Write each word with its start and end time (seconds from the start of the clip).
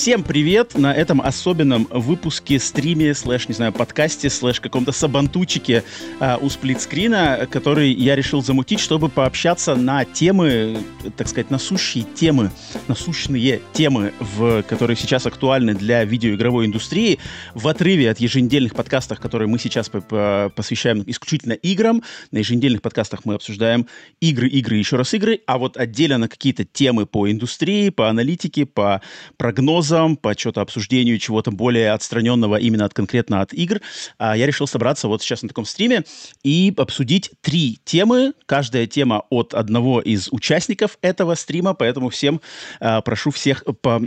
Всем 0.00 0.22
привет 0.22 0.78
на 0.78 0.94
этом 0.94 1.20
особенном 1.20 1.86
выпуске, 1.90 2.58
стриме, 2.58 3.12
слэш, 3.12 3.48
не 3.48 3.54
знаю, 3.54 3.70
подкасте, 3.74 4.30
слэш 4.30 4.58
каком-то 4.58 4.92
сабантучике 4.92 5.84
э, 6.20 6.36
у 6.40 6.48
сплитскрина, 6.48 7.46
который 7.50 7.92
я 7.92 8.16
решил 8.16 8.42
замутить, 8.42 8.80
чтобы 8.80 9.10
пообщаться 9.10 9.74
на 9.74 10.06
темы, 10.06 10.78
так 11.18 11.28
сказать, 11.28 11.50
насущие 11.50 12.04
темы, 12.14 12.50
насущные 12.88 13.60
темы, 13.74 14.14
в, 14.20 14.62
которые 14.62 14.96
сейчас 14.96 15.26
актуальны 15.26 15.74
для 15.74 16.02
видеоигровой 16.02 16.64
индустрии, 16.64 17.18
в 17.52 17.68
отрыве 17.68 18.10
от 18.10 18.20
еженедельных 18.20 18.74
подкастов, 18.74 19.20
которые 19.20 19.48
мы 19.48 19.58
сейчас 19.58 19.90
по 19.90 19.98
-по 19.98 20.48
посвящаем 20.48 21.04
исключительно 21.06 21.52
играм. 21.52 22.02
На 22.30 22.38
еженедельных 22.38 22.80
подкастах 22.80 23.26
мы 23.26 23.34
обсуждаем 23.34 23.86
игры, 24.22 24.48
игры, 24.48 24.76
еще 24.76 24.96
раз 24.96 25.12
игры, 25.12 25.40
а 25.46 25.58
вот 25.58 25.76
отдельно 25.76 26.26
какие-то 26.26 26.64
темы 26.64 27.04
по 27.04 27.30
индустрии, 27.30 27.90
по 27.90 28.08
аналитике, 28.08 28.64
по 28.64 29.02
прогнозам, 29.36 29.89
прогнозам, 29.90 30.16
по 30.16 30.38
что-то 30.38 30.60
обсуждению 30.60 31.18
чего-то 31.18 31.50
более 31.50 31.92
отстраненного 31.92 32.56
именно 32.56 32.84
от 32.84 32.94
конкретно 32.94 33.40
от 33.40 33.52
игр, 33.52 33.80
а, 34.18 34.36
я 34.36 34.46
решил 34.46 34.66
собраться 34.66 35.08
вот 35.08 35.22
сейчас 35.22 35.42
на 35.42 35.48
таком 35.48 35.64
стриме 35.64 36.04
и 36.42 36.72
обсудить 36.76 37.32
три 37.40 37.78
темы. 37.84 38.32
Каждая 38.46 38.86
тема 38.86 39.24
от 39.30 39.54
одного 39.54 40.00
из 40.00 40.28
участников 40.30 40.98
этого 41.02 41.34
стрима, 41.34 41.74
поэтому 41.74 42.08
всем 42.08 42.40
а, 42.80 43.00
прошу 43.00 43.30
всех 43.30 43.64
по, 43.82 44.00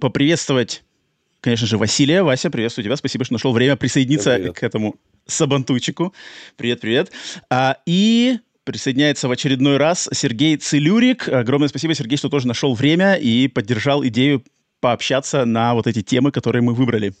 поприветствовать 0.00 0.82
конечно 1.40 1.66
же, 1.66 1.78
Василия. 1.78 2.22
Вася, 2.22 2.50
приветствую 2.50 2.84
тебя. 2.84 2.96
Спасибо, 2.96 3.24
что 3.24 3.34
нашел 3.34 3.52
время 3.52 3.76
присоединиться 3.76 4.34
привет. 4.34 4.56
к 4.56 4.62
этому 4.64 4.96
сабантуйчику. 5.26 6.12
Привет, 6.56 6.80
привет. 6.80 7.12
А, 7.50 7.76
и 7.86 8.38
присоединяется 8.64 9.28
в 9.28 9.30
очередной 9.30 9.76
раз 9.76 10.08
Сергей 10.12 10.56
Целюрик. 10.56 11.28
Огромное 11.28 11.68
спасибо, 11.68 11.94
Сергей, 11.94 12.18
что 12.18 12.28
тоже 12.28 12.48
нашел 12.48 12.74
время 12.74 13.14
и 13.14 13.46
поддержал 13.46 14.04
идею 14.06 14.42
пообщаться 14.86 15.44
на 15.44 15.74
вот 15.74 15.88
эти 15.88 16.00
темы, 16.00 16.30
которые 16.30 16.62
мы 16.62 16.72
выбрали. 16.72 17.12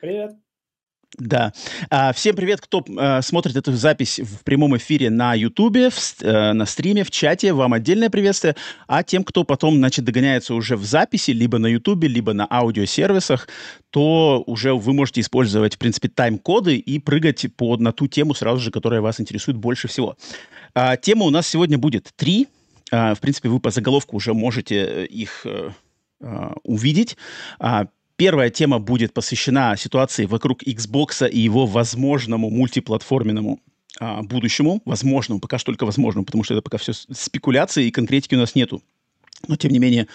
Привет. 0.00 0.36
Да. 1.18 1.52
А, 1.90 2.12
всем 2.12 2.36
привет, 2.36 2.60
кто 2.60 2.84
а, 2.96 3.20
смотрит 3.20 3.56
эту 3.56 3.72
запись 3.72 4.20
в 4.20 4.44
прямом 4.44 4.76
эфире 4.76 5.10
на 5.10 5.34
Ютубе, 5.34 5.88
а, 6.22 6.52
на 6.52 6.66
стриме, 6.66 7.02
в 7.02 7.10
чате. 7.10 7.52
Вам 7.52 7.72
отдельное 7.72 8.10
приветствие. 8.10 8.54
А 8.86 9.02
тем, 9.02 9.24
кто 9.24 9.42
потом, 9.42 9.74
значит, 9.74 10.04
догоняется 10.04 10.54
уже 10.54 10.76
в 10.76 10.84
записи, 10.84 11.32
либо 11.32 11.58
на 11.58 11.66
Ютубе, 11.66 12.06
либо 12.06 12.32
на 12.32 12.46
аудиосервисах, 12.48 13.48
то 13.90 14.44
уже 14.46 14.72
вы 14.72 14.92
можете 14.92 15.22
использовать, 15.22 15.74
в 15.74 15.78
принципе, 15.78 16.08
тайм-коды 16.08 16.76
и 16.76 17.00
прыгать 17.00 17.44
по, 17.56 17.76
на 17.76 17.90
ту 17.90 18.06
тему 18.06 18.34
сразу 18.34 18.60
же, 18.60 18.70
которая 18.70 19.00
вас 19.00 19.20
интересует 19.20 19.58
больше 19.58 19.88
всего. 19.88 20.16
А, 20.74 20.96
тема 20.96 21.24
у 21.24 21.30
нас 21.30 21.48
сегодня 21.48 21.76
будет 21.76 22.12
три. 22.14 22.46
В 22.92 23.18
принципе, 23.20 23.48
вы 23.48 23.58
по 23.58 23.70
заголовку 23.70 24.16
уже 24.16 24.32
можете 24.32 24.74
э, 24.74 25.06
их 25.06 25.46
э, 26.20 26.50
увидеть. 26.64 27.16
А, 27.58 27.86
первая 28.16 28.50
тема 28.50 28.78
будет 28.78 29.14
посвящена 29.14 29.76
ситуации 29.76 30.26
вокруг 30.26 30.62
Xbox 30.62 31.28
и 31.28 31.38
его 31.38 31.66
возможному 31.66 32.50
мультиплатформенному 32.50 33.60
а, 33.98 34.22
будущему, 34.22 34.82
возможному, 34.84 35.40
пока 35.40 35.58
что 35.58 35.72
только 35.72 35.84
возможному, 35.84 36.24
потому 36.24 36.44
что 36.44 36.54
это 36.54 36.62
пока 36.62 36.78
все 36.78 36.92
спекуляции 36.92 37.86
и 37.86 37.90
конкретики 37.90 38.34
у 38.34 38.38
нас 38.38 38.54
нету. 38.54 38.82
Но, 39.48 39.56
тем 39.56 39.72
не 39.72 39.78
менее, 39.78 40.06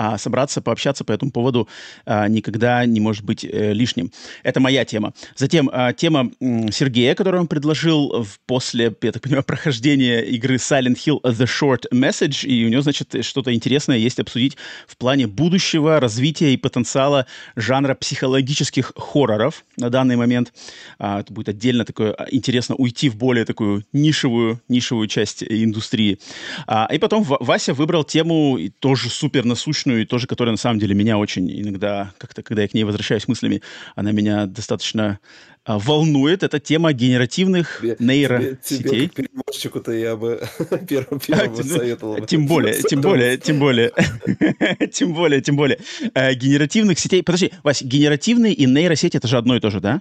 а 0.00 0.16
собраться, 0.16 0.62
пообщаться 0.62 1.02
по 1.02 1.10
этому 1.10 1.32
поводу 1.32 1.68
а, 2.06 2.28
никогда 2.28 2.86
не 2.86 3.00
может 3.00 3.24
быть 3.24 3.44
э, 3.44 3.72
лишним. 3.72 4.12
Это 4.44 4.60
моя 4.60 4.84
тема. 4.84 5.12
Затем 5.34 5.68
а, 5.72 5.92
тема 5.92 6.30
м, 6.40 6.70
Сергея, 6.70 7.16
которую 7.16 7.40
он 7.40 7.48
предложил 7.48 8.22
в, 8.22 8.38
после, 8.46 8.94
я 9.02 9.12
так 9.12 9.20
понимаю, 9.20 9.42
прохождения 9.46 10.20
игры 10.20 10.54
Silent 10.54 10.98
Hill 11.04 11.20
The 11.24 11.46
Short 11.46 11.86
Message, 11.92 12.46
и 12.46 12.64
у 12.64 12.68
него, 12.68 12.80
значит, 12.82 13.24
что-то 13.24 13.52
интересное 13.52 13.96
есть 13.96 14.20
обсудить 14.20 14.56
в 14.86 14.96
плане 14.96 15.26
будущего 15.26 15.98
развития 15.98 16.54
и 16.54 16.56
потенциала 16.56 17.26
жанра 17.56 17.96
психологических 17.96 18.92
хорроров 18.94 19.64
на 19.76 19.90
данный 19.90 20.14
момент. 20.14 20.52
А, 21.00 21.20
это 21.20 21.32
будет 21.32 21.48
отдельно 21.48 21.84
такое 21.84 22.12
а, 22.12 22.28
интересно 22.30 22.76
уйти 22.76 23.08
в 23.08 23.16
более 23.16 23.44
такую 23.44 23.84
нишевую, 23.92 24.62
нишевую 24.68 25.08
часть 25.08 25.42
индустрии. 25.42 26.20
А, 26.68 26.88
и 26.92 26.98
потом 26.98 27.24
Вася 27.24 27.74
выбрал 27.74 28.04
тему 28.04 28.60
тоже 28.78 29.10
супер 29.10 29.44
насущную 29.44 29.87
научную, 29.88 30.02
и 30.02 30.06
тоже, 30.06 30.26
которая 30.26 30.52
на 30.52 30.58
самом 30.58 30.78
деле 30.78 30.94
меня 30.94 31.18
очень 31.18 31.50
иногда, 31.50 32.12
как-то, 32.18 32.42
когда 32.42 32.62
я 32.62 32.68
к 32.68 32.74
ней 32.74 32.84
возвращаюсь 32.84 33.28
мыслями, 33.28 33.62
она 33.96 34.12
меня 34.12 34.46
достаточно 34.46 35.18
а, 35.64 35.78
волнует. 35.78 36.42
Это 36.42 36.60
тема 36.60 36.92
генеративных 36.92 37.78
тебе, 37.80 37.96
нейросетей. 37.98 38.78
Тебе, 38.78 39.08
тебе 39.08 39.08
переводчику-то 39.08 39.92
я 39.92 40.16
бы 40.16 40.40
первым, 40.88 41.20
первым 41.26 41.60
а, 41.60 41.62
советовал. 41.62 42.26
Тем 42.26 42.46
более, 42.46 42.74
тем 42.74 43.00
более, 43.00 43.36
тем 43.38 43.58
более, 43.58 43.92
тем 44.92 45.14
более, 45.14 45.40
тем 45.40 45.56
более. 45.56 45.78
Генеративных 46.14 46.98
сетей... 46.98 47.22
Подожди, 47.22 47.52
Вась, 47.62 47.82
генеративные 47.82 48.52
и 48.52 48.66
нейросети— 48.66 49.16
это 49.18 49.28
же 49.28 49.36
одно 49.36 49.56
и 49.56 49.60
то 49.60 49.70
же, 49.70 49.80
да? 49.80 50.00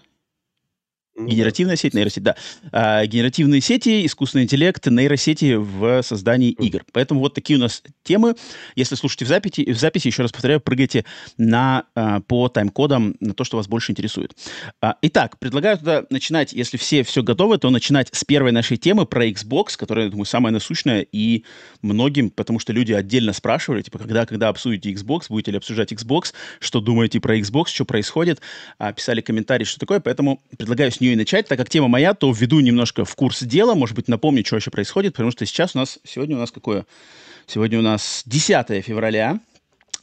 Генеративная 1.17 1.75
сеть, 1.75 1.95
нейросеть, 1.95 2.22
да. 2.22 2.35
А, 2.72 3.03
генеративные 3.07 3.59
сети, 3.59 4.05
искусственный 4.05 4.44
интеллект, 4.44 4.85
нейросети 4.85 5.55
в 5.55 6.03
создании 6.03 6.51
игр. 6.51 6.85
Поэтому 6.94 7.22
вот 7.22 7.33
такие 7.33 7.57
у 7.57 7.61
нас 7.61 7.81
темы. 8.03 8.35
Если 8.75 8.94
слушаете 8.94 9.25
в 9.25 9.27
записи, 9.27 9.72
в 9.72 9.79
записи 9.79 10.07
еще 10.07 10.22
раз 10.22 10.31
повторяю, 10.31 10.61
прыгайте 10.61 11.06
на, 11.38 11.85
а, 11.95 12.19
по 12.19 12.50
тайм-кодам 12.50 13.16
на 13.19 13.33
то, 13.33 13.44
что 13.44 13.57
вас 13.57 13.67
больше 13.67 13.94
интересует. 13.94 14.38
А, 14.79 14.95
итак, 15.01 15.39
предлагаю 15.39 15.79
туда 15.79 16.06
начинать, 16.11 16.53
если 16.53 16.77
все 16.77 17.01
все 17.01 17.23
готовы, 17.23 17.57
то 17.57 17.72
начинать 17.72 18.09
с 18.11 18.23
первой 18.23 18.51
нашей 18.51 18.77
темы 18.77 19.07
про 19.07 19.25
Xbox, 19.27 19.75
которая, 19.75 20.06
я 20.06 20.11
думаю, 20.11 20.25
самая 20.25 20.53
насущная 20.53 21.01
и 21.01 21.45
многим, 21.81 22.29
потому 22.29 22.59
что 22.59 22.73
люди 22.73 22.94
отдельно 22.94 23.33
спрашивали, 23.33 23.81
типа, 23.81 23.97
когда, 23.97 24.27
когда 24.27 24.50
обсудите 24.50 24.94
Xbox, 24.94 25.25
будете 25.29 25.50
ли 25.50 25.57
обсуждать 25.57 25.91
Xbox, 25.91 26.33
что 26.59 26.79
думаете 26.79 27.19
про 27.19 27.39
Xbox, 27.39 27.69
что 27.69 27.85
происходит, 27.85 28.39
писали 28.95 29.22
комментарии, 29.22 29.63
что 29.63 29.79
такое, 29.79 30.00
поэтому 30.00 30.41
предлагаю 30.57 30.91
с 30.91 31.01
нее 31.01 31.06
нее 31.07 31.13
и 31.13 31.18
начать. 31.18 31.47
Так 31.47 31.57
как 31.57 31.69
тема 31.69 31.88
моя, 31.88 32.13
то 32.13 32.31
введу 32.31 32.59
немножко 32.59 33.06
в 33.06 33.16
курс 33.16 33.44
дела, 33.44 33.75
может 33.75 33.95
быть, 33.95 34.07
напомню, 34.07 34.45
что 34.45 34.56
вообще 34.56 34.72
происходит, 34.72 35.13
потому 35.13 35.31
что 35.31 35.45
сейчас 35.45 35.75
у 35.75 35.79
нас, 35.79 36.00
сегодня 36.03 36.35
у 36.35 36.40
нас 36.40 36.51
какое? 36.51 36.85
Сегодня 37.47 37.79
у 37.79 37.81
нас 37.81 38.23
10 38.25 38.84
февраля, 38.84 39.40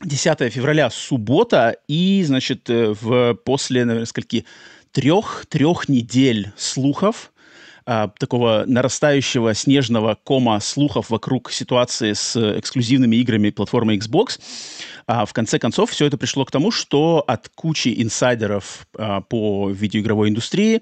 10 0.03 0.53
февраля 0.53 0.91
суббота, 0.91 1.77
и, 1.89 2.23
значит, 2.27 2.71
э, 2.71 2.95
в, 2.99 3.35
после, 3.35 3.85
наверное, 3.85 4.07
скольки, 4.07 4.45
трех, 4.93 5.45
трех 5.49 5.89
недель 5.89 6.53
слухов, 6.57 7.33
а, 7.87 8.09
такого 8.19 8.65
нарастающего 8.67 9.55
снежного 9.55 10.17
кома 10.25 10.59
слухов 10.61 11.11
вокруг 11.11 11.53
ситуации 11.53 12.15
с 12.15 12.35
эксклюзивными 12.59 13.17
играми 13.17 13.51
платформы 13.51 13.97
Xbox, 13.97 14.41
а 15.07 15.27
в 15.27 15.35
конце 15.35 15.59
концов, 15.59 15.91
все 15.91 16.07
это 16.07 16.17
пришло 16.17 16.47
к 16.47 16.51
тому, 16.51 16.71
что 16.71 17.23
от 17.27 17.51
кучи 17.51 17.95
инсайдеров 18.03 18.87
а, 18.97 19.21
по 19.21 19.69
видеоигровой 19.71 20.31
индустрии 20.31 20.81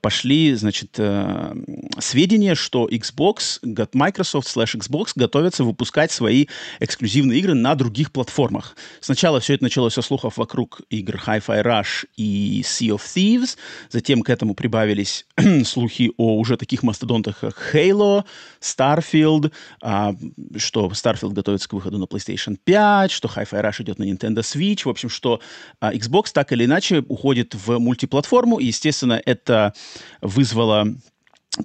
пошли, 0.00 0.54
значит, 0.54 0.94
а, 0.98 1.54
сведения, 1.98 2.54
что 2.54 2.88
Xbox, 2.88 3.58
Microsoft 3.92 4.48
slash 4.48 4.78
Xbox 4.78 5.12
готовятся 5.14 5.64
выпускать 5.64 6.10
свои 6.10 6.46
эксклюзивные 6.78 7.38
игры 7.38 7.52
на 7.52 7.74
других 7.74 8.12
платформах. 8.12 8.76
Сначала 9.00 9.40
все 9.40 9.54
это 9.54 9.64
началось 9.64 9.92
со 9.92 10.02
слухов 10.02 10.38
вокруг 10.38 10.80
игр 10.88 11.20
Hi-Fi 11.26 11.62
Rush 11.62 12.06
и 12.16 12.62
Sea 12.64 12.96
of 12.96 13.02
Thieves, 13.02 13.58
затем 13.90 14.22
к 14.22 14.30
этому 14.30 14.54
прибавились 14.54 15.26
слухи 15.64 16.12
о 16.16 16.29
уже 16.38 16.56
таких 16.56 16.82
мастодонтах, 16.82 17.40
как 17.40 17.74
Halo, 17.74 18.24
Starfield, 18.60 19.52
а, 19.82 20.14
что 20.56 20.88
Starfield 20.88 21.32
готовится 21.32 21.68
к 21.68 21.72
выходу 21.72 21.98
на 21.98 22.04
PlayStation 22.04 22.56
5, 22.62 23.10
что 23.10 23.28
Hi-Fi 23.28 23.62
Rush 23.62 23.82
идет 23.82 23.98
на 23.98 24.04
Nintendo 24.04 24.40
Switch. 24.40 24.82
В 24.84 24.88
общем, 24.88 25.08
что 25.08 25.40
а, 25.80 25.94
Xbox 25.94 26.32
так 26.32 26.52
или 26.52 26.64
иначе 26.64 27.04
уходит 27.08 27.54
в 27.54 27.78
мультиплатформу. 27.78 28.58
И, 28.58 28.66
естественно, 28.66 29.20
это 29.24 29.74
вызвало 30.20 30.86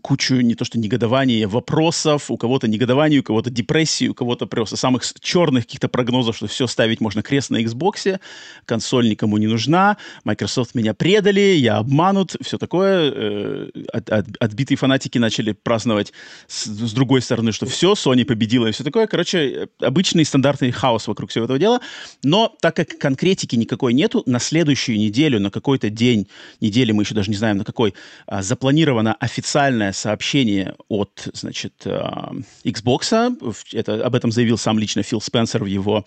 кучу 0.01 0.35
не 0.35 0.55
то 0.55 0.65
что 0.65 0.79
негодования, 0.79 1.47
вопросов, 1.47 2.31
у 2.31 2.37
кого-то 2.37 2.67
негодование, 2.67 3.19
у 3.19 3.23
кого-то 3.23 3.51
депрессии, 3.51 4.07
у 4.07 4.15
кого-то 4.15 4.47
просто 4.47 4.77
самых 4.77 5.03
черных 5.19 5.65
каких-то 5.65 5.89
прогнозов, 5.89 6.35
что 6.35 6.47
все 6.47 6.65
ставить 6.65 7.01
можно 7.01 7.21
крест 7.21 7.51
на 7.51 7.61
Xbox, 7.61 8.19
консоль 8.65 9.07
никому 9.09 9.37
не 9.37 9.45
нужна, 9.45 9.97
Microsoft 10.23 10.73
меня 10.73 10.95
предали, 10.95 11.55
я 11.55 11.77
обманут, 11.77 12.35
все 12.41 12.57
такое. 12.57 13.11
Э, 13.13 13.69
от, 13.93 14.09
от, 14.09 14.25
отбитые 14.39 14.77
фанатики 14.77 15.19
начали 15.19 15.51
праздновать 15.51 16.13
с, 16.47 16.65
с 16.65 16.93
другой 16.93 17.21
стороны, 17.21 17.51
что 17.51 17.67
все, 17.67 17.93
Sony 17.93 18.25
победила 18.25 18.65
и 18.65 18.71
все 18.71 18.83
такое. 18.83 19.05
Короче, 19.05 19.69
обычный 19.79 20.25
стандартный 20.25 20.71
хаос 20.71 21.07
вокруг 21.07 21.29
всего 21.29 21.45
этого 21.45 21.59
дела. 21.59 21.79
Но 22.23 22.55
так 22.59 22.75
как 22.75 22.97
конкретики 22.97 23.55
никакой 23.55 23.93
нету, 23.93 24.23
на 24.25 24.39
следующую 24.39 24.97
неделю, 24.97 25.39
на 25.39 25.51
какой-то 25.51 25.91
день 25.91 26.27
недели, 26.59 26.91
мы 26.91 27.03
еще 27.03 27.13
даже 27.13 27.29
не 27.29 27.37
знаем 27.37 27.57
на 27.57 27.63
какой, 27.63 27.93
а, 28.25 28.41
запланировано 28.41 29.13
официально 29.19 29.74
официальное 29.75 29.91
сообщение 29.91 30.75
от, 30.87 31.27
значит, 31.33 31.73
а, 31.85 32.31
Xbox. 32.63 33.55
Это, 33.73 34.05
об 34.05 34.15
этом 34.15 34.31
заявил 34.31 34.57
сам 34.57 34.79
лично 34.79 35.03
Фил 35.03 35.21
Спенсер 35.21 35.63
в 35.63 35.67
его 35.67 36.05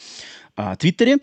а, 0.56 0.75
Твиттере. 0.76 1.19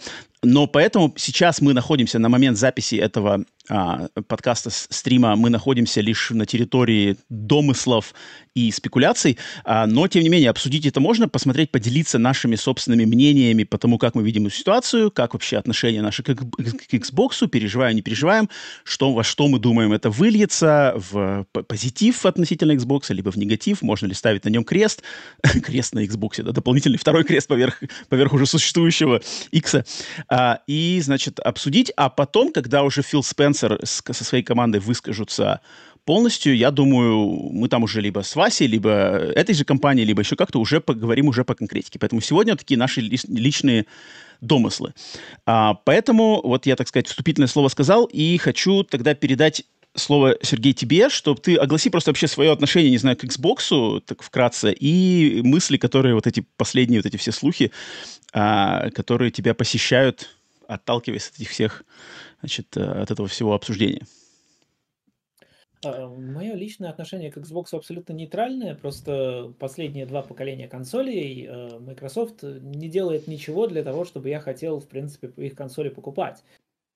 Но 0.45 0.68
поэтому 0.68 1.13
сейчас 1.18 1.59
мы 1.59 1.74
находимся 1.74 2.19
на 2.19 2.30
момент 2.30 2.57
записи 2.57 2.95
этого 2.95 3.45
а, 3.68 4.07
подкаста, 4.27 4.69
стрима, 4.69 5.36
мы 5.36 5.50
находимся 5.50 6.01
лишь 6.01 6.30
на 6.30 6.45
территории 6.45 7.18
домыслов 7.30 8.13
и 8.53 8.71
спекуляций, 8.71 9.38
а, 9.63 9.88
но, 9.88 10.07
тем 10.07 10.21
не 10.21 10.30
менее, 10.30 10.51
обсудить 10.51 10.86
это 10.86 11.00
можно, 11.00 11.27
посмотреть, 11.27 11.71
поделиться 11.71 12.19
нашими 12.19 12.56
собственными 12.56 13.06
мнениями 13.06 13.63
по 13.63 13.77
тому, 13.77 13.97
как 13.97 14.13
мы 14.13 14.24
видим 14.24 14.45
эту 14.45 14.56
ситуацию, 14.56 15.09
как 15.09 15.33
вообще 15.33 15.57
отношения 15.57 16.01
наши 16.01 16.21
к, 16.21 16.36
к 16.36 16.94
Xbox, 16.94 17.48
переживаем, 17.48 17.95
не 17.95 18.01
переживаем, 18.03 18.50
что, 18.83 19.12
во 19.13 19.24
что 19.24 19.48
мы 19.48 19.57
думаем, 19.57 19.94
это 19.94 20.12
выльется 20.12 20.94
в 20.95 21.45
позитив 21.51 22.25
относительно 22.25 22.74
Xbox, 22.74 23.12
либо 23.13 23.31
в 23.31 23.36
негатив, 23.36 23.81
можно 23.81 24.06
ли 24.06 24.13
ставить 24.13 24.45
на 24.45 24.50
нем 24.50 24.63
крест, 24.63 25.01
крест 25.63 25.94
на 25.95 26.06
Xbox, 26.06 26.33
это 26.38 26.51
дополнительный 26.51 27.00
второй 27.00 27.24
крест 27.24 27.48
поверх, 27.48 27.81
поверх 28.09 28.33
уже 28.33 28.45
существующего 28.45 29.21
X, 29.51 29.75
а, 30.37 30.59
и, 30.67 30.99
значит, 31.01 31.39
обсудить, 31.39 31.93
а 31.95 32.09
потом, 32.09 32.51
когда 32.51 32.83
уже 32.83 33.01
Фил 33.01 33.23
Спенсер 33.23 33.79
с, 33.81 34.03
со 34.05 34.23
своей 34.25 34.43
командой 34.43 34.81
выскажутся 34.81 35.61
полностью, 36.03 36.57
я 36.57 36.71
думаю, 36.71 37.51
мы 37.53 37.69
там 37.69 37.83
уже 37.83 38.01
либо 38.01 38.21
с 38.21 38.35
Васей, 38.35 38.67
либо 38.67 38.89
этой 38.89 39.55
же 39.55 39.63
компанией, 39.63 40.05
либо 40.05 40.21
еще 40.21 40.35
как-то 40.35 40.59
уже 40.59 40.81
поговорим 40.81 41.29
уже 41.29 41.45
по 41.45 41.55
конкретике. 41.55 41.99
Поэтому 41.99 42.19
сегодня 42.19 42.57
такие 42.57 42.77
наши 42.77 42.99
личные 42.99 43.85
домыслы. 44.41 44.93
А, 45.45 45.75
поэтому 45.85 46.41
вот 46.43 46.65
я, 46.65 46.75
так 46.75 46.89
сказать, 46.89 47.07
вступительное 47.07 47.47
слово 47.47 47.69
сказал, 47.69 48.03
и 48.03 48.38
хочу 48.38 48.83
тогда 48.83 49.13
передать 49.15 49.63
слово, 49.95 50.38
Сергей, 50.42 50.74
тебе, 50.74 51.09
чтобы 51.09 51.42
ты 51.42 51.56
огласи 51.56 51.89
просто 51.89 52.12
вообще 52.12 52.27
свое 52.27 52.51
отношение, 52.51 52.92
не 52.92 52.97
знаю, 52.97 53.18
к 53.18 53.24
Xbox, 53.24 54.01
так 54.01 54.21
вкратце, 54.21 54.71
и 54.71 55.42
мысли, 55.44 55.77
которые 55.77 56.15
вот 56.15 56.27
эти 56.27 56.45
последние, 56.57 57.00
вот 57.00 57.06
эти 57.06 57.18
все 57.18 57.31
слухи, 57.31 57.71
а, 58.33 58.89
которые 58.92 59.31
тебя 59.31 59.53
посещают, 59.53 60.30
отталкиваясь 60.68 61.30
от 61.30 61.36
этих 61.36 61.50
всех, 61.50 61.83
значит, 62.39 62.75
э, 62.75 62.81
от 62.81 63.12
этого 63.12 63.27
всего 63.27 63.53
обсуждения. 63.53 64.06
А, 65.86 66.07
Мое 66.07 66.56
личное 66.56 66.89
отношение 66.89 67.31
к 67.31 67.38
Xbox 67.38 67.68
абсолютно 67.71 68.13
нейтральное. 68.13 68.75
Просто 68.75 69.53
последние 69.59 70.06
два 70.06 70.21
поколения 70.21 70.68
консолей 70.68 71.48
э, 71.48 71.80
Microsoft 71.80 72.44
не 72.44 72.89
делает 72.89 73.27
ничего 73.27 73.68
для 73.68 73.83
того, 73.83 74.06
чтобы 74.06 74.30
я 74.30 74.39
хотел, 74.39 74.80
в 74.80 74.88
принципе, 74.88 75.31
их 75.38 75.56
консоли 75.56 75.89
покупать. 75.89 76.44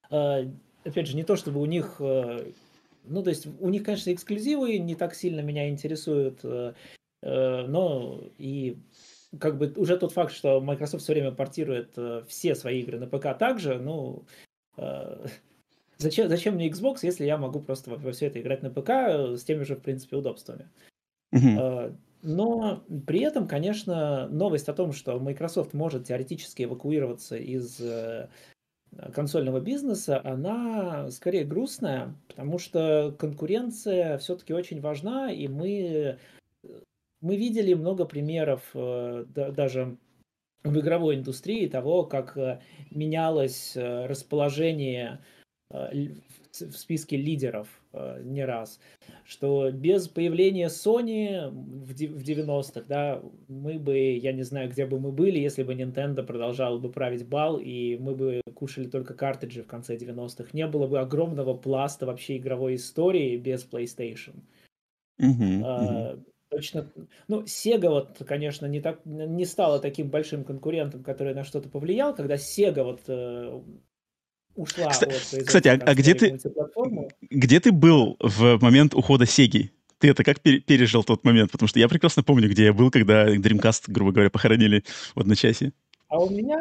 А, 0.10 0.40
опять 0.84 1.08
же, 1.08 1.16
не 1.16 1.24
то 1.24 1.36
чтобы 1.36 1.62
у 1.62 1.66
них... 1.66 2.02
Э, 3.10 3.14
ну, 3.14 3.24
то 3.24 3.30
есть 3.30 3.48
у 3.60 3.70
них, 3.70 3.84
конечно, 3.84 4.14
эксклюзивы 4.14 4.78
не 4.78 4.96
так 4.96 5.16
сильно 5.16 5.42
меня 5.42 5.70
интересуют, 5.70 6.40
э, 6.44 6.74
но 7.22 8.24
и 8.38 8.78
как 9.40 9.58
бы 9.58 9.74
уже 9.76 9.98
тот 9.98 10.14
факт, 10.14 10.34
что 10.34 10.62
Microsoft 10.62 11.04
все 11.04 11.14
время 11.14 11.32
портирует 11.32 11.98
все 12.28 12.56
свои 12.56 12.82
игры 12.82 12.98
на 12.98 13.08
ПК 13.08 13.38
также, 13.38 13.78
ну, 13.78 14.26
Зачем, 16.02 16.30
зачем 16.30 16.56
мне 16.56 16.70
Xbox, 16.70 17.00
если 17.02 17.26
я 17.26 17.38
могу 17.38 17.60
просто 17.60 17.92
во 17.92 18.12
все 18.14 18.28
это 18.28 18.40
играть 18.40 18.64
на 18.64 18.70
ПК 18.70 18.90
э, 18.90 19.36
с 19.36 19.44
теми 19.44 19.64
же, 19.64 19.76
в 19.76 19.82
принципе, 19.82 20.16
удобствами? 20.16 20.70
Но 22.22 22.84
при 23.08 23.22
этом, 23.22 23.48
конечно, 23.48 24.28
новость 24.30 24.68
о 24.70 24.74
том, 24.74 24.92
что 24.92 25.20
Microsoft 25.20 25.74
может 25.74 26.06
теоретически 26.06 26.64
эвакуироваться 26.64 27.38
из 27.38 27.80
э, 27.80 28.30
консольного 29.14 29.60
бизнеса, 29.60 30.22
она 30.24 31.10
скорее 31.12 31.46
грустная, 31.46 32.16
потому 32.28 32.58
что 32.58 33.16
конкуренция 33.18 34.18
все-таки 34.18 34.54
очень 34.54 34.82
важна, 34.82 35.32
и 35.32 35.48
мы, 35.48 36.18
мы 37.22 37.38
видели 37.38 37.74
много 37.74 38.06
примеров 38.06 38.64
даже 38.74 39.98
в 40.64 40.80
игровой 40.80 41.16
индустрии 41.16 41.68
того, 41.68 42.04
как 42.04 42.38
менялось 42.92 43.74
расположение 43.76 45.20
Э, 45.72 45.90
в 46.52 46.74
списке 46.74 47.18
лидеров 47.18 47.68
э, 47.94 48.22
не 48.24 48.44
раз, 48.46 48.80
что 49.26 49.72
без 49.72 50.08
появления 50.08 50.68
Sony 50.68 51.50
в 51.50 51.92
90-х, 51.92 52.86
да, 52.88 53.22
мы 53.48 53.80
бы, 53.80 53.98
я 53.98 54.32
не 54.32 54.44
знаю, 54.44 54.70
где 54.70 54.86
бы 54.86 55.00
мы 55.00 55.12
были, 55.12 55.40
если 55.40 55.64
бы 55.64 55.74
Nintendo 55.74 56.24
продолжала 56.24 56.78
бы 56.78 56.92
править 56.92 57.28
бал, 57.28 57.58
и 57.60 57.98
мы 57.98 58.16
бы 58.16 58.42
кушали 58.56 58.88
только 58.88 59.14
картриджи 59.14 59.64
в 59.64 59.68
конце 59.68 59.96
90-х. 59.96 60.50
Не 60.54 60.68
было 60.68 60.88
бы 60.88 61.00
огромного 61.00 61.54
пласта 61.54 62.06
вообще 62.06 62.38
игровой 62.38 62.76
истории 62.76 63.38
без 63.38 63.66
PlayStation. 63.66 64.36
Uh-huh. 65.22 66.24
Точно. 66.50 66.92
Ну, 67.28 67.44
Sega 67.44 67.90
вот, 67.90 68.24
конечно, 68.28 68.66
не, 68.66 68.82
так, 68.82 69.06
не 69.06 69.46
стала 69.46 69.80
таким 69.80 70.10
большим 70.10 70.44
конкурентом, 70.44 71.04
который 71.04 71.36
на 71.36 71.44
что-то 71.44 71.70
повлиял, 71.70 72.16
когда 72.16 72.36
Sega 72.36 72.84
вот 72.84 73.02
э, 73.08 73.62
ушла 74.56 74.90
Кстати, 74.90 75.38
от 75.38 75.46
Кстати, 75.46 75.68
а, 75.68 75.74
а 75.74 75.96
где 75.96 76.14
ты, 76.14 76.40
где 77.30 77.60
ты 77.60 77.72
был 77.72 78.18
в 78.20 78.60
момент 78.62 78.94
ухода 78.94 79.26
Сеги? 79.26 79.72
Ты 80.00 80.10
это 80.10 80.24
как 80.24 80.40
пережил 80.40 81.04
тот 81.04 81.24
момент? 81.24 81.52
Потому 81.52 81.68
что 81.68 81.80
я 81.80 81.90
прекрасно 81.90 82.24
помню, 82.24 82.50
где 82.50 82.66
я 82.66 82.74
был, 82.74 82.90
когда 82.90 83.34
Dreamcast, 83.36 83.84
грубо 83.88 84.12
говоря, 84.12 84.30
похоронили 84.30 84.84
в 85.14 85.20
одночасье. 85.20 85.74
А 86.08 86.20
у 86.20 86.30
меня 86.30 86.58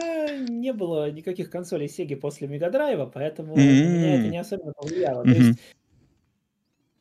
не 0.47 0.73
было 0.73 1.11
никаких 1.11 1.49
консолей 1.49 1.89
Сеги 1.89 2.15
после 2.15 2.49
Мегадрайва, 2.49 3.07
поэтому 3.07 3.57
mm-hmm. 3.57 3.85
меня 3.89 4.15
это 4.17 4.29
не 4.29 4.39
особенно 4.39 4.73
повлияло. 4.73 5.25
Mm-hmm. 5.25 5.33
То 5.33 5.41
есть 5.41 5.59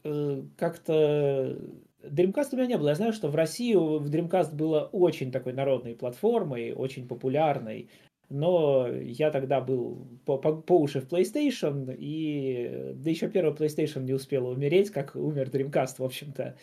э, 0.05 0.43
как-то 0.57 1.57
Dreamcast 2.03 2.49
у 2.53 2.55
меня 2.55 2.67
не 2.67 2.77
было. 2.77 2.89
Я 2.89 2.95
знаю, 2.95 3.13
что 3.13 3.27
в 3.27 3.35
России 3.35 3.73
в 3.73 4.09
Dreamcast 4.09 4.55
было 4.55 4.81
очень 4.91 5.31
такой 5.31 5.53
народной 5.53 5.95
платформой, 5.95 6.71
очень 6.71 7.07
популярной 7.07 7.89
но 8.29 8.87
я 8.87 9.31
тогда 9.31 9.61
был 9.61 10.07
по, 10.25 10.37
по, 10.37 10.55
по 10.55 10.79
уши 10.79 10.99
в 10.99 11.07
PlayStation, 11.07 11.95
и 11.97 12.93
да 12.95 13.09
еще 13.09 13.29
первый 13.29 13.53
PlayStation 13.53 14.03
не 14.03 14.13
успел 14.13 14.47
умереть, 14.47 14.91
как 14.91 15.15
умер 15.15 15.49
Dreamcast, 15.49 15.95
в 15.99 16.03
общем-то. 16.03 16.55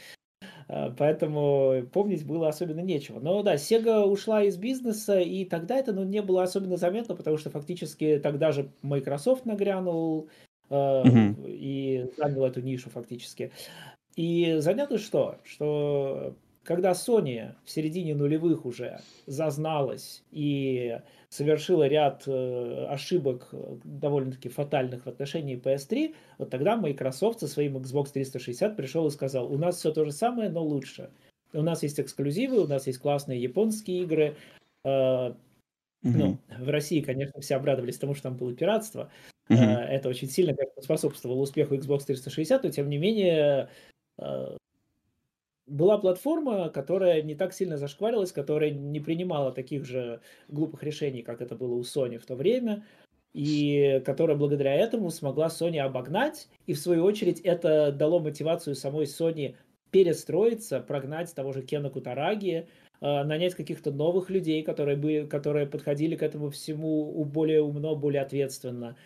А, 0.69 0.95
поэтому 0.97 1.87
помнить 1.93 2.27
было 2.27 2.49
особенно 2.49 2.81
нечего. 2.81 3.21
Но 3.21 3.43
да, 3.43 3.55
Sega 3.55 4.05
ушла 4.05 4.43
из 4.45 4.57
бизнеса, 4.57 5.21
и 5.21 5.45
тогда 5.45 5.77
это 5.77 5.93
ну, 5.93 6.05
не 6.05 6.23
было 6.23 6.43
особенно 6.43 6.77
заметно, 6.77 7.15
потому 7.15 7.37
что 7.37 7.51
фактически 7.51 8.21
тогда 8.23 8.53
же 8.53 8.71
Microsoft 8.83 9.47
нагрянул 9.47 10.29
э, 10.71 10.75
mm-hmm. 10.75 11.51
и 11.51 12.11
занял 12.17 12.45
эту 12.45 12.61
нишу 12.61 12.91
фактически. 12.91 13.53
И 14.17 14.57
занятно 14.59 14.99
что? 14.99 15.39
Что 15.45 16.37
когда 16.65 16.93
Sony 16.93 17.55
в 17.65 17.71
середине 17.71 18.15
нулевых 18.15 18.65
уже 18.65 19.01
зазналась 19.27 20.23
и 20.31 20.99
совершила 21.29 21.87
ряд 21.87 22.25
э, 22.27 22.87
ошибок 22.89 23.49
э, 23.53 23.77
довольно-таки 23.85 24.49
фатальных 24.49 25.05
в 25.05 25.09
отношении 25.09 25.61
PS3, 25.61 26.15
вот 26.39 26.51
тогда 26.51 26.77
Microsoft 26.77 27.41
со 27.41 27.49
своим 27.49 27.77
Xbox 27.77 28.13
360 28.13 28.77
пришел 28.77 29.07
и 29.07 29.11
сказал, 29.11 29.53
у 29.53 29.59
нас 29.59 29.77
все 29.77 29.93
то 29.93 30.05
же 30.05 30.13
самое, 30.13 30.49
но 30.49 30.65
лучше. 30.65 31.11
У 31.53 31.63
нас 31.63 31.83
есть 31.83 32.01
эксклюзивы, 32.01 32.65
у 32.65 32.67
нас 32.67 32.87
есть 32.87 32.99
классные 32.99 33.43
японские 33.43 34.03
игры. 34.03 34.37
Э, 34.85 35.35
ну, 36.03 36.39
в 36.59 36.69
России, 36.69 37.01
конечно, 37.01 37.41
все 37.41 37.57
обрадовались 37.57 37.99
тому, 37.99 38.15
что 38.15 38.25
там 38.25 38.37
было 38.37 38.55
пиратство. 38.55 39.11
Uh-huh. 39.49 39.57
Это 39.57 40.09
очень 40.09 40.29
сильно 40.29 40.55
способствовало 40.81 41.41
успеху 41.41 41.75
Xbox 41.75 42.05
360, 42.07 42.63
но 42.63 42.71
тем 42.71 42.91
не 42.91 42.99
менее 42.99 43.71
была 45.67 45.99
платформа, 45.99 46.69
которая 46.69 47.23
не 47.23 47.35
так 47.35 47.53
сильно 47.53 47.79
зашкварилась, 47.79 48.33
которая 48.33 48.71
не 48.71 49.01
принимала 49.01 49.53
таких 49.53 49.85
же 49.85 50.21
глупых 50.49 50.83
решений, 50.83 51.23
как 51.23 51.41
это 51.41 51.57
было 51.57 51.75
у 51.75 51.81
Sony 51.83 52.19
в 52.19 52.27
то 52.27 52.37
время, 52.37 52.85
и 53.33 54.03
которая 54.05 54.37
благодаря 54.37 54.75
этому 54.75 55.11
смогла 55.11 55.49
Sony 55.49 55.79
обогнать, 55.79 56.49
и 56.67 56.75
в 56.75 56.79
свою 56.79 57.05
очередь 57.05 57.41
это 57.41 57.93
дало 57.93 58.21
мотивацию 58.21 58.77
самой 58.77 59.05
Sony 59.07 59.57
перестроиться, 59.91 60.81
прогнать 60.81 61.35
того 61.35 61.53
же 61.53 61.63
Кена 61.63 61.89
Кутараги, 61.89 62.69
а, 63.01 63.25
нанять 63.25 63.55
каких-то 63.55 63.93
новых 63.93 64.31
людей, 64.31 64.63
которые, 64.63 64.97
были, 64.97 65.27
которые 65.27 65.67
подходили 65.67 66.17
к 66.17 66.23
этому 66.23 66.51
всему 66.51 67.25
более 67.25 67.63
умно, 67.63 67.95
более 67.95 68.23
ответственно. 68.23 68.97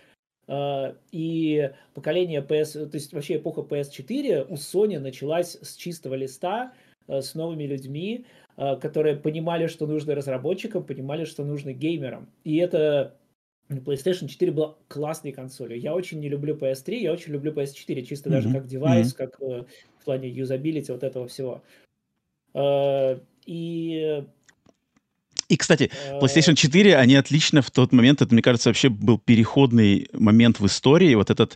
Э, 0.48 0.94
и 1.12 1.70
поколение 1.94 2.40
PS, 2.40 2.86
то 2.86 2.96
есть 2.96 3.12
вообще 3.12 3.36
эпоха 3.36 3.60
PS4 3.60 4.46
у 4.48 4.54
Sony 4.54 4.98
началась 4.98 5.56
с 5.60 5.76
чистого 5.76 6.14
листа, 6.14 6.72
э, 7.06 7.20
с 7.20 7.34
новыми 7.34 7.64
людьми, 7.64 8.26
которые 8.56 9.14
понимали, 9.14 9.68
что 9.68 9.86
нужно 9.86 10.16
разработчикам, 10.16 10.82
понимали, 10.82 11.24
что 11.24 11.44
нужно 11.44 11.72
геймерам. 11.72 12.28
И 12.42 12.56
это 12.56 13.14
PlayStation 13.68 14.26
4 14.26 14.50
была 14.50 14.74
классной 14.88 15.30
консолью. 15.30 15.78
Я 15.78 15.94
очень 15.94 16.18
не 16.18 16.28
люблю 16.28 16.56
PS3, 16.56 16.96
я 16.96 17.12
очень 17.12 17.34
люблю 17.34 17.52
PS4, 17.52 18.02
чисто 18.02 18.28
mm-hmm. 18.28 18.32
даже 18.32 18.52
как 18.52 18.66
девайс, 18.66 19.14
mm-hmm. 19.14 19.16
как 19.16 19.38
в 19.38 20.04
плане 20.04 20.28
юзабилити 20.28 20.90
вот 20.90 21.04
этого 21.04 21.28
всего. 21.28 21.62
И 23.46 24.24
и, 25.48 25.56
кстати, 25.56 25.90
э, 25.90 26.18
PlayStation 26.20 26.54
4, 26.54 26.96
они 26.96 27.16
отлично 27.16 27.62
в 27.62 27.70
тот 27.70 27.92
момент, 27.92 28.20
это, 28.20 28.32
мне 28.34 28.42
кажется, 28.42 28.68
вообще 28.68 28.90
был 28.90 29.18
переходный 29.18 30.08
момент 30.12 30.60
в 30.60 30.66
истории, 30.66 31.14
вот 31.14 31.30
эта 31.30 31.48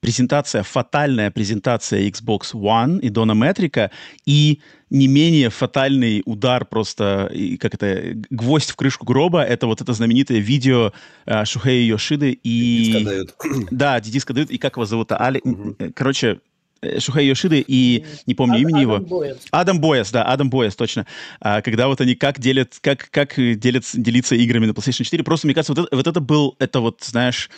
презентация, 0.00 0.62
фатальная 0.62 1.30
презентация 1.30 2.08
Xbox 2.08 2.52
One 2.52 3.00
и 3.00 3.08
Дона 3.08 3.32
Метрика, 3.32 3.90
и 4.26 4.60
не 4.90 5.08
менее 5.08 5.50
фатальный 5.50 6.22
удар 6.24 6.64
просто, 6.64 7.30
как 7.60 7.74
это, 7.74 8.14
гвоздь 8.30 8.70
в 8.70 8.76
крышку 8.76 9.06
гроба, 9.06 9.42
это 9.42 9.66
вот 9.66 9.80
это 9.80 9.92
знаменитое 9.92 10.38
видео 10.38 10.92
uh, 11.26 11.44
Шухея 11.44 11.86
Йошиды 11.86 12.38
и... 12.42 12.84
Дидиска 12.84 13.04
дают. 13.04 13.34
Да, 13.70 14.00
дидиска 14.00 14.32
дают, 14.34 14.50
и 14.50 14.58
как 14.58 14.76
его 14.76 14.86
зовут? 14.86 15.12
Али... 15.12 15.40
Угу. 15.44 15.92
Короче, 15.94 16.40
Э, 16.80 17.00
Шухей 17.00 17.26
Йошиды 17.26 17.64
и 17.66 18.04
не 18.26 18.34
помню 18.34 18.56
Ад, 18.56 18.60
имени 18.60 18.82
Адам 18.82 18.82
его. 18.82 18.98
Бояс. 18.98 19.38
Адам 19.50 19.80
Бояс, 19.80 20.10
да, 20.10 20.24
Адам 20.24 20.50
Бояс, 20.50 20.76
точно. 20.76 21.06
А, 21.40 21.60
когда 21.60 21.88
вот 21.88 22.00
они 22.00 22.14
как 22.14 22.38
делят, 22.38 22.78
как, 22.80 23.08
как 23.10 23.34
делят, 23.36 23.84
делиться 23.94 24.34
играми 24.36 24.66
на 24.66 24.70
PlayStation 24.70 25.04
4. 25.04 25.24
Просто, 25.24 25.46
мне 25.46 25.54
кажется, 25.54 25.74
вот 25.74 25.86
это, 25.86 25.96
вот 25.96 26.06
это 26.06 26.20
был, 26.20 26.56
это 26.58 26.80
вот, 26.80 27.02
знаешь, 27.02 27.50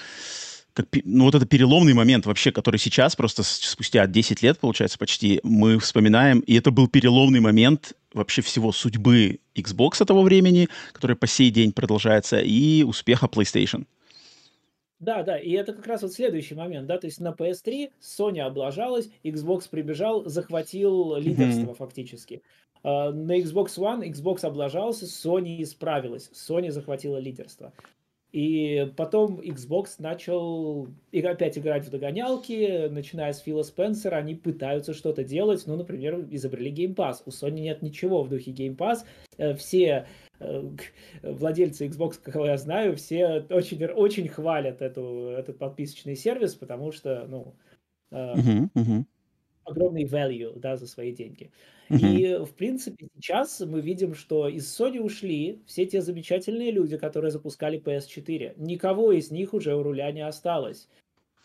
как, 0.72 0.86
ну 1.04 1.24
вот 1.24 1.34
это 1.34 1.46
переломный 1.46 1.92
момент 1.92 2.26
вообще, 2.26 2.52
который 2.52 2.78
сейчас, 2.78 3.16
просто 3.16 3.42
спустя 3.42 4.06
10 4.06 4.42
лет, 4.42 4.58
получается, 4.58 4.98
почти, 4.98 5.40
мы 5.42 5.78
вспоминаем, 5.78 6.40
и 6.40 6.54
это 6.54 6.70
был 6.70 6.88
переломный 6.88 7.40
момент 7.40 7.92
вообще 8.14 8.42
всего 8.42 8.72
судьбы 8.72 9.40
Xbox 9.54 10.04
того 10.04 10.22
времени, 10.22 10.68
который 10.92 11.16
по 11.16 11.26
сей 11.26 11.50
день 11.50 11.72
продолжается, 11.72 12.40
и 12.40 12.82
успеха 12.84 13.26
PlayStation. 13.26 13.84
Да, 15.00 15.22
да, 15.22 15.38
и 15.38 15.50
это 15.52 15.72
как 15.72 15.86
раз 15.86 16.02
вот 16.02 16.12
следующий 16.12 16.54
момент, 16.54 16.86
да, 16.86 16.98
то 16.98 17.06
есть 17.06 17.20
на 17.20 17.30
PS3 17.30 17.90
Sony 18.00 18.40
облажалась, 18.40 19.08
Xbox 19.24 19.68
прибежал, 19.70 20.26
захватил 20.26 21.16
лидерство 21.16 21.72
mm-hmm. 21.72 21.76
фактически. 21.76 22.42
Uh, 22.82 23.10
на 23.10 23.38
Xbox 23.38 23.78
One 23.78 24.06
Xbox 24.10 24.44
облажался, 24.44 25.06
Sony 25.06 25.62
исправилась, 25.62 26.30
Sony 26.32 26.70
захватила 26.70 27.16
лидерство. 27.16 27.72
И 28.32 28.92
потом 28.96 29.40
Xbox 29.40 29.96
начал 29.98 30.88
опять 31.12 31.58
играть 31.58 31.86
в 31.86 31.90
догонялки, 31.90 32.88
начиная 32.88 33.32
с 33.32 33.40
Фила 33.40 33.62
Спенсера, 33.62 34.16
они 34.16 34.34
пытаются 34.34 34.94
что-то 34.94 35.24
делать, 35.24 35.64
ну, 35.66 35.76
например, 35.76 36.26
изобрели 36.30 36.72
Game 36.72 36.94
Pass. 36.94 37.22
У 37.26 37.30
Sony 37.30 37.60
нет 37.60 37.82
ничего 37.82 38.22
в 38.22 38.28
духе 38.28 38.52
Game 38.52 38.76
Pass. 38.76 38.98
Э, 39.36 39.54
все 39.54 40.06
владельцы 41.22 41.86
Xbox, 41.86 42.18
кого 42.22 42.46
я 42.46 42.56
знаю, 42.56 42.96
все 42.96 43.44
очень, 43.50 43.84
очень 43.86 44.28
хвалят 44.28 44.82
эту, 44.82 45.28
этот 45.36 45.58
подписочный 45.58 46.16
сервис, 46.16 46.54
потому 46.54 46.92
что, 46.92 47.26
ну, 47.28 47.54
uh-huh, 48.10 48.68
uh-huh. 48.74 49.04
огромный 49.64 50.04
value, 50.04 50.58
да, 50.58 50.76
за 50.76 50.86
свои 50.86 51.12
деньги. 51.12 51.50
И, 51.90 52.38
в 52.40 52.54
принципе, 52.54 53.08
сейчас 53.16 53.60
мы 53.60 53.80
видим, 53.80 54.14
что 54.14 54.48
из 54.48 54.64
Sony 54.80 55.00
ушли 55.00 55.60
все 55.66 55.86
те 55.86 56.00
замечательные 56.00 56.70
люди, 56.70 56.96
которые 56.96 57.32
запускали 57.32 57.82
PS4. 57.82 58.54
Никого 58.56 59.10
из 59.10 59.32
них 59.32 59.54
уже 59.54 59.74
у 59.74 59.82
руля 59.82 60.12
не 60.12 60.20
осталось. 60.20 60.88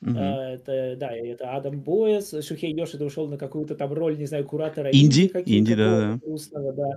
Uh-huh. 0.03 0.19
Это, 0.19 0.95
да, 0.97 1.11
это 1.15 1.51
Адам 1.51 1.81
Боэс, 1.81 2.45
Шухей 2.45 2.73
Йошида 2.73 3.05
ушел 3.05 3.27
на 3.27 3.37
какую-то 3.37 3.75
там 3.75 3.91
роль, 3.93 4.17
не 4.17 4.25
знаю, 4.25 4.45
куратора 4.45 4.91
Инди, 4.91 5.31
Инди, 5.45 5.73
да, 5.73 6.19
грустного, 6.21 6.73
да. 6.73 6.89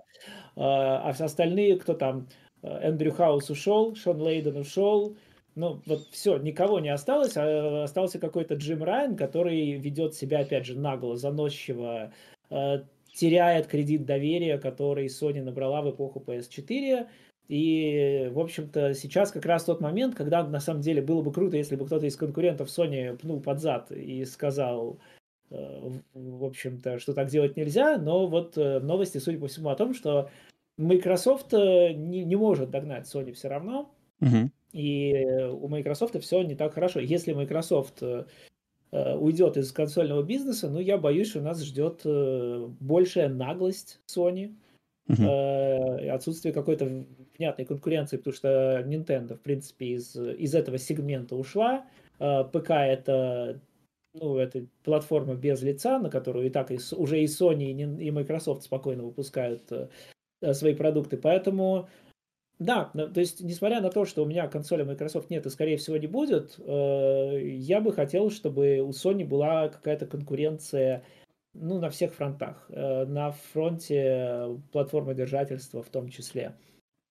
А, 0.56 1.08
а 1.08 1.12
все 1.12 1.24
остальные, 1.24 1.78
кто 1.78 1.94
там, 1.94 2.28
Эндрю 2.62 3.12
Хаус 3.12 3.50
ушел, 3.50 3.94
Шон 3.94 4.20
Лейден 4.20 4.56
ушел, 4.56 5.16
ну, 5.54 5.80
вот 5.86 6.08
все, 6.10 6.38
никого 6.38 6.80
не 6.80 6.88
осталось, 6.88 7.36
а 7.36 7.84
остался 7.84 8.18
какой-то 8.18 8.54
Джим 8.54 8.82
Райан, 8.82 9.16
который 9.16 9.72
ведет 9.72 10.14
себя, 10.14 10.40
опять 10.40 10.66
же, 10.66 10.78
нагло, 10.78 11.16
заносчиво, 11.16 12.12
а, 12.50 12.84
теряет 13.12 13.66
кредит 13.66 14.06
доверия, 14.06 14.58
который 14.58 15.06
Sony 15.06 15.42
набрала 15.42 15.82
в 15.82 15.90
эпоху 15.90 16.22
PS4. 16.24 17.08
И, 17.48 18.30
в 18.30 18.40
общем-то, 18.40 18.92
сейчас 18.92 19.32
как 19.32 19.46
раз 19.46 19.64
тот 19.64 19.80
момент, 19.80 20.14
когда 20.14 20.46
на 20.46 20.60
самом 20.60 20.82
деле 20.82 21.00
было 21.00 21.22
бы 21.22 21.32
круто, 21.32 21.56
если 21.56 21.76
бы 21.76 21.86
кто-то 21.86 22.04
из 22.04 22.14
конкурентов 22.14 22.68
Sony 22.68 23.16
пнул 23.16 23.40
под 23.40 23.60
зад 23.60 23.90
и 23.90 24.22
сказал, 24.26 24.98
э, 25.50 25.90
в 26.12 26.44
общем-то, 26.44 26.98
что 26.98 27.14
так 27.14 27.28
делать 27.28 27.56
нельзя. 27.56 27.96
Но 27.96 28.26
вот 28.26 28.58
э, 28.58 28.80
новости, 28.80 29.16
судя 29.16 29.38
по 29.38 29.48
всему, 29.48 29.70
о 29.70 29.76
том, 29.76 29.94
что 29.94 30.28
Microsoft 30.76 31.54
э, 31.54 31.94
не, 31.94 32.22
не 32.22 32.36
может 32.36 32.70
догнать 32.70 33.06
Sony 33.06 33.32
все 33.32 33.48
равно. 33.48 33.90
Uh-huh. 34.20 34.50
И 34.74 35.24
у 35.50 35.68
Microsoft 35.68 36.20
все 36.20 36.42
не 36.42 36.54
так 36.54 36.74
хорошо. 36.74 37.00
Если 37.00 37.32
Microsoft 37.32 38.02
уйдет 38.90 39.56
из 39.56 39.72
консольного 39.72 40.22
бизнеса, 40.22 40.68
ну, 40.68 40.80
я 40.80 40.98
боюсь, 40.98 41.28
что 41.30 41.40
нас 41.40 41.62
ждет 41.62 42.02
большая 42.80 43.28
наглость 43.28 44.00
Sony, 44.06 44.54
uh-huh. 45.08 46.08
отсутствие 46.08 46.52
какой-то 46.52 47.06
внятной 47.38 47.64
конкуренции, 47.64 48.16
потому 48.16 48.34
что 48.34 48.84
Nintendo, 48.86 49.36
в 49.36 49.40
принципе, 49.40 49.86
из, 49.94 50.16
из 50.16 50.54
этого 50.54 50.78
сегмента 50.78 51.36
ушла. 51.36 51.86
ПК 52.18 52.70
это 52.70 53.60
ну, 54.14 54.38
это 54.38 54.66
платформа 54.82 55.34
без 55.34 55.62
лица, 55.62 55.98
на 55.98 56.10
которую 56.10 56.46
и 56.46 56.50
так 56.50 56.72
и, 56.72 56.78
уже 56.96 57.20
и 57.20 57.26
Sony, 57.26 58.00
и 58.00 58.10
Microsoft 58.10 58.64
спокойно 58.64 59.04
выпускают 59.04 59.62
свои 60.52 60.74
продукты. 60.74 61.16
Поэтому 61.16 61.88
да, 62.58 62.90
то 62.92 63.20
есть, 63.20 63.40
несмотря 63.40 63.80
на 63.80 63.88
то, 63.88 64.04
что 64.04 64.24
у 64.24 64.26
меня 64.26 64.48
консоли 64.48 64.82
Microsoft 64.82 65.30
нет 65.30 65.46
и, 65.46 65.50
скорее 65.50 65.76
всего, 65.76 65.96
не 65.96 66.08
будет, 66.08 66.58
э, 66.58 67.40
я 67.40 67.80
бы 67.80 67.92
хотел, 67.92 68.30
чтобы 68.30 68.80
у 68.80 68.90
Sony 68.90 69.24
была 69.24 69.68
какая-то 69.68 70.06
конкуренция 70.06 71.04
ну, 71.54 71.78
на 71.78 71.88
всех 71.88 72.12
фронтах. 72.14 72.66
Э, 72.70 73.04
на 73.04 73.30
фронте 73.30 74.60
платформы 74.72 75.14
держательства 75.14 75.84
в 75.84 75.88
том 75.88 76.08
числе. 76.08 76.56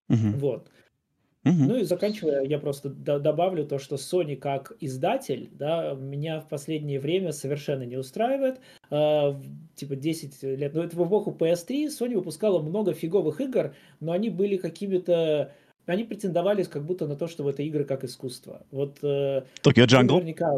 Угу. 0.10 0.38
Вот. 0.38 0.70
Ну 1.44 1.78
и 1.78 1.84
заканчивая, 1.84 2.44
я 2.44 2.60
просто 2.60 2.90
добавлю 2.90 3.66
то, 3.66 3.80
что 3.80 3.96
Sony 3.96 4.36
как 4.36 4.74
издатель, 4.80 5.50
да, 5.52 5.94
меня 5.94 6.42
в 6.42 6.48
последнее 6.48 7.00
время 7.00 7.32
совершенно 7.32 7.84
не 7.84 7.96
устраивает. 7.96 8.60
Э, 8.90 9.34
типа 9.76 9.96
10 9.96 10.44
лет, 10.44 10.74
ну 10.74 10.82
это 10.82 10.96
в 10.96 11.08
эпоху 11.08 11.36
PS3 11.38 11.86
Sony 11.88 12.16
выпускала 12.16 12.62
много 12.62 12.94
фиговых 12.94 13.40
игр, 13.42 13.74
но 14.00 14.12
они 14.12 14.30
были 14.30 14.58
какими-то 14.58 15.54
они 15.86 16.04
претендовали 16.04 16.64
как 16.64 16.86
будто 16.86 17.08
на 17.08 17.16
то, 17.16 17.28
что 17.28 17.50
это 17.50 17.64
игры 17.64 17.86
как 17.86 18.04
искусство. 18.04 18.66
Вот 18.72 19.00
Tokyo 19.02 19.46
Jungle? 19.64 20.16
Наверняка 20.16 20.52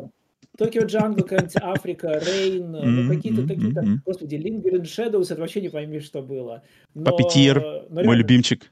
Tokyo 0.58 0.88
Jungle, 0.88 1.22
какая-нибудь 1.22 1.56
Африка, 1.62 2.20
Рейн, 2.20 2.72
ну 2.72 3.14
какие-то 3.14 3.48
какие-то, 3.48 4.02
господи, 4.06 4.36
Lingering 4.36 4.84
Shadows, 4.84 5.32
это 5.32 5.42
вообще 5.42 5.62
не 5.62 5.70
пойми, 5.70 6.00
что 6.00 6.24
было. 6.24 6.64
Папетир, 6.96 7.86
мой 7.90 8.16
любимчик. 8.16 8.72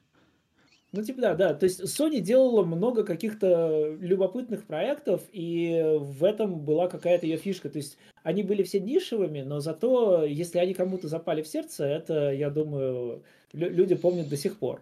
Ну, 0.94 1.04
типа, 1.04 1.22
да, 1.22 1.36
да. 1.36 1.54
То 1.54 1.66
есть 1.66 1.82
Sony 1.82 2.20
делала 2.20 2.64
много 2.64 3.04
каких-то 3.04 3.98
любопытных 4.00 4.66
проектов, 4.66 5.22
и 5.34 5.98
в 6.00 6.24
этом 6.24 6.62
была 6.62 6.88
какая-то 6.88 7.26
ее 7.26 7.38
фишка. 7.38 7.70
То 7.70 7.78
есть 7.78 7.98
они 8.24 8.42
были 8.42 8.64
все 8.64 8.80
нишевыми, 8.80 9.42
но 9.42 9.60
зато, 9.60 10.24
если 10.24 10.60
они 10.60 10.74
кому-то 10.74 11.08
запали 11.08 11.42
в 11.42 11.48
сердце, 11.48 11.86
это, 11.86 12.32
я 12.32 12.50
думаю, 12.50 13.24
люди 13.52 13.96
помнят 13.96 14.30
до 14.30 14.38
сих 14.38 14.58
пор. 14.60 14.82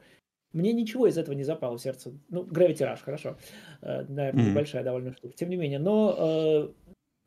Мне 0.54 0.72
ничего 0.72 1.08
из 1.08 1.18
этого 1.18 1.36
не 1.36 1.44
запало 1.44 1.78
в 1.78 1.82
сердце. 1.82 2.14
Ну, 2.30 2.44
Gravity 2.44 2.78
Rush, 2.78 3.04
хорошо. 3.04 3.38
Э, 3.82 4.06
наверное, 4.08 4.46
mm-hmm. 4.46 4.50
небольшая 4.52 4.84
довольно 4.86 5.12
штука. 5.12 5.36
Тем 5.36 5.50
не 5.50 5.58
менее, 5.58 5.80
но 5.80 6.16
э, 6.18 6.70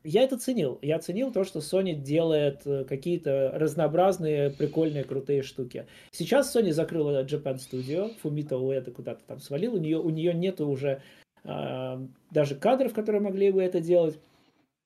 я 0.08 0.22
это 0.22 0.38
ценил. 0.38 0.78
Я 0.80 0.98
ценил 0.98 1.32
то, 1.32 1.44
что 1.44 1.58
Sony 1.58 1.92
делает 1.94 2.66
э, 2.66 2.84
какие-то 2.84 3.52
разнообразные, 3.54 4.50
прикольные, 4.50 5.04
крутые 5.04 5.42
штуки. 5.42 5.86
Сейчас 6.12 6.54
Sony 6.54 6.72
закрыла 6.72 7.24
Japan 7.24 7.56
Studio, 7.56 8.14
Фумита 8.22 8.56
Уэда 8.56 8.90
куда-то 8.90 9.22
там 9.26 9.38
свалил, 9.38 9.74
у 9.74 9.78
нее, 9.78 9.98
у 9.98 10.08
нее 10.08 10.32
нету 10.32 10.66
уже 10.66 11.02
э, 11.44 12.06
даже 12.30 12.54
кадров, 12.54 12.94
которые 12.94 13.20
могли 13.20 13.50
бы 13.50 13.62
это 13.62 13.80
делать. 13.80 14.18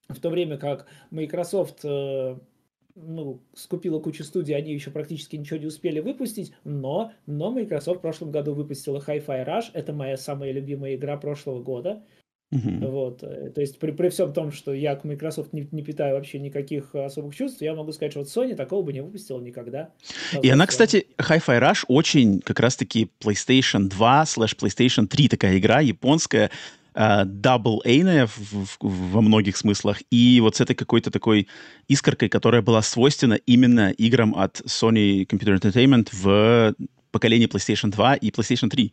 В 0.08 0.20
то 0.20 0.28
время 0.28 0.58
как 0.58 0.86
Microsoft 1.10 1.84
э, 1.84 2.36
ну, 2.96 3.40
скупила 3.54 4.00
кучу 4.00 4.24
студий, 4.24 4.56
они 4.56 4.72
еще 4.72 4.90
практически 4.90 5.36
ничего 5.36 5.60
не 5.60 5.66
успели 5.66 6.00
выпустить, 6.00 6.52
но, 6.64 7.12
но 7.26 7.52
Microsoft 7.52 7.98
в 7.98 8.02
прошлом 8.02 8.32
году 8.32 8.54
выпустила 8.54 8.98
Hi-Fi 8.98 9.46
Rush, 9.46 9.70
это 9.72 9.92
моя 9.92 10.16
самая 10.16 10.50
любимая 10.50 10.96
игра 10.96 11.16
прошлого 11.16 11.62
года. 11.62 12.02
Uh-huh. 12.52 12.86
Вот. 12.86 13.22
Э, 13.22 13.50
то 13.50 13.62
есть 13.62 13.78
при, 13.78 13.92
при 13.92 14.10
всем 14.10 14.32
том, 14.32 14.52
что 14.52 14.74
я 14.74 14.94
к 14.94 15.04
Microsoft 15.04 15.54
не, 15.54 15.66
не 15.72 15.82
питаю 15.82 16.16
вообще 16.16 16.38
никаких 16.38 16.94
особых 16.94 17.34
чувств, 17.34 17.62
я 17.62 17.74
могу 17.74 17.92
сказать, 17.92 18.12
что 18.12 18.20
вот 18.20 18.28
Sony 18.28 18.54
такого 18.54 18.82
бы 18.82 18.92
не 18.92 19.02
выпустила 19.02 19.40
никогда. 19.40 19.90
И 20.42 20.48
она, 20.50 20.66
кстати, 20.66 21.06
Hi-Fi 21.18 21.60
Rush 21.60 21.84
очень 21.88 22.40
как 22.40 22.60
раз-таки 22.60 23.10
PlayStation 23.20 23.88
2 23.88 24.22
slash 24.24 24.56
PlayStation 24.56 25.06
3 25.06 25.28
такая 25.28 25.58
игра 25.58 25.80
японская, 25.80 26.50
дабл-эйная 26.94 28.28
во 28.80 29.20
многих 29.22 29.56
смыслах, 29.56 30.02
и 30.10 30.40
вот 30.42 30.56
с 30.56 30.60
этой 30.60 30.76
какой-то 30.76 31.10
такой 31.10 31.48
искоркой, 31.88 32.28
которая 32.28 32.60
была 32.60 32.82
свойственна 32.82 33.34
именно 33.46 33.90
играм 33.92 34.34
от 34.36 34.60
Sony 34.66 35.26
Computer 35.26 35.58
Entertainment 35.58 36.08
в 36.12 36.74
поколении 37.10 37.48
PlayStation 37.48 37.90
2 37.90 38.16
и 38.16 38.30
PlayStation 38.30 38.68
3. 38.68 38.92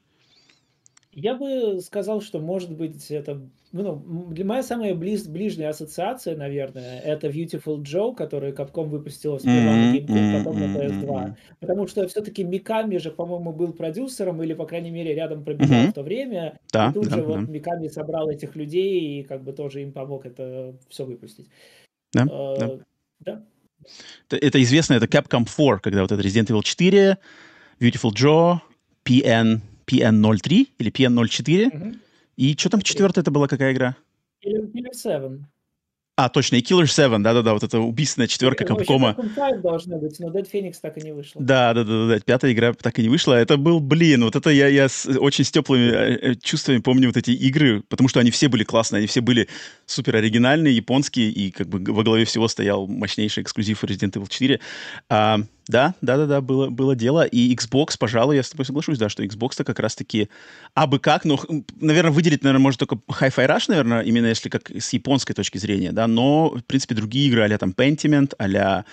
Я 1.12 1.36
бы 1.36 1.80
сказал, 1.82 2.22
что, 2.22 2.39
может 2.39 2.72
быть, 2.72 3.10
это... 3.10 3.42
Ну, 3.72 4.28
для 4.32 4.46
моя 4.46 4.63
самая 4.63 4.94
близ, 4.96 5.28
ближняя 5.28 5.70
ассоциация, 5.70 6.36
наверное, 6.36 7.00
это 7.00 7.28
Viewtiful 7.28 7.82
Joe, 7.84 8.16
который 8.16 8.51
Capcom 8.51 8.86
выпустила 8.86 9.38
сперва 9.38 9.75
на 9.75 9.96
GameCube, 9.96 10.38
потом 10.38 10.60
на 10.60 10.78
PS2. 10.78 11.36
Потому 11.60 11.88
что 11.88 12.08
все-таки 12.08 12.44
Миками 12.44 12.98
же, 12.98 13.12
по-моему, 13.12 13.54
был 13.54 13.74
продюсером, 13.74 14.42
или, 14.44 14.54
по 14.54 14.66
крайней 14.66 14.92
мере, 14.92 15.16
рядом 15.16 15.44
пробегал 15.44 15.88
в 15.88 15.94
то 15.94 16.04
время. 16.04 16.60
Да, 16.72 16.89
и 16.89 16.94
тут 16.94 17.10
да, 17.10 17.16
же 17.16 17.24
вот 17.24 17.46
да. 17.46 17.51
Миками 17.51 17.88
собрал 17.88 18.30
этих 18.30 18.56
людей 18.56 19.20
и 19.20 19.24
как 19.24 19.44
бы 19.44 19.54
тоже 19.54 19.82
им 19.82 19.92
помог 19.92 20.25
это 20.25 20.75
все 20.89 21.06
выпустить. 21.06 21.50
Да, 22.13 22.24
Э, 22.24 22.56
да. 22.60 22.80
да. 23.20 23.46
Это, 24.28 24.38
это 24.46 24.62
известно, 24.62 24.94
это 24.94 25.06
Capcom 25.06 25.46
4, 25.46 25.80
когда 25.80 26.01
вот 26.01 26.12
это 26.12 26.22
Resident 26.22 26.48
Evil 26.48 26.63
4, 26.63 27.18
Beautiful 27.80 28.12
Joe, 28.12 28.60
PN, 29.06 29.62
PN03 29.89 30.67
или 30.77 30.91
PN04. 30.91 31.65
Мгм. 31.65 32.01
И 32.38 32.55
что 32.58 32.69
там 32.69 32.81
четвертое 32.81 33.22
это 33.22 33.31
была 33.31 33.48
какая 33.48 33.74
игра? 33.74 33.96
Killer, 34.46 34.72
Killer 34.72 34.93
7. 34.93 35.43
А, 36.19 36.27
точно, 36.27 36.58
и 36.58 36.62
Killer 36.62 36.86
7, 36.86 37.24
да-да-да, 37.24 37.53
вот 37.53 37.63
эта 37.63 37.79
убийственная 37.79 38.27
четверка 38.27 38.65
Капкома. 38.65 39.15
Capcom 39.17 39.36
5 39.36 39.62
должна 39.62 39.98
быть, 39.98 40.19
но 40.19 40.27
Dead 40.27 40.46
Phoenix 40.51 40.74
так 40.81 40.98
и 40.98 41.01
не 41.01 41.13
вышла. 41.13 41.41
Да, 41.41 41.74
да, 41.74 41.86
да, 41.86 42.08
да, 42.08 42.19
пятая 42.19 42.51
игра 42.51 42.74
так 42.74 43.00
и 43.00 43.03
не 43.03 43.08
вышла. 43.08 43.36
Это 43.36 43.55
был, 43.55 43.79
блин, 43.79 44.25
вот 44.25 44.36
это 44.36 44.50
я, 44.50 44.67
я 44.67 44.89
с, 44.89 45.05
очень 45.05 45.46
с 45.46 45.51
теплыми 45.51 45.89
э, 45.89 46.31
э, 46.31 46.36
чувствами 46.36 46.79
помню 46.79 47.08
вот 47.08 47.15
эти 47.15 47.31
игры, 47.31 47.84
потому 47.88 48.10
что 48.10 48.19
они 48.19 48.31
все 48.31 48.50
были 48.50 48.65
классные, 48.65 48.98
они 48.98 49.08
все 49.08 49.22
были 49.22 49.48
супер 49.86 50.17
оригинальные, 50.17 50.75
японские, 50.75 51.29
и 51.29 51.51
как 51.51 51.69
бы 51.69 51.79
во 51.89 52.03
главе 52.03 52.25
всего 52.25 52.50
стоял 52.50 52.86
мощнейший 52.86 53.43
эксклюзив 53.43 53.81
Resident 53.86 54.12
Evil 54.12 54.27
4. 54.27 54.60
А, 55.08 55.39
да, 55.70 55.94
да, 56.02 56.18
да, 56.18 56.26
да, 56.26 56.42
было, 56.42 56.72
было 56.72 56.96
дело. 56.96 57.24
И 57.24 57.54
Xbox, 57.54 57.96
пожалуй, 58.00 58.38
я 58.38 58.42
с 58.42 58.50
тобой 58.50 58.66
соглашусь, 58.66 58.98
да, 58.98 59.08
что 59.08 59.24
Xbox-то 59.24 59.64
как 59.64 59.78
раз-таки 59.78 60.28
абы 60.74 60.98
как, 60.98 61.26
ну, 61.26 61.40
наверное, 61.80 62.12
выделить, 62.12 62.44
наверное, 62.44 62.64
может 62.64 62.80
только 62.80 62.96
Hi-Fi 62.96 63.48
Rush, 63.48 63.66
наверное, 63.68 64.02
именно 64.02 64.26
если 64.26 64.50
как 64.50 64.72
с 64.72 64.92
японской 64.94 65.36
точки 65.36 65.60
зрения, 65.60 65.92
да, 65.92 66.08
но, 66.08 66.50
в 66.50 66.64
принципе, 66.64 66.96
другие 66.96 67.28
игры 67.28 67.48
а 67.48 67.58
там 67.60 67.70
Pentiment, 67.70 68.34
а 68.40 68.84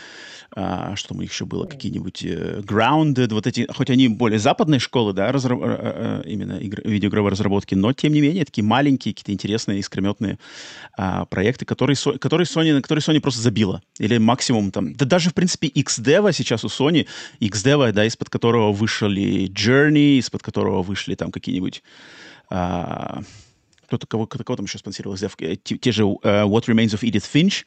а, 0.54 0.94
что 0.96 1.08
там 1.08 1.20
еще 1.20 1.44
было, 1.44 1.66
какие-нибудь 1.66 2.24
э, 2.24 2.60
Grounded, 2.60 3.32
вот 3.32 3.46
эти, 3.46 3.66
хоть 3.74 3.90
они 3.90 4.08
более 4.08 4.38
западной 4.38 4.78
школы, 4.78 5.12
да, 5.12 5.30
разра- 5.30 5.58
э, 5.60 6.22
э, 6.24 6.28
именно 6.28 6.58
игр, 6.58 6.80
видеоигровой 6.84 7.30
разработки, 7.30 7.74
но, 7.74 7.92
тем 7.92 8.12
не 8.12 8.20
менее, 8.20 8.44
такие 8.44 8.64
маленькие, 8.64 9.12
какие-то 9.12 9.32
интересные, 9.32 9.80
искрометные 9.80 10.38
а, 10.96 11.24
проекты, 11.26 11.64
которые, 11.64 11.96
которые, 12.18 12.46
Sony, 12.46 12.72
на 12.72 12.80
которые 12.80 13.02
Sony 13.02 13.20
просто 13.20 13.40
забила. 13.40 13.82
Или 13.98 14.18
максимум 14.18 14.70
там, 14.70 14.94
да 14.94 15.04
даже, 15.04 15.30
в 15.30 15.34
принципе, 15.34 15.68
XDev 15.68 16.32
сейчас 16.32 16.64
у 16.66 16.68
Sony, 16.68 17.06
XDev, 17.40 17.92
да, 17.92 18.04
из-под 18.04 18.28
которого 18.30 18.72
вышли 18.72 19.48
Journey, 19.50 20.18
из-под 20.18 20.42
которого 20.42 20.82
вышли 20.82 21.14
там 21.14 21.30
какие-нибудь 21.32 21.82
а, 22.50 23.20
кто-то, 23.86 24.06
кого, 24.06 24.26
кого 24.26 24.56
там 24.56 24.66
еще 24.66 24.78
спонсировал 24.78 25.16
XDev? 25.16 25.32
Э, 25.38 25.56
Те, 25.56 25.78
те 25.78 25.92
же 25.92 26.02
э, 26.02 26.06
What 26.44 26.64
Remains 26.66 26.94
of 26.94 27.02
Edith 27.02 27.24
Finch, 27.32 27.64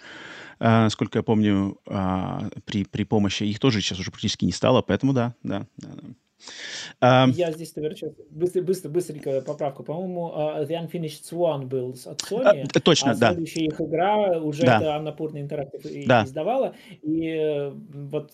а, 0.60 0.84
насколько 0.84 1.20
я 1.20 1.24
помню, 1.24 1.79
а, 1.88 2.50
при, 2.65 2.84
при 2.84 3.03
помощи 3.06 3.44
их 3.44 3.60
тоже 3.60 3.82
сейчас 3.82 4.00
уже 4.00 4.12
практически 4.12 4.46
не 4.46 4.51
стало, 4.51 4.82
поэтому 4.82 5.13
да, 5.13 5.34
да, 5.44 5.65
да. 5.77 5.89
да. 5.94 6.03
А, 7.01 7.27
Я 7.36 7.51
здесь, 7.51 7.75
наверное, 7.75 8.13
быстро, 8.29 8.62
быстро, 8.62 8.89
быстренькая 8.89 9.41
поправка. 9.41 9.84
По-моему, 9.84 10.32
а, 10.34 10.63
The 10.63 10.88
Unfinished 10.89 11.24
Swan 11.29 11.65
был 11.65 11.89
от 12.06 12.22
а, 12.22 12.34
Sony, 12.34 12.68
т- 12.68 12.79
точно, 12.79 13.12
а 13.12 13.15
да. 13.15 13.29
следующая 13.34 13.65
их 13.65 13.82
игра 13.82 14.39
уже 14.39 14.63
Да. 14.63 14.77
это 14.77 14.96
Аннапурна 14.96 15.38
Interactive 15.39 16.06
Да. 16.06 16.24
издавала. 16.24 16.75
И 17.01 17.72
вот 17.94 18.32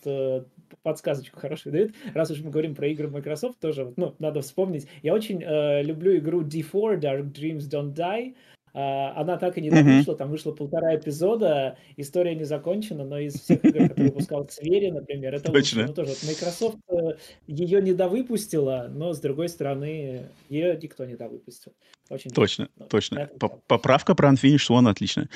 подсказочку 0.84 1.40
хорошую 1.40 1.74
дают. 1.74 1.92
Раз 2.14 2.32
уж 2.32 2.42
мы 2.42 2.52
говорим 2.52 2.76
про 2.76 2.88
игры 2.88 3.08
Microsoft, 3.08 3.60
тоже 3.60 3.94
ну, 3.98 4.16
надо 4.20 4.42
вспомнить. 4.42 4.88
Я 5.04 5.14
очень 5.14 5.42
э, 5.44 5.84
люблю 5.84 6.16
игру 6.18 6.44
D4, 6.44 7.00
Dark 7.00 7.32
Dreams 7.34 7.70
Don't 7.70 7.94
Die. 7.94 8.36
А, 8.78 9.14
Она 9.22 9.38
так 9.38 9.58
и 9.58 9.62
не 9.62 9.70
Мгм. 9.70 10.00
вышла, 10.00 10.18
там 10.18 10.30
вышло 10.30 10.52
полтора 10.52 10.98
эпизода, 10.98 11.78
история 11.96 12.36
не 12.36 12.44
закончена, 12.44 13.06
но 13.06 13.18
из 13.20 13.36
всех 13.36 13.64
игр, 13.64 13.88
которые 13.88 14.10
выпускал 14.12 14.44
Цвери, 14.44 14.92
например, 14.92 15.34
это 15.34 15.50
Точно. 15.50 15.86
Ну 15.88 15.94
тоже 15.94 16.10
вот 16.10 16.24
Microsoft 16.24 16.78
э, 16.90 17.16
ее 17.48 17.82
недовыпустила, 17.82 18.88
но 18.94 19.14
с 19.14 19.22
другой 19.22 19.48
стороны, 19.48 20.24
ее 20.50 20.78
никто 20.82 21.06
не 21.06 21.16
довыпустил. 21.16 21.72
Очень 22.10 22.32
Точно, 22.32 22.68
точно. 22.90 23.30
да. 23.40 23.48
Поправка 23.68 24.14
про 24.14 24.30
Unfinished 24.34 24.68
Swan 24.70 24.90
отлично. 24.90 25.30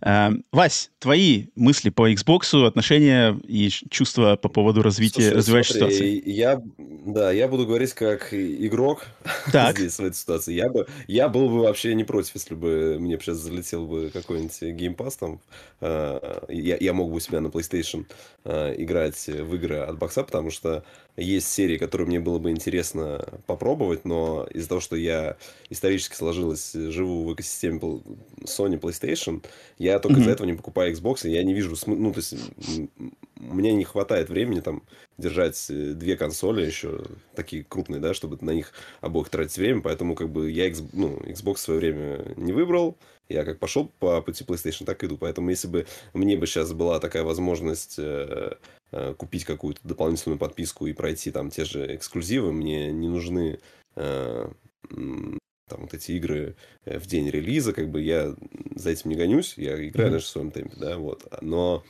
А, 0.00 0.32
Вась, 0.52 0.90
твои 0.98 1.46
мысли 1.56 1.90
по 1.90 2.10
Xbox, 2.10 2.66
отношения 2.66 3.38
и 3.46 3.68
чувства 3.68 4.36
по 4.36 4.48
поводу 4.48 4.82
развития, 4.82 5.22
Слушай, 5.22 5.34
развивающей 5.36 5.74
смотри, 5.74 5.94
ситуации? 5.96 6.30
Я, 6.30 6.62
да, 6.78 7.32
я 7.32 7.48
буду 7.48 7.66
говорить 7.66 7.94
как 7.94 8.32
игрок 8.34 9.06
Так. 9.52 9.78
здесь, 9.78 9.96
в 9.98 10.04
этой 10.04 10.14
ситуации. 10.16 10.54
Я, 10.54 10.68
бы, 10.68 10.86
я 11.08 11.28
был 11.28 11.48
бы 11.48 11.60
вообще 11.60 11.94
не 11.94 12.04
против, 12.04 12.34
если 12.34 12.54
бы 12.54 12.98
мне 13.00 13.18
сейчас 13.18 13.38
залетел 13.38 13.86
бы 13.86 14.10
какой-нибудь 14.12 14.62
Pass 14.96 15.14
там. 15.18 15.40
э, 15.80 16.40
Я, 16.48 16.76
я 16.78 16.92
мог 16.92 17.10
бы 17.10 17.16
у 17.16 17.20
себя 17.20 17.40
на 17.40 17.48
PlayStation 17.48 18.04
э, 18.44 18.74
играть 18.78 19.26
в 19.26 19.54
игры 19.54 19.76
от 19.78 19.98
бокса, 19.98 20.22
потому 20.22 20.50
что 20.50 20.84
есть 21.16 21.48
серии, 21.48 21.78
которые 21.78 22.06
мне 22.06 22.20
было 22.20 22.38
бы 22.38 22.50
интересно 22.50 23.40
попробовать, 23.46 24.04
но 24.04 24.46
из-за 24.50 24.68
того, 24.68 24.80
что 24.80 24.96
я 24.96 25.36
исторически 25.70 26.14
сложилось, 26.14 26.72
живу 26.72 27.24
в 27.24 27.34
экосистеме 27.34 27.78
Sony 28.44 28.78
PlayStation, 28.78 29.44
я 29.78 29.98
только 29.98 30.14
Мгм. 30.14 30.22
из-за 30.22 30.30
этого 30.32 30.46
не 30.46 30.54
покупаю 30.54 30.92
Xbox, 30.92 31.26
и 31.26 31.32
я 31.32 31.42
не 31.42 31.54
вижу 31.54 31.74
смысла, 31.76 32.02
ну, 32.02 32.12
то 32.12 32.18
есть, 32.18 32.34
мне 33.36 33.72
не 33.72 33.84
хватает 33.84 34.28
времени 34.28 34.60
там 34.60 34.82
держать 35.18 35.66
э, 35.70 35.92
две 35.92 36.16
консоли 36.16 36.64
еще 36.64 37.04
такие 37.34 37.64
крупные, 37.64 38.00
да, 38.00 38.12
чтобы 38.14 38.38
на 38.40 38.50
них 38.50 38.72
обоих 39.00 39.28
тратить 39.28 39.56
время, 39.56 39.80
поэтому 39.80 40.14
как 40.14 40.28
бы 40.30 40.50
я 40.50 40.66
X- 40.66 40.82
ну, 40.92 41.16
Xbox 41.18 41.54
в 41.54 41.60
свое 41.60 41.80
время 41.80 42.34
не 42.36 42.52
выбрал, 42.52 42.96
я 43.28 43.44
как 43.44 43.58
пошел 43.58 43.90
по 43.98 44.20
пути 44.22 44.44
PlayStation, 44.44 44.84
так 44.84 45.02
иду, 45.04 45.16
поэтому 45.16 45.50
если 45.50 45.68
бы 45.68 45.86
мне 46.12 46.36
бы 46.36 46.46
сейчас 46.46 46.72
была 46.72 47.00
такая 47.00 47.24
возможность 47.24 47.96
э, 47.98 48.54
купить 49.18 49.44
какую-то 49.44 49.80
дополнительную 49.82 50.38
подписку 50.38 50.86
и 50.86 50.92
пройти 50.92 51.30
там 51.30 51.50
те 51.50 51.64
же 51.64 51.94
эксклюзивы, 51.94 52.52
мне 52.52 52.92
не 52.92 53.08
нужны 53.08 53.58
э, 53.96 54.48
там 55.68 55.80
вот 55.80 55.94
эти 55.94 56.12
игры 56.12 56.56
э, 56.84 56.98
в 56.98 57.06
день 57.06 57.28
релиза, 57.28 57.72
как 57.72 57.90
бы 57.90 58.00
я 58.00 58.34
за 58.74 58.90
этим 58.90 59.10
не 59.10 59.16
гонюсь, 59.16 59.54
я 59.56 59.74
играю 59.86 60.08
Мгм. 60.08 60.12
даже 60.16 60.24
в 60.24 60.28
своем 60.28 60.50
темпе, 60.50 60.76
да, 60.76 60.96
вот, 60.98 61.26
но 61.40 61.84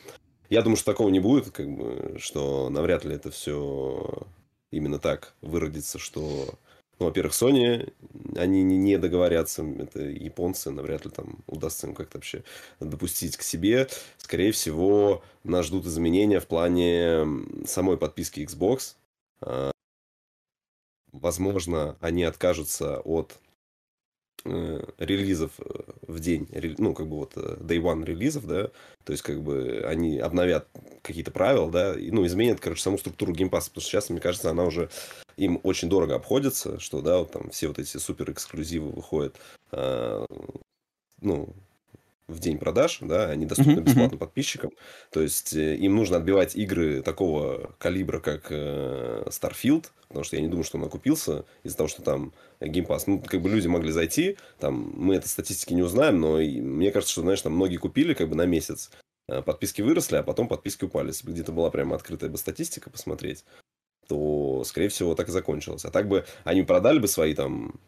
я 0.48 0.62
думаю, 0.62 0.76
что 0.76 0.92
такого 0.92 1.08
не 1.10 1.20
будет, 1.20 1.50
как 1.50 1.68
бы, 1.68 2.16
что 2.18 2.70
навряд 2.70 3.04
ли 3.04 3.14
это 3.14 3.30
все 3.30 4.26
именно 4.70 4.98
так 4.98 5.34
выродится, 5.42 5.98
что, 5.98 6.58
ну, 6.98 7.06
во-первых, 7.06 7.34
Sony, 7.34 7.92
они 8.36 8.62
не, 8.62 8.96
договорятся, 8.98 9.62
это 9.62 10.00
японцы, 10.02 10.70
навряд 10.70 11.04
ли 11.04 11.10
там 11.10 11.38
удастся 11.46 11.86
им 11.86 11.94
как-то 11.94 12.18
вообще 12.18 12.42
допустить 12.80 13.36
к 13.36 13.42
себе. 13.42 13.88
Скорее 14.16 14.52
всего, 14.52 15.22
нас 15.44 15.66
ждут 15.66 15.86
изменения 15.86 16.40
в 16.40 16.46
плане 16.46 17.26
самой 17.66 17.98
подписки 17.98 18.40
Xbox. 18.40 18.96
А, 19.40 19.70
Возможно, 21.12 21.96
они 22.00 22.24
откажутся 22.24 23.00
от 23.00 23.38
э, 24.52 24.84
релизов 24.98 25.52
э, 25.58 25.64
в 26.06 26.20
день, 26.20 26.48
ну, 26.78 26.94
как 26.94 27.08
бы 27.08 27.16
вот 27.16 27.32
э, 27.36 27.56
day 27.60 27.80
one 27.80 28.04
релизов, 28.04 28.46
да, 28.46 28.70
то 29.04 29.12
есть, 29.12 29.22
как 29.22 29.42
бы, 29.42 29.84
они 29.86 30.18
обновят 30.18 30.68
какие-то 31.02 31.30
правила, 31.30 31.70
да, 31.70 31.98
и, 31.98 32.10
ну, 32.10 32.26
изменят, 32.26 32.60
короче, 32.60 32.82
саму 32.82 32.98
структуру 32.98 33.32
Game 33.32 33.47
Pass 33.47 33.62
а, 33.62 33.70
потому 33.70 33.82
что 33.82 33.90
сейчас, 33.90 34.10
мне 34.10 34.20
кажется, 34.20 34.50
она 34.50 34.64
уже 34.64 34.90
им 35.36 35.60
очень 35.62 35.88
дорого 35.88 36.14
обходится, 36.14 36.78
что, 36.80 37.00
да, 37.02 37.18
вот 37.18 37.32
там 37.32 37.50
все 37.50 37.68
вот 37.68 37.78
эти 37.78 37.96
супер 37.96 38.30
эксклюзивы 38.30 38.90
выходят, 38.90 39.36
э, 39.72 40.24
ну, 41.20 41.54
в 42.28 42.40
день 42.40 42.58
продаж, 42.58 42.98
да, 43.00 43.30
они 43.30 43.46
доступны 43.46 43.80
Мгм, 43.80 43.84
бесплатно 43.84 44.18
подписчикам. 44.18 44.72
То 45.10 45.20
есть 45.20 45.54
э, 45.54 45.76
им 45.76 45.94
нужно 45.94 46.16
отбивать 46.16 46.56
игры 46.56 47.02
такого 47.02 47.74
калибра, 47.78 48.18
как 48.18 48.46
э, 48.50 49.24
Starfield, 49.28 49.86
потому 50.08 50.24
что 50.24 50.36
я 50.36 50.42
не 50.42 50.48
думаю, 50.48 50.64
что 50.64 50.78
он 50.78 50.84
окупился 50.84 51.44
из-за 51.62 51.76
того, 51.76 51.88
что 51.88 52.02
там 52.02 52.32
геймпас. 52.60 53.06
Ну, 53.06 53.20
как 53.20 53.42
бы 53.42 53.48
люди 53.48 53.68
могли 53.68 53.92
зайти, 53.92 54.38
там, 54.58 54.92
мы 54.96 55.14
это 55.14 55.28
статистики 55.28 55.72
не 55.72 55.82
узнаем, 55.82 56.20
но 56.20 56.40
и 56.40 56.60
мне 56.60 56.90
кажется, 56.90 57.12
что, 57.12 57.22
знаешь, 57.22 57.42
там 57.42 57.52
многие 57.52 57.76
купили 57.76 58.12
как 58.14 58.28
бы 58.28 58.34
на 58.34 58.46
месяц, 58.46 58.90
э, 59.28 59.42
подписки 59.42 59.82
выросли, 59.82 60.16
а 60.16 60.24
потом 60.24 60.48
подписки 60.48 60.84
упали. 60.84 61.08
Если 61.08 61.26
бы 61.26 61.32
где-то 61.32 61.52
была 61.52 61.70
прямо 61.70 61.94
открытая 61.94 62.28
бы 62.28 62.38
статистика 62.38 62.90
посмотреть, 62.90 63.44
то, 64.08 64.64
скорее 64.64 64.88
всего, 64.88 65.14
так 65.14 65.28
и 65.28 65.32
закончилось. 65.32 65.84
А 65.84 65.90
так 65.90 66.08
бы 66.08 66.26
они 66.44 66.62
продали 66.62 66.98
бы 66.98 67.08
свои 67.08 67.34
там 67.34 67.78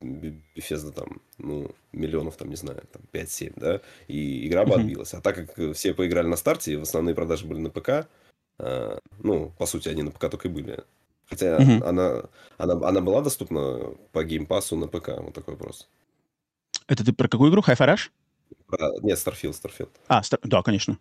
Bethesda 0.00 0.92
там, 0.92 1.20
ну, 1.38 1.70
миллионов, 1.92 2.36
там, 2.36 2.50
не 2.50 2.56
знаю, 2.56 2.82
там, 2.92 3.02
5-7, 3.12 3.52
да, 3.56 3.80
и 4.08 4.46
игра 4.46 4.64
бы 4.64 4.74
отбилась. 4.74 5.14
А 5.14 5.20
так 5.20 5.36
как 5.36 5.74
все 5.74 5.94
поиграли 5.94 6.26
на 6.26 6.36
старте, 6.36 6.72
и 6.72 6.76
в 6.76 6.82
основные 6.82 7.14
продажи 7.14 7.46
были 7.46 7.58
на 7.58 7.70
ПК, 7.70 8.08
э, 8.58 8.98
ну, 9.22 9.52
по 9.58 9.66
сути, 9.66 9.88
они 9.88 10.02
на 10.02 10.10
ПК 10.10 10.28
только 10.30 10.48
и 10.48 10.50
были. 10.50 10.84
Хотя 11.26 11.56
она, 11.56 12.24
она, 12.58 12.88
она 12.88 13.00
была 13.00 13.22
доступна 13.22 13.94
по 14.12 14.24
геймпасу 14.24 14.76
на 14.76 14.88
ПК, 14.88 15.08
вот 15.18 15.34
такой 15.34 15.54
вопрос. 15.54 15.88
Это 16.86 17.04
ты 17.04 17.12
про 17.12 17.28
какую 17.28 17.50
игру? 17.50 17.62
Hi-Fi 17.62 17.94
Rush? 17.94 18.10
Про... 18.66 18.90
Нет, 19.00 19.18
Starfield, 19.18 19.54
Starfield. 19.54 19.90
А, 20.08 20.20
Star... 20.20 20.38
да, 20.42 20.62
конечно. 20.62 20.98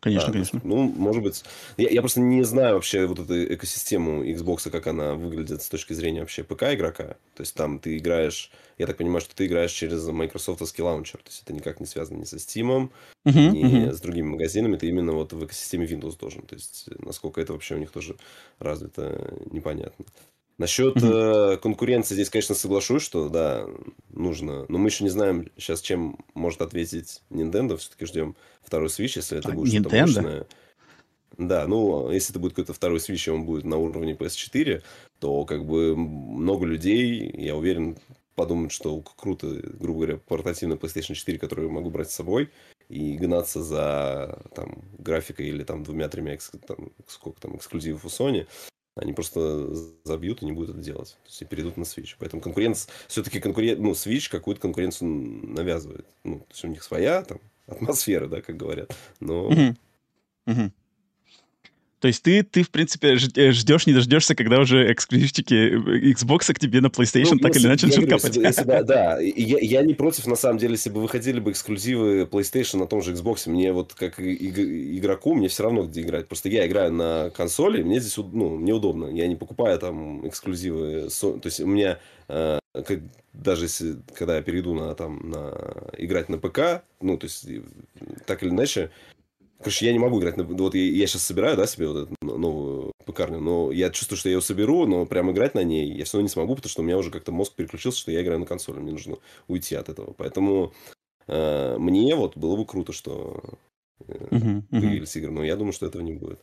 Конечно, 0.00 0.26
Да, 0.28 0.32
конечно. 0.32 0.60
Ну, 0.62 0.82
может 0.96 1.22
быть. 1.22 1.42
Я, 1.76 1.88
я 1.88 2.00
просто 2.00 2.20
не 2.20 2.42
знаю 2.44 2.74
вообще 2.74 3.06
вот 3.06 3.18
эту 3.18 3.54
экосистему 3.54 4.24
Xbox, 4.24 4.70
как 4.70 4.86
она 4.86 5.14
выглядит 5.14 5.62
с 5.62 5.68
точки 5.68 5.94
зрения 5.94 6.20
вообще 6.20 6.44
ПК-игрока. 6.44 7.16
То 7.34 7.40
есть 7.40 7.54
там 7.54 7.78
ты 7.78 7.96
играешь... 7.96 8.50
Я 8.78 8.86
так 8.86 8.98
понимаю, 8.98 9.20
что 9.22 9.34
ты 9.34 9.46
играешь 9.46 9.72
через 9.72 10.06
Microsoftовский 10.06 10.84
лаунчер. 10.84 11.20
То 11.22 11.30
есть 11.30 11.42
это 11.42 11.52
никак 11.54 11.80
не 11.80 11.86
связано 11.86 12.18
ни 12.18 12.24
со 12.24 12.36
Steam, 12.36 12.90
Мгм, 13.24 13.52
ни 13.52 13.64
мгм. 13.64 13.92
с 13.92 14.00
другими 14.00 14.26
магазинами. 14.28 14.76
Ты 14.76 14.86
именно 14.88 15.12
вот 15.12 15.32
в 15.32 15.44
экосистеме 15.44 15.86
Windows 15.86 16.18
должен. 16.18 16.42
То 16.42 16.54
есть 16.54 16.88
насколько 17.00 17.40
это 17.40 17.54
вообще 17.54 17.74
у 17.74 17.78
них 17.78 17.90
тоже 17.90 18.16
развито, 18.58 19.34
непонятно. 19.50 20.04
Насчет 20.58 20.96
э, 21.02 21.58
конкуренции 21.62 22.14
здесь, 22.14 22.30
конечно, 22.30 22.54
соглашусь, 22.54 23.02
что 23.02 23.28
да, 23.28 23.66
нужно. 24.08 24.64
Но 24.68 24.78
мы 24.78 24.88
еще 24.88 25.04
не 25.04 25.10
знаем 25.10 25.50
сейчас, 25.58 25.82
чем 25.82 26.18
может 26.32 26.62
ответить 26.62 27.22
Nintendo. 27.30 27.76
Все-таки 27.76 28.06
ждем 28.06 28.36
второй 28.62 28.88
Switch, 28.88 29.12
если 29.16 29.38
это 29.38 29.50
А, 29.50 29.52
будет 29.52 29.72
что-то 29.72 29.96
мощное. 29.96 30.46
Да, 31.36 31.66
ну, 31.66 32.10
если 32.10 32.32
это 32.32 32.38
будет 32.38 32.52
какой-то 32.52 32.72
второй 32.72 32.98
Switch, 32.98 33.28
и 33.28 33.30
он 33.30 33.44
будет 33.44 33.64
на 33.64 33.76
уровне 33.76 34.14
PS4, 34.14 34.82
то 35.18 35.44
как 35.44 35.66
бы 35.66 35.94
много 35.94 36.64
людей, 36.64 37.30
я 37.36 37.54
уверен, 37.54 37.98
подумают, 38.34 38.72
что 38.72 39.02
круто, 39.02 39.46
грубо 39.48 40.00
говоря, 40.00 40.16
портативный 40.16 40.76
PlayStation 40.76 41.12
4, 41.12 41.38
который 41.38 41.66
я 41.66 41.70
могу 41.70 41.90
брать 41.90 42.10
с 42.10 42.14
собой, 42.14 42.50
и 42.88 43.16
гнаться 43.16 43.62
за 43.62 44.38
там, 44.54 44.82
графикой 44.98 45.48
или 45.48 45.64
там 45.64 45.82
двумя-тремя 45.82 46.38
там, 46.66 46.92
сколько 47.06 47.40
там, 47.40 47.56
эксклюзивов 47.56 48.04
у 48.04 48.08
Sony, 48.08 48.46
они 48.96 49.12
просто 49.12 49.68
забьют 50.04 50.42
и 50.42 50.46
не 50.46 50.52
будут 50.52 50.70
это 50.70 50.80
делать. 50.80 51.10
То 51.22 51.28
есть 51.28 51.42
и 51.42 51.44
перейдут 51.44 51.76
на 51.76 51.82
Switch. 51.82 52.14
Поэтому 52.18 52.42
конкуренция, 52.42 52.90
все-таки 53.08 53.40
конкурент, 53.40 53.78
ну, 53.78 53.92
Switch 53.92 54.30
какую-то 54.30 54.60
конкуренцию 54.60 55.08
навязывает. 55.10 56.06
Ну, 56.24 56.40
то 56.40 56.46
есть 56.50 56.64
у 56.64 56.68
них 56.68 56.82
своя 56.82 57.22
там 57.22 57.38
атмосфера, 57.66 58.26
да, 58.26 58.40
как 58.40 58.56
говорят. 58.56 58.94
Но 59.20 59.50
Мгм. 59.50 59.76
Мгм. 60.46 60.72
То 62.06 62.08
есть 62.08 62.22
ты, 62.22 62.44
ты 62.44 62.62
в 62.62 62.70
принципе, 62.70 63.16
ж- 63.16 63.30
э, 63.34 63.50
ждешь, 63.50 63.84
не 63.88 63.92
дождешься, 63.92 64.36
когда 64.36 64.60
уже 64.60 64.92
эксклюзивчики 64.92 65.54
э, 65.54 66.12
Xbox 66.12 66.54
к 66.54 66.58
тебе 66.60 66.80
на 66.80 66.86
PlayStation 66.86 67.30
Ну, 67.32 67.38
так 67.40 67.56
или 67.56 67.66
если- 67.66 67.66
иначе 67.66 67.86
я 67.86 67.88
начнут 67.88 68.04
говорю, 68.04 68.18
капать. 68.18 68.36
если 68.36 68.46
если 68.46 68.82
да, 68.84 69.20
и 69.20 69.42
я, 69.42 69.58
я 69.60 69.82
не 69.82 69.94
против, 69.94 70.28
на 70.28 70.36
самом 70.36 70.58
деле, 70.58 70.74
если 70.74 70.88
бы 70.88 71.02
выходили 71.02 71.40
бы 71.40 71.50
эксклюзивы 71.50 72.22
PlayStation 72.30 72.78
на 72.78 72.86
том 72.86 73.02
же 73.02 73.12
Xbox. 73.12 73.50
Мне 73.50 73.72
вот 73.72 73.94
как 73.94 74.20
игроку, 74.20 75.34
мне 75.34 75.48
все 75.48 75.64
равно 75.64 75.82
где 75.82 76.02
играть. 76.02 76.28
Просто 76.28 76.48
я 76.48 76.64
играю 76.68 76.92
на 76.92 77.30
консоли, 77.30 77.82
мне 77.82 77.98
здесь 77.98 78.16
ну, 78.18 78.56
мне 78.56 78.72
удобно. 78.72 79.06
Я 79.06 79.26
не 79.26 79.34
покупаю 79.34 79.76
там 79.80 80.24
эксклюзивы. 80.28 81.08
То 81.20 81.40
есть 81.42 81.58
у 81.58 81.66
меня 81.66 81.98
э, 82.28 82.60
даже 83.32 83.64
если, 83.64 83.96
когда 84.14 84.36
я 84.36 84.42
перейду 84.42 84.74
на, 84.74 84.94
там, 84.94 85.28
на 85.28 85.52
играть 85.98 86.28
на 86.28 86.38
ПК, 86.38 86.84
ну, 87.00 87.18
то 87.18 87.26
есть 87.26 87.48
так 88.26 88.44
или 88.44 88.50
иначе, 88.50 88.90
Короче, 89.58 89.86
я 89.86 89.92
не 89.92 89.98
могу 89.98 90.20
играть. 90.20 90.36
Вот 90.36 90.74
я, 90.74 91.06
сейчас 91.06 91.22
собираю, 91.24 91.56
да, 91.56 91.66
себе 91.66 91.88
вот 91.88 91.96
эту 92.04 92.14
но- 92.20 92.36
новую 92.36 92.92
пекарню, 93.06 93.40
но 93.40 93.72
я 93.72 93.90
чувствую, 93.90 94.18
что 94.18 94.28
я 94.28 94.36
ее 94.36 94.40
соберу, 94.40 94.86
но 94.86 95.06
прям 95.06 95.30
играть 95.32 95.54
на 95.54 95.64
ней 95.64 95.90
я 95.92 96.04
все 96.04 96.18
равно 96.18 96.24
не 96.24 96.28
смогу, 96.28 96.54
потому 96.54 96.70
что 96.70 96.82
у 96.82 96.84
меня 96.84 96.98
уже 96.98 97.10
как-то 97.10 97.32
мозг 97.32 97.54
переключился, 97.54 97.98
что 97.98 98.12
я 98.12 98.22
играю 98.22 98.40
на 98.40 98.46
консоли, 98.46 98.78
мне 98.80 98.92
нужно 98.92 99.16
уйти 99.48 99.74
от 99.74 99.88
этого. 99.88 100.12
Поэтому 100.12 100.72
э, 101.26 101.76
мне 101.78 102.14
вот 102.14 102.36
было 102.36 102.56
бы 102.56 102.66
круто, 102.66 102.92
что 102.92 103.42
э, 104.06 104.26
мгм. 104.30 104.62
появились 104.70 105.16
игры, 105.16 105.30
но 105.30 105.42
я 105.42 105.56
думаю, 105.56 105.72
что 105.72 105.86
этого 105.86 106.02
не 106.02 106.12
будет. 106.12 106.40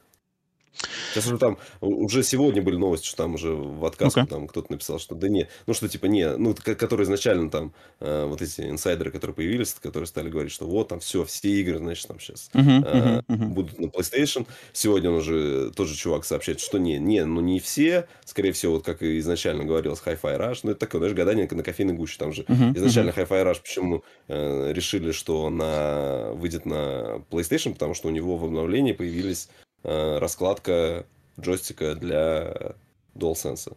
Сейчас 1.12 1.27
уже 1.27 1.38
там, 1.38 1.57
уже 1.81 2.23
сегодня 2.23 2.62
были 2.62 2.75
новости, 2.75 3.07
что 3.07 3.17
там 3.17 3.36
уже 3.36 3.53
в 3.53 3.86
отказку 3.86 4.21
Ну-ка. 4.21 4.29
там 4.29 4.47
кто-то 4.47 4.71
написал, 4.71 4.99
что 4.99 5.15
да 5.15 5.29
не, 5.29 5.47
ну 5.67 5.73
что 5.73 5.88
типа 5.88 6.07
не, 6.07 6.36
ну 6.38 6.55
которые 6.55 7.05
изначально 7.05 7.49
там 7.49 7.73
э, 7.99 8.25
вот 8.25 8.41
эти 8.41 8.62
инсайдеры, 8.62 9.12
которые 9.12 9.36
появились, 9.36 9.73
которые 9.73 10.07
стали 10.07 10.29
говорить, 10.29 10.51
что 10.51 10.65
вот 10.65 10.88
там 10.89 10.99
все, 10.99 11.23
все 11.23 11.49
игры, 11.49 11.77
значит, 11.77 12.07
там 12.07 12.19
сейчас 12.19 12.49
э, 12.53 12.59
мгм, 12.59 13.25
мгм. 13.27 13.53
будут 13.53 13.79
на 13.79 13.86
PlayStation. 13.86 14.47
Сегодня 14.71 15.09
он 15.09 15.17
уже 15.17 15.71
тот 15.71 15.88
же 15.88 15.95
чувак 15.95 16.25
сообщает, 16.25 16.59
что 16.59 16.77
не, 16.77 16.97
не, 16.97 17.23
ну 17.25 17.41
не 17.41 17.59
все, 17.59 18.07
скорее 18.25 18.51
всего, 18.51 18.73
вот 18.73 18.86
как 18.86 19.03
и 19.03 19.19
изначально 19.19 19.63
говорилось, 19.63 20.01
Hi-Fi 20.05 20.39
Rush, 20.39 20.59
ну 20.63 20.71
это 20.71 20.79
такое, 20.79 20.99
знаешь, 20.99 21.15
гадание 21.15 21.47
на 21.49 21.63
кофейной 21.63 21.93
гуще, 21.93 22.17
там 22.17 22.33
же 22.33 22.45
Мгм, 22.47 22.75
изначально 22.75 23.12
Hi-Fi 23.12 23.43
Rush, 23.45 23.62
почему 23.62 24.03
э, 24.27 24.73
решили, 24.73 25.12
что 25.12 25.49
на 25.49 26.31
выйдет 26.33 26.65
на 26.65 27.21
PlayStation, 27.29 27.73
потому 27.73 27.93
что 27.93 28.07
у 28.07 28.12
него 28.12 28.38
в 28.38 28.45
обновлении 28.45 28.93
появились 28.93 29.49
раскладка 29.83 31.05
джойстика 31.39 31.95
для 31.95 32.75
DualSense. 33.15 33.75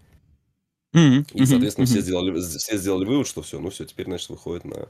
Мгм, 0.92 1.26
И, 1.34 1.44
соответственно, 1.44 1.86
все 1.86 1.96
мгм. 1.96 2.02
сделали, 2.02 2.40
все 2.40 2.76
сделали 2.78 3.04
вывод, 3.04 3.26
что 3.26 3.42
все, 3.42 3.58
ну 3.60 3.70
все, 3.70 3.84
теперь, 3.84 4.06
значит, 4.06 4.30
выходит 4.30 4.64
на, 4.64 4.88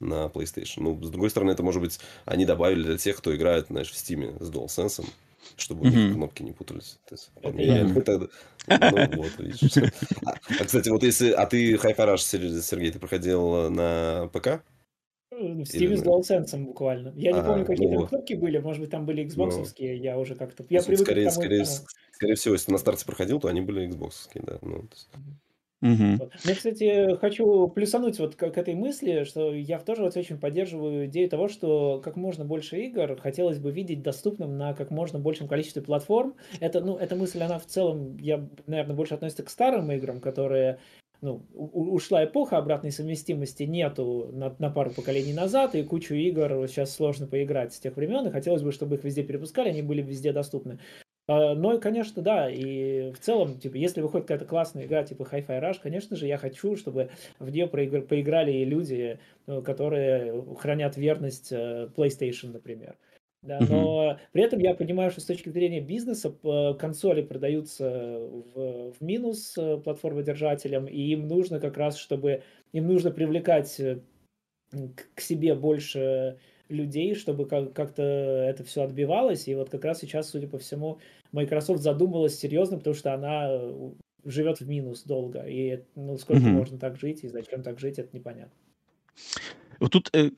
на 0.00 0.26
PlayStation. 0.26 0.78
Ну, 0.80 1.02
с 1.02 1.10
другой 1.10 1.30
стороны, 1.30 1.52
это, 1.52 1.62
может 1.62 1.80
быть, 1.80 1.98
они 2.26 2.44
добавили 2.44 2.82
для 2.82 2.98
тех, 2.98 3.16
кто 3.16 3.34
играет, 3.34 3.68
знаешь, 3.68 3.90
в 3.90 3.94
Steam 3.94 4.42
с 4.42 4.50
DualSense, 4.50 5.06
чтобы 5.56 5.82
у 5.82 5.88
них 5.88 6.14
кнопки 6.14 6.42
не 6.42 6.52
путались. 6.52 6.98
То 7.08 7.14
есть, 7.14 7.30
я. 7.54 7.82
это- 7.82 8.28
ну, 8.68 9.06
вот, 9.22 9.38
видишь. 9.38 9.76
А, 10.26 10.32
а, 10.58 10.64
кстати, 10.64 10.88
вот 10.88 11.02
если... 11.04 11.30
А 11.30 11.46
ты 11.46 11.74
Hi-Fi 11.76 11.96
Rush, 11.96 12.18
Сер- 12.18 12.62
Сергей, 12.62 12.90
ты 12.90 12.98
проходил 12.98 13.70
на 13.70 14.28
ПК? 14.32 14.62
В 15.32 15.62
Steam 15.62 15.64
Или 15.78 15.96
с 15.96 16.04
DualSense 16.04 16.56
буквально. 16.64 17.12
Я 17.16 17.32
не 17.32 17.40
А, 17.40 17.42
помню, 17.42 17.64
какие 17.66 17.88
ну 17.88 18.00
там 18.00 18.08
кнопки 18.08 18.34
были. 18.34 18.58
Может 18.58 18.80
быть, 18.80 18.90
там 18.90 19.06
были 19.06 19.24
Ну. 19.24 19.28
Xboxовские. 19.28 19.96
Я 19.96 20.18
уже 20.18 20.36
как-то... 20.36 20.64
Я 20.68 20.80
Ну, 20.80 20.86
привык 20.86 21.00
скорее, 21.06 21.22
к 21.22 21.30
тому 21.30 21.42
скорее, 21.42 21.64
тому. 21.64 21.86
скорее 22.12 22.34
всего, 22.36 22.54
если 22.54 22.72
на 22.72 22.78
старте 22.78 23.04
проходил, 23.06 23.40
то 23.40 23.48
они 23.48 23.60
были 23.60 23.88
Xbox, 23.88 24.12
да. 24.34 24.58
Ну, 24.62 24.82
то 24.82 24.94
есть-. 24.94 25.08
Вот. 26.18 26.32
Ну, 26.44 26.54
кстати, 26.54 27.16
хочу 27.16 27.68
плюсануть 27.68 28.18
вот 28.18 28.34
к, 28.36 28.50
к 28.50 28.58
этой 28.58 28.74
мысли, 28.74 29.24
что 29.24 29.52
я 29.52 29.78
тоже 29.78 30.02
вот 30.02 30.16
очень 30.16 30.38
поддерживаю 30.38 31.06
идею 31.06 31.28
того, 31.28 31.48
что 31.48 32.00
как 32.02 32.16
можно 32.16 32.44
больше 32.44 32.78
игр 32.80 33.16
хотелось 33.20 33.58
бы 33.58 33.70
видеть 33.70 34.02
доступным 34.02 34.56
на 34.56 34.74
как 34.74 34.90
можно 34.90 35.18
большем 35.18 35.46
количестве 35.48 35.82
платформ. 35.82 36.36
Это, 36.60 36.80
ну, 36.80 36.96
эта 36.96 37.16
мысль, 37.16 37.42
она 37.42 37.58
в 37.58 37.66
целом, 37.66 38.16
я, 38.18 38.48
наверное, 38.66 38.96
больше 38.96 39.14
относится 39.14 39.42
к 39.42 39.50
старым 39.50 39.90
играм, 39.92 40.20
которые 40.20 40.78
ну, 41.20 41.42
ушла 41.52 42.24
эпоха 42.24 42.58
обратной 42.58 42.92
совместимости, 42.92 43.64
нету 43.64 44.30
на, 44.32 44.54
на 44.58 44.70
пару 44.70 44.90
поколений 44.90 45.32
назад, 45.32 45.74
и 45.74 45.82
кучу 45.82 46.14
игр 46.14 46.66
сейчас 46.68 46.94
сложно 46.94 47.26
поиграть 47.26 47.74
с 47.74 47.80
тех 47.80 47.96
времен, 47.96 48.26
и 48.26 48.30
хотелось 48.30 48.62
бы, 48.62 48.72
чтобы 48.72 48.96
их 48.96 49.04
везде 49.04 49.22
перепускали, 49.22 49.70
они 49.70 49.82
были 49.82 50.02
везде 50.02 50.32
доступны. 50.32 50.78
А, 51.28 51.54
Но, 51.54 51.78
конечно, 51.78 52.22
да, 52.22 52.48
и 52.50 53.10
в 53.12 53.18
целом, 53.18 53.58
типа, 53.58 53.76
если 53.76 54.00
выходит 54.00 54.26
какая-то 54.26 54.44
классная 54.44 54.84
игра, 54.84 55.02
типа 55.02 55.26
Hi-Fi 55.30 55.60
Rush, 55.60 55.78
конечно 55.82 56.16
же, 56.16 56.26
я 56.26 56.38
хочу, 56.38 56.76
чтобы 56.76 57.10
в 57.38 57.50
нее 57.50 57.66
проигр- 57.66 58.02
поиграли 58.02 58.64
люди, 58.64 59.18
э, 59.46 59.62
которые 59.62 60.44
хранят 60.58 60.96
верность 60.96 61.50
э, 61.50 61.88
PlayStation, 61.96 62.52
например. 62.52 62.96
Да, 63.46 63.60
но 63.60 64.18
при 64.32 64.42
этом 64.42 64.58
я 64.58 64.74
понимаю, 64.74 65.10
что 65.10 65.20
с 65.20 65.24
точки 65.24 65.48
зрения 65.50 65.80
бизнеса 65.80 66.34
консоли 66.78 67.22
продаются 67.22 68.18
в, 68.18 68.92
в 68.92 69.00
минус 69.00 69.56
э, 69.56 69.78
платформодержателям, 69.78 70.86
и 70.86 71.00
им 71.00 71.28
нужно 71.28 71.60
как 71.60 71.76
раз, 71.76 71.96
чтобы 71.96 72.42
им 72.72 72.86
нужно 72.88 73.10
привлекать 73.12 73.78
э, 73.78 74.00
к 74.72 75.14
к 75.14 75.20
себе 75.20 75.54
больше 75.54 76.38
людей, 76.68 77.14
чтобы 77.14 77.46
как- 77.46 77.72
как-то 77.72 78.02
это 78.02 78.64
все 78.64 78.82
отбивалось. 78.82 79.46
И 79.48 79.54
вот 79.54 79.70
как 79.70 79.84
раз 79.84 80.00
сейчас, 80.00 80.30
судя 80.30 80.48
по 80.48 80.58
всему, 80.58 80.98
Microsoft 81.32 81.80
задумалась 81.80 82.38
серьезно, 82.38 82.78
потому 82.78 82.94
что 82.94 83.14
она 83.14 83.48
э, 83.48 83.90
живет 84.24 84.60
в 84.60 84.68
минус 84.68 85.04
долго. 85.04 85.44
И 85.46 85.84
ну, 85.94 86.16
сколько 86.18 86.42
Мгм. 86.42 86.56
можно 86.56 86.78
так 86.78 86.96
жить, 86.96 87.22
и 87.22 87.28
зачем 87.28 87.62
так 87.62 87.78
жить, 87.78 87.98
это 87.98 88.08
непонятно. 88.16 88.52
Вот 89.80 89.92
тут 89.92 90.10
э, 90.12 90.30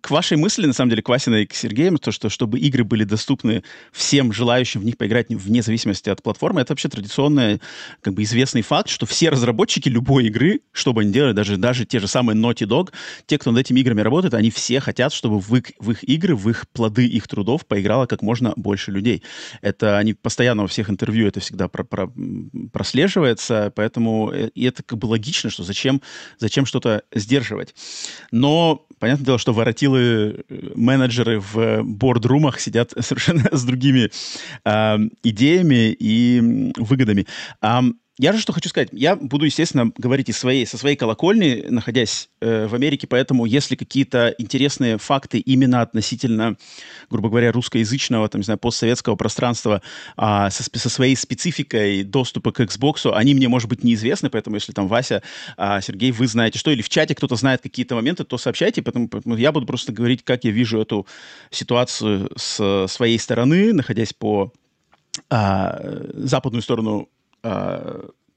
к 0.00 0.10
вашей 0.10 0.36
мысли, 0.36 0.66
на 0.66 0.72
самом 0.72 0.90
деле, 0.90 1.02
к 1.02 1.08
Васиной 1.08 1.44
и 1.44 1.46
к 1.46 1.54
Сергею, 1.54 1.98
то, 1.98 2.12
что 2.12 2.28
чтобы 2.28 2.58
игры 2.58 2.84
были 2.84 3.04
доступны 3.04 3.62
всем 3.92 4.32
желающим 4.32 4.80
в 4.80 4.84
них 4.84 4.96
поиграть 4.98 5.30
не- 5.30 5.36
вне 5.36 5.62
зависимости 5.62 6.10
от 6.10 6.22
платформы, 6.22 6.60
это 6.60 6.72
вообще 6.72 6.88
традиционный, 6.88 7.60
как 8.02 8.14
бы 8.14 8.22
известный 8.22 8.62
факт, 8.62 8.88
что 8.90 9.06
все 9.06 9.30
разработчики 9.30 9.88
любой 9.88 10.26
игры, 10.26 10.60
что 10.72 10.92
бы 10.92 11.02
они 11.02 11.12
делали, 11.12 11.32
даже, 11.32 11.56
даже 11.56 11.86
те 11.86 11.98
же 12.00 12.06
самые 12.08 12.36
Naughty 12.36 12.66
Dog, 12.66 12.92
те, 13.26 13.38
кто 13.38 13.50
над 13.50 13.60
этими 13.60 13.80
играми 13.80 14.00
работает, 14.02 14.34
они 14.34 14.50
все 14.50 14.80
хотят, 14.80 15.12
чтобы 15.12 15.40
в 15.40 15.54
в 15.78 15.90
их 15.90 16.02
игры, 16.08 16.34
в 16.34 16.48
их 16.50 16.68
плоды 16.72 17.06
их 17.06 17.28
трудов 17.28 17.64
поиграло 17.66 18.06
как 18.06 18.22
можно 18.22 18.52
больше 18.56 18.90
людей. 18.90 19.22
Это 19.62 19.98
они 19.98 20.14
постоянно 20.14 20.62
во 20.62 20.68
всех 20.68 20.90
интервью 20.90 21.28
это 21.28 21.40
всегда 21.40 21.68
про- 21.68 21.84
про- 21.84 22.12
прослеживается, 22.72 23.72
поэтому 23.74 24.30
э, 24.32 24.48
и 24.54 24.64
это 24.64 24.82
как 24.82 24.98
бы 24.98 25.06
логично, 25.06 25.50
что 25.50 25.62
зачем, 25.62 26.02
зачем 26.38 26.66
что-то 26.66 27.02
сдерживать. 27.14 27.74
Но 28.30 28.73
понятное 28.98 29.26
дело, 29.26 29.38
что 29.38 29.52
воротилы 29.52 30.44
э, 30.48 30.72
менеджеры 30.74 31.40
в 31.40 31.82
бордрумах 31.82 32.60
сидят 32.60 32.92
совершенно 32.98 33.48
с 33.52 33.64
другими 33.64 34.10
а, 34.64 34.98
идеями 35.22 35.92
и 35.92 36.72
выгодами. 36.76 37.26
А, 37.60 37.82
я 38.16 38.32
же 38.32 38.38
что 38.38 38.52
хочу 38.52 38.68
сказать. 38.68 38.90
Я 38.92 39.16
буду, 39.16 39.44
естественно, 39.44 39.90
говорить 39.98 40.28
из 40.28 40.38
своей, 40.38 40.66
со 40.66 40.78
своей 40.78 40.94
колокольни, 40.94 41.64
находясь 41.68 42.28
э, 42.40 42.68
в 42.68 42.74
Америке, 42.74 43.08
поэтому 43.08 43.44
если 43.44 43.74
какие-то 43.74 44.32
интересные 44.38 44.98
факты 44.98 45.40
именно 45.40 45.82
относительно, 45.82 46.56
грубо 47.10 47.28
говоря, 47.28 47.50
русскоязычного, 47.50 48.28
там, 48.28 48.40
не 48.40 48.44
знаю, 48.44 48.58
постсоветского 48.58 49.16
пространства 49.16 49.82
э, 50.16 50.48
со, 50.50 50.62
со 50.62 50.88
своей 50.88 51.16
спецификой 51.16 52.04
доступа 52.04 52.52
к 52.52 52.60
Xbox, 52.60 53.10
они 53.12 53.34
мне, 53.34 53.48
может 53.48 53.68
быть, 53.68 53.82
неизвестны, 53.82 54.30
поэтому 54.30 54.56
если 54.56 54.72
там 54.72 54.86
Вася, 54.86 55.22
э, 55.56 55.80
Сергей, 55.82 56.12
вы 56.12 56.28
знаете 56.28 56.60
что, 56.60 56.70
или 56.70 56.82
в 56.82 56.88
чате 56.88 57.16
кто-то 57.16 57.34
знает 57.34 57.62
какие-то 57.62 57.96
моменты, 57.96 58.22
то 58.22 58.38
сообщайте, 58.38 58.80
поэтому, 58.82 59.08
поэтому 59.08 59.36
я 59.36 59.50
буду 59.50 59.66
просто 59.66 59.92
говорить, 59.92 60.22
как 60.22 60.44
я 60.44 60.52
вижу 60.52 60.80
эту 60.80 61.04
ситуацию 61.50 62.30
с 62.36 62.86
своей 62.86 63.18
стороны, 63.18 63.72
находясь 63.72 64.12
по 64.12 64.52
э, 65.30 66.10
западную 66.14 66.62
сторону 66.62 67.08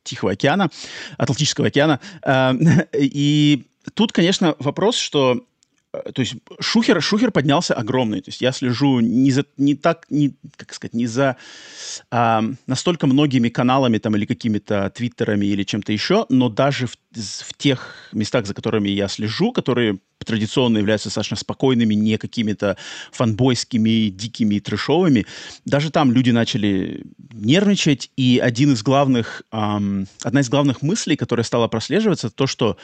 Тихого 0.07 0.31
океана, 0.31 0.69
Атлантического 1.17 1.67
океана. 1.67 1.99
Э, 2.23 2.53
и 2.93 3.67
тут, 3.93 4.11
конечно, 4.11 4.55
вопрос, 4.59 4.97
что 4.97 5.45
э, 5.93 6.11
то 6.13 6.21
есть 6.21 6.35
Шухер, 6.59 7.01
Шухер 7.01 7.31
поднялся 7.31 7.73
огромный. 7.73 8.21
То 8.21 8.29
есть 8.29 8.41
я 8.41 8.51
слежу 8.51 9.01
не 9.01 9.31
за, 9.31 9.45
не 9.57 9.75
так, 9.75 10.05
не, 10.09 10.35
как 10.55 10.73
сказать, 10.73 10.93
не 10.93 11.07
за 11.07 11.35
а, 12.09 12.43
настолько 12.67 13.07
многими 13.07 13.49
каналами 13.49 13.97
там 13.97 14.15
или 14.15 14.25
какими-то 14.25 14.89
твиттерами 14.95 15.45
или 15.45 15.63
чем-то 15.63 15.91
еще, 15.91 16.25
но 16.29 16.49
даже 16.49 16.87
в, 16.87 16.95
в 17.13 17.53
тех 17.57 18.09
местах, 18.13 18.45
за 18.45 18.53
которыми 18.53 18.89
я 18.89 19.07
слежу, 19.07 19.51
которые 19.51 19.99
традиционно 20.25 20.77
являются 20.77 21.07
достаточно 21.07 21.37
спокойными, 21.37 21.93
не 21.93 22.17
какими-то 22.17 22.77
фанбойскими, 23.11 24.09
дикими, 24.09 24.59
трешовыми, 24.59 25.25
даже 25.65 25.91
там 25.91 26.11
люди 26.11 26.31
начали 26.31 27.03
нервничать, 27.31 28.11
и 28.17 28.39
один 28.43 28.73
из 28.73 28.83
главных, 28.83 29.43
эм, 29.51 30.07
одна 30.23 30.41
из 30.41 30.49
главных 30.49 30.81
мыслей, 30.81 31.15
которая 31.15 31.43
стала 31.43 31.67
прослеживаться, 31.67 32.29
то, 32.29 32.47
что 32.47 32.77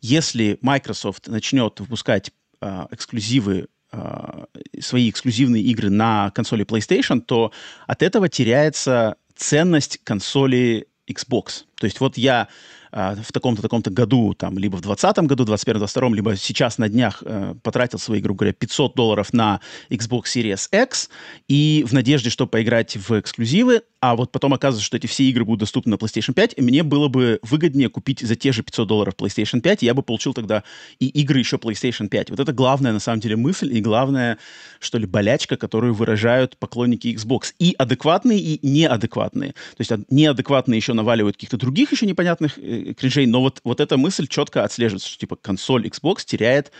если 0.00 0.58
Microsoft 0.60 1.28
начнет 1.28 1.80
выпускать 1.80 2.30
э, 2.60 2.86
эксклюзивы 2.90 3.68
э, 3.92 4.44
свои 4.80 5.10
эксклюзивные 5.10 5.62
игры 5.62 5.90
на 5.90 6.30
консоли 6.30 6.64
PlayStation, 6.64 7.20
то 7.20 7.52
от 7.86 8.02
этого 8.02 8.28
теряется 8.28 9.16
ценность 9.34 10.00
консоли 10.04 10.86
Xbox. 11.08 11.64
То 11.76 11.86
есть 11.86 12.00
вот 12.00 12.16
я 12.16 12.48
э, 12.92 13.16
в 13.22 13.32
таком-то, 13.32 13.62
таком-то 13.62 13.90
году, 13.90 14.34
там, 14.34 14.58
либо 14.58 14.76
в 14.76 14.82
2020 14.82 15.24
году, 15.24 15.44
21-22, 15.44 16.14
либо 16.14 16.36
сейчас 16.36 16.78
на 16.78 16.88
днях 16.88 17.22
э, 17.24 17.54
потратил 17.62 17.98
свои, 17.98 18.20
грубо 18.20 18.40
говоря, 18.40 18.52
500 18.54 18.94
долларов 18.94 19.32
на 19.32 19.60
Xbox 19.90 20.24
Series 20.24 20.68
X 20.70 21.10
и 21.48 21.84
в 21.88 21.92
надежде, 21.92 22.30
что 22.30 22.46
поиграть 22.46 22.96
в 22.96 23.18
эксклюзивы, 23.18 23.82
а 24.00 24.16
вот 24.16 24.32
потом 24.32 24.54
оказывается, 24.54 24.86
что 24.86 24.96
эти 24.96 25.06
все 25.06 25.24
игры 25.24 25.44
будут 25.44 25.60
доступны 25.60 25.90
на 25.90 25.96
PlayStation 25.96 26.32
5, 26.32 26.54
и 26.56 26.62
мне 26.62 26.82
было 26.82 27.08
бы 27.08 27.38
выгоднее 27.42 27.90
купить 27.90 28.20
за 28.20 28.34
те 28.34 28.50
же 28.50 28.62
500 28.62 28.88
долларов 28.88 29.14
PlayStation 29.16 29.60
5, 29.60 29.82
и 29.82 29.86
я 29.86 29.92
бы 29.92 30.02
получил 30.02 30.32
тогда 30.32 30.62
и 30.98 31.06
игры 31.08 31.40
еще 31.40 31.56
PlayStation 31.56 32.08
5. 32.08 32.30
Вот 32.30 32.40
это 32.40 32.52
главная, 32.52 32.92
на 32.92 33.00
самом 33.00 33.20
деле, 33.20 33.36
мысль 33.36 33.76
и 33.76 33.80
главная, 33.80 34.38
что 34.78 34.96
ли, 34.96 35.06
болячка, 35.06 35.56
которую 35.56 35.92
выражают 35.92 36.56
поклонники 36.56 37.08
Xbox. 37.08 37.52
И 37.58 37.74
адекватные, 37.76 38.38
и 38.38 38.66
неадекватные. 38.66 39.52
То 39.52 39.80
есть 39.80 39.92
неадекватные 40.08 40.78
еще 40.78 40.94
наваливают 40.94 41.36
каких-то 41.36 41.58
других 41.58 41.92
еще 41.92 42.06
непонятных 42.06 42.58
э, 42.80 42.94
кринжей, 42.94 43.26
но 43.26 43.40
вот, 43.40 43.60
вот 43.64 43.80
эта 43.80 43.96
мысль 43.96 44.26
четко 44.26 44.64
отслеживается, 44.64 45.08
что 45.08 45.18
типа 45.18 45.36
консоль 45.36 45.86
Xbox 45.86 46.24
теряет 46.24 46.72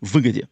в 0.00 0.12
выгоде. 0.12 0.48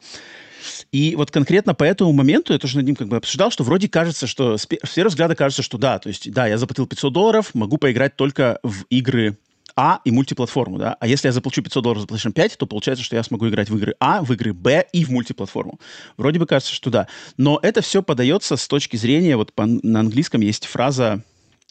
И 0.92 1.14
вот 1.16 1.31
конкретно 1.31 1.75
по 1.75 1.85
этому 1.85 2.12
моменту, 2.12 2.53
я 2.53 2.59
тоже 2.59 2.77
над 2.77 2.87
ним 2.87 2.97
как 2.97 3.09
бы 3.09 3.16
обсуждал, 3.16 3.51
что 3.51 3.64
вроде 3.64 3.88
кажется, 3.88 4.27
что 4.27 4.57
с 4.57 4.66
первого 4.66 5.09
взгляда 5.09 5.35
кажется, 5.37 5.62
что 5.62 5.79
да, 5.79 5.99
то 5.99 6.09
есть 6.09 6.31
да, 6.33 6.47
я 6.47 6.59
заплатил 6.59 6.87
500 6.87 7.12
долларов, 7.12 7.55
могу 7.55 7.79
поиграть 7.79 8.16
только 8.16 8.59
в 8.62 8.85
игры 8.90 9.38
а 9.79 10.01
и 10.05 10.11
мультиплатформу, 10.11 10.79
да. 10.79 10.97
А 11.01 11.07
если 11.07 11.29
я 11.29 11.33
заплачу 11.33 11.62
500 11.62 11.83
долларов 11.85 12.03
за 12.03 12.09
PlayStation 12.09 12.33
5, 12.33 12.57
то 12.57 12.66
получается, 12.66 13.05
что 13.05 13.14
я 13.14 13.23
смогу 13.23 13.47
играть 13.49 13.69
в 13.69 13.77
игры 13.77 13.95
А, 14.01 14.23
в 14.23 14.33
игры 14.33 14.55
Б 14.55 14.87
и 14.90 15.05
в 15.05 15.11
мультиплатформу. 15.11 15.79
Вроде 16.16 16.38
бы 16.38 16.47
кажется, 16.47 16.75
что 16.75 16.88
да. 16.88 17.09
Но 17.37 17.59
это 17.62 17.83
все 17.83 18.03
подается 18.03 18.57
с 18.57 18.66
точки 18.69 18.97
зрения, 18.97 19.37
вот 19.37 19.53
по, 19.53 19.66
на 19.66 20.01
английском 20.01 20.40
есть 20.40 20.64
фраза 20.64 21.23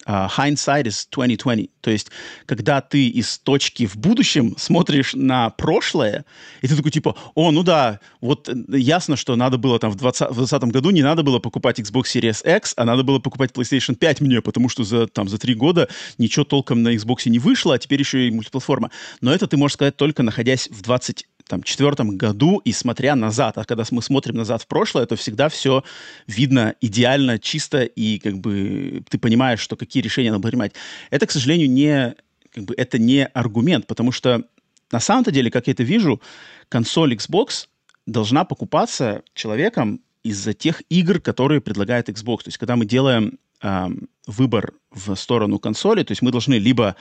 hindsight 0.06 0.84
is 0.84 1.08
2020. 1.10 1.70
То 1.82 1.91
есть, 1.91 2.10
когда 2.46 2.82
ты 2.82 3.08
из 3.08 3.38
точки 3.39 3.86
в 3.86 3.96
будущем 3.96 4.56
смотришь 4.58 5.13
на 5.13 5.50
прошлое, 5.52 6.26
и 6.62 6.68
ты 6.68 6.76
такой 6.76 6.91
типа, 6.91 7.15
о, 7.36 7.52
ну 7.52 7.63
да, 7.63 8.00
вот 8.22 8.50
э, 8.50 8.54
ясно, 8.78 9.15
что 9.15 9.36
надо 9.36 9.58
было 9.58 9.80
там 9.80 9.91
в 9.91 9.96
2020 9.96 10.63
году 10.65 10.89
не 10.89 11.02
надо 11.02 11.24
было 11.24 11.39
покупать 11.39 11.80
Xbox 11.80 12.06
Series 12.15 12.58
X, 12.58 12.74
а 12.78 12.86
надо 12.86 13.04
было 13.04 13.20
покупать 13.20 13.52
PlayStation 13.52 13.96
5 13.96 14.22
мне, 14.22 14.41
потому 14.41 14.70
что 14.70 14.84
за, 14.84 15.08
там, 15.08 15.28
за 15.28 15.38
три 15.38 15.54
года 15.56 15.89
ничего 16.18 16.46
толком 16.46 16.84
на 16.84 16.96
Xbox 16.96 17.30
не 17.30 17.39
вышло, 17.39 17.76
а 17.76 17.78
теперь 17.78 18.00
еще 18.00 18.28
и 18.28 18.32
мультиплатформа. 18.32 18.91
Но 19.22 19.34
это 19.34 19.48
ты 19.48 19.58
можешь 19.58 19.76
сказать 19.76 19.96
только 19.98 20.24
находясь 20.24 20.68
в 20.70 20.82
20 20.82 21.26
там, 21.48 21.64
четвертом 21.64 22.18
году 22.18 22.60
и 22.60 22.72
смотря 22.72 23.16
назад. 23.16 23.58
А 23.58 23.66
когда 23.66 23.84
мы 23.92 24.02
смотрим 24.02 24.36
назад 24.36 24.64
в 24.64 24.68
прошлое, 24.68 25.06
то 25.06 25.16
всегда 25.16 25.50
все 25.50 25.84
видно 26.28 26.76
идеально, 26.82 27.40
чисто, 27.40 27.84
и 27.84 28.20
как 28.20 28.40
бы 28.40 29.04
ты 29.10 29.18
понимаешь, 29.18 29.60
что 29.60 29.76
какие 29.76 30.04
решения 30.04 30.32
надо 30.32 30.48
принимать. 30.48 30.74
Это, 31.12 31.28
к 31.28 31.32
сожалению, 31.32 31.70
не, 31.70 32.16
как 32.54 32.66
бы, 32.66 32.74
это 32.76 32.98
не 32.98 33.26
аргумент, 33.26 33.88
потому 33.88 34.12
что 34.12 34.44
на 34.92 35.00
самом-то 35.00 35.32
деле, 35.32 35.52
как 35.52 35.68
я 35.68 35.74
это 35.74 35.84
вижу, 35.84 36.22
консоль 36.70 37.14
Xbox 37.14 37.68
должна 38.06 38.46
покупаться 38.46 39.24
человеком 39.34 40.02
из-за 40.24 40.54
тех 40.54 40.82
игр, 40.90 41.20
которые 41.20 41.62
предлагает 41.62 42.10
Xbox. 42.10 42.38
То 42.44 42.48
есть, 42.48 42.58
когда 42.58 42.76
мы 42.76 42.86
делаем 42.86 43.38
э, 43.62 43.88
выбор 44.26 44.74
в 44.92 45.16
сторону 45.16 45.60
консоли, 45.60 46.04
то 46.04 46.12
есть 46.12 46.22
мы 46.22 46.32
должны 46.32 46.56
либо 46.56 46.96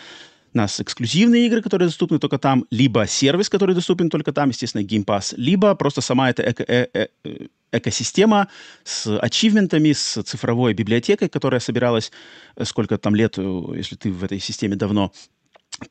нас 0.55 0.81
эксклюзивные 0.81 1.47
игры, 1.47 1.63
которые 1.63 1.89
доступны 1.89 2.19
только 2.19 2.39
там, 2.39 2.65
либо 2.71 3.07
сервис, 3.07 3.49
который 3.49 3.75
доступен 3.75 4.11
только 4.11 4.33
там, 4.33 4.51
естественно, 4.51 4.83
Game 4.83 5.05
Pass, 5.05 5.35
либо 5.37 5.75
просто 5.75 6.01
сама 6.01 6.31
эта 6.31 6.43
эко 6.43 6.65
э 6.67 6.89
э 6.95 7.09
э 7.25 7.47
экосистема 7.73 8.49
с 8.85 9.19
ачивментами, 9.19 9.93
с 9.93 10.23
цифровой 10.23 10.75
библиотекой, 10.75 11.29
которая 11.29 11.61
собиралась 11.61 12.13
э, 12.57 12.65
сколько 12.65 12.99
там 12.99 13.15
лет, 13.15 13.35
э, 13.37 13.63
если 13.77 13.97
ты 13.97 14.13
в 14.13 14.23
этой 14.23 14.39
системе 14.39 14.77
давно, 14.77 15.13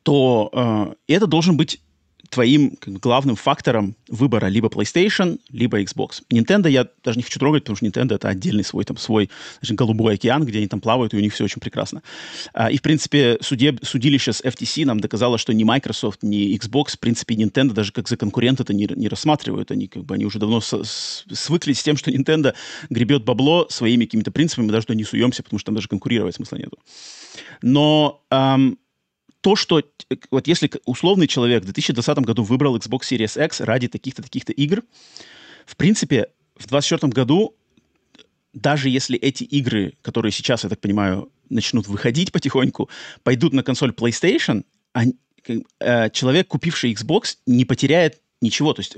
то 0.02 0.50
э, 0.52 1.14
это 1.14 1.26
должен 1.26 1.56
быть 1.56 1.80
твоим 2.30 2.76
главным 2.84 3.36
фактором 3.36 3.96
выбора 4.08 4.46
либо 4.46 4.68
PlayStation, 4.68 5.38
либо 5.50 5.80
Xbox. 5.80 6.22
Nintendo 6.32 6.68
я 6.68 6.86
даже 7.02 7.18
не 7.18 7.22
хочу 7.22 7.38
трогать, 7.38 7.64
потому 7.64 7.76
что 7.76 7.86
Nintendo 7.86 8.14
это 8.14 8.28
отдельный 8.28 8.64
свой 8.64 8.84
там 8.84 8.96
свой 8.96 9.30
значит, 9.60 9.76
голубой 9.76 10.14
океан, 10.14 10.44
где 10.44 10.58
они 10.58 10.68
там 10.68 10.80
плавают, 10.80 11.14
и 11.14 11.16
у 11.16 11.20
них 11.20 11.32
все 11.34 11.44
очень 11.44 11.60
прекрасно. 11.60 12.02
А, 12.52 12.70
и, 12.70 12.76
в 12.76 12.82
принципе, 12.82 13.38
судеб, 13.40 13.84
судилище 13.84 14.32
с 14.32 14.40
FTC 14.40 14.84
нам 14.84 15.00
доказало, 15.00 15.38
что 15.38 15.52
ни 15.52 15.64
Microsoft, 15.64 16.22
ни 16.22 16.56
Xbox, 16.56 16.96
в 16.96 16.98
принципе, 16.98 17.34
Nintendo 17.34 17.72
даже 17.72 17.92
как 17.92 18.08
за 18.08 18.16
конкурент 18.16 18.60
это 18.60 18.74
не, 18.74 18.88
не 18.94 19.08
рассматривают. 19.08 19.70
Они 19.70 19.86
как 19.86 20.04
бы 20.04 20.14
они 20.14 20.24
уже 20.24 20.38
давно 20.38 20.60
с, 20.60 20.72
с, 20.72 21.24
свыклись 21.32 21.80
с 21.80 21.82
тем, 21.82 21.96
что 21.96 22.10
Nintendo 22.10 22.54
гребет 22.90 23.24
бабло 23.24 23.66
своими 23.70 24.04
какими-то 24.04 24.30
принципами, 24.30 24.70
даже 24.70 24.86
туда 24.86 24.96
не 24.96 25.04
суемся, 25.04 25.42
потому 25.42 25.58
что 25.58 25.66
там 25.66 25.74
даже 25.74 25.88
конкурировать 25.88 26.34
смысла 26.34 26.56
нету. 26.56 26.78
Но 27.62 28.22
эм, 28.30 28.78
то, 29.44 29.56
что 29.56 29.82
вот 30.30 30.46
если 30.46 30.70
условный 30.86 31.26
человек 31.26 31.64
в 31.64 31.66
2020 31.66 32.18
году 32.20 32.42
выбрал 32.44 32.78
Xbox 32.78 33.00
Series 33.02 33.44
X 33.44 33.60
ради 33.60 33.88
таких-то, 33.88 34.22
таких-то 34.22 34.52
игр, 34.52 34.82
в 35.66 35.76
принципе, 35.76 36.28
в 36.56 36.66
2024 36.66 37.12
году, 37.12 37.54
даже 38.54 38.88
если 38.88 39.18
эти 39.18 39.44
игры, 39.44 39.98
которые 40.00 40.32
сейчас, 40.32 40.64
я 40.64 40.70
так 40.70 40.80
понимаю, 40.80 41.30
начнут 41.50 41.88
выходить 41.88 42.32
потихоньку, 42.32 42.88
пойдут 43.22 43.52
на 43.52 43.62
консоль 43.62 43.90
PlayStation, 43.90 44.64
они, 44.94 45.14
э, 45.78 46.08
человек, 46.08 46.48
купивший 46.48 46.94
Xbox, 46.94 47.36
не 47.44 47.66
потеряет 47.66 48.22
ничего. 48.40 48.72
То 48.72 48.80
есть 48.80 48.96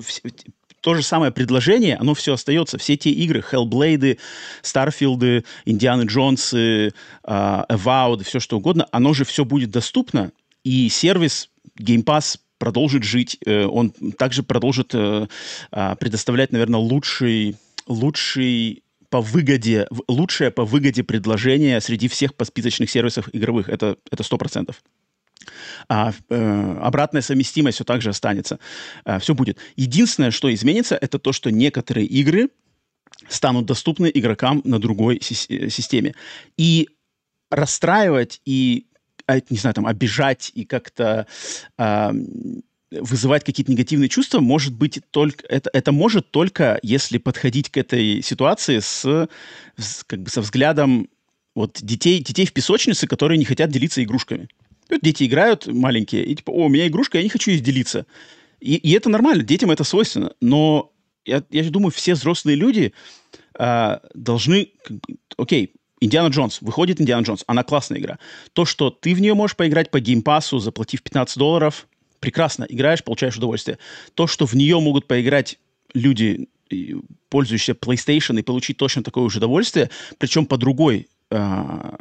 то 0.87 0.95
же 0.95 1.03
самое 1.03 1.33
предложение, 1.33 1.97
оно 1.97 2.15
все 2.15 2.35
остается. 2.35 2.79
Все 2.79 2.97
те 2.97 3.11
игры, 3.11 3.43
Hellblade, 3.51 4.21
Starfield, 4.63 5.45
Индианы 5.65 6.05
Джонсы, 6.05 6.93
Avowed, 7.25 8.23
все 8.23 8.39
что 8.39 8.59
угодно, 8.59 8.87
оно 8.93 9.13
же 9.13 9.25
все 9.25 9.45
будет 9.45 9.73
доступно, 9.73 10.31
и 10.63 10.89
сервис 10.89 11.51
Game 11.77 12.05
Pass 12.05 12.39
продолжит 12.59 13.03
жить, 13.03 13.37
э, 13.45 13.65
он 13.65 13.91
также 14.17 14.45
продолжит 14.45 14.95
э, 14.95 15.27
а, 15.73 15.97
предоставлять, 15.97 16.53
наверное, 16.53 16.79
лучший, 16.79 17.57
лучший 17.89 18.85
по 19.11 19.21
выгоде, 19.21 19.89
лучшее 20.07 20.53
по 20.53 20.65
выгоде 20.65 21.03
предложение 21.03 21.81
среди 21.81 22.07
всех 22.07 22.37
подсписочных 22.37 22.89
сервисов 22.89 23.29
игровых. 23.33 23.69
Это, 23.69 23.97
это 24.13 24.23
100% 24.23 24.73
а 25.89 26.13
э, 26.29 26.79
обратная 26.83 27.23
совместимость 27.23 27.77
все 27.77 27.85
так 27.85 28.03
же 28.03 28.11
останется. 28.11 28.59
Э, 29.05 29.19
все 29.19 29.35
будет. 29.35 29.59
Единственное, 29.77 30.31
что 30.31 30.53
изменится, 30.53 30.97
это 30.97 31.19
то, 31.19 31.33
что 31.33 31.51
некоторые 31.51 32.07
игры 32.07 32.51
станут 33.29 33.67
доступны 33.67 34.11
игрокам 34.13 34.63
на 34.65 34.79
другой 34.79 35.21
си- 35.23 35.47
э, 35.49 35.69
системе. 35.69 36.15
И 36.57 36.89
расстраивать 37.51 38.41
и, 38.45 38.87
а, 39.27 39.37
не 39.51 39.57
знаю, 39.57 39.75
там, 39.75 39.87
обижать 39.87 40.51
и 40.55 40.65
как-то 40.65 41.27
э, 41.79 42.13
вызывать 42.91 43.45
какие-то 43.45 43.73
негативные 43.73 44.09
чувства 44.09 44.41
может 44.41 44.73
быть 44.75 45.01
только 45.11 45.45
это 45.49 45.71
это 45.73 45.93
может 45.93 46.31
только 46.31 46.79
если 46.83 47.19
подходить 47.19 47.71
к 47.71 47.77
этой 47.77 48.23
ситуации 48.23 48.79
с, 48.79 49.29
как 50.07 50.23
бы 50.23 50.31
со 50.31 50.41
взглядом 50.41 51.09
вот 51.55 51.79
детей 51.83 52.23
детей 52.23 52.47
в 52.47 52.53
песочнице, 52.53 53.07
которые 53.07 53.39
не 53.39 53.45
хотят 53.45 53.71
делиться 53.71 54.03
игрушками. 54.03 54.49
Дети 55.03 55.25
играют 55.25 55.67
маленькие, 55.67 56.25
и 56.25 56.35
типа, 56.35 56.51
о, 56.51 56.67
у 56.67 56.69
меня 56.69 56.87
игрушка, 56.87 57.19
я 57.19 57.25
не 57.25 57.31
хочу 57.31 57.51
ей 57.51 57.61
делиться. 57.61 58.07
И, 58.61 58.77
и 58.77 58.93
это 58.93 59.09
нормально, 59.09 59.43
детям 59.43 59.71
это 59.71 59.85
свойственно. 59.85 60.33
Но 60.41 60.93
я, 61.25 61.43
я 61.51 61.71
думаю, 61.71 61.91
все 61.91 62.15
взрослые 62.15 62.57
люди 62.57 62.93
а, 63.59 64.01
должны... 64.15 64.71
Окей, 65.37 65.75
Индиана 66.01 66.29
Джонс, 66.29 66.61
выходит 66.61 67.01
Индиана 67.01 67.25
Джонс, 67.25 67.43
она 67.47 67.63
классная 67.63 67.99
игра. 67.99 68.19
То, 68.53 68.65
что 68.65 68.91
ты 68.91 69.15
в 69.15 69.21
нее 69.21 69.35
можешь 69.35 69.57
поиграть 69.57 69.91
по 69.91 70.01
геймпасу, 70.01 70.59
заплатив 70.59 71.03
15 71.03 71.37
долларов, 71.39 71.89
прекрасно, 72.21 72.67
играешь, 72.69 73.03
получаешь 73.03 73.37
удовольствие. 73.37 73.79
То, 74.15 74.27
что 74.27 74.47
в 74.47 74.55
нее 74.55 74.79
могут 74.81 75.07
поиграть 75.07 75.59
люди, 75.95 76.49
пользующиеся 77.29 77.73
PlayStation, 77.73 78.39
и 78.39 78.43
получить 78.43 78.77
точно 78.77 79.03
такое 79.03 79.29
же 79.31 79.39
удовольствие, 79.39 79.91
причем 80.19 80.47
по 80.47 80.57
другой 80.57 81.09
а, 81.31 81.97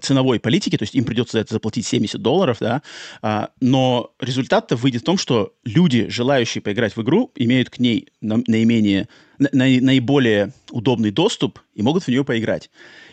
ценовой 0.00 0.40
политики, 0.40 0.76
то 0.76 0.82
есть 0.82 0.94
им 0.94 1.04
придется 1.04 1.32
за 1.32 1.40
это 1.40 1.54
заплатить 1.54 1.86
70 1.86 2.20
долларов, 2.20 2.58
да, 2.60 2.82
а, 3.22 3.50
но 3.60 4.12
результат-то 4.18 4.76
выйдет 4.76 5.02
в 5.02 5.04
том, 5.04 5.18
что 5.18 5.54
люди, 5.64 6.08
желающие 6.08 6.62
поиграть 6.62 6.96
в 6.96 7.02
игру, 7.02 7.30
имеют 7.36 7.70
к 7.70 7.78
ней 7.78 8.08
на, 8.20 8.42
наименее, 8.46 9.08
на, 9.38 9.48
на, 9.52 9.80
наиболее 9.80 10.52
удобный 10.70 11.10
доступ 11.10 11.60
и 11.74 11.82
могут 11.82 12.04
в 12.04 12.08
нее 12.08 12.24
поиграть. 12.24 12.70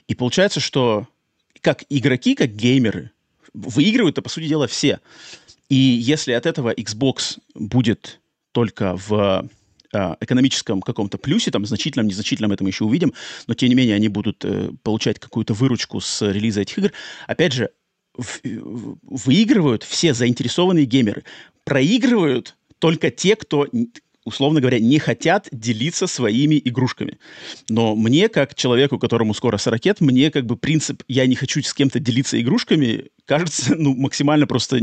И 0.08 0.16
получается, 0.16 0.60
что 0.60 1.08
как 1.62 1.84
игроки, 1.90 2.36
как 2.36 2.56
геймеры, 2.56 3.12
выигрывают-то, 3.54 4.22
по 4.22 4.30
сути 4.30 4.48
дела, 4.48 4.68
все. 4.68 5.00
И 5.70 5.76
если 5.76 6.34
от 6.34 6.46
этого 6.46 6.74
Xbox 6.74 7.40
будет 7.54 8.20
только 8.52 8.98
в 8.98 9.48
э, 9.94 10.16
экономическом 10.20 10.82
каком-то 10.82 11.18
плюсе, 11.18 11.52
там, 11.52 11.66
значительном, 11.66 12.08
незначительном, 12.08 12.52
это 12.52 12.64
мы 12.64 12.70
еще 12.70 12.86
увидим, 12.86 13.14
но, 13.48 13.54
тем 13.54 13.70
не 13.70 13.76
менее, 13.76 13.96
они 13.96 14.08
будут 14.08 14.44
э, 14.46 14.72
получать 14.84 15.20
какую-то 15.20 15.54
выручку 15.54 16.00
с 16.00 16.22
релиза 16.30 16.62
этих 16.62 16.78
игр. 16.78 16.92
Опять 17.28 17.54
же, 17.54 17.70
в, 18.18 18.40
выигрывают 19.04 19.84
все 19.84 20.14
заинтересованные 20.14 20.86
геймеры. 20.86 21.24
Проигрывают 21.64 22.56
только 22.80 23.12
те, 23.12 23.36
кто 23.36 23.68
условно 24.24 24.62
говоря, 24.62 24.80
не 24.80 25.00
хотят 25.00 25.48
делиться 25.52 26.08
своими 26.08 26.62
игрушками. 26.64 27.18
Но 27.70 27.96
мне, 27.96 28.30
как 28.30 28.54
человеку, 28.56 29.00
которому 29.00 29.34
скоро 29.34 29.58
40 29.58 29.86
лет, 29.86 30.02
мне 30.02 30.30
как 30.30 30.46
бы 30.46 30.56
принцип 30.58 31.04
«я 31.08 31.26
не 31.26 31.36
хочу 31.36 31.62
с 31.62 31.74
кем-то 31.74 32.00
делиться 32.00 32.40
игрушками» 32.40 33.10
кажется 33.26 33.76
ну, 33.76 33.96
максимально 33.96 34.46
просто 34.46 34.80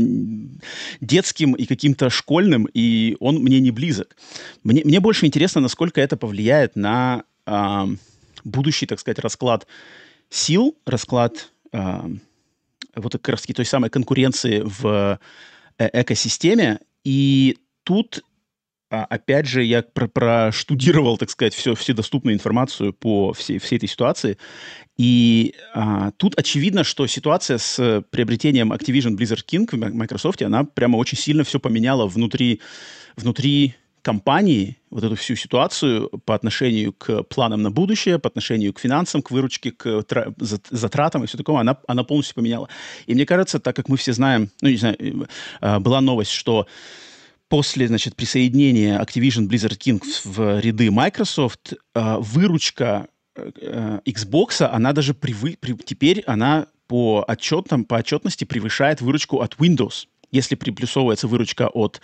детским 1.01 1.53
и 1.53 1.65
каким-то 1.65 2.09
школьным, 2.09 2.67
и 2.73 3.15
он 3.19 3.35
мне 3.35 3.59
не 3.59 3.71
близок. 3.71 4.17
Мне, 4.63 4.81
мне 4.83 4.99
больше 4.99 5.25
интересно, 5.25 5.61
насколько 5.61 6.01
это 6.01 6.17
повлияет 6.17 6.75
на 6.75 7.23
э, 7.45 7.85
будущий, 8.43 8.87
так 8.87 8.99
сказать, 8.99 9.19
расклад 9.19 9.67
сил, 10.29 10.75
расклад 10.85 11.51
э, 11.71 12.01
вот 12.95 13.13
как 13.13 13.29
раз 13.29 13.43
той 13.43 13.65
самой 13.65 13.89
конкуренции 13.89 14.63
в 14.65 15.19
э 15.77 15.89
экосистеме. 15.93 16.79
И 17.05 17.57
тут 17.83 18.21
а, 18.89 19.05
опять 19.05 19.45
же, 19.45 19.63
я 19.63 19.83
про 19.83 20.07
проштудировал, 20.07 21.17
так 21.17 21.29
сказать, 21.29 21.53
все, 21.53 21.75
всю 21.75 21.93
доступную 21.93 22.35
информацию 22.35 22.93
по 22.93 23.33
всей, 23.33 23.59
всей 23.59 23.77
этой 23.77 23.87
ситуации. 23.87 24.37
И 24.97 25.53
а, 25.73 26.11
тут 26.17 26.37
очевидно, 26.37 26.83
что 26.83 27.05
ситуация 27.07 27.57
с 27.57 28.03
приобретением 28.09 28.73
Activision 28.73 29.15
Blizzard 29.15 29.45
King 29.45 29.67
в 29.71 29.93
Microsoft, 29.93 30.41
она 30.41 30.63
прямо 30.63 30.97
очень 30.97 31.17
сильно 31.17 31.43
все 31.43 31.59
поменяла 31.59 32.07
внутри, 32.07 32.61
внутри 33.15 33.75
компании, 34.01 34.77
вот 34.89 35.03
эту 35.03 35.15
всю 35.15 35.35
ситуацию 35.35 36.09
по 36.25 36.33
отношению 36.33 36.93
к 36.93 37.23
планам 37.23 37.61
на 37.61 37.69
будущее, 37.69 38.17
по 38.17 38.29
отношению 38.29 38.73
к 38.73 38.79
финансам, 38.79 39.21
к 39.21 39.29
выручке, 39.29 39.71
к 39.71 40.03
затратам 40.39 41.23
и 41.23 41.27
все 41.27 41.37
такое, 41.37 41.59
она, 41.59 41.77
она 41.87 42.03
полностью 42.03 42.35
поменяла. 42.35 42.69
И 43.05 43.13
мне 43.13 43.25
кажется, 43.25 43.59
так 43.59 43.75
как 43.75 43.87
мы 43.87 43.97
все 43.97 44.13
знаем, 44.13 44.49
ну, 44.61 44.69
не 44.69 44.77
знаю, 44.77 45.27
э, 45.61 45.79
была 45.79 46.01
новость, 46.01 46.31
что 46.31 46.65
после, 47.49 47.87
значит, 47.87 48.15
присоединения 48.15 48.99
Activision 49.01 49.47
Blizzard 49.47 49.77
King 49.77 50.01
в 50.23 50.59
ряды 50.59 50.91
Microsoft, 50.91 51.73
э, 51.73 52.15
выручка 52.19 53.07
э, 53.35 53.99
Xbox, 54.05 54.63
она 54.63 54.93
даже 54.93 55.13
привы, 55.13 55.57
при, 55.59 55.73
теперь 55.73 56.21
она 56.21 56.67
по 56.87 57.23
отчетам, 57.27 57.85
по 57.85 57.95
отчетности 57.95 58.45
превышает 58.45 59.01
выручку 59.01 59.41
от 59.41 59.55
Windows. 59.55 60.07
Если 60.31 60.55
приплюсовывается 60.55 61.27
выручка 61.27 61.67
от, 61.69 62.01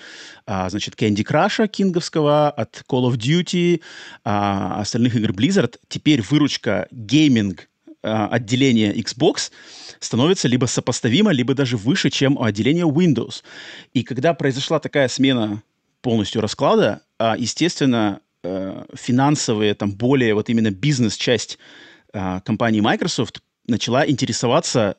а, 0.47 0.67
значит, 0.69 0.95
Candy 0.95 1.23
Crush 1.23 1.67
кинговского, 1.67 2.49
от 2.49 2.83
Call 2.89 3.11
of 3.11 3.17
Duty, 3.17 3.81
а, 4.23 4.79
остальных 4.81 5.15
игр 5.15 5.31
Blizzard, 5.31 5.75
теперь 5.87 6.23
выручка 6.23 6.87
гейминг 6.91 7.69
а, 8.05 8.27
отделения 8.27 8.93
Xbox 8.93 9.51
становится 9.99 10.47
либо 10.47 10.67
сопоставимо, 10.67 11.31
либо 11.31 11.55
даже 11.55 11.75
выше, 11.75 12.09
чем 12.11 12.37
у 12.37 12.43
отделения 12.43 12.83
Windows. 12.85 13.43
И 13.93 14.03
когда 14.03 14.33
произошла 14.35 14.79
такая 14.79 15.07
смена 15.07 15.63
полностью 16.01 16.41
расклада, 16.41 17.01
а, 17.17 17.35
естественно, 17.35 18.21
э, 18.43 18.85
финансовые, 18.93 19.73
там, 19.73 19.91
более 19.91 20.35
вот 20.35 20.49
именно 20.49 20.69
бизнес-часть 20.69 21.57
а, 22.13 22.41
компании 22.41 22.79
Microsoft 22.79 23.41
начала 23.67 24.07
интересоваться 24.07 24.97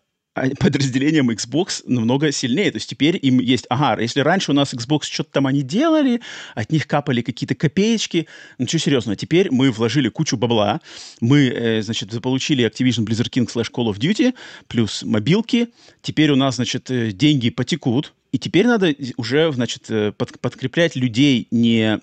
подразделением 0.59 1.31
Xbox 1.31 1.83
намного 1.87 2.31
сильнее. 2.33 2.71
То 2.71 2.77
есть 2.77 2.89
теперь 2.89 3.19
им 3.21 3.41
есть, 3.41 3.67
ага, 3.69 4.01
если 4.01 4.21
раньше 4.21 4.51
у 4.51 4.55
нас 4.55 4.75
Xbox 4.75 5.05
что-то 5.05 5.31
там 5.33 5.47
они 5.47 5.63
делали, 5.63 6.21
от 6.55 6.71
них 6.71 6.87
капали 6.87 7.23
какие-то 7.23 7.55
копеечки, 7.55 8.27
ну 8.59 8.67
что 8.67 8.79
серьезно, 8.79 9.17
теперь 9.17 9.51
мы 9.51 9.71
вложили 9.71 10.09
кучу 10.09 10.37
бабла, 10.37 10.81
мы, 11.21 11.47
э, 11.49 11.83
значит, 11.83 12.13
заполучили 12.13 12.67
Activision 12.67 13.05
Blizzard 13.05 13.31
King 13.31 13.47
slash 13.47 13.71
Call 13.73 13.91
of 13.91 13.99
Duty, 13.99 14.35
плюс 14.69 15.03
мобилки, 15.03 15.69
теперь 16.03 16.31
у 16.31 16.37
нас, 16.37 16.57
значит, 16.57 16.91
э, 16.91 17.13
деньги 17.13 17.51
потекут, 17.51 18.13
и 18.33 18.39
теперь 18.39 18.67
надо 18.67 18.95
уже, 19.17 19.51
значит, 19.53 19.85
э, 19.89 20.13
под, 20.13 20.39
подкреплять 20.41 20.97
людей 20.97 21.49
не 21.51 22.01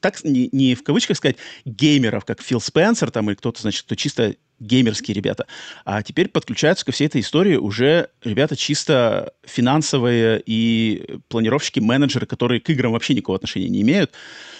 так 0.00 0.22
не, 0.24 0.48
не 0.52 0.74
в 0.74 0.82
кавычках 0.82 1.16
сказать 1.16 1.36
геймеров, 1.64 2.24
как 2.24 2.40
Фил 2.40 2.60
Спенсер 2.60 3.10
там 3.10 3.28
или 3.28 3.36
кто-то, 3.36 3.60
значит, 3.60 3.82
кто 3.84 3.94
чисто 3.94 4.36
геймерские 4.64 5.14
ребята. 5.14 5.46
А 5.84 6.02
теперь 6.02 6.28
подключаются 6.28 6.84
ко 6.84 6.92
всей 6.92 7.06
этой 7.06 7.20
истории 7.20 7.56
уже 7.56 8.08
ребята 8.24 8.56
чисто 8.56 9.32
финансовые 9.44 10.42
и 10.44 11.18
планировщики, 11.28 11.80
менеджеры, 11.80 12.26
которые 12.26 12.60
к 12.60 12.70
играм 12.70 12.92
вообще 12.92 13.14
никакого 13.14 13.36
отношения 13.36 13.68
не 13.68 13.82
имеют. 13.82 14.12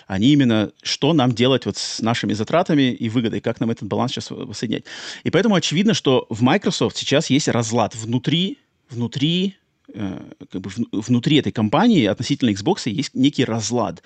Они 0.06 0.32
именно, 0.32 0.70
что 0.82 1.12
нам 1.12 1.32
делать 1.32 1.66
вот 1.66 1.76
с 1.78 2.00
нашими 2.00 2.34
затратами 2.34 2.92
и 2.92 3.08
выгодой, 3.08 3.40
как 3.40 3.60
нам 3.60 3.70
этот 3.70 3.88
баланс 3.88 4.12
сейчас 4.12 4.30
воссоединять. 4.30 4.84
И 5.22 5.30
поэтому 5.30 5.54
очевидно, 5.54 5.94
что 5.94 6.26
в 6.28 6.42
Microsoft 6.42 6.96
сейчас 6.96 7.30
есть 7.30 7.48
разлад 7.48 7.94
внутри, 7.94 8.58
внутри 8.90 9.56
как 9.92 10.60
бы 10.60 10.70
внутри 10.92 11.36
этой 11.36 11.52
компании 11.52 12.06
относительно 12.06 12.50
Xbox 12.50 12.88
есть 12.90 13.14
некий 13.14 13.44
разлад. 13.44 14.02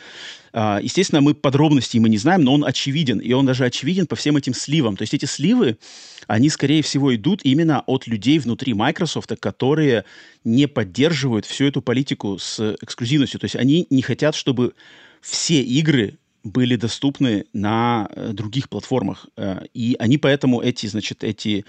А, 0.52 0.80
естественно, 0.82 1.20
мы 1.20 1.34
подробностей 1.34 2.00
мы 2.00 2.08
не 2.08 2.18
знаем, 2.18 2.42
но 2.42 2.54
он 2.54 2.64
очевиден, 2.64 3.18
и 3.20 3.32
он 3.32 3.46
даже 3.46 3.64
очевиден 3.64 4.06
по 4.06 4.16
всем 4.16 4.36
этим 4.36 4.54
сливам. 4.54 4.96
То 4.96 5.02
есть 5.02 5.14
эти 5.14 5.24
сливы, 5.24 5.78
они, 6.26 6.48
скорее 6.48 6.82
всего, 6.82 7.14
идут 7.14 7.42
именно 7.44 7.84
от 7.86 8.06
людей 8.06 8.38
внутри 8.38 8.74
Microsoft, 8.74 9.32
которые 9.38 10.04
не 10.44 10.66
поддерживают 10.66 11.46
всю 11.46 11.66
эту 11.66 11.80
политику 11.80 12.38
с 12.38 12.76
эксклюзивностью. 12.82 13.38
То 13.38 13.44
есть 13.44 13.56
они 13.56 13.86
не 13.88 14.02
хотят, 14.02 14.34
чтобы 14.34 14.74
все 15.20 15.62
игры 15.62 16.18
были 16.44 16.76
доступны 16.76 17.46
на 17.52 18.08
э, 18.10 18.32
других 18.32 18.68
платформах. 18.68 19.26
Э, 19.36 19.62
и 19.74 19.96
они 19.98 20.18
поэтому 20.18 20.60
эти, 20.60 20.86
значит, 20.86 21.24
эти 21.24 21.64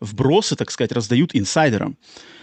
вбросы, 0.00 0.56
так 0.56 0.70
сказать, 0.70 0.92
раздают 0.92 1.34
инсайдерам. 1.34 1.96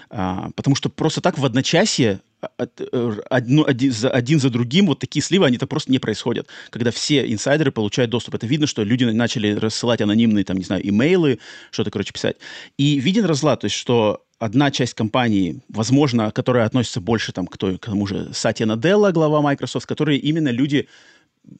А, 0.09 0.49
потому 0.55 0.75
что 0.75 0.89
просто 0.89 1.21
так 1.21 1.37
в 1.37 1.45
одночасье 1.45 2.19
э, 2.41 3.17
одно, 3.29 3.65
один, 3.65 3.91
за, 3.91 4.09
один 4.09 4.39
за 4.39 4.49
другим 4.49 4.87
вот 4.87 4.99
такие 4.99 5.23
сливы, 5.23 5.45
они-то 5.45 5.67
просто 5.67 5.91
не 5.91 5.99
происходят. 5.99 6.47
Когда 6.69 6.91
все 6.91 7.31
инсайдеры 7.31 7.71
получают 7.71 8.11
доступ. 8.11 8.35
Это 8.35 8.45
видно, 8.45 8.67
что 8.67 8.83
люди 8.83 9.05
начали 9.05 9.53
рассылать 9.53 10.01
анонимные, 10.01 10.43
там, 10.43 10.57
не 10.57 10.63
знаю, 10.63 10.87
имейлы, 10.87 11.39
что-то, 11.71 11.91
короче, 11.91 12.11
писать. 12.11 12.37
И 12.77 12.99
виден 12.99 13.25
разлад, 13.25 13.61
то 13.61 13.65
есть, 13.65 13.75
что 13.75 14.25
одна 14.41 14.71
часть 14.71 14.95
компании, 14.95 15.61
возможно, 15.69 16.31
которая 16.31 16.65
относится 16.65 16.99
больше 16.99 17.31
там, 17.31 17.47
к, 17.47 17.57
той, 17.57 17.77
к 17.77 17.85
тому 17.85 18.07
же 18.07 18.31
Сатья 18.33 18.65
Наделла, 18.65 19.11
глава 19.11 19.41
Microsoft, 19.41 19.85
которые 19.85 20.17
именно 20.19 20.49
люди 20.49 20.87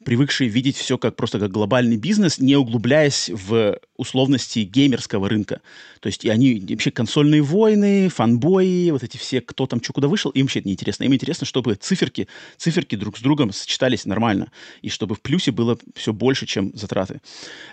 привыкшие 0.06 0.50
видеть 0.50 0.78
все 0.78 0.98
как 0.98 1.16
просто 1.16 1.40
как 1.40 1.52
глобальный 1.52 1.98
бизнес, 1.98 2.40
не 2.40 2.56
углубляясь 2.56 3.30
в 3.30 3.80
условности 3.98 4.60
геймерского 4.60 5.30
рынка. 5.30 5.62
То 6.00 6.08
есть 6.08 6.26
и 6.26 6.30
они 6.30 6.64
вообще 6.70 6.92
консольные 6.92 7.42
войны, 7.42 8.10
фанбои, 8.10 8.92
вот 8.92 9.04
эти 9.04 9.18
все, 9.18 9.42
кто 9.42 9.68
там 9.68 9.84
что 9.84 9.94
куда 9.94 10.08
вышел, 10.08 10.32
им 10.32 10.46
вообще 10.46 10.60
это 10.60 10.68
неинтересно. 10.68 11.04
Им 11.04 11.14
интересно, 11.14 11.46
чтобы 11.46 11.76
циферки, 11.76 12.28
циферки 12.58 12.96
друг 12.96 13.18
с 13.18 13.22
другом 13.22 13.52
сочетались 13.52 14.06
нормально, 14.06 14.52
и 14.82 14.90
чтобы 14.90 15.16
в 15.16 15.22
плюсе 15.22 15.52
было 15.52 15.78
все 15.96 16.14
больше, 16.14 16.46
чем 16.46 16.72
затраты. 16.76 17.22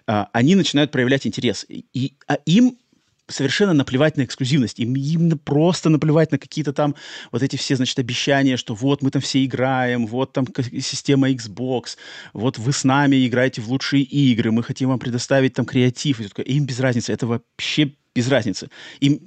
А, 0.06 0.28
они 0.32 0.54
начинают 0.54 0.90
проявлять 0.90 1.26
интерес. 1.26 1.66
И, 1.68 2.14
а 2.26 2.34
им 2.46 2.78
совершенно 3.28 3.72
наплевать 3.72 4.16
на 4.16 4.24
эксклюзивность. 4.24 4.80
Им 4.80 4.94
именно 4.96 5.36
просто 5.36 5.88
наплевать 5.88 6.32
на 6.32 6.38
какие-то 6.38 6.72
там 6.72 6.94
вот 7.30 7.42
эти 7.42 7.56
все, 7.56 7.76
значит, 7.76 7.98
обещания, 7.98 8.56
что 8.56 8.74
вот 8.74 9.02
мы 9.02 9.10
там 9.10 9.22
все 9.22 9.44
играем, 9.44 10.06
вот 10.06 10.32
там 10.32 10.46
система 10.80 11.30
Xbox, 11.30 11.96
вот 12.32 12.58
вы 12.58 12.72
с 12.72 12.84
нами 12.84 13.26
играете 13.26 13.60
в 13.60 13.68
лучшие 13.68 14.02
игры, 14.02 14.50
мы 14.50 14.62
хотим 14.62 14.88
вам 14.88 14.98
предоставить 14.98 15.54
там 15.54 15.66
креатив. 15.66 16.20
И 16.20 16.42
им 16.42 16.66
без 16.66 16.80
разницы, 16.80 17.12
это 17.12 17.26
вообще 17.26 17.92
без 18.14 18.28
разницы. 18.28 18.68
Им 19.00 19.20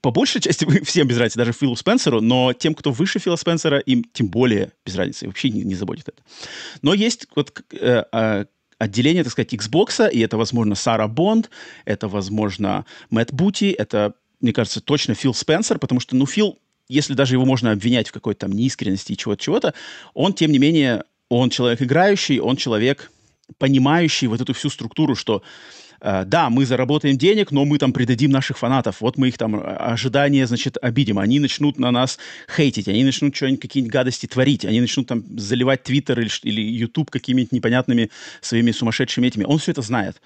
по 0.00 0.10
большей 0.10 0.40
части 0.40 0.66
всем 0.84 1.08
без 1.08 1.18
разницы, 1.18 1.38
даже 1.38 1.52
Филу 1.52 1.76
Спенсеру, 1.76 2.20
но 2.20 2.52
тем, 2.52 2.74
кто 2.74 2.92
выше 2.92 3.18
Фила 3.18 3.36
Спенсера, 3.36 3.78
им 3.78 4.04
тем 4.12 4.28
более 4.28 4.72
без 4.84 4.94
разницы, 4.94 5.26
вообще 5.26 5.50
не, 5.50 5.64
не 5.64 5.74
заботит 5.74 6.08
это. 6.08 6.22
Но 6.82 6.94
есть 6.94 7.26
вот 7.34 7.62
э, 7.72 8.04
э, 8.12 8.44
отделение, 8.82 9.22
так 9.22 9.32
сказать, 9.32 9.54
Xbox, 9.54 10.10
и 10.10 10.18
это, 10.18 10.36
возможно, 10.36 10.74
Сара 10.74 11.06
Бонд, 11.06 11.50
это, 11.84 12.08
возможно, 12.08 12.84
Мэтт 13.10 13.32
Бути, 13.32 13.66
это, 13.70 14.14
мне 14.40 14.52
кажется, 14.52 14.80
точно 14.80 15.14
Фил 15.14 15.34
Спенсер, 15.34 15.78
потому 15.78 16.00
что, 16.00 16.16
ну, 16.16 16.26
Фил, 16.26 16.58
если 16.88 17.14
даже 17.14 17.36
его 17.36 17.44
можно 17.44 17.70
обвинять 17.70 18.08
в 18.08 18.12
какой-то 18.12 18.40
там 18.40 18.52
неискренности 18.52 19.12
и 19.12 19.16
чего-то, 19.16 19.40
чего-то, 19.40 19.74
он, 20.14 20.32
тем 20.34 20.50
не 20.50 20.58
менее, 20.58 21.04
он 21.28 21.50
человек 21.50 21.80
играющий, 21.80 22.40
он 22.40 22.56
человек 22.56 23.12
понимающий 23.58 24.26
вот 24.26 24.40
эту 24.40 24.52
всю 24.52 24.68
структуру, 24.68 25.14
что 25.14 25.42
да, 26.02 26.50
мы 26.50 26.66
заработаем 26.66 27.16
денег, 27.16 27.52
но 27.52 27.64
мы 27.64 27.78
там 27.78 27.92
предадим 27.92 28.30
наших 28.30 28.58
фанатов. 28.58 29.00
Вот 29.00 29.16
мы 29.16 29.28
их 29.28 29.38
там 29.38 29.56
э, 29.56 29.60
ожидания, 29.60 30.46
значит, 30.46 30.76
обидим. 30.82 31.18
Они 31.18 31.38
начнут 31.38 31.78
на 31.78 31.90
нас 31.90 32.18
хейтить, 32.54 32.88
они 32.88 33.04
начнут 33.04 33.34
что-нибудь, 33.36 33.60
какие-нибудь 33.60 33.92
гадости 33.92 34.26
творить, 34.26 34.64
они 34.64 34.80
начнут 34.80 35.06
там 35.06 35.24
заливать 35.38 35.84
Твиттер 35.84 36.20
или, 36.20 36.30
или 36.42 36.60
YouTube 36.60 37.10
какими-нибудь 37.10 37.52
непонятными 37.52 38.10
своими 38.40 38.72
сумасшедшими 38.72 39.28
этими. 39.28 39.44
Он 39.44 39.58
все 39.58 39.72
это 39.72 39.82
знает. 39.82 40.20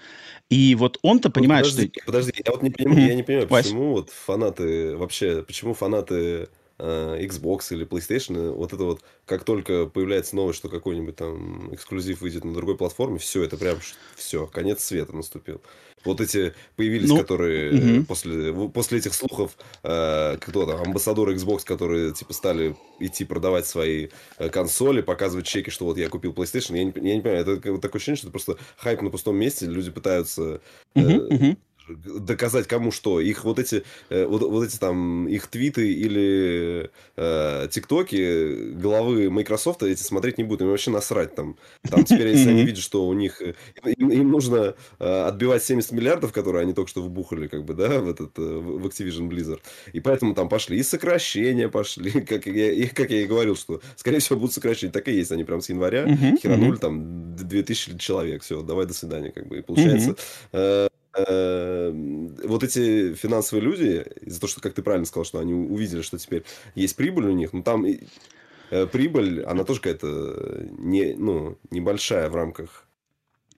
И 0.49 0.75
вот 0.75 0.97
он-то 1.01 1.29
понимает, 1.29 1.65
подожди, 1.65 1.91
что... 1.93 2.05
Подожди, 2.05 2.33
я 2.43 2.51
вот 2.51 2.63
не 2.63 2.69
понимаю, 2.71 3.07
я 3.07 3.15
не 3.15 3.23
понимаю, 3.23 3.47
почему 3.47 3.91
вот 3.91 4.09
фанаты 4.09 4.95
вообще, 4.97 5.43
почему 5.43 5.73
фанаты 5.73 6.17
Э, 6.17 6.45
Xbox 6.79 7.67
или 7.71 7.85
PlayStation, 7.85 8.51
вот 8.51 8.73
это 8.73 8.83
вот, 8.83 9.01
как 9.25 9.43
только 9.43 9.87
появляется 9.87 10.35
новость, 10.35 10.59
что 10.59 10.69
какой-нибудь 10.69 11.15
там 11.15 11.73
эксклюзив 11.73 12.21
выйдет 12.21 12.43
на 12.43 12.53
другой 12.53 12.77
платформе, 12.77 13.17
все, 13.17 13.43
это 13.43 13.57
прям 13.57 13.77
все, 14.15 14.45
конец 14.47 14.83
света 14.83 15.15
наступил. 15.15 15.61
Вот 16.05 16.21
эти 16.21 16.53
появились, 16.75 17.09
ну, 17.09 17.17
которые 17.17 17.97
угу. 17.97 18.05
после, 18.05 18.53
после 18.69 18.99
этих 18.99 19.13
слухов, 19.13 19.57
э, 19.83 20.37
кто 20.39 20.65
там, 20.65 20.81
амбассадоры 20.81 21.35
Xbox, 21.35 21.65
которые 21.65 22.13
типа 22.13 22.33
стали 22.33 22.75
идти 22.99 23.25
продавать 23.25 23.65
свои 23.65 24.09
э, 24.37 24.49
консоли, 24.49 25.01
показывать 25.01 25.47
чеки, 25.47 25.69
что 25.69 25.85
вот 25.85 25.97
я 25.97 26.09
купил 26.09 26.31
PlayStation, 26.33 26.77
я 26.77 26.83
не, 26.83 26.93
я 26.95 27.15
не 27.15 27.21
понимаю, 27.21 27.41
это 27.41 27.79
такое 27.79 27.99
ощущение, 27.99 28.17
что 28.17 28.27
это 28.27 28.31
просто 28.31 28.57
хайп 28.77 29.01
на 29.01 29.09
пустом 29.09 29.35
месте, 29.35 29.65
люди 29.65 29.89
пытаются 29.89 30.61
э, 30.95 31.01
угу 31.01 31.57
доказать 31.87 32.67
кому 32.67 32.91
что. 32.91 33.19
Их 33.19 33.43
вот 33.43 33.59
эти, 33.59 33.83
э, 34.09 34.25
вот, 34.25 34.41
вот 34.41 34.65
эти 34.65 34.77
там, 34.77 35.27
их 35.27 35.47
твиты 35.47 35.91
или 35.91 36.89
э, 37.15 37.67
тиктоки 37.71 38.73
главы 38.73 39.29
Microsoft 39.29 39.83
эти 39.83 40.01
смотреть 40.01 40.37
не 40.37 40.43
будут. 40.43 40.61
Им 40.61 40.69
вообще 40.69 40.91
насрать 40.91 41.35
там. 41.35 41.57
Там 41.89 42.03
теперь, 42.03 42.27
если 42.27 42.49
они 42.49 42.63
видят, 42.63 42.83
что 42.83 43.07
у 43.07 43.13
них... 43.13 43.41
Э, 43.41 43.53
им, 43.85 44.09
им 44.09 44.31
нужно 44.31 44.75
э, 44.99 45.21
отбивать 45.23 45.63
70 45.63 45.91
миллиардов, 45.91 46.33
которые 46.33 46.63
они 46.63 46.73
только 46.73 46.89
что 46.89 47.01
вбухали, 47.01 47.47
как 47.47 47.63
бы, 47.63 47.73
да, 47.73 47.99
в 47.99 48.09
этот, 48.09 48.37
в 48.37 48.85
Activision 48.85 49.29
Blizzard. 49.29 49.61
И 49.93 49.99
поэтому 49.99 50.33
там 50.33 50.49
пошли 50.49 50.77
и 50.77 50.83
сокращения 50.83 51.69
пошли, 51.69 52.11
как 52.21 52.45
я, 52.45 52.71
и, 52.71 52.87
как 52.87 53.09
я 53.09 53.21
и 53.21 53.25
говорил, 53.25 53.55
что, 53.55 53.81
скорее 53.95 54.19
всего, 54.19 54.39
будут 54.39 54.53
сокращения. 54.53 54.91
Так 54.91 55.07
и 55.07 55.13
есть. 55.13 55.31
Они 55.31 55.43
прям 55.43 55.61
с 55.61 55.69
января 55.69 56.05
херанули 56.41 56.77
там 56.77 57.35
2000 57.35 57.97
человек. 57.97 58.43
Все, 58.43 58.61
давай, 58.61 58.85
до 58.85 58.93
свидания, 58.93 59.31
как 59.31 59.47
бы. 59.47 59.59
И 59.59 59.61
получается... 59.61 60.15
Эм, 60.51 60.89
вот 61.25 62.63
эти 62.63 63.13
финансовые 63.15 63.63
люди, 63.63 64.05
из-за 64.21 64.39
того, 64.39 64.49
что, 64.49 64.61
как 64.61 64.73
ты 64.73 64.81
правильно 64.81 65.05
сказал, 65.05 65.25
что 65.25 65.39
они 65.39 65.53
увидели, 65.53 66.01
что 66.01 66.17
теперь 66.17 66.43
есть 66.75 66.95
прибыль 66.95 67.27
у 67.27 67.31
них, 67.31 67.53
ну, 67.53 67.63
там 67.63 67.85
э, 67.85 68.87
прибыль, 68.87 69.43
она 69.43 69.63
тоже 69.63 69.81
какая-то 69.81 70.67
не, 70.77 71.13
ну, 71.15 71.57
небольшая 71.71 72.29
в 72.29 72.35
рамках 72.35 72.87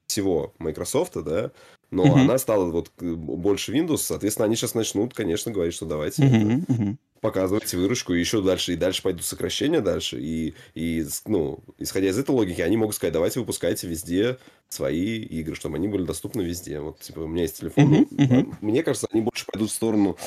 всего 0.07 0.53
Microsoft, 0.57 1.13
да, 1.23 1.51
но 1.91 2.05
uh-huh. 2.05 2.21
она 2.21 2.37
стала 2.37 2.65
вот 2.65 2.91
больше 2.99 3.73
Windows, 3.73 3.97
соответственно, 3.97 4.45
они 4.45 4.55
сейчас 4.55 4.75
начнут, 4.75 5.13
конечно, 5.13 5.51
говорить, 5.51 5.73
что 5.73 5.85
давайте 5.85 6.23
uh-huh, 6.23 6.65
uh-huh. 6.65 6.97
Показывайте 7.21 7.77
выручку, 7.77 8.13
и 8.13 8.19
еще 8.19 8.41
дальше, 8.41 8.73
и 8.73 8.75
дальше 8.75 9.01
пойдут 9.01 9.25
сокращения 9.25 9.81
дальше, 9.81 10.19
и, 10.19 10.53
и, 10.73 11.05
ну, 11.25 11.59
исходя 11.77 12.09
из 12.09 12.17
этой 12.17 12.31
логики, 12.31 12.61
они 12.61 12.77
могут 12.77 12.95
сказать, 12.95 13.13
давайте 13.13 13.39
выпускайте 13.39 13.87
везде 13.87 14.37
свои 14.67 15.19
игры, 15.19 15.55
чтобы 15.55 15.77
они 15.77 15.87
были 15.87 16.03
доступны 16.03 16.41
везде. 16.41 16.79
Вот, 16.79 16.99
типа, 16.99 17.19
у 17.19 17.27
меня 17.27 17.43
есть 17.43 17.59
телефон, 17.59 17.93
uh-huh, 17.93 18.09
uh-huh. 18.09 18.55
мне 18.61 18.83
кажется, 18.83 19.07
они 19.11 19.21
больше 19.21 19.45
пойдут 19.45 19.69
в 19.69 19.73
сторону 19.73 20.17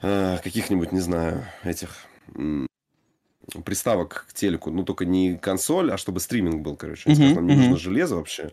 э, 0.00 0.38
каких-нибудь, 0.42 0.92
не 0.92 1.00
знаю, 1.00 1.44
этих 1.64 2.06
приставок 3.64 4.26
к 4.28 4.34
телеку, 4.34 4.70
ну, 4.70 4.84
только 4.84 5.04
не 5.04 5.36
консоль, 5.36 5.90
а 5.92 5.96
чтобы 5.96 6.20
стриминг 6.20 6.62
был, 6.62 6.76
короче. 6.76 7.08
Uh-huh, 7.10 7.34
нам 7.34 7.46
не 7.46 7.54
uh-huh. 7.54 7.56
нужно 7.56 7.76
железо 7.78 8.16
вообще. 8.16 8.52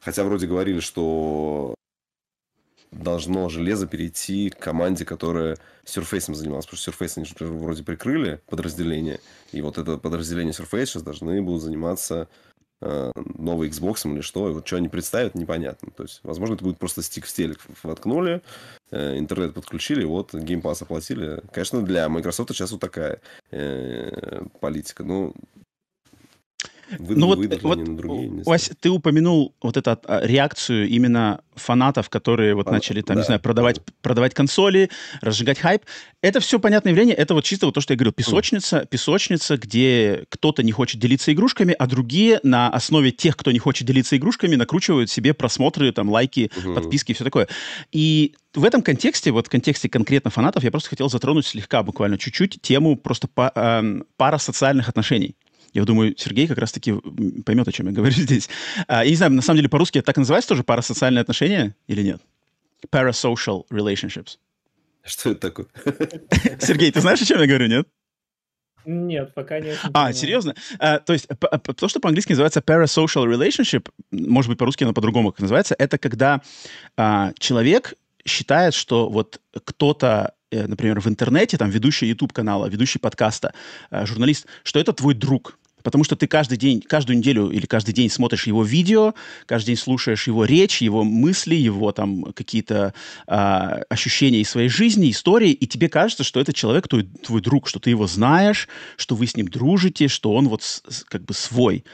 Хотя 0.00 0.22
вроде 0.24 0.46
говорили, 0.46 0.80
что 0.80 1.74
должно 2.94 3.48
железо 3.48 3.86
перейти 3.86 4.50
к 4.50 4.58
команде, 4.58 5.04
которая 5.04 5.58
Surface 5.84 6.32
занималась. 6.34 6.66
Потому 6.66 6.80
что 6.80 6.90
Surface 6.90 7.12
они 7.16 7.26
же 7.26 7.34
вроде 7.40 7.82
прикрыли 7.82 8.40
подразделение. 8.46 9.20
И 9.52 9.60
вот 9.60 9.78
это 9.78 9.98
подразделение 9.98 10.52
Surface 10.52 10.86
сейчас 10.86 11.02
должны 11.02 11.42
будут 11.42 11.62
заниматься 11.62 12.28
э, 12.80 13.12
новый 13.14 13.68
Xbox 13.68 14.10
или 14.10 14.20
что. 14.20 14.48
И 14.50 14.52
вот 14.52 14.66
что 14.66 14.76
они 14.76 14.88
представят, 14.88 15.34
непонятно. 15.34 15.90
То 15.96 16.04
есть, 16.04 16.20
возможно, 16.22 16.54
это 16.54 16.64
будет 16.64 16.78
просто 16.78 17.02
стик 17.02 17.26
в 17.26 17.32
телек 17.32 17.60
воткнули, 17.82 18.42
э, 18.90 19.18
интернет 19.18 19.54
подключили, 19.54 20.04
вот 20.04 20.34
Game 20.34 20.62
Pass 20.62 20.82
оплатили. 20.82 21.42
Конечно, 21.52 21.82
для 21.82 22.08
Microsoft 22.08 22.50
сейчас 22.50 22.72
вот 22.72 22.80
такая 22.80 23.20
э, 23.50 24.44
политика. 24.60 25.04
Ну, 25.04 25.34
вы, 26.98 27.16
ну 27.16 27.26
вот, 27.26 27.62
вот 27.62 27.78
на 27.78 27.96
другие, 27.96 28.42
Вась, 28.44 28.70
ты 28.80 28.90
упомянул 28.90 29.54
вот 29.62 29.76
эту 29.76 29.98
а, 30.04 30.20
реакцию 30.24 30.88
именно 30.88 31.40
фанатов, 31.54 32.08
которые 32.08 32.54
вот 32.54 32.68
а, 32.68 32.72
начали 32.72 33.00
там, 33.00 33.16
да, 33.16 33.22
не 33.22 33.26
знаю, 33.26 33.40
продавать, 33.40 33.76
да. 33.76 33.92
продавать 34.02 34.34
консоли, 34.34 34.90
разжигать 35.20 35.58
хайп. 35.58 35.82
Это 36.20 36.40
все 36.40 36.58
понятное 36.58 36.92
явление, 36.92 37.14
это 37.14 37.34
вот 37.34 37.44
чисто 37.44 37.66
вот 37.66 37.74
то, 37.74 37.80
что 37.80 37.92
я 37.92 37.96
говорил, 37.96 38.12
песочница, 38.12 38.78
mm. 38.78 38.86
песочница, 38.86 39.56
где 39.56 40.24
кто-то 40.28 40.62
не 40.62 40.72
хочет 40.72 41.00
делиться 41.00 41.32
игрушками, 41.32 41.74
а 41.78 41.86
другие 41.86 42.40
на 42.42 42.68
основе 42.70 43.10
тех, 43.10 43.36
кто 43.36 43.50
не 43.52 43.58
хочет 43.58 43.86
делиться 43.86 44.16
игрушками, 44.16 44.56
накручивают 44.56 45.10
себе 45.10 45.34
просмотры, 45.34 45.92
там, 45.92 46.10
лайки, 46.10 46.50
mm-hmm. 46.54 46.74
подписки 46.74 47.12
и 47.12 47.14
все 47.14 47.24
такое. 47.24 47.48
И 47.92 48.34
в 48.54 48.64
этом 48.64 48.82
контексте, 48.82 49.32
вот 49.32 49.46
в 49.46 49.50
контексте 49.50 49.88
конкретно 49.88 50.30
фанатов, 50.30 50.62
я 50.64 50.70
просто 50.70 50.90
хотел 50.90 51.08
затронуть 51.10 51.46
слегка, 51.46 51.82
буквально 51.82 52.18
чуть-чуть, 52.18 52.60
тему 52.62 52.96
просто 52.96 53.28
па- 53.28 53.52
э, 53.54 54.02
парасоциальных 54.16 54.88
отношений. 54.88 55.34
Я 55.74 55.84
думаю, 55.84 56.14
Сергей 56.16 56.46
как 56.46 56.58
раз-таки 56.58 56.94
поймет, 57.44 57.68
о 57.68 57.72
чем 57.72 57.86
я 57.86 57.92
говорю 57.92 58.14
здесь. 58.16 58.48
А, 58.86 59.04
я 59.04 59.10
не 59.10 59.16
знаю, 59.16 59.32
на 59.32 59.42
самом 59.42 59.58
деле 59.58 59.68
по-русски 59.68 59.98
это 59.98 60.06
так 60.06 60.16
называется 60.16 60.48
тоже 60.48 60.62
парасоциальные 60.62 61.20
отношения 61.20 61.74
или 61.88 62.02
нет? 62.02 62.22
Parasocial 62.90 63.66
relationships. 63.70 64.38
Что 65.04 65.32
это 65.32 65.40
такое? 65.40 65.66
Сергей, 66.60 66.90
ты 66.90 67.00
знаешь, 67.00 67.20
о 67.20 67.26
чем 67.26 67.40
я 67.40 67.46
говорю, 67.46 67.66
нет? 67.66 67.88
Нет, 68.86 69.32
пока 69.34 69.60
нет. 69.60 69.78
Не 69.82 69.90
а, 69.92 70.12
серьезно? 70.12 70.54
А, 70.78 70.98
то 70.98 71.12
есть 71.12 71.26
то, 71.76 71.88
что 71.88 72.00
по-английски 72.00 72.32
называется 72.32 72.60
parasocial 72.60 73.24
relationship, 73.24 73.88
может 74.10 74.48
быть, 74.48 74.58
по-русски 74.58 74.84
оно 74.84 74.92
по-другому 74.92 75.32
как 75.32 75.40
называется, 75.40 75.74
это 75.78 75.98
когда 75.98 76.42
а, 76.96 77.32
человек 77.38 77.94
считает, 78.26 78.74
что 78.74 79.08
вот 79.08 79.40
кто-то 79.52 80.34
э, 80.50 80.66
например, 80.66 81.00
в 81.00 81.06
интернете, 81.08 81.58
там, 81.58 81.70
ведущий 81.70 82.06
YouTube-канала, 82.06 82.66
ведущий 82.66 82.98
подкаста, 82.98 83.52
э, 83.90 84.06
журналист, 84.06 84.46
что 84.62 84.78
это 84.78 84.92
твой 84.92 85.14
друг, 85.14 85.58
потому 85.84 86.02
что 86.02 86.16
ты 86.16 86.26
каждый 86.26 86.58
день, 86.58 86.80
каждую 86.80 87.18
неделю 87.18 87.50
или 87.50 87.66
каждый 87.66 87.92
день 87.92 88.10
смотришь 88.10 88.48
его 88.48 88.64
видео, 88.64 89.14
каждый 89.46 89.66
день 89.68 89.76
слушаешь 89.76 90.26
его 90.26 90.44
речь, 90.44 90.82
его 90.82 91.04
мысли, 91.04 91.54
его 91.54 91.92
там 91.92 92.32
какие-то 92.32 92.94
а, 93.26 93.82
ощущения 93.88 94.40
из 94.40 94.48
своей 94.48 94.68
жизни, 94.68 95.10
истории, 95.10 95.50
и 95.52 95.66
тебе 95.66 95.88
кажется, 95.88 96.24
что 96.24 96.40
этот 96.40 96.56
человек 96.56 96.88
твой, 96.88 97.04
твой 97.04 97.40
друг, 97.40 97.68
что 97.68 97.78
ты 97.78 97.90
его 97.90 98.06
знаешь, 98.06 98.66
что 98.96 99.14
вы 99.14 99.26
с 99.26 99.36
ним 99.36 99.46
дружите, 99.46 100.08
что 100.08 100.32
он 100.32 100.48
вот 100.48 100.62
с, 100.62 101.04
как 101.04 101.24
бы 101.24 101.34
свой. 101.34 101.84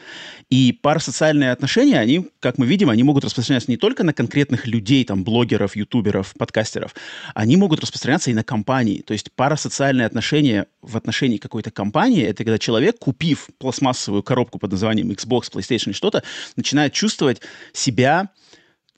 И 0.50 0.72
парасоциальные 0.72 1.50
отношения, 1.50 1.98
они, 1.98 2.28
как 2.38 2.58
мы 2.58 2.66
видим, 2.66 2.90
они 2.90 3.02
могут 3.02 3.24
распространяться 3.24 3.70
не 3.70 3.76
только 3.76 4.04
на 4.04 4.12
конкретных 4.12 4.68
людей, 4.68 5.04
там, 5.04 5.24
блогеров, 5.24 5.74
ютуберов, 5.74 6.34
подкастеров, 6.38 6.94
они 7.34 7.56
могут 7.56 7.80
распространяться 7.80 8.30
и 8.30 8.34
на 8.34 8.44
компании. 8.44 9.02
То 9.02 9.12
есть 9.12 9.32
парасоциальные 9.32 10.06
отношения 10.06 10.66
в 10.80 10.96
отношении 10.96 11.38
какой-то 11.38 11.72
компании, 11.72 12.22
это 12.22 12.44
когда 12.44 12.58
человек, 12.58 12.98
купив 12.98 13.48
пластмассовую 13.80 14.22
коробку 14.22 14.58
под 14.58 14.72
названием 14.72 15.10
Xbox, 15.10 15.50
PlayStation 15.52 15.92
что-то, 15.92 16.22
начинает 16.56 16.92
чувствовать 16.92 17.40
себя 17.72 18.28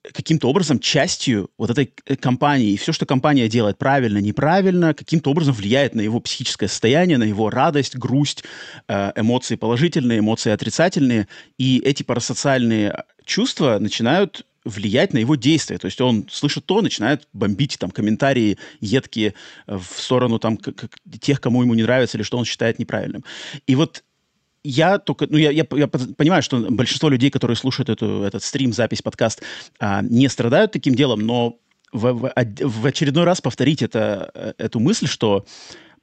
каким-то 0.03 0.49
образом 0.49 0.81
частью 0.81 1.49
вот 1.57 1.71
этой 1.71 1.93
э, 2.07 2.17
компании. 2.17 2.73
И 2.73 2.77
все, 2.77 2.93
что 2.93 3.07
компания 3.07 3.49
делает 3.49 3.79
правильно, 3.79 4.19
неправильно, 4.19 4.95
каким-то 4.95 5.31
образом 5.31 5.55
влияет 5.55 5.95
на 5.95 6.01
его 6.01 6.19
психическое 6.19 6.67
состояние, 6.67 7.19
на 7.19 7.25
его 7.25 7.51
радость, 7.51 7.97
грусть, 7.97 8.43
э, 8.89 9.13
эмоции 9.15 9.55
положительные, 9.55 10.19
эмоции 10.19 10.51
отрицательные. 10.51 11.29
И 11.57 11.81
эти 11.85 12.03
парасоциальные 12.03 13.05
чувства 13.25 13.79
начинают 13.79 14.45
влиять 14.65 15.13
на 15.13 15.19
его 15.19 15.37
действия. 15.37 15.79
То 15.79 15.87
есть 15.87 16.01
он 16.01 16.27
слышит 16.31 16.67
то, 16.67 16.83
начинает 16.83 17.29
бомбить 17.33 17.79
там 17.79 17.93
комментарии 17.93 18.59
едкие 18.81 19.35
в 19.69 19.85
сторону 19.97 20.41
там 20.41 20.59
тех, 21.21 21.41
кому 21.41 21.63
ему 21.63 21.75
не 21.75 21.83
нравится 21.83 22.17
или 22.17 22.25
что 22.25 22.39
он 22.39 22.45
считает 22.45 22.81
неправильным. 22.81 23.25
И 23.69 23.77
вот 23.77 24.03
я 24.65 24.99
только, 24.99 25.27
ну, 25.29 25.37
я, 25.37 25.51
я, 25.51 25.67
я 25.71 25.89
понимаю, 25.89 26.43
что 26.43 26.59
большинство 26.71 27.09
людей, 27.09 27.31
которые 27.31 27.57
слушают 27.57 27.89
эту, 27.89 28.23
этот 28.23 28.43
стрим, 28.43 28.73
запись, 28.73 29.03
подкаст, 29.03 29.43
а, 29.79 30.03
не 30.03 30.29
страдают 30.29 30.73
таким 30.73 30.95
делом, 30.95 31.21
но 31.21 31.59
в, 31.93 32.13
в, 32.13 32.33
в 32.35 32.87
очередной 32.87 33.25
раз 33.25 33.41
повторить 33.41 33.83
это, 33.83 34.31
э, 34.35 34.53
эту 34.59 34.81
мысль, 34.81 35.07
что 35.07 35.45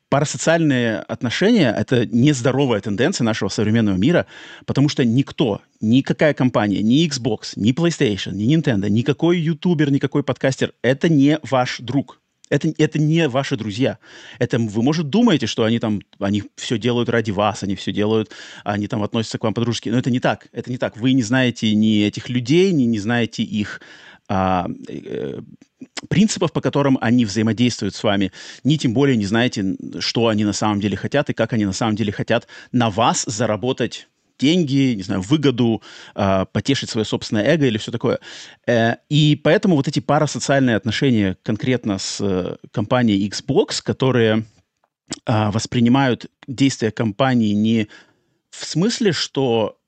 парасоциальные 0.10 1.00
отношения— 1.00 1.74
это 1.78 2.06
нездоровая 2.06 2.82
тенденция 2.82 3.24
нашего 3.26 3.50
современного 3.50 3.96
мира, 3.96 4.26
потому 4.66 4.90
что 4.90 5.06
никто, 5.06 5.62
никакая 5.82 6.34
компания, 6.34 6.82
ни 6.82 7.08
Xbox, 7.08 7.54
ни 7.56 7.74
PlayStation, 7.74 8.34
ни 8.34 8.56
Nintendo, 8.56 8.90
никакой 8.90 9.40
ютубер, 9.40 9.92
никакой 9.92 10.24
подкастер— 10.24 10.74
это 10.82 11.10
не 11.10 11.40
ваш 11.44 11.80
друг. 11.80 12.19
Это, 12.50 12.74
это 12.78 13.00
не 13.00 13.28
ваши 13.28 13.56
друзья. 13.56 14.00
Это 14.40 14.60
вы, 14.60 14.82
может, 14.82 15.10
думаете, 15.10 15.46
что 15.46 15.64
они 15.64 15.80
там, 15.80 16.02
они 16.20 16.44
все 16.56 16.78
делают 16.78 17.10
ради 17.10 17.32
вас, 17.32 17.64
они 17.64 17.76
все 17.76 17.92
делают, 17.92 18.32
они 18.64 18.88
там 18.88 19.04
относятся 19.04 19.38
к 19.38 19.44
вам 19.44 19.54
по-дружески. 19.54 19.90
Но 19.90 19.98
это 19.98 20.10
не 20.10 20.20
так. 20.20 20.48
Это 20.52 20.72
не 20.72 20.78
так. 20.78 20.98
Вы 20.98 21.14
не 21.14 21.24
знаете 21.24 21.74
ни 21.76 22.04
этих 22.04 22.30
людей, 22.30 22.72
ни 22.72 22.84
не 22.84 23.00
знаете 23.00 23.44
их 23.44 23.82
а, 24.28 24.68
э, 24.88 25.42
принципов, 26.08 26.52
по 26.52 26.62
которым 26.62 26.98
они 27.02 27.26
взаимодействуют 27.26 27.96
с 27.96 28.04
вами, 28.04 28.32
ни 28.64 28.78
тем 28.78 28.94
более 28.94 29.18
не 29.18 29.26
знаете, 29.26 29.76
что 30.00 30.28
они 30.28 30.44
на 30.44 30.54
самом 30.54 30.80
деле 30.80 30.98
хотят 30.98 31.30
и 31.30 31.34
как 31.34 31.54
они 31.54 31.66
на 31.66 31.74
самом 31.74 31.96
деле 31.96 32.12
хотят 32.12 32.48
на 32.72 32.90
вас 32.90 33.24
заработать 33.26 34.08
деньги, 34.40 34.94
не 34.96 35.04
знаю, 35.04 35.22
выгоду, 35.22 35.82
э, 36.16 36.46
потешить 36.52 36.90
свое 36.90 37.06
собственное 37.06 37.44
эго 37.44 37.66
или 37.66 37.78
все 37.78 37.92
такое. 37.92 38.20
Э, 38.68 38.96
и 39.10 39.36
поэтому 39.36 39.76
вот 39.76 39.88
эти 39.88 40.00
парасоциальные 40.00 40.76
отношения 40.76 41.38
конкретно 41.44 41.98
с 41.98 42.20
э, 42.22 42.56
компанией 42.72 43.28
Xbox, 43.30 43.82
которые 43.84 44.46
э, 45.26 45.50
воспринимают 45.52 46.28
действия 46.48 46.92
компании 46.92 47.54
не 47.54 47.90
в 48.50 48.66
смысле, 48.66 49.12
что 49.12 49.79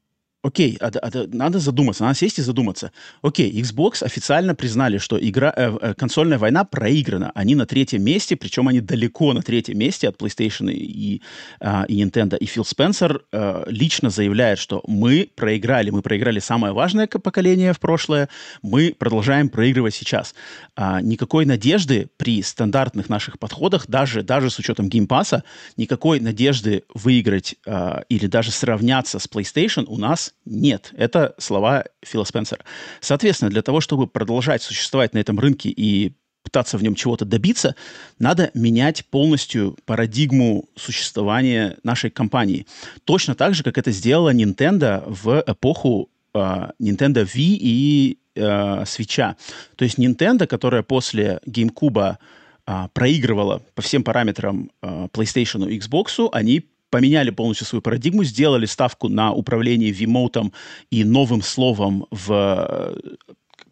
Окей, 0.43 0.75
а, 0.81 0.87
а, 0.87 1.27
надо 1.27 1.59
задуматься, 1.59 2.03
надо 2.03 2.15
сесть 2.15 2.39
и 2.39 2.41
задуматься. 2.41 2.91
Окей, 3.21 3.61
Xbox 3.61 4.03
официально 4.03 4.55
признали, 4.55 4.97
что 4.97 5.19
игра, 5.19 5.53
э, 5.55 5.77
э, 5.79 5.93
консольная 5.93 6.39
война 6.39 6.63
проиграна. 6.63 7.31
Они 7.35 7.53
на 7.53 7.67
третьем 7.67 8.03
месте, 8.03 8.35
причем 8.35 8.67
они 8.67 8.81
далеко 8.81 9.33
на 9.33 9.43
третьем 9.43 9.77
месте 9.77 10.09
от 10.09 10.19
PlayStation 10.19 10.71
и, 10.71 11.21
э, 11.59 11.85
и 11.87 12.03
Nintendo. 12.03 12.37
И 12.37 12.47
Фил 12.47 12.65
Спенсер 12.65 13.23
э, 13.31 13.65
лично 13.67 14.09
заявляет, 14.09 14.57
что 14.57 14.83
мы 14.87 15.29
проиграли, 15.35 15.91
мы 15.91 16.01
проиграли 16.01 16.39
самое 16.39 16.73
важное 16.73 17.05
поколение 17.05 17.73
в 17.73 17.79
прошлое, 17.79 18.27
мы 18.63 18.95
продолжаем 18.97 19.47
проигрывать 19.47 19.93
сейчас. 19.93 20.33
А, 20.75 21.01
никакой 21.01 21.45
надежды 21.45 22.09
при 22.17 22.41
стандартных 22.41 23.09
наших 23.09 23.37
подходах, 23.37 23.87
даже, 23.87 24.23
даже 24.23 24.49
с 24.49 24.57
учетом 24.57 24.89
геймпаса, 24.89 25.43
никакой 25.77 26.19
надежды 26.19 26.83
выиграть 26.95 27.55
а, 27.67 28.03
или 28.09 28.25
даже 28.25 28.49
сравняться 28.49 29.19
с 29.19 29.27
PlayStation 29.27 29.85
у 29.87 29.97
нас 29.97 30.30
нет. 30.45 30.91
Это 30.97 31.35
слова 31.37 31.85
Фила 32.03 32.23
Спенсера. 32.23 32.63
Соответственно, 32.99 33.51
для 33.51 33.61
того, 33.61 33.81
чтобы 33.81 34.07
продолжать 34.07 34.63
существовать 34.63 35.13
на 35.13 35.19
этом 35.19 35.39
рынке 35.39 35.69
и 35.69 36.13
пытаться 36.43 36.77
в 36.77 36.83
нем 36.83 36.95
чего-то 36.95 37.25
добиться, 37.25 37.75
надо 38.19 38.49
менять 38.53 39.05
полностью 39.05 39.77
парадигму 39.85 40.65
существования 40.75 41.77
нашей 41.83 42.09
компании. 42.09 42.65
Точно 43.05 43.35
так 43.35 43.53
же, 43.53 43.63
как 43.63 43.77
это 43.77 43.91
сделала 43.91 44.33
Nintendo 44.33 45.03
в 45.07 45.43
эпоху 45.45 46.09
uh, 46.33 46.71
Nintendo 46.79 47.23
Wii 47.23 47.57
и 47.59 48.17
uh, 48.35 48.83
Switch. 48.83 49.35
То 49.75 49.85
есть 49.85 49.99
Nintendo, 49.99 50.47
которая 50.47 50.83
после 50.83 51.39
GameCube 51.45 52.17
uh, 52.65 52.89
проигрывала 52.93 53.61
по 53.75 53.81
всем 53.81 54.03
параметрам 54.03 54.71
uh, 54.81 55.09
PlayStation 55.11 55.69
и 55.69 55.77
Xbox, 55.77 56.27
они 56.31 56.70
поменяли 56.91 57.31
полностью 57.31 57.65
свою 57.65 57.81
парадигму, 57.81 58.23
сделали 58.23 58.67
ставку 58.67 59.09
на 59.09 59.31
управление 59.33 59.89
вимотом 59.89 60.53
и 60.91 61.03
новым 61.03 61.41
словом 61.41 62.05
в 62.11 62.95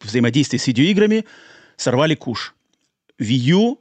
взаимодействии 0.01 0.57
с 0.57 0.65
видеоиграми, 0.65 1.25
сорвали 1.75 2.15
куш. 2.15 2.55
Wii 3.19 3.51
U, 3.51 3.79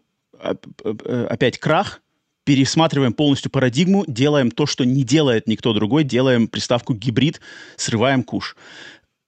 опять 1.30 1.58
крах, 1.58 2.02
пересматриваем 2.44 3.12
полностью 3.12 3.50
парадигму, 3.50 4.04
делаем 4.06 4.50
то, 4.50 4.66
что 4.66 4.84
не 4.84 5.04
делает 5.04 5.46
никто 5.46 5.72
другой, 5.72 6.02
делаем 6.02 6.48
приставку 6.48 6.92
гибрид, 6.92 7.40
срываем 7.76 8.24
куш. 8.24 8.56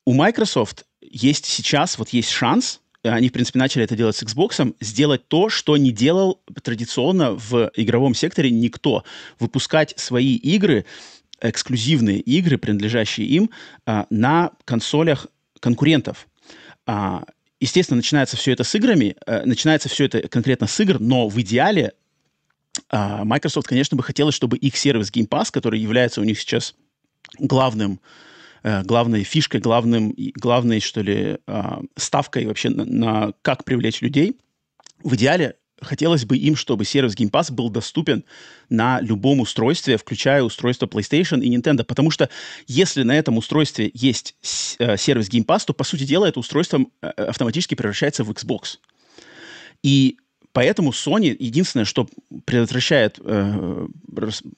У 0.05 0.13
Microsoft 0.15 0.85
есть 1.01 1.47
сейчас, 1.47 1.99
вот 1.99 2.09
есть 2.11 2.31
шанс, 2.31 2.81
они, 3.03 3.28
в 3.28 3.32
принципе, 3.32 3.59
начали 3.59 3.84
это 3.84 3.96
делать 3.96 4.16
с 4.16 4.22
Xbox, 4.22 4.74
сделать 4.80 5.26
то, 5.28 5.48
что 5.48 5.76
не 5.76 5.90
делал 5.90 6.40
традиционно 6.62 7.32
в 7.32 7.70
игровом 7.74 8.14
секторе 8.14 8.51
никто. 8.51 9.05
Выпускать 9.38 9.94
свои 9.96 10.36
игры, 10.36 10.84
эксклюзивные 11.40 12.20
игры, 12.20 12.59
принадлежащие 12.59 13.26
им, 13.26 13.51
а, 13.86 14.07
на 14.11 14.53
консолях 14.64 15.26
конкурентов. 15.61 16.28
А, 16.86 17.24
естественно, 17.59 17.96
начинается 17.96 18.36
все 18.36 18.53
это 18.53 18.64
с 18.64 18.74
играми, 18.74 19.16
а, 19.26 19.46
начинается 19.46 19.88
все 19.88 20.05
это 20.05 20.28
конкретно 20.28 20.66
с 20.66 20.78
игр, 20.80 21.01
но 21.01 21.28
в 21.28 21.40
идеале 21.40 21.94
а, 22.90 23.24
Microsoft, 23.24 23.66
конечно, 23.66 23.96
бы 23.96 24.03
хотелось, 24.03 24.34
чтобы 24.34 24.59
их 24.59 24.76
сервис 24.76 25.11
Game 25.11 25.28
Pass, 25.28 25.51
который 25.51 25.80
является 25.80 26.20
у 26.20 26.24
них 26.24 26.38
сейчас 26.38 26.74
главным 27.38 27.98
Э, 27.98 28.05
главной 28.63 29.25
фишкой, 29.25 29.61
главным, 29.61 30.15
главной, 30.35 30.81
что 30.81 31.01
ли, 31.01 31.39
а, 31.47 31.81
ставкой 31.97 32.47
вообще 32.47 32.71
на, 32.71 32.85
на 32.85 33.33
как 33.43 33.65
привлечь 33.65 34.01
людей. 34.01 34.37
В 35.03 35.15
идеале 35.15 35.57
хотелось 35.81 36.25
бы 36.25 36.37
им, 36.37 36.57
чтобы 36.57 36.85
сервис 36.85 37.15
Game 37.15 37.31
Pass 37.31 37.53
был 37.53 37.71
доступен 37.71 38.25
на 38.69 39.01
любом 39.01 39.41
устройстве, 39.41 39.97
включая 39.97 40.43
устройство 40.43 40.87
PlayStation 40.87 41.41
и 41.41 41.55
Nintendo, 41.55 41.85
потому 41.85 42.11
что 42.11 42.29
если 42.67 43.03
на 43.03 43.17
этом 43.17 43.39
устройстве 43.39 43.91
есть 43.95 44.37
э, 44.79 44.97
сервис 44.97 45.29
Game 45.31 45.45
Pass, 45.45 45.65
то, 45.67 45.73
по 45.73 45.85
сути 45.85 46.05
дела, 46.05 46.27
это 46.27 46.41
устройство 46.41 46.85
э, 47.03 47.09
автоматически 47.09 47.75
превращается 47.75 48.25
в 48.25 48.31
Xbox. 48.31 48.79
И 49.83 50.19
Поэтому 50.53 50.90
Sony 50.90 51.36
единственное, 51.38 51.84
что 51.84 52.09
предотвращает 52.44 53.20
э, 53.24 53.86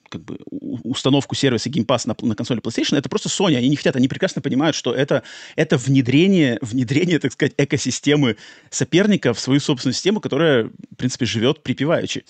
как 0.09 0.23
бы, 0.23 0.39
установку 0.49 1.35
сервиса 1.35 1.69
Game 1.69 1.85
Pass 1.85 2.07
на, 2.07 2.15
на 2.27 2.35
консоли 2.35 2.61
PlayStation, 2.61 2.97
это 2.97 3.09
просто 3.09 3.29
Sony. 3.29 3.55
Они 3.55 3.69
не 3.69 3.75
хотят, 3.75 3.95
они 3.95 4.07
прекрасно 4.07 4.41
понимают, 4.41 4.75
что 4.75 4.93
это, 4.93 5.21
это 5.55 5.77
внедрение, 5.77 6.57
внедрение, 6.61 7.19
так 7.19 7.31
сказать, 7.31 7.53
экосистемы 7.57 8.37
соперника 8.71 9.33
в 9.33 9.39
свою 9.39 9.59
собственную 9.59 9.93
систему, 9.93 10.19
которая, 10.19 10.65
в 10.65 10.95
принципе, 10.97 11.25
живет 11.25 11.61
припеваючи. 11.61 12.25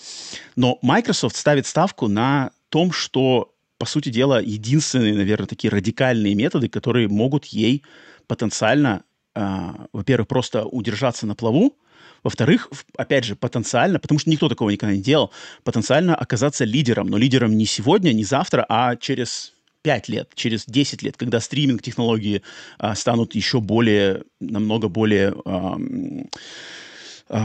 Но 0.56 0.78
Microsoft 0.82 1.36
ставит 1.36 1.66
ставку 1.66 2.08
на 2.08 2.50
том, 2.68 2.92
что, 2.92 3.54
по 3.78 3.86
сути 3.86 4.10
дела, 4.10 4.42
единственные, 4.42 5.14
наверное, 5.14 5.46
такие 5.46 5.70
радикальные 5.70 6.34
методы, 6.34 6.68
которые 6.68 7.08
могут 7.08 7.46
ей 7.46 7.82
потенциально, 8.26 9.04
э, 9.34 9.70
во-первых, 9.92 10.28
просто 10.28 10.66
удержаться 10.66 11.26
на 11.26 11.34
плаву, 11.34 11.78
во-вторых, 12.24 12.70
опять 12.96 13.24
же, 13.24 13.36
потенциально, 13.36 14.00
потому 14.00 14.18
что 14.18 14.30
никто 14.30 14.48
такого 14.48 14.70
никогда 14.70 14.94
не 14.96 15.02
делал, 15.02 15.30
потенциально 15.62 16.16
оказаться 16.16 16.64
лидером, 16.64 17.06
но 17.06 17.18
лидером 17.18 17.56
не 17.56 17.66
сегодня, 17.66 18.12
не 18.12 18.24
завтра, 18.24 18.64
а 18.68 18.96
через 18.96 19.52
5 19.82 20.08
лет, 20.08 20.30
через 20.34 20.64
10 20.64 21.02
лет, 21.02 21.16
когда 21.18 21.38
стриминг-технологии 21.40 22.42
а, 22.78 22.94
станут 22.94 23.34
еще 23.34 23.60
более, 23.60 24.24
намного 24.40 24.88
более 24.88 25.34
а, 25.44 25.76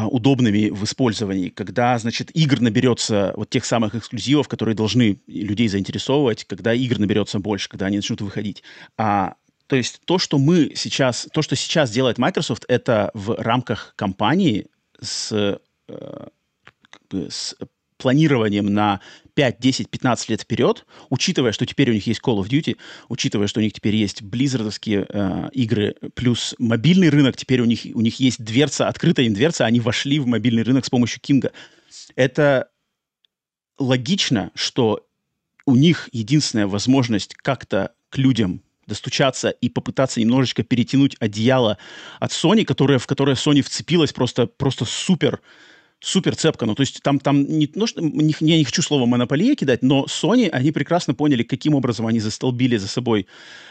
удобными 0.08 0.70
в 0.70 0.84
использовании, 0.86 1.50
когда, 1.50 1.98
значит, 2.00 2.32
игр 2.34 2.62
наберется 2.62 3.34
вот 3.36 3.50
тех 3.50 3.66
самых 3.66 3.96
эксклюзивов, 3.96 4.48
которые 4.48 4.76
должны 4.76 5.20
людей 5.28 5.68
заинтересовывать, 5.68 6.46
когда 6.46 6.74
игр 6.74 7.00
наберется 7.00 7.40
больше, 7.40 7.68
когда 7.70 7.88
они 7.88 7.98
начнут 7.98 8.22
выходить. 8.22 8.64
А 8.98 9.36
то 9.70 9.76
есть 9.76 10.01
то, 10.05 10.17
что 10.17 10.39
мы 10.39 10.72
сейчас, 10.76 11.28
то, 11.32 11.43
что 11.43 11.55
сейчас 11.55 11.91
делает 11.91 12.17
Microsoft, 12.17 12.65
это 12.67 13.11
в 13.13 13.36
рамках 13.39 13.93
компании 13.95 14.65
с, 14.99 15.59
э, 15.88 16.28
с 17.11 17.55
планированием 17.97 18.74
на 18.74 18.99
5, 19.36 19.59
10, 19.59 19.89
15 19.91 20.30
лет 20.30 20.41
вперед, 20.41 20.88
учитывая, 21.09 21.51
что 21.51 21.67
теперь 21.67 21.91
у 21.91 21.93
них 21.93 22.07
есть 22.07 22.20
Call 22.20 22.41
of 22.41 22.49
Duty, 22.49 22.78
учитывая, 23.09 23.45
что 23.45 23.59
у 23.59 23.63
них 23.63 23.74
теперь 23.74 23.95
есть 23.95 24.24
близзардовские 24.24 25.05
э, 25.07 25.49
игры, 25.53 25.95
плюс 26.15 26.55
мобильный 26.57 27.09
рынок, 27.09 27.38
теперь 27.38 27.61
у 27.61 27.65
них, 27.65 27.82
у 27.93 28.01
них 28.01 28.20
есть 28.20 28.43
дверца, 28.43 28.88
открытая 28.88 29.28
им 29.28 29.36
дверца, 29.36 29.67
они 29.67 29.80
вошли 29.80 30.20
в 30.20 30.26
мобильный 30.26 30.63
рынок 30.63 30.84
с 30.84 30.89
помощью 30.89 31.22
Кинга. 31.22 31.51
Это 32.15 32.70
логично, 33.78 34.49
что 34.55 35.05
у 35.67 35.76
них 35.76 36.09
единственная 36.11 36.65
возможность 36.65 37.36
как-то 37.36 37.93
к 38.09 38.17
людям 38.17 38.63
достучаться 38.90 39.50
и 39.50 39.70
попытаться 39.70 40.20
немножечко 40.20 40.64
перетянуть 40.64 41.16
одеяло 41.20 41.78
от 42.20 42.32
Sony, 42.32 42.66
которая, 42.66 43.00
в 43.00 43.08
которое 43.08 43.36
Sony 43.36 43.62
вцепилась 43.62 44.12
просто, 44.12 44.48
просто 44.48 44.84
супер, 44.86 45.40
супер 46.00 46.36
цепко. 46.36 46.66
Ну, 46.66 46.76
то 46.76 46.82
есть 46.82 47.02
там, 47.02 47.20
там 47.20 47.44
не, 47.44 47.72
ну, 47.76 47.86
не, 47.96 48.36
я 48.40 48.58
не 48.58 48.66
хочу 48.66 48.82
слово 48.82 49.06
монополия 49.06 49.56
кидать, 49.56 49.82
но 49.82 50.06
Sony, 50.06 50.50
они 50.50 50.72
прекрасно 50.72 51.14
поняли, 51.14 51.44
каким 51.44 51.76
образом 51.76 52.08
они 52.08 52.20
застолбили 52.20 52.78
за 52.78 52.88
собой 52.88 53.28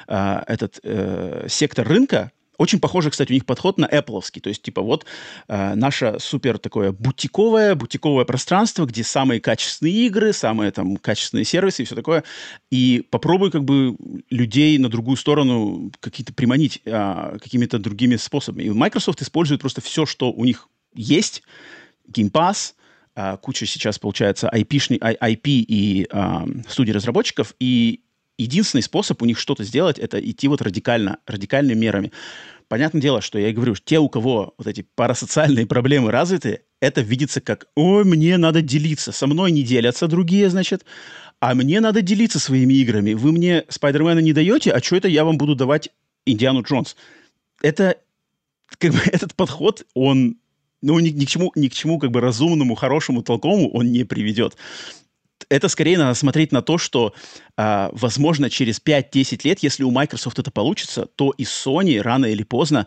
э, 0.07 0.43
этот 0.47 0.81
э, 0.83 1.47
сектор 1.49 1.87
рынка, 1.87 2.33
очень 2.59 2.81
похоже, 2.81 3.11
кстати, 3.11 3.31
у 3.31 3.35
них 3.35 3.47
подход 3.47 3.79
на 3.79 3.87
Apple. 3.87 4.21
То 4.41 4.49
есть, 4.49 4.63
типа, 4.63 4.83
вот 4.83 5.07
э, 5.49 5.75
наше 5.75 6.17
супер 6.19 6.59
такое 6.59 6.93
бутиковое, 6.93 7.75
бутиковое 7.75 8.25
пространство, 8.25 8.85
где 8.85 9.05
самые 9.05 9.41
качественные 9.41 9.95
игры, 10.07 10.33
самые 10.33 10.73
там 10.73 10.97
качественные 10.97 11.45
сервисы 11.45 11.83
и 11.83 11.85
все 11.87 11.95
такое. 11.95 12.25
И 12.71 13.07
попробуй 13.11 13.51
как 13.51 13.65
бы 13.65 13.97
людей 14.29 14.77
на 14.79 14.89
другую 14.89 15.17
сторону 15.17 15.91
какие-то 16.01 16.35
приманить 16.35 16.83
э, 16.85 17.39
какими-то 17.41 17.79
другими 17.79 18.17
способами. 18.17 18.65
И 18.65 18.71
Microsoft 18.71 19.23
использует 19.23 19.61
просто 19.61 19.81
все, 19.81 20.05
что 20.05 20.33
у 20.33 20.45
них 20.45 20.69
есть, 20.95 21.43
Game 22.11 22.31
Pass, 22.31 22.75
а, 23.15 23.37
куча 23.37 23.67
сейчас, 23.67 23.99
получается, 23.99 24.49
IP, 24.53 24.99
IP 25.01 25.41
и 25.45 26.07
а, 26.11 26.47
студии 26.69 26.93
разработчиков, 26.93 27.53
и 27.59 28.03
единственный 28.39 28.83
способ 28.83 29.21
у 29.21 29.27
них 29.27 29.39
что-то 29.39 29.65
сделать, 29.65 29.99
это 29.99 30.19
идти 30.19 30.49
вот 30.49 30.63
радикально, 30.63 31.19
радикальными 31.27 31.79
мерами. 31.79 32.13
Понятное 32.69 33.03
дело, 33.03 33.21
что 33.21 33.39
я 33.39 33.49
и 33.49 33.53
говорю, 33.53 33.75
те, 33.75 33.99
у 33.99 34.09
кого 34.09 34.55
вот 34.57 34.67
эти 34.67 34.87
парасоциальные 34.95 35.67
проблемы 35.67 36.11
развиты, 36.11 36.61
это 36.81 37.01
видится 37.01 37.41
как, 37.41 37.67
ой, 37.75 38.05
мне 38.05 38.37
надо 38.37 38.63
делиться, 38.63 39.11
со 39.11 39.27
мной 39.27 39.51
не 39.51 39.63
делятся 39.63 40.07
другие, 40.07 40.49
значит, 40.51 40.85
а 41.41 41.55
мне 41.55 41.81
надо 41.81 42.03
делиться 42.03 42.39
своими 42.39 42.75
играми. 42.75 43.15
Вы 43.15 43.33
мне 43.33 43.65
Спайдермена 43.69 44.21
не 44.21 44.33
даете, 44.33 44.71
а 44.71 44.83
что 44.83 44.97
это 44.97 45.09
я 45.09 45.25
вам 45.25 45.39
буду 45.39 45.55
давать 45.55 45.89
Индиану 46.27 46.63
Джонс? 46.63 46.97
Это, 47.63 47.97
как 48.79 48.93
бы, 48.93 48.99
этот 49.13 49.35
подход, 49.35 49.87
он, 49.95 50.37
ну, 50.83 50.99
ни, 51.01 51.09
ни, 51.09 51.25
к 51.25 51.29
чему, 51.29 51.53
ни 51.55 51.69
к 51.69 51.75
чему, 51.75 51.99
как 51.99 52.11
бы, 52.11 52.21
разумному, 52.21 52.75
хорошему, 52.75 53.23
толковому 53.23 53.71
он 53.71 53.91
не 53.91 54.05
приведет 54.05 54.57
это 55.49 55.69
скорее 55.69 55.99
надо 55.99 56.15
смотреть 56.15 56.53
на 56.53 56.63
то, 56.63 56.79
что, 56.79 57.15
э, 57.57 57.89
возможно, 57.93 58.51
через 58.51 58.81
5-10 58.81 59.45
лет, 59.45 59.61
если 59.61 59.85
у 59.85 59.91
Microsoft 59.91 60.39
это 60.39 60.51
получится, 60.51 61.07
то 61.17 61.33
и 61.37 61.45
Sony 61.45 62.01
рано 62.01 62.27
или 62.27 62.43
поздно 62.43 62.87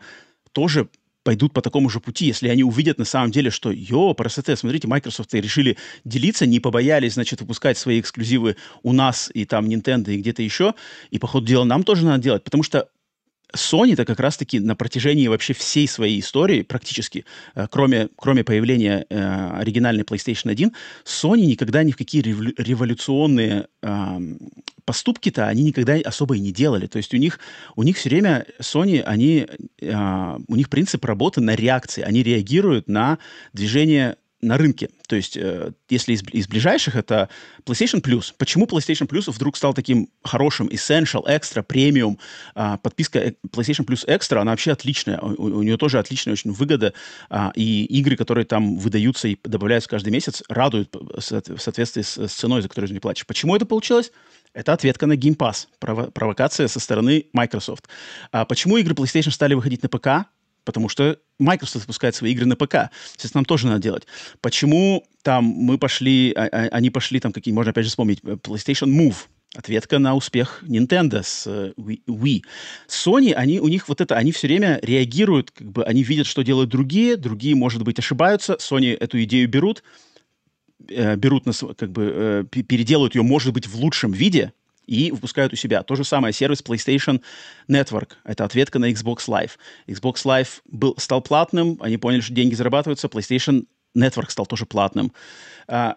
тоже 0.52 0.90
пойдут 1.24 1.54
по 1.54 1.62
такому 1.62 1.90
же 1.90 2.00
пути, 2.00 2.26
если 2.26 2.48
они 2.48 2.64
увидят 2.64 2.98
на 2.98 3.06
самом 3.06 3.32
деле, 3.32 3.52
что, 3.52 3.72
йо, 3.72 4.14
красоте, 4.16 4.56
смотрите, 4.56 4.88
Microsoft 4.88 5.34
решили 5.34 5.78
делиться, 6.04 6.46
не 6.46 6.60
побоялись, 6.60 7.14
значит, 7.14 7.42
выпускать 7.42 7.78
свои 7.78 8.00
эксклюзивы 8.00 8.56
у 8.82 8.92
нас 8.92 9.30
и 9.34 9.46
там 9.46 9.68
Nintendo 9.68 10.12
и 10.12 10.18
где-то 10.18 10.42
еще, 10.42 10.74
и, 11.12 11.20
по 11.20 11.28
ходу 11.28 11.46
дела, 11.46 11.64
нам 11.64 11.84
тоже 11.84 12.06
надо 12.06 12.24
делать, 12.24 12.44
потому 12.44 12.64
что 12.64 12.90
Sony-то 13.56 14.06
как 14.06 14.20
раз-таки 14.20 14.60
на 14.60 14.76
протяжении 14.76 15.28
вообще 15.28 15.54
всей 15.54 15.88
своей 15.88 16.20
истории, 16.20 16.62
практически, 16.62 17.26
э, 17.56 17.68
кроме, 17.70 18.10
кроме 18.16 18.44
появления 18.44 19.06
э, 19.10 19.52
оригинальной 19.60 20.04
PlayStation 20.04 20.52
1, 20.52 20.72
Sony 21.06 21.46
никогда 21.46 21.84
ни 21.84 21.92
в 21.92 21.98
какие 21.98 22.22
революционные 22.22 23.68
э, 23.82 24.20
поступки-то 24.86 25.48
они 25.48 25.64
никогда 25.64 25.96
особо 26.04 26.36
и 26.36 26.40
не 26.40 26.52
делали. 26.52 26.88
То 26.88 26.98
есть 26.98 27.14
у 27.14 27.18
них, 27.18 27.40
у 27.76 27.84
них 27.84 27.98
все 27.98 28.10
время 28.10 28.46
Sony, 28.60 29.02
они, 29.02 29.48
э, 29.80 30.38
у 30.48 30.56
них 30.56 30.70
принцип 30.70 31.06
работы 31.06 31.42
на 31.42 31.56
реакции. 31.56 32.02
Они 32.02 32.24
реагируют 32.24 32.88
на 32.88 33.18
движение 33.54 34.18
на 34.42 34.58
рынке. 34.58 34.90
То 35.08 35.16
есть, 35.16 35.38
э, 35.38 35.72
если 35.90 36.14
из, 36.14 36.24
из 36.32 36.48
ближайших, 36.48 36.96
это 36.96 37.30
PlayStation 37.66 38.02
Plus. 38.02 38.34
Почему 38.38 38.66
PlayStation 38.66 39.08
Plus 39.08 39.30
вдруг 39.32 39.58
стал 39.58 39.74
таким 39.74 40.10
хорошим? 40.24 40.68
Essential, 40.68 41.26
Extra, 41.28 41.66
Premium. 41.66 42.18
Э, 42.56 42.78
подписка 42.82 43.20
э, 43.20 43.34
PlayStation 43.50 43.86
Plus 43.86 44.06
Extra, 44.08 44.40
она 44.40 44.52
вообще 44.52 44.72
отличная. 44.72 45.20
У, 45.20 45.44
у 45.44 45.64
нее 45.64 45.78
тоже 45.78 46.00
отличная 46.00 46.34
очень 46.34 46.52
выгода. 46.52 46.94
Э, 47.30 47.52
и 47.56 47.86
игры, 47.86 48.16
которые 48.16 48.46
там 48.46 48.78
выдаются 48.78 49.28
и 49.28 49.38
добавляются 49.44 49.90
каждый 49.90 50.10
месяц, 50.10 50.44
радуют 50.50 50.96
в 50.96 51.60
соответствии 51.60 52.02
с, 52.02 52.18
с 52.18 52.34
ценой, 52.34 52.62
за 52.62 52.70
которую 52.70 52.90
ты 52.90 53.00
платишь. 53.00 53.26
Почему 53.26 53.56
это 53.56 53.66
получилось? 53.66 54.12
Это 54.54 54.74
ответка 54.74 55.06
на 55.06 55.14
Game 55.14 55.38
Pass, 55.38 55.68
прово- 55.80 56.12
провокация 56.12 56.68
со 56.68 56.80
стороны 56.80 57.26
Microsoft. 57.32 57.88
А 58.32 58.46
почему 58.46 58.78
игры 58.78 58.94
PlayStation 58.94 59.32
стали 59.32 59.54
выходить 59.54 59.84
на 59.84 59.90
ПК? 59.90 60.28
потому 60.64 60.90
что 60.90 61.18
Microsoft 61.42 61.86
выпускает 61.86 62.16
свои 62.16 62.32
игры 62.32 62.46
на 62.46 62.56
ПК. 62.56 62.92
Сейчас 63.18 63.34
нам 63.34 63.46
тоже 63.46 63.68
надо 63.68 63.82
делать. 63.82 64.08
Почему 64.42 65.04
там 65.24 65.46
мы 65.46 65.78
пошли, 65.78 66.32
а, 66.34 66.46
а, 66.46 66.68
они 66.72 66.90
пошли 66.90 67.20
там 67.20 67.34
какие, 67.34 67.54
можно 67.54 67.72
опять 67.72 67.86
же 67.86 67.90
вспомнить, 67.90 68.20
э, 68.24 68.34
PlayStation 68.34 68.88
Move, 68.88 69.16
ответка 69.56 70.00
на 70.00 70.16
успех 70.16 70.64
Nintendo 70.64 71.22
с 71.24 71.46
uh, 71.46 71.74
Wii. 72.08 72.42
Sony, 72.88 73.34
они, 73.34 73.60
у 73.60 73.68
них 73.68 73.90
вот 73.90 74.00
это, 74.02 74.16
они 74.16 74.32
все 74.32 74.48
время 74.48 74.80
реагируют, 74.82 75.52
как 75.52 75.72
бы 75.72 75.84
они 75.84 76.04
видят, 76.04 76.28
что 76.28 76.42
делают 76.42 76.70
другие, 76.70 77.18
другие, 77.18 77.56
может 77.56 77.84
быть, 77.84 78.00
ошибаются, 78.00 78.54
Sony 78.54 78.96
эту 78.96 79.22
идею 79.24 79.50
берут, 79.50 79.84
э, 80.88 81.16
берут, 81.18 81.46
на, 81.46 81.54
как 81.74 81.92
бы, 81.92 82.46
э, 82.54 82.64
переделают 82.64 83.16
ее, 83.16 83.24
может 83.24 83.54
быть, 83.54 83.68
в 83.68 83.76
лучшем 83.76 84.12
виде, 84.12 84.54
и 84.92 85.10
выпускают 85.10 85.54
у 85.54 85.56
себя. 85.56 85.84
То 85.84 85.96
же 85.96 86.04
самое 86.04 86.34
сервис 86.34 86.62
PlayStation 86.62 87.22
Network. 87.70 88.10
Это 88.26 88.44
ответка 88.44 88.78
на 88.78 88.92
Xbox 88.92 89.28
Live. 89.28 89.52
Xbox 89.88 90.26
Live 90.26 90.50
был, 90.66 90.96
стал 90.98 91.22
платным, 91.22 91.78
они 91.80 91.96
поняли, 91.96 92.20
что 92.20 92.34
деньги 92.34 92.56
зарабатываются, 92.56 93.08
PlayStation 93.08 93.68
Network 93.98 94.30
стал 94.30 94.46
тоже 94.46 94.66
платным. 94.66 95.14
А, 95.70 95.96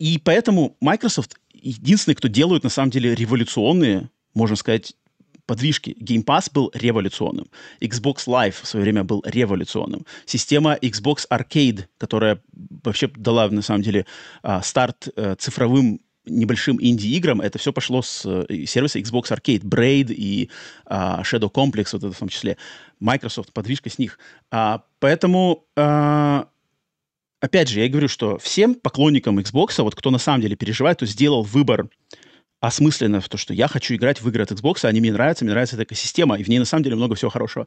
и 0.00 0.18
поэтому 0.18 0.76
Microsoft 0.80 1.36
единственный, 1.52 2.16
кто 2.16 2.26
делают 2.26 2.64
на 2.64 2.70
самом 2.70 2.90
деле 2.90 3.14
революционные, 3.14 4.10
можно 4.34 4.56
сказать, 4.56 4.94
подвижки. 5.46 5.96
Game 6.00 6.24
Pass 6.24 6.50
был 6.52 6.72
революционным. 6.74 7.46
Xbox 7.80 8.26
Live 8.26 8.56
в 8.60 8.66
свое 8.66 8.82
время 8.82 9.04
был 9.04 9.22
революционным. 9.24 10.04
Система 10.26 10.74
Xbox 10.74 11.28
Arcade, 11.30 11.84
которая 11.96 12.42
вообще 12.82 13.06
дала, 13.06 13.48
на 13.50 13.62
самом 13.62 13.82
деле, 13.82 14.04
а, 14.42 14.62
старт 14.62 15.08
э, 15.14 15.36
цифровым 15.38 16.00
небольшим 16.24 16.78
инди-играм, 16.80 17.40
это 17.40 17.58
все 17.58 17.72
пошло 17.72 18.02
с 18.02 18.22
э, 18.24 18.64
сервиса 18.66 18.98
Xbox 19.00 19.30
Arcade, 19.30 19.62
Braid 19.62 20.12
и 20.12 20.50
а, 20.86 21.22
Shadow 21.22 21.50
Complex, 21.50 21.88
вот 21.92 22.04
это 22.04 22.12
в 22.12 22.18
том 22.18 22.28
числе. 22.28 22.56
Microsoft, 23.00 23.52
подвижка 23.52 23.90
с 23.90 23.98
них. 23.98 24.18
А, 24.50 24.84
поэтому, 25.00 25.66
а, 25.76 26.48
опять 27.40 27.68
же, 27.68 27.80
я 27.80 27.88
говорю, 27.88 28.08
что 28.08 28.38
всем 28.38 28.74
поклонникам 28.74 29.38
Xbox, 29.38 29.82
вот 29.82 29.94
кто 29.94 30.10
на 30.10 30.18
самом 30.18 30.42
деле 30.42 30.54
переживает, 30.54 30.98
то 30.98 31.06
сделал 31.06 31.42
выбор 31.42 31.88
осмысленно 32.60 33.20
в 33.20 33.28
то, 33.28 33.36
что 33.36 33.52
я 33.52 33.66
хочу 33.66 33.94
играть 33.96 34.22
в 34.22 34.28
игры 34.28 34.44
от 34.44 34.52
Xbox, 34.52 34.84
они 34.84 35.00
мне 35.00 35.12
нравятся, 35.12 35.44
мне 35.44 35.52
нравится 35.52 35.74
эта 35.74 35.82
экосистема, 35.82 36.38
и 36.38 36.44
в 36.44 36.48
ней 36.48 36.60
на 36.60 36.64
самом 36.64 36.84
деле 36.84 36.94
много 36.94 37.16
всего 37.16 37.30
хорошего. 37.30 37.66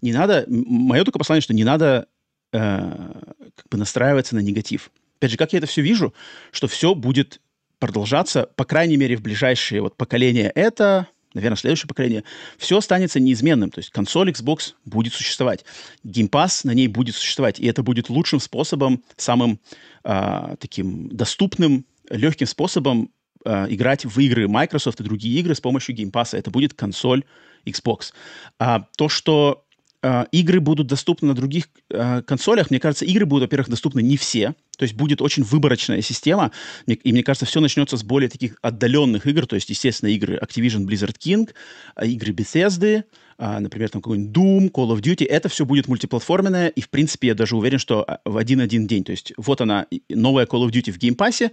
Не 0.00 0.12
надо, 0.12 0.44
мое 0.48 1.04
только 1.04 1.20
послание, 1.20 1.42
что 1.42 1.54
не 1.54 1.62
надо 1.62 2.08
э, 2.52 2.58
как 3.54 3.68
бы 3.70 3.78
настраиваться 3.78 4.34
на 4.34 4.40
негатив. 4.40 4.90
Опять 5.18 5.30
же, 5.30 5.36
как 5.36 5.52
я 5.52 5.58
это 5.58 5.68
все 5.68 5.82
вижу, 5.82 6.12
что 6.50 6.66
все 6.66 6.96
будет 6.96 7.40
продолжаться, 7.82 8.48
по 8.54 8.64
крайней 8.64 8.96
мере, 8.96 9.16
в 9.16 9.22
ближайшие 9.22 9.82
вот 9.82 9.96
поколения 9.96 10.52
это, 10.54 11.08
наверное, 11.34 11.56
следующее 11.56 11.88
поколение, 11.88 12.22
все 12.56 12.78
останется 12.78 13.18
неизменным. 13.18 13.72
То 13.72 13.80
есть 13.80 13.90
консоль 13.90 14.30
Xbox 14.30 14.74
будет 14.84 15.12
существовать, 15.12 15.64
Game 16.06 16.30
Pass 16.30 16.60
на 16.62 16.70
ней 16.70 16.86
будет 16.86 17.16
существовать, 17.16 17.58
и 17.58 17.66
это 17.66 17.82
будет 17.82 18.08
лучшим 18.08 18.38
способом, 18.38 19.02
самым 19.16 19.58
э, 20.04 20.54
таким 20.60 21.08
доступным, 21.08 21.84
легким 22.08 22.46
способом 22.46 23.10
э, 23.44 23.66
играть 23.70 24.04
в 24.04 24.16
игры 24.20 24.46
Microsoft 24.46 25.00
и 25.00 25.02
другие 25.02 25.40
игры 25.40 25.56
с 25.56 25.60
помощью 25.60 25.96
Game 25.96 26.12
Pass. 26.12 26.38
Это 26.38 26.52
будет 26.52 26.74
консоль 26.74 27.24
Xbox. 27.66 28.12
А 28.60 28.86
то, 28.96 29.08
что 29.08 29.64
э, 30.04 30.26
игры 30.30 30.60
будут 30.60 30.86
доступны 30.86 31.26
на 31.26 31.34
других 31.34 31.68
э, 31.90 32.22
консолях, 32.22 32.70
мне 32.70 32.78
кажется, 32.78 33.04
игры 33.06 33.26
будут, 33.26 33.48
во-первых, 33.48 33.70
доступны 33.70 34.02
не 34.02 34.16
все, 34.16 34.54
то 34.78 34.84
есть 34.84 34.94
будет 34.94 35.20
очень 35.20 35.42
выборочная 35.42 36.00
система, 36.00 36.50
и 36.86 37.12
мне 37.12 37.22
кажется, 37.22 37.46
все 37.46 37.60
начнется 37.60 37.96
с 37.96 38.02
более 38.02 38.28
таких 38.28 38.56
отдаленных 38.62 39.26
игр, 39.26 39.46
то 39.46 39.54
есть, 39.54 39.68
естественно, 39.70 40.08
игры 40.08 40.38
Activision 40.38 40.86
Blizzard 40.86 41.16
King, 41.18 41.50
а, 41.94 42.06
игры 42.06 42.32
Bethesda, 42.32 43.04
а, 43.38 43.60
например, 43.60 43.90
там 43.90 44.00
какой-нибудь 44.00 44.34
Doom, 44.34 44.70
Call 44.70 44.96
of 44.96 45.00
Duty, 45.00 45.26
это 45.26 45.48
все 45.48 45.66
будет 45.66 45.88
мультиплатформенное, 45.88 46.68
и, 46.68 46.80
в 46.80 46.88
принципе, 46.88 47.28
я 47.28 47.34
даже 47.34 47.56
уверен, 47.56 47.78
что 47.78 48.02
а, 48.02 48.20
в 48.24 48.36
один-один 48.36 48.86
день, 48.86 49.04
то 49.04 49.12
есть 49.12 49.32
вот 49.36 49.60
она, 49.60 49.86
новая 50.08 50.46
Call 50.46 50.66
of 50.66 50.70
Duty 50.70 50.90
в 50.90 50.98
Game 50.98 51.16
Pass, 51.16 51.50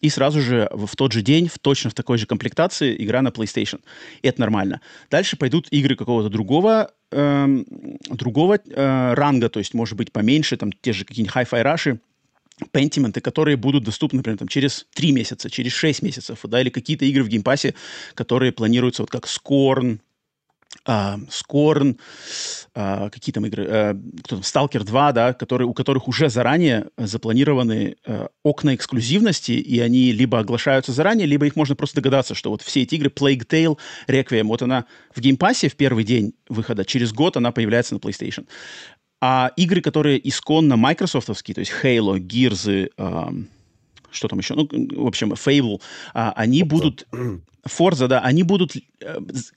и 0.00 0.08
сразу 0.08 0.40
же 0.40 0.68
в 0.72 0.96
тот 0.96 1.12
же 1.12 1.22
день, 1.22 1.48
в 1.48 1.58
точно 1.58 1.90
в 1.90 1.94
такой 1.94 2.16
же 2.16 2.26
комплектации, 2.26 2.96
игра 2.98 3.22
на 3.22 3.28
PlayStation. 3.28 3.80
И 4.22 4.28
это 4.28 4.40
нормально. 4.40 4.80
Дальше 5.10 5.36
пойдут 5.36 5.68
игры 5.70 5.94
какого-то 5.94 6.28
другого 6.28 6.90
эм, 7.12 7.66
другого 8.08 8.58
э, 8.64 9.14
ранга, 9.14 9.48
то 9.48 9.58
есть, 9.58 9.74
может 9.74 9.96
быть, 9.96 10.12
поменьше, 10.12 10.56
там, 10.56 10.72
те 10.72 10.92
же 10.92 11.04
какие-нибудь 11.04 11.36
Hi-Fi 11.36 11.62
Rush, 11.62 11.98
Pentiment 12.70 13.11
ы, 13.11 13.20
которые 13.20 13.56
будут 13.56 13.84
доступны, 13.84 14.18
например, 14.18 14.38
там, 14.38 14.48
через 14.48 14.86
3 14.94 15.12
месяца, 15.12 15.50
через 15.50 15.72
6 15.72 16.02
месяцев, 16.02 16.38
да, 16.44 16.60
или 16.60 16.70
какие-то 16.70 17.04
игры 17.04 17.24
в 17.24 17.28
Game 17.28 17.46
Pass 17.46 17.65
е, 17.65 17.74
которые 18.14 18.52
планируются, 18.52 19.02
вот 19.02 19.10
как 19.10 19.26
Scorn, 19.26 19.98
Э, 20.86 21.28
Scorn, 21.28 21.98
э, 22.74 23.10
какие 23.10 23.32
там 23.32 23.46
игры, 23.46 23.64
э, 23.64 24.20
кто 24.24 24.36
там, 24.36 24.40
Stalker 24.40 24.82
2, 24.82 25.12
да, 25.12 25.32
которые, 25.32 25.68
у 25.68 25.74
которых 25.74 26.08
уже 26.08 26.28
заранее 26.28 26.88
запланированы 26.96 27.96
э, 28.04 28.28
окна 28.42 28.74
эксклюзивности, 28.74 29.52
и 29.52 29.78
они 29.78 30.12
либо 30.12 30.40
оглашаются 30.40 30.90
заранее, 30.90 31.26
либо 31.26 31.46
их 31.46 31.56
можно 31.56 31.76
просто 31.76 31.96
догадаться, 31.96 32.34
что 32.34 32.50
вот 32.50 32.62
все 32.62 32.82
эти 32.82 32.96
игры, 32.96 33.10
Plague 33.10 33.46
Tale, 33.46 33.78
Requiem, 34.08 34.44
вот 34.44 34.62
она 34.62 34.86
в 35.14 35.20
Game 35.20 35.41
Pass 35.41 35.63
е 35.63 35.68
в 35.68 35.76
первый 35.76 36.04
день 36.04 36.32
выхода, 36.48 36.84
через 36.84 37.12
год 37.12 37.36
она 37.36 37.52
появляется 37.52 37.94
на 37.94 37.98
PlayStation. 37.98 38.46
А 39.24 39.52
игры, 39.54 39.80
которые 39.80 40.28
исконно 40.28 40.76
майкрософтовские, 40.76 41.54
то 41.54 41.60
есть 41.60 41.72
Halo, 41.80 42.18
Gears, 42.18 42.90
э, 42.96 43.44
что 44.10 44.28
там 44.28 44.40
еще, 44.40 44.54
ну, 44.54 44.68
в 44.68 45.06
общем, 45.06 45.32
Fable, 45.34 45.80
э, 46.12 46.32
они 46.34 46.62
Forza. 46.62 46.66
будут... 46.66 47.06
Forza, 47.64 48.08
да, 48.08 48.20
они 48.22 48.42
будут 48.42 48.74
э, 48.74 48.80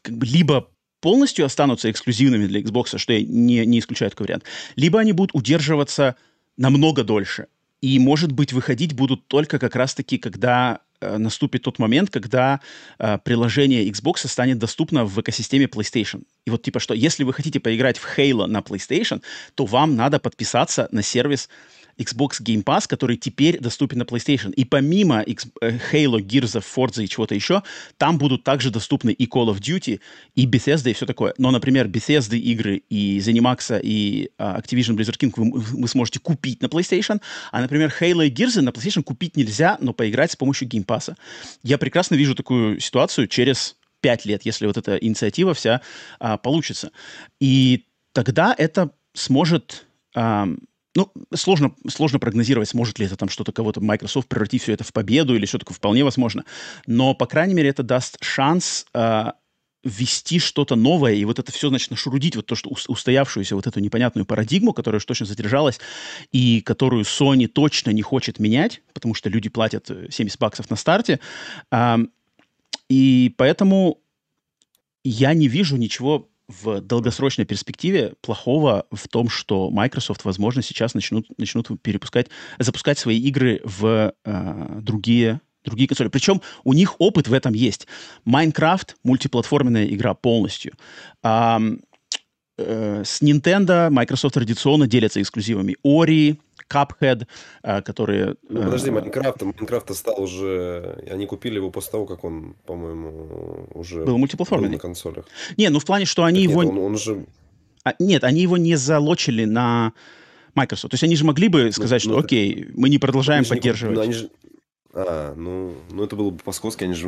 как 0.03 0.17
бы 0.17 0.25
либо 0.27 0.69
полностью 1.01 1.47
останутся 1.47 1.89
эксклюзивными 1.89 2.45
для 2.45 2.61
Xbox, 2.61 2.95
что 2.99 3.13
я 3.13 3.23
не, 3.23 3.65
не 3.65 3.79
исключаю 3.79 4.11
такой 4.11 4.25
вариант, 4.25 4.43
либо 4.75 4.99
они 4.99 5.13
будут 5.13 5.33
удерживаться 5.33 6.15
намного 6.57 7.03
дольше. 7.03 7.47
И, 7.81 7.97
может 7.97 8.31
быть, 8.31 8.53
выходить 8.53 8.93
будут 8.93 9.27
только 9.27 9.57
как 9.57 9.75
раз-таки, 9.75 10.19
когда 10.19 10.81
наступит 11.17 11.63
тот 11.63 11.79
момент, 11.79 12.09
когда 12.09 12.59
э, 12.99 13.17
приложение 13.23 13.89
Xbox 13.89 14.27
станет 14.27 14.57
доступно 14.57 15.05
в 15.05 15.19
экосистеме 15.21 15.65
PlayStation. 15.65 16.23
И 16.45 16.51
вот 16.51 16.61
типа 16.63 16.79
что, 16.79 16.93
если 16.93 17.23
вы 17.23 17.33
хотите 17.33 17.59
поиграть 17.59 17.97
в 17.97 18.17
Halo 18.17 18.45
на 18.45 18.59
PlayStation, 18.59 19.21
то 19.55 19.65
вам 19.65 19.95
надо 19.95 20.19
подписаться 20.19 20.87
на 20.91 21.01
сервис 21.01 21.49
Xbox 21.97 22.41
Game 22.41 22.63
Pass, 22.63 22.87
который 22.87 23.17
теперь 23.17 23.59
доступен 23.59 23.99
на 23.99 24.03
PlayStation. 24.03 24.51
И 24.53 24.65
помимо 24.65 25.21
X, 25.21 25.47
э, 25.61 25.77
Halo, 25.91 26.19
Gears 26.19 26.59
of 26.59 26.65
Forza 26.75 27.03
и 27.03 27.07
чего-то 27.07 27.35
еще, 27.35 27.63
там 27.97 28.17
будут 28.17 28.43
также 28.43 28.69
доступны 28.69 29.11
и 29.11 29.25
Call 29.25 29.53
of 29.53 29.59
Duty, 29.59 29.99
и 30.35 30.45
Bethesda, 30.45 30.91
и 30.91 30.93
все 30.93 31.05
такое. 31.05 31.33
Но, 31.37 31.51
например, 31.51 31.87
Bethesda 31.87 32.37
игры 32.37 32.83
и 32.89 33.19
ZeniMax 33.19 33.79
и 33.81 34.31
uh, 34.37 34.61
Activision 34.61 34.95
Blizzard 34.95 35.17
King 35.17 35.33
вы, 35.35 35.59
вы 35.59 35.87
сможете 35.87 36.19
купить 36.19 36.61
на 36.61 36.67
PlayStation, 36.67 37.21
а, 37.51 37.61
например, 37.61 37.93
Halo 37.99 38.25
и 38.25 38.31
Gears 38.31 38.61
на 38.61 38.69
PlayStation 38.69 39.03
купить 39.03 39.37
нельзя, 39.37 39.77
но 39.79 39.93
поиграть 39.93 40.31
с 40.31 40.35
помощью 40.35 40.67
Game 40.67 40.85
Pass. 40.85 41.15
Я 41.63 41.77
прекрасно 41.77 42.15
вижу 42.15 42.35
такую 42.35 42.79
ситуацию 42.79 43.27
через 43.27 43.75
пять 44.01 44.25
лет, 44.25 44.43
если 44.43 44.67
вот 44.67 44.77
эта 44.77 44.97
инициатива 44.97 45.53
вся 45.53 45.81
а, 46.19 46.37
получится. 46.37 46.91
И 47.39 47.85
тогда 48.13 48.53
это 48.57 48.91
сможет 49.13 49.87
а, 50.13 50.47
ну, 50.95 51.11
сложно, 51.33 51.75
сложно 51.89 52.19
прогнозировать, 52.19 52.69
сможет 52.69 52.99
ли 52.99 53.05
это 53.05 53.17
там 53.17 53.29
что-то 53.29 53.51
кого-то 53.51 53.81
Microsoft 53.81 54.29
превратить 54.29 54.63
все 54.63 54.73
это 54.73 54.83
в 54.83 54.93
победу 54.93 55.35
или 55.35 55.45
такое, 55.45 55.75
вполне 55.75 56.03
возможно. 56.03 56.45
Но, 56.87 57.13
по 57.13 57.25
крайней 57.25 57.53
мере, 57.53 57.69
это 57.69 57.83
даст 57.83 58.17
шанс 58.21 58.85
э, 58.93 59.31
ввести 59.83 60.39
что-то 60.39 60.75
новое, 60.75 61.13
и 61.13 61.25
вот 61.25 61.37
это 61.39 61.51
все, 61.51 61.69
значит, 61.69 61.91
нашурудить 61.91 62.35
вот 62.35 62.45
то, 62.45 62.55
что 62.55 62.71
устоявшуюся 62.87 63.55
вот 63.55 63.67
эту 63.67 63.79
непонятную 63.81 64.25
парадигму, 64.25 64.73
которая 64.73 64.97
уж 64.97 65.05
точно 65.05 65.25
задержалась, 65.25 65.79
и 66.31 66.61
которую 66.61 67.03
Sony 67.03 67.47
точно 67.47 67.91
не 67.91 68.01
хочет 68.01 68.39
менять, 68.39 68.81
потому 68.93 69.13
что 69.13 69.29
люди 69.29 69.49
платят 69.49 69.89
70 70.09 70.39
баксов 70.39 70.69
на 70.69 70.77
старте. 70.77 71.19
Э, 71.71 71.97
и 72.89 73.33
поэтому 73.37 73.99
я 75.03 75.33
не 75.33 75.47
вижу 75.47 75.75
ничего 75.75 76.29
в 76.47 76.81
долгосрочной 76.81 77.45
перспективе 77.45 78.13
плохого 78.21 78.85
в 78.91 79.07
том, 79.07 79.29
что 79.29 79.69
Microsoft, 79.71 80.25
возможно, 80.25 80.61
сейчас 80.61 80.93
начнут, 80.93 81.27
начнут 81.37 81.69
перепускать, 81.81 82.27
запускать 82.59 82.99
свои 82.99 83.19
игры 83.19 83.61
в 83.63 84.13
э, 84.23 84.79
другие 84.81 85.41
другие 85.63 85.87
консоли. 85.87 86.09
Причем 86.09 86.41
у 86.63 86.73
них 86.73 87.01
опыт 87.01 87.27
в 87.27 87.33
этом 87.33 87.53
есть. 87.53 87.87
Minecraft— 88.25 88.95
мультиплатформенная 89.03 89.87
игра 89.87 90.13
полностью. 90.13 90.73
А, 91.23 91.59
э, 92.57 93.03
с 93.03 93.21
Nintendo 93.23 93.89
Microsoft 93.89 94.35
традиционно 94.35 94.85
делятся 94.85 95.21
эксклюзивами. 95.21 95.75
Ori, 95.83 96.37
Cuphead, 96.69 97.27
э, 97.63 97.81
которые... 97.81 98.35
Ну, 98.49 98.63
подожди, 98.63 98.91
Майнкрафт, 98.91 99.41
Майнкрафт 99.41 99.95
стал 99.95 100.21
уже... 100.21 101.03
Они 101.09 101.25
купили 101.25 101.55
его 101.55 101.71
после 101.71 101.91
того, 101.91 102.05
как 102.05 102.23
он, 102.23 102.55
по-моему, 102.65 103.67
уже 103.73 104.03
был 104.03 104.17
мультиплатформенный. 104.17 104.69
Был 104.69 104.75
на 104.77 104.79
консолях. 104.79 105.25
Не, 105.57 105.69
ну 105.69 105.79
в 105.79 105.85
плане, 105.85 106.05
что 106.05 106.23
они 106.23 106.43
так 106.43 106.51
его... 106.51 106.63
Нет, 106.63 106.71
он, 106.71 106.79
он 106.79 106.97
же... 106.97 107.25
а, 107.83 107.93
нет, 107.99 108.23
они 108.23 108.41
его 108.41 108.57
не 108.57 108.75
залочили 108.75 109.45
на 109.45 109.93
Microsoft. 110.55 110.91
То 110.91 110.95
есть 110.95 111.03
они 111.03 111.15
же 111.15 111.25
могли 111.25 111.49
бы 111.49 111.71
сказать, 111.71 112.03
ну, 112.05 112.11
что 112.11 112.19
ну, 112.19 112.25
окей, 112.25 112.67
мы 112.73 112.89
не 112.89 112.97
продолжаем 112.97 113.41
они 113.41 113.49
поддерживать. 113.49 113.95
Не, 113.95 113.97
ну, 113.97 114.03
они 114.03 114.13
же... 114.13 114.29
А, 114.93 115.35
ну, 115.35 115.73
ну 115.91 116.03
это 116.03 116.15
было 116.15 116.29
бы 116.29 116.39
по-скотски, 116.39 116.85
они 116.85 116.93
же, 116.93 117.07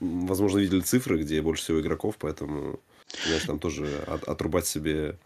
возможно, 0.00 0.58
видели 0.58 0.80
цифры, 0.80 1.20
где 1.20 1.42
больше 1.42 1.64
всего 1.64 1.80
игроков, 1.80 2.14
поэтому, 2.18 2.78
знаешь, 3.26 3.42
там 3.42 3.58
тоже 3.58 3.86
от, 4.06 4.24
отрубать 4.24 4.66
себе... 4.66 5.18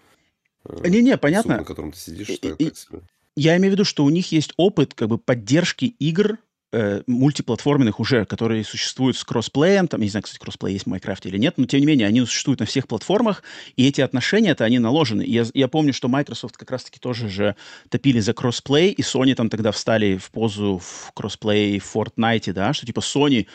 Э, 0.64 0.89
Не-не, 0.89 1.18
понятно. 1.18 1.53
Сук, 1.53 1.61
на 1.61 1.66
котором 1.66 1.93
ты 1.93 1.99
сидишь, 1.99 2.31
и, 2.31 2.37
так, 2.39 2.59
и, 2.59 2.74
себе. 2.74 3.03
Я 3.39 3.57
имею 3.57 3.70
в 3.70 3.74
виду, 3.74 3.84
что 3.84 4.05
у 4.05 4.11
них 4.11 4.32
есть 4.32 4.53
опыт 4.57 4.95
как 4.95 5.09
бы 5.09 5.16
поддержки 5.16 5.84
игр 5.84 6.39
э, 6.72 7.03
мультиплатформенных 7.07 8.01
уже, 8.01 8.24
которые 8.24 8.64
существуют 8.64 9.16
с 9.16 9.22
кроссплеем, 9.22 9.86
там, 9.86 10.01
не 10.01 10.09
знаю, 10.09 10.24
кстати, 10.24 10.41
кроссплей 10.41 10.72
есть 10.72 10.86
в 10.86 10.89
Minecraft 10.89 11.24
е 11.24 11.29
или 11.28 11.39
нет, 11.39 11.55
но 11.57 11.66
тем 11.66 11.78
не 11.78 11.86
менее, 11.86 12.09
они 12.09 12.20
существуют 12.22 12.59
на 12.59 12.66
всех 12.66 12.89
платформах, 12.89 13.45
и 13.76 13.86
эти 13.86 14.01
отношения-то, 14.01 14.64
они 14.64 14.80
налажены. 14.81 15.22
Я, 15.22 15.47
я 15.55 15.68
помню, 15.68 15.93
что 15.93 16.09
Microsoft 16.09 16.57
как 16.57 16.68
раз-таки 16.72 16.99
тоже 16.99 17.28
же 17.28 17.55
топили 17.91 18.18
за 18.18 18.32
кроссплей, 18.32 18.91
и 18.91 19.03
Sony 19.03 19.36
там 19.36 19.51
тогда 19.51 19.70
встали 19.70 20.16
в 20.16 20.32
позу 20.32 20.78
в 20.78 21.12
кроссплей 21.14 21.78
в 21.78 21.95
Fortnite, 21.95 22.53
да, 22.53 22.72
что 22.72 22.86
типа 22.86 22.99
Sony 22.99 23.47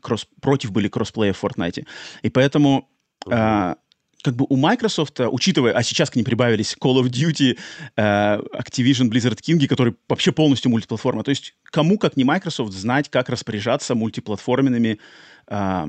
кросс, 0.00 0.28
против 0.40 0.70
были 0.70 0.86
кроссплея 0.86 1.32
в 1.32 1.42
Fortnite. 1.42 1.84
И 2.22 2.30
поэтому... 2.30 2.88
Uh-huh 3.26 3.76
как 4.22 4.34
бы 4.34 4.46
у 4.48 4.56
Microsoft, 4.56 5.20
учитывая, 5.20 5.72
а 5.72 5.82
сейчас 5.82 6.10
к 6.10 6.16
ним 6.16 6.24
прибавились 6.24 6.76
Call 6.80 7.02
of 7.02 7.08
Duty, 7.08 7.58
э, 7.96 8.02
Activision, 8.02 9.10
Blizzard 9.10 9.40
King, 9.40 9.66
которые 9.66 9.94
вообще 10.08 10.32
полностью 10.32 10.70
мультиплатформа. 10.70 11.22
То 11.22 11.30
есть 11.30 11.54
кому, 11.64 11.98
как 11.98 12.16
не 12.16 12.24
Microsoft, 12.24 12.72
знать, 12.72 13.08
как 13.08 13.28
распоряжаться 13.28 13.94
мультиплатформенными 13.94 14.98
э, 15.46 15.86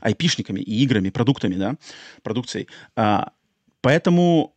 айпишниками 0.00 0.60
и 0.60 0.82
играми, 0.82 1.10
продуктами, 1.10 1.54
да, 1.54 1.76
продукцией. 2.22 2.68
Э, 2.96 3.20
поэтому 3.80 4.54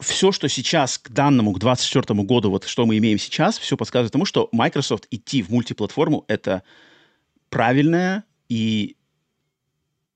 все, 0.00 0.32
что 0.32 0.48
сейчас 0.48 0.98
к 0.98 1.10
данному, 1.10 1.52
к 1.52 1.58
2024 1.58 2.22
году, 2.22 2.50
вот 2.50 2.64
что 2.64 2.86
мы 2.86 2.98
имеем 2.98 3.18
сейчас, 3.18 3.58
все 3.58 3.76
подсказывает 3.76 4.12
тому, 4.12 4.24
что 4.24 4.48
Microsoft 4.52 5.06
идти 5.10 5.42
в 5.42 5.50
мультиплатформу— 5.50 6.24
это 6.28 6.62
правильное 7.50 8.24
и 8.48 8.96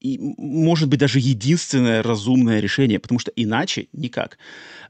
и, 0.02 0.18
может 0.36 0.88
быть, 0.88 0.98
даже 0.98 1.20
единственное 1.20 2.02
разумное 2.02 2.58
решение, 2.58 2.98
потому 2.98 3.20
что 3.20 3.30
иначе 3.36 3.86
никак. 3.92 4.36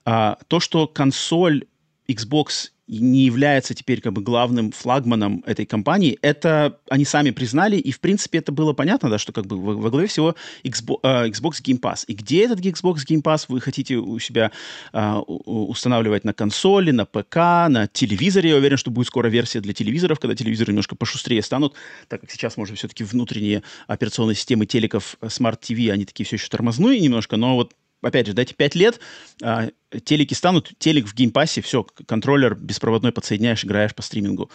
А, 0.05 0.39
то, 0.49 0.59
что 0.59 0.87
консоль 0.87 1.67
Xbox 2.09 2.71
не 2.99 3.25
является 3.25 3.75
теперь 3.75 4.01
как 4.01 4.13
бы 4.13 4.23
главным 4.23 4.73
флагманом 4.73 5.43
этой 5.47 5.67
компании, 5.67 6.19
это 6.23 6.79
они 6.91 7.05
сами 7.05 7.31
признали, 7.31 7.77
и 7.77 7.91
в 7.91 8.01
принципе 8.01 8.39
это 8.39 8.53
было 8.53 8.73
понятно, 8.73 9.09
да, 9.11 9.19
что 9.19 9.33
как 9.33 9.47
бы 9.47 9.57
во, 9.57 9.75
во 9.75 9.91
главе 9.91 10.07
всего 10.07 10.35
Xbox, 10.65 10.99
э, 11.03 11.29
Xbox 11.29 11.63
Game 11.63 11.81
Pass. 11.81 12.05
И 12.07 12.15
где 12.15 12.45
этот 12.45 12.61
Xbox 12.61 12.99
Game 13.09 13.23
Pass 13.23 13.47
вы 13.49 13.61
хотите 13.61 13.97
у 13.97 14.19
себя 14.19 14.53
э, 14.93 15.15
устанавливать 15.15 16.25
на 16.25 16.33
консоли, 16.33 16.91
на 16.91 17.05
ПК, 17.07 17.37
на 17.69 17.89
телевизоре? 17.93 18.51
Я 18.51 18.57
уверен, 18.57 18.77
что 18.77 18.91
будет 18.91 19.07
скоро 19.07 19.29
версия 19.29 19.61
для 19.61 19.73
телевизоров, 19.73 20.21
когда 20.21 20.35
телевизоры 20.35 20.73
немножко 20.73 20.97
пошустрее 20.97 21.43
станут, 21.43 21.75
так 22.09 22.21
как 22.21 22.31
сейчас, 22.31 22.57
может, 22.57 22.77
все-таки 22.77 23.05
внутренние 23.05 23.63
операционные 23.87 24.35
системы 24.35 24.67
телеков 24.67 25.17
Smart 25.21 25.61
TV, 25.61 25.91
они 25.91 26.05
такие 26.05 26.27
все 26.27 26.37
еще 26.37 26.49
тормозные 26.49 27.01
немножко, 27.01 27.37
но 27.37 27.57
вот 27.57 27.73
опять 28.03 28.27
же, 28.27 28.35
дайте 28.35 28.55
5 28.55 28.75
лет, 28.75 29.01
а, 29.43 29.69
телеки 30.05 30.35
станут, 30.35 30.73
телек 30.79 31.07
в 31.07 31.15
Game 31.15 31.34
Pass 31.34 31.53
е, 31.53 31.63
все, 31.63 31.85
контроллер 31.85 32.55
беспроводной 32.55 33.13
подсоединяешь, 33.13 33.65
играешь 33.65 33.95
по 33.95 34.03
стримингу. 34.03 34.51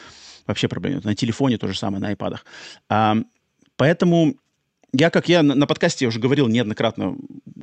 Вообще 0.45 0.67
проблем 0.67 0.95
нет. 0.95 1.05
На 1.05 1.15
телефоне 1.15 1.57
то 1.57 1.67
же 1.67 1.77
самое, 1.77 2.01
на 2.01 2.09
iPad 2.09 2.27
ах. 2.27 2.45
А, 2.89 3.17
поэтому 3.75 4.35
я, 4.93 5.09
как 5.09 5.29
я 5.29 5.43
на, 5.43 5.55
на 5.55 5.67
подкасте 5.67 6.07
уже 6.07 6.19
говорил 6.19 6.47
неоднократно 6.47 7.17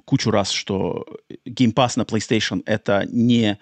кучу 0.04 0.30
раз, 0.30 0.50
что 0.50 1.06
Game 1.46 1.72
Pass 1.72 1.92
на 1.96 2.02
PlayStation 2.02 2.62
это 2.66 3.06
не, 3.10 3.58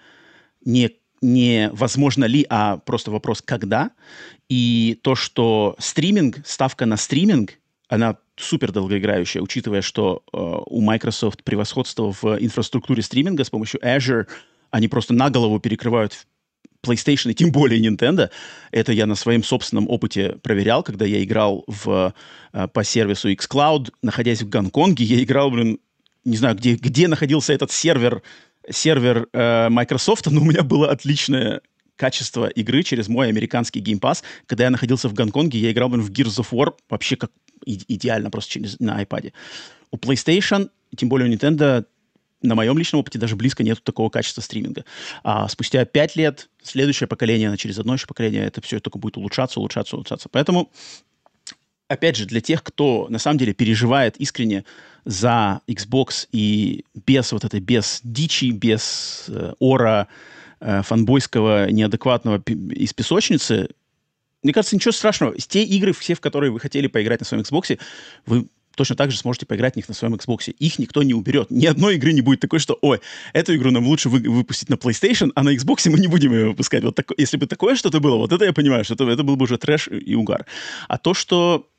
не, 0.65 0.91
не 1.21 1.69
возможно 1.71 2.25
ли, 2.25 2.45
а 2.49 2.77
просто 2.77 3.11
вопрос 3.11 3.41
когда. 3.41 3.91
И 4.49 4.99
то, 5.01 5.15
что 5.15 5.75
стриминг, 5.79 6.45
ставка 6.45 6.85
на 6.85 6.97
стриминг, 6.97 7.53
она 7.93 8.17
супер 8.35 8.71
долгоиграющая, 8.71 9.39
учитывая, 9.39 9.83
что 9.83 10.23
э, 10.33 10.37
у 10.37 10.81
Microsoft 10.81 11.43
превосходство 11.43 12.11
в 12.11 12.25
инфраструктуре 12.39 13.03
стриминга 13.03 13.43
с 13.43 13.51
помощью 13.51 13.79
Azure, 13.81 14.25
они 14.71 14.87
просто 14.87 15.13
на 15.13 15.29
голову 15.29 15.59
перекрывают 15.59 16.25
PlayStation 16.83 17.29
и 17.29 17.35
тем 17.35 17.51
более 17.51 17.79
Nintendo. 17.79 18.31
Это 18.71 18.93
я 18.93 19.05
на 19.05 19.13
своем 19.13 19.43
собственном 19.43 19.87
опыте 19.89 20.37
проверял, 20.41 20.81
когда 20.81 21.05
я 21.05 21.23
играл 21.23 21.65
в, 21.67 22.15
э, 22.53 22.67
по 22.67 22.83
сервису 22.83 23.31
xCloud, 23.31 23.91
находясь 24.01 24.41
в 24.41 24.49
Гонконге, 24.49 25.03
я 25.03 25.21
играл, 25.21 25.51
блин, 25.51 25.77
не 26.25 26.37
знаю, 26.37 26.55
где, 26.55 26.73
где 26.73 27.07
находился 27.07 27.53
этот 27.53 27.71
сервер, 27.71 28.23
сервер 28.67 29.27
э, 29.33 29.69
Microsoft, 29.69 30.25
но 30.31 30.41
у 30.41 30.45
меня 30.45 30.63
было 30.63 30.89
отличное 30.89 31.61
качество 31.95 32.47
игры 32.47 32.81
через 32.81 33.07
мой 33.07 33.27
американский 33.27 33.81
Game 33.81 33.99
Pass. 33.99 34.23
Когда 34.47 34.63
я 34.63 34.71
находился 34.71 35.09
в 35.09 35.13
Гонконге, 35.13 35.59
я 35.59 35.71
играл 35.71 35.89
блин, 35.89 36.01
в 36.01 36.09
Gears 36.09 36.41
of 36.41 36.47
War 36.51 36.73
вообще 36.89 37.17
как 37.17 37.29
идеально 37.65 38.29
просто 38.29 38.51
через, 38.51 38.79
на 38.79 39.01
iPad. 39.01 39.33
У 39.91 39.97
PlayStation, 39.97 40.69
тем 40.95 41.09
более 41.09 41.29
у 41.29 41.33
Nintendo, 41.33 41.85
на 42.43 42.55
моем 42.55 42.77
личном 42.77 42.99
опыте 42.99 43.17
даже 43.17 43.35
близко 43.35 43.63
нет 43.63 43.81
такого 43.83 44.09
качества 44.09 44.41
стриминга. 44.41 44.85
А 45.23 45.47
спустя 45.47 45.85
пять 45.85 46.15
лет, 46.15 46.49
следующее 46.61 47.07
поколение, 47.07 47.55
через 47.57 47.79
одно 47.79 47.93
еще 47.93 48.05
поколение, 48.05 48.45
это 48.45 48.61
все 48.61 48.79
только 48.79 48.99
будет 48.99 49.17
улучшаться, 49.17 49.59
улучшаться, 49.59 49.95
улучшаться. 49.95 50.29
Поэтому, 50.29 50.69
опять 51.87 52.17
же, 52.17 52.25
для 52.25 52.41
тех, 52.41 52.61
кто 52.61 53.07
на 53.09 53.17
самом 53.17 53.37
деле 53.37 53.53
переживает 53.53 54.17
искренне 54.17 54.65
за 55.05 55.61
Xbox 55.67 56.27
и 56.31 56.85
без 57.05 57.31
вот 57.31 57.45
этой, 57.45 57.59
без 57.59 58.01
дичи, 58.03 58.51
без 58.51 59.25
э, 59.29 59.53
ора 59.59 60.07
э, 60.59 60.81
фанбойского, 60.83 61.69
неадекватного 61.71 62.41
из 62.41 62.93
песочницы, 62.93 63.69
мне 64.43 64.53
кажется, 64.53 64.75
ничего 64.75 64.91
страшного. 64.91 65.35
Те 65.37 65.63
игры, 65.63 65.93
все, 65.93 66.13
в 66.13 66.21
которые 66.21 66.51
вы 66.51 66.59
хотели 66.59 66.87
поиграть 66.87 67.21
на 67.21 67.25
своем 67.25 67.43
Xbox, 67.43 67.79
вы 68.25 68.47
точно 68.75 68.95
так 68.95 69.11
же 69.11 69.17
сможете 69.17 69.45
поиграть 69.45 69.73
в 69.73 69.75
них 69.77 69.87
на 69.87 69.93
своем 69.93 70.15
Xbox. 70.15 70.51
Их 70.51 70.79
никто 70.79 71.03
не 71.03 71.13
уберет. 71.13 71.51
Ни 71.51 71.65
одной 71.65 71.95
игры 71.95 72.13
не 72.13 72.21
будет 72.21 72.39
такой, 72.39 72.59
что, 72.59 72.77
ой, 72.81 73.01
эту 73.33 73.55
игру 73.55 73.71
нам 73.71 73.85
лучше 73.85 74.09
вы, 74.09 74.19
выпустить 74.19 74.69
на 74.69 74.75
PlayStation, 74.75 75.31
а 75.35 75.43
на 75.43 75.55
Xbox 75.55 75.89
мы 75.89 75.99
не 75.99 76.07
будем 76.07 76.33
ее 76.33 76.49
выпускать. 76.49 76.83
Вот 76.83 76.95
так, 76.95 77.11
если 77.17 77.37
бы 77.37 77.47
такое 77.47 77.75
что-то 77.75 77.99
было, 77.99 78.17
вот 78.17 78.31
это 78.31 78.45
я 78.45 78.53
понимаю, 78.53 78.83
что 78.83 78.95
это, 78.95 79.07
это 79.09 79.23
был 79.23 79.35
бы 79.35 79.43
уже 79.43 79.57
трэш 79.57 79.89
и 79.89 80.15
угар. 80.15 80.45
А 80.87 80.97
то, 80.97 81.13
что 81.13 81.69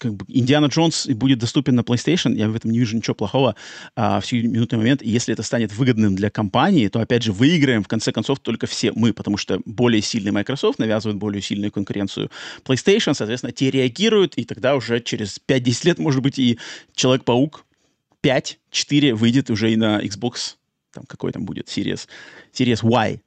как 0.00 0.14
бы 0.14 0.24
Индиана 0.28 0.66
Джонс 0.66 1.06
будет 1.06 1.38
доступен 1.38 1.74
на 1.76 1.82
PlayStation, 1.82 2.34
я 2.34 2.48
в 2.48 2.56
этом 2.56 2.70
не 2.70 2.78
вижу 2.78 2.96
ничего 2.96 3.14
плохого 3.14 3.54
а, 3.94 4.20
в 4.20 4.26
сиюминутный 4.26 4.78
момент. 4.78 5.02
Если 5.02 5.34
это 5.34 5.42
станет 5.42 5.72
выгодным 5.72 6.16
для 6.16 6.30
компании, 6.30 6.88
то, 6.88 7.00
опять 7.00 7.22
же, 7.22 7.32
выиграем, 7.32 7.84
в 7.84 7.88
конце 7.88 8.10
концов, 8.10 8.40
только 8.40 8.66
все 8.66 8.92
мы, 8.92 9.12
потому 9.12 9.36
что 9.36 9.60
более 9.66 10.00
сильный 10.00 10.32
Microsoft 10.32 10.78
навязывает 10.78 11.18
более 11.18 11.42
сильную 11.42 11.70
конкуренцию 11.70 12.30
PlayStation, 12.64 13.14
соответственно, 13.14 13.52
те 13.52 13.70
реагируют, 13.70 14.34
и 14.36 14.44
тогда 14.44 14.74
уже 14.74 15.00
через 15.00 15.38
5-10 15.46 15.86
лет, 15.86 15.98
может 15.98 16.22
быть, 16.22 16.38
и 16.38 16.58
Человек-паук 16.94 17.64
5, 18.22 18.58
4 18.70 19.14
выйдет 19.14 19.50
уже 19.50 19.72
и 19.72 19.76
на 19.76 20.02
Xbox, 20.02 20.56
там 20.92 21.04
какой 21.06 21.32
там 21.32 21.44
будет, 21.44 21.68
Series, 21.68 22.08
Series 22.52 22.80
Y, 22.82 23.20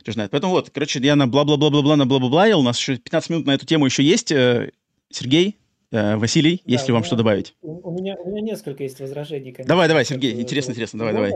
кто 0.00 0.12
знает. 0.12 0.30
Поэтому 0.30 0.52
вот, 0.52 0.70
короче, 0.70 1.00
я 1.00 1.16
на 1.16 1.26
бла-бла-бла-бла-бла, 1.26 1.96
на 1.96 2.06
бла-бла-бла, 2.06 2.56
у 2.56 2.62
нас 2.62 2.78
еще 2.78 2.96
15 2.98 3.30
минут 3.30 3.46
на 3.46 3.54
эту 3.54 3.66
тему 3.66 3.86
еще 3.86 4.02
есть. 4.04 4.30
Э, 4.30 4.70
Сергей, 5.10 5.56
Василий, 5.94 6.62
да, 6.64 6.72
есть 6.72 6.86
ли 6.88 6.92
вам 6.92 7.00
меня, 7.02 7.06
что 7.06 7.16
добавить? 7.16 7.54
У, 7.62 7.90
меня, 7.90 8.16
у 8.16 8.30
меня 8.30 8.40
несколько 8.40 8.82
есть 8.82 9.00
возражений. 9.00 9.52
Конечно, 9.52 9.68
давай, 9.68 9.88
давай, 9.88 10.04
Сергей, 10.04 10.40
интересно, 10.40 10.72
интересно, 10.72 10.98
давай, 10.98 11.14
давай. 11.14 11.32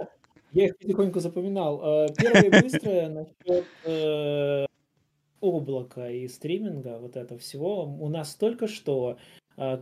Я 0.53 0.67
их 0.67 0.79
потихоньку 0.79 1.21
запоминал. 1.21 2.07
Э, 2.07 2.09
первое 2.17 2.63
быстрое 2.63 3.09
насчет 3.09 3.67
э, 3.85 4.67
облака 5.41 6.11
и 6.11 6.27
стриминга, 6.27 6.99
вот 6.99 7.17
этого 7.17 7.39
всего. 7.39 7.85
У 7.85 8.09
нас 8.09 8.35
только 8.35 8.67
что 8.67 9.19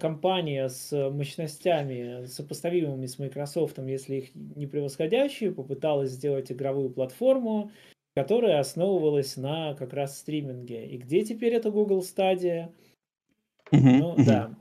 компания 0.00 0.68
с 0.70 1.10
мощностями, 1.10 2.24
сопоставимыми 2.24 3.04
с 3.04 3.18
Microsoft, 3.18 3.78
если 3.78 4.16
их 4.16 4.34
не 4.34 4.66
превосходящие, 4.66 5.52
попыталась 5.52 6.12
сделать 6.12 6.50
игровую 6.50 6.88
платформу, 6.88 7.70
которая 8.14 8.58
основывалась 8.58 9.36
на 9.36 9.74
как 9.74 9.92
раз 9.92 10.18
стриминге. 10.18 10.86
И 10.86 10.96
где 10.96 11.22
теперь 11.22 11.52
это 11.52 11.70
Google 11.70 12.00
Stadia? 12.00 12.72
Ну, 13.70 14.14
да. 14.16 14.54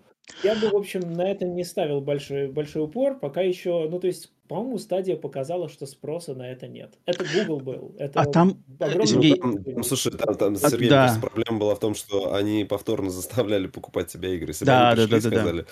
Я 0.43 0.55
бы, 0.55 0.69
в 0.69 0.75
общем, 0.75 1.13
на 1.13 1.29
это 1.29 1.45
не 1.45 1.63
ставил 1.63 2.01
большой, 2.01 2.47
большой 2.47 2.83
упор, 2.83 3.19
пока 3.19 3.41
еще, 3.41 3.87
ну, 3.89 3.99
то 3.99 4.07
есть, 4.07 4.31
по-моему, 4.47 4.77
стадия 4.77 5.15
показала, 5.15 5.69
что 5.69 5.85
спроса 5.85 6.35
на 6.35 6.51
это 6.51 6.67
нет. 6.67 6.93
Это 7.05 7.25
Google 7.33 7.59
был. 7.59 7.95
Это 7.97 8.21
а 8.21 8.25
там, 8.25 8.63
Сергей, 9.05 9.39
ну, 9.41 9.63
там, 9.63 9.83
слушай, 9.83 10.11
там, 10.11 10.35
там 10.35 10.53
а, 10.53 10.69
Сергей, 10.69 10.89
да. 10.89 11.17
проблема 11.19 11.59
была 11.59 11.75
в 11.75 11.79
том, 11.79 11.95
что 11.95 12.33
они 12.33 12.63
повторно 12.63 13.09
заставляли 13.09 13.67
покупать 13.67 14.11
себя 14.11 14.29
игры. 14.29 14.49
Если 14.49 14.65
да, 14.65 14.89
они 14.89 15.07
пришли, 15.07 15.19
да, 15.19 15.29
да, 15.29 15.35
сказали, 15.35 15.65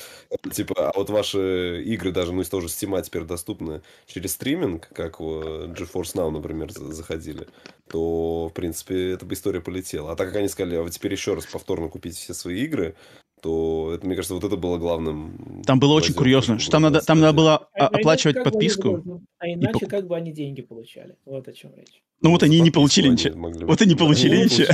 да. 0.43 0.49
типа, 0.49 0.89
а 0.89 0.93
вот 0.97 1.09
ваши 1.09 1.83
игры 1.85 2.11
даже, 2.11 2.33
ну, 2.33 2.41
из 2.41 2.49
того 2.49 2.61
же 2.61 2.67
Steam 2.67 2.99
теперь 3.03 3.23
доступны 3.23 3.81
через 4.07 4.33
стриминг, 4.33 4.89
как 4.93 5.19
в 5.19 5.71
GeForce 5.73 6.15
Now, 6.15 6.31
например, 6.31 6.71
заходили, 6.71 7.47
то, 7.89 8.49
в 8.49 8.53
принципе, 8.53 9.11
эта 9.11 9.25
бы 9.25 9.33
история 9.35 9.61
полетела. 9.61 10.11
А 10.11 10.15
так 10.15 10.29
как 10.29 10.37
они 10.37 10.47
сказали, 10.47 10.75
а 10.77 10.83
вы 10.83 10.89
теперь 10.89 11.11
еще 11.11 11.35
раз 11.35 11.45
повторно 11.45 11.89
купите 11.89 12.17
все 12.17 12.33
свои 12.33 12.63
игры, 12.63 12.95
то 13.43 13.91
это, 13.93 14.07
мне 14.07 14.15
кажется, 14.15 14.33
вот 14.33 14.43
это 14.45 14.55
было 14.55 14.77
главным. 14.77 15.61
Там 15.65 15.77
было 15.77 15.93
очень 15.93 16.13
курьезно, 16.13 16.59
что 16.59 16.71
там 16.71 16.83
надо, 16.83 17.01
там 17.01 17.19
надо 17.19 17.33
было 17.35 17.67
а, 17.73 17.87
оплачивать 17.87 18.37
а 18.37 18.43
подписку. 18.43 18.97
Бы, 18.97 19.19
а 19.37 19.49
иначе 19.49 19.85
и... 19.85 19.85
как 19.85 20.07
бы 20.07 20.15
они 20.15 20.31
деньги 20.31 20.61
получали. 20.61 21.17
Вот 21.25 21.45
о 21.49 21.51
чем 21.51 21.75
речь. 21.75 22.01
Ну 22.21 22.31
вот 22.31 22.41
они 22.41 22.61
не 22.61 22.71
получили 22.71 23.09
ничего. 23.09 23.49
Вот 23.67 23.81
они 23.81 23.95
получили 23.95 24.45
ничего. 24.45 24.71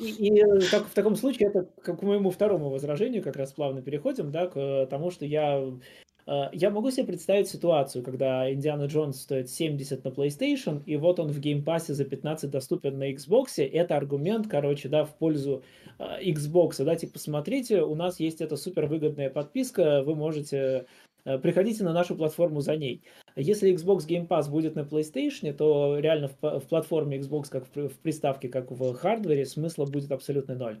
И 0.00 0.42
в 0.68 0.94
таком 0.94 1.14
случае 1.14 1.50
это 1.50 1.68
к 1.80 2.02
моему 2.02 2.32
второму 2.32 2.70
возражению 2.70 3.22
как 3.22 3.36
раз 3.36 3.52
плавно 3.52 3.82
переходим, 3.82 4.32
да, 4.32 4.48
к 4.48 4.86
тому, 4.90 5.12
что 5.12 5.24
я 5.24 5.62
Э, 5.62 5.72
я 6.52 6.70
могу 6.70 6.90
себе 6.92 7.06
представить 7.06 7.48
ситуацию, 7.48 8.04
когда 8.04 8.52
Индиана 8.52 8.84
Джонс 8.84 9.20
стоит 9.20 9.50
70 9.50 10.04
на 10.04 10.08
PlayStation, 10.10 10.80
и 10.86 10.96
вот 10.96 11.18
он 11.18 11.32
в 11.32 11.40
Game 11.40 11.63
Pass 11.63 11.86
е 11.86 11.92
за 11.92 12.04
15 12.04 12.50
доступен 12.50 12.98
на 12.98 13.12
Xbox. 13.12 13.60
Это 13.60 13.96
аргумент, 13.96 14.46
короче, 14.46 14.88
да, 14.88 15.04
в 15.04 15.16
пользу 15.16 15.64
э, 15.98 16.22
Xbox. 16.30 16.84
Да, 16.84 16.94
типа, 16.94 17.18
смотрите, 17.18 17.82
у 17.82 17.96
нас 17.96 18.20
есть 18.20 18.40
эта 18.40 18.56
супер 18.56 18.86
выгодная 18.86 19.28
подписка, 19.28 20.02
вы 20.04 20.14
можете 20.14 20.86
э, 21.24 21.38
приходите 21.38 21.82
на 21.82 21.92
нашу 21.92 22.14
платформу 22.14 22.60
за 22.60 22.76
ней. 22.76 23.02
Если 23.34 23.74
Xbox 23.74 24.06
Game 24.06 24.28
Pass 24.28 24.48
будет 24.48 24.76
на 24.76 24.80
PlayStation, 24.80 25.52
то 25.52 25.98
реально 25.98 26.28
в, 26.28 26.60
в 26.60 26.68
платформе 26.68 27.18
Xbox, 27.18 27.46
как 27.50 27.66
в, 27.74 27.88
в 27.88 27.98
приставке, 27.98 28.48
как 28.48 28.70
в 28.70 28.94
хардвере, 28.94 29.44
смысла 29.46 29.84
будет 29.84 30.12
абсолютно 30.12 30.54
ноль. 30.54 30.78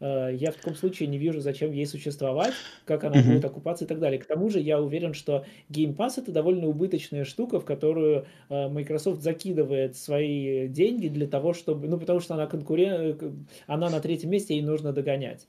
Э, 0.00 0.30
я 0.34 0.50
в 0.50 0.56
таком 0.56 0.74
случае 0.74 1.08
не 1.08 1.18
вижу, 1.18 1.40
зачем 1.40 1.72
ей 1.72 1.86
существовать, 1.86 2.54
как 2.84 3.04
она 3.04 3.16
mm-hmm. 3.16 3.26
будет 3.26 3.44
окупаться 3.44 3.84
и 3.84 3.88
так 3.88 3.98
далее. 4.00 4.18
К 4.18 4.26
тому 4.26 4.48
же 4.50 4.60
я 4.60 4.80
уверен, 4.80 5.14
что 5.14 5.44
Game 5.70 5.96
Pass 5.96 6.14
это 6.16 6.32
довольно 6.32 6.66
убыточная 6.68 7.24
штука, 7.24 7.60
в 7.60 7.64
которую 7.64 8.26
э, 8.48 8.68
Microsoft 8.68 9.22
закидывает 9.22 9.96
свои 9.96 10.68
деньги 10.68 11.08
для 11.08 11.26
того, 11.26 11.54
чтобы, 11.54 11.88
ну 11.88 11.98
потому 11.98 12.20
что 12.20 12.34
она 12.34 12.46
конкурент, 12.46 13.22
э, 13.22 13.32
она 13.66 13.90
на 13.90 14.00
третьем 14.00 14.30
месте, 14.30 14.54
ей 14.54 14.62
нужно 14.62 14.92
догонять. 14.92 15.46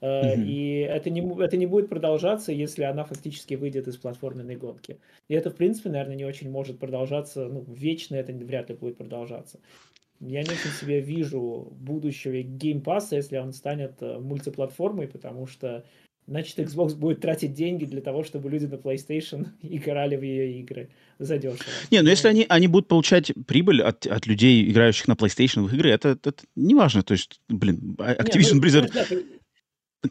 Mm-hmm. 0.00 0.44
И 0.44 0.80
это 0.80 1.08
не, 1.08 1.42
это 1.42 1.56
не 1.56 1.66
будет 1.66 1.88
продолжаться, 1.88 2.52
если 2.52 2.82
она 2.82 3.04
фактически 3.04 3.54
выйдет 3.54 3.88
из 3.88 3.96
платформенной 3.96 4.56
гонки. 4.56 4.98
И 5.28 5.34
это, 5.34 5.50
в 5.50 5.56
принципе, 5.56 5.88
наверное, 5.88 6.16
не 6.16 6.26
очень 6.26 6.50
может 6.50 6.78
продолжаться, 6.78 7.46
ну, 7.46 7.64
вечно 7.68 8.16
это 8.16 8.32
вряд 8.32 8.68
ли 8.68 8.76
будет 8.76 8.98
продолжаться. 8.98 9.60
Я 10.20 10.42
не 10.42 10.50
очень 10.50 10.70
себе 10.80 11.00
вижу 11.00 11.72
будущего 11.72 12.40
геймпасса, 12.42 13.16
если 13.16 13.36
он 13.36 13.52
станет 13.52 14.00
э, 14.00 14.18
мультиплатформой, 14.18 15.08
потому 15.08 15.46
что 15.46 15.84
значит 16.26 16.58
Xbox 16.58 16.94
будет 16.94 17.20
тратить 17.20 17.52
деньги 17.52 17.84
для 17.84 18.00
того, 18.00 18.24
чтобы 18.24 18.48
люди 18.48 18.66
на 18.66 18.76
PlayStation 18.76 19.48
играли 19.62 20.16
в 20.16 20.22
ее 20.22 20.60
игры 20.60 20.90
задешево. 21.18 21.58
Не, 21.90 22.02
ну 22.02 22.08
если 22.08 22.28
они, 22.28 22.46
они 22.48 22.68
будут 22.68 22.88
получать 22.88 23.32
прибыль 23.46 23.82
от, 23.82 24.06
от 24.06 24.26
людей, 24.26 24.70
играющих 24.70 25.08
на 25.08 25.12
PlayStation 25.12 25.64
в 25.64 25.74
игры, 25.74 25.90
это, 25.90 26.10
это 26.10 26.34
не 26.56 26.74
важно. 26.74 27.02
То 27.02 27.12
есть, 27.12 27.40
блин, 27.48 27.96
а, 27.98 28.14
Activision 28.14 28.54
ну, 28.54 28.62
Blizzard... 28.62 29.24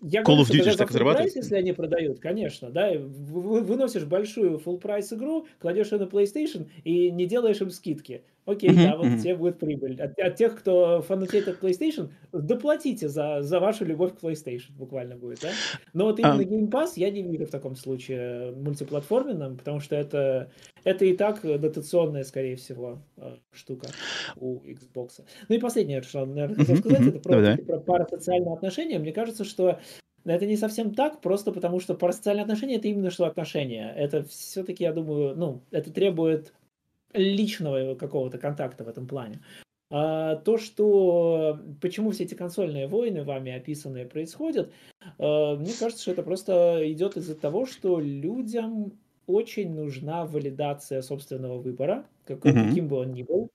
Я 0.02 0.22
Call 0.22 0.38
говорю, 0.38 0.44
of 0.44 0.50
Duty 0.50 0.76
так 0.76 0.92
зарабатывает? 0.92 1.36
если 1.36 1.56
они 1.56 1.72
продают, 1.72 2.20
конечно, 2.20 2.72
да, 2.72 2.94
выносишь 2.98 4.06
большую 4.06 4.58
full 4.58 4.80
прайс 4.80 5.14
игру, 5.14 5.46
кладешь 5.60 5.92
ее 5.92 6.00
на 6.00 6.06
PlayStation 6.06 6.68
и 6.84 7.12
не 7.12 7.28
делаешь 7.28 7.62
им 7.62 7.70
скидки. 7.70 8.24
Окей, 8.46 8.72
uh-huh, 8.72 8.88
да, 8.90 8.98
вот 8.98 9.06
uh-huh. 9.06 9.20
тебе 9.20 9.36
будет 9.36 9.60
прибыль. 9.60 10.02
От, 10.02 10.20
от 10.20 10.36
тех, 10.36 10.60
кто 10.60 11.02
фанатеет 11.02 11.48
от 11.48 11.62
PlayStation, 11.62 12.10
доплатите 12.34 13.08
за, 13.08 13.42
за 13.42 13.60
вашу 13.60 13.86
любовь 13.86 14.18
к 14.18 14.24
PlayStation, 14.24 14.74
буквально 14.76 15.16
будет, 15.16 15.40
да? 15.42 15.50
Но 15.94 16.06
вот 16.06 16.20
именно 16.20 16.42
uh. 16.42 16.46
Game 16.46 16.70
Pass 16.70 16.94
я 16.98 17.10
не 17.10 17.24
вижу 17.24 17.46
в 17.46 17.52
таком 17.52 17.76
случае 17.76 18.52
мультиплатформенным, 18.52 19.58
потому 19.58 19.80
что 19.80 19.96
это, 19.96 20.52
это 20.84 21.06
и 21.06 21.16
так 21.16 21.42
дотационная, 21.42 22.26
скорее 22.26 22.58
всего, 22.58 23.02
э, 23.16 23.38
штука 23.52 23.88
у 24.36 24.60
Xbox. 24.60 25.22
Ну 25.48 25.56
и 25.56 25.60
последнее, 25.60 26.02
что, 26.02 26.26
наверное, 26.26 26.58
хотел 26.58 26.76
сказать, 26.78 27.00
uh-huh. 27.00 27.10
это 27.10 27.20
про, 27.20 27.36
uh-huh. 27.36 27.66
про 27.66 27.80
парасоциальные 27.80 28.54
отношения. 28.54 29.00
Мне 29.00 29.14
кажется, 29.14 29.46
что 29.46 29.80
это 30.26 30.46
не 30.46 30.58
совсем 30.58 30.94
так, 30.94 31.22
просто 31.22 31.52
потому 31.52 31.80
что 31.80 31.96
парасоциальные 31.96 32.44
отношения 32.44 32.76
это 32.76 32.88
именно 32.88 33.10
что 33.10 33.26
отношения. 33.26 33.94
Это 33.96 34.24
все-таки, 34.24 34.84
я 34.84 34.94
думаю, 34.94 35.36
ну, 35.36 35.62
это 35.72 35.92
требует 35.92 36.54
личного 37.14 37.96
какого-то 37.96 38.38
контакта 38.38 38.84
в 38.84 38.90
этом 38.90 39.08
плане. 39.08 39.40
А, 39.96 40.38
то, 40.38 40.58
что 40.58 41.60
почему 41.80 42.10
все 42.10 42.24
эти 42.24 42.34
консольные 42.34 42.88
войны, 42.88 43.24
вами 43.24 43.52
описанные, 43.52 44.08
происходят, 44.08 44.74
а, 45.20 45.56
мне 45.56 45.72
кажется, 45.80 46.02
что 46.02 46.12
это 46.12 46.24
просто 46.24 46.82
идет 46.92 47.16
из-за 47.16 47.36
того, 47.36 47.68
что 47.68 48.00
людям 48.00 48.94
очень 49.28 49.72
нужна 49.74 50.26
валидация 50.26 51.04
собственного 51.04 51.60
выбора, 51.60 52.06
какой, 52.26 52.54
mm-hmm. 52.54 52.70
каким 52.70 52.88
бы 52.88 52.98
он 52.98 53.14
ни 53.14 53.22
был. 53.22 53.50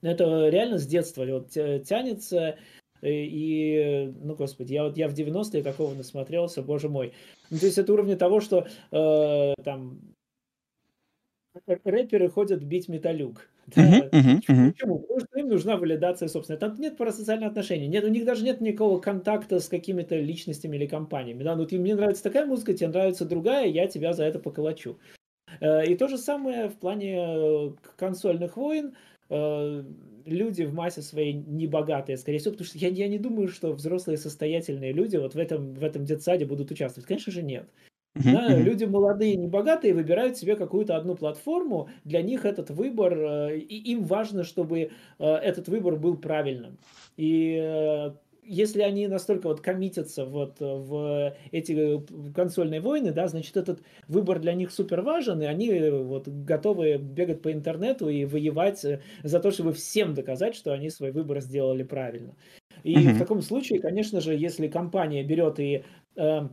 Это 0.00 0.48
реально 0.48 0.78
с 0.78 0.86
детства 0.86 1.26
вот, 1.26 1.50
тянется. 1.50 2.56
И, 3.02 4.12
ну, 4.22 4.34
господи, 4.36 4.72
я 4.72 4.84
вот 4.84 4.96
я 4.96 5.06
в 5.06 5.12
90-е 5.12 5.62
такого 5.62 5.94
насмотрелся, 5.94 6.62
боже 6.62 6.88
мой. 6.88 7.12
Ну, 7.50 7.58
то 7.58 7.66
есть 7.66 7.76
это 7.76 7.92
уровня 7.92 8.16
того, 8.16 8.40
что 8.40 8.66
э, 8.90 9.54
там 9.62 10.00
рэперы 11.66 12.28
ходят 12.28 12.62
бить 12.62 12.88
металюк. 12.88 13.48
Да? 13.74 14.08
Почему? 14.12 15.00
Потому 15.00 15.20
что 15.20 15.38
им 15.38 15.48
нужна 15.48 15.76
валидация 15.76 16.28
собственно. 16.28 16.58
Там 16.58 16.78
нет 16.78 16.96
парасоциальных 16.96 17.48
отношений. 17.50 17.88
Нет, 17.88 18.04
у 18.04 18.08
них 18.08 18.24
даже 18.24 18.44
нет 18.44 18.60
никакого 18.60 19.00
контакта 19.00 19.58
с 19.58 19.68
какими-то 19.68 20.16
личностями 20.16 20.76
или 20.76 20.86
компаниями. 20.86 21.42
Да? 21.42 21.56
Ну, 21.56 21.66
ты, 21.66 21.78
мне 21.78 21.96
нравится 21.96 22.22
такая 22.22 22.46
музыка, 22.46 22.74
тебе 22.74 22.88
нравится 22.88 23.24
другая, 23.24 23.66
я 23.66 23.88
тебя 23.88 24.12
за 24.12 24.24
это 24.24 24.38
поколочу. 24.38 24.98
Э, 25.60 25.84
и 25.84 25.96
то 25.96 26.08
же 26.08 26.18
самое 26.18 26.68
в 26.68 26.76
плане 26.76 27.16
э, 27.18 27.70
консольных 27.96 28.56
войн. 28.56 28.94
Э, 29.30 29.82
люди 30.24 30.62
в 30.62 30.74
массе 30.74 31.02
своей 31.02 31.32
небогатые, 31.32 32.16
скорее 32.16 32.38
всего, 32.38 32.52
потому 32.52 32.66
что 32.66 32.78
я, 32.78 32.88
я 32.88 33.08
не 33.08 33.18
думаю, 33.18 33.48
что 33.48 33.72
взрослые 33.72 34.18
состоятельные 34.18 34.92
люди 34.92 35.16
вот 35.16 35.34
в 35.34 35.38
этом, 35.38 35.74
в 35.74 35.84
этом 35.84 36.04
детсаде 36.04 36.44
будут 36.44 36.70
участвовать. 36.70 37.06
Конечно 37.06 37.32
же, 37.32 37.42
нет. 37.42 37.68
Uh-huh, 38.16 38.32
да, 38.32 38.50
uh-huh. 38.50 38.62
Люди 38.62 38.84
молодые, 38.84 39.36
небогатые 39.36 39.94
выбирают 39.94 40.36
себе 40.36 40.56
какую-то 40.56 40.96
одну 40.96 41.14
платформу. 41.14 41.88
Для 42.04 42.22
них 42.22 42.44
этот 42.44 42.70
выбор, 42.70 43.18
э, 43.18 43.58
и 43.58 43.92
им 43.92 44.04
важно, 44.04 44.44
чтобы 44.44 44.90
э, 45.18 45.24
этот 45.24 45.68
выбор 45.68 45.96
был 45.96 46.16
правильным. 46.16 46.78
И 47.16 47.58
э, 47.62 48.12
если 48.42 48.82
они 48.82 49.08
настолько 49.08 49.48
вот 49.48 49.60
коммитятся 49.60 50.24
вот 50.24 50.60
в 50.60 51.36
эти 51.50 52.00
консольные 52.32 52.80
войны, 52.80 53.12
да, 53.12 53.26
значит, 53.26 53.56
этот 53.56 53.82
выбор 54.06 54.38
для 54.38 54.54
них 54.54 54.70
супер 54.70 55.02
важен, 55.02 55.42
и 55.42 55.46
они 55.46 55.80
вот 55.90 56.28
готовы 56.28 56.96
бегать 56.96 57.42
по 57.42 57.52
интернету 57.52 58.08
и 58.08 58.24
воевать 58.24 58.86
за 59.24 59.40
то, 59.40 59.50
чтобы 59.50 59.72
всем 59.72 60.14
доказать, 60.14 60.54
что 60.54 60.72
они 60.72 60.90
свой 60.90 61.10
выбор 61.10 61.40
сделали 61.40 61.82
правильно. 61.82 62.36
И 62.84 62.94
mm-hmm. 62.94 63.14
в 63.14 63.18
таком 63.18 63.42
случае, 63.42 63.80
конечно 63.80 64.20
же, 64.20 64.36
если 64.36 64.68
компания 64.68 65.24
берет 65.24 65.58
и 65.58 65.82
э, 66.14 66.48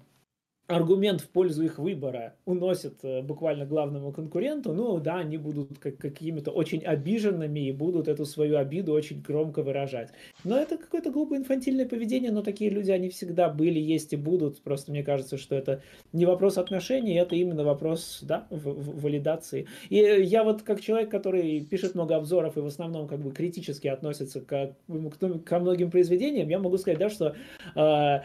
аргумент 0.68 1.20
в 1.20 1.28
пользу 1.28 1.64
их 1.64 1.78
выбора 1.78 2.36
уносит 2.46 3.04
э, 3.04 3.22
буквально 3.22 3.66
главному 3.66 4.14
конкуренту, 4.14 4.74
ну 4.74 4.98
да, 5.00 5.18
они 5.18 5.38
будут 5.38 5.78
как, 5.78 5.98
какими-то 5.98 6.52
очень 6.52 6.84
обиженными 6.84 7.68
и 7.68 7.72
будут 7.74 8.08
эту 8.08 8.26
свою 8.26 8.58
обиду 8.58 8.94
очень 8.94 9.22
громко 9.22 9.62
выражать. 9.62 10.12
Но 10.46 10.58
это 10.58 10.78
какое-то 10.78 11.12
глупое 11.12 11.42
инфантильное 11.42 11.86
поведение, 11.86 12.32
но 12.32 12.42
такие 12.42 12.70
люди, 12.70 12.92
они 12.92 13.10
всегда 13.10 13.50
были, 13.50 13.78
есть 13.78 14.14
и 14.14 14.16
будут. 14.16 14.62
Просто 14.62 14.92
мне 14.92 15.04
кажется, 15.04 15.38
что 15.38 15.56
это 15.56 15.82
не 16.14 16.26
вопрос 16.26 16.58
отношений, 16.58 17.16
это 17.16 17.36
именно 17.36 17.66
вопрос, 17.66 18.20
да, 18.22 18.48
в, 18.50 18.70
в, 18.70 19.02
валидации. 19.02 19.68
И 19.90 19.98
я 19.98 20.46
вот 20.46 20.62
как 20.62 20.80
человек, 20.80 21.12
который 21.12 21.60
пишет 21.66 21.94
много 21.94 22.16
обзоров 22.16 22.56
и 22.56 22.62
в 22.62 22.66
основном 22.66 23.08
как 23.08 23.20
бы 23.20 23.32
критически 23.32 23.88
относится 23.90 24.40
к, 24.40 24.76
к, 24.88 25.40
ко 25.44 25.60
многим 25.60 25.92
произведениям, 25.92 26.48
я 26.48 26.60
могу 26.60 26.78
сказать, 26.78 27.00
да, 27.00 27.10
что 27.10 27.36
э, 27.76 28.22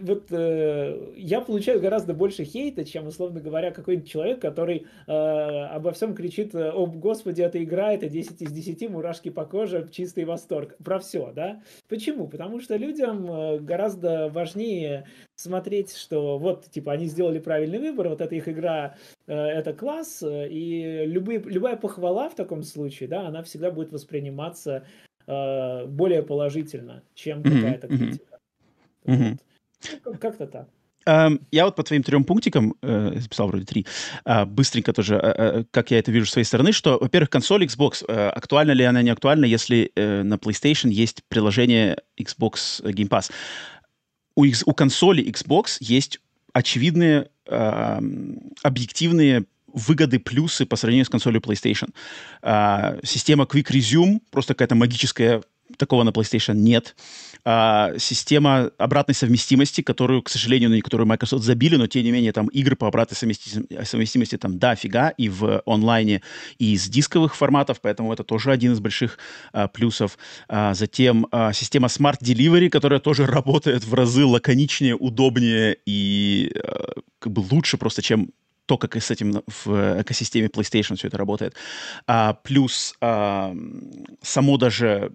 вот 0.00 0.26
э, 0.30 1.12
я 1.16 1.39
получаю 1.40 1.80
гораздо 1.80 2.14
больше 2.14 2.44
хейта, 2.44 2.84
чем, 2.84 3.06
условно 3.06 3.40
говоря, 3.40 3.70
какой-нибудь 3.70 4.10
человек, 4.10 4.40
который 4.40 4.86
э, 5.06 5.12
обо 5.12 5.92
всем 5.92 6.14
кричит, 6.14 6.54
о, 6.54 6.86
господи, 6.86 7.42
это 7.42 7.62
игра, 7.62 7.92
это 7.92 8.08
10 8.08 8.42
из 8.42 8.52
10, 8.52 8.88
мурашки 8.90 9.30
по 9.30 9.44
коже, 9.44 9.88
чистый 9.90 10.24
восторг. 10.24 10.76
Про 10.82 10.98
все, 10.98 11.32
да? 11.34 11.62
Почему? 11.88 12.28
Потому 12.28 12.60
что 12.60 12.76
людям 12.76 13.30
э, 13.30 13.58
гораздо 13.58 14.28
важнее 14.28 15.06
смотреть, 15.34 15.94
что 15.96 16.38
вот, 16.38 16.70
типа, 16.70 16.92
они 16.92 17.06
сделали 17.06 17.38
правильный 17.38 17.78
выбор, 17.78 18.08
вот 18.08 18.20
эта 18.20 18.34
их 18.34 18.48
игра, 18.48 18.96
э, 19.26 19.34
это 19.34 19.72
класс, 19.72 20.22
и 20.24 21.04
любые, 21.06 21.40
любая 21.40 21.76
похвала 21.76 22.28
в 22.28 22.34
таком 22.34 22.62
случае, 22.62 23.08
да, 23.08 23.26
она 23.26 23.42
всегда 23.42 23.70
будет 23.70 23.92
восприниматься 23.92 24.86
э, 25.26 25.86
более 25.86 26.22
положительно, 26.22 27.02
чем 27.14 27.42
какая-то 27.42 27.88
критика. 27.88 28.38
Mm-hmm. 29.04 29.30
Вот. 29.30 29.38
Ну, 30.04 30.14
как-то 30.18 30.46
так. 30.46 30.68
Эм, 31.06 31.40
я 31.50 31.64
вот 31.64 31.76
по 31.76 31.82
твоим 31.82 32.02
трем 32.02 32.24
пунктикам, 32.24 32.74
э, 32.82 33.12
записал 33.16 33.48
вроде 33.48 33.64
три, 33.64 33.86
э, 34.24 34.44
быстренько 34.44 34.92
тоже, 34.92 35.16
э, 35.16 35.64
как 35.70 35.90
я 35.90 35.98
это 35.98 36.12
вижу 36.12 36.26
с 36.26 36.32
своей 36.32 36.44
стороны, 36.44 36.72
что, 36.72 36.98
во-первых, 37.00 37.30
консоль 37.30 37.64
Xbox, 37.64 38.04
актуальна 38.04 38.72
ли 38.72 38.84
она, 38.84 39.02
не 39.02 39.10
актуальна, 39.10 39.46
если 39.46 39.90
на 39.96 40.34
PlayStation 40.34 40.90
есть 40.90 41.22
приложение 41.28 41.96
Xbox 42.20 42.82
Game 42.82 43.08
Pass. 43.08 43.30
У, 44.36 44.44
у 44.44 44.74
консоли 44.74 45.24
Xbox 45.24 45.78
есть 45.80 46.20
очевидные, 46.52 47.28
эм, 47.46 48.52
объективные 48.62 49.44
выгоды, 49.72 50.18
плюсы 50.18 50.66
по 50.66 50.76
сравнению 50.76 51.06
с 51.06 51.08
консолью 51.08 51.40
PlayStation. 51.40 51.90
Система 53.04 53.44
Quick 53.44 53.70
Resume, 53.70 54.20
просто 54.30 54.54
какая-то 54.54 54.74
магическая 54.74 55.42
такого 55.76 56.02
на 56.02 56.10
PlayStation 56.10 56.54
нет. 56.54 56.96
А, 57.44 57.92
система 57.98 58.70
обратной 58.78 59.14
совместимости, 59.14 59.80
которую, 59.80 60.22
к 60.22 60.28
сожалению, 60.28 60.70
на 60.70 60.74
некоторую 60.74 61.06
Microsoft 61.06 61.44
забили, 61.44 61.76
но 61.76 61.86
тем 61.86 62.04
не 62.04 62.10
менее 62.10 62.32
там 62.32 62.48
игры 62.48 62.76
по 62.76 62.86
обратной 62.86 63.16
совместимости, 63.16 63.84
совместимости 63.84 64.36
там 64.36 64.58
да, 64.58 64.74
фига, 64.74 65.08
и 65.16 65.28
в 65.28 65.62
онлайне, 65.66 66.22
и 66.58 66.74
из 66.74 66.88
дисковых 66.88 67.34
форматов, 67.34 67.80
поэтому 67.80 68.12
это 68.12 68.24
тоже 68.24 68.52
один 68.52 68.72
из 68.72 68.80
больших 68.80 69.18
а, 69.52 69.68
плюсов. 69.68 70.18
А, 70.48 70.74
затем 70.74 71.26
а, 71.30 71.52
система 71.52 71.88
Smart 71.88 72.18
Delivery, 72.22 72.68
которая 72.68 73.00
тоже 73.00 73.26
работает 73.40 73.84
в 73.84 73.94
разы 73.94 74.24
лаконичнее, 74.24 74.96
удобнее 74.96 75.76
и 75.86 76.52
а, 76.62 77.00
как 77.18 77.32
бы 77.32 77.40
лучше 77.50 77.78
просто, 77.78 78.02
чем 78.02 78.30
то, 78.70 78.78
как 78.78 78.94
и 78.94 79.00
с 79.00 79.10
этим 79.10 79.42
в 79.64 80.00
экосистеме 80.00 80.46
PlayStation 80.46 80.94
все 80.94 81.08
это 81.08 81.18
работает. 81.18 81.56
А, 82.06 82.34
плюс 82.34 82.94
а, 83.00 83.52
само 84.22 84.58
даже 84.58 85.10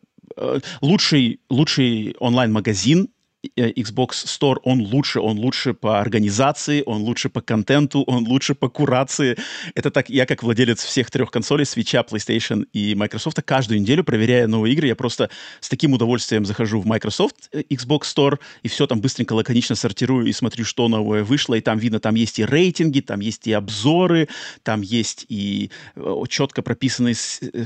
лучший, 0.82 1.40
лучший 1.50 2.16
онлайн-магазин 2.20 3.06
Э, 3.06 3.15
Xbox 3.56 4.26
Store, 4.26 4.58
он 4.64 4.82
лучше, 4.82 5.20
он 5.20 5.38
лучше 5.40 5.74
по 5.74 6.00
организации, 6.00 6.84
он 6.86 7.02
лучше 7.02 7.30
по 7.30 7.42
контенту, 7.42 8.04
он 8.04 8.28
лучше 8.28 8.56
по 8.56 8.70
курации. 8.70 9.38
Это 9.74 9.92
так, 9.92 10.10
я 10.10 10.26
как 10.26 10.44
владелец 10.44 10.84
всех 10.84 11.12
трех 11.12 11.32
консолей, 11.32 11.64
Switch, 11.66 11.94
PlayStation 12.10 12.66
и 12.74 12.96
Microsoft, 12.96 13.42
каждую 13.44 13.82
неделю, 13.82 14.04
проверяя 14.04 14.48
новые 14.48 14.74
игры, 14.74 14.88
я 14.88 14.96
просто 14.96 15.30
с 15.60 15.70
таким 15.70 15.94
удовольствием 15.94 16.46
захожу 16.46 16.80
в 16.80 16.86
Microsoft 16.86 17.50
э, 17.52 17.62
Xbox 17.70 18.02
Store 18.02 18.40
и 18.64 18.68
все 18.68 18.88
там 18.88 19.02
быстренько, 19.02 19.34
лаконично 19.34 19.76
сортирую 19.76 20.26
и 20.28 20.32
смотрю, 20.32 20.66
что 20.66 20.88
новое 20.88 21.24
вышло, 21.24 21.56
и 21.56 21.62
там 21.62 21.78
видно, 21.78 22.00
там 22.00 22.16
есть 22.16 22.40
и 22.40 22.46
рейтинги, 22.46 23.02
там 23.02 23.20
есть 23.20 23.48
и 23.48 23.54
обзоры, 23.54 24.28
там 24.64 24.82
есть 24.82 25.26
и 25.30 25.72
э, 25.96 26.24
четко 26.30 26.62
прописанные, 26.62 27.16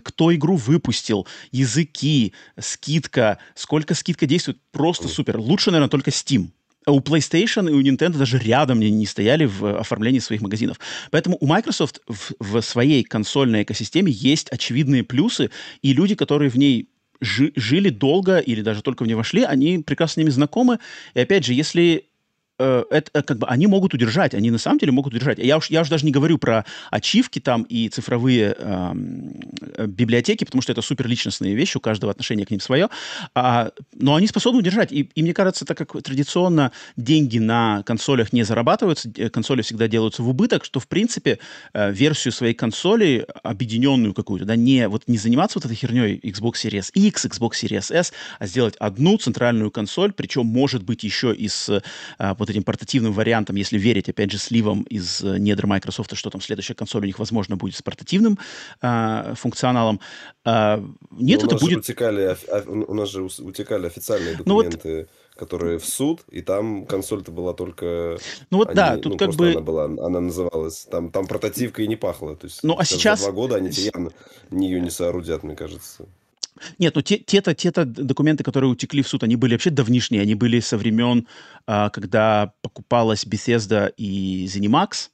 кто 0.04 0.34
игру 0.36 0.56
выпустил, 0.56 1.28
языки, 1.52 2.34
скидка, 2.60 3.40
сколько 3.56 3.94
скидка 3.94 4.26
действует, 4.26 4.60
просто 4.72 5.08
супер. 5.08 5.38
Лучше 5.38 5.69
лучше, 5.70 5.72
наверное, 5.72 5.90
только 5.90 6.12
Steam. 6.12 6.50
А 6.86 6.92
у 6.92 7.00
PlayStation 7.00 7.70
и 7.70 7.74
у 7.74 7.82
Nintendo 7.82 8.18
даже 8.18 8.40
рядом 8.40 8.80
не, 8.80 9.06
стояли 9.06 9.46
в 9.46 9.80
оформлении 9.80 10.20
своих 10.20 10.42
магазинов. 10.42 10.80
Поэтому 11.12 11.38
у 11.40 11.46
Microsoft 11.46 12.00
в, 12.08 12.34
в 12.40 12.62
своей 12.62 13.04
консольной 13.04 13.64
экосистеме 13.64 14.12
есть 14.12 14.50
очевидные 14.50 15.04
плюсы, 15.04 15.52
и 15.84 15.94
люди, 15.94 16.16
которые 16.16 16.50
в 16.50 16.58
ней 16.58 16.90
жи, 17.22 17.52
жили 17.56 17.90
долго 17.90 18.40
или 18.40 18.62
даже 18.62 18.82
только 18.82 19.04
в 19.04 19.08
ней 19.08 19.16
вошли, 19.16 19.44
они 19.44 19.80
прекрасно 19.80 20.14
с 20.14 20.18
ними 20.18 20.30
знакомы. 20.30 20.80
И 21.14 21.20
опять 21.20 21.46
же, 21.46 21.54
если 21.54 22.09
Э, 22.09 22.09
это 22.60 23.12
э, 23.14 23.22
как 23.22 23.38
бы 23.38 23.48
они 23.48 23.68
могут 23.68 23.94
удержать, 23.94 24.34
они 24.34 24.52
на 24.52 24.58
самом 24.58 24.80
деле 24.80 24.92
могут 24.92 25.14
удержать. 25.14 25.40
Я 25.40 25.58
уж, 25.58 25.70
я 25.70 25.82
уж 25.82 25.90
даже 25.90 26.06
не 26.06 26.12
говорю 26.12 26.38
про 26.38 26.66
ачивки 26.92 27.40
там 27.40 27.64
и 27.64 27.90
цифровые 27.90 28.56
э, 28.58 28.94
библиотеки, 29.88 30.44
потому 30.44 30.62
что 30.62 30.74
это 30.74 30.82
суперличностные 30.82 31.56
вещи, 31.56 31.78
у 31.78 31.80
каждого 31.80 32.12
отношение 32.12 32.46
к 32.46 32.52
ним 32.52 32.60
свое, 32.60 32.90
а, 33.34 33.72
но 33.94 34.16
они 34.16 34.28
способны 34.28 34.60
удержать. 34.60 34.92
И, 34.92 35.10
и 35.16 35.24
мне 35.24 35.34
кажется, 35.34 35.66
так 35.66 35.78
как 35.78 36.02
традиционно 36.04 36.72
деньги 36.98 37.40
на 37.40 37.84
консолях 37.84 38.34
не 38.34 38.44
зарабатываются, 38.44 39.10
консоли 39.32 39.62
всегда 39.62 39.88
делаются 39.88 40.22
в 40.22 40.30
убыток, 40.30 40.66
что, 40.66 40.80
в 40.80 40.88
принципе, 40.88 41.40
э, 41.74 41.92
версию 41.92 42.34
своей 42.34 42.54
консоли, 42.54 43.26
объединенную 43.44 44.14
какую-то, 44.14 44.46
да, 44.46 44.56
не, 44.56 44.88
вот, 44.88 45.04
не 45.08 45.18
заниматься 45.18 45.60
вот 45.60 45.66
этой 45.66 45.76
херней 45.76 46.20
Xbox 46.20 46.54
Series 46.66 46.92
X, 46.94 47.26
Xbox 47.26 47.52
Series 47.52 47.94
S, 47.94 48.12
а 48.38 48.48
сделать 48.48 48.76
одну 48.80 49.18
центральную 49.18 49.72
консоль, 49.72 50.12
причем, 50.12 50.46
может 50.46 50.84
быть, 50.84 51.04
еще 51.04 51.34
и 51.34 51.48
с 51.48 51.70
э, 51.70 52.36
вот 52.38 52.49
вот 52.50 52.56
этим 52.56 52.64
портативным 52.64 53.14
вариантом, 53.14 53.56
если 53.56 53.78
верить, 53.78 54.10
опять 54.10 54.32
же, 54.32 54.38
сливом 54.38 54.84
из 54.84 55.22
э, 55.22 55.38
недр 55.38 55.68
Microsoft, 55.68 56.16
что 56.16 56.30
там 56.30 56.42
следующая 56.42 56.74
консоль 56.74 57.04
у 57.04 57.06
них, 57.06 57.20
возможно, 57.20 57.56
будет 57.56 57.76
с 57.76 57.82
портативным 57.82 58.38
э, 58.82 59.34
функционалом. 59.36 60.00
Э, 60.46 60.84
нет, 61.12 61.44
это 61.44 61.58
будет... 61.58 61.80
Утекали, 61.80 62.36
у 62.66 62.94
нас 62.94 63.10
же 63.10 63.24
утекали 63.24 63.88
официальные 63.88 64.36
документы. 64.36 64.90
Ну, 64.90 64.98
вот 65.00 65.10
которые 65.40 65.80
в 65.80 65.86
суд, 65.86 66.20
и 66.30 66.42
там 66.42 66.86
консоль-то 66.86 67.32
была 67.32 67.54
только... 67.54 68.18
Ну 68.50 68.58
вот 68.58 68.68
они, 68.68 68.76
да, 68.76 68.98
тут 68.98 69.14
ну, 69.14 69.18
как 69.18 69.36
бы... 69.36 69.52
Она, 69.52 69.62
была, 69.62 69.86
она 69.86 70.20
называлась, 70.20 70.86
там, 70.92 71.12
там 71.12 71.28
прототивка 71.28 71.82
и 71.82 71.88
не 71.88 71.96
пахла. 71.96 72.36
То 72.36 72.48
есть 72.48 72.62
ну 72.62 72.76
а 72.78 72.84
сейчас... 72.84 73.20
За 73.20 73.28
два 73.28 73.34
года 73.34 73.56
они 73.56 73.70
явно 73.70 74.12
ее 74.52 74.82
не 74.82 74.90
соорудят, 74.90 75.44
мне 75.44 75.56
кажется. 75.56 76.10
Нет, 76.78 76.96
ну 76.96 77.02
те, 77.02 77.18
те-то, 77.18 77.54
те-то 77.54 77.86
документы, 77.86 78.44
которые 78.44 78.70
утекли 78.70 79.02
в 79.02 79.08
суд, 79.08 79.24
они 79.24 79.36
были 79.36 79.54
вообще 79.54 79.70
давнишние. 79.70 80.22
Они 80.22 80.36
были 80.36 80.60
со 80.60 80.78
времен, 80.78 81.28
а, 81.66 81.90
когда 81.90 82.54
покупалась 82.62 83.26
Bethesda 83.26 83.94
и 83.96 84.46
ZeniMax. 84.46 85.10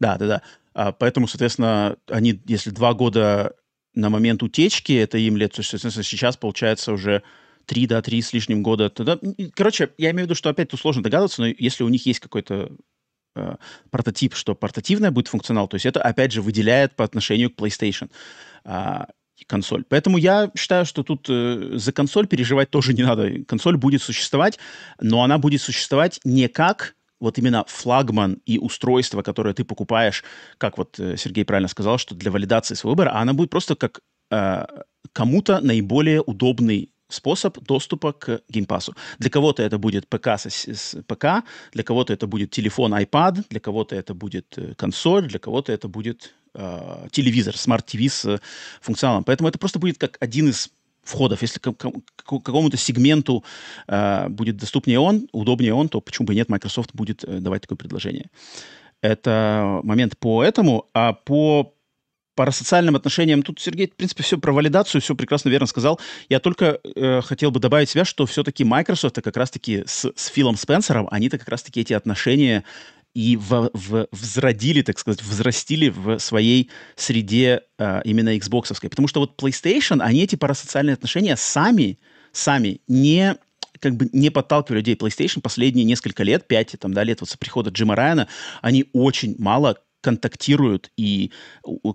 Да, 0.00 0.16
да, 0.16 0.26
да. 0.26 0.42
А, 0.74 0.92
поэтому, 0.92 1.26
соответственно, 1.26 1.96
они, 2.06 2.40
если 2.46 2.70
два 2.70 2.94
года 2.94 3.54
на 3.94 4.10
момент 4.10 4.42
утечки, 4.42 4.92
это 4.92 5.18
им 5.18 5.36
лет, 5.36 5.54
соответственно, 5.54 6.04
сейчас 6.04 6.36
получается 6.36 6.92
уже 6.92 7.22
три, 7.66 7.86
да, 7.86 8.00
три 8.00 8.22
с 8.22 8.32
лишним 8.32 8.62
года. 8.62 8.88
Тогда, 8.88 9.18
короче, 9.54 9.90
я 9.98 10.10
имею 10.10 10.24
в 10.24 10.26
виду, 10.26 10.34
что 10.34 10.48
опять 10.48 10.70
тут 10.70 10.80
сложно 10.80 11.02
догадываться, 11.02 11.42
но 11.42 11.48
если 11.48 11.82
у 11.84 11.88
них 11.88 12.06
есть 12.06 12.20
какой-то 12.20 12.70
э, 13.34 13.56
прототип, 13.90 14.34
что 14.34 14.54
портативная 14.54 15.10
будет 15.10 15.28
функционал, 15.28 15.68
то 15.68 15.74
есть 15.74 15.84
это, 15.84 16.00
опять 16.00 16.32
же, 16.32 16.42
выделяет 16.42 16.94
по 16.94 17.04
отношению 17.04 17.50
к 17.50 17.58
PlayStation. 17.60 18.10
А, 18.64 19.08
консоль. 19.46 19.84
Поэтому 19.88 20.18
я 20.18 20.50
считаю, 20.56 20.84
что 20.84 21.02
тут 21.02 21.26
э, 21.28 21.72
за 21.74 21.92
консоль 21.92 22.26
переживать 22.26 22.70
тоже 22.70 22.94
не 22.94 23.02
надо. 23.02 23.44
Консоль 23.46 23.76
будет 23.76 24.02
существовать, 24.02 24.58
но 25.00 25.22
она 25.22 25.38
будет 25.38 25.62
существовать 25.62 26.20
не 26.24 26.48
как 26.48 26.94
вот 27.20 27.38
именно 27.38 27.64
флагман 27.66 28.40
и 28.46 28.58
устройство, 28.58 29.22
которое 29.22 29.54
ты 29.54 29.64
покупаешь, 29.64 30.24
как 30.58 30.78
вот 30.78 30.98
э, 31.00 31.16
Сергей 31.16 31.44
правильно 31.44 31.68
сказал, 31.68 31.98
что 31.98 32.14
для 32.14 32.30
валидации 32.30 32.74
своего 32.74 32.92
выбора, 32.92 33.10
а 33.14 33.22
она 33.22 33.32
будет 33.32 33.50
просто 33.50 33.74
как 33.74 34.00
э, 34.30 34.64
кому-то 35.12 35.60
наиболее 35.60 36.20
удобный 36.20 36.90
способ 37.08 37.58
доступа 37.60 38.12
к 38.12 38.42
Game 38.48 38.66
Pass 38.66 38.85
у. 38.85 38.94
Для 39.18 39.30
кого-то 39.30 39.62
это 39.62 39.78
будет 39.78 40.06
ПК 40.08 40.28
с, 40.38 40.46
с 40.46 41.02
ПК, 41.06 41.44
для 41.72 41.82
кого-то 41.82 42.12
это 42.12 42.26
будет 42.26 42.50
телефон, 42.50 42.94
iPad, 42.94 43.46
для 43.48 43.60
кого-то 43.60 43.96
это 43.96 44.14
будет 44.14 44.58
э, 44.58 44.74
консоль, 44.74 45.26
для 45.26 45.38
кого-то 45.38 45.72
это 45.72 45.88
будет 45.88 46.34
э, 46.54 47.08
телевизор, 47.10 47.56
Smart 47.56 47.87
TV 47.87 48.00
с 48.10 48.40
функционалом. 48.80 49.24
Поэтому 49.24 49.48
это 49.48 49.58
просто 49.58 49.78
будет 49.78 49.98
как 49.98 50.16
один 50.20 50.48
из 50.48 50.70
входов. 51.02 51.42
Если 51.42 51.60
какому-то 51.60 52.76
сегменту 52.76 53.44
э, 53.86 54.28
будет 54.28 54.56
доступнее 54.56 55.00
он, 55.00 55.28
удобнее 55.32 55.74
он, 55.74 55.88
то 55.88 56.00
почему 56.00 56.26
бы 56.26 56.34
нет, 56.34 56.48
Microsoft 56.48 56.90
будет 56.94 57.24
э, 57.24 57.38
давать 57.40 57.62
такое 57.62 57.76
предложение. 57.76 58.26
Это 59.00 59.80
момент 59.82 60.18
по 60.18 60.42
этому. 60.42 60.86
А 60.92 61.12
по 61.12 61.74
парасоциальным 62.38 62.94
отношениям, 62.94 63.42
тут 63.42 63.58
Сергей, 63.58 63.88
в 63.88 63.96
принципе, 63.96 64.22
все 64.22 64.38
про 64.38 64.52
валидацию, 64.52 65.00
все 65.00 65.16
прекрасно 65.16 65.48
верно 65.48 65.66
сказал. 65.66 65.98
Я 66.28 66.38
только 66.38 66.78
э, 66.84 67.20
хотел 67.20 67.50
бы 67.50 67.58
добавить 67.58 67.90
себя, 67.90 68.04
что 68.04 68.26
все-таки 68.26 68.62
Microsoft, 68.62 69.16
как 69.20 69.36
раз-таки 69.36 69.82
с, 69.86 70.12
с 70.14 70.26
Филом 70.28 70.56
Спенсером, 70.56 71.08
они-то 71.10 71.38
как 71.38 71.48
раз-таки 71.48 71.80
эти 71.80 71.94
отношения 71.94 72.62
и 73.18 73.36
в, 73.36 73.70
в, 73.74 74.06
взродили, 74.12 74.82
так 74.82 74.96
сказать, 74.96 75.24
взрастили 75.24 75.88
в 75.88 76.20
своей 76.20 76.70
среде 76.94 77.62
э, 77.76 78.00
именно 78.04 78.36
Xbox. 78.36 78.72
Потому 78.80 79.08
что 79.08 79.18
вот 79.18 79.42
PlayStation, 79.42 80.00
они 80.00 80.22
эти 80.22 80.36
парасоциальные 80.36 80.94
отношения 80.94 81.36
сами, 81.36 81.98
сами 82.30 82.80
не 82.86 83.34
как 83.80 83.96
бы 83.96 84.08
не 84.12 84.30
подталкивали 84.30 84.78
людей 84.78 84.94
PlayStation 84.94 85.40
последние 85.40 85.84
несколько 85.84 86.22
лет, 86.22 86.46
пять 86.46 86.76
там, 86.78 86.94
да, 86.94 87.02
лет 87.02 87.20
вот 87.20 87.28
с 87.28 87.36
прихода 87.36 87.70
Джима 87.70 87.96
Райана, 87.96 88.28
они 88.62 88.86
очень 88.92 89.34
мало 89.38 89.78
контактируют 90.00 90.90
и 90.96 91.32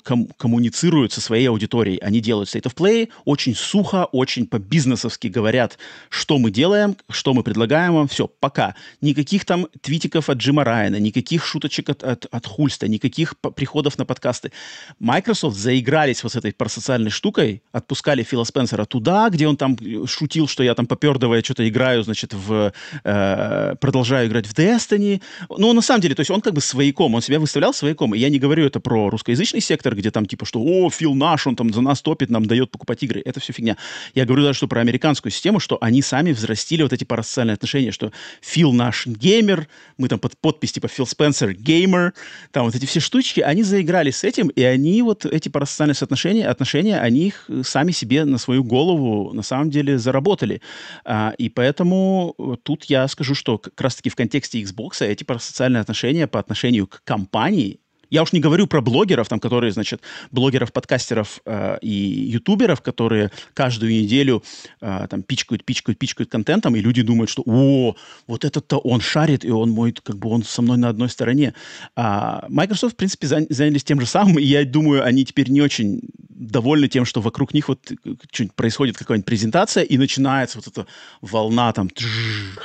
ком- 0.04 0.28
коммуницируют 0.38 1.14
со 1.14 1.22
своей 1.22 1.48
аудиторией. 1.48 1.98
Они 1.98 2.20
делают 2.20 2.50
State 2.50 2.64
of 2.64 2.76
Play 2.76 3.10
очень 3.26 3.56
сухо, 3.56 4.06
очень 4.12 4.46
по-бизнесовски 4.46 5.28
говорят, 5.28 5.78
что 6.10 6.38
мы 6.38 6.52
делаем, 6.52 6.98
что 7.10 7.34
мы 7.34 7.44
предлагаем 7.44 7.94
вам. 7.94 8.08
Все, 8.08 8.28
пока. 8.28 8.76
Никаких 9.02 9.46
там 9.46 9.68
твитиков 9.82 10.30
от 10.30 10.38
Джима 10.38 10.64
Райана, 10.64 10.98
никаких 10.98 11.46
шуточек 11.46 11.90
от, 11.90 12.04
от, 12.04 12.26
от 12.26 12.46
Хульста, 12.46 12.88
никаких 12.88 13.38
приходов 13.38 13.98
на 13.98 14.06
подкасты. 14.06 14.52
Microsoft 15.00 15.58
заигрались 15.58 16.24
вот 16.24 16.34
с 16.34 16.36
этой 16.36 16.52
парасоциальной 16.52 17.12
штукой, 17.12 17.64
отпускали 17.72 18.24
Фила 18.24 18.44
Спенсера 18.44 18.86
туда, 18.86 19.30
где 19.30 19.48
он 19.48 19.56
там 19.58 19.78
шутил, 20.08 20.48
что 20.48 20.64
я 20.64 20.76
там 20.76 20.88
попердывая 20.88 21.42
что-то 21.42 21.68
играю, 21.68 22.04
значит, 22.04 22.34
в, 22.34 22.74
э, 23.04 23.76
продолжаю 23.80 24.28
играть 24.28 24.46
в 24.46 24.54
Destiny. 24.54 25.22
Ну, 25.50 25.74
на 25.74 25.82
самом 25.82 26.02
деле, 26.02 26.16
то 26.16 26.22
есть 26.22 26.32
он 26.32 26.42
как 26.42 26.54
бы 26.54 26.62
свояком, 26.62 27.16
он 27.16 27.22
себя 27.22 27.40
выставлял 27.40 27.74
свояком 27.74 27.93
целиком. 27.94 28.16
И 28.16 28.20
я 28.20 28.30
не 28.30 28.40
говорю 28.40 28.66
это 28.66 28.80
про 28.80 29.10
русскоязычный 29.10 29.62
сектор, 29.62 29.96
где 29.96 30.12
там 30.12 30.26
типа, 30.26 30.46
что 30.46 30.60
«О, 30.60 30.90
Фил 30.90 31.14
наш, 31.14 31.48
он 31.48 31.56
там 31.56 31.74
за 31.74 31.82
нас 31.82 32.02
топит, 32.02 32.30
нам 32.30 32.46
дает 32.46 32.72
покупать 32.72 33.04
игры». 33.04 33.22
Это 33.24 33.40
все 33.40 33.54
фигня. 33.54 33.78
Я 34.16 34.26
говорю 34.26 34.44
даже, 34.44 34.58
что 34.58 34.68
про 34.68 34.82
американскую 34.82 35.32
систему, 35.32 35.60
что 35.60 35.78
они 35.82 36.02
сами 36.02 36.32
взрастили 36.32 36.84
вот 36.84 36.94
эти 36.94 37.04
парасоциальные 37.04 37.54
отношения, 37.54 37.92
что 37.92 38.12
Фил 38.42 38.74
наш 38.74 39.08
геймер, 39.08 39.68
мы 39.98 40.08
там 40.08 40.20
под 40.20 40.38
подпись 40.38 40.72
типа 40.72 40.88
Фил 40.88 41.06
Спенсер 41.06 41.54
геймер, 41.54 42.14
там 42.52 42.66
вот 42.66 42.76
эти 42.76 42.86
все 42.86 43.00
штучки, 43.00 43.42
они 43.42 43.64
заиграли 43.64 44.12
с 44.12 44.24
этим, 44.24 44.48
и 44.48 44.64
они 44.64 45.02
вот 45.02 45.26
эти 45.26 45.50
парасоциальные 45.50 45.96
отношения, 46.02 46.48
отношения, 46.48 47.00
они 47.00 47.28
их 47.28 47.50
сами 47.64 47.92
себе 47.92 48.26
на 48.26 48.38
свою 48.38 48.64
голову 48.64 49.34
на 49.34 49.44
самом 49.44 49.70
деле 49.70 49.98
заработали. 49.98 50.62
А, 51.06 51.34
и 51.38 51.50
поэтому 51.50 52.36
тут 52.64 52.86
я 52.86 53.08
скажу, 53.08 53.36
что 53.36 53.58
как 53.58 53.80
раз-таки 53.80 54.10
в 54.10 54.16
контексте 54.16 54.62
Xbox 54.62 55.06
эти 55.06 55.24
парасоциальные 55.24 55.82
отношения 55.82 56.28
по 56.28 56.40
отношению 56.40 56.88
к 56.88 57.02
компании 57.04 57.80
я 58.14 58.22
уж 58.22 58.32
не 58.32 58.40
говорю 58.40 58.68
про 58.68 58.80
блогеров, 58.80 59.28
там, 59.28 59.40
которые, 59.40 59.72
значит, 59.72 60.02
блогеров, 60.30 60.72
подкастеров 60.72 61.42
э, 61.46 61.80
и 61.82 61.90
ютуберов, 61.90 62.82
которые 62.82 63.32
каждую 63.56 63.92
неделю 63.92 64.44
э, 64.82 65.08
там 65.10 65.24
пичкают, 65.24 65.66
пичкают, 65.66 65.98
пичкают 65.98 66.30
контентом, 66.30 66.76
и 66.76 66.80
люди 66.80 67.02
думают, 67.02 67.32
что 67.32 67.42
«О, 67.44 67.96
вот 68.28 68.46
этот-то 68.46 68.78
он 68.78 69.02
шарит, 69.02 69.44
и 69.44 69.50
он 69.50 69.72
мой, 69.72 69.94
как 69.94 70.18
бы 70.18 70.30
он 70.30 70.44
со 70.44 70.62
мной 70.62 70.78
на 70.78 70.90
одной 70.90 71.10
стороне». 71.10 71.56
А 71.96 72.46
Microsoft, 72.50 72.94
в 72.94 72.98
принципе, 72.98 73.26
занялись 73.26 73.84
тем 73.84 74.00
же 74.00 74.06
самым, 74.06 74.38
и 74.38 74.44
я 74.44 74.64
думаю, 74.64 75.04
они 75.04 75.26
теперь 75.26 75.50
не 75.50 75.62
очень 75.62 76.02
довольны 76.30 76.88
тем, 76.88 77.06
что 77.06 77.20
вокруг 77.20 77.52
них 77.56 77.68
вот 77.68 77.92
что-нибудь 78.32 78.56
происходит, 78.56 78.98
какая-нибудь 78.98 79.26
презентация, 79.26 79.84
и 79.84 79.98
начинается 79.98 80.60
вот 80.60 80.68
эта 80.68 80.86
волна 81.22 81.74
там 81.74 81.90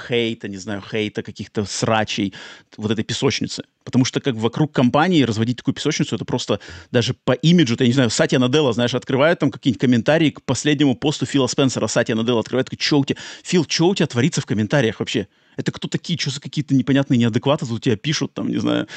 хейта, 0.09 0.49
не 0.49 0.59
знаю, 0.59 0.83
хейта, 0.83 1.23
каких-то 1.23 1.65
срачей, 1.65 2.35
вот 2.77 2.91
этой 2.91 3.05
песочницы. 3.05 3.65
Потому 3.89 4.05
что 4.05 4.21
как 4.21 4.35
вокруг 4.35 4.71
компании 4.71 5.23
разводить 5.23 5.57
такую 5.57 5.75
песочницу, 5.75 6.15
это 6.15 6.27
просто 6.27 6.61
даже 6.91 7.15
по 7.15 7.33
имиджу, 7.33 7.75
я 7.81 7.87
не 7.87 7.95
знаю, 7.95 8.11
Сатья 8.11 8.39
Наделла, 8.39 8.75
знаешь, 8.75 8.93
открывает 8.93 9.39
там 9.39 9.51
какие-нибудь 9.51 9.81
комментарии 9.81 10.29
к 10.29 10.43
последнему 10.43 10.95
посту 10.95 11.25
Фила 11.25 11.47
Спенсера. 11.47 11.87
Сатья 11.87 12.15
Наделла 12.15 12.41
открывает, 12.41 12.67
такой, 12.67 12.85
что 12.85 12.99
у 12.99 13.05
тебя, 13.07 13.19
Фил, 13.43 13.65
что 13.67 13.89
у 13.89 13.95
тебя 13.95 14.07
творится 14.07 14.43
в 14.43 14.47
комментариях 14.47 15.01
вообще? 15.01 15.27
Это 15.57 15.73
кто 15.73 15.89
такие, 15.89 16.19
что 16.19 16.29
за 16.29 16.39
какие-то 16.43 16.75
непонятные 16.75 17.17
неадекваты 17.17 17.65
тут 17.65 17.83
тебя 17.83 17.97
пишут, 17.97 18.35
там, 18.35 18.49
не 18.49 18.59
знаю. 18.59 18.89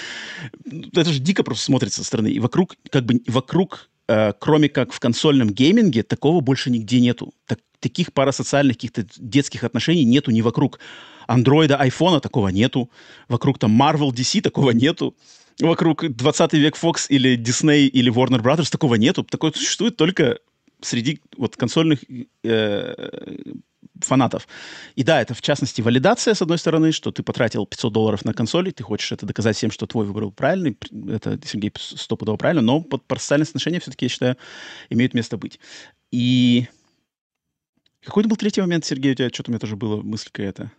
Это 0.93 1.09
же 1.09 1.19
дико 1.19 1.43
просто 1.43 1.63
смотрится 1.63 2.01
со 2.01 2.07
стороны. 2.07 2.27
И 2.27 2.39
вокруг, 2.41 2.75
как 2.89 3.05
бы, 3.05 3.21
вокруг, 3.27 3.89
э, 4.09 4.33
кроме 4.41 4.67
как 4.67 4.91
в 4.91 4.99
консольном 4.99 5.51
гейминге, 5.51 6.03
такого 6.03 6.41
больше 6.41 6.69
нигде 6.69 6.99
нету. 6.99 7.33
Так, 7.47 7.59
таких 7.79 8.11
парасоциальных 8.11 8.75
каких-то 8.75 9.05
детских 9.15 9.63
отношений 9.63 10.03
нету 10.03 10.31
ни 10.31 10.41
вокруг 10.41 10.79
андроида, 11.27 11.77
айфона 11.77 12.19
такого 12.19 12.49
нету. 12.49 12.89
Вокруг 13.27 13.59
там 13.59 13.79
Marvel, 13.79 14.11
DC 14.11 14.41
такого 14.41 14.71
нету. 14.71 15.15
Вокруг 15.59 16.07
20 16.09 16.53
век 16.53 16.77
Fox 16.81 17.07
или 17.09 17.37
Disney 17.37 17.85
или 17.85 18.11
Warner 18.11 18.41
Brothers 18.41 18.71
такого 18.71 18.95
нету. 18.95 19.23
Такое 19.23 19.51
существует 19.51 19.97
только 19.97 20.39
среди 20.81 21.21
вот 21.37 21.55
консольных 21.55 21.99
э, 22.43 22.93
фанатов. 23.99 24.47
И 24.95 25.03
да, 25.03 25.21
это 25.21 25.33
в 25.33 25.41
частности 25.41 25.81
валидация, 25.81 26.33
с 26.33 26.41
одной 26.41 26.57
стороны, 26.57 26.91
что 26.91 27.11
ты 27.11 27.23
потратил 27.23 27.65
500 27.65 27.93
долларов 27.93 28.25
на 28.25 28.33
консоль, 28.33 28.69
и 28.69 28.71
ты 28.71 28.83
хочешь 28.83 29.11
это 29.11 29.25
доказать 29.25 29.55
всем, 29.57 29.71
что 29.71 29.87
твой 29.87 30.05
выбор 30.05 30.23
был 30.23 30.31
правильный. 30.31 30.77
Это, 31.09 31.39
Сергей, 31.45 31.71
стопудово 31.75 32.37
правильно, 32.37 32.61
но 32.61 32.81
под 32.81 33.05
парасоциальные 33.05 33.45
отношения 33.45 33.79
все-таки, 33.79 34.05
я 34.05 34.09
считаю, 34.09 34.37
имеют 34.89 35.13
место 35.13 35.37
быть. 35.37 35.59
И 36.11 36.67
какой-то 38.03 38.29
был 38.29 38.37
третий 38.37 38.61
момент, 38.61 38.85
Сергей, 38.85 39.11
у 39.11 39.15
тебя 39.15 39.29
что-то 39.29 39.51
у 39.51 39.53
меня 39.53 39.59
тоже 39.59 39.75
было 39.75 40.01
мысль 40.01 40.29
какая-то. 40.31 40.71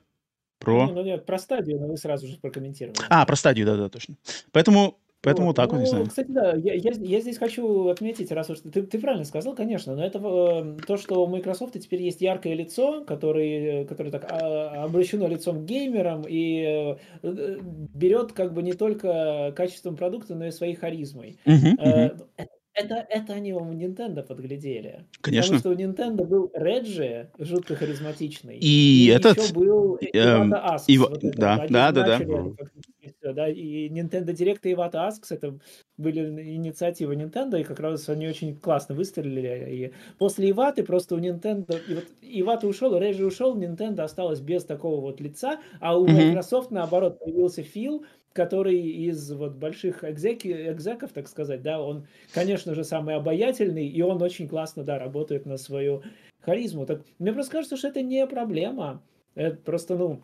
Про... 0.63 0.87
Ну, 0.87 0.95
ну, 0.95 1.03
нет, 1.03 1.27
про 1.27 1.39
стадию, 1.39 1.81
но 1.81 1.89
вы 1.89 1.97
сразу 1.97 2.27
же 2.27 2.39
прокомментировали. 2.39 2.97
А, 3.09 3.27
про 3.27 3.37
стадию, 3.37 3.67
да-да, 3.67 3.89
точно. 3.89 4.17
Поэтому 4.53 4.97
Поэтому 5.23 5.49
вот. 5.49 5.57
так 5.57 5.71
вот, 5.71 5.79
не 5.79 5.85
ну, 5.85 5.89
знаю. 5.89 6.07
Кстати, 6.09 6.31
да, 6.31 6.53
я, 6.57 6.75
я, 6.75 6.91
я 6.97 7.21
здесь 7.21 7.39
хочу 7.39 7.89
отметить, 7.89 8.33
раз 8.33 8.51
уж 8.51 8.59
ты, 8.59 8.83
ты 8.83 8.99
правильно 8.99 9.25
сказал, 9.25 9.55
конечно, 9.55 9.95
но 9.95 10.05
это 10.05 10.19
э, 10.19 10.77
то, 10.85 10.97
что 10.97 11.25
у 11.25 11.29
Microsoft 11.29 11.79
теперь 11.79 12.03
есть 12.03 12.21
яркое 12.21 12.55
лицо, 12.55 13.05
который, 13.05 13.85
который 13.87 14.11
так 14.11 14.27
а, 14.29 14.83
обращено 14.83 15.29
лицом 15.29 15.63
к 15.63 15.65
геймерам 15.65 16.25
и 16.29 16.97
э, 17.23 17.59
берет 17.95 18.33
как 18.33 18.53
бы 18.53 18.65
не 18.65 18.73
только 18.73 19.53
качеством 19.55 19.97
продукта, 19.97 20.35
но 20.35 20.47
и 20.47 20.51
своей 20.51 20.75
харизмой. 20.75 21.39
Uh-huh, 21.47 21.77
uh-huh. 21.79 22.27
Это, 22.75 23.07
это 23.11 23.35
они 23.35 23.53
у 23.53 23.61
Nintendo 23.73 24.23
подглядели. 24.23 25.05
Конечно. 25.21 25.59
Потому 25.59 25.77
что 25.77 25.85
у 25.85 25.89
Nintendo 25.89 26.25
был 26.25 26.51
Реджи, 26.55 27.31
жутко 27.39 27.77
харизматичный. 27.77 28.57
И, 28.57 29.07
и 29.07 29.09
этот... 29.09 29.37
еще 29.37 29.53
был 29.53 29.99
эм, 30.15 30.53
Iwata 30.53 30.75
Asks. 30.75 30.85
И, 30.87 30.99
вот 30.99 31.21
да, 31.21 31.67
да, 31.69 31.93
да, 31.93 32.03
да. 32.03 32.19
Все, 32.19 33.33
да. 33.33 33.49
И 33.49 33.89
Nintendo 33.91 34.33
Direct 34.33 34.61
и 34.63 34.73
Iwata 34.73 35.09
Asks 35.09 35.27
это 35.31 35.59
были 35.99 36.21
инициативы 36.55 37.15
Nintendo, 37.15 37.61
и 37.61 37.65
как 37.65 37.79
раз 37.79 38.09
они 38.09 38.27
очень 38.27 38.57
классно 38.57 38.95
выстрелили. 38.95 39.71
И 39.71 39.93
после 40.19 40.51
Иваты 40.51 40.83
просто 40.83 41.15
у 41.15 41.19
Nintendo... 41.19 41.79
И 41.87 41.95
вот 41.95 42.07
Ивата 42.23 42.67
ушел, 42.67 42.99
Реджи 42.99 43.27
ушел, 43.27 43.55
Nintendo 43.55 44.01
осталось 44.01 44.41
без 44.41 44.65
такого 44.65 45.01
вот 45.01 45.21
лица, 45.21 45.61
а 45.81 45.99
у 45.99 46.07
mm-hmm. 46.07 46.31
Microsoft, 46.31 46.71
наоборот, 46.71 47.19
появился 47.19 47.63
Фил, 47.63 48.05
который 48.33 48.79
из 48.81 49.31
вот 49.33 49.55
больших 49.55 50.05
экзеки, 50.05 50.49
экзеков, 50.73 51.13
так 51.13 51.29
сказать, 51.29 51.63
да, 51.63 51.83
он, 51.83 52.07
конечно 52.33 52.75
же, 52.75 52.85
самый 52.85 53.15
обаятельный, 53.15 53.87
и 53.87 54.03
он 54.03 54.23
очень 54.23 54.49
классно, 54.49 54.85
да, 54.85 54.99
работает 54.99 55.47
на 55.47 55.57
свою 55.57 56.03
харизму. 56.41 56.87
Так 56.87 57.03
мне 57.19 57.33
просто 57.33 57.53
кажется, 57.53 57.77
что 57.77 57.89
это 57.89 58.03
не 58.03 58.27
проблема. 58.27 59.03
Это 59.35 59.57
просто, 59.57 59.97
ну, 59.97 60.23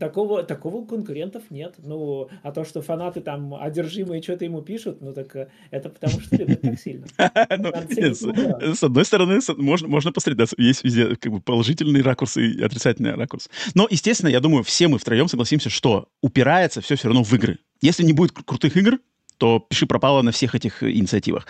Такого, 0.00 0.42
такого 0.42 0.84
конкурентов 0.84 1.44
нет. 1.50 1.76
Ну, 1.78 2.28
а 2.42 2.52
то, 2.52 2.64
что 2.64 2.82
фанаты 2.82 3.20
там 3.20 3.54
одержимые 3.54 4.20
что-то 4.22 4.44
ему 4.44 4.60
пишут, 4.60 5.00
ну 5.00 5.12
так 5.12 5.34
э, 5.36 5.48
это 5.70 5.88
потому 5.88 6.20
что 6.20 6.36
любят 6.36 6.60
так 6.60 6.78
сильно. 6.78 7.06
Ну, 7.58 8.74
с 8.74 8.82
одной 8.82 9.04
стороны, 9.04 9.40
можно, 9.56 10.12
посмотреть, 10.12 10.50
есть 10.58 10.84
везде 10.84 11.16
как 11.16 11.32
бы 11.32 11.40
положительный 11.40 12.02
ракурс 12.02 12.36
и 12.36 12.60
отрицательный 12.62 13.14
ракурс. 13.14 13.48
Но, 13.74 13.86
естественно, 13.88 14.28
я 14.28 14.40
думаю, 14.40 14.64
все 14.64 14.88
мы 14.88 14.98
втроем 14.98 15.28
согласимся, 15.28 15.70
что 15.70 16.08
упирается 16.22 16.80
все 16.80 16.96
все 16.96 17.08
равно 17.08 17.22
в 17.22 17.32
игры. 17.32 17.58
Если 17.80 18.02
не 18.02 18.12
будет 18.12 18.32
крутых 18.32 18.76
игр, 18.76 18.98
то 19.38 19.60
пиши 19.60 19.86
пропало 19.86 20.22
на 20.22 20.32
всех 20.32 20.54
этих 20.54 20.82
инициативах. 20.82 21.46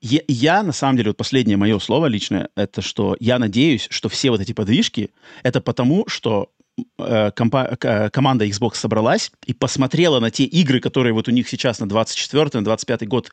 Я, 0.00 0.20
я, 0.28 0.62
на 0.62 0.72
самом 0.72 0.96
деле, 0.96 1.10
вот 1.10 1.16
последнее 1.16 1.56
мое 1.56 1.78
слово 1.80 2.06
личное, 2.06 2.48
это 2.54 2.80
что 2.80 3.16
я 3.18 3.38
надеюсь, 3.38 3.88
что 3.90 4.08
все 4.08 4.30
вот 4.30 4.40
эти 4.40 4.52
подвижки, 4.52 5.10
это 5.42 5.60
потому, 5.60 6.04
что 6.06 6.50
Э, 6.53 6.53
компа- 6.98 7.76
э, 7.80 8.10
команда 8.10 8.46
Xbox 8.46 8.74
собралась 8.76 9.30
и 9.46 9.52
посмотрела 9.52 10.20
на 10.20 10.30
те 10.30 10.44
игры, 10.44 10.80
которые 10.80 11.12
вот 11.12 11.28
у 11.28 11.30
них 11.30 11.48
сейчас 11.48 11.78
на 11.80 11.88
24 11.88 12.50
на 12.54 12.64
25 12.64 13.06
год 13.06 13.32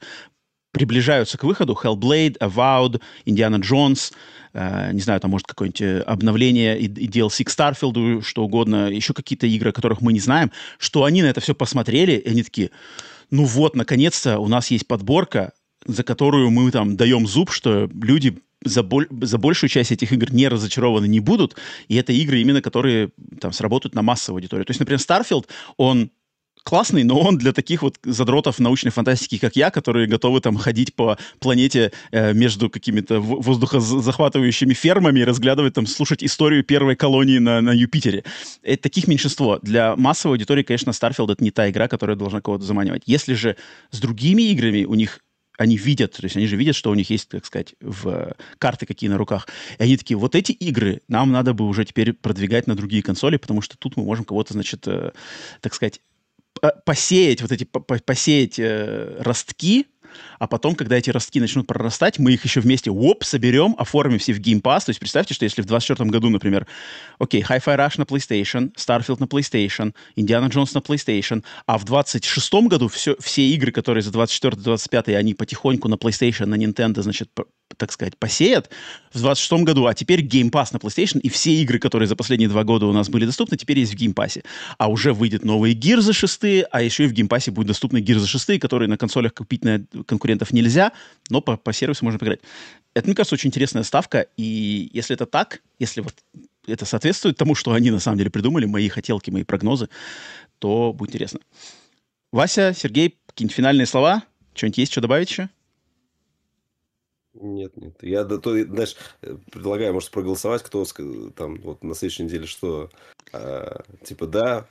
приближаются 0.72 1.38
к 1.38 1.44
выходу. 1.44 1.78
Hellblade, 1.82 2.38
Avowed, 2.38 3.02
Indiana 3.26 3.60
Jones, 3.60 4.14
э, 4.54 4.92
не 4.94 5.02
знаю, 5.02 5.20
там 5.20 5.32
может 5.32 5.48
какое-нибудь 5.48 5.82
э, 5.82 6.00
обновление 6.02 6.80
и, 6.80 6.86
и 6.86 7.08
DLC 7.08 7.44
к 7.44 7.50
Starfield, 7.50 8.24
что 8.24 8.44
угодно, 8.44 8.90
еще 8.90 9.14
какие-то 9.14 9.48
игры, 9.48 9.72
о 9.72 9.74
которых 9.74 10.02
мы 10.02 10.14
не 10.14 10.20
знаем, 10.20 10.52
что 10.78 11.04
они 11.04 11.22
на 11.22 11.28
это 11.28 11.42
все 11.42 11.54
посмотрели, 11.54 12.14
и 12.14 12.30
они 12.30 12.44
такие, 12.44 12.72
ну 13.32 13.46
вот, 13.46 13.76
наконец-то 13.76 14.40
у 14.40 14.48
нас 14.48 14.72
есть 14.72 14.88
подборка, 14.88 15.54
за 15.86 16.04
которую 16.04 16.52
мы 16.52 16.72
там 16.72 16.96
даем 16.96 17.28
зуб, 17.28 17.52
что 17.52 17.90
люди 18.02 18.40
за, 18.64 18.84
боль, 18.84 19.08
за 19.10 19.38
большую 19.38 19.70
часть 19.70 19.92
этих 19.92 20.12
игр 20.12 20.32
не 20.34 20.48
разочарованы 20.48 21.08
не 21.08 21.20
будут, 21.20 21.56
и 21.88 21.96
это 21.96 22.14
игры 22.14 22.40
именно, 22.42 22.62
которые 22.62 23.12
там 23.40 23.52
сработают 23.54 23.96
на 23.96 24.02
массовую 24.02 24.40
аудиторию. 24.40 24.66
То 24.66 24.72
есть, 24.72 24.80
например, 24.80 25.00
Starfield, 25.00 25.48
он 25.78 26.12
классный, 26.64 27.04
но 27.04 27.20
он 27.20 27.38
для 27.38 27.54
таких 27.54 27.82
вот 27.82 27.98
задротов 28.04 28.60
научной 28.60 28.92
фантастики, 28.92 29.38
как 29.38 29.56
я, 29.56 29.72
которые 29.72 30.08
готовы 30.08 30.42
там 30.42 30.58
ходить 30.58 30.96
по 30.96 31.18
планете 31.40 31.92
э, 32.12 32.34
между 32.34 32.70
какими-то 32.70 33.20
воздухозахватывающими 33.20 34.74
фермами 34.74 35.22
и 35.22 35.24
разглядывать 35.24 35.74
там, 35.74 35.88
слушать 35.88 36.24
историю 36.24 36.64
первой 36.64 36.96
колонии 36.96 37.40
на, 37.40 37.62
на 37.62 37.72
Юпитере. 37.72 38.24
Это 38.62 38.84
таких 38.84 39.08
меньшинство. 39.08 39.60
Для 39.62 39.96
массовой 39.96 40.36
аудитории, 40.36 40.64
конечно, 40.64 40.92
Starfield 40.92 41.32
это 41.32 41.44
не 41.44 41.52
та 41.52 41.70
игра, 41.70 41.88
которая 41.88 42.16
должна 42.16 42.42
кого-то 42.42 42.64
заманивать. 42.64 43.04
Если 43.06 43.34
же 43.34 43.56
с 43.92 44.00
другими 44.00 44.44
играми 44.44 44.84
у 44.84 44.94
них 44.94 45.20
они 45.62 45.78
видят, 45.78 46.14
то 46.14 46.24
есть 46.24 46.36
они 46.36 46.48
же 46.48 46.56
видят, 46.56 46.76
что 46.76 46.90
у 46.90 46.96
них 46.96 47.10
есть, 47.10 47.30
так 47.30 47.46
сказать, 47.46 47.76
в 47.80 48.36
карты 48.58 48.86
какие 48.86 49.10
на 49.10 49.18
руках. 49.18 49.48
И 49.78 49.84
они 49.84 49.96
такие, 49.98 50.18
вот 50.18 50.36
эти 50.36 50.52
игры 50.52 51.02
нам 51.08 51.32
надо 51.32 51.54
бы 51.54 51.66
уже 51.66 51.86
теперь 51.86 52.14
продвигать 52.14 52.68
на 52.68 52.76
другие 52.76 53.04
консоли, 53.04 53.38
потому 53.38 53.62
что 53.62 53.78
тут 53.78 53.96
мы 53.96 54.04
можем 54.04 54.26
кого-то, 54.26 54.54
значит, 54.54 54.88
э, 54.88 55.12
так 55.62 55.74
сказать, 55.74 56.02
посеять 56.86 57.42
вот 57.42 57.52
эти, 57.52 57.64
посеять 57.64 58.60
э, 58.60 59.18
ростки, 59.20 59.88
а 60.40 60.48
потом, 60.48 60.76
когда 60.76 60.98
эти 60.98 61.10
ростки 61.10 61.40
начнут 61.40 61.68
прорастать, 61.68 62.20
мы 62.20 62.34
их 62.34 62.44
еще 62.44 62.62
вместе, 62.62 62.92
оп, 62.92 63.24
соберем, 63.24 63.76
оформим 63.78 64.20
все 64.20 64.34
в 64.34 64.40
Game 64.40 64.62
Pass. 64.62 64.86
То 64.86 64.90
есть 64.90 65.00
представьте, 65.00 65.34
что 65.34 65.46
если 65.46 65.62
в 65.62 65.66
2024 65.66 66.10
году, 66.10 66.30
например, 66.30 66.68
окей, 67.20 67.42
Hi-Fi 67.42 67.78
Rush 67.78 67.94
на 67.98 68.04
PlayStation, 68.04 68.74
Starfield 68.76 69.18
на 69.20 69.26
PlayStation, 69.26 69.94
Indiana 70.16 70.50
Jones 70.50 70.72
на 70.74 70.80
PlayStation, 70.80 71.44
а 71.66 71.78
в 71.78 71.86
2026 71.86 72.54
году 72.68 72.88
все, 72.88 73.16
все 73.20 73.44
игры, 73.50 73.72
которые 73.72 74.02
за 74.02 74.12
24-25, 74.12 75.16
они 75.16 75.34
потихоньку 75.34 75.88
на 75.88 75.96
PlayStation, 75.96 76.46
на 76.46 76.56
Nintendo, 76.56 77.02
значит, 77.02 77.30
так 77.78 77.92
сказать, 77.92 78.18
посеят 78.18 78.70
в 79.12 79.20
26 79.20 79.64
году, 79.64 79.86
а 79.86 79.94
теперь 79.94 80.26
Game 80.26 80.50
Pass 80.50 80.70
на 80.72 80.78
PlayStation, 80.78 81.20
и 81.20 81.30
все 81.30 81.52
игры, 81.62 81.80
которые 81.80 82.08
за 82.08 82.16
последние 82.16 82.50
два 82.50 82.64
года 82.64 82.86
у 82.86 82.94
нас 82.94 83.10
были 83.10 83.26
доступны, 83.26 83.58
теперь 83.58 83.80
есть 83.80 83.94
в 83.94 83.98
Game 83.98 84.14
Pass. 84.14 84.44
А 84.78 84.90
уже 84.90 85.14
выйдет 85.14 85.44
новые 85.44 85.76
Gears 85.76 86.14
6, 86.14 86.68
а 86.72 86.82
еще 86.82 87.06
и 87.06 87.08
в 87.08 87.14
Game 87.14 87.28
Pass 87.28 87.50
будут 87.52 87.68
доступны 87.68 87.98
Gears 88.00 88.26
6, 88.26 88.60
которые 88.60 88.90
на 88.90 88.98
консолях 88.98 89.34
купить 89.34 89.64
на 89.64 89.84
конкурентов 90.06 90.52
нельзя, 90.52 90.92
но 91.30 91.42
по, 91.42 91.58
по 91.58 91.74
сервису 91.74 92.06
можно 92.06 92.20
поиграть. 92.20 92.40
Это, 92.94 93.08
мне 93.08 93.16
кажется, 93.16 93.36
очень 93.36 93.50
интересная 93.50 93.84
ставка, 93.84 94.28
и 94.38 94.90
если 94.94 95.16
это 95.16 95.26
так, 95.26 95.62
если 95.80 96.02
вот 96.02 96.14
это 96.68 96.86
соответствует 96.86 97.38
тому, 97.38 97.56
что 97.56 97.72
они 97.72 97.92
на 97.92 98.00
самом 98.00 98.18
деле 98.18 98.30
придумали, 98.30 98.66
мои 98.66 98.88
хотелки, 98.90 99.32
мои 99.32 99.44
прогнозы, 99.44 99.90
то 100.60 100.94
будет 100.94 101.10
интересно. 101.10 101.40
Вася, 102.32 102.74
Сергей, 102.78 103.18
какие-нибудь 103.28 103.56
финальные 103.56 103.86
слова? 103.86 104.24
Что-нибудь 104.54 104.78
есть, 104.78 104.92
что 104.92 105.02
добавить 105.02 105.30
еще? 105.30 105.50
Нет, 107.42 107.76
нет. 107.76 107.96
Я, 108.02 108.24
да, 108.24 108.38
то, 108.38 108.52
знаешь, 108.64 108.96
предлагаю, 109.52 109.94
может, 109.94 110.12
проголосовать, 110.12 110.62
кто 110.62 110.86
там 111.36 111.60
вот 111.62 111.84
на 111.84 111.96
следующей 111.96 112.24
неделе 112.24 112.46
что, 112.46 112.90
а, 113.34 113.84
типа, 114.04 114.28
да, 114.28 114.68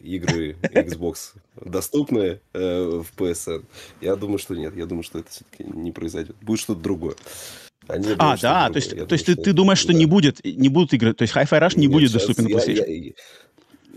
игры 0.00 0.56
Xbox 0.62 1.34
доступны 1.60 2.40
э, 2.54 3.02
в 3.02 3.06
PSN. 3.16 3.64
Я 4.00 4.16
думаю, 4.16 4.38
что 4.38 4.54
нет. 4.54 4.74
Я 4.76 4.86
думаю, 4.86 5.02
что 5.02 5.18
это 5.18 5.30
все-таки 5.30 5.64
не 5.64 5.92
произойдет. 5.92 6.36
Будет 6.40 6.60
что-то 6.60 6.80
другое. 6.80 7.16
Они 7.88 8.14
а, 8.18 8.36
да, 8.38 8.68
то 8.68 8.76
есть, 8.76 8.90
то 8.90 9.12
есть 9.12 9.26
ты, 9.26 9.36
ты 9.36 9.52
думаешь, 9.52 9.78
что 9.78 9.92
да. 9.92 9.98
не 9.98 10.06
будет, 10.06 10.44
не 10.44 10.68
будут 10.68 10.92
игры, 10.92 11.14
то 11.14 11.22
есть 11.22 11.34
Hi-Fi 11.36 11.60
Rush 11.60 11.78
не 11.78 11.86
Нет, 11.86 11.92
будет 11.92 12.12
доступен 12.12 12.44
на 12.44 12.48
PlayStation? 12.48 12.74
Я, 12.74 12.86
я, 12.86 13.12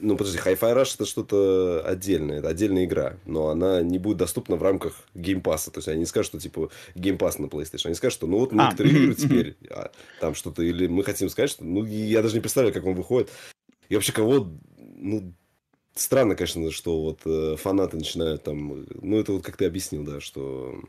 ну, 0.02 0.18
подожди, 0.18 0.40
Hi-Fi 0.40 0.76
Rush 0.76 0.96
это 0.96 1.06
что-то 1.06 1.84
отдельное, 1.86 2.40
это 2.40 2.50
отдельная 2.50 2.86
игра, 2.86 3.18
но 3.26 3.50
она 3.50 3.82
не 3.82 4.00
будет 4.00 4.18
доступна 4.18 4.56
в 4.56 4.64
рамках 4.64 4.94
Game 5.16 5.38
Pass 5.38 5.60
а. 5.60 5.72
То 5.72 5.80
есть 5.80 5.88
они 5.88 6.00
не 6.00 6.06
скажут, 6.06 6.28
что 6.28 6.40
типа 6.40 6.70
Game 6.96 7.18
Pass 7.18 7.40
на 7.40 7.46
PlayStation. 7.46 7.88
Они 7.88 7.96
скажут, 7.96 8.16
что 8.16 8.28
ну 8.28 8.40
вот 8.40 8.52
мы 8.52 8.64
а, 8.64 8.66
некоторые 8.68 8.96
игры 9.04 9.16
теперь, 9.16 9.58
а, 9.70 9.92
там 10.20 10.36
что-то, 10.36 10.64
или 10.64 10.88
мы 10.88 11.04
хотим 11.04 11.30
сказать, 11.30 11.50
что 11.50 11.64
ну 11.64 11.86
я 11.86 12.22
даже 12.22 12.36
не 12.36 12.42
представляю, 12.42 12.74
как 12.74 12.86
он 12.86 12.96
выходит. 12.96 13.30
И 13.90 13.96
вообще 13.96 14.12
кого, 14.12 14.52
ну, 14.78 15.34
странно, 15.96 16.36
конечно, 16.36 16.72
что 16.72 17.02
вот 17.02 17.22
э, 17.26 17.56
фанаты 17.58 17.98
начинают 17.98 18.44
там, 18.44 18.86
ну 19.02 19.20
это 19.20 19.34
вот 19.34 19.44
как 19.44 19.58
ты 19.58 19.66
объяснил, 19.66 20.04
да, 20.04 20.20
что 20.20 20.80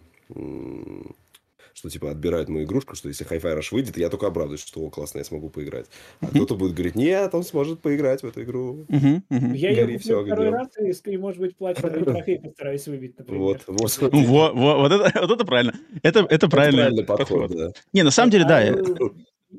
что 1.75 1.89
типа 1.89 2.11
отбирают 2.11 2.49
мою 2.49 2.65
игрушку, 2.65 2.95
что 2.95 3.09
если 3.09 3.27
Hi-Fi 3.27 3.59
Rush 3.59 3.69
выйдет, 3.73 3.97
я 3.97 4.09
только 4.09 4.27
обрадуюсь, 4.27 4.65
что 4.65 4.81
о, 4.81 4.91
классно, 4.91 5.19
я 5.19 5.25
смогу 5.25 5.51
поиграть. 5.51 5.87
А 6.21 6.27
mm-hmm. 6.27 6.31
кто-то 6.31 6.57
будет 6.57 6.75
говорить, 6.75 6.95
нет, 6.95 7.35
он 7.35 7.45
сможет 7.45 7.81
поиграть 7.81 8.23
в 8.23 8.27
эту 8.27 8.43
игру. 8.43 8.87
Mm-hmm. 8.89 9.23
Mm-hmm. 9.31 9.57
Я 9.57 9.71
ее 9.71 9.99
все, 9.99 10.25
второй 10.25 10.51
раз, 10.51 10.69
и, 11.05 11.17
может 11.17 11.41
быть, 11.41 11.57
платиновый 11.57 12.05
трофей 12.05 12.41
постараюсь 12.41 12.87
выбить, 12.87 13.19
например. 13.19 13.41
Вот, 13.41 13.63
вот, 13.67 13.99
вот, 14.01 14.55
вот, 14.55 14.93
это, 14.93 15.21
вот 15.21 15.31
это 15.31 15.45
правильно. 15.45 15.75
Это, 16.03 16.21
это 16.21 16.49
правильный, 16.49 16.83
правильный 16.83 17.05
подход. 17.05 17.49
подход. 17.49 17.57
Да. 17.57 17.73
Не, 17.93 18.03
на 18.03 18.11
самом 18.11 18.31
деле, 18.31 18.45
да. 18.45 18.61
А, 18.61 19.11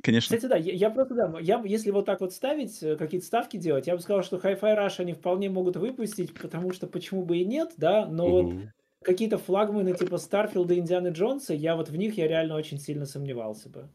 Конечно. 0.02 0.38
Кстати, 0.38 0.50
да, 0.50 0.56
я, 0.56 0.74
я 0.74 0.90
просто, 0.90 1.16
да, 1.16 1.34
я, 1.42 1.62
если 1.66 1.92
вот 1.92 2.06
так 2.06 2.22
вот 2.22 2.32
ставить, 2.32 2.82
э, 2.82 2.96
какие-то 2.96 3.28
ставки 3.28 3.58
делать, 3.58 3.88
я 3.88 3.96
бы 3.96 4.02
сказал, 4.02 4.24
что 4.24 4.38
Hi-Fi 4.38 4.78
Rush 4.78 4.96
они 5.00 5.14
вполне 5.14 5.50
могут 5.50 5.76
выпустить, 5.76 6.34
потому 6.34 6.72
что 6.72 6.88
почему 6.88 7.26
бы 7.26 7.38
и 7.38 7.46
нет, 7.46 7.74
да, 7.76 8.06
но 8.06 8.26
угу. 8.26 8.52
вот 8.52 8.64
какие-то 9.02 9.38
флагманы 9.38 9.94
типа 9.94 10.18
Старфилда 10.18 10.74
и 10.74 10.80
Индианы 10.80 11.10
Джонса, 11.10 11.54
я 11.54 11.76
вот 11.76 11.90
в 11.90 11.96
них 11.96 12.18
я 12.18 12.28
реально 12.28 12.56
очень 12.56 12.80
сильно 12.80 13.06
сомневался 13.06 13.70
бы. 13.70 13.90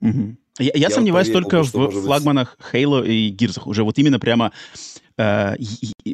Угу. 0.00 0.36
Я, 0.58 0.72
я, 0.74 0.80
я 0.88 0.90
сомневаюсь 0.90 1.28
поверил, 1.28 1.48
только 1.48 1.62
в 1.62 2.02
флагманах 2.02 2.58
Halo 2.72 3.06
и 3.06 3.32
Gears. 3.32 3.62
Уже 3.66 3.84
вот 3.84 3.98
именно 3.98 4.18
прямо 4.18 4.52
э, 5.18 5.56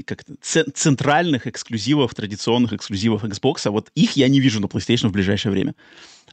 как 0.05 0.25
центральных 0.41 1.47
эксклюзивов, 1.47 2.15
традиционных 2.15 2.73
эксклюзивов 2.73 3.25
Xbox. 3.25 3.67
А 3.67 3.71
вот 3.71 3.91
их 3.95 4.13
я 4.13 4.29
не 4.29 4.41
вижу 4.41 4.61
на 4.61 4.67
PlayStation 4.67 5.09
в 5.09 5.13
ближайшее 5.13 5.53
время. 5.53 5.75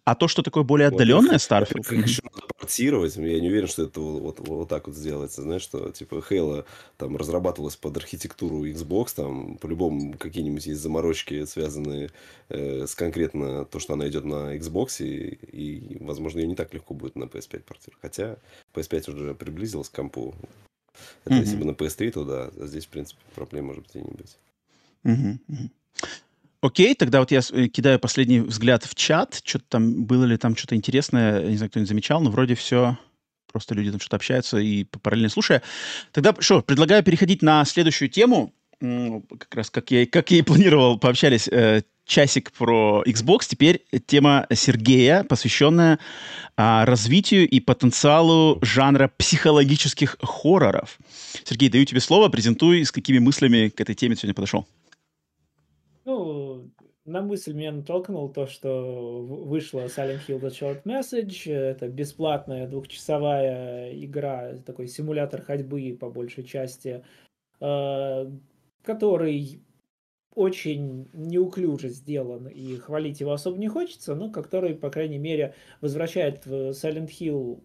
А 0.09 0.15
то, 0.15 0.27
что 0.27 0.41
такое 0.41 0.63
более 0.63 0.87
отдаленное 0.87 1.33
вот, 1.33 1.41
Starfield... 1.41 1.83
Как 1.83 2.07
еще 2.07 2.23
надо 2.23 2.47
портировать, 2.57 3.15
я 3.15 3.39
не 3.39 3.49
уверен, 3.49 3.67
что 3.67 3.83
это 3.83 3.99
вот, 3.99 4.39
вот, 4.39 4.47
вот 4.47 4.67
так 4.67 4.87
вот 4.87 4.95
сделается. 4.95 5.43
Знаешь, 5.43 5.61
что 5.61 5.91
типа 5.91 6.23
Halo 6.27 6.65
там 6.97 7.15
разрабатывалась 7.15 7.75
под 7.75 7.95
архитектуру 7.97 8.65
Xbox, 8.65 9.13
там 9.15 9.57
по-любому 9.57 10.17
какие-нибудь 10.17 10.65
есть 10.65 10.81
заморочки, 10.81 11.45
связанные 11.45 12.09
э, 12.49 12.87
с 12.87 12.95
конкретно 12.95 13.65
то, 13.65 13.77
что 13.77 13.93
она 13.93 14.07
идет 14.07 14.25
на 14.25 14.57
Xbox, 14.57 15.05
и, 15.05 15.35
и, 15.45 16.03
возможно, 16.03 16.39
ее 16.39 16.47
не 16.47 16.55
так 16.55 16.73
легко 16.73 16.95
будет 16.95 17.15
на 17.15 17.25
PS5 17.25 17.59
портировать. 17.59 18.01
Хотя 18.01 18.37
PS5 18.73 19.13
уже 19.13 19.35
приблизилась 19.35 19.89
к 19.89 19.95
компу. 19.95 20.33
Это 21.23 21.35
mm-hmm. 21.35 21.39
если 21.39 21.55
бы 21.55 21.65
на 21.65 21.71
PS3, 21.71 22.11
то 22.11 22.25
да, 22.25 22.49
а 22.57 22.65
здесь, 22.65 22.87
в 22.87 22.89
принципе, 22.89 23.21
проблем 23.35 23.67
может 23.67 23.83
быть 23.83 23.95
и 23.95 23.99
не 23.99 24.09
быть. 24.09 24.37
Mm-hmm. 25.03 25.69
Окей, 26.61 26.93
тогда 26.93 27.19
вот 27.19 27.31
я 27.31 27.39
э, 27.51 27.67
кидаю 27.67 27.99
последний 27.99 28.41
взгляд 28.41 28.83
в 28.83 28.93
чат. 28.95 29.41
Что-то 29.43 29.65
там, 29.69 30.03
было 30.03 30.25
ли 30.25 30.37
там 30.37 30.57
что-то 30.57 30.75
интересное, 30.75 31.41
не 31.43 31.55
знаю, 31.55 31.69
кто-нибудь 31.69 31.89
замечал, 31.89 32.21
но 32.21 32.31
вроде 32.31 32.55
все, 32.55 32.97
просто 33.51 33.75
люди 33.75 33.91
там 33.91 33.99
что-то 33.99 34.17
общаются 34.17 34.57
и 34.57 34.83
параллельно 34.83 35.29
слушая. 35.29 35.61
Тогда 36.11 36.35
что, 36.39 36.61
предлагаю 36.61 37.03
переходить 37.03 37.41
на 37.41 37.63
следующую 37.65 38.09
тему. 38.09 38.53
Как 38.79 39.55
раз 39.55 39.69
как 39.69 39.91
я, 39.91 40.05
как 40.05 40.31
я 40.31 40.39
и 40.39 40.41
планировал, 40.41 40.99
пообщались 40.99 41.47
э, 41.47 41.81
часик 42.09 42.51
про 42.51 43.03
Xbox. 43.05 43.45
Теперь 43.47 43.85
тема 44.05 44.47
Сергея, 44.53 45.23
посвященная 45.23 45.99
а, 46.57 46.85
развитию 46.85 47.47
и 47.47 47.59
потенциалу 47.61 48.59
жанра 48.61 49.11
психологических 49.17 50.17
хорроров. 50.21 50.97
Сергей, 51.45 51.69
даю 51.69 51.85
тебе 51.85 52.01
слово, 52.01 52.27
презентуй, 52.29 52.83
с 52.83 52.91
какими 52.91 53.19
мыслями 53.19 53.69
к 53.69 53.79
этой 53.79 53.95
теме 53.95 54.15
сегодня 54.15 54.33
подошел. 54.33 54.67
Ну, 56.09 56.71
на 57.05 57.21
мысль 57.21 57.53
меня 57.53 57.71
натолкнул 57.71 58.33
то, 58.33 58.47
что 58.47 59.21
вышла 59.21 59.85
Silent 59.85 60.21
Hill 60.27 60.39
The 60.39 60.49
Short 60.49 60.81
Message. 60.83 61.53
Это 61.53 61.87
бесплатная 61.87 62.67
двухчасовая 62.67 63.93
игра, 63.93 64.55
такой 64.65 64.87
симулятор 64.87 65.43
ходьбы 65.43 65.95
по 65.99 66.09
большей 66.09 66.43
части, 66.43 67.05
э, 67.61 68.31
который 68.81 69.61
очень 70.33 71.07
неуклюже 71.13 71.89
сделан, 71.89 72.47
и 72.47 72.77
хвалить 72.77 73.19
его 73.19 73.33
особо 73.33 73.59
не 73.59 73.67
хочется, 73.67 74.15
но 74.15 74.31
который, 74.31 74.73
по 74.73 74.89
крайней 74.89 75.19
мере, 75.19 75.53
возвращает 75.79 76.43
в 76.47 76.71
Silent 76.71 77.09
Hill 77.09 77.63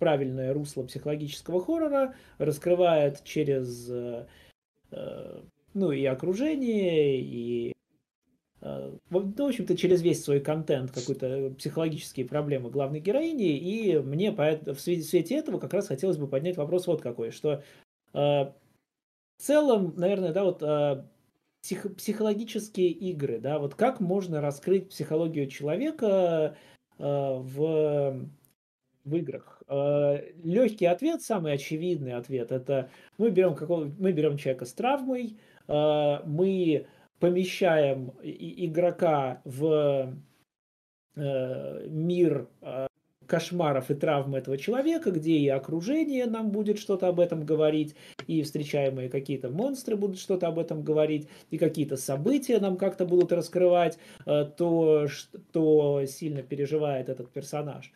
правильное 0.00 0.52
русло 0.52 0.82
психологического 0.82 1.64
хоррора, 1.64 2.16
раскрывает 2.38 3.22
через 3.22 3.88
э, 3.88 4.26
ну 5.74 5.92
и 5.92 6.04
окружение, 6.04 7.20
и 7.20 7.72
э, 8.60 8.92
ну, 9.10 9.32
в 9.36 9.48
общем-то, 9.48 9.76
через 9.76 10.02
весь 10.02 10.22
свой 10.22 10.40
контент 10.40 10.90
какой-то 10.90 11.54
психологические 11.58 12.26
проблемы 12.26 12.70
главной 12.70 13.00
героини, 13.00 13.56
и 13.56 13.98
мне 13.98 14.32
в 14.32 14.78
свете 14.78 15.36
этого 15.36 15.58
как 15.58 15.72
раз 15.72 15.88
хотелось 15.88 16.18
бы 16.18 16.28
поднять 16.28 16.56
вопрос 16.56 16.86
вот 16.86 17.02
какой, 17.02 17.30
что 17.30 17.62
э, 18.12 18.18
в 18.18 18.54
целом, 19.38 19.94
наверное, 19.96 20.32
да, 20.32 20.44
вот 20.44 20.62
э, 20.62 21.04
псих, 21.62 21.96
психологические 21.96 22.90
игры, 22.90 23.38
да, 23.38 23.58
вот 23.58 23.74
как 23.74 24.00
можно 24.00 24.40
раскрыть 24.40 24.90
психологию 24.90 25.48
человека 25.48 26.56
э, 26.98 27.04
в 27.04 28.28
в 29.04 29.16
играх. 29.16 29.60
Э, 29.66 30.30
Легкий 30.44 30.86
ответ, 30.86 31.22
самый 31.22 31.54
очевидный 31.54 32.12
ответ, 32.12 32.52
это 32.52 32.88
мы 33.18 33.30
берем, 33.30 33.56
какого, 33.56 33.90
мы 33.98 34.12
берем 34.12 34.36
человека 34.36 34.64
с 34.64 34.72
травмой, 34.74 35.36
Э, 35.36 35.51
мы 35.68 36.86
помещаем 37.22 38.12
игрока 38.22 39.40
в 39.44 40.12
э, 41.14 41.86
мир 41.88 42.48
э, 42.62 42.86
кошмаров 43.26 43.92
и 43.92 43.94
травм 43.94 44.34
этого 44.34 44.58
человека, 44.58 45.12
где 45.12 45.36
и 45.36 45.48
окружение 45.48 46.26
нам 46.26 46.50
будет 46.50 46.80
что-то 46.80 47.06
об 47.06 47.20
этом 47.20 47.46
говорить, 47.46 47.94
и 48.26 48.42
встречаемые 48.42 49.08
какие-то 49.08 49.50
монстры 49.50 49.94
будут 49.94 50.18
что-то 50.18 50.48
об 50.48 50.58
этом 50.58 50.82
говорить, 50.82 51.28
и 51.50 51.58
какие-то 51.58 51.96
события 51.96 52.58
нам 52.58 52.76
как-то 52.76 53.06
будут 53.06 53.32
раскрывать 53.32 53.98
э, 54.26 54.44
то, 54.56 55.06
что 55.06 56.04
сильно 56.06 56.42
переживает 56.42 57.08
этот 57.08 57.30
персонаж. 57.30 57.92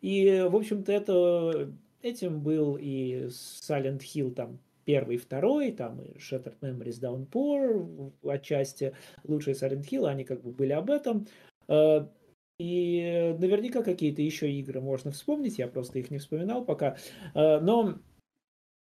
И, 0.00 0.46
в 0.48 0.54
общем-то, 0.54 0.92
это, 0.92 1.72
этим 2.02 2.40
был 2.40 2.78
и 2.80 3.26
Silent 3.26 4.00
Hill 4.00 4.30
там 4.30 4.60
первый, 4.90 5.18
второй, 5.18 5.70
там 5.70 6.00
и 6.02 6.18
Shattered 6.18 6.58
Memories 6.60 7.00
Downpour, 7.00 8.12
отчасти 8.24 8.92
лучшие 9.22 9.54
Silent 9.54 9.88
Hill, 9.88 10.08
они 10.08 10.24
как 10.24 10.42
бы 10.42 10.50
были 10.50 10.72
об 10.72 10.90
этом. 10.90 11.28
Э, 11.68 12.08
и 12.58 13.36
наверняка 13.38 13.84
какие-то 13.84 14.20
еще 14.20 14.50
игры 14.50 14.80
можно 14.80 15.12
вспомнить, 15.12 15.58
я 15.58 15.68
просто 15.68 16.00
их 16.00 16.10
не 16.10 16.18
вспоминал 16.18 16.64
пока. 16.64 16.96
Э, 17.36 17.60
но 17.60 18.00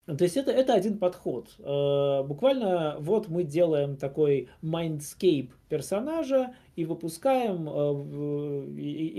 то 0.05 0.23
есть 0.23 0.37
это, 0.37 0.51
это 0.51 0.73
один 0.73 0.99
подход. 0.99 1.49
Э, 1.59 2.23
буквально 2.23 2.97
вот 2.99 3.27
мы 3.27 3.43
делаем 3.43 3.97
такой 3.97 4.49
mindscape 4.61 5.49
персонажа 5.67 6.53
и 6.75 6.85
выпускаем 6.85 7.67
э, 7.67 7.71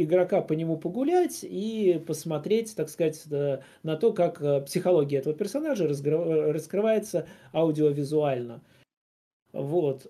игрока 0.02 0.42
по 0.42 0.52
нему 0.52 0.76
погулять 0.76 1.40
и 1.42 2.00
посмотреть, 2.06 2.76
так 2.76 2.88
сказать, 2.88 3.24
на 3.82 3.96
то, 3.96 4.12
как 4.12 4.64
психология 4.66 5.18
этого 5.18 5.34
персонажа 5.34 5.88
раскрывается 5.88 7.26
аудиовизуально. 7.52 8.62
Вот. 9.52 10.06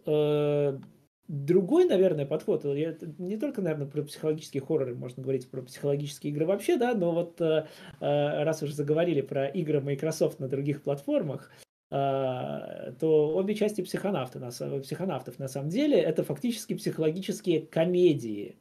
Другой, 1.28 1.86
наверное, 1.86 2.24
подход, 2.24 2.64
я, 2.64 2.96
не 3.18 3.36
только, 3.36 3.60
наверное, 3.60 3.88
про 3.88 4.02
психологические 4.02 4.62
хорроры, 4.62 4.94
можно 4.94 5.22
говорить 5.22 5.50
про 5.50 5.60
психологические 5.60 6.32
игры 6.32 6.46
вообще, 6.46 6.76
да, 6.76 6.94
но 6.94 7.12
вот 7.12 7.40
э, 7.40 7.66
э 8.00 8.44
раз 8.44 8.62
уже 8.62 8.74
заговорили 8.74 9.22
про 9.22 9.46
игры 9.46 9.80
Microsoft 9.80 10.38
на 10.38 10.46
других 10.46 10.82
платформах, 10.82 11.50
э, 11.90 12.92
то 13.00 13.34
обе 13.34 13.56
части 13.56 13.80
психонавты, 13.80 14.38
на, 14.38 14.50
психонавтов 14.50 15.40
на 15.40 15.48
самом 15.48 15.68
деле 15.68 15.98
это 15.98 16.22
фактически 16.22 16.74
психологические 16.74 17.62
комедии, 17.62 18.56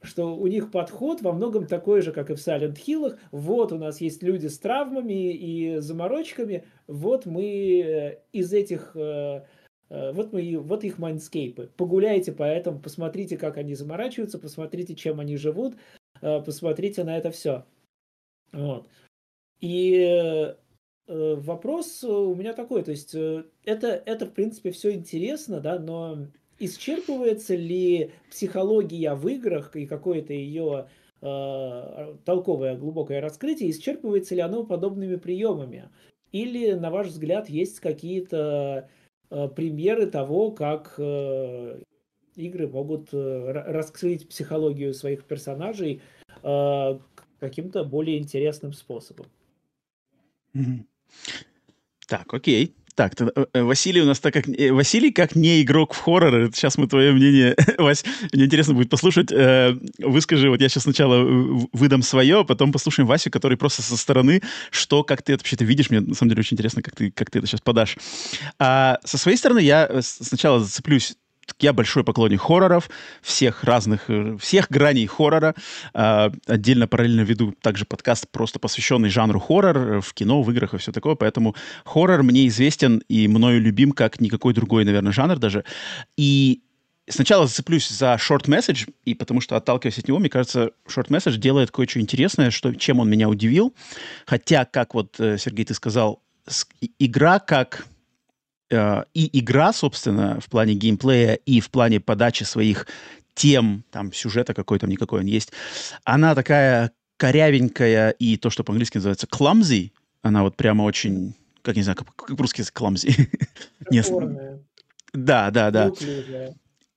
что 0.00 0.34
у 0.36 0.46
них 0.46 0.70
подход 0.70 1.20
во 1.20 1.32
многом 1.32 1.66
такой 1.66 2.00
же, 2.00 2.12
как 2.12 2.30
и 2.30 2.34
в 2.34 2.38
Silent 2.38 2.76
Hill. 2.76 3.18
Вот 3.30 3.72
у 3.72 3.78
нас 3.78 4.00
есть 4.00 4.22
люди 4.22 4.46
с 4.46 4.58
травмами 4.58 5.34
и 5.34 5.80
заморочками, 5.80 6.64
вот 6.86 7.26
мы 7.26 7.44
э, 7.44 8.18
из 8.32 8.54
этих 8.54 8.96
Э, 8.96 9.42
вот, 9.88 10.32
мы, 10.32 10.58
вот 10.58 10.84
их 10.84 10.98
mindscape 10.98 11.57
ы. 11.57 11.70
Погуляйте 11.76 12.32
по 12.32 12.42
этому, 12.42 12.80
посмотрите, 12.80 13.36
как 13.36 13.56
они 13.56 13.74
заморачиваются, 13.74 14.38
посмотрите, 14.38 14.94
чем 14.94 15.20
они 15.20 15.36
живут, 15.36 15.74
э, 16.20 16.40
посмотрите 16.40 17.04
на 17.04 17.16
это 17.16 17.30
все. 17.30 17.64
Вот. 18.52 18.88
И 19.60 19.94
э, 19.94 20.54
вопрос 21.06 22.02
у 22.02 22.34
меня 22.34 22.52
такой, 22.52 22.82
то 22.82 22.90
есть 22.90 23.14
это, 23.14 24.02
это 24.04 24.26
в 24.26 24.32
принципе 24.32 24.72
все 24.72 24.92
интересно, 24.92 25.60
да, 25.60 25.78
но 25.78 26.26
исчерпывается 26.58 27.54
ли 27.54 28.10
психология 28.30 29.14
в 29.14 29.28
играх 29.28 29.76
и 29.76 29.86
какое-то 29.86 30.32
ее 30.32 30.88
э, 31.22 32.14
толковое 32.24 32.76
глубокое 32.76 33.20
раскрытие, 33.20 33.70
исчерпывается 33.70 34.34
ли 34.34 34.40
оно 34.40 34.64
подобными 34.64 35.16
приемами? 35.16 35.90
Или, 36.32 36.72
на 36.72 36.90
ваш 36.90 37.06
взгляд, 37.06 37.48
есть 37.48 37.78
какие-то 37.78 38.88
Э, 38.88 38.95
примеры 39.28 40.06
того, 40.06 40.50
как 40.52 40.94
э, 40.98 41.80
игры 42.36 42.68
могут 42.68 43.12
э, 43.12 43.52
раскрыть 43.52 44.28
психологию 44.28 44.94
своих 44.94 45.24
персонажей 45.24 46.00
каким-то 47.40 47.84
более 47.84 48.18
интересным 48.18 48.72
способом. 48.72 49.26
Так, 52.06 52.32
окей. 52.32 52.74
Так, 52.96 53.12
Василий 53.52 54.00
у 54.00 54.06
нас 54.06 54.18
так 54.20 54.32
как... 54.32 54.46
Василий 54.46 55.12
как 55.12 55.36
не 55.36 55.60
игрок 55.60 55.92
в 55.92 56.00
хорроры. 56.00 56.50
Сейчас 56.52 56.78
мы 56.78 56.86
твое 56.88 57.12
мнение... 57.12 57.54
Вась, 57.78 58.04
мне 58.32 58.46
интересно 58.46 58.72
будет 58.72 58.88
послушать. 58.88 59.30
Выскажи, 59.98 60.48
вот 60.48 60.62
я 60.62 60.68
сейчас 60.70 60.84
сначала 60.84 61.22
выдам 61.74 62.00
свое, 62.00 62.40
а 62.40 62.44
потом 62.44 62.72
послушаем 62.72 63.06
Васю, 63.06 63.30
который 63.30 63.58
просто 63.58 63.82
со 63.82 63.98
стороны, 63.98 64.40
что, 64.70 65.04
как 65.04 65.20
ты 65.20 65.34
это 65.34 65.42
вообще-то 65.42 65.66
видишь. 65.66 65.90
Мне 65.90 66.00
на 66.00 66.14
самом 66.14 66.30
деле 66.30 66.40
очень 66.40 66.54
интересно, 66.54 66.80
как 66.80 66.96
ты, 66.96 67.10
как 67.10 67.30
ты 67.30 67.38
это 67.38 67.46
сейчас 67.46 67.60
подашь. 67.60 67.98
А 68.58 68.98
со 69.04 69.18
своей 69.18 69.36
стороны 69.36 69.58
я 69.58 70.00
сначала 70.00 70.60
зацеплюсь 70.60 71.16
я 71.60 71.72
большой 71.72 72.04
поклонник 72.04 72.40
хорроров, 72.40 72.90
всех 73.22 73.64
разных, 73.64 74.08
э, 74.08 74.36
всех 74.38 74.70
граней 74.70 75.06
хоррора. 75.06 75.54
А, 75.94 76.32
отдельно 76.46 76.86
параллельно 76.86 77.22
веду 77.22 77.54
также 77.60 77.84
подкаст, 77.84 78.28
просто 78.30 78.58
посвященный 78.58 79.08
жанру 79.08 79.40
хоррор 79.40 79.76
э, 79.78 80.00
в 80.00 80.12
кино, 80.14 80.42
в 80.42 80.50
играх 80.50 80.74
и 80.74 80.78
все 80.78 80.92
такое. 80.92 81.14
Поэтому 81.14 81.54
хоррор 81.84 82.22
мне 82.22 82.46
известен 82.48 83.02
и 83.08 83.28
мною 83.28 83.60
любим 83.60 83.92
как 83.92 84.20
никакой 84.20 84.54
другой, 84.54 84.84
наверное, 84.84 85.12
жанр 85.12 85.38
даже. 85.38 85.64
И 86.16 86.62
сначала 87.08 87.46
зацеплюсь 87.46 87.88
за 87.88 88.14
short 88.14 88.46
message, 88.46 88.88
и 89.04 89.14
потому 89.14 89.40
что, 89.40 89.56
отталкиваясь 89.56 89.98
от 89.98 90.08
него, 90.08 90.18
мне 90.18 90.28
кажется, 90.28 90.70
short 90.88 91.08
message 91.08 91.36
делает 91.36 91.70
кое-что 91.70 92.00
интересное, 92.00 92.50
что, 92.50 92.74
чем 92.74 93.00
он 93.00 93.08
меня 93.08 93.28
удивил. 93.28 93.74
Хотя, 94.26 94.64
как 94.64 94.94
вот, 94.94 95.18
э, 95.18 95.38
Сергей, 95.38 95.64
ты 95.64 95.74
сказал, 95.74 96.22
игра 96.98 97.38
как 97.38 97.86
Э, 98.70 99.04
и 99.14 99.38
игра, 99.38 99.72
собственно, 99.72 100.40
в 100.40 100.48
плане 100.48 100.74
геймплея 100.74 101.34
и 101.34 101.60
в 101.60 101.70
плане 101.70 102.00
подачи 102.00 102.42
своих 102.42 102.86
тем, 103.34 103.84
там, 103.90 104.12
сюжета 104.12 104.54
какой 104.54 104.78
там, 104.78 104.90
никакой 104.90 105.20
он 105.20 105.26
есть, 105.26 105.52
она 106.04 106.34
такая 106.34 106.92
корявенькая 107.16 108.10
и 108.10 108.36
то, 108.36 108.50
что 108.50 108.64
по-английски 108.64 108.96
называется 108.96 109.26
clumsy, 109.26 109.92
она 110.22 110.42
вот 110.42 110.56
прямо 110.56 110.82
очень, 110.82 111.34
как 111.62 111.76
не 111.76 111.82
знаю, 111.82 111.96
как, 111.96 112.14
как 112.16 112.36
по-русски 112.36 112.62
clumsy. 112.62 113.28
Да, 115.12 115.50
да, 115.50 115.70
да. 115.70 115.92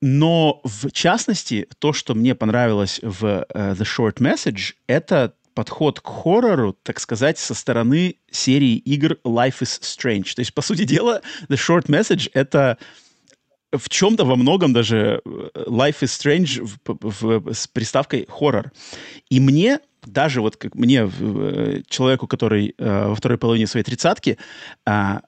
Но 0.01 0.61
в 0.63 0.91
частности, 0.91 1.67
то, 1.79 1.93
что 1.93 2.15
мне 2.15 2.33
понравилось 2.35 2.99
в 3.03 3.23
uh, 3.23 3.75
The 3.75 3.83
Short 3.83 4.15
Message, 4.15 4.73
это 4.87 5.33
подход 5.60 5.99
к 5.99 6.07
хоррору, 6.07 6.72
так 6.84 7.02
сказать, 7.02 7.38
со 7.38 7.53
стороны 7.53 8.15
серии 8.31 8.77
игр 8.77 9.18
Life 9.26 9.60
is 9.60 9.81
Strange. 9.81 10.34
То 10.34 10.40
есть, 10.40 10.53
по 10.53 10.61
сути 10.61 10.86
дела, 10.86 11.22
The 11.49 11.57
Short 11.57 11.88
Message— 11.88 12.30
это 12.34 12.77
в 13.73 13.90
чем-то 13.90 14.23
во 14.23 14.38
многом 14.38 14.72
даже 14.72 15.22
э, 15.26 15.49
Life 15.68 15.99
is 15.99 16.14
Strange 16.18 16.64
в, 16.64 16.77
в, 16.86 17.53
с 17.53 17.68
приставкой 17.68 18.26
хоррор. 18.30 18.72
И 19.30 19.41
мне, 19.41 19.80
даже 20.06 20.40
вот 20.40 20.56
как 20.56 20.76
мне, 20.76 21.11
э, 21.19 21.81
человеку, 21.90 22.26
который 22.26 22.73
э, 22.77 23.07
во 23.10 23.15
второй 23.15 23.38
половине 23.38 23.68
своей 23.68 23.84
тридцатки, 23.84 24.38
э, 24.88 25.19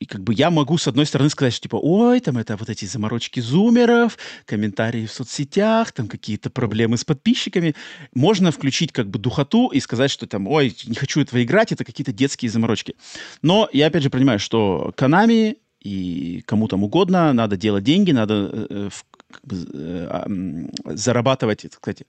и 0.00 0.06
как 0.06 0.24
бы 0.24 0.32
я 0.34 0.50
могу, 0.50 0.78
с 0.78 0.88
одной 0.88 1.04
стороны, 1.04 1.28
сказать, 1.28 1.52
что 1.52 1.64
типа, 1.64 1.76
ой, 1.76 2.20
там 2.20 2.38
это 2.38 2.56
вот 2.56 2.70
эти 2.70 2.86
заморочки 2.86 3.38
зумеров, 3.40 4.16
комментарии 4.46 5.04
в 5.04 5.12
соцсетях, 5.12 5.92
там 5.92 6.08
какие-то 6.08 6.48
проблемы 6.48 6.96
с 6.96 7.04
подписчиками. 7.04 7.74
Можно 8.14 8.50
включить 8.50 8.92
как 8.92 9.10
бы 9.10 9.18
духоту 9.18 9.68
и 9.68 9.78
сказать, 9.78 10.10
что 10.10 10.26
там, 10.26 10.48
ой, 10.48 10.74
не 10.86 10.94
хочу 10.94 11.20
этого 11.20 11.42
играть, 11.42 11.70
это 11.70 11.84
какие-то 11.84 12.12
детские 12.12 12.50
заморочки. 12.50 12.96
Но 13.42 13.68
я 13.74 13.86
опять 13.86 14.02
же 14.02 14.08
понимаю, 14.10 14.38
что 14.38 14.94
Konami 14.96 15.58
и 15.80 16.42
кому 16.46 16.66
там 16.66 16.82
угодно 16.82 17.32
надо 17.34 17.56
делать 17.56 17.84
деньги, 17.84 18.12
надо 18.12 18.50
э, 18.52 18.66
э 18.70 18.90
как 19.30 19.44
бы, 19.46 19.56
э, 19.72 20.94
зарабатывать, 20.94 21.66
кстати, 21.70 22.06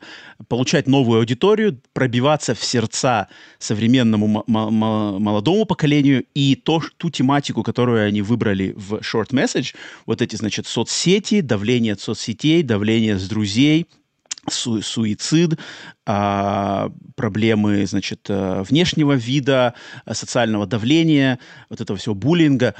получать 0.47 0.87
новую 0.87 1.19
аудиторию, 1.19 1.79
пробиваться 1.93 2.55
в 2.55 2.63
сердца 2.63 3.27
современному 3.59 4.43
молодому 4.47 5.65
поколению 5.65 6.25
и 6.33 6.55
то, 6.55 6.81
ту 6.97 7.09
тематику, 7.09 7.63
которую 7.63 8.05
они 8.05 8.21
выбрали 8.21 8.73
в 8.75 8.95
Short 8.95 9.29
Message, 9.29 9.75
вот 10.05 10.21
эти, 10.21 10.35
значит, 10.35 10.67
соцсети, 10.67 11.41
давление 11.41 11.93
от 11.93 12.01
соцсетей, 12.01 12.63
давление 12.63 13.17
с 13.17 13.27
друзей, 13.27 13.87
су 14.49 14.81
суицид, 14.81 15.59
а, 16.05 16.91
проблемы, 17.15 17.85
значит, 17.85 18.25
э, 18.29 18.63
внешнего 18.67 19.13
вида, 19.13 19.75
социального 20.11 20.65
давления, 20.65 21.39
вот 21.69 21.79
этого 21.81 21.97
всего 21.97 22.15
буллинга, 22.15 22.73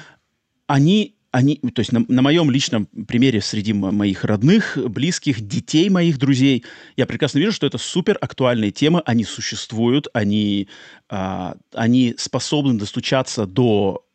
они 0.67 1.15
они, 1.31 1.55
то 1.55 1.79
есть 1.79 1.93
на, 1.93 2.03
на 2.07 2.21
моем 2.21 2.51
личном 2.51 2.87
примере 3.07 3.41
среди 3.41 3.71
моих 3.73 4.25
родных, 4.25 4.77
близких, 4.77 5.39
детей 5.41 5.89
моих 5.89 6.17
друзей, 6.17 6.65
я 6.97 7.05
прекрасно 7.05 7.39
вижу, 7.39 7.53
что 7.53 7.65
это 7.65 7.77
супер 7.77 8.17
актуальные 8.19 8.71
темы, 8.71 9.01
они 9.05 9.23
существуют, 9.23 10.07
они, 10.13 10.67
а, 11.09 11.55
они 11.73 12.15
способны 12.17 12.77
достучаться 12.77 13.45
до 13.45 14.05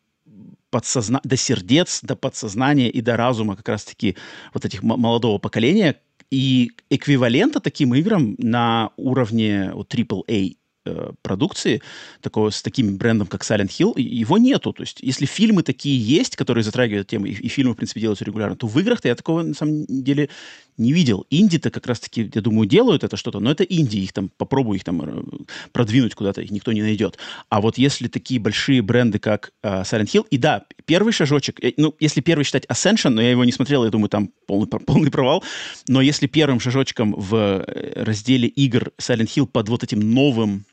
подсозна... 0.69 1.19
до 1.23 1.35
сердец, 1.37 2.01
до 2.03 2.15
подсознания 2.15 2.89
и 2.89 3.01
до 3.01 3.17
разума 3.17 3.55
как 3.55 3.67
раз-таки 3.69 4.15
вот 4.53 4.65
этих 4.65 4.83
молодого 4.83 5.39
поколения. 5.39 5.95
И 6.29 6.71
эквивалента 6.89 7.59
таким 7.61 7.95
играм 7.95 8.35
на 8.37 8.91
уровне 8.97 9.71
вот, 9.73 9.93
AAA 9.93 10.57
э, 10.87 11.11
продукции, 11.21 11.81
такого 12.21 12.49
с 12.49 12.61
таким 12.61 12.97
брендом, 12.97 13.27
как 13.27 13.43
Silent 13.43 13.69
Hill, 13.69 13.99
его 13.99 14.37
нету. 14.37 14.73
То 14.73 14.83
есть, 14.83 14.99
если 15.01 15.25
фильмы 15.25 15.63
такие 15.63 15.99
есть, 15.99 16.35
которые 16.35 16.63
затрагивают 16.63 17.07
тему, 17.07 17.25
и, 17.25 17.31
и 17.31 17.47
фильмы, 17.47 17.73
в 17.73 17.77
принципе, 17.77 18.01
делаются 18.01 18.25
регулярно, 18.25 18.55
то 18.55 18.67
в 18.67 18.79
играх-то 18.79 19.07
я 19.07 19.15
такого, 19.15 19.43
на 19.43 19.53
самом 19.53 19.85
деле, 19.87 20.29
не 20.77 20.93
видел. 20.93 21.25
Инди-то 21.29 21.71
как 21.71 21.87
раз-таки, 21.87 22.29
я 22.33 22.41
думаю, 22.41 22.67
делают 22.67 23.03
это 23.03 23.17
что-то, 23.17 23.39
но 23.39 23.51
это 23.51 23.63
инди, 23.63 23.97
их 23.97 24.13
там, 24.13 24.29
попробуй 24.37 24.77
их 24.77 24.83
там 24.83 25.01
э, 25.01 25.23
продвинуть 25.71 26.15
куда-то, 26.15 26.41
их 26.41 26.51
никто 26.51 26.71
не 26.71 26.81
найдет. 26.81 27.17
А 27.49 27.61
вот 27.61 27.77
если 27.77 28.07
такие 28.07 28.39
большие 28.39 28.81
бренды, 28.81 29.19
как 29.19 29.51
э, 29.63 29.81
Silent 29.81 30.11
Hill, 30.13 30.27
и 30.29 30.37
да, 30.37 30.65
первый 30.85 31.13
шажочек, 31.13 31.63
э, 31.63 31.73
ну, 31.77 31.95
если 31.99 32.21
первый 32.21 32.43
считать 32.43 32.65
Ascension, 32.65 33.09
но 33.09 33.21
я 33.21 33.31
его 33.31 33.43
не 33.43 33.51
смотрел, 33.51 33.83
я 33.85 33.89
думаю, 33.89 34.09
там 34.09 34.29
полный, 34.45 34.67
полный 34.67 35.11
провал, 35.11 35.43
но 35.87 36.01
если 36.01 36.27
первым 36.27 36.59
шажочком 36.59 37.13
в 37.13 37.35
э, 37.35 38.03
разделе 38.03 38.47
игр 38.47 38.91
Silent 39.01 39.29
Hill 39.35 39.47
под 39.47 39.69
вот 39.69 39.83
этим 39.83 39.99
новым, 39.99 40.65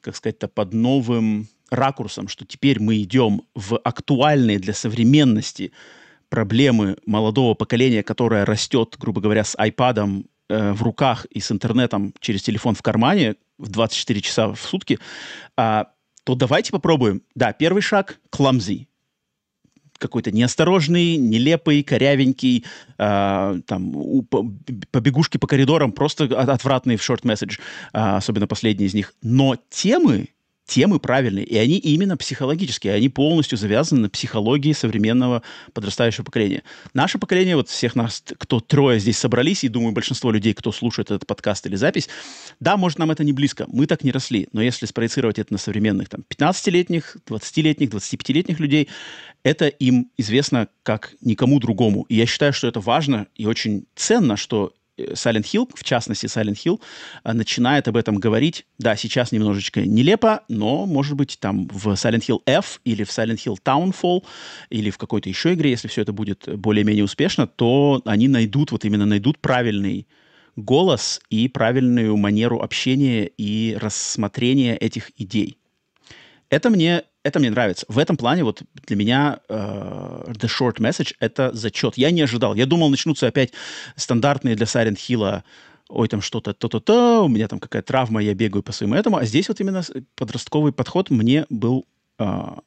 как 0.00 0.16
сказать-то, 0.16 0.48
под 0.48 0.72
новым 0.72 1.48
ракурсом, 1.70 2.28
что 2.28 2.44
теперь 2.44 2.80
мы 2.80 3.02
идем 3.02 3.42
в 3.54 3.78
актуальные 3.78 4.58
для 4.58 4.72
современности 4.72 5.72
проблемы 6.28 6.96
молодого 7.06 7.54
поколения, 7.54 8.02
которое 8.02 8.44
растет, 8.44 8.96
грубо 8.98 9.20
говоря, 9.20 9.44
с 9.44 9.56
айпадом 9.58 10.26
э, 10.48 10.72
в 10.72 10.82
руках 10.82 11.24
и 11.26 11.40
с 11.40 11.50
интернетом 11.52 12.14
через 12.20 12.42
телефон 12.42 12.74
в 12.74 12.82
кармане 12.82 13.36
в 13.58 13.68
24 13.68 14.20
часа 14.20 14.48
в 14.48 14.60
сутки, 14.60 14.98
э, 15.56 15.84
то 16.24 16.34
давайте 16.34 16.72
попробуем. 16.72 17.22
Да, 17.34 17.52
первый 17.52 17.82
шаг– 17.82 18.18
clumsy. 18.30 18.86
Какой-то 19.98 20.30
неосторожный, 20.30 21.16
нелепый, 21.16 21.82
корявенький, 21.82 22.64
э, 22.98 23.60
там, 23.66 23.96
у, 23.96 24.22
по, 24.22 24.44
побегушки 24.90 25.38
по 25.38 25.46
коридорам, 25.46 25.92
просто 25.92 26.24
отвратный 26.24 26.96
в 26.96 27.00
short 27.00 27.22
message, 27.22 27.58
э, 27.92 28.16
особенно 28.16 28.46
последний 28.46 28.86
из 28.86 28.94
них. 28.94 29.14
Но 29.22 29.56
темы 29.70 30.28
темы 30.66 30.98
правильные, 30.98 31.44
и 31.44 31.56
они 31.56 31.78
именно 31.78 32.16
психологические, 32.16 32.94
они 32.94 33.08
полностью 33.08 33.56
завязаны 33.56 34.02
на 34.02 34.10
психологии 34.10 34.72
современного 34.72 35.42
подрастающего 35.72 36.24
поколения. 36.24 36.62
Наше 36.92 37.18
поколение, 37.18 37.56
вот 37.56 37.68
всех 37.68 37.94
нас, 37.94 38.22
кто 38.38 38.60
трое 38.60 38.98
здесь 38.98 39.18
собрались, 39.18 39.64
и 39.64 39.68
думаю, 39.68 39.92
большинство 39.92 40.30
людей, 40.30 40.54
кто 40.54 40.72
слушает 40.72 41.10
этот 41.10 41.26
подкаст 41.26 41.66
или 41.66 41.76
запись, 41.76 42.08
да, 42.60 42.76
может, 42.76 42.98
нам 42.98 43.10
это 43.10 43.22
не 43.24 43.32
близко, 43.32 43.66
мы 43.68 43.86
так 43.86 44.02
не 44.02 44.10
росли, 44.10 44.48
но 44.52 44.60
если 44.60 44.86
спроецировать 44.86 45.38
это 45.38 45.52
на 45.52 45.58
современных 45.58 46.08
там 46.08 46.24
15-летних, 46.28 47.16
20-летних, 47.26 47.90
25-летних 47.90 48.58
людей, 48.58 48.88
это 49.44 49.68
им 49.68 50.10
известно 50.16 50.68
как 50.82 51.14
никому 51.20 51.60
другому. 51.60 52.04
И 52.08 52.16
я 52.16 52.26
считаю, 52.26 52.52
что 52.52 52.66
это 52.66 52.80
важно 52.80 53.28
и 53.36 53.46
очень 53.46 53.86
ценно, 53.94 54.36
что 54.36 54.72
Silent 54.98 55.44
Hill, 55.44 55.70
в 55.74 55.84
частности 55.84 56.26
Silent 56.26 56.56
Hill, 56.64 56.80
а, 57.22 57.34
начинает 57.34 57.88
об 57.88 57.96
этом 57.96 58.16
говорить. 58.16 58.66
Да, 58.78 58.96
сейчас 58.96 59.32
немножечко 59.32 59.82
нелепо, 59.82 60.42
но, 60.48 60.86
может 60.86 61.16
быть, 61.16 61.38
там 61.40 61.68
в 61.68 61.88
Silent 61.88 62.24
Hill 62.26 62.40
F 62.46 62.80
или 62.84 63.04
в 63.04 63.08
Silent 63.08 63.38
Hill 63.44 63.56
Townfall 63.64 64.24
или 64.70 64.90
в 64.90 64.98
какой-то 64.98 65.28
еще 65.28 65.54
игре, 65.54 65.70
если 65.70 65.88
все 65.88 66.02
это 66.02 66.12
будет 66.12 66.48
более-менее 66.48 67.04
успешно, 67.04 67.46
то 67.46 68.02
они 68.04 68.28
найдут, 68.28 68.72
вот 68.72 68.84
именно 68.84 69.06
найдут 69.06 69.38
правильный 69.38 70.06
голос 70.56 71.20
и 71.28 71.48
правильную 71.48 72.16
манеру 72.16 72.60
общения 72.60 73.26
и 73.26 73.76
рассмотрения 73.78 74.76
этих 74.76 75.10
идей. 75.20 75.58
Это 76.48 76.70
мне 76.70 77.02
это 77.26 77.38
мне 77.38 77.50
нравится. 77.50 77.84
В 77.88 77.98
этом 77.98 78.16
плане 78.16 78.44
вот 78.44 78.62
для 78.86 78.96
меня 78.96 79.40
uh, 79.48 80.30
The 80.32 80.48
Short 80.48 80.76
Message— 80.76 81.14
это 81.20 81.50
зачет. 81.52 81.98
Я 81.98 82.10
не 82.10 82.22
ожидал. 82.22 82.54
Я 82.54 82.66
думал, 82.66 82.88
начнутся 82.90 83.26
опять 83.26 83.52
стандартные 83.96 84.54
для 84.54 84.66
Silent 84.66 84.96
Hill 84.96 85.42
ой, 85.88 86.08
там 86.08 86.20
что-то, 86.20 86.52
то-то-то, 86.52 87.22
у 87.22 87.28
меня 87.28 87.46
там 87.48 87.60
какая-то 87.60 87.86
травма, 87.86 88.20
я 88.20 88.34
бегаю 88.34 88.62
по 88.62 88.72
своему 88.72 88.96
этому. 88.96 89.18
А 89.18 89.24
здесь 89.24 89.48
вот 89.48 89.60
именно 89.60 89.82
подростковый 90.16 90.72
подход 90.72 91.10
мне 91.10 91.46
был 91.48 91.86
uh, 92.18 92.60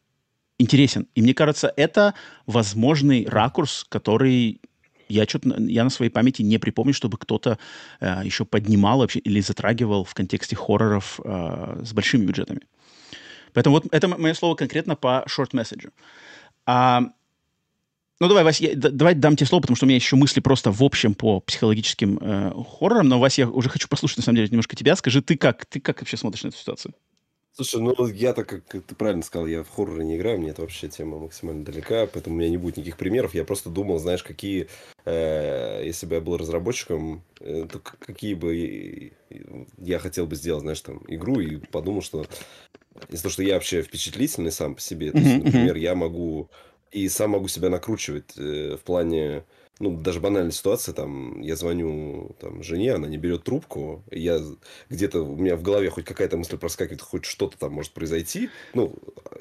интересен. 0.57 1.07
И 1.15 1.21
мне 1.21 1.33
кажется, 1.33 1.73
это 1.75 2.13
возможный 2.45 3.25
ракурс, 3.27 3.85
который 3.89 4.61
я 5.09 5.25
что-то 5.25 5.55
я 5.63 5.83
на 5.83 5.89
своей 5.89 6.11
памяти 6.11 6.43
не 6.43 6.59
припомню, 6.59 6.93
чтобы 6.93 7.17
кто-то 7.17 7.57
э, 7.99 8.21
еще 8.23 8.45
поднимал 8.45 8.99
вообще 8.99 9.19
или 9.19 9.41
затрагивал 9.41 10.03
в 10.03 10.13
контексте 10.13 10.55
хорроров 10.55 11.19
э, 11.23 11.81
с 11.83 11.93
большими 11.93 12.25
бюджетами. 12.25 12.61
Поэтому 13.53 13.75
вот 13.75 13.85
это 13.91 14.07
мое 14.07 14.33
слово 14.33 14.55
конкретно 14.55 14.95
по 14.95 15.23
шорт-месседжу. 15.27 15.89
А, 16.65 17.01
ну, 18.19 18.27
давай, 18.27 18.43
Вася, 18.43 18.65
я, 18.65 18.75
давай 18.75 19.15
дам 19.15 19.35
тебе 19.35 19.47
слово, 19.47 19.61
потому 19.61 19.77
что 19.77 19.85
у 19.85 19.87
меня 19.87 19.95
еще 19.95 20.15
мысли 20.17 20.41
просто 20.41 20.71
в 20.71 20.83
общем 20.83 21.13
по 21.13 21.39
психологическим 21.39 22.17
э, 22.21 22.51
хоррорам, 22.69 23.07
но, 23.07 23.19
Вася, 23.19 23.43
я 23.43 23.49
уже 23.49 23.69
хочу 23.69 23.87
послушать, 23.87 24.17
на 24.17 24.23
самом 24.23 24.37
деле, 24.37 24.49
немножко 24.49 24.75
тебя. 24.75 24.95
Скажи, 24.95 25.21
ты 25.21 25.37
как? 25.37 25.65
Ты 25.65 25.79
как 25.79 26.01
вообще 26.01 26.17
смотришь 26.17 26.43
на 26.43 26.49
эту 26.49 26.57
ситуацию? 26.57 26.93
Слушай, 27.53 27.81
ну 27.81 28.07
я 28.07 28.33
так, 28.33 28.47
как 28.47 28.83
ты 28.83 28.95
правильно 28.95 29.21
сказал, 29.21 29.45
я 29.45 29.63
в 29.63 29.69
хорроры 29.69 30.05
не 30.05 30.15
играю, 30.15 30.39
мне 30.39 30.51
это 30.51 30.61
вообще 30.61 30.87
тема 30.87 31.19
максимально 31.19 31.65
далека, 31.65 32.07
поэтому 32.07 32.35
у 32.35 32.39
меня 32.39 32.49
не 32.49 32.57
будет 32.57 32.77
никаких 32.77 32.95
примеров. 32.95 33.33
Я 33.33 33.43
просто 33.43 33.69
думал, 33.69 33.99
знаешь, 33.99 34.23
какие, 34.23 34.69
э, 35.03 35.81
если 35.83 36.05
бы 36.05 36.15
я 36.15 36.21
был 36.21 36.37
разработчиком, 36.37 37.21
э, 37.41 37.67
то 37.69 37.79
какие 37.79 38.35
бы 38.35 39.11
я 39.77 39.99
хотел 39.99 40.25
бы 40.25 40.37
сделать, 40.37 40.61
знаешь, 40.61 40.79
там, 40.79 41.01
игру, 41.07 41.41
и 41.41 41.57
подумал, 41.57 42.01
что 42.01 42.25
из-за 43.09 43.23
того, 43.23 43.33
что 43.33 43.43
я 43.43 43.55
вообще 43.55 43.81
впечатлительный 43.81 44.51
сам 44.51 44.75
по 44.75 44.81
себе, 44.81 45.11
то 45.11 45.17
есть, 45.17 45.43
например, 45.43 45.75
я 45.75 45.95
могу 45.95 46.49
и 46.91 47.07
сам 47.09 47.31
могу 47.31 47.47
себя 47.47 47.69
накручивать 47.69 48.37
э, 48.37 48.75
в 48.75 48.83
плане 48.83 49.43
ну, 49.79 49.95
даже 49.95 50.19
банальная 50.19 50.51
ситуация, 50.51 50.93
там, 50.93 51.39
я 51.41 51.55
звоню 51.55 52.35
там, 52.39 52.61
жене, 52.63 52.93
она 52.93 53.07
не 53.07 53.17
берет 53.17 53.43
трубку, 53.43 54.03
я 54.11 54.41
где-то, 54.89 55.21
у 55.21 55.37
меня 55.37 55.55
в 55.55 55.61
голове 55.61 55.89
хоть 55.89 56.03
какая-то 56.03 56.35
мысль 56.35 56.57
проскакивает, 56.57 57.01
хоть 57.01 57.23
что-то 57.23 57.57
там 57.57 57.71
может 57.71 57.93
произойти, 57.93 58.49
ну, 58.73 58.93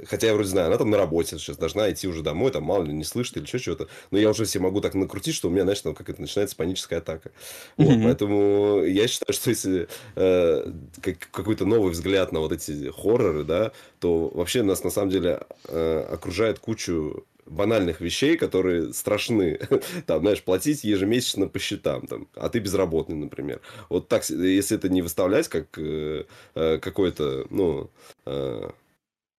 хотя 0.06 0.28
я 0.28 0.34
вроде 0.34 0.48
знаю, 0.48 0.68
она 0.68 0.78
там 0.78 0.90
на 0.90 0.96
работе 0.96 1.38
сейчас, 1.38 1.56
должна 1.56 1.90
идти 1.90 2.06
уже 2.06 2.22
домой, 2.22 2.52
там, 2.52 2.62
мало 2.62 2.84
ли, 2.84 2.92
не 2.92 3.02
слышит 3.02 3.36
или 3.36 3.44
еще 3.44 3.58
чего-то, 3.58 3.88
но 4.12 4.18
я 4.18 4.30
уже 4.30 4.46
себе 4.46 4.62
могу 4.62 4.80
так 4.80 4.94
накрутить, 4.94 5.34
что 5.34 5.48
у 5.48 5.50
меня, 5.50 5.62
знаешь, 5.64 5.80
там, 5.80 5.94
как 5.94 6.08
это, 6.08 6.20
начинается 6.20 6.54
паническая 6.54 7.00
атака. 7.00 7.30
Mm-hmm. 7.76 7.84
Вот, 7.84 8.02
поэтому 8.04 8.82
я 8.84 9.08
считаю, 9.08 9.34
что 9.34 9.50
если 9.50 9.88
э, 10.14 10.72
как, 11.00 11.18
какой-то 11.32 11.64
новый 11.64 11.90
взгляд 11.90 12.30
на 12.30 12.38
вот 12.38 12.52
эти 12.52 12.90
хорроры, 12.90 13.42
да, 13.42 13.72
то 13.98 14.28
вообще 14.28 14.62
нас, 14.62 14.84
на 14.84 14.90
самом 14.90 15.10
деле, 15.10 15.40
э, 15.64 16.06
окружает 16.12 16.60
кучу 16.60 17.24
банальных 17.48 18.00
вещей, 18.00 18.36
которые 18.36 18.92
страшны. 18.92 19.58
Там, 20.06 20.20
знаешь, 20.20 20.42
платить 20.42 20.84
ежемесячно 20.84 21.48
по 21.48 21.58
счетам, 21.58 22.06
там, 22.06 22.28
а 22.34 22.48
ты 22.48 22.58
безработный, 22.58 23.16
например. 23.16 23.60
Вот 23.88 24.08
так, 24.08 24.28
если 24.28 24.76
это 24.76 24.88
не 24.88 25.02
выставлять 25.02 25.48
как 25.48 25.78
э, 25.78 26.24
э, 26.54 26.78
какой-то, 26.78 27.46
ну, 27.50 27.90
э, 28.26 28.70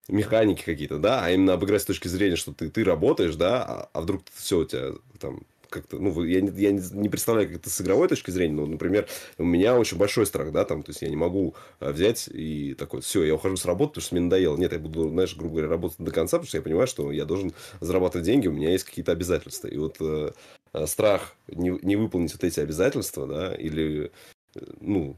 механики 0.08 0.64
какие-то, 0.64 0.98
да, 0.98 1.24
а 1.24 1.30
именно 1.32 1.54
обыграть 1.54 1.82
с 1.82 1.86
точки 1.86 2.08
зрения, 2.08 2.36
что 2.36 2.54
ты, 2.54 2.70
ты 2.70 2.84
работаешь, 2.84 3.36
да, 3.36 3.64
а, 3.64 3.90
а 3.94 4.02
вдруг 4.02 4.24
все 4.34 4.60
у 4.60 4.66
тебя 4.66 4.94
там 5.20 5.42
как-то, 5.70 5.98
ну, 5.98 6.24
я, 6.24 6.42
не, 6.42 6.50
я 6.60 6.72
не 6.72 7.10
представляю, 7.10 7.48
как 7.48 7.58
это 7.58 7.70
с 7.70 7.82
игровой 7.82 8.08
точки 8.08 8.32
зрения, 8.32 8.56
но, 8.56 8.66
например, 8.66 9.08
у 9.38 9.44
меня 9.44 9.78
очень 9.78 9.98
большой 9.98 10.26
страх, 10.26 10.52
да, 10.52 10.66
там, 10.66 10.84
то 10.84 10.92
есть 10.92 11.02
я 11.02 11.10
не 11.10 11.16
могу 11.16 11.56
э, 11.80 11.92
взять 11.92 12.28
и 12.28 12.74
такой, 12.74 13.02
все, 13.02 13.24
я 13.24 13.36
ухожу 13.36 13.58
с 13.58 13.66
работы, 13.66 13.92
потому 13.92 14.04
что 14.04 14.16
мне 14.16 14.24
надоело. 14.24 14.58
Нет, 14.58 14.74
я 14.74 14.80
буду, 14.80 15.10
знаешь, 15.10 15.36
грубо 15.36 15.56
говоря, 15.56 15.70
работать 15.70 16.00
до 16.00 16.12
конца, 16.12 16.38
потому 16.38 16.48
что 16.48 16.58
я 16.58 16.64
понимаю, 16.64 16.88
что 16.88 17.12
я 17.12 17.26
должен 17.26 17.54
зарабатывать 17.80 18.26
деньги, 18.26 18.48
у 18.48 18.54
меня 18.54 18.72
есть 18.72 18.84
какие-то 18.84 19.12
обязательства. 19.12 19.68
И 19.68 19.78
вот 19.78 19.98
э, 20.00 20.32
э 20.74 20.88
страх 20.88 21.36
не, 21.48 21.78
не 21.82 21.96
выполнить 21.96 22.34
вот 22.34 22.44
эти 22.44 22.60
обязательства, 22.60 23.28
да, 23.28 23.56
или, 23.56 24.12
э, 24.56 24.60
ну, 24.82 25.16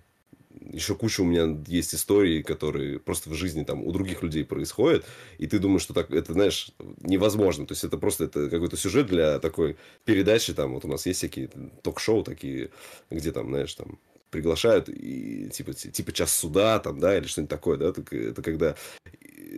еще 0.69 0.95
куча 0.95 1.21
у 1.21 1.25
меня 1.25 1.57
есть 1.67 1.93
истории, 1.95 2.41
которые 2.41 2.99
просто 2.99 3.29
в 3.29 3.33
жизни 3.33 3.63
там 3.63 3.83
у 3.83 3.91
других 3.91 4.23
людей 4.23 4.45
происходят, 4.45 5.05
и 5.37 5.47
ты 5.47 5.59
думаешь, 5.59 5.81
что 5.81 5.93
так, 5.93 6.11
это, 6.11 6.33
знаешь, 6.33 6.71
невозможно. 7.01 7.65
То 7.65 7.73
есть 7.73 7.83
это 7.83 7.97
просто 7.97 8.25
это 8.25 8.49
какой-то 8.49 8.77
сюжет 8.77 9.07
для 9.07 9.39
такой 9.39 9.77
передачи, 10.05 10.53
там 10.53 10.73
вот 10.73 10.85
у 10.85 10.87
нас 10.87 11.05
есть 11.05 11.19
всякие 11.19 11.49
ток-шоу 11.81 12.23
такие, 12.23 12.69
где 13.09 13.31
там, 13.31 13.49
знаешь, 13.49 13.73
там 13.73 13.99
приглашают 14.29 14.87
и 14.87 15.49
типа 15.49 15.73
типа 15.73 16.13
час 16.13 16.33
суда 16.33 16.79
там 16.79 16.99
да 16.99 17.17
или 17.17 17.27
что-нибудь 17.27 17.49
такое 17.49 17.77
да 17.77 17.89
это, 17.89 18.15
это 18.15 18.41
когда 18.41 18.75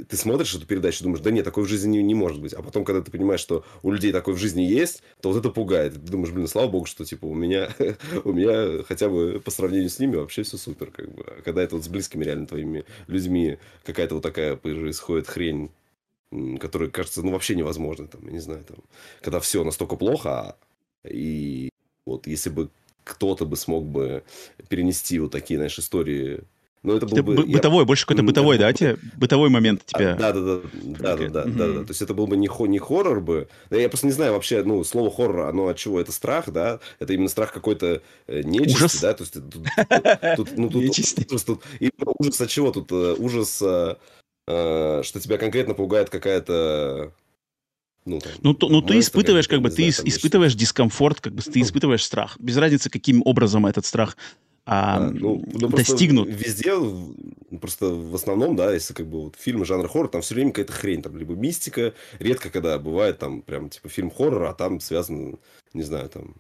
ты 0.10 0.18
смотришь 0.18 0.56
эту 0.56 0.66
передачу, 0.66 1.04
думаешь, 1.04 1.22
да 1.22 1.32
нет, 1.32 1.46
такой 1.46 1.64
в 1.64 1.68
жизни 1.68 1.98
не, 1.98 2.04
не 2.04 2.16
может 2.16 2.42
быть. 2.42 2.54
А 2.54 2.62
потом, 2.62 2.86
когда 2.86 3.02
ты 3.02 3.12
понимаешь, 3.12 3.40
что 3.40 3.66
у 3.82 3.92
людей 3.92 4.12
такой 4.12 4.34
в 4.34 4.38
жизни 4.38 4.62
есть, 4.62 5.04
то 5.22 5.30
вот 5.30 5.38
это 5.38 5.50
пугает. 5.50 5.94
Ты 5.94 6.00
думаешь, 6.00 6.32
блин, 6.32 6.48
слава 6.48 6.70
богу, 6.70 6.86
что 6.86 7.06
типа 7.06 7.26
у 7.26 7.34
меня, 7.34 7.70
у 8.24 8.34
меня 8.34 8.84
хотя 8.84 9.10
бы 9.10 9.42
по 9.44 9.52
сравнению 9.52 9.90
с 9.90 10.00
ними 10.00 10.16
вообще 10.16 10.44
все 10.44 10.58
супер. 10.58 10.92
Как 10.92 11.12
бы. 11.14 11.24
А 11.24 11.42
когда 11.42 11.62
это 11.62 11.76
вот 11.76 11.86
с 11.86 11.88
близкими 11.88 12.24
реально 12.24 12.48
твоими 12.48 12.86
людьми 13.08 13.58
какая-то 13.86 14.16
вот 14.16 14.24
такая 14.24 14.56
происходит 14.56 15.28
хрень, 15.28 15.70
которая 16.60 16.90
кажется, 16.90 17.22
ну, 17.22 17.32
вообще 17.32 17.56
невозможно, 17.56 18.08
там, 18.08 18.26
я 18.26 18.32
не 18.32 18.40
знаю, 18.40 18.64
там, 18.64 18.78
когда 19.22 19.40
все 19.40 19.64
настолько 19.64 19.96
плохо, 19.96 20.56
и 21.04 21.70
вот 22.06 22.28
если 22.28 22.50
бы 22.50 22.70
кто-то 23.04 23.46
бы 23.46 23.56
смог 23.56 23.86
бы 23.86 24.24
перенести 24.70 25.20
вот 25.20 25.32
такие, 25.32 25.58
знаешь, 25.58 25.78
истории 25.78 26.44
Но 26.84 26.98
это 26.98 27.06
был 27.06 27.24
бы... 27.24 27.46
Бытовой, 27.46 27.80
я... 27.80 27.86
больше 27.86 28.06
какой-то 28.06 28.24
бытовой, 28.24 28.58
да, 28.58 28.72
тебе? 28.74 28.98
Бытовой 29.16 29.50
момент 29.50 29.86
тебя... 29.86 30.16
Да, 30.16 30.34
да, 30.34 30.42
да, 30.42 30.62
да, 30.74 31.16
да, 31.16 31.30
да, 31.30 31.44
да, 31.46 31.68
да. 31.68 31.80
То 31.84 31.90
есть 31.90 32.02
это 32.02 32.14
был 32.14 32.28
бы 32.28 32.36
не, 32.36 32.48
хо, 32.48 32.68
не 32.68 32.78
хоррор 32.78 33.22
бы. 33.22 33.48
Я 33.72 33.88
просто 33.88 34.06
не 34.06 34.12
знаю 34.12 34.34
вообще, 34.34 34.64
ну, 34.64 34.84
слово 34.84 35.10
хоррор, 35.10 35.48
оно 35.48 35.68
от 35.68 35.78
чего? 35.78 36.02
Это 36.02 36.12
страх, 36.12 36.52
да? 36.52 36.80
Это 37.00 37.14
именно 37.14 37.30
страх 37.30 37.54
какой-то 37.54 38.02
э, 38.28 38.42
нечисти, 38.44 38.76
ужас. 38.76 39.02
да? 39.02 39.14
То 39.14 39.22
есть 39.24 39.34
тут, 39.34 39.52
тут, 40.36 40.58
ну, 40.58 40.70
тут, 40.70 40.84
ужас, 40.84 41.44
тут, 41.46 41.64
ужас 42.20 42.42
от 42.42 42.50
чего? 42.50 42.72
Тут 42.72 42.92
э, 42.92 43.16
ужас, 43.18 43.62
э, 43.62 43.96
что 44.46 45.20
тебя 45.22 45.38
конкретно 45.38 45.76
пугает 45.76 46.10
какая-то 46.10 47.14
ну, 48.06 48.20
там, 48.20 48.32
ну, 48.42 48.54
то, 48.54 48.68
ну 48.68 48.82
ты 48.82 49.00
испытываешь, 49.00 49.48
как 49.48 49.62
бы, 49.62 49.70
ты 49.70 49.90
знаю, 49.90 50.10
испытываешь 50.10 50.56
дискомфорт, 50.56 51.22
как 51.22 51.34
бы, 51.34 51.42
ты 51.42 51.60
ну. 51.60 51.66
испытываешь 51.66 52.04
страх. 52.04 52.38
Без 52.40 52.58
разницы, 52.58 52.90
каким 52.90 53.22
образом 53.24 53.66
этот 53.66 53.86
страх 53.86 54.18
а, 54.66 54.98
а, 54.98 55.12
ну, 55.12 55.44
ну, 55.52 55.68
достигнут. 55.68 56.30
Везде, 56.30 56.74
просто 57.60 57.88
в 57.88 58.16
основном, 58.16 58.56
да, 58.56 58.74
если 58.74 58.94
как 58.94 59.08
бы 59.08 59.24
вот 59.24 59.36
фильмы 59.36 59.66
жанра 59.66 59.88
хоррор, 59.90 60.08
там 60.08 60.22
все 60.22 60.36
время 60.36 60.52
какая-то 60.52 60.72
хрень, 60.72 61.02
там 61.02 61.18
либо 61.18 61.34
мистика, 61.34 61.94
редко 62.20 62.50
когда 62.50 62.80
бывает 62.80 63.20
там 63.20 63.42
прям 63.42 63.70
типа 63.70 63.90
фильм 63.90 64.10
хоррор, 64.10 64.44
а 64.44 64.54
там 64.54 64.80
связан, 64.80 65.40
не 65.74 65.84
знаю, 65.84 66.10
там 66.10 66.36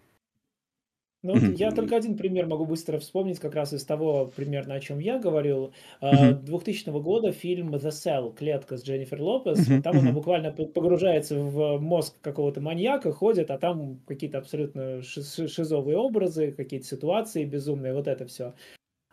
ну, 1.23 1.35
mm-hmm. 1.35 1.55
я 1.55 1.71
только 1.71 1.95
один 1.95 2.17
пример 2.17 2.47
могу 2.47 2.65
быстро 2.65 2.99
вспомнить, 2.99 3.39
как 3.39 3.55
раз 3.55 3.73
из 3.73 3.85
того 3.85 4.31
примерно, 4.35 4.75
о 4.75 4.79
чем 4.81 4.99
я 4.99 5.17
говорил. 5.19 5.73
Mm-hmm. 6.01 6.43
2000 6.43 6.89
года 7.01 7.31
фильм 7.31 7.73
The 7.73 7.89
Cell, 7.89 8.35
клетка 8.35 8.75
с 8.77 8.83
Дженнифер 8.83 9.21
Лопес. 9.21 9.67
Mm-hmm. 9.67 9.81
Там 9.81 9.97
она 9.99 10.11
буквально 10.11 10.51
погружается 10.51 11.39
в 11.39 11.79
мозг 11.79 12.15
какого-то 12.21 12.59
маньяка, 12.59 13.13
ходит, 13.13 13.51
а 13.51 13.57
там 13.57 14.01
какие-то 14.05 14.39
абсолютно 14.39 15.01
шизовые 15.01 15.97
образы, 15.97 16.51
какие-то 16.51 16.85
ситуации 16.85 17.45
безумные, 17.45 17.93
вот 17.93 18.09
это 18.09 18.25
все. 18.25 18.53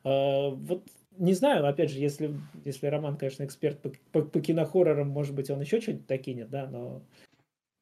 А, 0.03 0.51
вот 0.51 0.83
не 1.17 1.35
знаю, 1.35 1.67
опять 1.67 1.91
же, 1.91 2.01
если, 2.01 2.35
если 2.65 2.87
Роман, 2.87 3.19
конечно, 3.19 3.45
эксперт 3.45 3.81
по, 3.81 3.93
по, 4.11 4.23
по 4.23 4.41
кинохоррорам, 4.41 5.09
может 5.09 5.35
быть, 5.35 5.49
он 5.51 5.61
еще 5.61 5.81
что-нибудь 5.81 6.07
докинет, 6.07 6.51
да, 6.51 6.67
но 6.67 7.03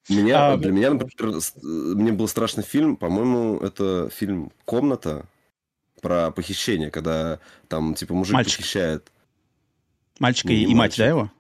меня, 0.08 0.52
а, 0.52 0.56
для 0.56 0.72
меня, 0.72 0.92
например, 0.92 1.40
мне 1.62 2.12
был 2.12 2.28
страшный 2.28 2.64
фильм, 2.64 2.96
по-моему, 2.96 3.58
это 3.58 4.08
фильм 4.10 4.52
«Комната» 4.64 5.26
про 6.00 6.30
похищение, 6.30 6.90
когда 6.90 7.40
там, 7.68 7.94
типа, 7.94 8.14
мужик 8.14 8.34
Мальчик. 8.34 8.58
похищает... 8.58 9.12
Мальчика 10.18 10.52
и, 10.52 10.64
и 10.64 10.74
мать, 10.74 10.96
да, 10.96 11.06
его? 11.06 11.30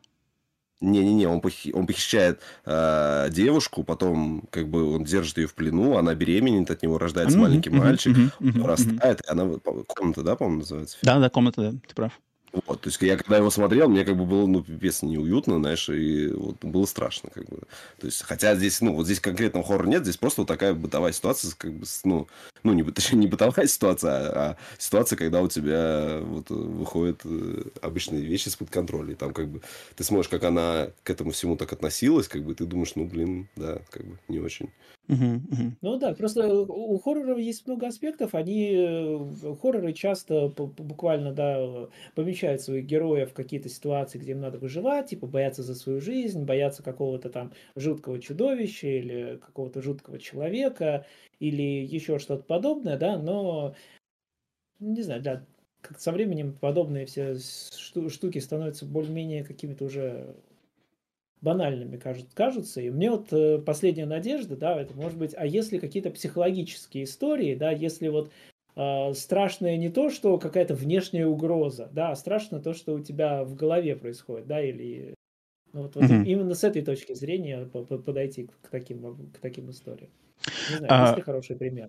Не-не-не, 0.80 1.26
он, 1.26 1.40
похи... 1.40 1.72
он 1.72 1.86
похищает 1.86 2.40
э, 2.64 3.28
девушку, 3.30 3.82
потом 3.82 4.44
как 4.50 4.68
бы 4.68 4.94
он 4.94 5.02
держит 5.02 5.38
ее 5.38 5.48
в 5.48 5.54
плену, 5.54 5.96
она 5.96 6.14
беременеет 6.14 6.70
от 6.70 6.82
него, 6.82 6.98
рождается 6.98 7.36
mm-hmm, 7.36 7.40
маленький 7.40 7.70
mm-hmm, 7.70 7.78
мальчик, 7.78 8.16
mm-hmm, 8.16 8.60
вырастает, 8.60 9.20
mm-hmm. 9.20 9.26
и 9.26 9.30
она... 9.30 9.84
Комната, 9.88 10.22
да, 10.22 10.36
по-моему, 10.36 10.60
называется? 10.60 10.98
Да, 11.02 11.18
да, 11.18 11.30
комната, 11.30 11.72
да, 11.72 11.78
ты 11.86 11.94
прав. 11.94 12.12
Вот, 12.52 12.80
то 12.80 12.88
есть 12.88 13.00
я 13.02 13.16
когда 13.16 13.36
его 13.36 13.50
смотрел, 13.50 13.88
мне 13.88 14.04
как 14.04 14.16
бы 14.16 14.24
было, 14.24 14.46
ну, 14.46 14.62
пипец 14.62 15.02
неуютно, 15.02 15.58
знаешь, 15.58 15.88
и 15.88 16.28
вот 16.28 16.64
было 16.64 16.86
страшно, 16.86 17.30
как 17.30 17.44
бы. 17.44 17.58
То 17.98 18.06
есть, 18.06 18.22
хотя 18.22 18.54
здесь, 18.56 18.80
ну, 18.80 18.94
вот 18.94 19.04
здесь 19.04 19.20
конкретного 19.20 19.66
хоррора 19.66 19.86
нет, 19.86 20.02
здесь 20.02 20.16
просто 20.16 20.42
вот 20.42 20.48
такая 20.48 20.72
бытовая 20.72 21.12
ситуация, 21.12 21.52
как 21.56 21.74
бы, 21.74 21.84
ну, 22.04 22.26
ну, 22.62 22.72
не, 22.72 22.82
точнее, 22.84 23.18
не 23.18 23.26
бытовая 23.26 23.66
ситуация, 23.66 24.10
а, 24.10 24.50
а 24.50 24.56
ситуация, 24.78 25.16
когда 25.16 25.42
у 25.42 25.48
тебя 25.48 26.20
вот 26.22 26.50
выходят 26.50 27.20
э, 27.24 27.64
обычные 27.82 28.22
вещи 28.22 28.48
из-под 28.48 28.70
контроля, 28.70 29.12
и 29.12 29.16
там 29.16 29.34
как 29.34 29.48
бы 29.48 29.60
ты 29.96 30.04
смотришь, 30.04 30.28
как 30.28 30.44
она 30.44 30.88
к 31.02 31.10
этому 31.10 31.32
всему 31.32 31.56
так 31.56 31.72
относилась, 31.72 32.28
как 32.28 32.42
бы 32.42 32.54
ты 32.54 32.64
думаешь, 32.64 32.92
ну, 32.94 33.04
блин, 33.04 33.48
да, 33.56 33.80
как 33.90 34.06
бы 34.06 34.18
не 34.28 34.38
очень. 34.38 34.70
Ну 35.80 35.96
да, 35.96 36.12
просто 36.12 36.48
у 36.52 36.98
хорроров 36.98 37.38
есть 37.38 37.64
много 37.68 37.86
аспектов. 37.86 38.34
Они 38.34 38.72
э, 38.74 39.54
хорроры 39.62 39.92
часто 39.92 40.48
буквально 40.48 41.32
да 41.32 41.88
помещают 42.16 42.60
своих 42.62 42.84
героев 42.84 43.30
в 43.30 43.34
какие-то 43.34 43.68
ситуации, 43.68 44.18
где 44.18 44.32
им 44.32 44.40
надо 44.40 44.58
выживать, 44.58 45.10
типа 45.10 45.28
бояться 45.28 45.62
за 45.62 45.76
свою 45.76 46.00
жизнь, 46.00 46.44
бояться 46.44 46.82
какого-то 46.82 47.30
там 47.30 47.52
жуткого 47.76 48.18
чудовища 48.20 48.88
или 48.88 49.36
какого-то 49.40 49.80
жуткого 49.80 50.18
человека 50.18 51.06
или 51.38 51.62
еще 51.62 52.18
что-то 52.18 52.42
подобное, 52.42 52.98
да, 52.98 53.16
но 53.16 53.76
не 54.80 55.02
знаю, 55.02 55.22
да, 55.22 55.46
как 55.80 56.00
со 56.00 56.12
временем 56.12 56.52
подобные 56.58 57.06
все 57.06 57.36
штуки 57.38 58.38
становятся 58.38 58.86
более-менее 58.86 59.44
какими-то 59.44 59.84
уже 59.84 60.36
банальными 61.40 61.96
кажут, 61.96 62.26
кажутся. 62.34 62.80
И 62.80 62.90
мне 62.90 63.10
вот 63.10 63.32
э, 63.32 63.58
последняя 63.58 64.06
надежда, 64.06 64.56
да, 64.56 64.80
это 64.80 64.94
может 64.94 65.18
быть, 65.18 65.34
а 65.36 65.46
если 65.46 65.78
какие-то 65.78 66.10
психологические 66.10 67.04
истории, 67.04 67.54
да, 67.54 67.70
если 67.70 68.08
вот 68.08 68.30
э, 68.76 69.12
страшное 69.14 69.76
не 69.76 69.88
то, 69.88 70.10
что 70.10 70.38
какая-то 70.38 70.74
внешняя 70.74 71.26
угроза, 71.26 71.88
да, 71.92 72.10
а 72.10 72.16
страшно 72.16 72.60
то, 72.60 72.74
что 72.74 72.94
у 72.94 73.00
тебя 73.00 73.44
в 73.44 73.54
голове 73.54 73.96
происходит, 73.96 74.46
да, 74.46 74.62
или 74.62 75.14
ну, 75.72 75.82
вот, 75.82 75.94
вот 75.94 76.04
mm-hmm. 76.04 76.24
именно 76.24 76.54
с 76.54 76.64
этой 76.64 76.82
точки 76.82 77.14
зрения 77.14 77.66
подойти 77.66 78.48
к 78.62 78.68
таким, 78.68 79.30
к 79.32 79.38
таким 79.38 79.70
историям. 79.70 80.10
Не 80.70 80.76
знаю, 80.78 80.92
а... 80.92 81.06
есть 81.06 81.16
ли 81.18 81.22
хороший 81.22 81.56
пример? 81.56 81.88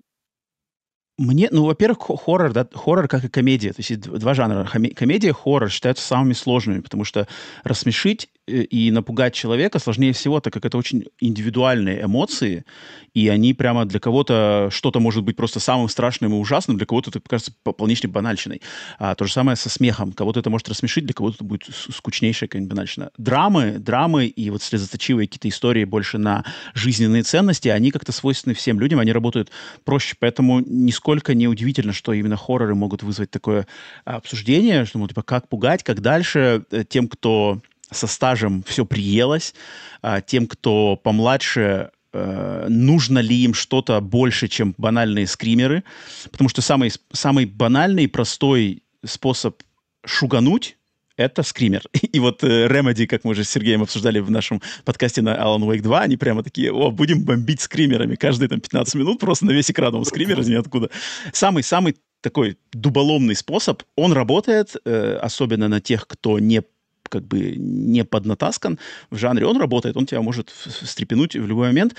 Мне, 1.20 1.50
ну, 1.52 1.66
во-первых, 1.66 2.00
хоррор, 2.00 2.54
да, 2.54 2.66
хоррор 2.74 3.10
как 3.10 3.26
и 3.26 3.28
комедия. 3.28 3.74
То 3.74 3.82
есть 3.82 4.00
два 4.00 4.34
жанра. 4.34 4.66
Комедия, 4.96 5.34
хоррор 5.34 5.70
считаются 5.70 6.08
самыми 6.08 6.32
сложными, 6.32 6.80
потому 6.80 7.04
что 7.04 7.28
рассмешить 7.66 8.30
и 8.50 8.92
напугать 8.92 9.34
человека 9.34 9.80
сложнее 9.80 10.14
всего, 10.14 10.40
так 10.40 10.54
как 10.54 10.66
это 10.66 10.78
очень 10.78 11.06
индивидуальные 11.20 12.04
эмоции, 12.04 12.66
и 13.14 13.28
они 13.28 13.54
прямо 13.54 13.86
для 13.86 14.00
кого-то 14.00 14.70
что-то 14.72 15.00
может 15.00 15.24
быть 15.24 15.36
просто 15.36 15.60
самым 15.60 15.90
страшным 15.90 16.34
и 16.34 16.36
ужасным, 16.36 16.78
для 16.78 16.86
кого-то 16.86 17.10
это 17.10 17.22
кажется 17.22 17.54
полнейшей 17.64 18.10
банальщиной. 18.10 18.62
А, 18.98 19.16
то 19.16 19.26
же 19.26 19.34
самое 19.34 19.56
со 19.56 19.70
смехом. 19.70 20.12
Кого-то 20.14 20.40
это 20.40 20.50
может 20.50 20.68
рассмешить, 20.70 21.06
для 21.06 21.14
кого-то 21.14 21.36
это 21.36 21.44
будет 21.44 21.64
скучнейшая 21.72 22.48
какая-нибудь 22.48 22.72
банальщина. 22.72 23.12
Драмы, 23.18 23.78
драмы 23.80 24.26
и 24.26 24.50
вот 24.50 24.64
слезоточивые 24.64 25.28
какие-то 25.28 25.50
истории 25.50 25.86
больше 25.86 26.18
на 26.18 26.44
жизненные 26.74 27.24
ценности, 27.24 27.68
они 27.68 27.92
как-то 27.92 28.12
свойственны 28.12 28.56
всем 28.56 28.80
людям, 28.80 29.00
они 29.00 29.12
работают 29.12 29.52
проще, 29.84 30.16
поэтому 30.20 30.62
нисколько 30.62 31.20
насколько 31.20 31.34
неудивительно, 31.34 31.94
что 31.94 32.14
именно 32.14 32.38
хорроры 32.38 32.76
могут 32.76 33.04
вызвать 33.04 33.30
такое 33.30 33.68
обсуждение, 34.06 34.86
что, 34.86 35.00
ну, 35.00 35.08
типа, 35.08 35.22
как 35.22 35.48
пугать, 35.48 35.84
как 35.84 36.02
дальше 36.02 36.64
э, 36.72 36.84
тем, 36.88 37.08
кто 37.08 37.60
со 37.92 38.08
стажем 38.08 38.64
все 38.68 38.86
приелось, 38.86 39.54
а 40.02 40.22
тем, 40.22 40.48
кто 40.48 40.96
помладше, 40.96 41.92
э, 42.14 42.66
нужно 42.70 43.20
ли 43.20 43.36
им 43.36 43.54
что-то 43.54 44.00
больше, 44.02 44.48
чем 44.48 44.76
банальные 44.78 45.28
скримеры, 45.28 45.84
потому 46.32 46.50
что 46.50 46.62
самый, 46.62 46.92
самый 47.12 47.46
банальный, 47.46 48.08
простой 48.08 48.84
способ 49.06 49.62
шугануть 50.06 50.78
это 51.20 51.44
скример. 51.44 51.84
И 52.14 52.20
вот 52.20 52.44
э, 52.44 53.08
как 53.08 53.24
мы 53.26 53.32
уже 53.32 53.44
с 53.44 53.50
Сергеем 53.50 53.82
обсуждали 53.82 54.20
в 54.20 54.32
нашем 54.32 54.62
подкасте 54.86 55.22
на 55.22 55.36
Alan 55.36 55.62
Wake 55.62 55.82
2, 55.82 56.00
они 56.00 56.16
прямо 56.18 56.44
такие, 56.44 56.72
о, 56.72 56.92
будем 56.92 57.24
бомбить 57.24 57.60
скримерами. 57.60 58.16
Каждые 58.16 58.48
там 58.48 58.62
15 58.62 58.96
минут 58.96 59.20
просто 59.20 59.46
на 59.46 59.52
весь 59.52 59.70
экран 59.70 59.94
он 59.96 60.06
скример 60.06 60.40
из 60.40 60.48
ниоткуда. 60.48 60.90
Самый-самый 61.34 61.98
такой 62.22 62.58
дуболомный 62.72 63.36
способ, 63.36 63.84
он 63.96 64.14
работает, 64.14 64.76
э, 64.86 65.20
особенно 65.22 65.68
на 65.68 65.82
тех, 65.82 66.08
кто 66.08 66.40
не 66.40 66.64
как 67.10 67.26
бы 67.26 67.56
не 67.58 68.06
поднатаскан 68.06 68.80
в 69.10 69.18
жанре, 69.18 69.46
он 69.46 69.58
работает, 69.58 69.98
он 69.98 70.06
тебя 70.06 70.22
может 70.22 70.50
встрепенуть 70.50 71.36
в 71.36 71.46
любой 71.46 71.68
момент. 71.68 71.96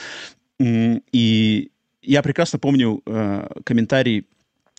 И 0.60 1.70
я 2.02 2.22
прекрасно 2.22 2.58
помню 2.58 3.02
э, 3.06 3.48
комментарий 3.64 4.26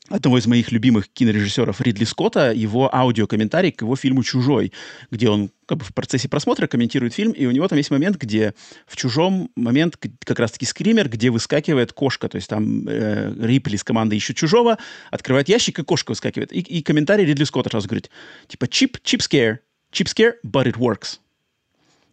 одного 0.09 0.37
из 0.37 0.47
моих 0.47 0.71
любимых 0.71 1.07
кинорежиссеров 1.09 1.79
Ридли 1.81 2.03
Скотта, 2.03 2.51
его 2.51 2.93
аудиокомментарий 2.93 3.71
к 3.71 3.81
его 3.81 3.95
фильму 3.95 4.23
«Чужой», 4.23 4.73
где 5.09 5.29
он 5.29 5.51
как 5.65 5.79
бы 5.79 5.85
в 5.85 5.93
процессе 5.93 6.27
просмотра 6.27 6.67
комментирует 6.67 7.13
фильм, 7.13 7.31
и 7.31 7.45
у 7.45 7.51
него 7.51 7.67
там 7.67 7.77
есть 7.77 7.91
момент, 7.91 8.17
где 8.17 8.53
в 8.87 8.97
«Чужом» 8.97 9.49
момент 9.55 9.97
как 10.25 10.39
раз-таки 10.39 10.65
скример, 10.65 11.09
где 11.09 11.29
выскакивает 11.29 11.93
кошка, 11.93 12.27
то 12.29 12.35
есть 12.35 12.49
там 12.49 12.87
э, 12.87 13.33
Рипли 13.39 13.77
с 13.77 13.83
командой 13.83 14.17
«Ищут 14.17 14.37
чужого», 14.37 14.77
открывает 15.11 15.49
ящик, 15.49 15.79
и 15.79 15.83
кошка 15.83 16.11
выскакивает. 16.11 16.51
И, 16.51 16.59
и 16.59 16.81
комментарий 16.81 17.25
Ридли 17.25 17.43
Скотта 17.43 17.69
сразу 17.69 17.87
говорит, 17.87 18.09
типа 18.47 18.65
«cheap, 18.65 18.99
cheap 19.03 19.19
scare, 19.19 19.59
cheap 19.91 20.07
scare, 20.07 20.35
but 20.43 20.65
it 20.65 20.77
works». 20.77 21.19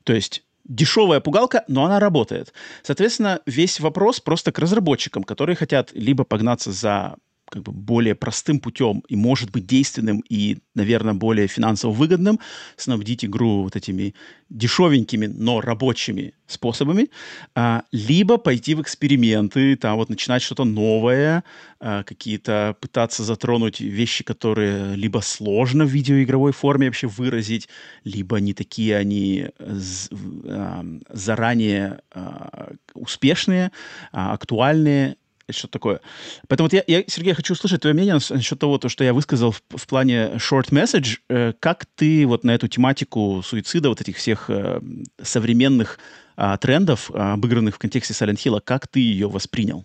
То 0.05 0.13
есть 0.13 0.43
дешевая 0.65 1.21
пугалка, 1.21 1.65
но 1.69 1.85
она 1.85 1.99
работает. 1.99 2.53
Соответственно, 2.83 3.41
весь 3.47 3.81
вопрос 3.81 4.21
просто 4.21 4.53
к 4.53 4.59
разработчикам, 4.59 5.25
которые 5.25 5.57
хотят 5.57 5.91
либо 5.93 6.25
погнаться 6.25 6.73
за 6.73 7.17
как 7.51 7.63
бы 7.63 7.73
более 7.73 8.15
простым 8.15 8.61
путем 8.61 9.03
и 9.09 9.17
может 9.17 9.51
быть 9.51 9.67
действенным 9.67 10.23
и, 10.29 10.59
наверное, 10.75 11.15
более 11.15 11.49
финансово 11.49 11.93
выгодным 11.93 12.39
снабдить 12.77 13.25
игру 13.25 13.63
вот 13.63 13.77
этими 13.77 14.15
дешевенькими, 14.49 15.27
но 15.27 15.61
рабочими 15.61 16.35
способами, 16.47 17.11
а, 17.55 17.83
либо 17.93 18.39
пойти 18.39 18.75
в 18.75 18.81
эксперименты, 18.81 19.77
там 19.77 19.97
вот 19.97 20.09
начинать 20.09 20.43
что-то 20.43 20.65
новое, 20.65 21.45
а, 21.81 22.03
какие-то 22.03 22.77
пытаться 22.81 23.23
затронуть 23.25 23.81
вещи, 23.81 24.25
которые 24.25 24.97
либо 24.97 25.21
сложно 25.21 25.85
в 25.85 25.89
видеоигровой 25.89 26.53
форме 26.53 26.87
вообще 26.87 27.07
выразить, 27.07 27.69
либо 28.05 28.41
не 28.41 28.55
такие 28.55 28.97
они 28.97 29.49
а, 29.59 30.85
заранее 31.11 32.01
а, 32.13 32.73
успешные, 32.95 33.71
а, 34.13 34.33
актуальные, 34.33 35.17
что-то 35.51 35.73
такое. 35.73 36.01
Поэтому 36.47 36.67
вот 36.67 36.73
я, 36.73 36.83
я, 36.87 37.05
Сергей, 37.07 37.35
хочу 37.35 37.55
услышать 37.55 37.81
твое 37.81 37.95
мнение 37.95 38.15
насчет 38.15 38.59
того, 38.59 38.79
то, 38.79 38.89
что 38.89 39.05
я 39.05 39.15
высказал 39.15 39.53
в, 39.53 39.63
в 39.71 39.87
плане 39.87 40.33
short 40.37 40.71
message. 40.71 41.19
Э, 41.29 41.53
как 41.59 41.87
ты 41.87 42.27
вот 42.27 42.45
на 42.45 42.55
эту 42.55 42.69
тематику 42.69 43.43
суицида, 43.43 43.89
вот 43.89 44.01
этих 44.01 44.17
всех 44.17 44.51
э, 44.51 44.81
современных 45.23 45.99
э, 46.37 46.57
трендов, 46.61 47.11
э, 47.11 47.19
обыгранных 47.19 47.77
в 47.77 47.79
контексте 47.79 48.13
Silent 48.13 48.37
Hill, 48.37 48.61
как 48.61 48.87
ты 48.89 49.01
ее 49.01 49.29
воспринял? 49.29 49.85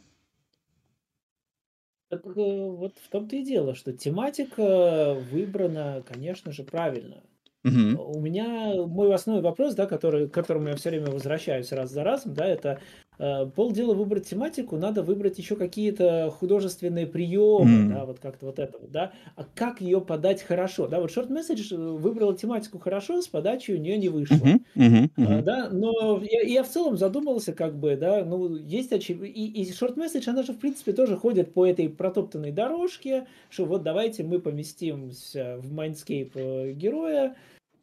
Так 2.10 2.26
э, 2.26 2.32
вот 2.36 2.94
в 3.04 3.10
том-то 3.10 3.36
и 3.36 3.44
дело, 3.44 3.74
что 3.74 3.92
тематика 3.94 5.16
выбрана, 5.32 6.04
конечно 6.08 6.52
же, 6.52 6.64
правильно. 6.64 7.24
Мгм. 7.64 7.98
У 7.98 8.20
меня 8.20 8.76
мой 8.86 9.14
основной 9.14 9.42
вопрос, 9.42 9.74
да, 9.74 9.86
который, 9.86 10.28
к 10.28 10.34
которому 10.34 10.68
я 10.68 10.76
все 10.76 10.90
время 10.90 11.10
возвращаюсь 11.10 11.72
раз 11.72 11.92
за 11.92 12.04
разом, 12.04 12.34
да, 12.34 12.46
это 12.46 12.82
полдела 13.18 13.94
выбрать 13.94 14.28
тематику, 14.30 14.78
надо 14.78 15.04
выбрать 15.04 15.38
еще 15.38 15.56
какие-то 15.56 16.32
художественные 16.38 17.08
приемы, 17.08 17.84
да, 17.84 18.06
М. 18.06 18.06
вот 18.06 18.20
как-то 18.20 18.46
вот 18.48 18.60
это 18.60 18.78
вот, 18.80 18.92
да, 18.92 19.14
а 19.36 19.44
как 19.56 19.82
ее 19.82 20.02
подать 20.02 20.42
хорошо, 20.42 20.88
да, 20.88 21.00
вот 21.00 21.12
Short 21.12 21.30
Message 21.30 21.74
э, 21.74 21.78
выбрала 21.78 22.36
тематику 22.36 22.80
хорошо, 22.80 23.22
с 23.22 23.28
подачей 23.28 23.76
у 23.76 23.78
нее 23.78 23.98
не 23.98 24.10
вышло. 24.10 24.56
Мгм. 24.76 25.10
А, 25.22 25.40
Мгм. 25.40 25.44
да, 25.44 25.70
но 25.70 26.22
я, 26.24 26.42
я 26.42 26.64
в 26.64 26.70
целом 26.70 26.98
задумался, 26.98 27.54
как 27.54 27.78
бы, 27.80 27.96
да, 27.96 28.26
ну, 28.26 28.56
есть 28.58 28.92
очевидно, 28.92 29.26
и, 29.26 29.46
и 29.46 29.72
short 29.72 29.96
message, 29.96 30.28
она 30.28 30.44
же, 30.44 30.54
в 30.54 30.60
принципе, 30.60 30.92
тоже 30.92 31.16
ходит 31.18 31.54
по 31.54 31.66
этой 31.66 31.88
протоптанной 31.90 32.52
дорожке, 32.52 33.28
что 33.50 33.66
вот 33.66 33.84
давайте 33.84 34.24
мы 34.24 34.40
поместимся 34.42 35.58
в 35.62 35.72
Mindscape 35.74 36.32
э, 36.36 36.72
героя 36.74 37.36
э, 37.36 37.36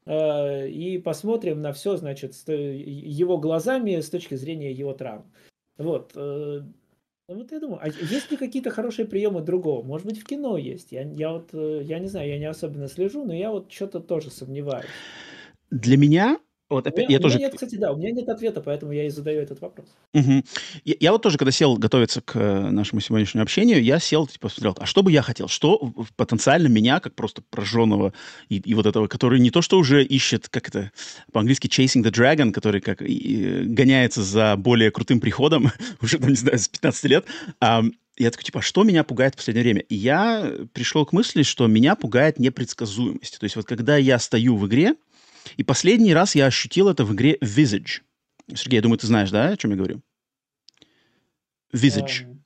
и 0.07 1.01
посмотрим 1.05 1.61
на 1.61 1.73
все, 1.73 1.97
значит, 1.97 2.35
э, 2.47 2.77
его 2.77 3.39
глазами 3.39 4.01
с 4.01 4.09
точки 4.11 4.35
зрения 4.35 4.73
его 4.73 4.93
травм. 4.95 5.31
Вот. 5.77 6.13
э, 6.15 6.63
ну, 7.29 7.37
вот 7.37 7.53
я 7.53 7.61
думаю, 7.61 7.81
а 7.81 7.89
есть 7.89 8.31
ли 8.31 8.37
какие-то 8.37 8.71
хорошие 8.71 9.07
приемы 9.07 9.41
другого? 9.41 9.85
Может 9.85 10.07
быть, 10.07 10.21
в 10.21 10.25
кино 10.25 10.57
есть? 10.57 10.91
Я, 10.91 11.03
я 11.03 11.33
вот, 11.33 11.51
э, 11.53 11.83
я 11.85 11.99
не 11.99 12.09
знаю, 12.09 12.29
я 12.29 12.39
не 12.39 12.47
особенно 12.47 12.89
слежу, 12.89 13.25
но 13.25 13.33
я 13.33 13.51
вот 13.51 13.71
что-то 13.71 14.01
тоже 14.01 14.31
сомневаюсь. 14.31 14.89
Для 15.71 15.97
меня, 15.97 16.41
вот 16.71 16.87
У 16.87 16.89
опять, 16.89 17.09
меня, 17.09 17.19
я 17.19 17.19
у 17.19 17.21
меня 17.21 17.21
тоже... 17.21 17.39
нет, 17.39 17.53
кстати, 17.55 17.75
да, 17.75 17.93
у 17.93 17.97
меня 17.97 18.11
нет 18.13 18.29
ответа, 18.29 18.61
поэтому 18.61 18.93
я 18.93 19.07
и 19.07 19.11
задаю 19.11 19.41
этот 19.41 19.61
вопрос. 19.61 19.87
Мгм. 20.15 20.45
Я, 20.85 20.95
я 21.01 21.13
вот 21.13 21.23
тоже, 21.23 21.37
когда 21.37 21.51
сел 21.51 21.77
готовиться 21.77 22.21
к 22.21 22.37
э, 22.37 22.71
нашему 22.71 23.01
сегодняшнему 23.01 23.43
общению, 23.43 23.83
я 23.83 23.99
сел, 23.99 24.27
типа, 24.27 24.49
посмотрел, 24.49 24.77
а 24.79 24.87
что 24.87 25.03
бы 25.03 25.13
я 25.13 25.23
хотел? 25.23 25.49
Что 25.49 25.93
потенциально 26.17 26.69
меня, 26.69 27.01
как 27.01 27.15
просто 27.15 27.43
прожженного 27.51 28.13
и, 28.49 28.57
и 28.59 28.75
вот 28.75 28.87
этого, 28.87 29.07
который 29.09 29.41
не 29.41 29.51
то 29.51 29.63
что 29.63 29.79
уже 29.79 30.05
ищет, 30.05 30.49
как 30.49 30.69
это 30.69 30.93
по-английски, 31.33 31.67
chasing 31.67 32.03
the 32.03 32.11
dragon, 32.11 32.53
который 32.53 32.81
как 32.81 33.03
и- 33.03 33.07
и 33.07 33.63
гоняется 33.65 34.23
за 34.23 34.55
более 34.57 34.91
крутым 34.91 35.21
приходом, 35.21 35.71
уже, 36.01 36.19
там, 36.19 36.31
не 36.31 36.37
знаю, 36.37 36.59
с 36.59 36.69
15 36.69 37.05
лет, 37.05 37.27
а, 37.61 37.83
я 38.17 38.31
такой, 38.31 38.45
типа, 38.45 38.59
а 38.59 38.63
что 38.63 38.83
меня 38.83 39.03
пугает 39.03 39.35
в 39.35 39.39
последнее 39.39 39.63
время? 39.65 39.81
И 39.81 39.95
я 39.95 40.53
пришел 40.75 41.07
к 41.07 41.13
мысли, 41.13 41.43
что 41.43 41.67
меня 41.67 41.95
пугает 41.97 42.39
непредсказуемость. 42.39 43.39
То 43.39 43.45
есть 43.45 43.57
вот 43.57 43.65
когда 43.65 43.97
я 43.97 44.19
стою 44.19 44.57
в 44.57 44.67
игре, 44.67 44.95
и 45.57 45.63
последний 45.65 46.15
раз 46.15 46.35
я 46.35 46.47
ощутил 46.47 46.89
это 46.89 47.05
в 47.05 47.15
игре 47.15 47.37
Visage. 47.41 48.03
Сергей, 48.55 48.77
я 48.77 48.83
думаю, 48.83 48.99
ты 48.99 49.07
знаешь, 49.07 49.31
да, 49.31 49.49
о 49.49 49.57
чем 49.57 49.71
я 49.71 49.77
говорю? 49.77 50.03
Visage. 51.73 52.23
Эм, 52.23 52.43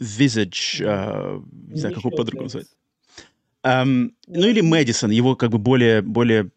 Visage. 0.00 0.82
А, 0.84 1.42
не 1.68 1.78
знаю, 1.78 1.94
как 1.94 2.04
его 2.04 2.16
по-другому 2.16 2.44
назвать. 2.44 2.66
Ам, 3.62 4.12
ну 4.28 4.46
или 4.46 4.60
Ну, 4.60 4.68
Мэдисон, 4.68 5.10
его 5.10 5.34
как 5.34 5.50
бы 5.50 5.58
более, 5.58 6.00
более 6.00 6.50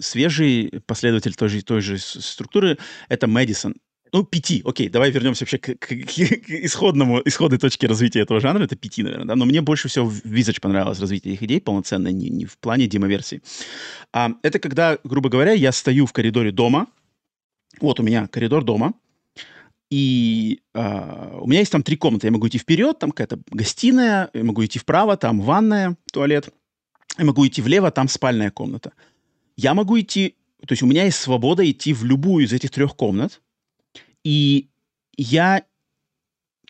свежий 0.00 0.82
последователь 0.86 1.34
той 1.34 1.48
же, 1.48 1.62
той 1.62 1.80
же 1.80 1.98
структуры, 1.98 2.78
это 3.08 3.26
Мэдисон. 3.26 3.76
Ну, 4.16 4.24
пяти, 4.24 4.62
окей, 4.64 4.88
давай 4.88 5.10
вернемся 5.10 5.44
вообще 5.44 5.58
к, 5.58 5.74
к- 5.78 5.88
к 5.88 6.50
исходному, 6.64 7.20
исходной 7.26 7.58
точке 7.58 7.86
развития 7.86 8.20
этого 8.20 8.40
жанра, 8.40 8.64
это 8.64 8.74
пяти, 8.74 9.02
наверное, 9.02 9.26
да? 9.26 9.36
но 9.36 9.44
мне 9.44 9.60
больше 9.60 9.88
всего 9.88 10.06
в 10.06 10.24
Visage 10.24 10.58
понравилось 10.58 10.98
развитие 11.00 11.34
их 11.34 11.42
идей 11.42 11.60
полноценно, 11.60 12.08
не, 12.08 12.30
не 12.30 12.46
в 12.46 12.56
плане 12.56 12.86
демоверсии. 12.86 13.42
А, 14.14 14.30
это 14.42 14.58
когда, 14.58 14.96
грубо 15.04 15.28
говоря, 15.28 15.52
я 15.52 15.70
стою 15.70 16.06
в 16.06 16.14
коридоре 16.14 16.50
дома, 16.50 16.86
вот 17.78 18.00
у 18.00 18.02
меня 18.02 18.26
коридор 18.26 18.64
дома, 18.64 18.94
и 19.90 20.62
а, 20.72 21.38
у 21.42 21.46
меня 21.46 21.60
есть 21.60 21.72
там 21.72 21.82
три 21.82 21.96
комнаты. 21.96 22.28
Я 22.28 22.32
могу 22.32 22.48
идти 22.48 22.56
вперед, 22.56 22.98
там 22.98 23.10
какая-то 23.10 23.38
гостиная, 23.50 24.30
я 24.32 24.44
могу 24.44 24.64
идти 24.64 24.78
вправо, 24.78 25.18
там 25.18 25.42
ванная, 25.42 25.94
туалет. 26.10 26.48
Я 27.18 27.26
могу 27.26 27.46
идти 27.46 27.60
влево, 27.60 27.90
там 27.90 28.08
спальная 28.08 28.50
комната. 28.50 28.94
Я 29.58 29.74
могу 29.74 30.00
идти, 30.00 30.36
то 30.66 30.72
есть 30.72 30.82
у 30.82 30.86
меня 30.86 31.04
есть 31.04 31.18
свобода 31.18 31.70
идти 31.70 31.92
в 31.92 32.02
любую 32.06 32.46
из 32.46 32.54
этих 32.54 32.70
трех 32.70 32.96
комнат, 32.96 33.42
и 34.26 34.70
я 35.16 35.62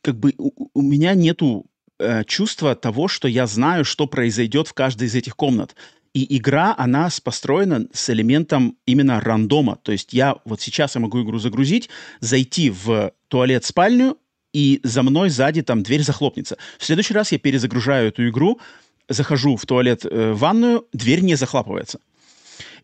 как 0.02 0.18
бы 0.18 0.34
у, 0.36 0.68
у 0.74 0.82
меня 0.82 1.14
нету 1.14 1.64
э, 1.98 2.22
чувства 2.24 2.74
того, 2.74 3.08
что 3.08 3.28
я 3.28 3.46
знаю, 3.46 3.86
что 3.86 4.06
произойдет 4.06 4.68
в 4.68 4.74
каждой 4.74 5.08
из 5.08 5.14
этих 5.14 5.36
комнат. 5.36 5.74
И 6.12 6.36
игра, 6.36 6.74
она 6.76 7.08
построена 7.24 7.86
с 7.94 8.10
элементом 8.10 8.76
именно 8.84 9.20
рандома. 9.20 9.78
То 9.82 9.92
есть 9.92 10.12
я 10.12 10.36
вот 10.44 10.60
сейчас 10.60 10.96
я 10.96 11.00
могу 11.00 11.22
игру 11.22 11.38
загрузить, 11.38 11.88
зайти 12.20 12.68
в 12.68 13.12
туалет-спальню, 13.28 14.18
и 14.52 14.80
за 14.82 15.02
мной 15.02 15.30
сзади 15.30 15.62
там 15.62 15.82
дверь 15.82 16.02
захлопнется. 16.02 16.58
В 16.78 16.84
следующий 16.84 17.14
раз 17.14 17.32
я 17.32 17.38
перезагружаю 17.38 18.08
эту 18.08 18.28
игру, 18.28 18.60
захожу 19.08 19.56
в 19.56 19.64
туалет, 19.64 20.04
э, 20.04 20.32
ванную, 20.34 20.86
дверь 20.92 21.20
не 21.20 21.36
захлапывается. 21.36 22.00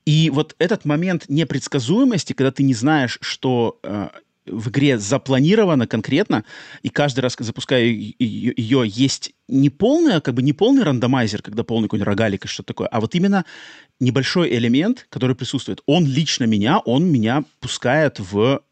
И 0.07 0.31
вот 0.31 0.57
этот 0.59 0.87
момент 0.87 1.27
непредсказуемости, 1.29 2.33
когда 2.33 2.53
ты 2.53 2.63
не 2.63 2.73
знаешь, 2.73 3.19
что 3.21 3.79
э, 3.83 4.09
в 4.47 4.71
игре 4.71 4.99
запланировано 4.99 5.87
конкретно, 5.87 6.45
и 6.83 6.89
каждый 6.89 7.21
раз, 7.21 7.37
запуская 7.39 7.85
ее, 7.85 8.53
ее 8.57 8.83
есть 8.87 9.33
не 9.49 9.71
полный, 9.71 10.21
как 10.21 10.35
бы 10.35 10.43
не 10.43 10.53
полный 10.53 10.83
рандомайзер, 10.83 11.43
когда 11.43 11.63
полный 11.63 11.87
какой-нибудь 11.87 12.07
рогалик 12.07 12.45
и 12.45 12.49
что-то 12.49 12.69
такое, 12.69 12.89
а 12.89 13.01
вот 13.01 13.15
именно 13.15 13.45
небольшой 14.01 14.55
элемент, 14.55 15.07
который 15.11 15.37
присутствует. 15.37 15.81
Он 15.87 16.07
лично 16.07 16.45
меня, 16.45 16.79
он 16.79 17.07
меня 17.11 17.45
пускает 17.61 18.19
в 18.19 18.63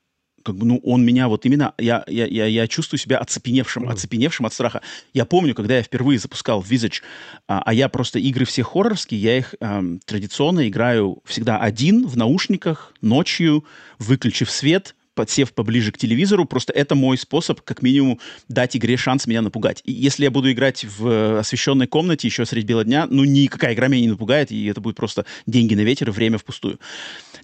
как 0.42 0.56
бы, 0.56 0.64
ну, 0.64 0.80
он 0.82 1.04
меня 1.04 1.28
вот 1.28 1.44
именно, 1.44 1.74
я, 1.78 2.02
я, 2.06 2.26
я, 2.26 2.46
я 2.46 2.66
чувствую 2.66 2.98
себя 2.98 3.18
оцепеневшим, 3.18 3.82
Мгм. 3.82 3.92
оцепеневшим 3.92 4.46
от 4.46 4.54
страха. 4.54 4.80
Я 5.12 5.26
помню, 5.26 5.54
когда 5.54 5.76
я 5.76 5.82
впервые 5.82 6.18
запускал 6.18 6.62
Visage, 6.62 7.02
а, 7.46 7.62
а 7.64 7.74
я 7.74 7.90
просто 7.90 8.18
игры 8.18 8.46
все 8.46 8.62
хоррорские, 8.62 9.20
я 9.20 9.38
их 9.38 9.54
ам, 9.60 10.00
традиционно 10.00 10.66
играю 10.66 11.22
всегда 11.26 11.58
один, 11.58 12.06
в 12.06 12.16
наушниках, 12.16 12.94
ночью, 13.02 13.64
выключив 13.98 14.50
свет, 14.50 14.94
подсев 15.20 15.52
поближе 15.52 15.92
к 15.92 15.98
телевизору. 15.98 16.46
Просто 16.46 16.72
это 16.72 16.94
мой 16.94 17.18
способ, 17.18 17.60
как 17.60 17.82
минимум, 17.82 18.18
дать 18.48 18.74
игре 18.74 18.96
шанс 18.96 19.26
меня 19.26 19.42
напугать. 19.42 19.82
И 19.84 19.92
если 19.92 20.24
я 20.24 20.30
буду 20.30 20.50
играть 20.50 20.82
в 20.82 21.06
э, 21.06 21.38
освещенной 21.40 21.86
комнате 21.86 22.26
еще 22.26 22.46
средь 22.46 22.64
бела 22.64 22.84
дня, 22.84 23.06
ну, 23.10 23.24
никакая 23.24 23.74
игра 23.74 23.88
меня 23.88 24.00
не 24.00 24.08
напугает, 24.08 24.50
и 24.50 24.64
это 24.64 24.80
будет 24.80 24.96
просто 24.96 25.26
деньги 25.46 25.74
на 25.74 25.82
ветер 25.82 26.08
и 26.08 26.10
время 26.10 26.38
впустую. 26.38 26.80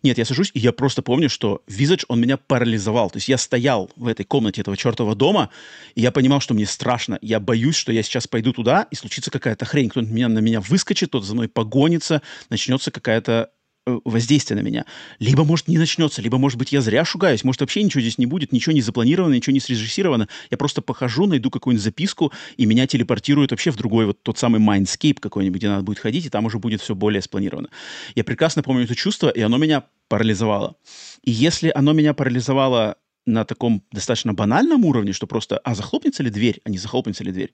Нет, 0.03 0.17
я 0.17 0.25
сажусь, 0.25 0.51
и 0.55 0.59
я 0.59 0.73
просто 0.73 1.03
помню, 1.03 1.29
что 1.29 1.61
Visage, 1.69 2.05
он 2.09 2.19
меня 2.19 2.39
парализовал. 2.39 3.11
То 3.11 3.19
есть 3.19 3.29
я 3.29 3.37
стоял 3.37 3.91
в 3.95 4.07
этой 4.07 4.25
комнате 4.25 4.63
этого 4.63 4.75
чертова 4.75 5.15
дома, 5.15 5.51
и 5.95 6.01
я 6.01 6.13
понимал, 6.13 6.41
что 6.41 6.55
мне 6.55 6.65
страшно. 6.65 7.19
Я 7.21 7.41
боюсь, 7.41 7.77
что 7.77 7.93
я 7.93 8.03
сейчас 8.03 8.27
пойду 8.27 8.55
туда, 8.55 8.87
и 8.91 8.95
случится 8.95 9.31
какая-то 9.31 9.67
хрень. 9.67 9.91
Кто-то 9.91 10.07
меня, 10.07 10.29
на 10.29 10.39
меня 10.39 10.63
выскочит, 10.63 11.11
кто-то 11.11 11.27
за 11.27 11.35
мной 11.35 11.49
погонится, 11.49 12.23
начнется 12.49 12.91
какая-то 12.91 13.51
воздействие 13.87 14.61
на 14.61 14.67
меня. 14.67 14.85
Либо, 15.19 15.45
может, 15.45 15.69
не 15.69 15.79
начнется, 15.79 16.21
либо, 16.21 16.39
может 16.39 16.59
быть, 16.59 16.73
я 16.73 16.81
зря 16.81 17.05
шугаюсь, 17.05 17.45
может, 17.45 17.61
вообще 17.61 17.83
ничего 17.83 18.01
здесь 18.01 18.19
не 18.19 18.27
будет, 18.27 18.53
ничего 18.53 18.73
не 18.73 18.83
запланировано, 18.83 19.35
ничего 19.35 19.55
не 19.55 19.61
срежиссировано. 19.61 20.29
Я 20.51 20.57
просто 20.57 20.83
похожу, 20.83 21.27
найду 21.27 21.51
какую-нибудь 21.51 21.85
записку, 21.85 22.33
и 22.57 22.67
меня 22.67 22.87
телепортируют 22.87 23.53
вообще 23.53 23.71
в 23.71 23.77
другой 23.77 24.07
вот 24.07 24.23
тот 24.23 24.39
самый 24.39 24.61
Mindscape 24.61 25.21
какой-нибудь, 25.21 25.59
где 25.59 25.69
надо 25.69 25.85
будет 25.85 26.01
ходить, 26.01 26.27
и 26.27 26.31
там 26.31 26.47
уже 26.47 26.59
будет 26.59 26.81
все 26.81 26.95
более 26.95 27.23
спланировано. 27.23 27.69
Я 28.15 28.25
прекрасно 28.25 28.63
помню 28.63 28.85
это 28.85 28.97
чувство, 28.97 29.29
и 29.29 29.41
оно 29.41 29.57
меня 29.57 29.85
парализовало. 30.09 30.77
И 31.23 31.31
если 31.31 31.71
оно 31.75 31.93
меня 31.93 32.13
парализовало 32.13 32.97
на 33.25 33.45
таком 33.45 33.83
достаточно 33.93 34.35
банальном 34.35 34.85
уровне, 34.85 35.13
что 35.13 35.27
просто, 35.27 35.59
а 35.59 35.75
захлопнется 35.75 36.23
ли 36.23 36.31
дверь, 36.31 36.61
а 36.65 36.71
не 36.71 36.79
захлопнется 36.79 37.25
ли 37.25 37.33
дверь, 37.33 37.53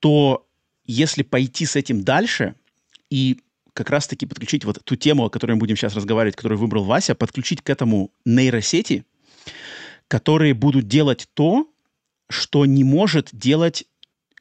то 0.00 0.46
если 0.84 1.22
пойти 1.22 1.66
с 1.66 1.76
этим 1.76 2.02
дальше 2.02 2.54
и 3.10 3.38
как 3.76 3.90
раз-таки 3.90 4.24
подключить 4.24 4.64
вот 4.64 4.82
ту 4.82 4.96
тему, 4.96 5.26
о 5.26 5.30
которой 5.30 5.52
мы 5.52 5.58
будем 5.58 5.76
сейчас 5.76 5.94
разговаривать, 5.94 6.34
которую 6.34 6.58
выбрал 6.58 6.84
Вася, 6.84 7.14
подключить 7.14 7.60
к 7.60 7.68
этому 7.68 8.10
нейросети, 8.24 9.04
которые 10.08 10.54
будут 10.54 10.88
делать 10.88 11.28
то, 11.34 11.68
что 12.30 12.64
не 12.64 12.84
может 12.84 13.28
делать, 13.32 13.84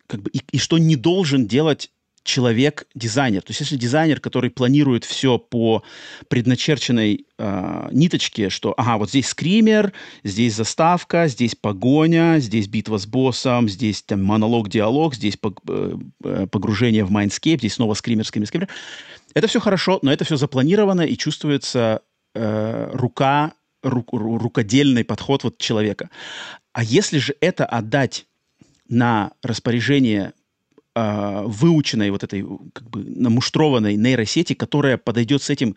как 0.07 0.22
бы, 0.22 0.30
и, 0.32 0.41
и 0.53 0.57
что 0.57 0.78
не 0.78 0.95
должен 0.95 1.48
делать 1.48 1.91
человек-дизайнер. 2.26 3.44
То 3.44 3.52
есть 3.52 3.62
если 3.62 3.78
дизайнер, 3.78 4.20
который 4.20 4.50
планирует 4.50 5.06
все 5.06 5.38
по 5.38 5.84
предначерченной 6.28 7.26
э, 7.38 7.90
ниточке, 7.92 8.50
что, 8.50 8.74
ага, 8.76 8.98
вот 8.98 9.10
здесь 9.10 9.28
скример, 9.28 9.94
здесь 10.24 10.56
заставка, 10.56 11.28
здесь 11.28 11.56
погоня, 11.56 12.40
здесь 12.40 12.68
битва 12.68 12.98
с 12.98 13.06
боссом, 13.06 13.70
здесь 13.70 14.02
там 14.02 14.24
монолог-диалог, 14.24 15.14
здесь 15.14 15.38
э, 15.70 15.98
э, 16.24 16.48
погружение 16.48 17.06
в 17.06 17.12
Mindscape, 17.12 17.60
здесь 17.60 17.76
снова 17.76 17.94
скример, 17.94 18.26
скример, 18.26 18.48
скример. 18.48 18.70
Это 19.36 19.48
все 19.48 19.60
хорошо, 19.60 20.00
но 20.02 20.12
это 20.12 20.26
все 20.26 20.36
запланировано 20.36 21.02
и 21.02 21.16
чувствуется 21.16 22.02
э, 22.34 22.90
рука, 22.92 23.54
ру- 23.84 24.04
ру- 24.12 24.40
рукодельный 24.40 25.06
подход 25.06 25.44
вот 25.44 25.60
человека. 25.60 26.10
А 26.74 26.84
если 26.84 27.20
же 27.20 27.36
это 27.40 27.66
отдать 27.66 28.26
на 28.90 29.32
распоряжение 29.44 30.34
выученной 30.96 32.10
вот 32.10 32.24
этой 32.24 32.46
как 32.72 32.90
бы 32.90 33.04
намуштрованной 33.04 33.98
нейросети, 33.98 34.54
которая 34.54 34.98
подойдет 34.98 35.44
с 35.44 35.50
этим 35.50 35.76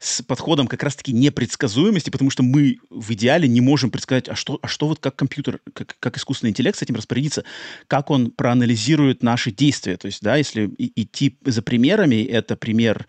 с 0.00 0.22
подходом 0.22 0.66
как 0.66 0.82
раз-таки 0.82 1.12
непредсказуемости, 1.12 2.08
потому 2.08 2.30
что 2.30 2.42
мы 2.42 2.78
в 2.88 3.12
идеале 3.12 3.46
не 3.46 3.60
можем 3.60 3.90
предсказать, 3.90 4.28
а 4.30 4.34
что, 4.34 4.58
а 4.62 4.66
что 4.66 4.88
вот 4.88 4.98
как 4.98 5.14
компьютер, 5.14 5.60
как, 5.74 5.94
как 6.00 6.16
искусственный 6.16 6.50
интеллект 6.50 6.78
с 6.78 6.82
этим 6.82 6.94
распорядится, 6.94 7.44
как 7.86 8.10
он 8.10 8.30
проанализирует 8.30 9.22
наши 9.22 9.52
действия. 9.52 9.98
То 9.98 10.06
есть, 10.06 10.22
да, 10.22 10.36
если 10.36 10.70
идти 10.78 11.36
за 11.44 11.60
примерами, 11.60 12.24
это 12.24 12.56
пример 12.56 13.06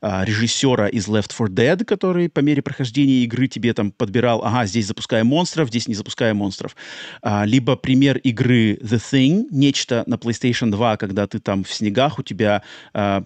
а, 0.00 0.24
режиссера 0.24 0.86
из 0.86 1.08
Left 1.08 1.32
4 1.36 1.48
Dead, 1.48 1.84
который 1.84 2.28
по 2.28 2.38
мере 2.38 2.62
прохождения 2.62 3.24
игры 3.24 3.48
тебе 3.48 3.74
там 3.74 3.90
подбирал, 3.90 4.44
ага, 4.44 4.64
здесь 4.64 4.86
запускаем 4.86 5.26
монстров, 5.26 5.68
здесь 5.68 5.88
не 5.88 5.94
запускаем 5.94 6.36
монстров. 6.36 6.76
А, 7.20 7.44
либо 7.46 7.74
пример 7.74 8.16
игры 8.18 8.74
The 8.74 9.02
Thing, 9.12 9.46
нечто 9.50 10.04
на 10.06 10.14
PlayStation 10.14 10.70
2, 10.70 10.96
когда 10.98 11.26
ты 11.26 11.40
там 11.40 11.64
в 11.64 11.74
снегах, 11.74 12.20
у 12.20 12.22
тебя 12.22 12.62
а, 12.94 13.24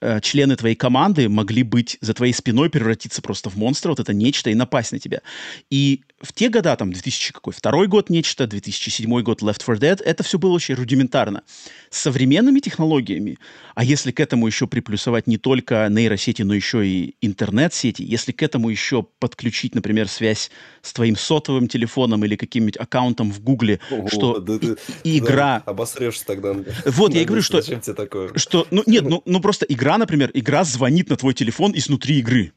а, 0.00 0.20
члены 0.20 0.56
твоей 0.56 0.76
команды 0.76 1.28
могли 1.28 1.62
быть 1.62 1.98
за 2.00 2.14
твоей 2.22 2.34
спиной 2.34 2.70
превратиться 2.70 3.20
просто 3.20 3.50
в 3.50 3.56
монстра, 3.56 3.88
вот 3.88 3.98
это 3.98 4.14
нечто, 4.14 4.48
и 4.48 4.54
напасть 4.54 4.92
на 4.92 5.00
тебя. 5.00 5.22
И 5.70 6.02
в 6.20 6.32
те 6.32 6.48
года, 6.48 6.76
там, 6.76 6.92
2000 6.92 7.32
какой, 7.32 7.52
второй 7.52 7.88
год 7.88 8.10
нечто, 8.10 8.46
2007 8.46 9.22
год 9.22 9.42
Left 9.42 9.58
4 9.58 9.78
Dead, 9.78 10.02
это 10.04 10.22
все 10.22 10.38
было 10.38 10.52
очень 10.52 10.76
рудиментарно. 10.76 11.42
С 11.90 11.98
современными 11.98 12.60
технологиями, 12.60 13.38
а 13.74 13.82
если 13.82 14.12
к 14.12 14.20
этому 14.20 14.46
еще 14.46 14.68
приплюсовать 14.68 15.26
не 15.26 15.36
только 15.36 15.88
нейросети, 15.90 16.42
но 16.42 16.54
еще 16.54 16.86
и 16.86 17.16
интернет-сети, 17.20 18.02
если 18.02 18.30
к 18.30 18.40
этому 18.42 18.68
еще 18.68 19.04
подключить, 19.18 19.74
например, 19.74 20.06
связь 20.08 20.52
с 20.80 20.92
твоим 20.92 21.16
сотовым 21.16 21.66
телефоном 21.66 22.24
или 22.24 22.36
каким-нибудь 22.36 22.76
аккаунтом 22.76 23.32
в 23.32 23.40
Гугле, 23.42 23.80
Ого, 23.90 24.08
что 24.08 24.38
да, 24.38 24.54
и, 24.54 24.76
и 25.02 25.18
игра... 25.18 25.62
Да, 25.66 25.72
обосрешься 25.72 26.24
тогда. 26.24 26.54
Вот, 26.86 27.14
я 27.14 27.22
и 27.22 27.24
говорю, 27.24 27.42
что... 27.42 27.60
что 28.36 28.66
ну, 28.70 28.84
нет, 28.86 29.02
ну, 29.08 29.22
ну 29.24 29.40
просто 29.40 29.66
игра, 29.66 29.98
например, 29.98 30.30
игра 30.34 30.62
звонит 30.62 31.10
на 31.10 31.16
твой 31.16 31.34
телефон 31.34 31.72
изнутри 31.74 32.11
внутри 32.12 32.18
игры. 32.18 32.52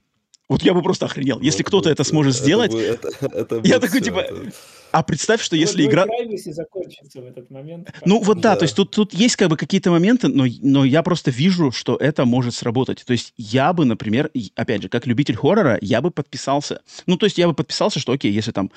Вот 0.48 0.62
я 0.62 0.76
бы 0.76 0.84
просто 0.84 1.08
охренел. 1.08 1.40
Если 1.42 1.64
вот, 1.64 1.68
кто-то 1.68 1.90
вот, 1.90 1.94
это 1.94 2.04
сможет 2.04 2.36
это 2.36 2.44
сделать, 2.44 2.74
это, 2.74 3.10
это, 3.34 3.62
я 3.64 3.80
такой, 3.80 4.00
типа, 4.00 4.20
это... 4.20 4.52
а 4.92 5.02
представь, 5.02 5.42
что 5.42 5.56
если 5.56 5.84
вот 5.84 5.90
игра... 5.90 6.06
закончится 6.54 7.22
в 7.22 7.26
этот 7.26 7.50
момент. 7.50 7.92
Ну 8.06 8.22
вот 8.22 8.42
да, 8.42 8.54
да, 8.54 8.58
то 8.58 8.66
есть 8.66 8.76
тут, 8.76 8.92
тут 8.92 9.12
есть 9.16 9.38
как 9.38 9.50
бы 9.50 9.58
какие-то 9.58 9.90
моменты, 9.90 10.28
но, 10.28 10.46
но 10.62 10.86
я 10.86 11.02
просто 11.02 11.32
вижу, 11.32 11.72
что 11.72 11.96
это 11.96 12.26
может 12.26 12.54
сработать. 12.54 13.04
То 13.06 13.14
есть 13.14 13.34
я 13.38 13.74
бы, 13.74 13.86
например, 13.86 14.30
опять 14.56 14.84
же, 14.84 14.90
как 14.90 15.08
любитель 15.08 15.36
хоррора, 15.36 15.80
я 15.82 16.02
бы 16.02 16.12
подписался. 16.12 16.82
Ну 17.08 17.18
то 17.18 17.26
есть 17.26 17.40
я 17.40 17.48
бы 17.48 17.56
подписался, 17.56 18.00
что 18.00 18.12
окей, 18.12 18.32
если 18.32 18.52
там 18.52 18.70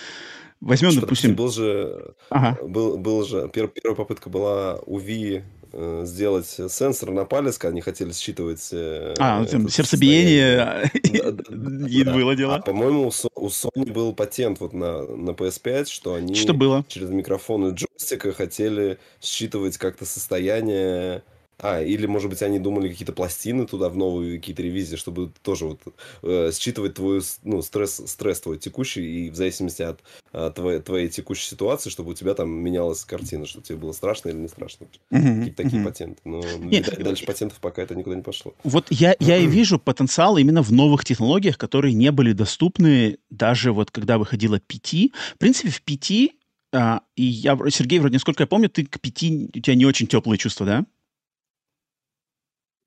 возьмем, 0.62 0.92
что, 0.92 1.02
допустим... 1.02 1.34
Был 1.34 1.52
же, 1.52 2.14
ага. 2.30 2.58
был, 2.62 2.96
был 2.96 3.26
же, 3.26 3.50
первая, 3.52 3.70
первая 3.70 3.94
попытка 3.94 4.30
была 4.30 4.78
у 4.86 4.98
Ви 4.98 5.44
Э, 5.57 5.57
сделать 6.04 6.46
сенсор 6.46 7.10
на 7.10 7.24
палец, 7.24 7.58
когда 7.58 7.72
они 7.72 7.80
хотели 7.80 8.12
считывать... 8.12 8.68
Э, 8.72 9.14
а, 9.18 9.44
там, 9.44 9.68
сердцебиение 9.68 10.90
было 12.04 12.34
дело. 12.34 12.56
А, 12.56 12.60
по-моему, 12.60 13.12
у 13.34 13.46
Sony 13.48 13.92
был 13.92 14.12
патент 14.14 14.60
вот 14.60 14.72
на, 14.72 15.02
на 15.02 15.30
PS5, 15.30 15.86
что 15.86 16.14
они 16.14 16.34
что 16.34 16.54
было? 16.54 16.84
через 16.88 17.10
микрофоны 17.10 17.74
джойстика 17.74 18.32
хотели 18.32 18.98
считывать 19.20 19.78
как-то 19.78 20.04
состояние 20.04 21.22
а, 21.60 21.82
или, 21.82 22.06
может 22.06 22.30
быть, 22.30 22.42
они 22.42 22.58
думали 22.58 22.88
какие-то 22.88 23.12
пластины 23.12 23.66
туда 23.66 23.88
в 23.88 23.96
новые 23.96 24.38
какие-то 24.38 24.62
ревизии, 24.62 24.96
чтобы 24.96 25.32
тоже 25.42 25.66
вот 25.66 25.80
э, 26.22 26.50
считывать 26.52 26.94
твой 26.94 27.20
ну, 27.42 27.62
стресс, 27.62 28.00
стресс 28.06 28.40
твой 28.40 28.58
текущий, 28.58 29.26
и 29.26 29.30
в 29.30 29.34
зависимости 29.34 29.82
от 29.82 30.00
э, 30.32 30.52
твоей, 30.54 30.80
твоей 30.80 31.08
текущей 31.08 31.48
ситуации, 31.48 31.90
чтобы 31.90 32.10
у 32.10 32.14
тебя 32.14 32.34
там 32.34 32.48
менялась 32.48 33.04
картина, 33.04 33.46
чтобы 33.46 33.66
тебе 33.66 33.78
было 33.78 33.92
страшно 33.92 34.28
или 34.28 34.36
не 34.36 34.48
страшно. 34.48 34.86
Mm-hmm. 35.10 35.38
Какие-то 35.38 35.62
такие 35.62 35.82
mm-hmm. 35.82 35.84
патенты. 35.84 36.20
Но 36.24 36.40
Нет, 36.58 36.86
видать, 36.86 37.02
дальше 37.02 37.26
патентов 37.26 37.58
пока 37.60 37.82
это 37.82 37.94
никуда 37.94 38.14
не 38.14 38.22
пошло. 38.22 38.54
Вот 38.62 38.86
я, 38.90 39.16
я 39.18 39.36
и 39.36 39.46
вижу 39.46 39.78
потенциал 39.78 40.36
именно 40.38 40.62
в 40.62 40.70
новых 40.70 41.04
технологиях, 41.04 41.58
которые 41.58 41.94
не 41.94 42.12
были 42.12 42.32
доступны 42.32 43.18
даже 43.30 43.72
вот 43.72 43.90
когда 43.90 44.18
выходила 44.18 44.60
PT. 44.60 45.12
В 45.34 45.38
принципе, 45.38 45.70
в 45.70 45.82
PT, 45.84 46.30
а, 46.72 47.00
и 47.16 47.24
я, 47.24 47.58
Сергей, 47.70 47.98
вроде, 47.98 48.14
насколько 48.14 48.42
я 48.42 48.46
помню, 48.46 48.68
ты 48.68 48.84
к 48.84 48.96
PT, 48.98 49.50
у 49.56 49.60
тебя 49.60 49.74
не 49.74 49.86
очень 49.86 50.06
теплые 50.06 50.38
чувства, 50.38 50.66
да? 50.66 50.84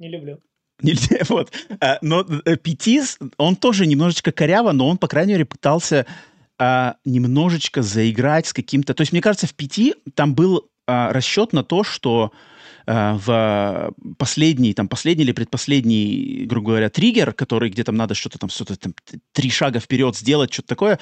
Не 0.02 0.10
люблю. 0.10 0.40
Нельзя, 0.82 1.20
вот. 1.30 1.52
А, 1.80 2.00
но 2.02 2.26
э, 2.46 2.58
Петис, 2.58 3.20
он 3.38 3.56
тоже 3.56 3.86
немножечко 3.86 4.32
коряво, 4.32 4.72
но 4.72 4.88
он, 4.88 4.98
по 4.98 5.08
крайней 5.08 5.34
мере, 5.34 5.46
пытался 5.46 6.08
а, 6.58 6.96
немножечко 7.06 7.84
заиграть 7.84 8.48
с 8.48 8.54
каким-то... 8.54 8.96
То 8.96 9.02
есть, 9.02 9.12
мне 9.12 9.22
кажется, 9.22 9.46
в 9.46 9.54
Пяти 9.54 9.94
там 10.16 10.34
был 10.34 10.72
а, 10.88 11.14
расчет 11.14 11.54
на 11.54 11.64
то, 11.64 11.84
что 11.84 12.32
Э, 12.92 13.14
в 13.14 13.94
последний, 14.18 14.74
там, 14.74 14.90
последний 14.90 15.24
или 15.24 15.32
предпоследний, 15.32 16.46
грубо 16.46 16.72
говоря, 16.72 16.90
триггер, 16.90 17.32
который, 17.34 17.70
где 17.70 17.86
там 17.86 17.96
надо 17.96 18.16
что-то 18.16 18.38
там, 18.38 18.50
что-то 18.50 18.78
там, 18.78 18.94
три 19.32 19.50
шага 19.50 19.80
вперед 19.80 20.18
сделать, 20.18 20.52
что-то 20.52 20.68
такое, 20.68 21.00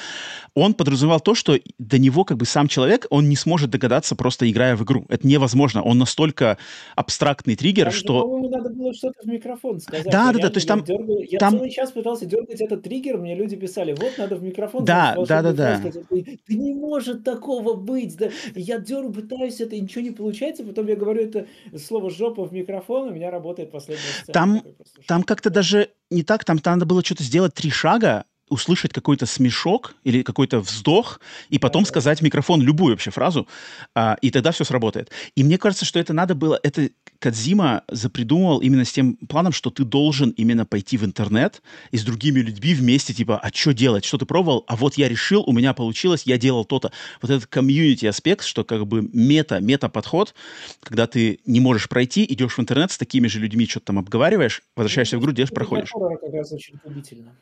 он 0.53 0.75
подразумевал 0.75 1.19
то, 1.19 1.33
что 1.33 1.57
до 1.79 1.97
него 1.97 2.25
как 2.25 2.37
бы 2.37 2.45
сам 2.45 2.67
человек, 2.67 3.07
он 3.09 3.27
не 3.27 3.35
сможет 3.35 3.71
догадаться, 3.71 4.15
просто 4.15 4.49
играя 4.51 4.75
в 4.75 4.83
игру. 4.83 5.05
Это 5.09 5.25
невозможно. 5.25 5.81
Он 5.81 5.97
настолько 5.97 6.59
абстрактный 6.95 7.55
триггер, 7.55 7.85
там 7.85 7.93
что... 7.93 8.21
По-моему, 8.21 8.49
надо 8.49 8.69
было 8.69 8.93
что-то 8.93 9.23
в 9.23 9.25
микрофон 9.25 9.79
сказать. 9.79 10.05
Да, 10.05 10.31
да, 10.31 10.39
да, 10.39 10.49
то 10.49 10.57
есть 10.57 10.67
там... 10.67 10.83
Дергал... 10.83 11.21
Я 11.21 11.39
там... 11.39 11.53
целый 11.53 11.71
час 11.71 11.91
пытался 11.91 12.27
дергать 12.27 12.61
этот 12.61 12.83
триггер, 12.83 13.17
мне 13.17 13.33
люди 13.33 13.55
писали, 13.55 13.93
вот, 13.93 14.15
надо 14.19 14.35
в 14.35 14.43
микрофон 14.43 14.85
да, 14.85 15.15
да, 15.27 15.41
да, 15.41 15.53
да. 15.53 15.81
Да 15.81 16.15
не 16.49 16.73
может 16.75 17.23
такого 17.23 17.73
быть. 17.73 18.15
Да. 18.15 18.29
Я 18.53 18.77
дергаю, 18.77 19.11
пытаюсь, 19.11 19.59
это 19.59 19.75
ничего 19.79 20.03
не 20.03 20.11
получается, 20.11 20.63
потом 20.63 20.87
я 20.87 20.95
говорю 20.95 21.23
это 21.23 21.47
слово 21.85 22.09
«жопа» 22.09 22.45
в 22.45 22.53
микрофон, 22.53 23.09
у 23.09 23.11
меня 23.11 23.31
работает 23.31 23.71
последняя 23.71 24.03
сцена. 24.03 24.33
Там, 24.33 24.63
там 25.07 25.23
как-то 25.23 25.49
даже 25.49 25.91
не 26.09 26.23
так, 26.23 26.45
там, 26.45 26.59
там 26.59 26.75
надо 26.75 26.85
было 26.85 27.03
что-то 27.03 27.23
сделать 27.23 27.53
три 27.53 27.69
шага, 27.69 28.25
услышать 28.49 28.93
какой-то 28.93 29.25
смешок 29.25 29.95
или 30.03 30.23
какой-то 30.23 30.59
вздох, 30.59 31.19
и 31.49 31.59
потом 31.59 31.85
сказать 31.85 32.19
в 32.19 32.21
микрофон 32.23 32.61
любую 32.61 32.93
вообще 32.93 33.11
фразу, 33.11 33.47
а, 33.95 34.17
и 34.21 34.31
тогда 34.31 34.51
все 34.51 34.63
сработает. 34.63 35.11
И 35.35 35.43
мне 35.43 35.57
кажется, 35.57 35.85
что 35.85 35.99
это 35.99 36.13
надо 36.13 36.35
было, 36.35 36.59
это 36.63 36.89
Кадзима 37.19 37.83
запридумывал 37.89 38.59
именно 38.59 38.85
с 38.85 38.91
тем 38.91 39.15
планом, 39.15 39.51
что 39.51 39.69
ты 39.69 39.83
должен 39.83 40.29
именно 40.31 40.65
пойти 40.65 40.97
в 40.97 41.03
интернет 41.03 41.61
и 41.91 41.97
с 41.97 42.03
другими 42.03 42.39
людьми 42.39 42.73
вместе, 42.73 43.13
типа, 43.13 43.37
а 43.37 43.49
что 43.53 43.73
делать, 43.73 44.05
что 44.05 44.17
ты 44.17 44.25
пробовал, 44.25 44.63
а 44.67 44.75
вот 44.75 44.95
я 44.95 45.09
решил, 45.09 45.43
у 45.45 45.51
меня 45.51 45.73
получилось, 45.73 46.23
я 46.25 46.37
делал 46.37 46.63
то-то. 46.63 46.91
Вот 47.21 47.29
этот 47.29 47.47
комьюнити 47.47 48.05
аспект, 48.05 48.45
что 48.45 48.63
как 48.63 48.87
бы 48.87 49.07
мета, 49.13 49.59
мета-подход, 49.59 50.33
когда 50.81 51.07
ты 51.07 51.39
не 51.45 51.59
можешь 51.59 51.89
пройти, 51.89 52.25
идешь 52.29 52.57
в 52.57 52.59
интернет 52.59 52.91
с 52.91 52.97
такими 52.97 53.27
же 53.27 53.39
людьми, 53.39 53.67
что-то 53.67 53.87
там 53.87 53.99
обговариваешь, 53.99 54.61
возвращаешься 54.75 55.17
в 55.17 55.21
игру, 55.21 55.33
делаешь, 55.33 55.51
проходишь. 55.53 55.89
как 55.91 56.33
раз 56.33 56.51
очень 56.53 56.79
губительно. 56.83 57.35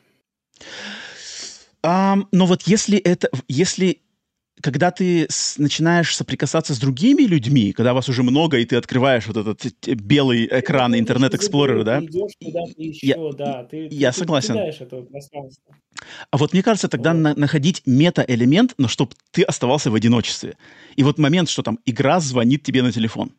Эм, 1.82 2.26
но 2.32 2.46
вот 2.46 2.62
если 2.62 2.98
это, 2.98 3.30
если 3.46 4.00
когда 4.62 4.90
ты 4.90 5.26
с, 5.28 5.58
начинаешь 5.58 6.14
соприкасаться 6.14 6.74
с 6.74 6.78
другими 6.78 7.22
людьми, 7.22 7.72
когда 7.72 7.94
вас 7.94 8.08
уже 8.08 8.22
много, 8.22 8.58
и 8.58 8.64
ты 8.64 8.76
открываешь 8.76 9.26
вот 9.26 9.36
этот 9.36 9.86
белый 9.86 10.46
экран 10.46 10.98
Internet 10.98 11.36
Explorer 11.36 11.74
а, 11.74 11.84
да? 11.84 11.98
Еще, 11.98 13.06
я, 13.06 13.16
да. 13.36 13.64
Ты, 13.64 13.88
я 13.90 14.12
ты, 14.12 14.18
согласен. 14.18 14.56
а 16.30 16.36
вот 16.36 16.52
мне 16.52 16.62
кажется, 16.62 16.88
тогда 16.88 17.12
вот. 17.12 17.20
на, 17.20 17.34
находить 17.34 17.82
мета-элемент, 17.86 18.74
но 18.78 18.88
чтобы 18.88 19.12
ты 19.30 19.42
оставался 19.42 19.90
в 19.90 19.94
одиночестве. 19.94 20.56
И 20.96 21.02
вот 21.02 21.18
момент, 21.18 21.48
что 21.48 21.62
там 21.62 21.78
игра 21.84 22.20
звонит 22.20 22.62
тебе 22.62 22.82
на 22.82 22.92
телефон. 22.92 23.32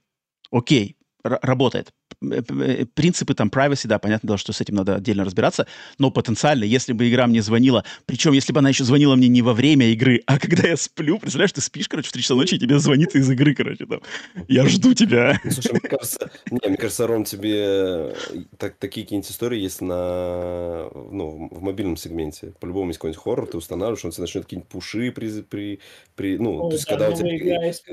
Окей, 0.52 0.96
работает. 1.24 1.94
Э, 2.22 2.42
э, 2.50 2.86
принципы 2.86 3.34
там 3.34 3.50
privacy, 3.50 3.88
да, 3.88 3.98
понятно 3.98 4.28
дело, 4.28 4.38
что 4.38 4.52
с 4.52 4.60
этим 4.60 4.76
надо 4.76 4.96
отдельно 4.96 5.24
разбираться, 5.24 5.68
но 5.98 6.12
потенциально, 6.12 6.66
если 6.66 6.92
бы 6.92 7.10
игра 7.10 7.28
мне 7.28 7.42
звонила, 7.42 7.86
причем 8.06 8.34
если 8.34 8.52
бы 8.52 8.60
она 8.60 8.70
еще 8.70 8.84
звонила 8.84 9.16
мне 9.16 9.30
не 9.30 9.42
во 9.42 9.54
время 9.54 9.88
игры, 9.88 10.22
а 10.26 10.38
когда 10.38 10.68
я 10.68 10.76
сплю, 10.76 11.18
представляешь, 11.18 11.54
ты 11.54 11.62
спишь, 11.62 11.88
короче, 11.88 12.10
в 12.10 12.12
3 12.12 12.22
часа 12.22 12.36
ночи, 12.36 12.56
и 12.56 12.60
тебе 12.60 12.80
звонит 12.80 13.16
из 13.16 13.30
игры, 13.30 13.56
короче, 13.56 13.86
там, 13.86 14.02
я 14.50 14.68
жду 14.68 14.94
тебя. 14.94 15.40
Ну, 15.44 15.52
слушай, 15.52 15.72
мне 15.72 15.80
кажется, 15.82 16.30
не, 16.52 16.60
мне 16.68 16.78
кажется, 16.78 17.08
Ром, 17.08 17.24
тебе 17.24 17.56
э, 17.56 18.14
так, 18.58 18.76
такие 18.76 19.06
какие-нибудь 19.06 19.32
истории 19.32 19.60
есть 19.60 19.82
на, 19.82 20.90
ну, 20.94 21.48
в 21.52 21.62
мобильном 21.62 21.96
сегменте. 21.96 22.54
По-любому 22.60 22.90
есть 22.90 23.00
какой-нибудь 23.00 23.24
хоррор, 23.24 23.48
ты 23.48 23.58
устанавливаешь, 23.58 24.04
он 24.04 24.12
тебе 24.12 24.24
начнет 24.24 24.44
какие-нибудь 24.44 24.70
пуши 24.70 25.12
при, 25.12 25.42
при, 25.42 25.80
при 26.16 26.38
ну, 26.38 26.66
О, 26.66 26.70
то 26.70 26.76
есть, 26.76 26.86
да, 26.86 26.98
когда 26.98 27.10
у 27.10 27.14
тебя... 27.14 27.30
Есть, 27.32 27.84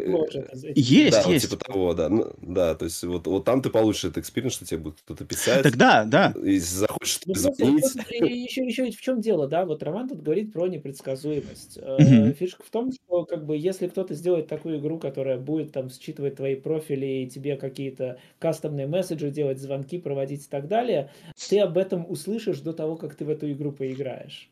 есть. 0.74 1.16
Да, 1.16 1.22
вот, 1.22 1.38
типа 1.38 1.56
того, 1.56 1.94
да. 1.94 2.08
Ну, 2.08 2.32
да, 2.38 2.74
то 2.74 2.84
есть, 2.86 3.04
вот, 3.04 3.26
вот 3.28 3.44
там 3.44 3.62
ты 3.62 3.70
получишь 3.70 4.04
этот 4.16 4.24
experience, 4.24 4.54
что 4.54 4.64
тебе 4.64 4.78
будет 4.78 5.00
кто-то 5.00 5.24
писать. 5.24 5.62
Тогда, 5.62 6.04
да. 6.04 6.32
И 6.42 6.58
захочешь 6.58 7.20
ну, 7.26 7.34
звонить. 7.34 7.84
Еще, 8.10 8.64
еще 8.64 8.84
ведь 8.84 8.96
в 8.96 9.00
чем 9.00 9.20
дело, 9.20 9.46
да? 9.46 9.64
Вот 9.64 9.82
Роман 9.82 10.08
тут 10.08 10.22
говорит 10.22 10.52
про 10.52 10.66
непредсказуемость. 10.66 11.78
Mm-hmm. 11.78 12.32
Фишка 12.34 12.62
в 12.64 12.70
том, 12.70 12.92
что 12.92 13.24
как 13.24 13.44
бы 13.46 13.56
если 13.56 13.88
кто-то 13.88 14.14
сделает 14.14 14.48
такую 14.48 14.78
игру, 14.78 14.98
которая 14.98 15.38
будет 15.38 15.72
там 15.72 15.90
считывать 15.90 16.36
твои 16.36 16.54
профили 16.54 17.06
и 17.06 17.30
тебе 17.30 17.56
какие-то 17.56 18.18
кастомные 18.38 18.86
месседжи 18.86 19.30
делать, 19.30 19.58
звонки 19.58 19.98
проводить 19.98 20.44
и 20.44 20.48
так 20.48 20.68
далее, 20.68 21.10
ты 21.48 21.60
об 21.60 21.78
этом 21.78 22.08
услышишь 22.08 22.60
до 22.60 22.72
того, 22.72 22.96
как 22.96 23.14
ты 23.14 23.24
в 23.24 23.30
эту 23.30 23.50
игру 23.52 23.72
поиграешь. 23.72 24.48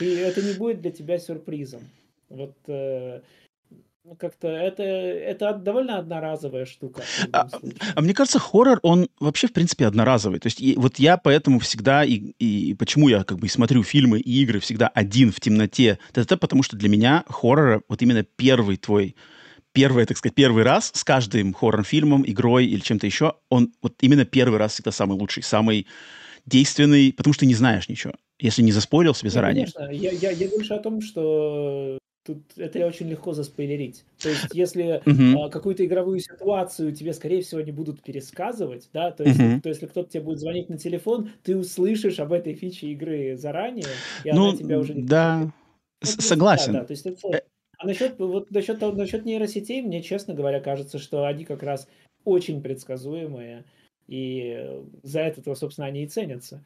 И 0.00 0.06
это 0.06 0.42
не 0.42 0.54
будет 0.54 0.80
для 0.80 0.90
тебя 0.90 1.18
сюрпризом. 1.18 1.82
Вот 2.30 2.54
э, 2.66 3.20
Ну, 4.06 4.16
как-то 4.16 4.48
это, 4.48 4.82
это 4.82 5.54
довольно 5.54 5.98
одноразовая 5.98 6.66
штука. 6.66 7.02
А, 7.32 7.48
а 7.94 8.00
мне 8.02 8.12
кажется, 8.12 8.38
хоррор, 8.38 8.78
он 8.82 9.08
вообще, 9.18 9.46
в 9.46 9.54
принципе, 9.54 9.86
одноразовый. 9.86 10.40
То 10.40 10.48
есть 10.48 10.60
и, 10.60 10.74
вот 10.76 10.98
я 10.98 11.16
поэтому 11.16 11.58
всегда, 11.58 12.04
и, 12.04 12.16
и 12.38 12.74
почему 12.74 13.08
я 13.08 13.24
как 13.24 13.38
бы 13.38 13.48
смотрю 13.48 13.82
фильмы 13.82 14.20
и 14.20 14.42
игры 14.42 14.60
всегда 14.60 14.88
один 14.88 15.32
в 15.32 15.40
темноте, 15.40 15.98
это 16.14 16.36
потому 16.36 16.62
что 16.62 16.76
для 16.76 16.90
меня 16.90 17.24
хоррор, 17.28 17.82
вот 17.88 18.02
именно 18.02 18.24
первый 18.24 18.76
твой, 18.76 19.16
первый, 19.72 20.04
так 20.04 20.18
сказать, 20.18 20.34
первый 20.34 20.64
раз 20.64 20.92
с 20.94 21.02
каждым 21.02 21.54
хоррор-фильмом, 21.54 22.24
игрой 22.26 22.66
или 22.66 22.80
чем-то 22.80 23.06
еще, 23.06 23.36
он 23.48 23.72
вот 23.80 23.94
именно 24.02 24.26
первый 24.26 24.58
раз 24.58 24.74
всегда 24.74 24.92
самый 24.92 25.18
лучший, 25.18 25.42
самый 25.42 25.86
действенный, 26.44 27.10
потому 27.14 27.32
что 27.32 27.46
не 27.46 27.54
знаешь 27.54 27.88
ничего, 27.88 28.12
если 28.38 28.60
не 28.60 28.72
заспорил 28.72 29.14
себе 29.14 29.30
заранее. 29.30 29.66
Конечно, 29.74 29.94
я, 29.94 30.10
я, 30.10 30.30
я 30.30 30.48
больше 30.48 30.74
о 30.74 30.78
том, 30.78 31.00
что 31.00 31.96
Тут 32.24 32.38
это 32.56 32.86
очень 32.86 33.08
легко 33.08 33.34
заспойлерить. 33.34 34.04
То 34.18 34.30
есть, 34.30 34.46
если 34.54 35.02
uh-huh. 35.04 35.44
а, 35.44 35.50
какую-то 35.50 35.84
игровую 35.84 36.20
ситуацию 36.20 36.94
тебе, 36.94 37.12
скорее 37.12 37.42
всего, 37.42 37.60
не 37.60 37.70
будут 37.70 38.02
пересказывать, 38.02 38.88
да, 38.94 39.10
то 39.10 39.24
есть, 39.24 39.38
uh-huh. 39.38 39.60
то 39.60 39.68
если 39.68 39.84
кто-то 39.86 40.10
тебе 40.10 40.22
будет 40.22 40.40
звонить 40.40 40.70
на 40.70 40.78
телефон, 40.78 41.30
ты 41.42 41.54
услышишь 41.54 42.20
об 42.20 42.32
этой 42.32 42.54
фиче 42.54 42.86
игры 42.88 43.36
заранее, 43.36 43.84
и 44.24 44.32
ну, 44.32 44.48
она 44.48 44.56
тебя 44.56 44.78
уже 44.78 44.94
не 44.94 45.02
Да, 45.02 45.52
ну, 46.00 46.06
согласен. 46.06 46.72
Да, 46.72 46.80
да, 46.80 46.84
то 46.86 46.92
есть 46.92 47.04
это... 47.04 47.28
Э 47.28 47.40
а 47.76 47.86
насчет, 47.86 48.18
вот 48.18 48.50
насчет, 48.50 48.80
насчет 48.80 49.26
нейросетей, 49.26 49.82
мне, 49.82 50.02
честно 50.02 50.32
говоря, 50.32 50.60
кажется, 50.60 50.98
что 50.98 51.26
они 51.26 51.44
как 51.44 51.62
раз 51.62 51.86
очень 52.24 52.62
предсказуемые, 52.62 53.64
и 54.06 54.80
за 55.02 55.20
это, 55.20 55.54
собственно, 55.54 55.86
они 55.86 56.04
и 56.04 56.06
ценятся. 56.06 56.64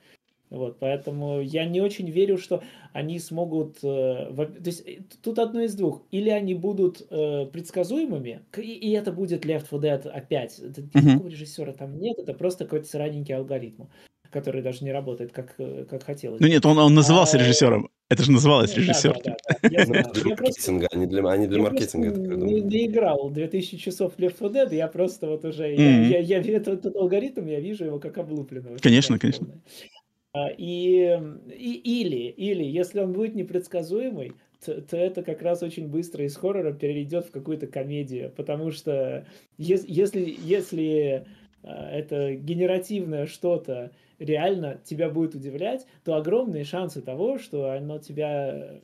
Вот, 0.51 0.79
поэтому 0.79 1.41
я 1.41 1.67
не 1.67 1.81
очень 1.81 2.09
верю, 2.11 2.39
что 2.39 2.63
они 2.93 3.19
смогут... 3.19 3.79
Э, 3.83 4.33
то 4.35 4.63
есть 4.65 4.83
э, 4.87 5.01
тут 5.23 5.39
одно 5.39 5.61
из 5.61 5.75
двух. 5.75 6.03
Или 6.11 6.31
они 6.31 6.55
будут 6.55 7.07
э, 7.11 7.47
предсказуемыми, 7.47 8.41
и, 8.57 8.61
и 8.61 8.91
это 8.93 9.13
будет 9.13 9.45
Left 9.45 9.69
4 9.71 9.83
Dead 9.83 10.09
опять. 10.09 10.59
Это, 10.59 10.83
Никакого 10.83 11.29
режиссера 11.29 11.73
там 11.73 11.99
нет, 11.99 12.19
это 12.19 12.33
просто 12.33 12.65
какой-то 12.65 12.89
сраненький 12.89 13.35
алгоритм, 13.35 13.85
который 14.31 14.63
даже 14.63 14.85
не 14.85 14.93
работает, 14.93 15.33
как, 15.33 15.55
э, 15.59 15.85
как 15.89 16.05
хотелось. 16.05 16.41
Ну 16.41 16.47
нет, 16.47 16.65
он, 16.65 16.79
он 16.79 16.95
назывался 16.95 17.37
а, 17.37 17.41
режиссером. 17.41 17.91
Это 18.09 18.23
же 18.23 18.33
называлось 18.33 18.75
режиссер. 18.75 19.21
Да, 19.23 19.37
да, 19.51 19.59
да, 19.63 19.69
Я 19.71 19.85
знаю. 19.85 20.07
Для 20.15 20.31
маркетинга, 20.31 20.89
а 20.91 20.97
не 20.97 21.07
для, 21.07 21.29
а 21.29 21.37
не 21.37 21.47
для 21.47 21.61
маркетинга. 21.61 22.09
Я 22.09 22.37
не, 22.37 22.61
не 22.63 22.87
играл 22.87 23.29
2000 23.29 23.77
часов 23.77 24.15
Left 24.17 24.39
4 24.39 24.51
Dead, 24.51 24.75
я 24.75 24.89
просто 24.89 25.27
вот 25.27 25.45
уже... 25.45 25.65
Mm-hmm. 25.65 26.09
Я, 26.09 26.19
я, 26.21 26.39
я, 26.39 26.57
этот, 26.57 26.79
этот 26.79 26.97
алгоритм, 26.97 27.47
я 27.47 27.61
вижу 27.61 27.85
его 27.85 27.99
как 27.99 28.17
облупленного. 28.17 28.79
Конечно, 28.79 29.19
конечно. 29.19 29.47
А, 29.47 29.98
и, 30.57 31.21
и, 31.57 32.01
или, 32.01 32.29
или, 32.29 32.65
если 32.65 33.01
он 33.01 33.13
будет 33.13 33.35
непредсказуемый, 33.35 34.33
то, 34.65 34.81
то 34.83 34.97
это 34.97 35.23
как 35.23 35.43
раз 35.43 35.63
очень 35.63 35.89
быстро 35.89 36.25
из 36.25 36.37
хоррора 36.37 36.73
перейдет 36.73 37.27
в 37.27 37.31
какую-то 37.31 37.67
комедию, 37.67 38.33
потому 38.37 38.71
что 38.71 39.27
если, 39.57 39.91
если, 39.91 40.37
если 40.43 41.27
а, 41.63 41.91
это 41.91 42.35
генеративное 42.35 43.27
что-то 43.27 43.93
реально 44.19 44.81
тебя 44.85 45.11
будет 45.11 45.35
удивлять, 45.35 45.87
то 46.05 46.17
огромные 46.17 46.65
шансы 46.65 47.01
того, 47.01 47.39
что 47.39 47.71
оно 47.71 47.99
тебя 47.99 48.81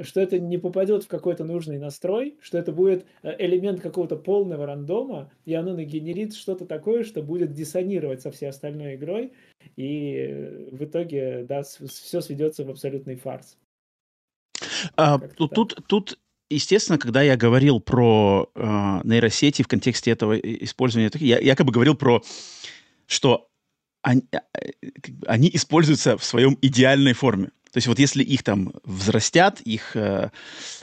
что 0.00 0.20
это 0.20 0.38
не 0.38 0.56
попадет 0.56 1.04
в 1.04 1.08
какой-то 1.08 1.44
нужный 1.44 1.78
настрой, 1.78 2.38
что 2.40 2.56
это 2.56 2.72
будет 2.72 3.04
э, 3.22 3.34
элемент 3.38 3.80
какого-то 3.80 4.16
полного 4.16 4.64
рандома, 4.64 5.30
и 5.44 5.52
оно 5.52 5.74
нагенерит 5.74 6.34
что-то 6.34 6.64
такое, 6.64 7.04
что 7.04 7.22
будет 7.22 7.52
диссонировать 7.52 8.22
со 8.22 8.30
всей 8.30 8.46
остальной 8.46 8.94
игрой, 8.94 9.32
и 9.76 10.14
э, 10.16 10.68
в 10.72 10.84
итоге, 10.84 11.44
да, 11.48 11.62
все 11.62 12.20
сведется 12.20 12.64
в 12.64 12.70
абсолютный 12.70 13.16
фарс. 13.16 13.56
А, 14.96 15.18
тут, 15.18 15.54
тут, 15.54 15.78
тут, 15.86 16.18
естественно, 16.50 16.98
когда 16.98 17.22
я 17.22 17.36
говорил 17.36 17.80
про 17.80 18.50
э, 18.54 19.00
нейросети 19.04 19.62
в 19.62 19.68
контексте 19.68 20.10
этого 20.10 20.38
использования, 20.38 21.10
я 21.14 21.38
якобы 21.38 21.72
говорил 21.72 21.94
про, 21.94 22.22
что 23.06 23.48
они, 24.02 24.22
они 25.26 25.50
используются 25.52 26.16
в 26.18 26.24
своем 26.24 26.58
идеальной 26.60 27.12
форме. 27.12 27.50
То 27.72 27.78
есть 27.78 27.86
вот 27.86 27.98
если 27.98 28.22
их 28.22 28.42
там 28.42 28.74
взрастят, 28.84 29.60
их 29.62 29.96
э, 29.96 30.30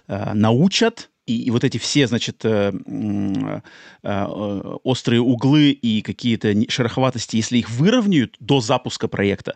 э, 0.08 0.34
научат, 0.34 1.12
и, 1.30 1.44
и 1.44 1.52
вот 1.52 1.64
эти 1.64 1.78
все, 1.78 2.08
значит, 2.08 2.44
э, 2.44 2.74
э, 2.74 3.62
э, 4.04 4.26
острые 4.84 5.22
углы 5.22 5.70
и 5.70 6.02
какие-то 6.02 6.54
шероховатости, 6.70 7.36
если 7.36 7.60
их 7.60 7.70
выровняют 7.70 8.36
до 8.40 8.62
запуска 8.62 9.08
проекта, 9.08 9.56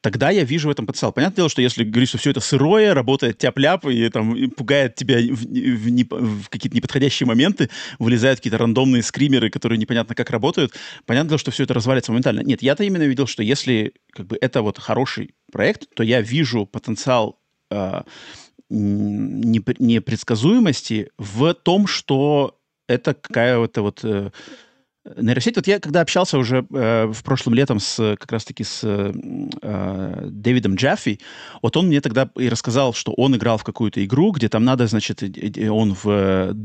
тогда 0.00 0.30
я 0.30 0.42
вижу 0.42 0.66
в 0.66 0.72
этом 0.72 0.84
потенциал. 0.84 1.12
Понятное 1.12 1.36
дело, 1.36 1.48
что 1.48 1.62
если 1.62 1.84
говорить, 1.84 2.08
что 2.08 2.18
все 2.18 2.30
это 2.30 2.40
сырое, 2.40 2.92
работает 2.92 3.38
тяп-ляп 3.38 3.86
и, 3.86 4.08
там, 4.08 4.34
и 4.34 4.48
пугает 4.48 4.96
тебя 4.96 5.18
в, 5.18 5.44
в, 5.44 5.88
не, 5.90 6.02
в 6.02 6.48
какие-то 6.48 6.76
неподходящие 6.76 7.28
моменты, 7.28 7.70
вылезают 8.00 8.40
какие-то 8.40 8.58
рандомные 8.58 9.04
скримеры, 9.04 9.48
которые 9.48 9.78
непонятно 9.78 10.16
как 10.16 10.28
работают, 10.30 10.74
понятное 11.06 11.30
дело, 11.30 11.38
что 11.38 11.52
все 11.52 11.62
это 11.62 11.74
развалится 11.74 12.10
моментально. 12.10 12.40
Нет, 12.40 12.62
я-то 12.62 12.82
именно 12.82 13.04
видел, 13.04 13.28
что 13.28 13.44
если 13.44 13.94
как 14.10 14.26
бы, 14.26 14.36
это 14.40 14.62
вот 14.62 14.78
хороший 14.78 15.36
проект, 15.52 15.86
то 15.94 16.02
я 16.02 16.20
вижу 16.20 16.66
потенциал 16.66 17.38
э, 17.70 18.02
непредсказуемости 18.72 21.10
в 21.18 21.54
том, 21.54 21.86
что 21.86 22.58
это 22.88 23.14
какая-то 23.14 23.82
вот 23.82 24.00
э, 24.04 24.30
нейросеть. 25.16 25.56
Вот 25.56 25.66
я 25.66 25.80
когда 25.80 26.00
общался 26.00 26.38
уже 26.38 26.64
э, 26.70 27.06
в 27.06 27.22
прошлом 27.22 27.52
летом 27.54 27.80
с 27.80 28.16
как 28.18 28.32
раз-таки 28.32 28.64
с 28.64 28.80
э, 28.82 29.12
Дэвидом 30.30 30.76
Джаффи, 30.76 31.20
вот 31.60 31.76
он 31.76 31.88
мне 31.88 32.00
тогда 32.00 32.30
и 32.36 32.48
рассказал, 32.48 32.94
что 32.94 33.12
он 33.12 33.36
играл 33.36 33.58
в 33.58 33.64
какую-то 33.64 34.02
игру, 34.04 34.32
где 34.32 34.48
там 34.48 34.64
надо, 34.64 34.86
значит, 34.86 35.22
он 35.70 35.94
в... 36.02 36.56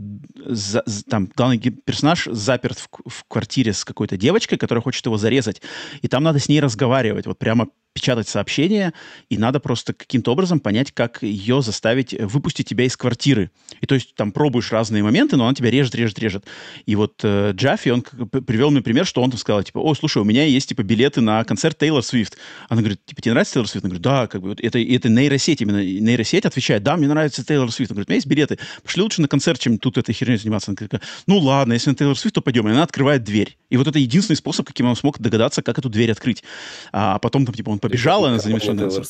За, 0.46 0.82
там 1.10 1.30
главный 1.36 1.60
персонаж 1.60 2.30
заперт 2.32 2.80
в, 2.80 2.88
в 3.06 3.26
квартире 3.28 3.74
с 3.74 3.84
какой-то 3.84 4.16
девочкой, 4.18 4.58
которая 4.58 4.82
хочет 4.82 5.06
его 5.06 5.18
зарезать, 5.18 5.62
и 6.02 6.08
там 6.08 6.24
надо 6.24 6.40
с 6.40 6.48
ней 6.48 6.62
разговаривать, 6.62 7.26
вот 7.26 7.38
прямо 7.38 7.68
печатать 7.98 8.28
сообщение, 8.28 8.94
и 9.28 9.40
надо 9.40 9.60
просто 9.60 9.92
каким-то 9.92 10.32
образом 10.32 10.60
понять, 10.60 10.92
как 10.92 11.24
ее 11.24 11.64
заставить 11.64 12.14
выпустить 12.14 12.70
тебя 12.70 12.86
из 12.86 12.96
квартиры. 12.96 13.50
И 13.82 13.88
то 13.88 13.96
есть 13.96 14.14
там 14.14 14.32
пробуешь 14.32 14.72
разные 14.72 15.02
моменты, 15.02 15.36
но 15.36 15.46
она 15.46 15.56
тебя 15.56 15.72
режет, 15.72 15.96
режет, 15.96 16.20
режет. 16.20 16.46
И 16.86 16.96
вот 16.96 17.20
э, 17.24 17.54
Джаффи, 17.56 17.90
он 17.90 18.02
привел 18.04 18.70
мне 18.70 18.84
пример, 18.84 19.08
что 19.08 19.24
он 19.24 19.32
там 19.32 19.40
сказал, 19.40 19.64
типа, 19.64 19.80
о, 19.80 19.96
слушай, 19.96 20.22
у 20.22 20.26
меня 20.26 20.46
есть, 20.46 20.70
типа, 20.70 20.84
билеты 20.84 21.22
на 21.22 21.44
концерт 21.44 21.76
Тейлор 21.80 22.04
Свифт. 22.04 22.38
Она 22.70 22.82
говорит, 22.82 23.04
типа, 23.04 23.20
тебе 23.20 23.32
нравится 23.32 23.54
Тейлор 23.56 23.68
Свифт? 23.68 23.86
Она 23.86 23.90
говорит, 23.90 24.04
да, 24.04 24.28
как 24.28 24.42
бы, 24.42 24.50
вот 24.50 24.62
это, 24.62 24.80
это 24.80 25.10
нейросеть, 25.10 25.62
именно 25.62 25.84
нейросеть 25.84 26.46
отвечает, 26.46 26.84
да, 26.84 26.98
мне 26.98 27.08
нравится 27.08 27.44
Тейлор 27.44 27.72
Свифт. 27.72 27.92
Она 27.92 27.96
говорит, 27.96 28.10
у 28.10 28.12
меня 28.12 28.18
есть 28.18 28.28
билеты, 28.28 28.60
пошли 28.84 29.02
лучше 29.02 29.22
на 29.24 29.28
концерт, 29.28 29.60
чем 29.60 29.80
тут 29.80 29.98
этой 29.98 30.14
херней 30.14 30.38
заниматься. 30.38 30.70
Она 30.70 30.76
говорит, 30.76 31.02
ну 31.26 31.40
ладно, 31.40 31.74
если 31.74 31.90
на 31.90 31.96
Тейлор 31.96 32.16
Свифт, 32.16 32.36
то 32.36 32.42
пойдем. 32.42 32.68
И 32.68 32.72
она 32.72 32.84
открывает 32.84 33.24
дверь. 33.24 33.58
И 33.70 33.78
вот 33.78 33.88
это 33.88 33.98
единственный 33.98 34.36
способ, 34.36 34.68
каким 34.68 34.86
он 34.86 34.96
смог 34.96 35.20
догадаться, 35.20 35.62
как 35.62 35.80
эту 35.80 35.90
дверь 35.90 36.12
открыть. 36.12 36.44
А 36.92 37.18
потом 37.20 37.46
там, 37.46 37.56
типа, 37.56 37.70
он 37.70 37.80
побежал, 37.90 38.26
она 38.26 38.40
занимается... 38.40 39.04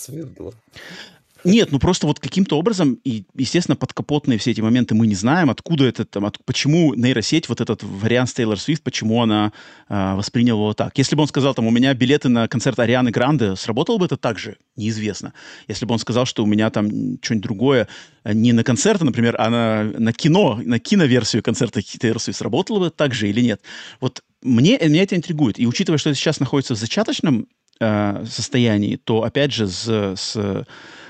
Нет, 1.43 1.71
ну 1.71 1.79
просто 1.79 2.07
вот 2.07 2.19
каким-то 2.19 2.57
образом, 2.57 2.99
и, 3.03 3.23
естественно, 3.35 3.75
подкапотные 3.75 4.37
все 4.37 4.51
эти 4.51 4.61
моменты 4.61 4.95
мы 4.95 5.07
не 5.07 5.15
знаем, 5.15 5.49
откуда 5.49 5.85
это 5.85 6.03
там, 6.03 6.25
от, 6.25 6.43
почему 6.45 6.93
нейросеть, 6.93 7.47
вот 7.47 7.61
этот 7.61 7.83
вариант 7.83 8.29
с 8.29 8.33
Тейлор 8.33 8.59
Свифт, 8.59 8.83
почему 8.83 9.21
она 9.21 9.53
э, 9.87 10.15
восприняла 10.15 10.59
его 10.59 10.73
так. 10.73 10.97
Если 10.97 11.15
бы 11.15 11.21
он 11.21 11.27
сказал, 11.27 11.53
там, 11.53 11.67
у 11.67 11.71
меня 11.71 11.93
билеты 11.93 12.27
на 12.29 12.47
концерт 12.47 12.79
Арианы 12.79 13.11
Гранде, 13.11 13.55
сработало 13.55 13.97
бы 13.97 14.05
это 14.05 14.17
так 14.17 14.39
же? 14.39 14.57
Неизвестно. 14.75 15.33
Если 15.67 15.85
бы 15.85 15.93
он 15.93 15.99
сказал, 15.99 16.25
что 16.25 16.43
у 16.43 16.47
меня 16.47 16.69
там 16.69 16.89
что-нибудь 17.21 17.43
другое, 17.43 17.87
не 18.25 18.51
на 18.51 18.63
концерты, 18.63 19.05
например, 19.05 19.35
а 19.39 19.49
на, 19.49 19.83
на 19.83 20.13
кино, 20.13 20.59
на 20.63 20.79
киноверсию 20.79 21.43
концерта 21.43 21.81
Тейлор 21.81 22.19
Свифт, 22.19 22.39
сработало 22.39 22.79
бы 22.79 22.89
так 22.89 23.13
же 23.13 23.29
или 23.29 23.41
нет? 23.41 23.61
Вот 24.01 24.23
мне, 24.41 24.77
меня 24.79 25.03
это 25.03 25.15
интригует. 25.15 25.59
И 25.59 25.67
учитывая, 25.67 25.97
что 25.97 26.09
это 26.09 26.19
сейчас 26.19 26.39
находится 26.39 26.75
в 26.75 26.77
зачаточном 26.77 27.47
э, 27.79 28.25
состоянии, 28.25 28.95
то, 28.95 29.23
опять 29.23 29.53
же, 29.53 29.67
с, 29.67 30.15
с 30.15 30.65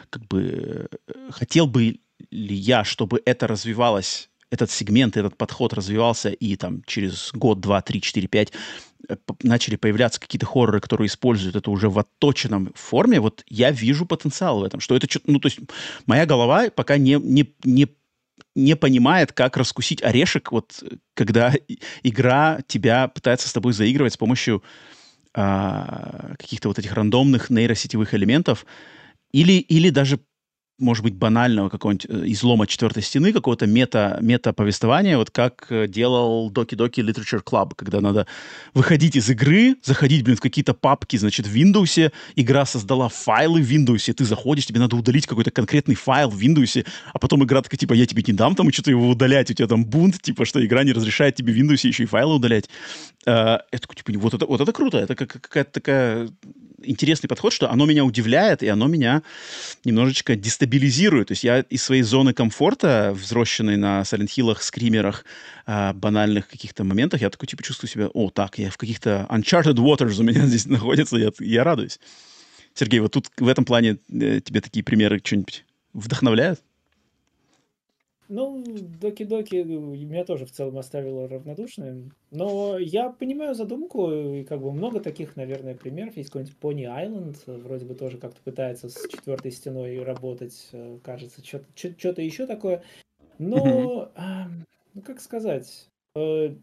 как 0.10 0.28
бы 0.28 0.90
э, 1.08 1.30
хотел 1.32 1.68
бы 1.68 2.00
ли 2.32 2.56
я, 2.56 2.84
чтобы 2.84 3.22
это 3.26 3.48
развивалось, 3.48 4.30
этот 4.50 4.72
сегмент, 4.72 5.18
этот 5.18 5.38
подход 5.38 5.74
развивался, 5.74 6.30
и 6.30 6.56
там 6.56 6.82
через 6.86 7.32
год, 7.34 7.60
два, 7.60 7.82
три, 7.82 8.02
четыре, 8.02 8.28
пять 8.28 8.54
э, 9.10 9.16
начали 9.44 9.76
появляться 9.76 10.20
какие-то 10.20 10.46
хорроры, 10.46 10.80
которые 10.80 11.08
используют 11.08 11.56
это 11.56 11.70
уже 11.70 11.90
в 11.90 12.00
отточенном 12.00 12.72
форме, 12.76 13.20
вот 13.20 13.44
я 13.48 13.72
вижу 13.72 14.06
потенциал 14.06 14.60
в 14.60 14.64
этом, 14.64 14.80
что 14.80 14.96
это 14.96 15.10
что-то, 15.10 15.32
ну, 15.32 15.40
то 15.40 15.48
есть 15.48 15.60
моя 16.06 16.26
голова 16.26 16.70
пока 16.70 16.98
не, 16.98 17.16
не, 17.16 17.54
не 17.64 17.88
не 18.56 18.76
понимает, 18.76 19.34
как 19.34 19.56
раскусить 19.56 20.04
орешек, 20.04 20.52
вот 20.52 20.84
когда 21.14 21.54
игра 22.04 22.60
тебя 22.68 23.08
пытается 23.08 23.48
с 23.48 23.54
тобой 23.54 23.74
заигрывать 23.74 24.14
с 24.14 24.18
помощью 24.18 24.64
а, 25.40 26.34
каких-то 26.40 26.68
вот 26.68 26.80
этих 26.80 26.94
рандомных 26.94 27.52
нейросетевых 27.52 28.16
элементов, 28.16 28.66
или, 29.32 29.54
или 29.54 29.92
даже 29.92 30.20
может 30.80 31.04
быть, 31.04 31.16
банального 31.16 31.70
какого-нибудь 31.70 32.06
э, 32.08 32.24
излома 32.32 32.68
четвертой 32.68 33.02
стены, 33.02 33.34
какого-то 33.34 33.66
мета, 33.66 34.20
мета-повествования, 34.22 35.18
вот 35.18 35.32
как 35.32 35.66
э, 35.70 35.88
делал 35.88 36.52
Doki 36.52 36.76
Literature 36.76 37.44
Club, 37.44 37.72
когда 37.76 38.00
надо 38.00 38.28
выходить 38.74 39.16
из 39.16 39.30
игры, 39.30 39.76
заходить, 39.84 40.24
блин, 40.24 40.38
в 40.38 40.42
какие-то 40.42 40.74
папки, 40.74 41.18
значит, 41.18 41.48
в 41.48 41.56
Windows, 41.56 42.12
игра 42.36 42.66
создала 42.66 43.10
файлы 43.10 43.62
в 43.62 43.72
Windows, 43.72 44.14
ты 44.14 44.24
заходишь, 44.24 44.68
тебе 44.68 44.80
надо 44.80 44.96
удалить 44.96 45.26
какой-то 45.26 45.50
конкретный 45.50 45.96
файл 45.96 46.30
в 46.30 46.40
Windows, 46.40 46.86
а 47.12 47.20
потом 47.20 47.44
игра 47.44 47.62
такая, 47.64 47.80
типа, 47.80 47.94
я 47.94 48.06
тебе 48.06 48.24
не 48.28 48.34
дам 48.34 48.54
там 48.54 48.72
что-то 48.72 48.92
его 48.92 49.10
удалять, 49.10 49.50
у 49.50 49.54
тебя 49.56 49.68
там 49.68 49.84
бунт, 49.84 50.22
типа, 50.22 50.46
что 50.46 50.64
игра 50.64 50.84
не 50.84 50.94
разрешает 50.94 51.36
тебе 51.36 51.54
в 51.54 51.58
Windows 51.58 51.88
еще 51.88 52.04
и 52.04 52.06
файлы 52.06 52.36
удалять. 52.36 52.70
Uh, 53.26 53.60
это, 53.72 53.88
типа, 53.94 54.18
вот 54.20 54.36
это, 54.36 54.46
вот 54.46 54.62
это 54.62 54.72
круто, 54.72 55.00
это 55.00 55.14
как, 55.14 55.42
какая-то 55.42 55.72
такая 55.72 56.30
интересный 56.84 57.28
подход, 57.28 57.52
что 57.52 57.70
оно 57.70 57.86
меня 57.86 58.06
удивляет, 58.06 58.64
и 58.64 58.68
оно 58.68 58.88
меня 58.88 59.24
немножечко 59.84 60.36
дестабилизирует. 60.36 61.28
То 61.28 61.32
есть 61.34 61.44
я 61.44 61.60
из 61.60 61.84
своей 61.84 62.04
зоны 62.04 62.34
комфорта, 62.34 63.14
взросшенной 63.16 63.78
на 63.78 64.02
Silent 64.02 64.28
Hill'ах, 64.28 64.62
скримерах, 64.62 65.26
э, 65.66 65.94
банальных 65.94 66.48
каких-то 66.48 66.84
моментах, 66.84 67.22
я 67.22 67.30
такой, 67.30 67.48
типа, 67.48 67.64
чувствую 67.64 67.90
себя, 67.90 68.08
о, 68.08 68.30
так, 68.30 68.60
я 68.60 68.70
в 68.70 68.78
каких-то 68.78 69.28
uncharted 69.30 69.76
waters 69.76 70.20
у 70.20 70.24
меня 70.24 70.46
здесь 70.46 70.66
находится, 70.66 71.18
я, 71.18 71.32
я 71.40 71.64
радуюсь. 71.64 72.00
Сергей, 72.74 73.00
вот 73.00 73.12
тут 73.12 73.30
в 73.38 73.48
этом 73.48 73.66
плане 73.66 73.98
э, 74.10 74.40
тебе 74.42 74.62
такие 74.62 74.84
примеры 74.84 75.20
что-нибудь 75.24 75.66
вдохновляют? 75.94 76.62
Ну, 78.30 78.62
Доки-Доки 79.02 79.56
меня 79.56 80.26
тоже 80.26 80.46
в 80.46 80.52
целом 80.52 80.78
оставило 80.78 81.30
равнодушным. 81.30 82.12
Но 82.32 82.78
я 82.78 83.10
понимаю 83.10 83.56
задумку, 83.56 84.12
и 84.12 84.44
как 84.44 84.62
бы 84.62 84.72
много 84.72 85.00
таких, 85.00 85.38
наверное, 85.38 85.76
примеров. 85.76 86.18
Есть 86.18 86.32
какой-нибудь 86.32 86.58
Pony 86.62 86.86
Island, 86.86 87.62
вроде 87.62 87.86
бы 87.86 87.96
тоже 87.96 88.18
как-то 88.18 88.42
пытается 88.44 88.90
с 88.90 89.08
четвертой 89.08 89.52
стеной 89.52 90.04
работать, 90.04 90.68
э, 90.74 90.98
кажется, 91.04 91.42
что-то 91.44 92.22
еще 92.22 92.46
такое. 92.48 92.84
Но, 93.40 94.12
ну 94.94 95.02
как 95.02 95.22
сказать, 95.22 95.88
э, 96.16 96.56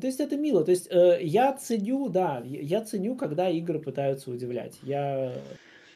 то 0.00 0.06
есть 0.06 0.20
это 0.20 0.36
мило. 0.36 0.64
То 0.64 0.70
есть 0.70 0.88
э, 0.90 1.18
я 1.22 1.52
ценю, 1.52 2.08
да, 2.08 2.42
я 2.44 2.82
ценю, 2.82 3.14
когда 3.14 3.48
игры 3.48 3.78
пытаются 3.78 4.30
удивлять. 4.30 4.78
Я 4.82 5.34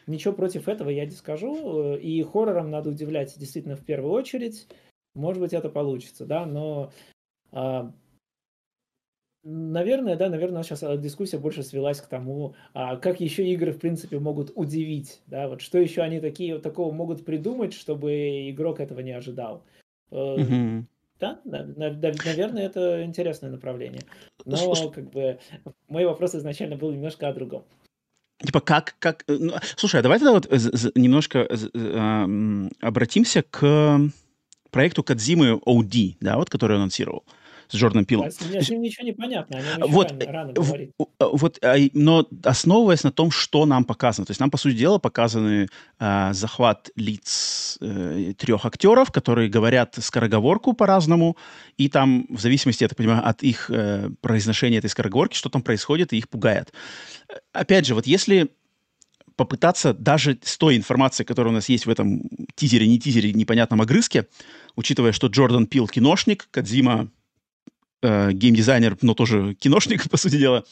ничего 0.07 0.35
против 0.35 0.69
этого 0.69 0.91
я 0.91 1.07
не 1.07 1.13
скажу. 1.13 1.95
И 1.95 2.23
хоррором 2.23 2.71
надо 2.71 2.91
удивлять 2.91 3.35
действительно 3.39 3.77
в 3.77 3.85
первую 3.85 4.13
очередь. 4.13 4.67
Может 5.17 5.41
быть, 5.41 5.53
это 5.53 5.69
получится, 5.69 6.27
да, 6.27 6.47
но 6.47 6.93
а, 7.53 7.93
Наверное, 9.49 10.17
да, 10.17 10.29
наверное, 10.29 10.65
сейчас 10.65 10.83
а, 10.83 10.97
дискуссия 10.97 11.39
больше 11.39 11.63
свелась 11.63 12.01
к 12.01 12.09
тому, 12.09 12.57
а, 12.75 12.97
как 12.97 13.21
еще 13.21 13.47
игры, 13.47 13.71
в 13.71 13.79
принципе, 13.79 14.19
могут 14.19 14.51
удивить, 14.57 15.23
да, 15.29 15.47
вот 15.47 15.61
что 15.61 15.79
еще 15.79 16.03
они 16.03 16.19
такие, 16.19 16.59
такого 16.59 16.93
могут 16.93 17.25
придумать, 17.25 17.73
чтобы 17.73 18.51
игрок 18.51 18.81
этого 18.81 18.99
не 19.01 19.13
ожидал. 19.13 19.63
Mm-hmm. 20.11 20.83
Да, 21.21 21.41
наверное, 21.45 22.67
это 22.67 23.05
интересное 23.05 23.51
направление. 23.51 24.03
Но, 24.45 24.91
как 24.91 25.11
бы, 25.11 25.39
мой 25.87 26.05
вопрос 26.07 26.35
изначально 26.35 26.77
был 26.77 26.91
немножко 26.91 27.29
о 27.29 27.33
другом. 27.33 27.65
Типа 28.45 28.61
как, 28.61 28.97
как... 28.99 29.23
Э, 29.29 29.37
ну, 29.39 29.55
слушай, 29.77 30.01
а 30.01 30.03
давай 30.03 30.19
тогда 30.19 30.33
вот 30.33 30.51
немножко 30.97 31.49
э, 31.49 32.69
обратимся 32.81 33.45
к 33.49 34.11
проекту 34.77 35.03
Кадзимы 35.03 35.61
OD, 35.67 36.17
да, 36.21 36.37
вот, 36.37 36.51
который 36.51 36.77
он 36.77 36.83
анонсировал 36.83 37.25
с 37.69 37.75
Джорданом 37.75 38.05
Пилом. 38.05 38.31
С 38.31 38.71
ним 38.71 38.83
ничего 38.83 39.05
не 39.05 39.13
понятно, 39.13 39.61
вот, 39.79 40.13
рано, 40.13 40.33
рано 40.33 40.53
говорить. 40.53 40.91
Вот, 41.19 41.59
а, 41.63 41.77
но 41.93 42.27
основываясь 42.45 43.03
на 43.05 43.11
том, 43.11 43.31
что 43.31 43.67
нам 43.67 43.85
показано. 43.85 44.27
То 44.27 44.31
есть 44.31 44.41
нам, 44.41 44.51
по 44.51 44.59
сути 44.59 44.77
дела, 44.77 44.99
показаны 44.99 45.69
э, 45.99 46.33
захват 46.33 46.91
лиц 46.97 47.79
э, 47.81 48.35
трех 48.37 48.65
актеров, 48.65 49.11
которые 49.11 49.49
говорят 49.49 49.97
скороговорку 49.99 50.75
по-разному, 50.75 51.37
и 51.77 51.89
там, 51.89 52.27
в 52.29 52.41
зависимости, 52.41 52.85
я 52.85 52.89
так 52.89 52.99
понимаю, 52.99 53.27
от 53.27 53.43
их 53.43 53.71
э, 53.71 54.11
произношения 54.21 54.79
этой 54.79 54.91
скороговорки, 54.91 55.37
что 55.37 55.49
там 55.49 55.63
происходит, 55.63 56.13
и 56.13 56.19
их 56.19 56.29
пугает. 56.29 56.73
Опять 57.53 57.87
же, 57.87 57.95
вот 57.95 58.07
если 58.07 58.51
попытаться 59.37 59.93
даже 59.93 60.39
с 60.43 60.57
той 60.59 60.77
информацией, 60.77 61.27
которая 61.27 61.53
у 61.53 61.55
нас 61.55 61.69
есть 61.69 61.87
в 61.87 61.91
этом 61.91 62.23
тизере, 62.55 62.87
не 62.87 62.99
тизере, 62.99 63.33
непонятном 63.33 63.83
огрызке, 63.83 64.27
учитывая, 64.75 65.13
что 65.13 65.29
Джордан 65.29 65.67
Пил 65.67 65.87
киношник, 65.87 66.49
Кадзима 66.51 67.11
э, 68.03 68.33
геймдизайнер, 68.33 68.97
но 69.03 69.15
тоже 69.15 69.55
киношник, 69.55 70.09
по 70.11 70.17
сути 70.17 70.39
дела, 70.39 70.65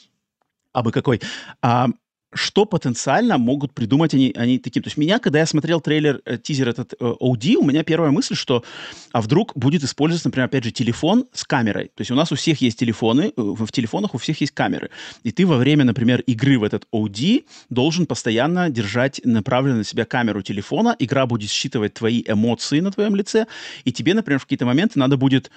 а 0.72 0.82
бы 0.82 0.92
какой. 0.92 1.20
А, 1.62 1.88
что 2.34 2.64
потенциально 2.64 3.38
могут 3.38 3.72
придумать 3.72 4.14
они, 4.14 4.32
они 4.36 4.58
таким. 4.58 4.82
То 4.82 4.88
есть 4.88 4.96
меня, 4.96 5.18
когда 5.18 5.38
я 5.38 5.46
смотрел 5.46 5.80
трейлер, 5.80 6.20
э, 6.24 6.36
тизер 6.36 6.68
этот 6.68 6.94
э, 6.94 6.96
OD, 7.20 7.56
у 7.56 7.64
меня 7.64 7.84
первая 7.84 8.10
мысль, 8.10 8.34
что 8.34 8.64
а 9.12 9.20
вдруг 9.20 9.52
будет 9.56 9.84
использоваться, 9.84 10.28
например, 10.28 10.46
опять 10.46 10.64
же, 10.64 10.70
телефон 10.70 11.26
с 11.32 11.44
камерой. 11.44 11.86
То 11.94 12.00
есть 12.00 12.10
у 12.10 12.14
нас 12.14 12.32
у 12.32 12.34
всех 12.34 12.60
есть 12.60 12.78
телефоны, 12.78 13.32
э, 13.36 13.40
в, 13.40 13.66
в 13.66 13.72
телефонах 13.72 14.14
у 14.14 14.18
всех 14.18 14.40
есть 14.40 14.52
камеры. 14.52 14.90
И 15.22 15.30
ты 15.30 15.46
во 15.46 15.56
время, 15.56 15.84
например, 15.84 16.20
игры 16.22 16.58
в 16.58 16.64
этот 16.64 16.86
OD 16.92 17.44
должен 17.70 18.06
постоянно 18.06 18.70
держать 18.70 19.20
направленную 19.24 19.78
на 19.78 19.84
себя 19.84 20.04
камеру 20.04 20.42
телефона. 20.42 20.96
Игра 20.98 21.26
будет 21.26 21.50
считывать 21.50 21.94
твои 21.94 22.22
эмоции 22.26 22.80
на 22.80 22.90
твоем 22.90 23.14
лице, 23.14 23.46
и 23.84 23.92
тебе, 23.92 24.14
например, 24.14 24.40
в 24.40 24.44
какие-то 24.44 24.66
моменты 24.66 24.98
надо 24.98 25.16
будет 25.16 25.50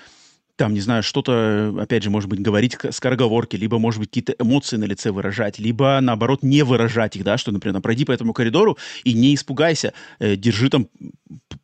там, 0.57 0.73
не 0.73 0.81
знаю, 0.81 1.03
что-то, 1.03 1.73
опять 1.79 2.03
же, 2.03 2.09
может 2.09 2.29
быть, 2.29 2.41
говорить 2.41 2.75
скороговорки, 2.89 3.55
либо, 3.55 3.77
может 3.77 3.99
быть, 3.99 4.09
какие-то 4.09 4.35
эмоции 4.39 4.75
на 4.77 4.85
лице 4.85 5.11
выражать, 5.11 5.59
либо, 5.59 5.99
наоборот, 6.01 6.43
не 6.43 6.63
выражать 6.63 7.15
их, 7.15 7.23
да, 7.23 7.38
что, 7.38 7.51
например, 7.51 7.79
пройди 7.81 8.05
по 8.05 8.11
этому 8.11 8.34
коридору 8.34 8.77
и 9.03 9.13
не 9.13 9.35
испугайся, 9.35 9.93
э, 10.19 10.35
держи 10.35 10.69
там 10.69 10.89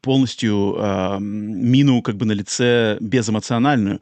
полностью 0.02 0.76
э, 0.78 1.18
мину 1.20 2.02
как 2.02 2.16
бы 2.16 2.26
на 2.26 2.34
лице 2.34 2.98
безэмоциональную. 3.02 4.00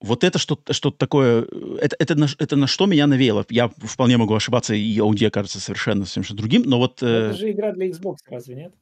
Вот 0.00 0.24
это 0.24 0.38
что-то 0.38 0.72
что 0.72 0.90
такое, 0.90 1.46
это, 1.80 1.96
это, 1.98 2.14
на, 2.14 2.26
это 2.38 2.56
на 2.56 2.66
что 2.66 2.86
меня 2.86 3.06
навеяло. 3.06 3.46
Я 3.48 3.68
вполне 3.68 4.16
могу 4.16 4.34
ошибаться, 4.34 4.74
и 4.74 4.98
аудио 4.98 5.30
кажется 5.30 5.60
совершенно 5.60 6.04
совсем 6.04 6.24
что 6.24 6.34
другим, 6.34 6.62
но 6.66 6.78
вот... 6.78 7.02
Э... 7.02 7.30
Это 7.30 7.38
же 7.38 7.50
игра 7.50 7.72
для 7.72 7.88
Xbox, 7.88 8.16
разве 8.28 8.56
нет? 8.56 8.74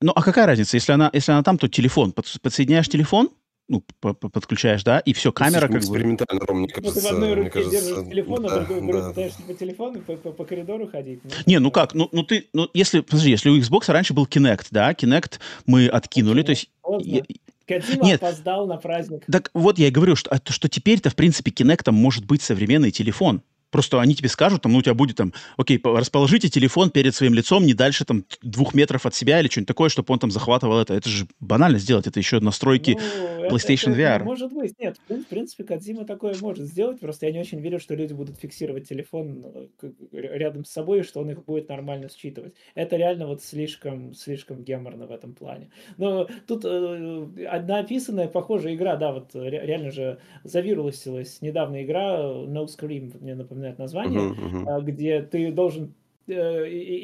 Ну, 0.00 0.12
а 0.14 0.22
какая 0.22 0.46
разница? 0.46 0.76
Если 0.76 0.92
она, 0.92 1.10
если 1.12 1.32
она 1.32 1.42
там, 1.42 1.58
то 1.58 1.68
телефон. 1.68 2.12
Подсоединяешь 2.12 2.88
телефон, 2.88 3.30
ну, 3.68 3.82
подключаешь, 4.00 4.84
да, 4.84 5.00
и 5.00 5.12
все, 5.12 5.32
камера 5.32 5.68
как 5.68 5.78
экспериментально, 5.78 6.40
бы... 6.40 6.46
Ром, 6.46 6.58
мне 6.58 6.68
кажется, 6.68 6.94
ну, 6.94 7.00
ты 7.00 7.06
в 7.06 7.12
одной 7.12 7.34
руке 7.34 7.50
кажется, 7.50 7.70
держишь 7.72 8.08
телефон, 8.08 8.46
а 8.46 8.48
да, 8.48 8.60
в 8.60 8.68
другой 8.68 8.92
да. 8.92 9.08
пытаешься 9.08 9.42
по 9.42 9.54
телефону 9.54 10.00
по, 10.00 10.16
по, 10.16 10.30
по 10.32 10.44
коридору 10.44 10.88
ходить. 10.88 11.20
Ну, 11.24 11.30
не, 11.46 11.58
ну 11.58 11.70
как, 11.70 11.94
ну, 11.94 12.08
ну 12.12 12.22
ты, 12.22 12.48
ну 12.52 12.68
если, 12.74 13.00
подожди, 13.00 13.30
если 13.30 13.50
у 13.50 13.58
Xbox 13.58 13.90
раньше 13.90 14.14
был 14.14 14.26
Kinect, 14.26 14.68
да, 14.70 14.92
Kinect 14.92 15.40
мы 15.66 15.88
откинули, 15.88 16.42
то 16.42 16.50
есть... 16.50 16.70
Я, 17.00 17.22
Кодзима 17.66 18.04
Нет, 18.04 18.22
опоздал 18.22 18.68
на 18.68 18.76
праздник. 18.76 19.24
Так 19.30 19.50
вот 19.52 19.78
я 19.78 19.88
и 19.88 19.90
говорю, 19.90 20.14
что, 20.14 20.40
что 20.48 20.68
теперь-то, 20.68 21.10
в 21.10 21.16
принципе, 21.16 21.50
Kinect 21.50 21.90
может 21.90 22.24
быть 22.24 22.42
современный 22.42 22.92
телефон. 22.92 23.42
Просто 23.70 24.00
они 24.00 24.14
тебе 24.14 24.28
скажут, 24.28 24.62
там, 24.62 24.72
ну, 24.72 24.78
у 24.78 24.82
тебя 24.82 24.94
будет 24.94 25.16
там, 25.16 25.32
окей, 25.56 25.80
расположите 25.82 26.48
телефон 26.48 26.90
перед 26.90 27.14
своим 27.14 27.34
лицом 27.34 27.66
не 27.66 27.74
дальше 27.74 28.04
там 28.04 28.24
двух 28.42 28.74
метров 28.74 29.06
от 29.06 29.14
себя 29.14 29.40
или 29.40 29.48
что-нибудь 29.48 29.68
такое, 29.68 29.88
чтобы 29.88 30.12
он 30.12 30.18
там 30.18 30.30
захватывал 30.30 30.80
это. 30.80 30.94
Это 30.94 31.08
же 31.08 31.26
банально 31.40 31.78
сделать, 31.78 32.06
это 32.06 32.18
еще 32.20 32.40
настройки 32.40 32.96
ну, 32.96 33.48
PlayStation 33.48 33.92
это, 33.92 34.00
это, 34.00 34.22
VR. 34.22 34.24
Может 34.24 34.52
быть, 34.52 34.78
нет, 34.78 34.96
в 35.08 35.24
принципе, 35.24 35.64
Кадзима 35.64 36.04
такое 36.04 36.34
может 36.40 36.64
сделать, 36.64 37.00
просто 37.00 37.26
я 37.26 37.32
не 37.32 37.40
очень 37.40 37.60
верю, 37.60 37.80
что 37.80 37.94
люди 37.94 38.12
будут 38.12 38.38
фиксировать 38.38 38.88
телефон 38.88 39.44
э, 39.82 39.90
рядом 40.12 40.64
с 40.64 40.70
собой, 40.70 41.02
что 41.02 41.20
он 41.20 41.30
их 41.30 41.44
будет 41.44 41.68
нормально 41.68 42.08
считывать. 42.08 42.54
Это 42.74 42.96
реально 42.96 43.26
вот 43.26 43.42
слишком, 43.42 44.14
слишком 44.14 44.62
геморно 44.62 45.06
в 45.06 45.12
этом 45.12 45.34
плане. 45.34 45.70
Но 45.96 46.28
тут 46.46 46.64
э, 46.64 47.46
одна 47.48 47.80
описанная, 47.80 48.28
похожая 48.28 48.74
игра, 48.74 48.96
да, 48.96 49.12
вот 49.12 49.30
реально 49.34 49.90
же 49.90 50.18
завирусилась 50.44 51.42
недавно 51.42 51.82
игра 51.82 52.16
No 52.20 52.66
Scream, 52.66 53.16
мне 53.20 53.34
напоминает 53.34 53.55
напоминает 53.56 53.78
название, 53.78 54.20
uh-huh, 54.20 54.64
uh-huh. 54.64 54.82
где 54.82 55.22
ты 55.22 55.50
должен 55.50 55.94
э, 56.26 56.32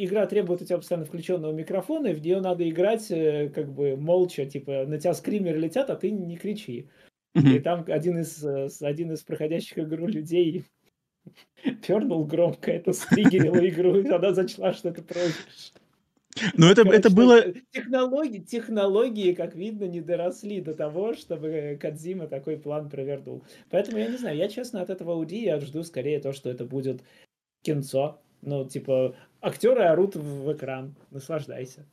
игра 0.05 0.27
требует 0.27 0.63
у 0.63 0.65
тебя 0.65 0.77
постоянно 0.77 1.07
включенного 1.07 1.53
микрофона, 1.53 2.09
и 2.09 2.15
в 2.15 2.23
нее 2.23 2.41
надо 2.41 2.69
играть 2.69 3.11
э, 3.11 3.51
как 3.55 3.73
бы 3.73 3.97
молча, 3.97 4.45
типа 4.47 4.85
на 4.87 4.99
тебя 4.99 5.15
скримеры 5.15 5.59
летят, 5.59 5.91
а 5.91 5.97
ты 5.97 6.11
не 6.11 6.37
кричи. 6.37 6.89
И 7.35 7.59
там 7.61 7.85
один 7.89 8.19
из, 8.19 8.45
э, 8.45 8.69
один 8.83 9.13
из 9.13 9.23
проходящих 9.23 9.79
игру 9.79 10.07
людей 10.07 10.65
пернул 11.87 12.27
громко, 12.27 12.71
это 12.71 12.93
стригерило 12.93 13.67
игру, 13.69 13.97
и 13.97 14.09
она 14.09 14.35
зачла, 14.35 14.73
что 14.73 14.93
ты 14.93 15.03
просишь. 15.03 15.73
Ну, 16.55 16.67
это, 16.67 16.83
Короче, 16.83 16.99
это 16.99 17.11
было... 17.11 17.43
Технологии, 17.73 18.39
технологии, 18.39 19.33
как 19.35 19.55
видно, 19.55 19.85
не 19.85 20.01
доросли 20.01 20.61
до 20.61 20.75
того, 20.75 21.15
чтобы 21.15 21.79
Кадзима 21.81 22.27
такой 22.27 22.57
план 22.57 22.89
провернул. 22.89 23.43
Поэтому 23.71 23.99
я 23.99 24.09
не 24.09 24.17
знаю, 24.17 24.37
я, 24.37 24.49
честно, 24.49 24.81
от 24.81 24.91
этого 24.91 25.13
Ауди 25.13 25.43
я 25.43 25.61
жду 25.61 25.83
скорее 25.83 26.21
то, 26.21 26.33
что 26.33 26.51
это 26.51 26.65
будет 26.65 27.03
кинцо. 27.63 28.21
Ну, 28.41 28.67
типа, 28.67 29.15
актеры 29.41 29.83
орут 29.83 30.17
в 30.17 30.53
экран, 30.53 30.95
наслаждайся. 31.11 31.85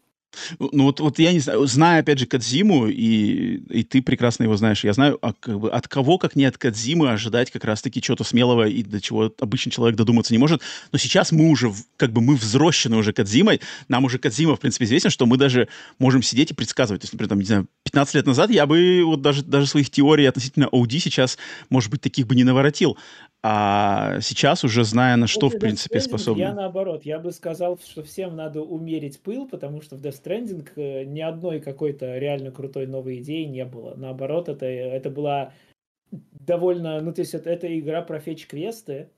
Ну 0.60 0.84
вот, 0.84 1.00
вот 1.00 1.20
я 1.20 1.34
не 1.34 1.40
знаю, 1.40 1.66
зная, 1.66 2.02
опять 2.02 2.20
же, 2.20 2.26
Кадзиму, 2.26 2.88
и, 2.88 3.58
и 3.70 3.84
ты 3.84 4.02
прекрасно 4.02 4.44
его 4.44 4.56
знаешь, 4.58 4.84
я 4.84 4.94
знаю, 4.94 5.18
а, 5.22 5.34
как 5.34 5.60
бы, 5.60 5.72
от 5.72 5.88
кого, 5.88 6.18
как 6.18 6.36
не 6.36 6.46
от 6.46 6.58
Кадзимы, 6.58 7.10
ожидать 7.10 7.52
как 7.52 7.66
раз-таки 7.66 8.02
чего-то 8.02 8.24
смелого 8.24 8.68
и 8.68 8.84
до 8.84 9.02
чего 9.02 9.34
обычный 9.40 9.72
человек 9.72 9.98
додуматься 9.98 10.34
не 10.34 10.38
может. 10.38 10.62
Но 10.92 10.98
сейчас 10.98 11.32
мы 11.32 11.50
уже, 11.50 11.74
как 11.98 12.12
бы 12.12 12.22
мы 12.22 12.36
взрослены 12.36 12.98
уже 12.98 13.12
Кадзимой, 13.14 13.62
нам 13.88 14.06
уже 14.06 14.20
Кадзима, 14.20 14.56
в 14.56 14.60
принципе, 14.60 14.86
известен, 14.86 15.10
что 15.10 15.26
мы 15.26 15.38
даже 15.38 15.68
можем 15.98 16.22
сидеть 16.22 16.52
и 16.52 16.54
предсказывать. 16.54 17.02
То 17.02 17.06
есть, 17.06 17.14
например, 17.14 17.30
там, 17.30 17.40
не 17.40 17.46
знаю, 17.46 17.68
15 17.84 18.16
лет 18.16 18.26
назад 18.28 18.52
я 18.52 18.66
бы 18.66 19.02
вот 19.04 19.22
даже, 19.22 19.44
даже 19.44 19.68
своих 19.68 19.90
теорий 19.90 20.26
относительно 20.26 20.66
OD 20.66 21.00
сейчас, 21.00 21.38
может 21.70 21.90
быть, 21.90 22.02
таких 22.02 22.28
бы 22.28 22.36
не 22.36 22.44
наворотил. 22.44 22.98
А 23.42 24.20
сейчас 24.20 24.66
уже 24.66 24.84
зная, 24.84 25.16
на 25.16 25.28
что, 25.28 25.48
в 25.48 25.58
принципе, 25.60 26.02
способны. 26.02 26.42
Я 26.42 26.54
наоборот, 26.54 27.06
я 27.06 27.20
бы 27.20 27.32
сказал, 27.32 27.80
что 27.80 28.04
всем 28.04 28.36
надо 28.36 28.62
умерить 28.62 29.22
пыл, 29.22 29.48
потому 29.48 29.82
что 29.82 29.96
в 29.96 30.02
Death 30.02 30.22
Stranding 30.22 30.70
э, 30.76 31.06
ни 31.06 31.22
одной 31.22 31.62
какой-то 31.62 32.18
реально 32.18 32.52
крутой 32.52 32.86
новой 32.88 33.20
идеи 33.20 33.46
не 33.46 33.64
было. 33.64 33.96
Наоборот, 33.96 34.50
это, 34.50 34.66
это 34.66 35.10
была 35.10 35.54
довольно, 36.12 37.00
ну, 37.00 37.14
то 37.14 37.22
есть 37.22 37.34
это, 37.34 37.50
это 37.50 37.80
игра 37.80 38.02
про 38.02 38.20
фетч-квесты, 38.20 39.10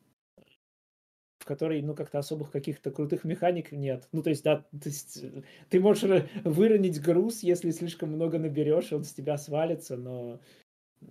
в 1.40 1.46
которой, 1.46 1.82
ну, 1.82 1.96
как-то 1.96 2.20
особых 2.20 2.52
каких-то 2.52 2.92
крутых 2.92 3.24
механик 3.24 3.72
нет. 3.72 4.08
Ну, 4.12 4.22
то 4.22 4.30
есть, 4.30 4.44
да, 4.44 4.58
то 4.58 4.90
есть, 4.90 5.24
э, 5.24 5.42
ты 5.70 5.80
можешь 5.80 6.24
выронить 6.44 7.02
груз, 7.02 7.42
если 7.42 7.72
слишком 7.72 8.12
много 8.12 8.38
наберешь, 8.38 8.94
он 8.94 9.04
с 9.04 9.14
тебя 9.14 9.40
свалится, 9.40 9.98
но 9.98 10.40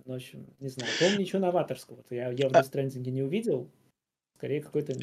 в 0.05 0.11
общем, 0.11 0.45
не 0.59 0.69
знаю. 0.69 0.91
Помню 0.99 1.19
ничего 1.19 1.39
новаторского. 1.39 2.03
Я, 2.09 2.31
я 2.31 2.49
в 2.49 2.51
Death 2.51 2.71
Stranding 2.71 3.09
не 3.09 3.23
увидел. 3.23 3.69
Скорее, 4.37 4.61
какой-то 4.61 4.93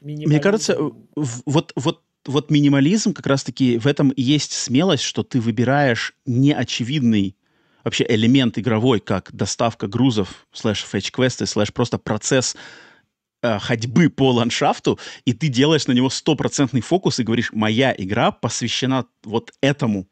минимализм. 0.00 0.30
Мне 0.30 0.40
кажется, 0.40 0.78
вот, 1.14 1.72
вот, 1.76 2.02
вот 2.24 2.50
минимализм 2.50 3.12
как 3.12 3.26
раз-таки 3.26 3.78
в 3.78 3.86
этом 3.86 4.10
и 4.10 4.22
есть 4.22 4.52
смелость, 4.52 5.02
что 5.02 5.22
ты 5.22 5.40
выбираешь 5.40 6.14
неочевидный 6.24 7.36
вообще 7.84 8.04
элемент 8.08 8.58
игровой, 8.58 8.98
как 8.98 9.32
доставка 9.32 9.86
грузов, 9.86 10.48
слэш 10.52 10.84
fetch-квесты, 10.84 11.46
слэш 11.46 11.72
просто 11.72 11.98
процесс 11.98 12.56
э, 13.42 13.58
ходьбы 13.60 14.10
по 14.10 14.32
ландшафту, 14.32 14.98
и 15.24 15.32
ты 15.32 15.46
делаешь 15.46 15.86
на 15.86 15.92
него 15.92 16.10
стопроцентный 16.10 16.80
фокус 16.80 17.20
и 17.20 17.22
говоришь, 17.22 17.52
моя 17.52 17.94
игра 17.96 18.32
посвящена 18.32 19.06
вот 19.22 19.52
этому 19.60 20.08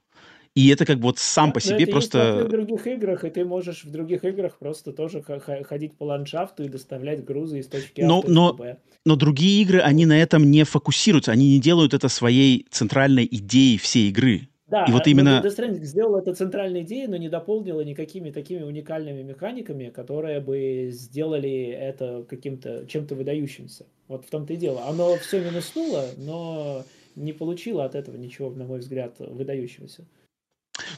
и 0.55 0.69
это 0.69 0.87
как 0.87 0.99
бы 0.99 1.05
вот 1.05 1.19
сам 1.19 1.53
по 1.53 1.61
себе 1.61 1.83
это 1.83 1.93
просто... 1.93 2.45
В 2.45 2.49
других 2.49 2.87
играх, 2.87 3.25
и 3.25 3.31
ты 3.31 3.45
можешь 3.45 3.85
в 3.85 3.91
других 3.91 4.25
играх 4.25 4.57
просто 4.59 4.93
тоже 4.93 5.23
ходить 5.23 5.97
по 5.97 6.05
ландшафту 6.05 6.63
и 6.63 6.69
доставлять 6.69 7.25
грузы 7.25 7.59
из 7.59 7.67
точки 7.67 8.03
А 8.03 8.07
но, 8.07 8.21
в 8.21 8.29
но, 8.29 8.53
Б. 8.55 8.79
Но 9.05 9.17
другие 9.17 9.63
игры, 9.63 9.81
они 9.81 10.07
на 10.07 10.21
этом 10.21 10.51
не 10.51 10.65
фокусируются, 10.65 11.33
они 11.33 11.55
не 11.55 11.61
делают 11.61 11.93
это 11.93 12.09
своей 12.09 12.67
центральной 12.71 13.27
идеей 13.31 13.79
всей 13.79 14.11
игры. 14.11 14.49
Да, 14.69 14.87
и 14.89 14.93
вот 14.93 15.07
именно... 15.07 15.43
Death 15.45 15.57
Stranding 15.57 15.85
сделал 15.85 16.17
это 16.17 16.35
центральной 16.35 16.83
идеей, 16.83 17.07
но 17.09 17.17
не 17.17 17.29
дополнила 17.29 17.81
никакими 17.83 18.31
такими 18.31 18.63
уникальными 18.63 19.23
механиками, 19.23 19.91
которые 19.91 20.41
бы 20.41 20.89
сделали 20.91 21.67
это 21.67 22.25
каким-то 22.29 22.87
чем-то 22.87 23.15
выдающимся. 23.15 23.87
Вот 24.09 24.25
в 24.25 24.31
том-то 24.31 24.55
и 24.55 24.57
дело. 24.57 24.87
Оно 24.87 25.17
все 25.17 25.41
минуснуло, 25.41 26.07
но 26.17 26.85
не 27.15 27.33
получило 27.33 27.85
от 27.85 27.95
этого 27.95 28.17
ничего, 28.17 28.51
на 28.51 28.65
мой 28.65 28.79
взгляд, 28.79 29.17
выдающегося. 29.19 30.07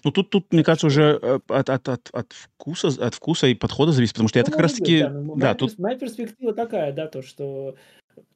Ну, 0.05 0.11
тут, 0.11 0.31
тут, 0.31 0.53
мне 0.53 0.65
кажется, 0.65 0.87
уже 0.87 1.19
э, 1.21 1.39
от, 1.49 1.71
от, 1.71 1.89
от, 1.89 2.09
от, 2.13 2.33
вкуса, 2.33 2.89
от 2.89 3.15
вкуса 3.15 3.47
и 3.47 3.55
подхода 3.55 3.93
зависит, 3.93 4.15
потому 4.15 4.29
что 4.29 4.39
ну, 4.39 4.43
это 4.43 4.51
как 4.51 4.61
раз-таки... 4.61 5.01
Да, 5.01 5.11
ну, 5.11 5.35
да, 5.37 5.47
моя, 5.47 5.55
тут... 5.55 5.79
моя 5.79 5.99
перспектива 5.99 6.53
такая, 6.55 6.93
да, 6.93 7.07
то, 7.07 7.23
что... 7.23 7.77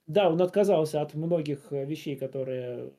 Да, 0.07 0.29
он 0.29 0.41
отказался 0.43 1.01
от 1.01 1.15
многих 1.15 1.61
э, 1.71 1.85
вещей, 1.87 2.17
которые 2.17 2.93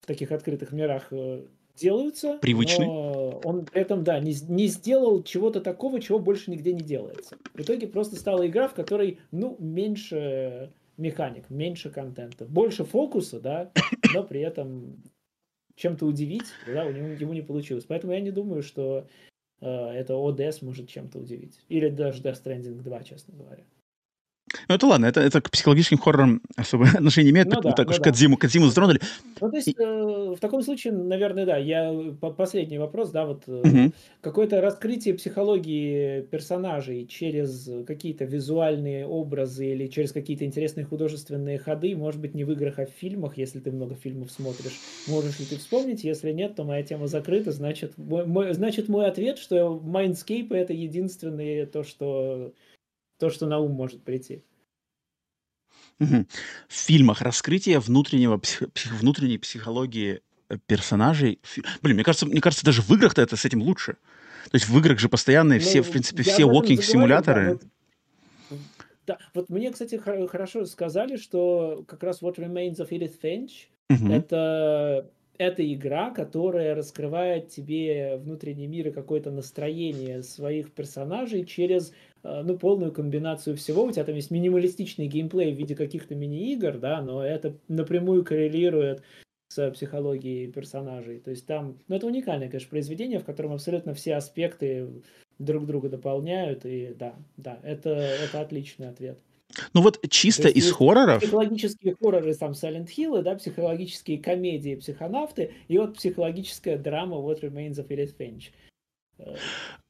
в 0.00 0.06
таких 0.06 0.32
открытых 0.32 0.72
мирах 0.72 1.08
э, 1.10 1.44
делаются. 1.76 2.38
Привычный. 2.40 2.86
Но 2.86 3.40
он 3.44 3.66
при 3.66 3.82
этом, 3.82 4.04
да, 4.04 4.18
не, 4.20 4.34
не 4.48 4.66
сделал 4.68 5.22
чего-то 5.22 5.60
такого, 5.60 6.00
чего 6.00 6.18
больше 6.18 6.50
нигде 6.50 6.72
не 6.72 6.82
делается. 6.82 7.36
В 7.52 7.60
итоге 7.60 7.86
просто 7.86 8.16
стала 8.16 8.46
игра, 8.46 8.68
в 8.68 8.74
которой, 8.74 9.18
ну, 9.30 9.56
меньше 9.58 10.72
механик, 10.96 11.50
меньше 11.50 11.90
контента, 11.90 12.44
больше 12.44 12.84
фокуса, 12.84 13.40
да, 13.40 13.72
но 14.14 14.22
при 14.22 14.40
этом 14.40 15.02
чем-то 15.76 16.06
удивить, 16.06 16.46
да, 16.66 16.84
у 16.84 16.92
него, 16.92 17.08
ему 17.08 17.32
не 17.32 17.42
получилось. 17.42 17.84
Поэтому 17.86 18.12
я 18.12 18.20
не 18.20 18.30
думаю, 18.30 18.62
что 18.62 19.06
э, 19.60 19.66
это 19.66 20.14
ОДС 20.14 20.62
может 20.62 20.88
чем-то 20.88 21.18
удивить. 21.18 21.60
Или 21.68 21.88
даже 21.88 22.22
Death 22.22 22.42
Stranding 22.44 22.82
2, 22.82 23.02
честно 23.02 23.34
говоря. 23.36 23.64
Ну, 24.68 24.74
это 24.74 24.86
ладно, 24.86 25.06
это, 25.06 25.20
это 25.20 25.40
к 25.40 25.50
психологическим 25.50 25.98
хоррорам 25.98 26.42
особое 26.56 26.90
отношение 26.94 27.32
имеет, 27.32 27.48
ну, 27.48 27.60
да, 27.60 27.72
так 27.72 27.86
ну, 27.86 27.92
уж 27.92 27.98
да. 27.98 28.04
Кадзиму, 28.04 28.36
Кадзиму 28.36 28.66
затронули. 28.66 29.00
Ну, 29.40 29.50
то 29.50 29.56
есть, 29.56 29.68
э, 29.68 30.13
в 30.34 30.40
таком 30.40 30.62
случае, 30.62 30.92
наверное, 30.92 31.46
да, 31.46 31.56
я 31.56 31.92
последний 32.36 32.78
вопрос, 32.78 33.10
да, 33.10 33.26
вот 33.26 33.44
э, 33.46 33.52
угу. 33.52 33.92
какое-то 34.20 34.60
раскрытие 34.60 35.14
психологии 35.14 36.22
персонажей 36.22 37.06
через 37.06 37.70
какие-то 37.86 38.24
визуальные 38.24 39.06
образы 39.06 39.66
или 39.66 39.86
через 39.88 40.12
какие-то 40.12 40.44
интересные 40.44 40.84
художественные 40.84 41.58
ходы, 41.58 41.96
может 41.96 42.20
быть, 42.20 42.34
не 42.34 42.44
в 42.44 42.52
играх, 42.52 42.78
а 42.78 42.86
в 42.86 42.90
фильмах, 42.90 43.38
если 43.38 43.60
ты 43.60 43.70
много 43.70 43.94
фильмов 43.94 44.30
смотришь. 44.30 44.80
Можешь 45.08 45.38
ли 45.40 45.46
ты 45.46 45.56
вспомнить? 45.56 46.04
Если 46.04 46.32
нет, 46.32 46.54
то 46.56 46.64
моя 46.64 46.82
тема 46.82 47.06
закрыта, 47.06 47.52
значит, 47.52 47.96
мой, 47.96 48.26
мой, 48.26 48.52
значит, 48.54 48.88
мой 48.88 49.06
ответ, 49.06 49.38
что 49.38 49.80
Mindscape— 49.84 50.48
это 50.54 50.72
единственное 50.72 51.66
то, 51.66 51.82
что 51.82 52.52
то, 53.18 53.30
что 53.30 53.46
на 53.46 53.58
ум 53.58 53.72
может 53.72 54.02
прийти. 54.02 54.42
В 55.98 56.26
фильмах 56.68 57.22
раскрытие 57.22 57.78
внутреннего, 57.78 58.38
псих, 58.38 58.68
внутренней 59.00 59.38
психологии 59.38 60.20
э, 60.48 60.56
персонажей. 60.66 61.40
Блин, 61.82 61.96
мне 61.96 62.04
кажется, 62.04 62.26
мне 62.26 62.40
кажется, 62.40 62.64
даже 62.64 62.82
в 62.82 62.90
играх-то 62.90 63.22
это 63.22 63.36
с 63.36 63.44
этим 63.44 63.62
лучше. 63.62 63.96
То 64.50 64.56
есть 64.56 64.68
в 64.68 64.78
играх 64.78 64.98
же 64.98 65.08
постоянные 65.08 65.60
ну, 65.60 65.64
все, 65.64 65.82
в 65.82 65.90
принципе, 65.90 66.22
все 66.22 66.42
walking-симуляторы. 66.42 67.44
Да, 67.44 67.50
вот, 68.50 68.58
да, 69.06 69.18
вот 69.34 69.48
мне, 69.48 69.70
кстати, 69.70 69.96
хорошо 69.96 70.66
сказали, 70.66 71.16
что 71.16 71.84
как 71.86 72.02
раз 72.02 72.22
What 72.22 72.36
Remains 72.36 72.76
of 72.76 72.90
Edith 72.90 73.20
Finch 73.22 73.68
угу. 73.88 74.12
это 74.12 75.08
это 75.38 75.74
игра, 75.74 76.10
которая 76.10 76.74
раскрывает 76.74 77.48
тебе 77.48 78.16
внутренний 78.18 78.66
мир 78.66 78.88
и 78.88 78.92
какое-то 78.92 79.30
настроение 79.30 80.22
своих 80.22 80.72
персонажей 80.72 81.44
через 81.44 81.92
ну, 82.24 82.58
полную 82.58 82.90
комбинацию 82.90 83.56
всего. 83.56 83.84
У 83.84 83.92
тебя 83.92 84.04
там 84.04 84.14
есть 84.14 84.30
минималистичный 84.30 85.06
геймплей 85.06 85.52
в 85.52 85.58
виде 85.58 85.76
каких-то 85.76 86.14
мини-игр, 86.14 86.78
да, 86.78 87.02
но 87.02 87.24
это 87.24 87.56
напрямую 87.68 88.24
коррелирует 88.24 89.02
с 89.48 89.70
психологией 89.70 90.50
персонажей. 90.50 91.20
То 91.20 91.30
есть 91.30 91.46
там, 91.46 91.78
ну, 91.86 91.96
это 91.96 92.06
уникальное, 92.06 92.48
конечно, 92.48 92.70
произведение, 92.70 93.20
в 93.20 93.24
котором 93.24 93.52
абсолютно 93.52 93.94
все 93.94 94.16
аспекты 94.16 94.88
друг 95.38 95.66
друга 95.66 95.88
дополняют, 95.88 96.64
и 96.64 96.94
да, 96.98 97.14
да, 97.36 97.58
это, 97.62 97.90
это 97.90 98.40
отличный 98.40 98.88
ответ. 98.88 99.18
Ну 99.72 99.82
вот 99.82 100.00
чисто 100.08 100.48
из 100.48 100.70
хорроров... 100.72 101.20
Психологические 101.20 101.94
хорроры, 102.00 102.34
там, 102.34 102.52
Silent 102.52 102.88
Hill, 102.96 103.22
да, 103.22 103.36
психологические 103.36 104.18
комедии, 104.18 104.76
психонавты, 104.76 105.52
и 105.68 105.78
вот 105.78 105.96
психологическая 105.96 106.78
драма 106.78 107.16
What 107.16 107.40
Remains 107.42 107.74
of 107.74 107.88
Edith 107.88 108.16
Finch. 108.16 108.50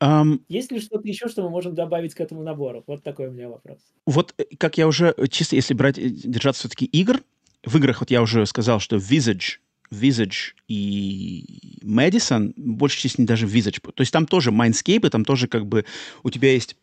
Um, 0.00 0.40
Есть 0.48 0.70
ли 0.70 0.80
что-то 0.80 1.06
еще, 1.08 1.28
что 1.28 1.42
мы 1.42 1.50
можем 1.50 1.74
добавить 1.74 2.14
к 2.14 2.20
этому 2.20 2.42
набору? 2.42 2.84
Вот 2.86 3.02
такой 3.02 3.28
у 3.28 3.30
меня 3.30 3.48
вопрос. 3.48 3.78
Вот, 4.06 4.34
э, 4.38 4.44
как 4.58 4.76
я 4.76 4.86
уже, 4.86 5.14
э, 5.16 5.26
чисто 5.28 5.56
если 5.56 5.72
брать, 5.72 5.98
э, 5.98 6.08
держаться 6.08 6.60
все-таки 6.60 6.84
игр, 6.84 7.20
в 7.64 7.76
играх 7.76 8.00
вот 8.00 8.10
я 8.10 8.20
уже 8.20 8.44
сказал, 8.46 8.80
что 8.80 8.96
Visage, 8.96 9.58
Visage 9.90 10.54
и 10.68 11.78
Madison, 11.82 12.52
больше 12.56 12.98
части 13.00 13.22
даже 13.22 13.46
Visage. 13.46 13.80
То 13.80 14.00
есть 14.00 14.12
там 14.12 14.26
тоже 14.26 14.50
Mindscape, 14.50 15.08
там 15.08 15.24
тоже 15.24 15.48
как 15.48 15.66
бы 15.66 15.84
у 16.22 16.30
тебя 16.30 16.52
есть 16.52 16.76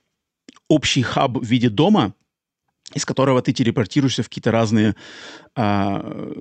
общий 0.68 1.02
хаб 1.04 1.38
в 1.38 1.46
виде 1.46 1.70
дома, 1.70 2.14
из 2.94 3.06
которого 3.06 3.42
ты 3.42 3.54
телепортируешься 3.54 4.24
в 4.24 4.30
какие-то 4.30 4.52
разные 4.52 4.96
а, 5.56 6.34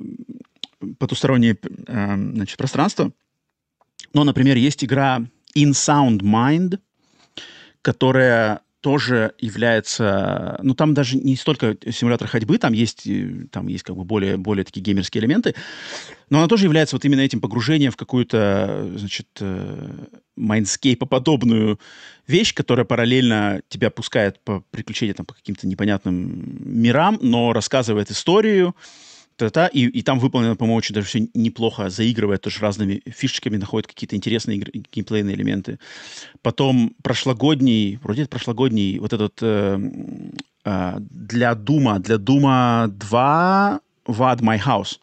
потусторонние 0.99 1.59
а, 1.87 2.17
значит, 2.17 2.57
пространства. 2.57 3.13
Но, 4.13 4.25
например, 4.25 4.57
есть 4.57 4.85
игра 4.85 5.23
In 5.57 5.71
Sound 5.71 6.21
Mind, 6.21 6.79
которая 7.83 8.61
тоже 8.81 9.35
является, 9.39 10.59
ну 10.63 10.75
там 10.75 10.95
даже 10.95 11.19
не 11.19 11.37
столько 11.37 11.77
симулятор 11.91 12.29
ходьбы, 12.29 12.57
там 12.57 12.73
есть, 12.73 13.07
э, 13.07 13.47
там 13.53 13.67
есть 13.67 13.85
как 13.85 13.95
бы 13.95 14.05
более, 14.05 14.39
более 14.39 14.65
такие 14.65 14.81
геймерские 14.81 15.21
элементы, 15.21 15.55
но 16.31 16.39
она 16.39 16.49
тоже 16.49 16.65
является 16.65 16.97
вот 16.97 17.05
именно 17.05 17.21
этим 17.21 17.41
погружением 17.41 17.93
в 17.93 17.97
какую-то, 17.97 18.91
значит, 18.97 19.27
майндскейпа-подобную 20.37 21.79
вещь, 22.27 22.55
которая 22.55 22.87
параллельно 22.87 23.61
тебя 23.69 23.91
пускает 23.91 24.41
по 24.43 24.65
приключениям 24.71 25.17
там, 25.17 25.27
по 25.27 25.35
каким-то 25.35 25.67
непонятным 25.67 26.59
мирам, 26.65 27.19
но 27.21 27.53
рассказывает 27.53 28.11
историю, 28.11 28.75
та-та, 29.41 29.67
и, 29.67 29.87
и 29.87 30.03
там 30.03 30.19
выполнено, 30.19 30.57
по-моему, 30.57 30.77
очень 30.77 30.95
даже 30.95 31.07
все 31.07 31.29
неплохо, 31.35 31.91
заигрывает 31.91 32.43
тоже 32.43 32.61
разными 32.61 33.03
фишечками, 33.07 33.57
находит 33.57 33.87
какие-то 33.87 34.17
интересные 34.17 34.59
геймплейные 34.93 35.35
элементы. 35.35 35.79
Потом 36.43 36.95
прошлогодний, 37.03 37.99
вроде 38.03 38.23
это 38.23 38.31
прошлогодний, 38.31 38.99
вот 38.99 39.13
этот 39.13 39.39
э, 39.43 39.79
э, 40.65 40.97
для 40.99 41.55
Дума, 41.55 41.99
для 41.99 42.19
Дума 42.19 42.89
2 42.89 43.81
VAD 44.07 44.41
My 44.41 44.61
House. 44.63 44.99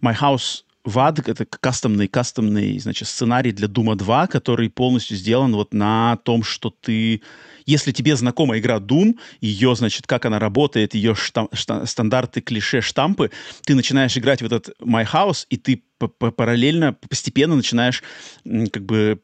My 0.00 0.18
House 0.18 0.64
VAD— 0.84 1.22
это 1.26 1.44
кастомный, 1.44 2.08
кастомный, 2.08 2.78
значит, 2.78 3.08
сценарий 3.08 3.52
для 3.52 3.68
Doom 3.68 3.94
2, 3.94 4.26
который 4.26 4.68
полностью 4.68 5.16
сделан 5.16 5.54
вот 5.54 5.72
на 5.74 6.18
том, 6.24 6.42
что 6.42 6.70
ты... 6.70 7.22
Если 7.66 7.92
тебе 7.92 8.16
знакома 8.16 8.58
игра 8.58 8.78
Doom, 8.78 9.18
ее, 9.40 9.74
значит, 9.74 10.06
как 10.06 10.24
она 10.24 10.38
работает, 10.38 10.94
ее 10.94 11.14
штам, 11.14 11.48
штам, 11.52 11.86
стандарты, 11.86 12.40
клише, 12.40 12.80
штампы, 12.80 13.30
ты 13.64 13.74
начинаешь 13.74 14.16
играть 14.16 14.42
в 14.42 14.46
этот 14.46 14.70
My 14.80 15.06
House, 15.10 15.46
и 15.48 15.56
ты 15.56 15.82
параллельно, 16.08 16.92
постепенно 16.92 17.56
начинаешь 17.56 18.02
как 18.44 18.84
бы 18.84 19.20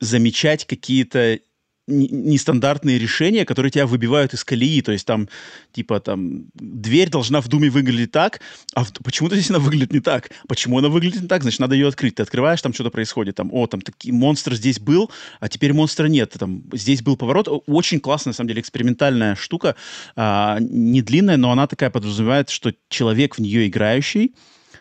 замечать 0.00 0.66
какие-то 0.66 1.38
нестандартные 1.86 2.98
решения, 2.98 3.44
которые 3.44 3.70
тебя 3.70 3.86
выбивают 3.86 4.34
из 4.34 4.44
колеи. 4.44 4.80
То 4.82 4.92
есть 4.92 5.06
там, 5.06 5.28
типа, 5.72 6.00
там, 6.00 6.46
дверь 6.54 7.10
должна 7.10 7.40
в 7.40 7.48
Думе 7.48 7.70
выглядеть 7.70 8.12
так, 8.12 8.40
а 8.74 8.84
почему-то 9.04 9.36
здесь 9.36 9.50
она 9.50 9.58
выглядит 9.58 9.92
не 9.92 10.00
так. 10.00 10.30
Почему 10.48 10.78
она 10.78 10.88
выглядит 10.88 11.22
не 11.22 11.28
так? 11.28 11.42
Значит, 11.42 11.60
надо 11.60 11.74
ее 11.74 11.88
открыть. 11.88 12.16
Ты 12.16 12.22
открываешь, 12.22 12.60
там 12.60 12.72
что-то 12.72 12.90
происходит. 12.90 13.36
Там, 13.36 13.50
о, 13.52 13.66
там 13.66 13.80
такие, 13.80 14.12
монстр 14.12 14.54
здесь 14.54 14.80
был, 14.80 15.10
а 15.40 15.48
теперь 15.48 15.72
монстра 15.72 16.06
нет. 16.06 16.34
Там, 16.38 16.64
здесь 16.72 17.02
был 17.02 17.16
поворот. 17.16 17.48
Очень 17.66 18.00
классная, 18.00 18.32
на 18.32 18.36
самом 18.36 18.48
деле, 18.48 18.60
экспериментальная 18.60 19.36
штука. 19.36 19.76
А, 20.16 20.58
не 20.60 21.02
длинная, 21.02 21.36
но 21.36 21.52
она 21.52 21.66
такая 21.66 21.90
подразумевает, 21.90 22.50
что 22.50 22.72
человек 22.88 23.36
в 23.36 23.40
нее 23.40 23.68
играющий 23.68 24.34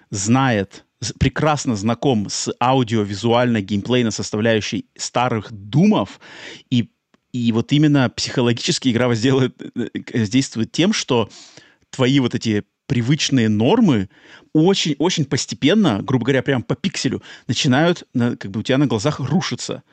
знает 0.10 0.86
прекрасно 1.20 1.76
знаком 1.76 2.28
с 2.30 2.54
аудиовизуальной 2.60 3.62
геймплейной 3.62 4.12
составляющей 4.12 4.88
старых 4.96 5.52
думов 5.52 6.20
и 6.70 6.90
и 7.36 7.52
вот 7.52 7.74
именно 7.74 8.10
психологически 8.10 8.90
игра 8.90 9.08
э, 9.08 9.50
воздействует 10.14 10.72
тем, 10.72 10.94
что 10.94 11.30
твои 11.90 12.22
вот 12.22 12.34
эти 12.34 12.64
привычные 12.88 13.50
нормы 13.50 14.10
очень-очень 14.54 15.26
постепенно, 15.26 16.02
грубо 16.02 16.24
говоря, 16.26 16.44
прям 16.44 16.64
по 16.64 16.76
пикселю, 16.76 17.22
начинают 17.48 18.08
на, 18.14 18.38
как 18.38 18.52
бы 18.52 18.62
у 18.62 18.64
тебя 18.64 18.78
на 18.78 18.88
глазах 18.88 19.20
рушиться 19.20 19.84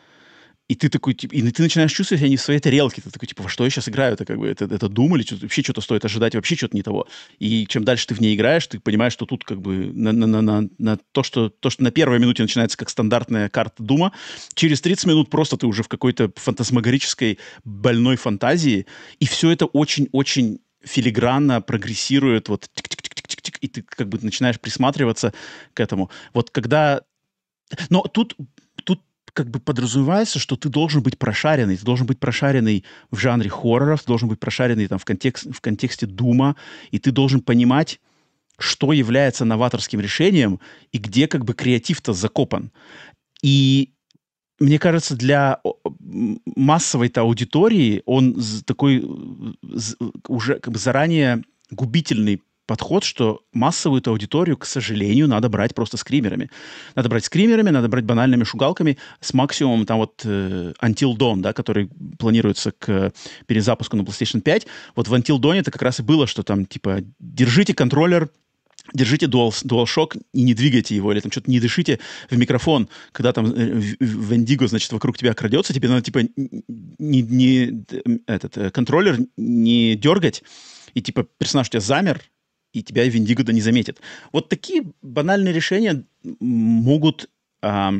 и 0.68 0.74
ты 0.74 0.88
такой, 0.88 1.12
и 1.12 1.50
ты 1.50 1.62
начинаешь 1.62 1.92
чувствовать 1.92 2.20
себя 2.20 2.30
не 2.30 2.36
в 2.36 2.40
своей 2.40 2.60
тарелке. 2.60 3.02
Ты 3.02 3.10
такой, 3.10 3.28
типа, 3.28 3.42
во 3.42 3.48
что 3.48 3.64
я 3.64 3.70
сейчас 3.70 3.88
играю? 3.88 4.14
Это 4.14 4.24
как 4.24 4.38
бы, 4.38 4.48
это, 4.48 4.64
это 4.64 4.88
думали, 4.88 5.22
что 5.22 5.36
вообще 5.36 5.62
что-то 5.62 5.80
стоит 5.80 6.04
ожидать, 6.04 6.34
вообще 6.34 6.56
что-то 6.56 6.76
не 6.76 6.82
того. 6.82 7.08
И 7.38 7.66
чем 7.66 7.84
дальше 7.84 8.06
ты 8.06 8.14
в 8.14 8.20
ней 8.20 8.34
играешь, 8.34 8.66
ты 8.66 8.80
понимаешь, 8.80 9.12
что 9.12 9.26
тут 9.26 9.44
как 9.44 9.60
бы 9.60 9.90
на, 9.92 10.12
на, 10.12 10.26
на, 10.26 10.40
на, 10.40 10.68
на 10.78 10.98
то, 11.12 11.22
что, 11.22 11.50
то, 11.50 11.68
что 11.68 11.82
на 11.82 11.90
первой 11.90 12.18
минуте 12.18 12.42
начинается 12.42 12.78
как 12.78 12.88
стандартная 12.88 13.48
карта 13.48 13.82
Дума, 13.82 14.12
через 14.54 14.80
30 14.80 15.06
минут 15.06 15.30
просто 15.30 15.56
ты 15.56 15.66
уже 15.66 15.82
в 15.82 15.88
какой-то 15.88 16.30
фантасмагорической 16.36 17.38
больной 17.64 18.16
фантазии, 18.16 18.86
и 19.18 19.26
все 19.26 19.50
это 19.50 19.66
очень-очень 19.66 20.60
филигранно 20.84 21.60
прогрессирует, 21.60 22.48
вот 22.48 22.70
и 23.60 23.68
ты 23.68 23.82
как 23.82 24.08
бы 24.08 24.18
начинаешь 24.22 24.60
присматриваться 24.60 25.32
к 25.74 25.80
этому. 25.80 26.10
Вот 26.32 26.50
когда... 26.50 27.02
Но 27.90 28.02
тут 28.02 28.36
как 29.32 29.50
бы 29.50 29.60
подразумевается, 29.60 30.38
что 30.38 30.56
ты 30.56 30.68
должен 30.68 31.02
быть 31.02 31.18
прошаренный, 31.18 31.76
ты 31.76 31.84
должен 31.84 32.06
быть 32.06 32.18
прошаренный 32.18 32.84
в 33.10 33.18
жанре 33.18 33.48
хорроров, 33.48 34.00
ты 34.00 34.06
должен 34.06 34.28
быть 34.28 34.38
прошаренный 34.38 34.86
там 34.86 34.98
в, 34.98 35.04
контекст, 35.04 35.46
в 35.52 35.60
контексте 35.60 36.06
дума, 36.06 36.56
и 36.90 36.98
ты 36.98 37.12
должен 37.12 37.40
понимать, 37.40 38.00
что 38.58 38.92
является 38.92 39.44
новаторским 39.44 40.00
решением 40.00 40.60
и 40.92 40.98
где 40.98 41.26
как 41.26 41.44
бы 41.44 41.54
креатив-то 41.54 42.12
закопан. 42.12 42.70
И 43.42 43.94
мне 44.60 44.78
кажется, 44.78 45.16
для 45.16 45.60
массовой-то 45.98 47.22
аудитории 47.22 48.02
он 48.04 48.40
такой 48.64 49.04
уже 50.28 50.60
как 50.60 50.72
бы 50.72 50.78
заранее 50.78 51.42
губительный 51.70 52.42
подход, 52.66 53.04
что 53.04 53.42
массовую 53.52 54.00
эту 54.00 54.10
аудиторию, 54.10 54.56
к 54.56 54.66
сожалению, 54.66 55.28
надо 55.28 55.48
брать 55.48 55.74
просто 55.74 55.96
скримерами. 55.96 56.50
Надо 56.94 57.08
брать 57.08 57.24
скримерами, 57.24 57.70
надо 57.70 57.88
брать 57.88 58.04
банальными 58.04 58.44
шугалками 58.44 58.98
с 59.20 59.34
максимумом 59.34 59.86
там 59.86 59.98
вот 59.98 60.22
э, 60.24 60.72
Until 60.82 61.16
Dawn, 61.16 61.40
да, 61.40 61.52
который 61.52 61.90
планируется 62.18 62.72
к 62.72 63.12
перезапуску 63.46 63.96
на 63.96 64.02
PlayStation 64.02 64.40
5. 64.40 64.66
Вот 64.96 65.08
в 65.08 65.14
Until 65.14 65.38
Dawn 65.38 65.56
это 65.56 65.70
как 65.70 65.82
раз 65.82 66.00
и 66.00 66.02
было, 66.02 66.26
что 66.26 66.42
там 66.42 66.66
типа 66.66 67.00
держите 67.18 67.74
контроллер, 67.74 68.30
держите 68.94 69.26
Dual, 69.26 69.50
DualShock 69.50 70.20
и 70.32 70.42
не 70.42 70.54
двигайте 70.54 70.96
его, 70.96 71.12
или 71.12 71.20
там 71.20 71.30
что-то 71.30 71.50
не 71.50 71.60
дышите 71.60 72.00
в 72.30 72.36
микрофон, 72.36 72.88
когда 73.12 73.32
там 73.32 73.46
э, 73.46 73.80
Вендиго, 74.00 74.66
значит, 74.66 74.92
вокруг 74.92 75.18
тебя 75.18 75.34
крадется, 75.34 75.72
тебе 75.72 75.88
надо, 75.88 76.02
типа, 76.02 76.20
не, 76.36 77.22
не, 77.22 77.84
этот, 78.26 78.56
э, 78.58 78.70
контроллер 78.70 79.18
не 79.36 79.94
дергать, 79.94 80.42
и, 80.94 81.00
типа, 81.00 81.26
персонаж 81.38 81.68
у 81.68 81.70
тебя 81.70 81.80
замер, 81.80 82.22
и 82.72 82.82
тебя 82.82 83.04
Виндиго 83.04 83.44
да 83.44 83.52
не 83.52 83.60
заметит. 83.60 84.00
Вот 84.32 84.48
такие 84.48 84.84
банальные 85.02 85.52
решения 85.52 86.04
могут, 86.22 87.28
э, 87.62 87.90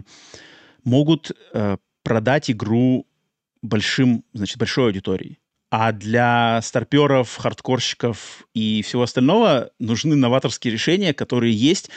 могут 0.84 1.32
э, 1.52 1.76
продать 2.02 2.50
игру 2.50 3.06
большим, 3.62 4.24
значит, 4.32 4.58
большой 4.58 4.86
аудиторией. 4.86 5.38
А 5.70 5.92
для 5.92 6.60
старперов, 6.62 7.34
хардкорщиков 7.36 8.46
и 8.52 8.82
всего 8.82 9.04
остального 9.04 9.70
нужны 9.78 10.16
новаторские 10.16 10.72
решения, 10.72 11.14
которые 11.14 11.54
есть, 11.54 11.88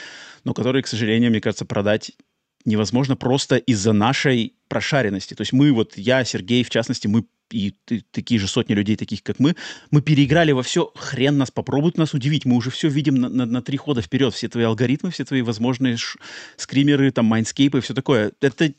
но 0.44 0.54
которые, 0.54 0.82
к 0.82 0.86
сожалению, 0.86 1.30
мне 1.30 1.40
кажется, 1.40 1.66
продать 1.66 2.12
невозможно 2.66 3.16
просто 3.16 3.56
из-за 3.56 3.92
нашей 3.92 4.54
прошаренности. 4.68 5.34
То 5.34 5.42
есть 5.42 5.52
мы, 5.52 5.72
вот 5.72 5.96
я, 5.96 6.24
Сергей, 6.24 6.64
в 6.64 6.70
частности, 6.70 7.06
мы 7.06 7.24
и 7.50 7.74
такие 8.10 8.40
же 8.40 8.48
сотни 8.48 8.74
людей, 8.74 8.96
таких 8.96 9.22
как 9.22 9.38
мы, 9.38 9.54
мы 9.90 10.02
переиграли 10.02 10.52
во 10.52 10.62
все, 10.62 10.90
хрен 10.96 11.38
нас 11.38 11.50
попробует 11.50 11.96
нас 11.96 12.12
удивить, 12.12 12.44
мы 12.44 12.56
уже 12.56 12.70
все 12.70 12.88
видим 12.88 13.14
на, 13.14 13.28
на, 13.28 13.46
на 13.46 13.62
три 13.62 13.76
хода 13.76 14.02
вперед, 14.02 14.34
все 14.34 14.48
твои 14.48 14.64
алгоритмы, 14.64 15.10
все 15.10 15.24
твои 15.24 15.42
возможные 15.42 15.96
ш- 15.96 16.18
скримеры, 16.56 17.12
там, 17.12 17.26
майнскейпы 17.26 17.78
и 17.78 17.80
все 17.80 17.94
такое. 17.94 18.32
Это 18.40 18.72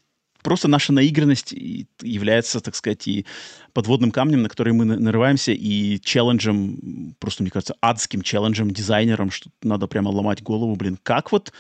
просто 0.44 0.68
наша 0.68 0.92
наигранность 0.92 1.54
является, 2.02 2.60
так 2.60 2.76
сказать, 2.76 3.08
и 3.08 3.26
подводным 3.74 4.12
камнем, 4.12 4.42
на 4.42 4.50
который 4.50 4.74
мы 4.74 4.86
нарываемся, 4.86 5.54
и 5.54 6.00
челленджем, 6.02 7.16
просто, 7.20 7.44
мне 7.44 7.52
кажется, 7.52 7.76
адским 7.82 8.22
челленджем, 8.22 8.72
дизайнером, 8.72 9.32
что 9.32 9.50
надо 9.62 9.88
прямо 9.88 10.10
ломать 10.10 10.44
голову, 10.44 10.76
блин, 10.76 11.00
как 11.02 11.32
вот 11.32 11.54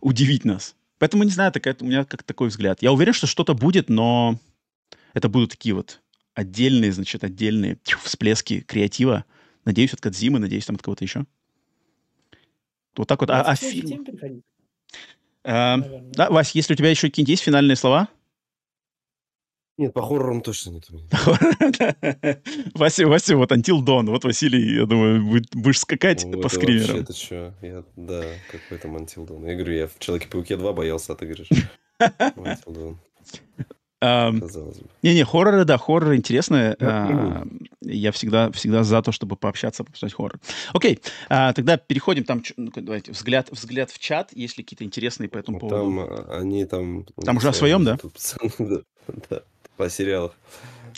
удивить 0.00 0.44
нас? 0.44 0.74
Поэтому, 0.98 1.24
не 1.24 1.30
знаю, 1.30 1.52
такая, 1.52 1.76
у 1.80 1.84
меня 1.84 2.04
как 2.04 2.22
такой 2.22 2.48
взгляд. 2.48 2.82
Я 2.82 2.92
уверен, 2.92 3.12
что 3.12 3.26
что-то 3.26 3.54
будет, 3.54 3.88
но 3.88 4.38
это 5.12 5.28
будут 5.28 5.50
такие 5.50 5.74
вот 5.74 6.00
отдельные, 6.34 6.92
значит, 6.92 7.24
отдельные 7.24 7.78
всплески 8.02 8.60
креатива. 8.60 9.24
Надеюсь, 9.64 9.92
от 9.92 10.00
Кадзимы, 10.00 10.38
надеюсь, 10.38 10.66
там 10.66 10.76
от 10.76 10.82
кого-то 10.82 11.04
еще. 11.04 11.24
Вот 12.96 13.08
так 13.08 13.20
вот. 13.20 13.30
А, 13.30 13.42
а 13.42 13.56
фильм... 13.56 14.06
А, 15.44 15.78
да, 16.12 16.30
Вась, 16.30 16.52
если 16.52 16.72
у 16.72 16.76
тебя 16.76 16.90
еще 16.90 17.08
какие-нибудь 17.08 17.30
есть 17.30 17.42
финальные 17.42 17.76
слова? 17.76 18.08
Нет, 19.78 19.92
по 19.92 20.00
хоррорам 20.00 20.40
точно 20.40 20.70
нет. 20.70 20.88
Вася, 22.74 23.06
Вася, 23.06 23.36
вот 23.36 23.52
Until 23.52 23.84
Dawn. 23.84 24.06
Вот 24.06 24.24
Василий, 24.24 24.76
я 24.76 24.86
думаю, 24.86 25.42
будешь 25.52 25.80
скакать 25.80 26.24
Ой, 26.24 26.40
по 26.40 26.48
скримерам. 26.48 26.96
Это 26.96 27.12
что? 27.12 27.54
Я, 27.60 27.84
да, 27.94 28.24
какой 28.50 28.78
там 28.78 28.96
Until 28.96 29.26
Dawn. 29.26 29.46
Я 29.46 29.54
говорю, 29.54 29.74
я 29.74 29.86
в 29.86 29.98
Человеке-пауке 29.98 30.56
2 30.56 30.72
боялся, 30.72 31.12
а 31.12 31.16
ты 31.16 31.26
говоришь 31.26 31.50
Until 32.00 32.66
Dawn. 32.66 32.96
Не-не, 34.02 35.24
хорроры, 35.24 35.64
да, 35.64 35.78
хорроры 35.78 36.16
интересные. 36.16 36.76
А, 36.80 37.44
я 37.80 38.12
всегда, 38.12 38.50
всегда 38.52 38.82
за 38.82 39.02
то, 39.02 39.10
чтобы 39.10 39.36
пообщаться, 39.36 39.82
обсуждать 39.82 40.14
хоррор. 40.14 40.38
Окей, 40.72 41.00
а, 41.28 41.52
тогда 41.52 41.76
переходим 41.76 42.24
там, 42.24 42.42
ну, 42.56 42.70
давайте, 42.74 43.12
взгляд, 43.12 43.48
взгляд 43.50 43.90
в 43.90 43.98
чат, 43.98 44.32
есть 44.32 44.58
ли 44.58 44.64
какие-то 44.64 44.84
интересные 44.84 45.28
по 45.28 45.38
этому 45.38 45.58
поводу. 45.58 45.76
Там 45.76 46.30
они 46.30 46.64
там... 46.66 47.06
Там 47.24 47.38
уже 47.38 47.48
о 47.48 47.52
своем, 47.52 47.84
да? 47.86 47.98
Да, 49.30 49.42
по 49.76 49.88
сериалах. 49.90 50.32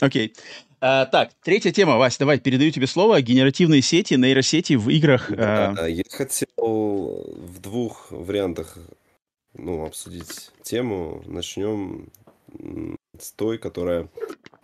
Окей. 0.00 0.34
А, 0.80 1.06
так, 1.06 1.30
третья 1.42 1.72
тема, 1.72 1.96
Вась, 1.96 2.18
давай, 2.18 2.38
передаю 2.38 2.70
тебе 2.70 2.86
слово. 2.86 3.20
Генеративные 3.20 3.82
сети, 3.82 4.14
нейросети 4.14 4.74
в 4.74 4.88
играх. 4.90 5.30
Да, 5.30 5.74
а... 5.76 5.86
Я 5.86 6.04
хотел 6.08 6.46
в 6.56 7.60
двух 7.60 8.10
вариантах 8.10 8.78
ну, 9.54 9.84
обсудить 9.84 10.50
тему. 10.62 11.22
Начнем 11.26 12.08
с 13.18 13.32
той, 13.32 13.58
которая... 13.58 14.08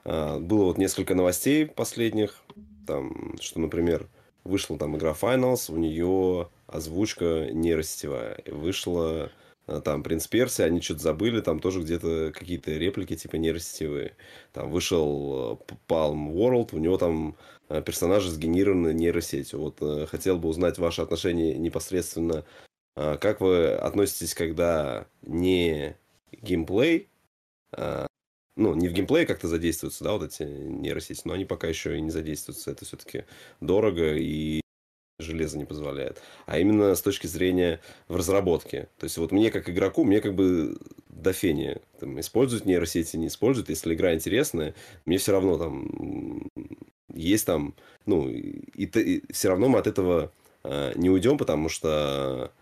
А, 0.05 0.39
было 0.39 0.65
вот 0.65 0.79
несколько 0.79 1.15
новостей 1.15 1.67
последних, 1.67 2.43
там, 2.87 3.37
что, 3.41 3.59
например, 3.59 4.07
вышла 4.45 4.79
там 4.79 4.97
игра 4.97 5.17
Finals, 5.21 5.73
у 5.73 5.77
нее 5.77 6.49
озвучка 6.67 7.49
нейросетевая. 7.51 8.39
Вышла 8.47 9.33
там 9.67 10.03
Принц 10.03 10.27
Перси, 10.27 10.63
они 10.63 10.81
что-то 10.81 11.01
забыли, 11.01 11.41
там 11.41 11.61
тоже 11.61 11.81
где-то 11.81 12.33
какие-то 12.35 12.73
реплики 12.73 13.17
типа 13.17 13.37
нейросетевые. 13.37 14.17
Там 14.53 14.71
вышел 14.71 15.59
а, 15.69 15.73
Palm 15.89 16.33
World, 16.33 16.71
у 16.73 16.79
него 16.79 16.99
там 16.99 17.37
персонажи 17.87 18.31
сгенерированы 18.31 18.93
нейросетью. 18.93 19.59
Вот 19.61 19.79
э, 19.81 20.07
хотел 20.07 20.39
бы 20.39 20.49
узнать 20.51 20.79
ваше 20.79 21.01
отношение 21.01 21.57
непосредственно. 21.57 22.45
Как 22.95 23.41
вы 23.41 23.73
относитесь, 23.73 24.35
когда 24.35 25.09
не 25.23 25.97
геймплей 26.31 27.09
а, 27.77 28.07
ну, 28.57 28.75
не 28.75 28.89
в 28.89 28.93
геймплее 28.93 29.27
как-то 29.27 29.49
задействуются, 29.49 30.05
да, 30.05 30.13
вот 30.13 30.23
эти 30.23 30.43
нейросети, 30.45 31.23
но 31.25 31.35
они 31.35 31.45
пока 31.45 31.67
еще 31.67 31.97
и 31.97 32.01
не 32.01 32.11
задействуются. 32.11 32.71
Это 32.71 32.85
все-таки 32.85 33.25
дорого 33.61 34.15
и 34.17 34.61
железо 35.19 35.59
не 35.59 35.65
позволяет, 35.65 36.21
а 36.47 36.59
именно 36.59 36.95
с 36.95 37.03
точки 37.03 37.27
зрения 37.27 37.81
в 38.09 38.17
разработке. 38.17 38.89
То 38.99 39.05
есть 39.05 39.17
вот 39.19 39.33
мне 39.33 39.51
как 39.51 39.69
игроку, 39.69 40.05
мне 40.05 40.21
как 40.21 40.35
бы 40.35 40.77
до 41.09 41.33
фени 41.33 41.79
там, 42.01 42.19
используют 42.21 42.67
нейросети, 42.67 43.17
не 43.17 43.29
используют. 43.29 43.69
Если 43.69 43.95
игра 43.95 44.15
интересная, 44.15 44.75
мне 45.05 45.19
все 45.19 45.33
равно 45.33 45.57
там 45.57 46.51
есть 47.15 47.47
там, 47.47 47.75
ну, 48.07 48.29
и, 48.29 48.65
и, 48.75 49.33
все 49.33 49.49
равно 49.49 49.69
мы 49.69 49.79
от 49.79 49.87
этого 49.87 50.33
э, 50.65 50.93
не 50.97 51.11
уйдем, 51.11 51.39
потому 51.39 51.69
что 51.69 52.53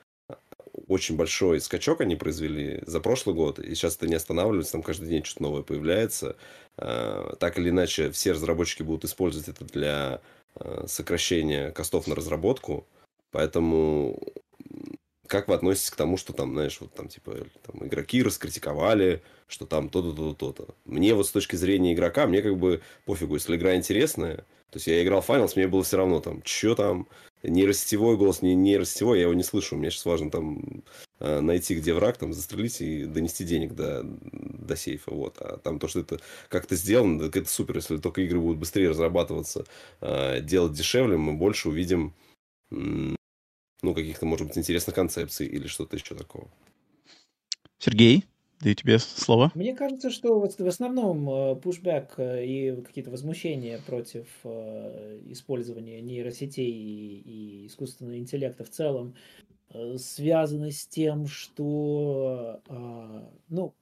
очень 0.89 1.17
большой 1.17 1.61
скачок 1.61 2.01
они 2.01 2.17
произвели 2.17 2.83
за 2.87 3.01
прошлый 3.01 3.35
год, 3.35 3.59
и 3.59 3.75
сейчас 3.75 3.97
это 3.97 4.07
не 4.07 4.15
останавливается, 4.15 4.73
там 4.73 4.83
каждый 4.83 5.09
день 5.09 5.25
что-то 5.25 5.43
новое 5.45 5.63
появляется. 5.63 6.37
Э, 6.77 7.35
так 7.39 7.59
или 7.59 7.71
иначе, 7.71 8.11
все 8.11 8.33
разработчики 8.33 8.83
будут 8.83 9.05
использовать 9.05 9.49
это 9.49 9.65
для 9.65 10.21
э, 10.57 10.85
сокращения 10.87 11.71
костов 11.71 12.07
на 12.07 12.15
разработку, 12.15 12.87
поэтому 13.31 14.19
как 15.33 15.49
вы 15.49 15.55
относитесь 15.55 15.91
к 15.91 15.97
тому, 15.97 16.19
что 16.19 16.35
там, 16.35 16.53
знаешь, 16.53 16.79
вот 16.81 16.93
там, 16.93 17.09
типа, 17.09 17.35
там, 17.63 17.87
игроки 17.87 18.23
раскритиковали, 18.23 19.23
что 19.47 19.65
там 19.65 19.89
то-то, 19.89 20.13
то-то, 20.13 20.53
то-то. 20.53 20.75
Мне 20.85 21.15
вот 21.15 21.27
с 21.27 21.31
точки 21.31 21.57
зрения 21.57 21.95
игрока, 21.95 22.27
мне 22.27 22.43
как 22.43 22.59
бы 22.59 22.83
пофигу, 23.07 23.35
если 23.35 23.57
игра 23.57 23.75
интересная, 23.75 24.45
то 24.73 24.79
есть 24.79 24.87
я 24.87 25.03
играл 25.03 25.21
в 25.21 25.29
Finals, 25.29 25.53
мне 25.55 25.69
было 25.69 25.83
все 25.83 25.99
равно 25.99 26.21
там, 26.21 26.43
что 26.47 26.75
там, 26.75 27.07
нейросетевой 27.43 28.17
голос, 28.17 28.41
не 28.41 28.55
нейросетевой, 28.55 29.19
я 29.19 29.25
его 29.25 29.35
не 29.35 29.43
слышу. 29.43 29.77
Мне 29.77 29.91
сейчас 29.91 30.07
важно 30.07 30.31
там 30.31 30.83
э, 31.21 31.41
найти, 31.41 31.75
где 31.75 31.93
враг, 31.93 32.17
там 32.17 32.33
застрелить 32.33 32.81
и 32.81 33.05
донести 33.05 33.45
денег 33.45 33.75
до, 33.75 34.01
до 34.03 34.75
сейфа. 34.75 35.11
Вот. 35.11 35.37
А 35.41 35.59
там 35.59 35.79
то, 35.79 35.89
что 35.89 36.01
это 36.01 36.21
как-то 36.49 36.75
сделано, 36.75 37.21
так 37.21 37.37
это 37.37 37.51
супер. 37.51 37.77
Если 37.77 37.99
только 37.99 38.23
игры 38.23 38.41
будут 38.41 38.61
быстрее 38.61 38.89
разрабатываться, 38.89 39.67
э, 40.01 40.41
делать 40.41 40.73
дешевле, 40.73 41.19
мы 41.19 41.35
больше 41.35 41.69
увидим 41.69 42.15
ну, 42.71 43.95
каких-то, 43.95 44.25
может 44.25 44.47
быть, 44.47 44.57
интересных 44.57 44.95
концепций 44.95 45.47
или 45.47 45.67
что-то 45.67 45.97
еще 45.97 46.15
такого. 46.15 46.49
Сергей, 47.79 48.25
даю 48.63 48.75
тебе 48.75 48.99
слово. 48.99 49.51
Мне 49.55 49.75
кажется, 49.75 50.11
что 50.11 50.39
вот 50.39 50.59
в 50.59 50.67
основном 50.67 51.61
пушбэк 51.61 52.15
э, 52.19 52.45
и 52.45 52.83
какие-то 52.83 53.11
возмущения 53.11 53.81
против 53.87 54.27
э, 54.45 55.21
использования 55.27 56.01
нейросетей 56.01 56.71
и 56.71 57.67
искусственного 57.67 58.19
интеллекта 58.19 58.65
в 58.65 58.71
целом 58.71 59.15
э, 59.71 59.97
связаны 59.99 60.71
с 60.71 60.87
тем, 60.87 61.27
что, 61.27 62.61
ну, 63.49 63.75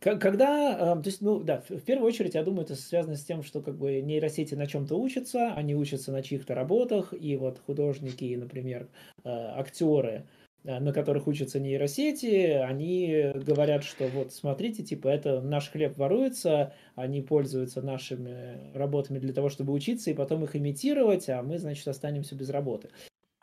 когда, 0.00 0.96
то 0.96 1.02
есть, 1.04 1.20
ну 1.20 1.40
да, 1.40 1.62
в 1.68 1.82
первую 1.82 2.08
очередь, 2.08 2.34
я 2.34 2.42
думаю, 2.42 2.64
это 2.64 2.74
связано 2.74 3.16
с 3.16 3.24
тем, 3.24 3.42
что 3.42 3.60
как 3.60 3.76
бы 3.76 4.00
нейросети 4.00 4.54
на 4.54 4.66
чем-то 4.66 4.96
учатся, 4.96 5.52
они 5.54 5.74
учатся 5.74 6.12
на 6.12 6.22
чьих-то 6.22 6.54
работах, 6.54 7.12
и 7.12 7.36
вот 7.36 7.60
художники, 7.66 8.34
например, 8.34 8.88
э, 9.24 9.28
актеры, 9.28 10.10
э, 10.10 10.22
на 10.64 10.92
которых 10.94 11.26
учатся 11.26 11.60
нейросети, 11.60 12.52
они 12.52 13.32
говорят, 13.34 13.84
что 13.84 14.08
вот 14.08 14.32
смотрите, 14.32 14.82
типа 14.82 15.08
это 15.08 15.42
наш 15.42 15.70
хлеб 15.70 15.96
воруется, 15.98 16.72
они 16.94 17.20
пользуются 17.20 17.82
нашими 17.82 18.72
работами 18.74 19.18
для 19.18 19.34
того, 19.34 19.50
чтобы 19.50 19.74
учиться 19.74 20.10
и 20.10 20.14
потом 20.14 20.42
их 20.44 20.56
имитировать, 20.56 21.28
а 21.28 21.42
мы, 21.42 21.58
значит, 21.58 21.86
останемся 21.86 22.34
без 22.34 22.48
работы. 22.48 22.88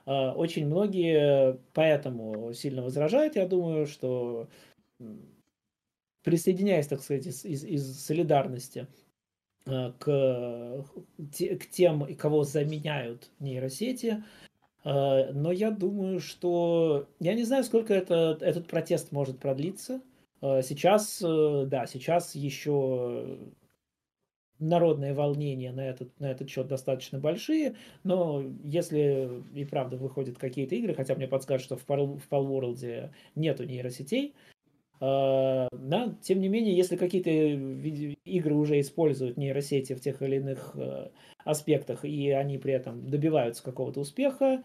Э, 0.08 0.32
очень 0.32 0.66
многие 0.66 1.60
поэтому 1.74 2.54
сильно 2.54 2.82
возражают, 2.82 3.36
я 3.36 3.48
думаю, 3.48 3.86
что 3.86 4.50
присоединяясь, 6.24 6.88
так 6.88 7.02
сказать, 7.02 7.28
из, 7.28 7.46
из, 7.46 7.64
из 7.64 8.00
солидарности 8.00 8.88
э, 9.68 9.92
к, 10.00 10.86
к 11.40 11.66
тем, 11.70 12.16
кого 12.16 12.44
заменяют 12.44 13.30
нейросети. 13.40 14.24
Э, 14.84 15.32
но 15.32 15.52
я 15.52 15.72
думаю, 15.72 16.20
что... 16.20 17.08
Я 17.20 17.34
не 17.34 17.44
знаю, 17.44 17.64
сколько 17.64 17.94
это, 17.94 18.38
этот 18.42 18.68
протест 18.68 19.12
может 19.12 19.40
продлиться. 19.40 20.02
Э, 20.42 20.62
сейчас, 20.64 21.20
да, 21.22 21.86
сейчас 21.88 22.36
еще 22.36 23.38
народные 24.62 25.14
волнения 25.14 25.72
на 25.72 25.82
этот, 25.82 26.18
на 26.20 26.32
этот 26.32 26.50
счет 26.50 26.68
достаточно 26.68 27.20
большие, 27.20 27.76
но 28.04 28.44
если 28.64 29.44
и 29.54 29.66
правда 29.66 29.98
выходят 29.98 30.38
какие-то 30.38 30.76
игры, 30.76 30.94
хотя 30.94 31.16
мне 31.16 31.28
подскажут, 31.28 31.66
что 31.66 31.78
в 31.78 31.86
Palworld 31.88 33.12
нету 33.36 33.64
нейросетей, 33.66 34.36
да, 35.02 36.16
тем 36.22 36.40
не 36.42 36.48
менее, 36.48 36.76
если 36.78 36.96
какие-то 36.96 37.32
игры 37.32 38.54
уже 38.54 38.80
используют 38.80 39.36
нейросети 39.36 39.94
в 39.94 40.02
тех 40.02 40.22
или 40.22 40.36
иных 40.36 40.76
э, 40.76 41.10
аспектах, 41.44 42.06
и 42.06 42.30
они 42.30 42.60
при 42.60 42.74
этом 42.74 43.10
добиваются 43.10 43.64
какого-то 43.64 44.00
успеха, 44.00 44.64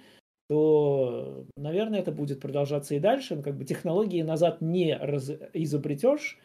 то, 0.48 1.46
наверное, 1.56 2.00
это 2.00 2.12
будет 2.12 2.40
продолжаться 2.40 2.94
и 2.94 3.00
дальше. 3.00 3.36
Ну, 3.36 3.42
как 3.42 3.56
бы 3.56 3.64
технологии 3.64 4.20
назад 4.20 4.60
не 4.60 4.94
раз... 4.94 5.30
изобретешь, 5.54 6.38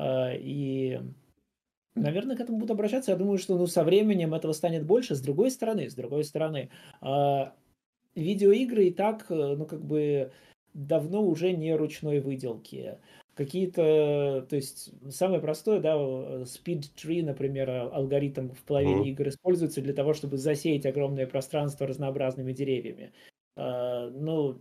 и, 0.00 1.00
наверное, 1.94 2.36
к 2.36 2.40
этому 2.40 2.58
будут 2.58 2.70
обращаться. 2.70 3.10
Я 3.10 3.18
думаю, 3.18 3.38
что 3.38 3.58
ну, 3.58 3.66
со 3.66 3.84
временем 3.84 4.34
этого 4.34 4.52
станет 4.52 4.86
больше. 4.86 5.16
С 5.16 5.20
другой 5.20 5.50
стороны, 5.50 5.90
с 5.90 5.94
другой 5.94 6.24
стороны, 6.24 6.70
видеоигры 8.14 8.86
и 8.86 8.92
так, 8.92 9.26
э, 9.30 9.54
ну, 9.56 9.66
как 9.66 9.84
бы 9.84 10.32
давно 10.74 11.22
уже 11.22 11.52
не 11.52 11.74
ручной 11.74 12.20
выделки 12.20 12.98
какие-то, 13.34 14.46
то 14.48 14.56
есть 14.56 14.92
самое 15.10 15.40
простое, 15.40 15.80
да, 15.80 15.94
speed 15.94 16.90
tree, 16.96 17.24
например, 17.24 17.70
а, 17.70 17.90
алгоритм 17.90 18.50
в 18.50 18.62
половине 18.62 19.02
mm. 19.02 19.08
игр 19.10 19.28
используется 19.28 19.80
для 19.80 19.94
того, 19.94 20.12
чтобы 20.12 20.36
засеять 20.36 20.86
огромное 20.86 21.26
пространство 21.26 21.86
разнообразными 21.86 22.52
деревьями. 22.52 23.12
А, 23.56 24.10
ну, 24.10 24.60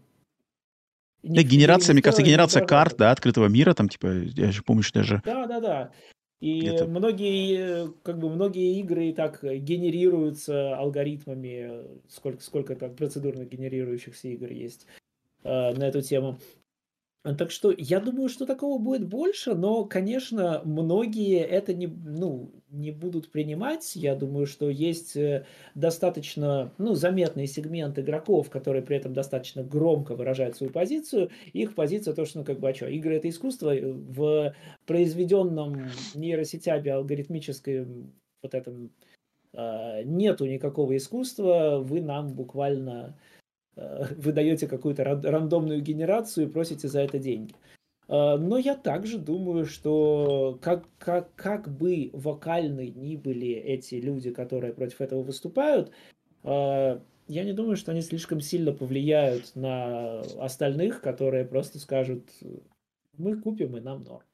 да, 1.24 1.44
генерация, 1.44 1.94
мне 1.94 2.02
кажется, 2.02 2.24
генерация 2.24 2.66
карт, 2.66 2.98
да, 2.98 3.12
открытого 3.12 3.48
мира, 3.48 3.74
там, 3.74 3.90
типа, 3.90 4.08
я 4.08 4.52
же 4.52 4.64
помню, 4.64 4.82
что 4.82 5.00
даже... 5.00 5.22
Да, 5.24 5.46
да, 5.46 5.60
да. 5.60 5.92
И 6.40 6.66
Это... 6.66 6.88
многие, 6.88 7.94
как 8.02 8.18
бы, 8.18 8.28
многие 8.28 8.80
игры 8.80 9.10
и 9.10 9.14
так 9.14 9.44
генерируются 9.44 10.76
алгоритмами, 10.76 11.86
сколько, 12.10 12.42
сколько 12.42 12.76
там 12.76 12.96
процедурно 12.96 13.46
генерирующихся 13.46 14.30
игр 14.30 14.52
есть 14.52 14.88
э, 15.44 15.74
на 15.74 15.84
эту 15.84 16.02
тему. 16.02 16.40
Так 17.24 17.52
что 17.52 17.72
я 17.78 18.00
думаю, 18.00 18.30
что 18.30 18.48
такого 18.48 18.80
будет 18.80 19.08
больше, 19.08 19.54
но, 19.54 19.86
конечно, 19.86 20.62
многие 20.66 21.40
это 21.40 21.72
не, 21.72 21.86
ну, 21.86 22.52
не 22.70 22.90
будут 22.90 23.32
принимать. 23.32 23.96
Я 23.96 24.16
думаю, 24.16 24.48
что 24.48 24.72
есть 24.72 25.16
э, 25.16 25.46
достаточно 25.76 26.74
ну, 26.80 26.96
заметный 26.96 27.46
сегмент 27.46 28.00
игроков, 28.00 28.50
которые 28.50 28.82
при 28.82 28.98
этом 28.98 29.14
достаточно 29.14 29.62
громко 29.64 30.16
выражают 30.16 30.56
свою 30.56 30.72
позицию. 30.74 31.30
Их 31.54 31.76
позиция 31.76 32.16
то, 32.16 32.26
что, 32.26 32.40
ну, 32.40 32.46
как 32.46 32.60
бы, 32.60 32.70
а 32.70 32.74
что, 32.74 32.88
игры 32.88 33.18
это 33.18 33.30
искусство, 33.30 33.76
э, 33.76 33.92
в 33.92 34.56
произведенном 34.88 35.90
нейросетями 36.16 36.90
алгоритмическом 36.90 38.14
вот 38.42 38.56
этом 38.56 38.90
а, 39.54 40.02
нету 40.04 40.46
никакого 40.46 40.96
искусства, 40.96 41.80
вы 41.84 42.02
нам 42.02 42.34
буквально 42.34 43.18
вы 43.76 44.32
даете 44.32 44.68
какую-то 44.68 45.04
рандомную 45.04 45.82
генерацию 45.82 46.48
и 46.48 46.50
просите 46.50 46.88
за 46.88 47.02
это 47.02 47.20
деньги. 47.20 47.54
Э, 48.08 48.36
но 48.38 48.58
я 48.58 48.76
также 48.76 49.18
думаю, 49.18 49.66
что 49.66 50.60
как, 50.62 50.86
как, 50.98 51.34
как 51.36 51.70
бы 51.70 52.10
вокальны 52.14 52.90
ни 52.90 53.16
были 53.16 53.50
эти 53.50 53.96
люди, 53.96 54.32
которые 54.32 54.74
против 54.74 55.02
этого 55.02 55.24
выступают, 55.24 55.92
э, 56.44 57.00
я 57.28 57.44
не 57.44 57.54
думаю, 57.54 57.78
что 57.78 57.92
они 57.92 58.02
слишком 58.02 58.42
сильно 58.42 58.74
повлияют 58.74 59.56
на 59.56 60.20
остальных, 60.40 61.02
которые 61.02 61.46
просто 61.46 61.80
скажут, 61.80 62.30
мы 63.18 63.40
купим 63.40 63.78
и 63.78 63.80
нам 63.80 64.04
норм. 64.04 64.26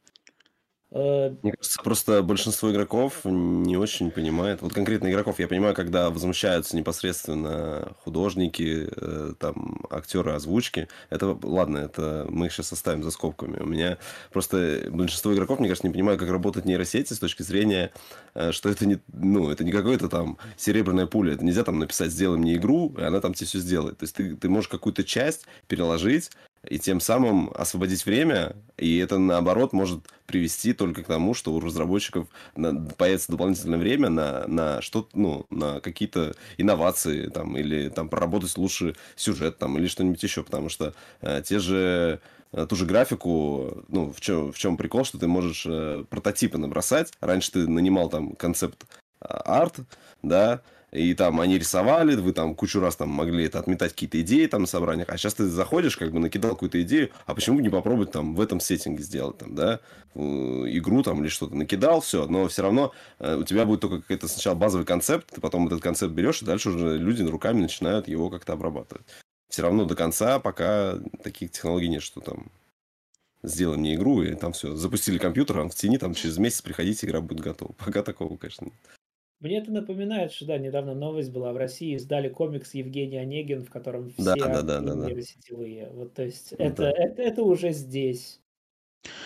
Э, 0.91 1.31
Мне 1.41 1.51
кажется, 1.51 1.81
просто 1.83 2.23
большинство 2.23 2.71
игроков 2.71 3.21
не 3.25 3.75
очень 3.75 4.09
понимает. 4.09 4.61
Вот 4.61 4.73
конкретно 4.73 5.09
игроков 5.09 5.37
я 5.39 5.47
понимаю, 5.47 5.75
когда 5.75 6.09
возмущаются 6.09 6.77
непосредственно 6.77 7.93
художники, 8.03 8.87
э, 8.95 9.33
там, 9.37 9.85
актеры 9.89 10.31
озвучки. 10.31 10.87
Это, 11.09 11.37
ладно, 11.43 11.79
это 11.79 12.25
мы 12.29 12.45
их 12.45 12.53
сейчас 12.53 12.71
оставим 12.71 13.03
за 13.03 13.11
скобками. 13.11 13.59
У 13.59 13.65
меня 13.65 13.97
просто 14.31 14.87
большинство 14.89 15.33
игроков, 15.33 15.59
мне 15.59 15.67
кажется, 15.67 15.87
не 15.87 15.93
понимают, 15.93 16.21
как 16.21 16.29
работают 16.29 16.65
нейросети 16.65 17.11
с 17.13 17.19
точки 17.19 17.43
зрения, 17.43 17.91
э, 18.33 18.51
что 18.53 18.69
это 18.69 18.85
не, 18.85 18.99
ну, 19.11 19.49
это 19.49 19.65
не 19.65 19.71
какое-то 19.73 20.07
там 20.07 20.37
серебряная 20.55 21.05
пуля. 21.05 21.33
Это 21.33 21.43
нельзя 21.43 21.63
там 21.65 21.79
написать 21.79 22.11
«сделай 22.11 22.37
мне 22.37 22.55
игру», 22.55 22.95
и 22.97 23.01
она 23.01 23.19
там 23.19 23.33
тебе 23.33 23.47
все 23.47 23.59
сделает. 23.59 23.97
То 23.97 24.03
есть 24.03 24.15
ты, 24.15 24.35
ты 24.37 24.47
можешь 24.47 24.69
какую-то 24.69 25.03
часть 25.03 25.45
переложить, 25.67 26.31
и 26.67 26.79
тем 26.79 26.99
самым 26.99 27.51
освободить 27.55 28.05
время, 28.05 28.55
и 28.77 28.97
это, 28.97 29.17
наоборот, 29.17 29.73
может 29.73 30.01
привести 30.25 30.73
только 30.73 31.03
к 31.03 31.07
тому, 31.07 31.33
что 31.33 31.53
у 31.53 31.59
разработчиков 31.59 32.27
появится 32.97 33.31
дополнительное 33.31 33.79
время 33.79 34.09
на, 34.09 34.47
на 34.47 34.81
что 34.81 35.07
ну, 35.13 35.45
на 35.49 35.79
какие-то 35.79 36.35
инновации, 36.57 37.27
там, 37.27 37.57
или 37.57 37.89
там 37.89 38.09
проработать 38.09 38.57
лучше 38.57 38.95
сюжет, 39.15 39.57
там, 39.57 39.77
или 39.77 39.87
что-нибудь 39.87 40.21
еще, 40.21 40.43
потому 40.43 40.69
что 40.69 40.93
э, 41.21 41.41
те 41.43 41.59
же 41.59 42.19
э, 42.51 42.67
ту 42.67 42.75
же 42.75 42.85
графику, 42.85 43.83
ну, 43.87 44.11
в 44.11 44.19
чем, 44.19 44.51
в 44.51 44.57
чем 44.57 44.77
прикол, 44.77 45.05
что 45.05 45.17
ты 45.17 45.27
можешь 45.27 45.65
э, 45.65 46.03
прототипы 46.09 46.57
набросать. 46.57 47.13
Раньше 47.21 47.53
ты 47.53 47.67
нанимал 47.67 48.09
там 48.09 48.35
концепт 48.35 48.85
а, 49.19 49.61
арт, 49.61 49.79
да, 50.21 50.61
и 50.91 51.13
там 51.13 51.39
они 51.41 51.57
рисовали, 51.57 52.15
вы 52.15 52.31
там 52.31 52.55
кучу 52.55 52.79
раз 52.79 52.95
там 52.95 53.09
могли 53.09 53.45
это 53.45 53.59
отметать 53.59 53.91
какие-то 53.91 54.21
идеи 54.21 54.45
там 54.45 54.61
на 54.61 54.67
собраниях, 54.67 55.09
а 55.09 55.17
сейчас 55.17 55.33
ты 55.33 55.45
заходишь, 55.45 55.97
как 55.97 56.11
бы 56.11 56.19
накидал 56.19 56.51
какую-то 56.51 56.81
идею, 56.83 57.09
а 57.25 57.35
почему 57.35 57.57
бы 57.57 57.61
не 57.61 57.69
попробовать 57.69 58.11
там 58.11 58.35
в 58.35 58.41
этом 58.41 58.59
сеттинге 58.59 59.03
сделать 59.03 59.37
там, 59.37 59.53
да, 59.53 59.81
игру 60.15 61.03
там 61.03 61.21
или 61.21 61.29
что-то 61.29 61.55
накидал, 61.55 62.01
все, 62.01 62.25
но 62.27 62.47
все 62.47 62.61
равно 62.61 62.93
э, 63.19 63.35
у 63.35 63.43
тебя 63.43 63.65
будет 63.65 63.81
только 63.81 64.01
какой-то 64.01 64.27
сначала 64.27 64.55
базовый 64.55 64.85
концепт, 64.85 65.27
ты 65.33 65.41
потом 65.41 65.67
этот 65.67 65.81
концепт 65.81 66.13
берешь, 66.13 66.41
и 66.41 66.45
дальше 66.45 66.69
уже 66.69 66.97
люди 66.97 67.21
руками 67.23 67.61
начинают 67.61 68.07
его 68.07 68.29
как-то 68.29 68.53
обрабатывать. 68.53 69.05
Все 69.49 69.61
равно 69.63 69.85
до 69.85 69.95
конца 69.95 70.39
пока 70.39 70.95
таких 71.23 71.51
технологий 71.51 71.89
нет, 71.89 72.01
что 72.01 72.21
там 72.21 72.51
сделай 73.43 73.77
мне 73.77 73.95
игру, 73.95 74.21
и 74.23 74.35
там 74.35 74.53
все, 74.53 74.75
запустили 74.75 75.17
компьютер, 75.17 75.59
он 75.59 75.69
в 75.69 75.75
тени, 75.75 75.97
там 75.97 76.13
через 76.13 76.37
месяц 76.37 76.61
приходите, 76.61 77.07
игра 77.07 77.21
будет 77.21 77.41
готова. 77.41 77.73
Пока 77.77 78.03
такого, 78.03 78.37
конечно, 78.37 78.65
нет. 78.65 78.96
Мне 79.39 79.59
это 79.59 79.71
напоминает, 79.71 80.31
что 80.31 80.45
да, 80.45 80.57
недавно 80.57 80.95
новость 80.95 81.31
была 81.31 81.53
в 81.53 81.57
России, 81.57 81.95
издали 81.95 82.27
комикс 82.29 82.73
Евгений 82.73 83.17
Онегин, 83.17 83.63
в 83.63 83.69
котором 83.69 84.09
все 84.09 84.23
да, 84.23 84.35
да, 84.35 84.61
да, 84.63 84.79
да, 84.81 84.95
да. 84.95 85.21
сетевые. 85.21 85.89
Вот, 85.91 86.13
то 86.15 86.23
есть 86.23 86.53
это, 86.53 86.83
да. 86.83 86.91
это, 86.91 87.21
это 87.21 87.43
уже 87.43 87.71
здесь. 87.71 88.41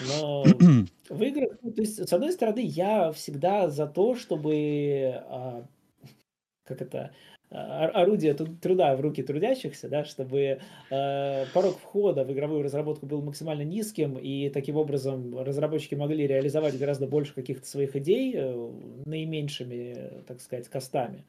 Но 0.07 0.43
в 1.09 1.23
играх, 1.23 1.57
ну, 1.61 1.71
то 1.71 1.81
есть, 1.81 2.07
с 2.07 2.13
одной 2.13 2.33
стороны, 2.33 2.59
я 2.59 3.13
всегда 3.13 3.69
за 3.69 3.87
то, 3.87 4.15
чтобы, 4.15 5.23
а, 5.27 5.65
как 6.65 6.81
это, 6.81 7.13
орудие 7.51 8.33
труда 8.33 8.95
в 8.95 9.01
руки 9.01 9.23
трудящихся, 9.23 9.89
да, 9.89 10.05
чтобы 10.05 10.59
э, 10.89 11.45
порог 11.53 11.77
входа 11.79 12.23
в 12.23 12.31
игровую 12.31 12.63
разработку 12.63 13.05
был 13.05 13.21
максимально 13.21 13.63
низким, 13.63 14.17
и 14.17 14.49
таким 14.49 14.77
образом 14.77 15.37
разработчики 15.37 15.95
могли 15.95 16.27
реализовать 16.27 16.77
гораздо 16.79 17.07
больше 17.07 17.33
каких-то 17.33 17.67
своих 17.67 17.95
идей 17.95 18.33
э, 18.35 18.71
наименьшими, 19.05 20.23
так 20.27 20.39
сказать, 20.39 20.69
костами. 20.69 21.25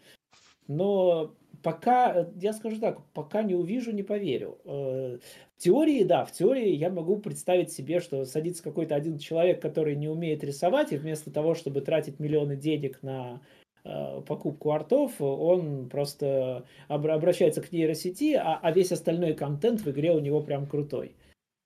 Но 0.69 1.35
пока, 1.63 2.29
я 2.41 2.53
скажу 2.53 2.79
так, 2.79 3.05
пока 3.13 3.43
не 3.43 3.55
увижу, 3.55 3.91
не 3.91 4.05
поверю. 4.05 4.59
Э, 4.65 5.19
в 5.57 5.63
теории, 5.63 6.05
да, 6.05 6.25
в 6.25 6.33
теории 6.33 6.71
я 6.71 6.91
могу 6.91 7.19
представить 7.19 7.73
себе, 7.73 7.99
что 7.99 8.25
садится 8.25 8.63
какой-то 8.63 8.95
один 8.95 9.19
человек, 9.19 9.61
который 9.61 9.97
не 9.97 10.09
умеет 10.09 10.45
рисовать, 10.45 10.93
и 10.93 10.97
вместо 10.97 11.33
того, 11.33 11.55
чтобы 11.55 11.81
тратить 11.81 12.21
миллионы 12.21 12.57
денег 12.57 13.03
на 13.03 13.41
покупку 13.83 14.73
артов, 14.73 15.21
он 15.21 15.89
просто 15.89 16.65
обращается 16.89 17.61
к 17.61 17.73
нейросети, 17.73 18.35
а, 18.35 18.59
а 18.63 18.71
весь 18.71 18.93
остальной 18.93 19.35
контент 19.35 19.81
в 19.81 19.91
игре 19.91 20.13
у 20.13 20.21
него 20.21 20.41
прям 20.41 20.67
крутой. 20.67 21.17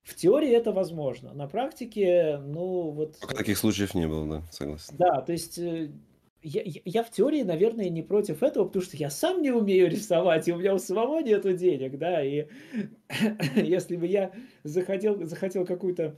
В 0.02 0.14
теории 0.14 0.51
это 0.51 0.72
возможно. 0.72 1.34
На 1.34 1.48
практике, 1.48 2.38
ну 2.38 2.90
вот... 2.90 3.18
Таких 3.36 3.59
случаев 3.59 3.94
не 3.94 4.06
было, 4.06 4.26
да, 4.26 4.43
согласен. 4.52 4.94
Да, 4.97 5.20
то 5.20 5.32
есть 5.32 5.59
э, 5.59 5.90
я, 6.43 6.62
я 6.64 7.02
в 7.02 7.10
теории, 7.10 7.43
наверное, 7.43 7.88
не 7.88 8.02
против 8.02 8.44
этого, 8.44 8.66
потому 8.66 8.84
что 8.84 8.97
я 8.97 9.10
сам 9.10 9.43
не 9.43 9.51
умею 9.51 9.90
рисовать, 9.90 10.47
и 10.47 10.52
у 10.52 10.59
меня 10.59 10.74
у 10.74 10.78
самого 10.78 11.18
нету 11.18 11.55
денег, 11.55 11.98
да, 11.98 12.24
и 12.24 12.47
если 13.56 13.97
бы 13.97 14.06
я 14.06 14.30
захотел, 14.62 15.26
захотел 15.26 15.66
какую-то 15.66 16.16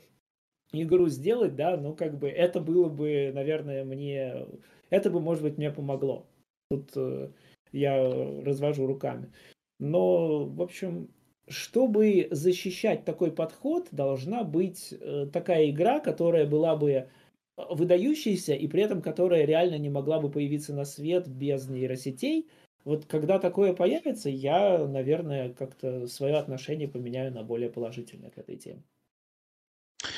игру 0.72 1.08
сделать, 1.08 1.56
да, 1.56 1.76
ну 1.76 1.94
как 1.94 2.18
бы 2.18 2.28
это 2.28 2.60
было 2.60 2.88
бы, 2.88 3.30
наверное, 3.34 3.84
мне 3.84 4.46
это 4.90 5.10
бы, 5.10 5.20
может 5.20 5.42
быть, 5.42 5.58
мне 5.58 5.70
помогло. 5.70 6.26
Тут 6.70 6.90
э, 6.96 7.30
я 7.72 8.42
развожу 8.44 8.86
руками. 8.86 9.32
Но, 9.78 10.44
в 10.44 10.60
общем, 10.60 11.08
чтобы 11.48 12.28
защищать 12.30 13.04
такой 13.04 13.32
подход, 13.32 13.88
должна 13.90 14.44
быть 14.44 14.92
э, 14.92 15.26
такая 15.32 15.70
игра, 15.70 16.00
которая 16.00 16.46
была 16.46 16.76
бы 16.76 17.08
выдающейся 17.56 18.54
и 18.54 18.68
при 18.68 18.82
этом 18.82 19.02
которая 19.02 19.44
реально 19.44 19.78
не 19.78 19.90
могла 19.90 20.20
бы 20.20 20.30
появиться 20.30 20.74
на 20.74 20.84
свет 20.84 21.28
без 21.28 21.68
нейросетей. 21.68 22.48
Вот 22.84 23.06
когда 23.06 23.38
такое 23.38 23.74
появится, 23.74 24.30
я, 24.30 24.86
наверное, 24.86 25.52
как-то 25.52 26.06
свое 26.06 26.36
отношение 26.36 26.88
поменяю 26.88 27.32
на 27.32 27.42
более 27.42 27.70
положительное 27.70 28.30
к 28.30 28.38
этой 28.38 28.56
теме. 28.56 28.82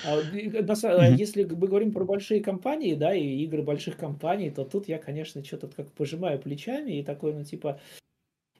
А, 0.04 0.20
mm-hmm. 0.20 1.16
Если 1.16 1.44
мы 1.44 1.66
говорим 1.66 1.92
про 1.92 2.04
большие 2.04 2.40
компании, 2.40 2.94
да, 2.94 3.14
и 3.14 3.44
игры 3.44 3.62
больших 3.62 3.96
компаний, 3.96 4.50
то 4.50 4.64
тут 4.64 4.88
я, 4.88 4.98
конечно, 4.98 5.44
что-то 5.44 5.68
как 5.68 5.90
пожимаю 5.92 6.38
плечами 6.38 6.98
и 6.98 7.02
такой, 7.02 7.34
ну, 7.34 7.44
типа, 7.44 7.80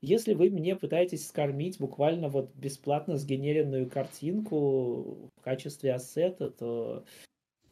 если 0.03 0.35
вы 0.35 0.51
мне 0.51 0.77
пытаетесь 0.77 1.27
скормить 1.27 1.79
буквально 1.79 2.29
вот 2.29 2.55
бесплатно 2.55 3.17
сгенеренную 3.17 3.89
картинку 3.89 5.31
в 5.37 5.41
качестве 5.43 5.95
ассета, 5.95 6.51
то, 6.51 7.05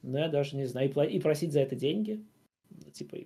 ну, 0.03 0.19
я 0.19 0.29
даже 0.29 0.57
не 0.57 0.67
знаю, 0.67 0.91
и, 0.91 1.17
и 1.17 1.21
просить 1.21 1.53
за 1.53 1.61
это 1.61 1.77
деньги, 1.77 2.23
типа, 2.93 3.19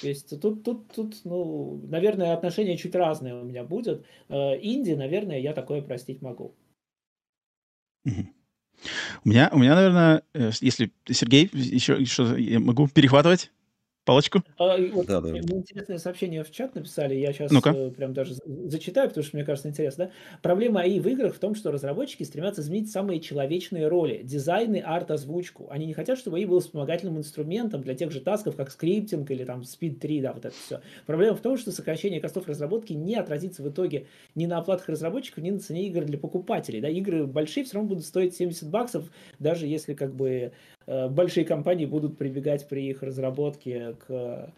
то 0.00 0.08
есть 0.08 0.40
тут, 0.40 0.64
тут, 0.64 0.92
тут, 0.92 1.20
ну, 1.24 1.80
наверное, 1.88 2.34
отношения 2.34 2.76
чуть 2.76 2.94
разные 2.94 3.40
у 3.40 3.44
меня 3.44 3.62
будет. 3.62 4.04
Э, 4.28 4.58
инди, 4.60 4.92
наверное, 4.92 5.38
я 5.38 5.52
такое 5.52 5.80
простить 5.80 6.22
могу. 6.22 6.54
Mm-hmm. 8.06 8.35
У 9.26 9.28
меня, 9.28 9.50
у 9.52 9.58
меня, 9.58 9.74
наверное, 9.74 10.22
э, 10.34 10.52
если 10.60 10.92
Сергей 11.10 11.50
еще 11.52 12.04
что 12.04 12.36
я 12.36 12.60
могу 12.60 12.86
перехватывать? 12.86 13.50
Палочку? 14.06 14.44
А, 14.56 14.78
вот, 14.92 15.06
да, 15.06 15.20
да. 15.20 15.30
Мне 15.30 15.40
интересное 15.40 15.98
сообщение 15.98 16.44
в 16.44 16.50
чат 16.52 16.76
написали, 16.76 17.16
я 17.16 17.32
сейчас 17.32 17.50
ну 17.50 17.60
э, 17.64 17.90
прям 17.90 18.14
даже 18.14 18.34
зачитаю, 18.44 19.08
потому 19.08 19.24
что 19.24 19.36
мне 19.36 19.44
кажется 19.44 19.68
интересно. 19.68 20.04
Да? 20.04 20.10
Проблема 20.42 20.82
АИ 20.82 21.00
в 21.00 21.08
играх 21.08 21.34
в 21.34 21.40
том, 21.40 21.56
что 21.56 21.72
разработчики 21.72 22.22
стремятся 22.22 22.60
изменить 22.60 22.88
самые 22.88 23.18
человечные 23.18 23.88
роли, 23.88 24.20
дизайны, 24.22 24.76
арт, 24.76 25.10
озвучку. 25.10 25.66
Они 25.70 25.86
не 25.86 25.92
хотят, 25.92 26.20
чтобы 26.20 26.36
АИ 26.36 26.44
был 26.44 26.60
вспомогательным 26.60 27.18
инструментом 27.18 27.82
для 27.82 27.96
тех 27.96 28.12
же 28.12 28.20
тасков, 28.20 28.54
как 28.54 28.70
скриптинг 28.70 29.28
или 29.32 29.42
там 29.42 29.62
Speed 29.62 29.96
3, 29.98 30.20
да, 30.20 30.32
вот 30.32 30.44
это 30.44 30.54
все. 30.54 30.80
Проблема 31.06 31.36
в 31.36 31.40
том, 31.40 31.58
что 31.58 31.72
сокращение 31.72 32.20
костов 32.20 32.46
разработки 32.46 32.92
не 32.92 33.16
отразится 33.16 33.64
в 33.64 33.68
итоге 33.68 34.06
ни 34.36 34.46
на 34.46 34.58
оплатах 34.58 34.88
разработчиков, 34.88 35.42
ни 35.42 35.50
на 35.50 35.58
цене 35.58 35.88
игр 35.88 36.04
для 36.04 36.16
покупателей. 36.16 36.80
Да? 36.80 36.88
Игры 36.88 37.26
большие 37.26 37.64
все 37.64 37.74
равно 37.74 37.88
будут 37.88 38.06
стоить 38.06 38.36
70 38.36 38.70
баксов, 38.70 39.10
даже 39.40 39.66
если 39.66 39.94
как 39.94 40.14
бы 40.14 40.52
большие 40.86 41.44
компании 41.44 41.86
будут 41.86 42.16
прибегать 42.18 42.68
при 42.68 42.88
их 42.88 43.02
разработке 43.02 43.96
к 44.06 44.52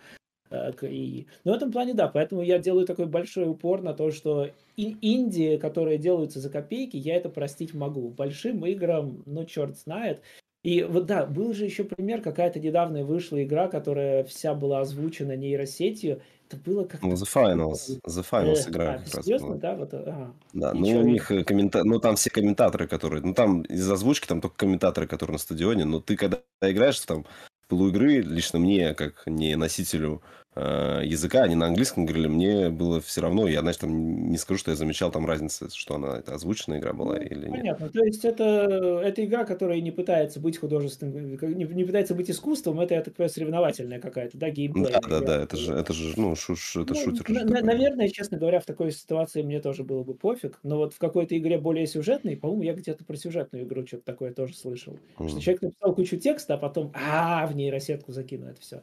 э, 0.51 0.73
к 0.73 0.85
ИИ. 0.85 1.27
Но 1.45 1.53
в 1.53 1.57
этом 1.57 1.73
плане 1.73 1.95
да, 1.95 2.09
поэтому 2.09 2.43
я 2.43 2.59
делаю 2.59 2.87
такой 2.87 3.07
большой 3.07 3.49
упор 3.49 3.83
на 3.83 3.95
то, 3.95 4.11
что 4.11 4.49
инди, 4.77 5.59
которые 5.59 5.99
делаются 5.99 6.41
за 6.41 6.51
копейки, 6.51 6.97
я 6.97 7.17
это 7.17 7.29
простить 7.29 7.75
могу. 7.75 8.09
Большим 8.09 8.65
играм, 8.65 9.23
ну 9.27 9.45
черт 9.45 9.77
знает. 9.77 10.23
И 10.65 10.83
вот 10.83 11.07
да, 11.07 11.25
был 11.25 11.55
же 11.55 11.65
еще 11.65 11.85
пример, 11.85 12.21
какая-то 12.21 12.59
недавно 12.61 13.05
вышла 13.05 13.43
игра, 13.43 13.69
которая 13.69 14.25
вся 14.25 14.55
была 14.55 14.81
озвучена 14.81 15.37
нейросетью, 15.37 16.21
это 16.49 16.57
было 16.57 16.85
как 16.85 17.03
Ну, 17.03 17.13
The 17.13 17.29
Finals. 17.33 18.01
The 18.07 18.27
Finals 18.29 18.67
э, 18.67 18.71
игра 18.71 18.95
а, 18.95 18.99
как 18.99 19.15
раз 19.15 19.25
серьезно, 19.25 19.49
была. 19.49 19.59
да? 19.59 19.75
Вот, 19.75 19.95
ага. 19.95 20.35
Да, 20.53 20.75
ну 20.75 21.01
у 21.01 21.03
них 21.03 21.31
коммента... 21.47 21.85
ну 21.85 22.01
там 22.01 22.17
все 22.17 22.31
комментаторы, 22.31 22.87
которые, 22.87 23.23
ну 23.23 23.35
там 23.35 23.63
из 23.63 23.91
озвучки 23.91 24.27
там 24.27 24.41
только 24.41 24.57
комментаторы, 24.57 25.07
которые 25.07 25.35
на 25.35 25.39
стадионе, 25.39 25.85
но 25.85 26.01
ты 26.01 26.17
когда 26.17 26.41
играешь 26.63 27.01
там 27.01 27.27
полуигры, 27.69 28.21
лично 28.21 28.59
мне, 28.59 28.95
как 28.95 29.27
не 29.27 29.55
носителю 29.57 30.23
языка, 30.59 31.43
они 31.43 31.55
на 31.55 31.67
английском 31.67 32.07
говорили, 32.07 32.27
мне 32.27 32.71
было 32.71 33.01
все 33.01 33.21
равно, 33.21 33.49
я, 33.49 33.61
значит, 33.61 33.83
там 33.83 34.31
не 34.31 34.39
скажу, 34.39 34.59
что 34.59 34.71
я 34.71 34.77
замечал 34.77 35.11
там 35.11 35.27
разницу, 35.27 35.69
что 35.73 35.95
она, 35.95 36.19
это 36.19 36.35
озвученная 36.35 36.79
игра 36.79 36.93
была 36.93 37.17
ну, 37.17 37.23
или 37.23 37.49
нет. 37.49 37.51
Понятно, 37.51 37.89
то 37.89 38.05
есть 38.05 38.25
это, 38.25 39.01
это 39.05 39.25
игра, 39.25 39.45
которая 39.45 39.81
не 39.81 39.91
пытается 39.91 40.41
быть 40.41 40.59
художественной, 40.59 41.39
не, 41.55 41.65
не 41.65 41.85
пытается 41.85 42.15
быть 42.15 42.31
искусством, 42.31 42.81
это, 42.81 42.95
я 42.95 43.03
так 43.03 43.15
понимаю, 43.15 43.31
соревновательная 43.31 44.01
какая-то, 44.01 44.39
да, 44.39 44.51
геймплей. 44.51 44.93
Да, 44.93 45.01
да, 45.01 45.21
да, 45.21 45.43
это 45.43 45.57
же, 45.57 45.73
это 45.73 45.93
же, 45.93 46.15
ну, 46.17 46.35
шуш, 46.35 46.77
это 46.77 46.95
ну, 46.95 47.01
шутер. 47.01 47.29
На, 47.29 47.45
на, 47.45 47.61
наверное, 47.63 48.09
честно 48.09 48.39
говоря, 48.39 48.61
в 48.61 48.67
такой 48.67 48.91
ситуации 48.93 49.43
мне 49.43 49.61
тоже 49.61 49.85
было 49.85 50.03
бы 50.03 50.15
пофиг, 50.15 50.59
но 50.63 50.79
вот 50.79 50.95
в 50.95 50.99
какой-то 50.99 51.37
игре 51.37 51.59
более 51.59 51.87
сюжетной, 51.87 52.37
по-моему, 52.37 52.63
я 52.63 52.75
где-то 52.75 53.05
про 53.05 53.17
сюжетную 53.17 53.65
игру 53.65 53.87
что-то 53.87 54.05
такое 54.05 54.33
тоже 54.33 54.55
слышал, 54.55 54.99
mm. 55.19 55.29
что 55.29 55.41
человек 55.41 55.63
написал 55.63 55.95
кучу 55.95 56.17
текста, 56.17 56.55
а 56.55 56.59
потом, 56.59 56.93
а, 56.95 57.47
в 57.47 57.55
нейросетку 57.55 58.13
закину 58.13 58.47
это 58.47 58.61
все 58.61 58.83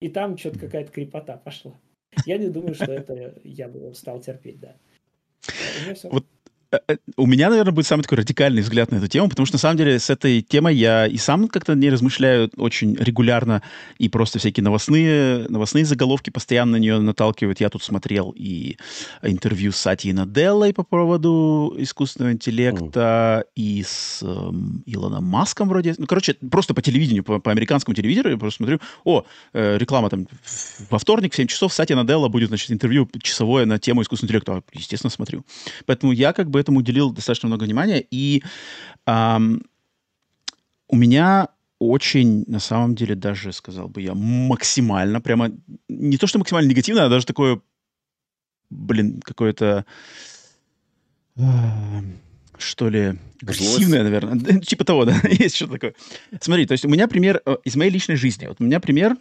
и 0.00 0.08
там 0.08 0.36
что-то 0.36 0.58
какая-то 0.58 0.92
крепота 0.92 1.36
пошла. 1.36 1.78
Я 2.24 2.38
не 2.38 2.48
думаю, 2.48 2.74
что 2.74 2.92
это 2.92 3.38
я 3.44 3.68
бы 3.68 3.94
стал 3.94 4.20
терпеть, 4.20 4.60
да. 4.60 4.76
Вот 6.04 6.26
у 7.16 7.26
меня, 7.26 7.48
наверное, 7.50 7.72
будет 7.72 7.86
самый 7.86 8.02
такой 8.02 8.18
радикальный 8.18 8.62
взгляд 8.62 8.90
на 8.90 8.96
эту 8.96 9.08
тему, 9.08 9.28
потому 9.28 9.46
что, 9.46 9.54
на 9.54 9.60
самом 9.60 9.76
деле, 9.76 9.98
с 9.98 10.10
этой 10.10 10.42
темой 10.42 10.74
я 10.74 11.06
и 11.06 11.16
сам 11.16 11.48
как-то 11.48 11.74
не 11.74 11.90
размышляю 11.90 12.50
очень 12.56 12.96
регулярно, 12.96 13.62
и 13.98 14.08
просто 14.08 14.38
всякие 14.38 14.64
новостные, 14.64 15.46
новостные 15.48 15.84
заголовки 15.84 16.30
постоянно 16.30 16.72
на 16.72 16.76
нее 16.76 16.98
наталкивают. 16.98 17.60
Я 17.60 17.70
тут 17.70 17.82
смотрел 17.82 18.34
и 18.36 18.76
интервью 19.22 19.72
с 19.72 19.76
Сатией 19.76 20.12
Наделлой 20.12 20.72
по 20.72 20.82
поводу 20.82 21.74
искусственного 21.78 22.32
интеллекта, 22.32 23.44
mm. 23.46 23.50
и 23.54 23.82
с 23.86 24.20
э, 24.22 24.26
Илоном 24.86 25.24
Маском 25.24 25.68
вроде. 25.68 25.94
Ну, 25.98 26.06
короче, 26.06 26.34
просто 26.34 26.74
по 26.74 26.82
телевидению, 26.82 27.24
по, 27.24 27.38
по 27.38 27.50
американскому 27.50 27.94
телевизору 27.94 28.30
я 28.30 28.36
просто 28.36 28.58
смотрю, 28.58 28.80
о, 29.04 29.24
э, 29.52 29.78
реклама 29.78 30.10
там 30.10 30.26
во 30.90 30.98
вторник 30.98 31.32
в 31.32 31.36
7 31.36 31.46
часов 31.46 31.72
Сатия 31.72 31.94
Наделла 31.94 32.28
будет, 32.28 32.48
значит, 32.48 32.70
интервью 32.70 33.08
часовое 33.22 33.66
на 33.66 33.78
тему 33.78 34.02
искусственного 34.02 34.38
интеллекта. 34.38 34.62
Естественно, 34.72 35.10
смотрю. 35.10 35.44
Поэтому 35.86 36.12
я 36.12 36.32
как 36.32 36.50
бы 36.50 36.55
этому 36.56 36.78
уделил 36.78 37.12
достаточно 37.12 37.48
много 37.48 37.64
внимания. 37.64 38.04
И 38.10 38.42
эм, 39.06 39.62
у 40.88 40.96
меня 40.96 41.48
очень, 41.78 42.44
на 42.46 42.58
самом 42.58 42.94
деле, 42.94 43.14
даже, 43.14 43.52
сказал 43.52 43.88
бы 43.88 44.00
я, 44.00 44.14
максимально, 44.14 45.20
прямо 45.20 45.50
не 45.88 46.16
то 46.16 46.26
что 46.26 46.38
максимально 46.38 46.70
негативное, 46.70 47.04
а 47.04 47.08
даже 47.08 47.26
такое, 47.26 47.60
блин, 48.70 49.20
какое-то 49.22 49.84
а, 51.38 52.02
что 52.58 52.88
ли, 52.88 53.14
агрессивное, 53.42 54.02
наверное. 54.02 54.60
типа 54.60 54.84
того, 54.84 55.04
да, 55.04 55.20
есть 55.30 55.56
что-то 55.56 55.74
такое. 55.74 55.94
Смотри, 56.40 56.66
то 56.66 56.72
есть 56.72 56.84
у 56.84 56.88
меня 56.88 57.08
пример 57.08 57.42
э, 57.44 57.56
из 57.64 57.76
моей 57.76 57.90
личной 57.90 58.16
жизни. 58.16 58.46
Вот 58.46 58.56
у 58.60 58.64
меня 58.64 58.80
пример 58.80 59.16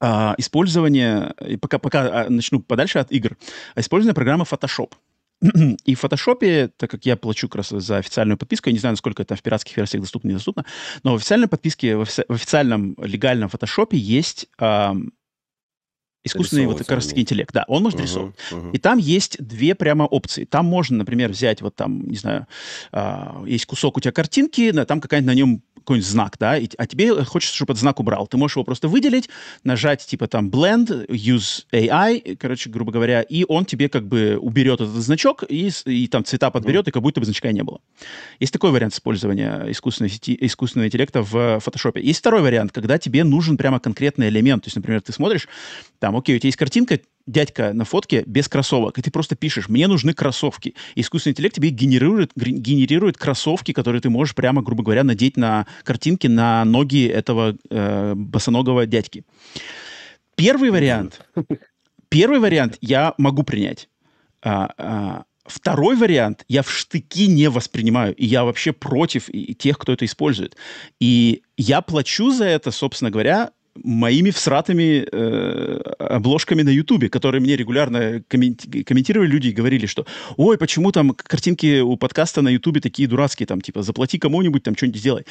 а, 0.00 0.34
использования, 0.38 1.34
пока, 1.60 1.78
пока 1.78 2.22
а, 2.22 2.30
начну 2.30 2.60
подальше 2.60 2.98
от 2.98 3.12
игр, 3.12 3.36
использование 3.76 4.14
программы 4.14 4.44
Photoshop. 4.44 4.92
И 5.84 5.94
в 5.94 6.00
фотошопе, 6.00 6.68
так 6.76 6.90
как 6.90 7.04
я 7.06 7.16
плачу 7.16 7.48
как 7.48 7.56
раз 7.56 7.68
за 7.68 7.98
официальную 7.98 8.38
подписку, 8.38 8.68
я 8.68 8.72
не 8.72 8.78
знаю, 8.78 8.94
насколько 8.94 9.22
это 9.22 9.36
в 9.36 9.42
пиратских 9.42 9.76
версиях 9.76 10.02
доступно, 10.02 10.28
недоступно, 10.28 10.64
но 11.02 11.12
в 11.12 11.16
официальной 11.16 11.48
подписке, 11.48 11.96
в, 11.96 12.02
офи- 12.02 12.24
в 12.28 12.34
официальном 12.34 12.96
легальном 12.98 13.48
фотошопе 13.48 13.98
есть 13.98 14.48
э, 14.58 14.92
искусственный 16.26 16.66
вот 16.66 16.78
как 16.78 16.90
раз 16.90 17.06
таки 17.06 17.20
интеллект. 17.22 17.52
Да, 17.52 17.64
он 17.68 17.82
может 17.82 17.98
uh-huh, 17.98 18.02
рисовать. 18.02 18.34
Uh-huh. 18.50 18.72
И 18.72 18.78
там 18.78 18.98
есть 18.98 19.36
две 19.42 19.74
прямо 19.74 20.04
опции. 20.04 20.44
Там 20.44 20.66
можно, 20.66 20.98
например, 20.98 21.30
взять 21.30 21.62
вот 21.62 21.76
там, 21.76 22.06
не 22.08 22.16
знаю, 22.16 22.46
э, 22.92 23.44
есть 23.46 23.66
кусок 23.66 23.96
у 23.96 24.00
тебя 24.00 24.12
картинки, 24.12 24.72
там 24.84 25.00
какая-нибудь 25.00 25.26
на 25.26 25.36
нем 25.36 25.62
какой-нибудь 25.86 26.08
знак, 26.08 26.36
да, 26.40 26.58
и, 26.58 26.68
а 26.78 26.86
тебе 26.88 27.24
хочется, 27.24 27.54
чтобы 27.54 27.72
этот 27.72 27.80
знак 27.80 28.00
убрал. 28.00 28.26
Ты 28.26 28.36
можешь 28.36 28.56
его 28.56 28.64
просто 28.64 28.88
выделить, 28.88 29.28
нажать 29.62 30.04
типа 30.04 30.26
там 30.26 30.50
blend, 30.50 31.06
use 31.06 31.64
AI, 31.72 32.36
короче, 32.36 32.70
грубо 32.70 32.90
говоря, 32.90 33.22
и 33.22 33.44
он 33.46 33.64
тебе 33.64 33.88
как 33.88 34.04
бы 34.04 34.36
уберет 34.36 34.80
этот 34.80 34.94
значок 34.94 35.44
и, 35.48 35.70
и 35.84 36.08
там 36.08 36.24
цвета 36.24 36.50
подберет, 36.50 36.86
mm. 36.86 36.88
и 36.88 36.92
как 36.92 37.02
будто 37.02 37.20
бы 37.20 37.26
значка 37.26 37.52
не 37.52 37.62
было. 37.62 37.80
Есть 38.40 38.52
такой 38.52 38.72
вариант 38.72 38.94
использования 38.94 39.66
искусственной 39.68 40.10
сети, 40.10 40.36
искусственного 40.40 40.88
интеллекта 40.88 41.22
в 41.22 41.34
Photoshop. 41.58 42.00
Есть 42.00 42.18
второй 42.18 42.42
вариант, 42.42 42.72
когда 42.72 42.98
тебе 42.98 43.22
нужен 43.22 43.56
прямо 43.56 43.78
конкретный 43.78 44.28
элемент. 44.28 44.64
То 44.64 44.68
есть, 44.68 44.76
например, 44.76 45.02
ты 45.02 45.12
смотришь, 45.12 45.46
там, 46.00 46.15
окей, 46.16 46.36
у 46.36 46.38
тебя 46.38 46.48
есть 46.48 46.56
картинка, 46.56 47.00
дядька 47.26 47.72
на 47.72 47.84
фотке 47.84 48.22
без 48.26 48.48
кроссовок, 48.48 48.98
и 48.98 49.02
ты 49.02 49.10
просто 49.10 49.36
пишешь, 49.36 49.68
мне 49.68 49.88
нужны 49.88 50.14
кроссовки. 50.14 50.74
И 50.94 51.00
искусственный 51.00 51.32
интеллект 51.32 51.54
тебе 51.56 51.70
генерирует, 51.70 52.32
генерирует 52.34 53.16
кроссовки, 53.16 53.72
которые 53.72 54.00
ты 54.00 54.10
можешь 54.10 54.34
прямо, 54.34 54.62
грубо 54.62 54.82
говоря, 54.82 55.04
надеть 55.04 55.36
на 55.36 55.66
картинке 55.84 56.28
на 56.28 56.64
ноги 56.64 57.06
этого 57.06 57.56
э, 57.70 58.14
босоногого 58.14 58.86
дядьки. 58.86 59.24
Первый 60.36 60.70
вариант, 60.70 61.26
первый 62.08 62.38
вариант 62.38 62.78
я 62.80 63.14
могу 63.18 63.42
принять. 63.42 63.88
А, 64.42 64.70
а, 64.76 65.24
второй 65.44 65.96
вариант 65.96 66.44
я 66.48 66.62
в 66.62 66.70
штыки 66.70 67.26
не 67.26 67.48
воспринимаю, 67.48 68.14
и 68.14 68.26
я 68.26 68.44
вообще 68.44 68.72
против 68.72 69.28
тех, 69.58 69.78
кто 69.78 69.92
это 69.92 70.04
использует. 70.04 70.56
И 71.00 71.42
я 71.56 71.80
плачу 71.80 72.30
за 72.30 72.44
это, 72.44 72.70
собственно 72.70 73.10
говоря, 73.10 73.50
моими 73.82 74.30
всратыми 74.30 75.06
э, 75.10 75.80
обложками 75.98 76.62
на 76.62 76.70
Ютубе, 76.70 77.08
которые 77.08 77.40
мне 77.40 77.56
регулярно 77.56 78.22
комменти- 78.28 78.84
комментировали 78.84 79.28
люди 79.28 79.48
и 79.48 79.52
говорили, 79.52 79.86
что 79.86 80.06
«Ой, 80.36 80.58
почему 80.58 80.92
там 80.92 81.10
картинки 81.10 81.80
у 81.80 81.96
подкаста 81.96 82.42
на 82.42 82.48
Ютубе 82.48 82.80
такие 82.80 83.08
дурацкие, 83.08 83.46
там, 83.46 83.60
типа, 83.60 83.82
заплати 83.82 84.18
кому-нибудь, 84.18 84.62
там, 84.62 84.76
что-нибудь 84.76 85.00
сделай». 85.00 85.24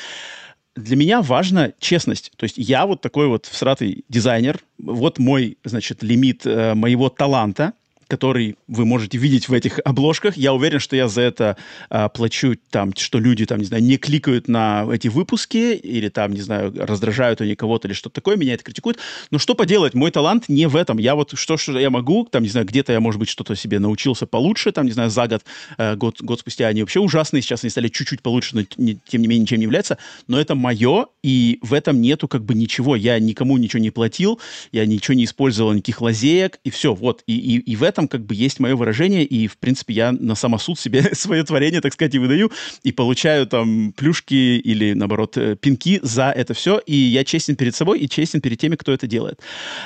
Для 0.76 0.97
меня 0.97 1.22
важна 1.22 1.72
честность. 1.80 2.34
То 2.35 2.43
есть 2.43 2.57
я 2.57 2.85
вот 2.85 3.01
такой 3.01 3.27
вот 3.27 3.45
всратый 3.45 4.03
дизайнер, 4.09 4.59
вот 4.77 5.19
мой, 5.19 5.57
значит, 5.63 6.03
лимит 6.03 6.45
э, 6.45 6.73
моего 6.73 7.09
таланта– 7.09 7.73
который 8.07 8.57
вы 8.68 8.86
можете 8.86 9.18
видеть 9.18 9.49
в 9.49 9.53
этих 9.53 9.80
обложках. 9.84 10.38
Я 10.38 10.53
уверен, 10.53 10.80
что 10.80 10.95
я 10.95 11.07
за 11.07 11.22
это 11.22 11.57
а, 11.90 12.10
плачу, 12.10 12.56
там, 12.69 12.94
что 12.95 13.19
люди, 13.19 13.45
там, 13.45 13.60
не 13.60 13.65
знаю, 13.65 13.84
не 13.84 13.98
кликают 13.98 14.48
на 14.48 14.88
эти 14.91 15.07
выпуски 15.07 15.76
или 15.76 16.10
там, 16.10 16.34
не 16.34 16.41
знаю, 16.41 16.73
раздражают 16.76 17.41
они 17.41 17.56
кого-то 17.56 17.88
или 17.88 17.94
что-то 17.94 18.15
такое, 18.15 18.36
меня 18.36 18.53
это 18.53 18.64
критикуют. 18.64 18.99
Но 19.32 19.40
что 19.40 19.56
поделать, 19.56 19.94
мой 19.94 20.11
талант 20.11 20.45
не 20.48 20.68
в 20.68 20.76
этом. 20.76 20.98
Я 20.98 21.15
вот 21.15 21.34
что, 21.36 21.57
что 21.57 21.77
я 21.80 21.90
могу, 21.90 22.26
там, 22.26 22.44
не 22.44 22.49
знаю, 22.49 22.65
где-то 22.65 22.91
я, 22.91 22.99
может 22.99 23.19
быть, 23.19 23.30
что-то 23.30 23.56
себе 23.56 23.80
научился 23.80 24.27
получше, 24.27 24.72
там, 24.72 24.86
не 24.86 24.91
знаю, 24.91 25.10
за 25.10 25.27
год, 25.27 25.44
э, 25.77 25.95
год, 25.95 26.22
год 26.22 26.40
спустя 26.40 26.68
они 26.68 26.82
вообще 26.82 26.99
ужасные, 26.99 27.41
сейчас 27.41 27.64
они 27.64 27.72
стали 27.72 27.88
чуть-чуть 27.88 28.22
получше, 28.22 28.56
но 28.56 28.61
не, 28.77 28.98
тем 29.07 29.22
не 29.22 29.27
менее 29.27 29.44
ничем 29.44 29.57
не 29.57 29.64
является. 29.64 29.98
Но 30.27 30.40
это 30.40 30.56
мое, 30.56 31.07
и 31.23 31.60
в 31.61 31.73
этом 31.73 32.02
нету 32.02 32.27
как 32.27 32.44
бы 32.44 32.53
ничего. 32.53 32.95
Я 32.95 33.19
никому 33.19 33.57
ничего 33.57 33.82
не 33.82 33.91
платил, 33.91 34.40
я 34.72 34.86
ничего 34.86 35.15
не 35.15 35.26
использовал, 35.26 35.73
никаких 35.73 36.02
лазеек, 36.02 36.60
и 36.64 36.69
все, 36.69 36.94
вот. 36.94 37.23
И, 37.27 37.38
и, 37.38 37.57
и 37.60 37.76
в 37.76 37.84
этом 37.84 37.94
этом 37.95 38.07
как 38.07 38.26
бы 38.26 38.35
есть 38.35 38.59
мое 38.59 38.76
выражение, 38.76 39.23
и, 39.23 39.47
в 39.47 39.57
принципе, 39.57 39.93
я 39.93 40.11
на 40.11 40.35
самосуд 40.35 40.77
себе 40.77 41.03
свое 41.13 41.43
творение, 41.43 41.81
так 41.81 41.93
сказать, 41.93 42.13
и 42.15 42.19
выдаю, 42.19 42.51
и 42.84 42.91
получаю 42.91 43.47
там 43.47 43.93
плюшки 43.93 44.34
или, 44.34 44.93
наоборот, 44.93 45.38
э, 45.38 45.55
пинки 45.55 45.99
за 46.03 46.31
это 46.31 46.53
все, 46.53 46.80
и 46.85 46.95
я 46.95 47.23
честен 47.23 47.55
перед 47.55 47.76
собой 47.76 47.99
и 47.99 48.09
честен 48.09 48.41
перед 48.41 48.59
теми, 48.59 48.76
кто 48.76 48.91
это 48.91 49.07
делает. 49.07 49.39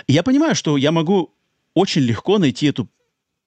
И 0.07 0.13
я 0.13 0.23
понимаю, 0.23 0.55
что 0.55 0.77
я 0.77 0.91
могу 0.91 1.33
очень 1.75 2.01
легко 2.01 2.39
найти 2.39 2.67
эту 2.67 2.89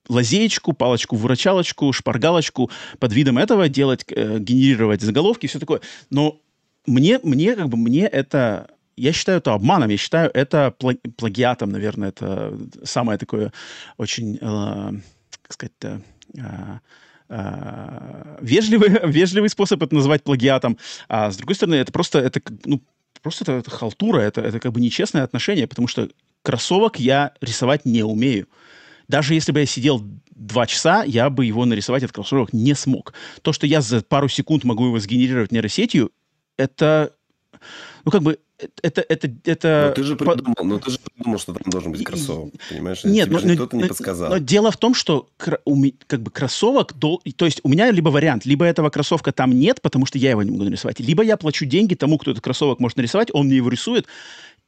лазеечку, 0.09 0.73
палочку-выручалочку, 0.73 1.93
шпаргалочку 1.93 2.71
под 2.99 3.13
видом 3.13 3.39
этого 3.39 3.69
делать, 3.69 4.05
э, 4.09 4.39
генерировать 4.39 5.03
заголовки 5.03 5.47
и 5.47 5.49
все 5.49 5.59
такое. 5.59 5.81
Но 6.11 6.41
мне, 6.87 7.21
мне, 7.23 7.55
как 7.55 7.69
бы, 7.69 7.77
мне 7.77 8.07
это 8.07 8.72
я 8.97 9.13
считаю 9.13 9.39
это 9.39 9.55
обманом, 9.55 9.91
я 9.91 9.97
считаю 9.97 10.31
это 10.33 10.75
плагиатом, 11.17 11.71
наверное, 11.71 12.11
это 12.11 12.57
самое 12.85 13.19
такое 13.19 13.53
очень, 13.97 14.37
э, 14.37 15.01
как 15.43 15.53
сказать 15.53 15.73
э, 15.83 15.99
э, 17.29 18.37
вежливый, 18.41 18.91
вежливый 19.11 19.49
способ 19.49 19.83
это 19.83 19.95
назвать 19.95 20.23
плагиатом, 20.23 20.79
а 21.09 21.31
с 21.31 21.37
другой 21.37 21.55
стороны, 21.55 21.77
это 21.77 21.93
просто, 21.93 22.19
это, 22.19 22.41
ну, 22.65 22.83
просто 23.23 23.45
это, 23.45 23.53
это 23.53 23.71
халтура, 23.71 24.21
это, 24.21 24.41
это 24.41 24.61
как 24.61 24.73
бы 24.73 24.81
нечестное 24.81 25.23
отношение, 25.23 25.67
потому 25.67 25.89
что 25.89 26.09
кроссовок 26.43 26.99
я 26.99 27.33
рисовать 27.41 27.85
не 27.85 28.03
умею. 28.03 28.49
Даже 29.09 29.35
если 29.35 29.53
бы 29.53 29.61
я 29.61 29.67
сидел 29.67 30.03
два 30.31 30.67
часа, 30.67 31.05
я 31.05 31.31
бы 31.31 31.45
его 31.45 31.65
нарисовать, 31.65 32.03
этот 32.03 32.15
кроссовок, 32.15 32.53
не 32.53 32.75
смог. 32.75 33.15
То, 33.43 33.53
что 33.53 33.67
я 33.67 33.81
за 33.81 34.03
пару 34.03 34.29
секунд 34.29 34.65
могу 34.65 34.87
его 34.87 34.99
сгенерировать 34.99 35.53
нейросетью, 35.53 36.13
это, 36.57 37.15
ну, 38.05 38.11
как 38.11 38.23
бы, 38.23 38.39
это, 38.83 39.05
это, 39.09 39.31
это... 39.45 39.87
Но 39.89 39.95
ты 39.95 40.05
же 40.05 40.17
придумал, 40.17 40.55
но 40.63 40.79
ты 40.79 40.91
же 40.91 40.99
придумал, 40.99 41.39
что 41.39 41.53
там 41.53 41.63
должен 41.71 41.93
быть 41.93 42.05
кроссовок, 42.05 42.53
понимаешь? 42.69 43.05
Нет, 43.05 43.29
Тебе 43.29 43.41
но, 43.49 43.55
кто-то 43.55 43.77
не 43.77 43.85
подсказал. 43.85 44.31
Но 44.31 44.39
дело 44.39 44.71
в 44.71 44.77
том, 44.77 44.95
что 44.95 45.29
как 45.37 46.23
бы 46.23 46.31
кроссовок, 46.31 46.93
то 46.93 47.21
есть 47.25 47.61
у 47.63 47.69
меня 47.69 47.91
либо 47.91 48.09
вариант, 48.09 48.45
либо 48.47 48.65
этого 48.65 48.91
кроссовка 48.91 49.33
там 49.33 49.53
нет, 49.53 49.81
потому 49.83 50.07
что 50.07 50.19
я 50.19 50.31
его 50.31 50.43
не 50.43 50.51
могу 50.51 50.65
нарисовать, 50.65 51.01
либо 51.01 51.23
я 51.23 51.37
плачу 51.37 51.65
деньги 51.65 51.95
тому, 51.95 52.19
кто 52.19 52.31
этот 52.31 52.43
кроссовок 52.43 52.81
может 52.81 52.97
нарисовать, 52.97 53.29
он 53.33 53.47
мне 53.47 53.57
его 53.57 53.69
рисует, 53.69 54.07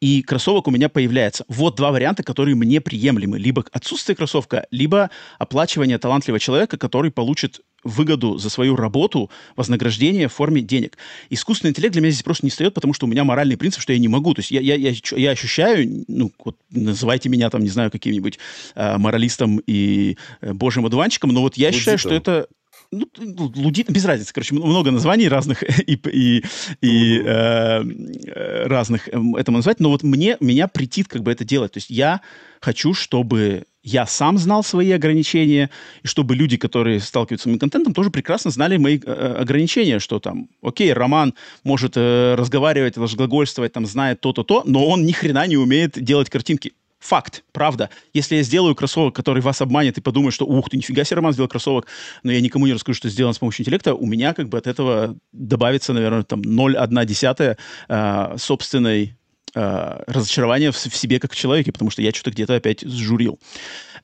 и 0.00 0.22
кроссовок 0.22 0.68
у 0.68 0.70
меня 0.70 0.88
появляется. 0.88 1.44
Вот 1.48 1.76
два 1.76 1.90
варианта, 1.90 2.22
которые 2.22 2.54
мне 2.56 2.80
приемлемы. 2.80 3.38
Либо 3.38 3.64
отсутствие 3.72 4.16
кроссовка, 4.16 4.66
либо 4.70 5.10
оплачивание 5.38 5.98
талантливого 5.98 6.40
человека, 6.40 6.76
который 6.76 7.10
получит 7.10 7.60
выгоду 7.85 8.39
за 8.39 8.51
свою 8.51 8.77
работу, 8.77 9.31
вознаграждение 9.56 10.28
в 10.28 10.32
форме 10.32 10.62
денег. 10.62 10.98
Искусственный 11.31 11.70
интеллект 11.70 11.93
для 11.93 12.02
меня 12.02 12.11
здесь 12.11 12.23
просто 12.23 12.47
не 12.47 12.51
встает, 12.51 12.74
потому 12.74 12.94
что 12.94 13.06
у 13.06 13.09
меня 13.09 13.24
моральный 13.24 13.56
принцип, 13.56 13.81
что 13.81 13.93
я 13.93 13.98
не 13.98 14.09
могу. 14.09 14.35
То 14.35 14.40
есть 14.40 14.51
я, 14.51 14.61
я, 14.61 14.74
я, 14.74 14.93
я 15.16 15.31
ощущаю, 15.31 16.05
ну, 16.09 16.32
вот 16.44 16.56
называйте 16.70 17.28
меня 17.28 17.51
там, 17.51 17.62
не 17.62 17.69
знаю, 17.69 17.90
каким-нибудь 17.90 18.39
э, 18.74 18.98
моралистом 18.98 19.61
и 19.66 20.16
э, 20.40 20.52
божьим 20.52 20.86
одуванчиком, 20.86 21.31
но 21.31 21.43
вот 21.43 21.56
я 21.56 21.69
Лудитом. 21.69 21.81
считаю, 21.81 21.98
что 21.98 22.15
это 22.15 22.48
ну, 22.90 23.09
лудит, 23.56 23.90
без 23.90 24.05
разницы, 24.05 24.32
короче, 24.32 24.55
много 24.55 24.90
названий 24.90 25.28
разных 25.28 25.62
и, 25.86 25.94
и, 25.94 26.44
и 26.81 27.23
э, 27.24 27.82
э 27.82 28.66
разных 28.66 29.09
эм, 29.09 29.36
этому 29.36 29.59
назвать, 29.59 29.81
но 29.81 29.90
вот 29.90 30.02
мне, 30.02 30.36
меня 30.40 30.69
притит 30.69 31.09
как 31.09 31.23
бы 31.23 31.32
это 31.32 31.44
делать. 31.44 31.73
То 31.73 31.78
есть 31.78 31.90
я 31.90 32.20
хочу, 32.61 32.94
чтобы 32.94 33.65
я 33.85 34.06
сам 34.06 34.39
знал 34.39 34.65
свои 34.65 34.90
ограничения, 34.93 35.70
и 36.02 36.06
чтобы 36.06 36.35
люди, 36.35 36.56
которые 36.56 37.01
сталкиваются 37.01 37.44
с 37.44 37.47
моим 37.47 37.59
контентом, 37.59 37.93
тоже 37.93 38.11
прекрасно 38.11 38.51
знали 38.51 38.78
мои 38.78 38.98
э, 39.05 39.36
ограничения, 39.39 39.98
что 39.98 40.19
там, 40.19 40.48
окей, 40.62 40.93
Роман 40.93 41.35
может 41.62 41.93
э, 41.97 42.35
разговаривать, 42.35 42.97
разглагольствовать, 42.97 43.73
там, 43.74 43.85
знает 43.85 44.23
то-то, 44.23 44.43
то, 44.43 44.62
но 44.65 44.86
он 44.86 45.05
ни 45.05 45.12
хрена 45.12 45.47
не 45.47 45.59
умеет 45.59 46.02
делать 46.02 46.31
картинки. 46.31 46.73
Факт, 46.98 47.44
правда. 47.52 47.90
Если 48.15 48.36
я 48.36 48.43
сделаю 48.43 48.74
кроссовок, 48.74 49.15
который 49.15 49.43
вас 49.43 49.61
обманет 49.61 49.98
и 49.98 50.01
подумает, 50.01 50.32
что 50.32 50.47
ух 50.47 50.70
ты, 50.70 50.78
нифига 50.78 51.05
себе, 51.05 51.16
Роман 51.16 51.35
сделал 51.35 51.48
кроссовок, 51.51 51.86
но 52.23 52.32
я 52.32 52.40
никому 52.40 52.65
не 52.66 52.73
расскажу, 52.73 52.97
что 52.97 53.11
сделан 53.11 53.35
с 53.35 53.39
помощью 53.39 53.65
интеллекта, 53.65 53.94
у 53.94 54.06
меня 54.06 54.32
как 54.32 54.48
бы 54.48 54.56
от 54.56 54.66
этого 54.66 55.15
добавится, 55.31 55.93
наверное, 55.93 56.23
там 56.23 56.40
0,1 56.40 57.59
э, 57.89 58.39
собственной 58.39 59.15
э, 59.55 60.02
разочарования 60.06 60.70
в, 60.70 60.76
в 60.76 60.97
себе 60.97 61.20
как 61.20 61.32
в 61.32 61.36
человеке, 61.36 61.72
потому 61.72 61.90
что 61.90 62.02
я 62.02 62.12
что-то 62.12 62.31
где-то 62.31 62.55
опять 62.55 62.82
сжурил. 62.82 63.39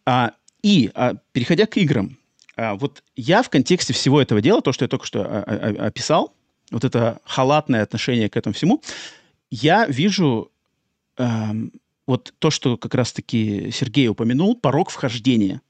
А, 0.07 0.33
и, 0.63 0.91
а, 0.95 1.15
переходя 1.33 1.67
к 1.67 1.77
играм, 1.77 2.19
а, 2.57 2.75
вот 2.75 3.03
я 3.17 3.43
в 3.43 3.51
контексте 3.51 3.93
всего 3.93 4.21
этого 4.21 4.41
дела, 4.41 4.61
то, 4.63 4.73
что 4.73 4.85
я 4.85 4.89
только 4.89 5.07
что 5.07 5.23
а, 5.23 5.43
а, 5.47 5.75
а 5.79 5.87
описал, 5.87 6.35
вот 6.71 6.85
это 6.85 7.21
халатное 7.25 7.83
отношение 7.83 8.29
к 8.29 8.37
этому 8.37 8.55
всему, 8.55 8.83
я 9.51 9.87
вижу 9.87 10.53
эм, 11.17 11.73
вот 12.07 12.33
то, 12.39 12.51
что 12.51 12.77
как 12.77 12.95
раз-таки 12.95 13.71
Сергей 13.73 14.09
упомянул, 14.09 14.57
порог 14.57 14.91
вхождения. 14.91 15.61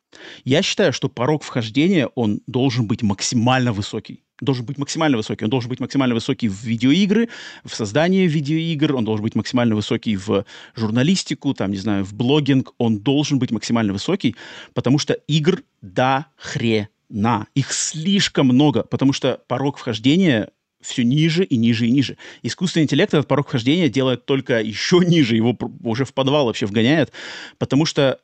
Я 0.45 0.63
считаю, 0.63 0.93
что 0.93 1.09
порог 1.09 1.43
вхождения, 1.43 2.07
он 2.15 2.41
должен 2.47 2.87
быть 2.87 3.03
максимально 3.03 3.73
высокий. 3.73 4.23
Должен 4.41 4.65
быть 4.65 4.79
максимально 4.79 5.19
высокий. 5.19 5.45
Он 5.45 5.51
должен 5.51 5.69
быть 5.69 5.81
максимально 5.81 6.15
высокий 6.15 6.49
в 6.49 6.63
видеоигры, 6.65 7.29
в 7.65 7.75
создании 7.75 8.27
видеоигр, 8.27 8.97
он 8.97 9.05
должен 9.05 9.23
быть 9.23 9.35
максимально 9.35 9.75
высокий 9.75 10.17
в 10.17 10.45
журналистику, 10.75 11.53
там, 11.55 11.71
не 11.71 11.77
знаю, 11.77 12.05
в 12.05 12.15
блогинг. 12.15 12.73
Он 12.79 12.99
должен 12.99 13.39
быть 13.39 13.51
максимально 13.51 13.93
высокий, 13.93 14.37
потому 14.73 14.99
что 14.99 15.15
игр 15.29 15.63
до 15.83 16.27
хрена. 16.37 17.47
Их 17.55 17.73
слишком 17.73 18.47
много, 18.47 18.83
потому 18.83 19.13
что 19.13 19.41
порог 19.47 19.77
вхождения 19.77 20.51
все 20.81 21.05
ниже 21.05 21.45
и 21.45 21.57
ниже 21.59 21.87
и 21.87 21.91
ниже. 21.91 22.17
Искусственный 22.43 22.85
интеллект 22.85 23.13
этот 23.13 23.29
порог 23.29 23.49
вхождения 23.49 23.91
делает 23.91 24.25
только 24.25 24.61
еще 24.63 25.01
ниже, 25.01 25.37
его 25.37 25.57
уже 25.85 26.07
в 26.07 26.15
подвал 26.15 26.47
вообще 26.47 26.65
вгоняет, 26.65 27.13
потому 27.59 27.85
что 27.85 28.21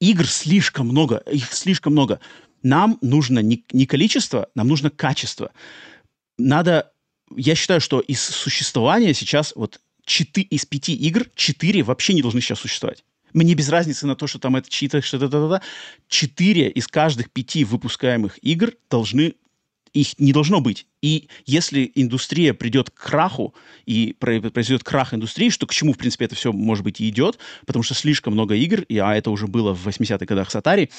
игр 0.00 0.26
слишком 0.26 0.88
много, 0.88 1.18
их 1.30 1.52
слишком 1.52 1.92
много. 1.92 2.20
Нам 2.62 2.98
нужно 3.00 3.38
не, 3.40 3.64
не 3.72 3.86
количество, 3.86 4.48
нам 4.54 4.68
нужно 4.68 4.90
качество. 4.90 5.52
Надо, 6.38 6.92
я 7.36 7.54
считаю, 7.54 7.80
что 7.80 8.00
из 8.00 8.22
существования 8.22 9.14
сейчас 9.14 9.52
вот 9.54 9.80
4, 10.04 10.46
из 10.48 10.66
пяти 10.66 10.94
игр 10.94 11.26
4 11.34 11.82
вообще 11.82 12.14
не 12.14 12.22
должны 12.22 12.40
сейчас 12.40 12.60
существовать. 12.60 13.04
Мне 13.32 13.54
без 13.54 13.68
разницы 13.68 14.06
на 14.06 14.16
то, 14.16 14.26
что 14.26 14.38
там 14.38 14.56
это 14.56 14.68
чьи-то, 14.68 15.00
что-то, 15.02 15.62
четыре 16.08 16.68
из 16.68 16.88
каждых 16.88 17.30
пяти 17.30 17.64
выпускаемых 17.64 18.38
игр 18.42 18.72
должны 18.90 19.34
их 19.92 20.18
не 20.18 20.32
должно 20.32 20.60
быть. 20.60 20.86
И 21.02 21.28
если 21.46 21.90
индустрия 21.94 22.54
придет 22.54 22.90
к 22.90 22.94
краху, 22.94 23.54
и 23.86 24.14
произойдет 24.18 24.84
крах 24.84 25.14
индустрии, 25.14 25.50
что 25.50 25.66
к 25.66 25.72
чему, 25.72 25.92
в 25.92 25.98
принципе, 25.98 26.26
это 26.26 26.34
все, 26.34 26.52
может 26.52 26.84
быть, 26.84 27.00
и 27.00 27.08
идет, 27.08 27.38
потому 27.66 27.82
что 27.82 27.94
слишком 27.94 28.34
много 28.34 28.54
игр, 28.54 28.82
и, 28.82 28.98
а 28.98 29.14
это 29.14 29.30
уже 29.30 29.46
было 29.46 29.74
в 29.74 29.86
80-х 29.86 30.26
годах 30.26 30.50
с 30.50 30.56
Atari, 30.56 30.90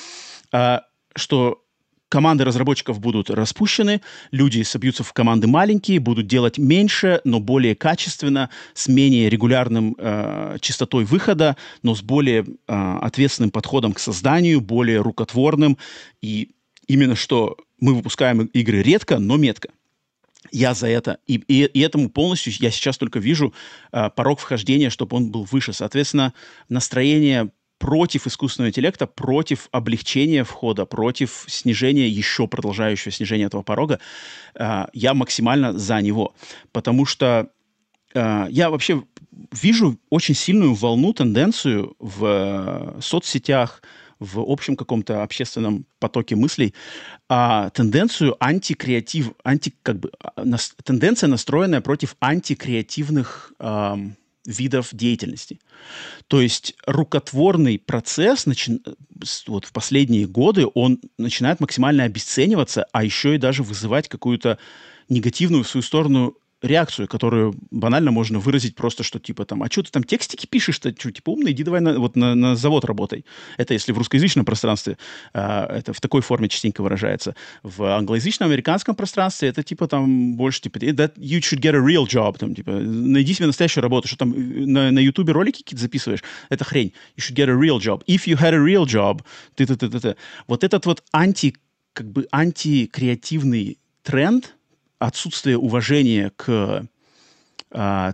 а, 0.51 0.83
что 1.15 1.63
команды 2.11 2.43
разработчиков 2.43 2.99
будут 2.99 3.29
распущены, 3.29 4.01
люди 4.31 4.63
собьются 4.63 5.03
в 5.03 5.13
команды 5.13 5.47
маленькие, 5.47 6.01
будут 6.01 6.27
делать 6.27 6.57
меньше, 6.57 7.21
но 7.23 7.39
более 7.39 7.73
качественно, 7.73 8.49
с 8.73 8.89
менее 8.89 9.29
регулярным 9.29 9.95
э, 9.97 10.57
частотой 10.59 11.05
выхода, 11.05 11.55
но 11.83 11.95
с 11.95 12.01
более 12.01 12.43
э, 12.43 12.97
ответственным 13.01 13.49
подходом 13.49 13.93
к 13.93 13.99
созданию, 13.99 14.59
более 14.59 14.99
рукотворным. 14.99 15.77
И 16.21 16.51
именно 16.91 17.15
что 17.15 17.57
мы 17.79 17.95
выпускаем 17.95 18.45
игры 18.45 18.81
редко, 18.81 19.19
но 19.19 19.37
метко. 19.37 19.69
Я 20.51 20.73
за 20.73 20.87
это. 20.87 21.19
И, 21.27 21.35
и, 21.47 21.63
и 21.65 21.79
этому 21.79 22.09
полностью 22.09 22.51
я 22.59 22.71
сейчас 22.71 22.97
только 22.97 23.19
вижу 23.19 23.53
э, 23.91 24.09
порог 24.15 24.39
вхождения, 24.39 24.89
чтобы 24.89 25.15
он 25.15 25.31
был 25.31 25.47
выше. 25.49 25.71
Соответственно, 25.71 26.33
настроение 26.67 27.51
против 27.77 28.27
искусственного 28.27 28.69
интеллекта, 28.69 29.07
против 29.07 29.69
облегчения 29.71 30.43
входа, 30.43 30.85
против 30.85 31.45
снижения, 31.47 32.07
еще 32.07 32.47
продолжающего 32.47 33.11
снижения 33.11 33.45
этого 33.45 33.63
порога, 33.63 33.99
э, 34.55 34.85
я 34.93 35.13
максимально 35.13 35.77
за 35.77 36.01
него. 36.01 36.33
Потому 36.71 37.05
что 37.05 37.49
э, 38.13 38.47
я 38.49 38.69
вообще 38.69 39.03
вижу 39.51 39.97
очень 40.09 40.35
сильную 40.35 40.73
волну, 40.73 41.13
тенденцию 41.13 41.95
в 41.99 42.25
э, 42.25 43.01
соцсетях, 43.01 43.81
в 44.21 44.39
общем 44.39 44.75
каком-то 44.75 45.23
общественном 45.23 45.85
потоке 45.99 46.35
мыслей, 46.35 46.75
а 47.27 47.71
тенденцию 47.71 48.37
антикреатив, 48.39 49.31
анти, 49.43 49.73
как 49.81 49.99
бы, 49.99 50.11
а, 50.19 50.45
нас, 50.45 50.73
тенденция, 50.83 51.27
настроенная 51.27 51.81
против 51.81 52.15
антикреативных 52.21 53.51
эм, 53.59 54.15
видов 54.45 54.89
деятельности. 54.91 55.59
То 56.27 56.39
есть 56.39 56.75
рукотворный 56.85 57.79
процесс 57.79 58.45
начи... 58.45 58.79
вот 59.47 59.65
в 59.65 59.73
последние 59.73 60.27
годы 60.27 60.67
он 60.75 60.99
начинает 61.17 61.59
максимально 61.59 62.03
обесцениваться, 62.03 62.85
а 62.91 63.03
еще 63.03 63.35
и 63.35 63.39
даже 63.39 63.63
вызывать 63.63 64.07
какую-то 64.07 64.59
негативную 65.09 65.63
в 65.63 65.67
свою 65.67 65.81
сторону 65.81 66.37
реакцию, 66.61 67.07
которую 67.07 67.55
банально 67.71 68.11
можно 68.11 68.39
выразить 68.39 68.75
просто, 68.75 69.03
что 69.03 69.19
типа 69.19 69.45
там, 69.45 69.63
а 69.63 69.67
что 69.69 69.83
ты 69.83 69.91
там 69.91 70.03
текстики 70.03 70.45
пишешь-то, 70.45 70.93
что, 70.97 71.11
типа 71.11 71.31
умный, 71.31 71.51
иди 71.51 71.63
давай 71.63 71.81
на, 71.81 71.99
вот 71.99 72.15
на, 72.15 72.35
на 72.35 72.55
завод 72.55 72.85
работай. 72.85 73.25
Это 73.57 73.73
если 73.73 73.91
в 73.91 73.97
русскоязычном 73.97 74.45
пространстве 74.45 74.97
э, 75.33 75.39
это 75.39 75.93
в 75.93 76.01
такой 76.01 76.21
форме 76.21 76.49
частенько 76.49 76.81
выражается. 76.81 77.35
В 77.63 77.83
англоязычном, 77.83 78.49
американском 78.49 78.95
пространстве 78.95 79.49
это 79.49 79.63
типа 79.63 79.87
там 79.87 80.35
больше 80.35 80.61
типа 80.61 80.77
that 80.77 81.15
you 81.17 81.39
should 81.39 81.59
get 81.59 81.75
a 81.75 81.79
real 81.79 82.05
job, 82.05 82.37
там 82.37 82.53
типа 82.53 82.71
найди 82.71 83.33
себе 83.33 83.47
настоящую 83.47 83.81
работу, 83.81 84.07
что 84.07 84.17
там 84.17 84.33
э, 84.33 84.65
на, 84.65 84.91
на 84.91 84.99
ютубе 84.99 85.33
ролики 85.33 85.63
какие-то 85.63 85.81
записываешь, 85.81 86.23
это 86.49 86.63
хрень. 86.63 86.93
You 87.17 87.21
should 87.21 87.35
get 87.35 87.49
a 87.49 87.55
real 87.55 87.79
job. 87.79 88.03
If 88.05 88.27
you 88.27 88.37
had 88.37 88.53
a 88.53 88.63
real 88.63 88.85
job, 88.85 89.21
ты 89.55 89.65
ты 89.65 89.75
ты 89.75 89.89
ты, 89.89 89.99
ты. 89.99 90.15
Вот 90.47 90.63
этот 90.63 90.85
вот 90.85 91.03
анти, 91.11 91.55
как 91.93 92.11
бы 92.11 92.27
антикреативный 92.31 93.77
тренд, 94.03 94.55
отсутствие 95.01 95.57
уважения 95.57 96.31
к 96.35 96.85
а, 97.71 98.13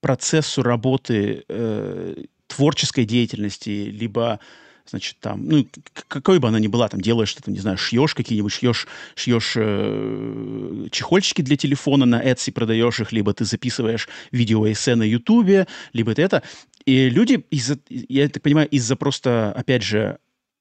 процессу 0.00 0.62
работы 0.62 1.44
э, 1.48 2.24
творческой 2.48 3.04
деятельности, 3.04 3.70
либо 3.70 4.40
значит, 4.86 5.16
там, 5.20 5.48
ну, 5.48 5.66
какой 6.08 6.40
бы 6.40 6.48
она 6.48 6.58
ни 6.58 6.66
была, 6.66 6.88
там, 6.88 7.00
делаешь 7.00 7.30
что-то, 7.30 7.50
не 7.50 7.58
знаю, 7.58 7.78
шьешь 7.78 8.14
какие-нибудь, 8.14 8.52
шьешь, 8.52 8.86
шьешь 9.14 9.54
э, 9.56 10.88
чехольчики 10.90 11.40
для 11.40 11.56
телефона 11.56 12.04
на 12.04 12.22
Etsy, 12.22 12.52
продаешь 12.52 13.00
их, 13.00 13.12
либо 13.12 13.32
ты 13.32 13.46
записываешь 13.46 14.08
видео-эссе 14.30 14.96
на 14.96 15.04
Ютубе, 15.04 15.66
либо 15.94 16.12
это 16.12 16.22
это. 16.22 16.42
И 16.84 17.08
люди, 17.08 17.46
из-за, 17.50 17.78
я 17.88 18.28
так 18.28 18.42
понимаю, 18.42 18.68
из-за 18.68 18.96
просто, 18.96 19.54
опять 19.56 19.82
же, 19.82 20.18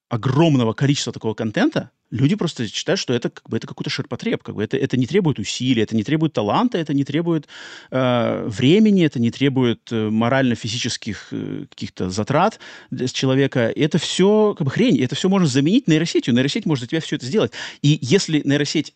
огромного 0.10 0.74
количества 0.74 1.12
такого 1.12 1.34
контента, 1.34 1.90
люди 2.14 2.36
просто 2.36 2.68
считают, 2.68 3.00
что 3.00 3.14
это 3.14 3.30
как 3.30 3.50
бы 3.50 3.58
это 3.58 3.68
какой-то 3.68 3.90
ширпотреб, 3.90 4.44
как 4.44 4.56
бы 4.56 4.64
это, 4.64 4.78
это 4.78 4.98
не 4.98 5.08
требует 5.08 5.40
усилий, 5.40 5.82
это 5.82 5.96
не 5.96 6.04
требует 6.04 6.34
таланта, 6.34 6.78
это 6.78 6.94
не 6.94 7.04
требует 7.04 7.48
э, 7.90 8.46
времени, 8.48 9.04
это 9.04 9.20
не 9.20 9.32
требует 9.32 9.92
э, 9.92 10.10
морально-физических 10.10 11.30
э, 11.32 11.66
каких-то 11.70 12.10
затрат 12.10 12.60
с 12.92 13.12
человека. 13.12 13.72
Это 13.76 13.98
все 13.98 14.54
как 14.56 14.66
бы 14.66 14.72
хрень, 14.72 15.02
это 15.02 15.16
все 15.16 15.28
можно 15.28 15.48
заменить 15.48 15.88
нейросетью. 15.88 16.34
Нейросеть 16.34 16.66
может 16.66 16.84
за 16.84 16.88
тебя 16.88 17.02
все 17.02 17.16
это 17.16 17.26
сделать. 17.26 17.52
И 17.82 17.98
если 18.02 18.42
нейросеть 18.46 18.94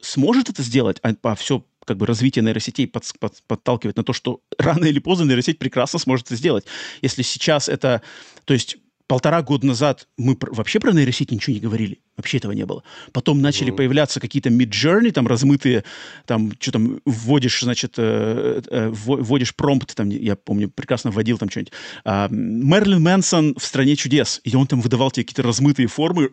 сможет 0.00 0.48
это 0.48 0.62
сделать, 0.62 0.98
а, 1.02 1.14
а 1.22 1.34
все 1.34 1.64
как 1.84 1.98
бы 1.98 2.06
развитие 2.06 2.42
нейросетей 2.42 2.86
под, 2.86 3.04
под, 3.20 3.42
подталкивает 3.46 3.96
на 3.96 4.04
то, 4.04 4.14
что 4.14 4.40
рано 4.58 4.86
или 4.86 5.00
поздно 5.00 5.24
нейросеть 5.24 5.58
прекрасно 5.58 5.98
сможет 5.98 6.26
это 6.26 6.36
сделать. 6.36 6.64
Если 7.02 7.22
сейчас 7.22 7.68
это... 7.68 8.00
То 8.46 8.54
есть 8.54 8.78
полтора 9.06 9.42
года 9.42 9.66
назад 9.66 10.08
мы 10.16 10.34
про, 10.34 10.52
вообще 10.52 10.80
про 10.80 10.92
нейросеть 10.92 11.30
ничего 11.30 11.54
не 11.54 11.60
говорили. 11.60 12.00
Вообще 12.16 12.38
этого 12.38 12.52
не 12.52 12.64
было. 12.64 12.82
Потом 13.12 13.42
начали 13.42 13.72
mm. 13.72 13.76
появляться 13.76 14.20
какие-то 14.20 14.48
mid-journey, 14.48 15.10
там 15.10 15.26
размытые, 15.26 15.84
там, 16.26 16.52
что 16.58 16.72
там, 16.72 17.00
вводишь, 17.04 17.60
значит, 17.60 17.94
э, 17.98 18.62
э, 18.70 18.88
вводишь 18.90 19.54
промпт, 19.54 19.94
там, 19.94 20.08
я 20.08 20.36
помню, 20.36 20.70
прекрасно 20.70 21.10
вводил 21.10 21.38
там 21.38 21.50
что-нибудь. 21.50 21.72
Э, 22.04 22.28
Мерлин 22.30 23.02
Мэнсон 23.02 23.56
в 23.58 23.64
«Стране 23.64 23.96
чудес», 23.96 24.40
и 24.44 24.54
он 24.56 24.66
там 24.66 24.80
выдавал 24.80 25.10
тебе 25.10 25.24
какие-то 25.24 25.42
размытые 25.42 25.88
формы, 25.88 26.30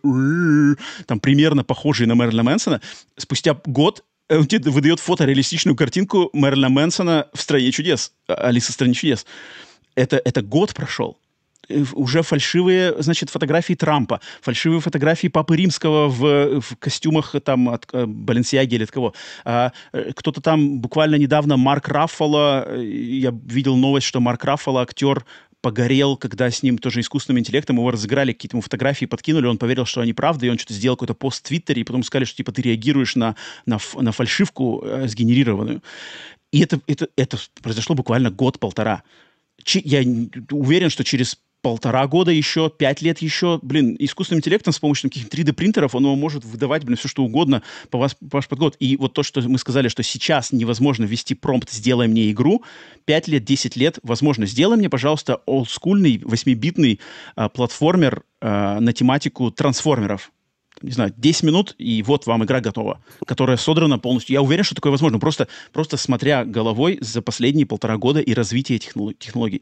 там, 1.08 1.20
примерно 1.20 1.64
похожие 1.64 2.08
на 2.08 2.14
Мерлина 2.14 2.44
Мэнсона. 2.44 2.82
Спустя 3.18 3.60
год 3.66 4.04
он 4.30 4.46
тебе 4.46 4.72
выдает 4.72 5.02
фотореалистичную 5.02 5.76
картинку 5.76 6.30
Мерлина 6.32 6.70
Мэнсона 6.70 7.28
в 7.34 7.42
«Стране 7.42 7.72
чудес», 7.72 8.14
Алиса 8.28 8.72
в 8.72 8.76
«Стране 8.76 8.94
чудес». 8.94 9.26
Это, 9.96 10.22
это 10.24 10.42
год 10.42 10.74
прошел. 10.74 11.18
Э, 11.70 11.84
уже 11.94 12.22
фальшивые, 12.22 13.02
значит, 13.02 13.30
фотографии 13.30 13.74
Трампа, 13.74 14.20
фальшивые 14.42 14.82
фотографии 14.82 15.28
Папы 15.28 15.56
Римского 15.56 16.08
в, 16.08 16.62
в 16.62 16.76
костюмах 16.78 17.36
там 17.44 17.70
от 17.70 17.88
э, 17.94 18.06
Баленсиаги 18.06 18.76
или 18.76 18.84
от 18.84 18.92
кого. 18.92 19.14
А, 19.46 19.72
э, 19.94 20.12
кто-то 20.16 20.42
там 20.42 20.80
буквально 20.80 21.16
недавно, 21.16 21.58
Марк 21.58 21.88
Раффало, 21.88 22.80
я 22.82 23.34
видел 23.46 23.76
новость, 23.76 24.08
что 24.08 24.20
Марк 24.20 24.44
Раффало, 24.44 24.82
актер, 24.82 25.26
погорел, 25.62 26.18
когда 26.18 26.50
с 26.50 26.64
ним 26.64 26.80
тоже 26.80 27.02
искусственным 27.02 27.40
интеллектом 27.40 27.78
его 27.78 27.92
разыграли, 27.92 28.34
какие-то 28.34 28.56
ему 28.56 28.64
фотографии 28.64 29.06
подкинули, 29.06 29.46
он 29.46 29.60
поверил, 29.60 29.86
что 29.86 30.02
они 30.02 30.14
правда, 30.14 30.48
и 30.48 30.50
он 30.50 30.58
что-то 30.58 30.74
сделал 30.74 30.96
какой-то 30.96 31.14
пост 31.14 31.46
в 31.46 31.48
Твиттере, 31.48 31.82
и 31.82 31.84
потом 31.84 32.04
сказали, 32.04 32.26
что 32.26 32.38
типа 32.38 32.52
ты 32.52 32.64
реагируешь 32.64 33.16
на, 33.16 33.36
на, 33.68 33.78
на 33.94 34.12
фальшивку 34.12 34.82
э, 34.84 35.08
сгенерированную. 35.08 35.84
И 36.52 36.62
это, 36.62 36.82
это, 36.88 37.08
это 37.16 37.38
произошло 37.62 37.96
буквально 37.96 38.32
год-полтора. 38.32 39.04
Я 39.68 40.02
уверен, 40.50 40.90
что 40.90 41.04
через 41.04 41.38
полтора 41.62 42.08
года 42.08 42.32
еще, 42.32 42.70
пять 42.70 43.02
лет 43.02 43.20
еще, 43.20 43.60
блин, 43.62 43.96
искусственным 44.00 44.40
интеллектом 44.40 44.74
с 44.74 44.80
помощью 44.80 45.10
каких-то 45.10 45.36
3D-принтеров 45.38 45.96
он 45.96 46.04
может 46.04 46.44
выдавать, 46.44 46.84
блин, 46.84 46.98
все 46.98 47.08
что 47.08 47.24
угодно 47.24 47.62
по, 47.90 47.98
вас, 47.98 48.16
по 48.16 48.38
ваш 48.38 48.48
подход. 48.48 48.76
И 48.80 48.98
вот 48.98 49.14
то, 49.14 49.24
что 49.24 49.42
мы 49.42 49.58
сказали, 49.58 49.88
что 49.88 50.04
сейчас 50.04 50.52
невозможно 50.52 51.06
ввести 51.06 51.36
промпт 51.36 51.70
«сделай 51.72 52.08
мне 52.08 52.32
игру», 52.32 52.64
5 53.06 53.28
лет, 53.28 53.44
10 53.44 53.76
лет, 53.76 54.00
возможно, 54.04 54.46
сделай 54.46 54.78
мне, 54.78 54.90
пожалуйста, 54.90 55.42
олдскульный 55.46 56.18
8-битный 56.18 57.00
а, 57.36 57.50
платформер 57.50 58.24
а, 58.42 58.80
на 58.80 58.94
тематику 58.94 59.52
трансформеров 59.52 60.32
не 60.82 60.92
знаю, 60.92 61.14
10 61.16 61.44
минут, 61.44 61.76
и 61.78 62.04
вот 62.04 62.26
вам 62.26 62.44
игра 62.44 62.60
готова, 62.60 63.04
которая 63.26 63.58
содрана 63.58 64.00
полностью. 64.00 64.34
Я 64.34 64.42
уверен, 64.42 64.64
что 64.64 64.76
такое 64.76 64.92
возможно, 64.92 65.20
просто, 65.20 65.48
просто 65.72 65.98
смотря 65.98 66.46
головой 66.46 66.98
за 67.02 67.22
последние 67.22 67.66
полтора 67.66 67.98
года 67.98 68.20
и 68.20 68.34
развитие 68.34 68.80
технологий. 68.80 69.62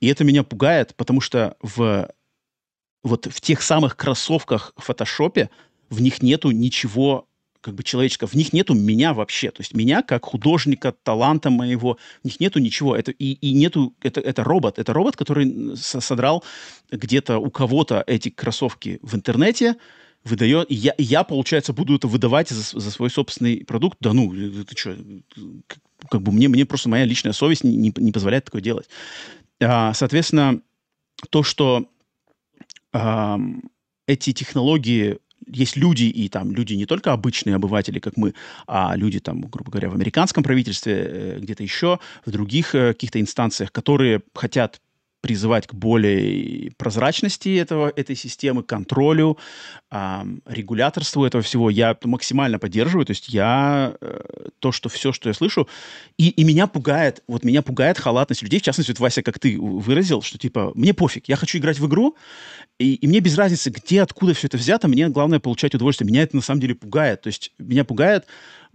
И 0.00 0.06
это 0.06 0.24
меня 0.24 0.42
пугает, 0.42 0.94
потому 0.96 1.20
что 1.20 1.56
в 1.62 2.08
вот 3.04 3.26
в 3.26 3.40
тех 3.40 3.62
самых 3.62 3.96
кроссовках 3.96 4.72
в 4.76 4.84
фотошопе 4.84 5.50
в 5.88 6.00
них 6.02 6.20
нету 6.22 6.50
ничего 6.50 7.28
как 7.60 7.74
бы 7.74 7.82
человеческого, 7.82 8.28
в 8.28 8.34
них 8.34 8.52
нету 8.52 8.74
меня 8.74 9.12
вообще, 9.12 9.50
то 9.50 9.62
есть 9.62 9.74
меня 9.74 10.02
как 10.02 10.26
художника, 10.26 10.92
таланта 10.92 11.50
моего, 11.50 11.98
в 12.22 12.24
них 12.24 12.38
нету 12.40 12.60
ничего, 12.60 12.94
это 12.96 13.10
и, 13.10 13.32
и 13.32 13.52
нету, 13.52 13.94
это, 14.00 14.20
это 14.20 14.44
робот, 14.44 14.78
это 14.78 14.92
робот, 14.92 15.16
который 15.16 15.76
содрал 15.76 16.44
где-то 16.90 17.38
у 17.38 17.50
кого-то 17.50 18.04
эти 18.06 18.30
кроссовки 18.30 19.00
в 19.02 19.16
интернете, 19.16 19.76
выдает, 20.24 20.70
и 20.70 20.74
я, 20.74 20.92
и 20.92 21.02
я, 21.02 21.24
получается, 21.24 21.72
буду 21.72 21.96
это 21.96 22.08
выдавать 22.08 22.48
за, 22.48 22.78
за 22.78 22.90
свой 22.90 23.10
собственный 23.10 23.64
продукт, 23.64 23.98
да 24.00 24.12
ну, 24.12 24.32
ты 24.64 24.76
что, 24.76 24.96
как, 26.08 26.22
бы 26.22 26.32
мне, 26.32 26.48
мне 26.48 26.66
просто 26.66 26.88
моя 26.88 27.04
личная 27.04 27.32
совесть 27.32 27.64
не, 27.64 27.76
не, 27.76 27.92
не 27.96 28.12
позволяет 28.12 28.44
такое 28.44 28.60
делать. 28.60 28.88
А, 29.60 29.94
соответственно, 29.94 30.60
то, 31.30 31.42
что 31.42 31.88
а, 32.92 33.38
эти 34.06 34.32
технологии 34.32 35.18
есть 35.46 35.76
люди, 35.76 36.04
и 36.04 36.28
там 36.28 36.52
люди 36.52 36.74
не 36.74 36.86
только 36.86 37.12
обычные 37.12 37.56
обыватели, 37.56 37.98
как 37.98 38.16
мы, 38.16 38.34
а 38.66 38.94
люди 38.96 39.20
там, 39.20 39.42
грубо 39.42 39.70
говоря, 39.70 39.90
в 39.90 39.94
американском 39.94 40.42
правительстве, 40.42 40.94
э, 40.94 41.38
где-то 41.40 41.62
еще, 41.62 41.98
в 42.24 42.30
других 42.30 42.74
э, 42.74 42.92
каких-то 42.92 43.20
инстанциях, 43.20 43.72
которые 43.72 44.22
хотят 44.34 44.80
призывать 45.20 45.66
к 45.66 45.74
более 45.74 46.70
прозрачности 46.76 47.56
этого, 47.56 47.92
этой 47.94 48.16
системы, 48.16 48.62
контролю, 48.62 49.38
э, 49.90 50.22
регуляторству 50.46 51.24
этого 51.24 51.42
всего. 51.42 51.70
Я 51.70 51.96
максимально 52.04 52.58
поддерживаю. 52.58 53.04
То 53.06 53.10
есть 53.10 53.28
я 53.28 53.96
э, 54.00 54.48
то, 54.60 54.72
что 54.72 54.88
все, 54.88 55.12
что 55.12 55.28
я 55.28 55.34
слышу, 55.34 55.68
и, 56.16 56.28
и 56.28 56.44
меня 56.44 56.66
пугает, 56.66 57.22
вот 57.26 57.44
меня 57.44 57.62
пугает 57.62 57.98
халатность 57.98 58.42
людей, 58.42 58.60
в 58.60 58.62
частности, 58.62 58.90
вот 58.90 59.00
Вася, 59.00 59.22
как 59.22 59.38
ты 59.38 59.58
выразил, 59.58 60.22
что 60.22 60.38
типа 60.38 60.72
мне 60.74 60.94
пофиг, 60.94 61.28
я 61.28 61.36
хочу 61.36 61.58
играть 61.58 61.78
в 61.78 61.86
игру, 61.86 62.16
и, 62.78 62.94
и 62.94 63.06
мне 63.08 63.20
без 63.20 63.36
разницы, 63.36 63.70
где, 63.70 64.02
откуда 64.02 64.34
все 64.34 64.46
это 64.46 64.56
взято, 64.56 64.86
мне 64.86 65.08
главное 65.08 65.40
получать 65.40 65.74
удовольствие. 65.74 66.08
Меня 66.08 66.22
это 66.22 66.36
на 66.36 66.42
самом 66.42 66.60
деле 66.60 66.76
пугает. 66.76 67.22
То 67.22 67.26
есть 67.26 67.52
меня 67.58 67.84
пугает 67.84 68.26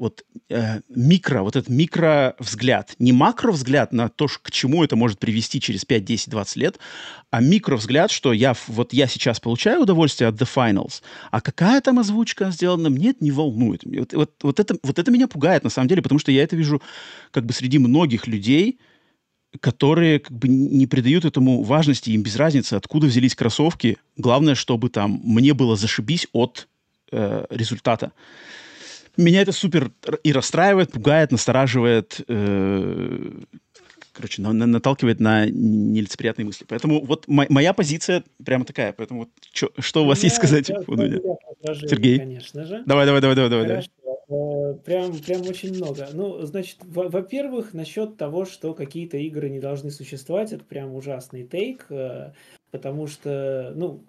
вот 0.03 0.25
э, 0.49 0.81
микро, 0.89 1.43
вот 1.43 1.55
этот 1.55 1.69
микро 1.69 2.35
взгляд. 2.37 2.93
Не 2.99 3.13
макро 3.13 3.53
взгляд 3.53 3.93
на 3.93 4.09
то, 4.09 4.27
к 4.27 4.51
чему 4.51 4.83
это 4.83 4.97
может 4.97 5.17
привести 5.17 5.61
через 5.61 5.85
5, 5.85 6.03
10, 6.03 6.29
20 6.29 6.55
лет, 6.57 6.79
а 7.31 7.39
микро 7.39 7.77
взгляд, 7.77 8.11
что 8.11 8.33
я, 8.33 8.53
вот 8.67 8.91
я 8.91 9.07
сейчас 9.07 9.39
получаю 9.39 9.83
удовольствие 9.83 10.27
от 10.27 10.35
The 10.35 10.45
Finals, 10.53 11.01
а 11.31 11.39
какая 11.39 11.79
там 11.79 11.99
озвучка 11.99 12.51
сделана, 12.51 12.89
мне 12.89 13.11
это 13.11 13.23
не 13.23 13.31
волнует. 13.31 13.83
Вот, 13.85 14.13
вот, 14.13 14.31
вот, 14.43 14.59
это, 14.59 14.75
вот 14.83 14.99
это 14.99 15.09
меня 15.09 15.29
пугает 15.29 15.63
на 15.63 15.69
самом 15.69 15.87
деле, 15.87 16.01
потому 16.01 16.19
что 16.19 16.33
я 16.33 16.43
это 16.43 16.57
вижу 16.57 16.81
как 17.31 17.45
бы 17.45 17.53
среди 17.53 17.79
многих 17.79 18.27
людей, 18.27 18.79
которые 19.61 20.19
как 20.19 20.37
бы 20.37 20.49
не 20.49 20.85
придают 20.85 21.23
этому 21.23 21.63
важности, 21.63 22.09
им 22.09 22.23
без 22.23 22.35
разницы, 22.35 22.73
откуда 22.73 23.07
взялись 23.07 23.35
кроссовки. 23.35 23.99
Главное, 24.17 24.55
чтобы 24.55 24.89
там 24.89 25.21
мне 25.23 25.53
было 25.53 25.77
зашибись 25.77 26.27
от 26.33 26.67
э, 27.13 27.45
результата. 27.49 28.11
Меня 29.17 29.41
это 29.41 29.51
супер 29.51 29.91
и 30.23 30.33
расстраивает, 30.33 30.91
пугает, 30.91 31.31
настораживает, 31.31 32.21
э, 32.27 33.31
короче, 34.11 34.41
на, 34.41 34.53
на, 34.53 34.65
наталкивает 34.65 35.19
на 35.19 35.45
нелицеприятные 35.45 36.45
мысли. 36.45 36.65
Поэтому 36.67 37.03
вот 37.05 37.27
мо- 37.27 37.45
моя 37.49 37.73
позиция 37.73 38.23
прямо 38.43 38.65
такая. 38.65 38.93
Поэтому 38.93 39.21
вот 39.21 39.29
чё, 39.51 39.69
что 39.79 40.03
у 40.03 40.07
вас 40.07 40.19
я, 40.19 40.27
есть 40.27 40.37
сказать? 40.37 40.67
Сергей? 40.67 42.19
Конечно 42.19 42.65
же. 42.65 42.83
Давай, 42.85 43.05
давай, 43.05 43.21
давай, 43.21 43.35
давай, 43.35 43.49
давай. 43.49 43.67
давай. 43.67 43.89
Э, 44.29 44.73
прям, 44.85 45.19
прям 45.19 45.41
очень 45.47 45.75
много. 45.75 46.07
Ну, 46.13 46.41
значит, 46.45 46.77
во-первых, 46.81 47.73
насчет 47.73 48.17
того, 48.17 48.45
что 48.45 48.73
какие-то 48.73 49.17
игры 49.17 49.49
не 49.49 49.59
должны 49.59 49.91
существовать, 49.91 50.53
это 50.53 50.63
прям 50.63 50.95
ужасный 50.95 51.43
тейк, 51.43 51.85
э, 51.89 52.31
потому 52.71 53.07
что, 53.07 53.73
ну, 53.75 54.03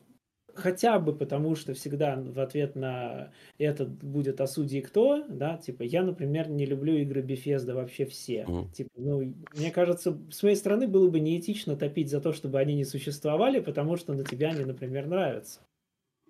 хотя 0.54 0.98
бы 0.98 1.14
потому, 1.14 1.54
что 1.54 1.74
всегда 1.74 2.16
в 2.16 2.38
ответ 2.40 2.76
на 2.76 3.32
это 3.58 3.84
будет 3.86 4.40
«А 4.40 4.46
судьи 4.46 4.80
кто?», 4.80 5.24
да, 5.28 5.56
типа, 5.58 5.82
я, 5.82 6.02
например, 6.02 6.48
не 6.48 6.66
люблю 6.66 6.94
игры 6.94 7.22
Bethesda 7.22 7.74
вообще 7.74 8.06
все. 8.06 8.44
Mm. 8.48 8.72
Типа, 8.72 8.90
ну, 8.96 9.34
мне 9.54 9.70
кажется, 9.70 10.18
с 10.30 10.42
моей 10.42 10.56
стороны 10.56 10.88
было 10.88 11.10
бы 11.10 11.20
неэтично 11.20 11.76
топить 11.76 12.10
за 12.10 12.20
то, 12.20 12.32
чтобы 12.32 12.58
они 12.58 12.74
не 12.74 12.84
существовали, 12.84 13.60
потому 13.60 13.96
что 13.96 14.14
на 14.14 14.24
тебя 14.24 14.50
они, 14.50 14.64
например, 14.64 15.06
нравятся. 15.06 15.60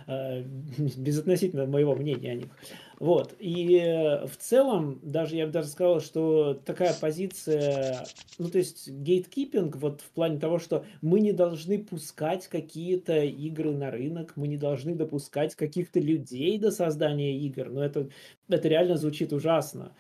Э, 0.06 0.42
безотносительно 0.96 1.66
моего 1.66 1.94
мнения 1.94 2.32
о 2.32 2.34
них. 2.34 2.48
Вот. 2.98 3.34
И 3.38 3.76
э, 3.76 4.26
в 4.26 4.36
целом, 4.38 5.00
даже 5.02 5.36
я 5.36 5.46
бы 5.46 5.52
даже 5.52 5.68
сказал, 5.68 6.00
что 6.00 6.54
такая 6.54 6.94
позиция, 6.94 8.06
ну, 8.38 8.48
то 8.48 8.58
есть 8.58 8.88
гейткипинг, 8.88 9.76
вот 9.76 10.02
в 10.02 10.10
плане 10.10 10.38
того, 10.38 10.58
что 10.58 10.84
мы 11.00 11.20
не 11.20 11.32
должны 11.32 11.78
пускать 11.78 12.48
какие-то 12.48 13.24
игры 13.24 13.72
на 13.72 13.90
рынок, 13.90 14.34
мы 14.36 14.46
не 14.46 14.56
должны 14.56 14.94
допускать 14.94 15.54
каких-то 15.54 16.00
людей 16.00 16.58
до 16.58 16.70
создания 16.70 17.38
игр, 17.38 17.70
но 17.70 17.82
это, 17.82 18.08
это 18.48 18.68
реально 18.68 18.96
звучит 18.96 19.32
ужасно. 19.32 19.92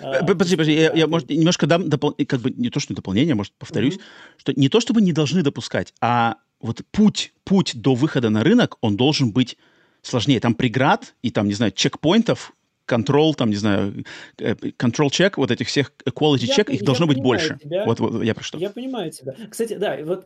А, 0.00 0.24
подожди, 0.24 0.56
подожди, 0.56 0.74
я, 0.74 0.92
я 0.92 1.06
может, 1.06 1.30
немножко 1.30 1.66
дам, 1.66 1.88
допол... 1.88 2.14
как 2.26 2.40
бы 2.40 2.50
не 2.50 2.70
то, 2.70 2.80
что 2.80 2.94
дополнение, 2.94 3.34
может, 3.34 3.54
повторюсь, 3.54 3.96
mm 3.96 4.02
что 4.36 4.52
не 4.52 4.68
то, 4.68 4.80
чтобы 4.80 5.00
не 5.00 5.12
должны 5.12 5.42
допускать, 5.42 5.92
а 6.00 6.36
вот 6.60 6.82
путь, 6.90 7.32
путь 7.44 7.72
до 7.74 7.94
выхода 7.94 8.30
на 8.30 8.42
рынок, 8.42 8.76
он 8.80 8.96
должен 8.96 9.32
быть 9.32 9.56
сложнее. 10.02 10.40
Там 10.40 10.54
преград 10.54 11.14
и 11.22 11.30
там, 11.30 11.46
не 11.46 11.54
знаю, 11.54 11.72
чекпоинтов, 11.72 12.52
контрол, 12.88 13.34
там, 13.34 13.50
не 13.50 13.56
знаю, 13.56 14.04
control 14.38 15.08
check, 15.08 15.34
вот 15.36 15.50
этих 15.50 15.68
всех 15.68 15.92
quality 16.06 16.46
я, 16.46 16.56
check, 16.56 16.72
их 16.72 16.82
должно 16.82 17.06
быть 17.06 17.18
больше. 17.18 17.58
Тебя. 17.62 17.84
Вот, 17.84 18.00
вот 18.00 18.22
я 18.22 18.34
про 18.34 18.42
что. 18.42 18.58
Я 18.58 18.70
понимаю 18.70 19.12
тебя. 19.12 19.34
Кстати, 19.50 19.74
да, 19.74 19.98
вот 20.02 20.24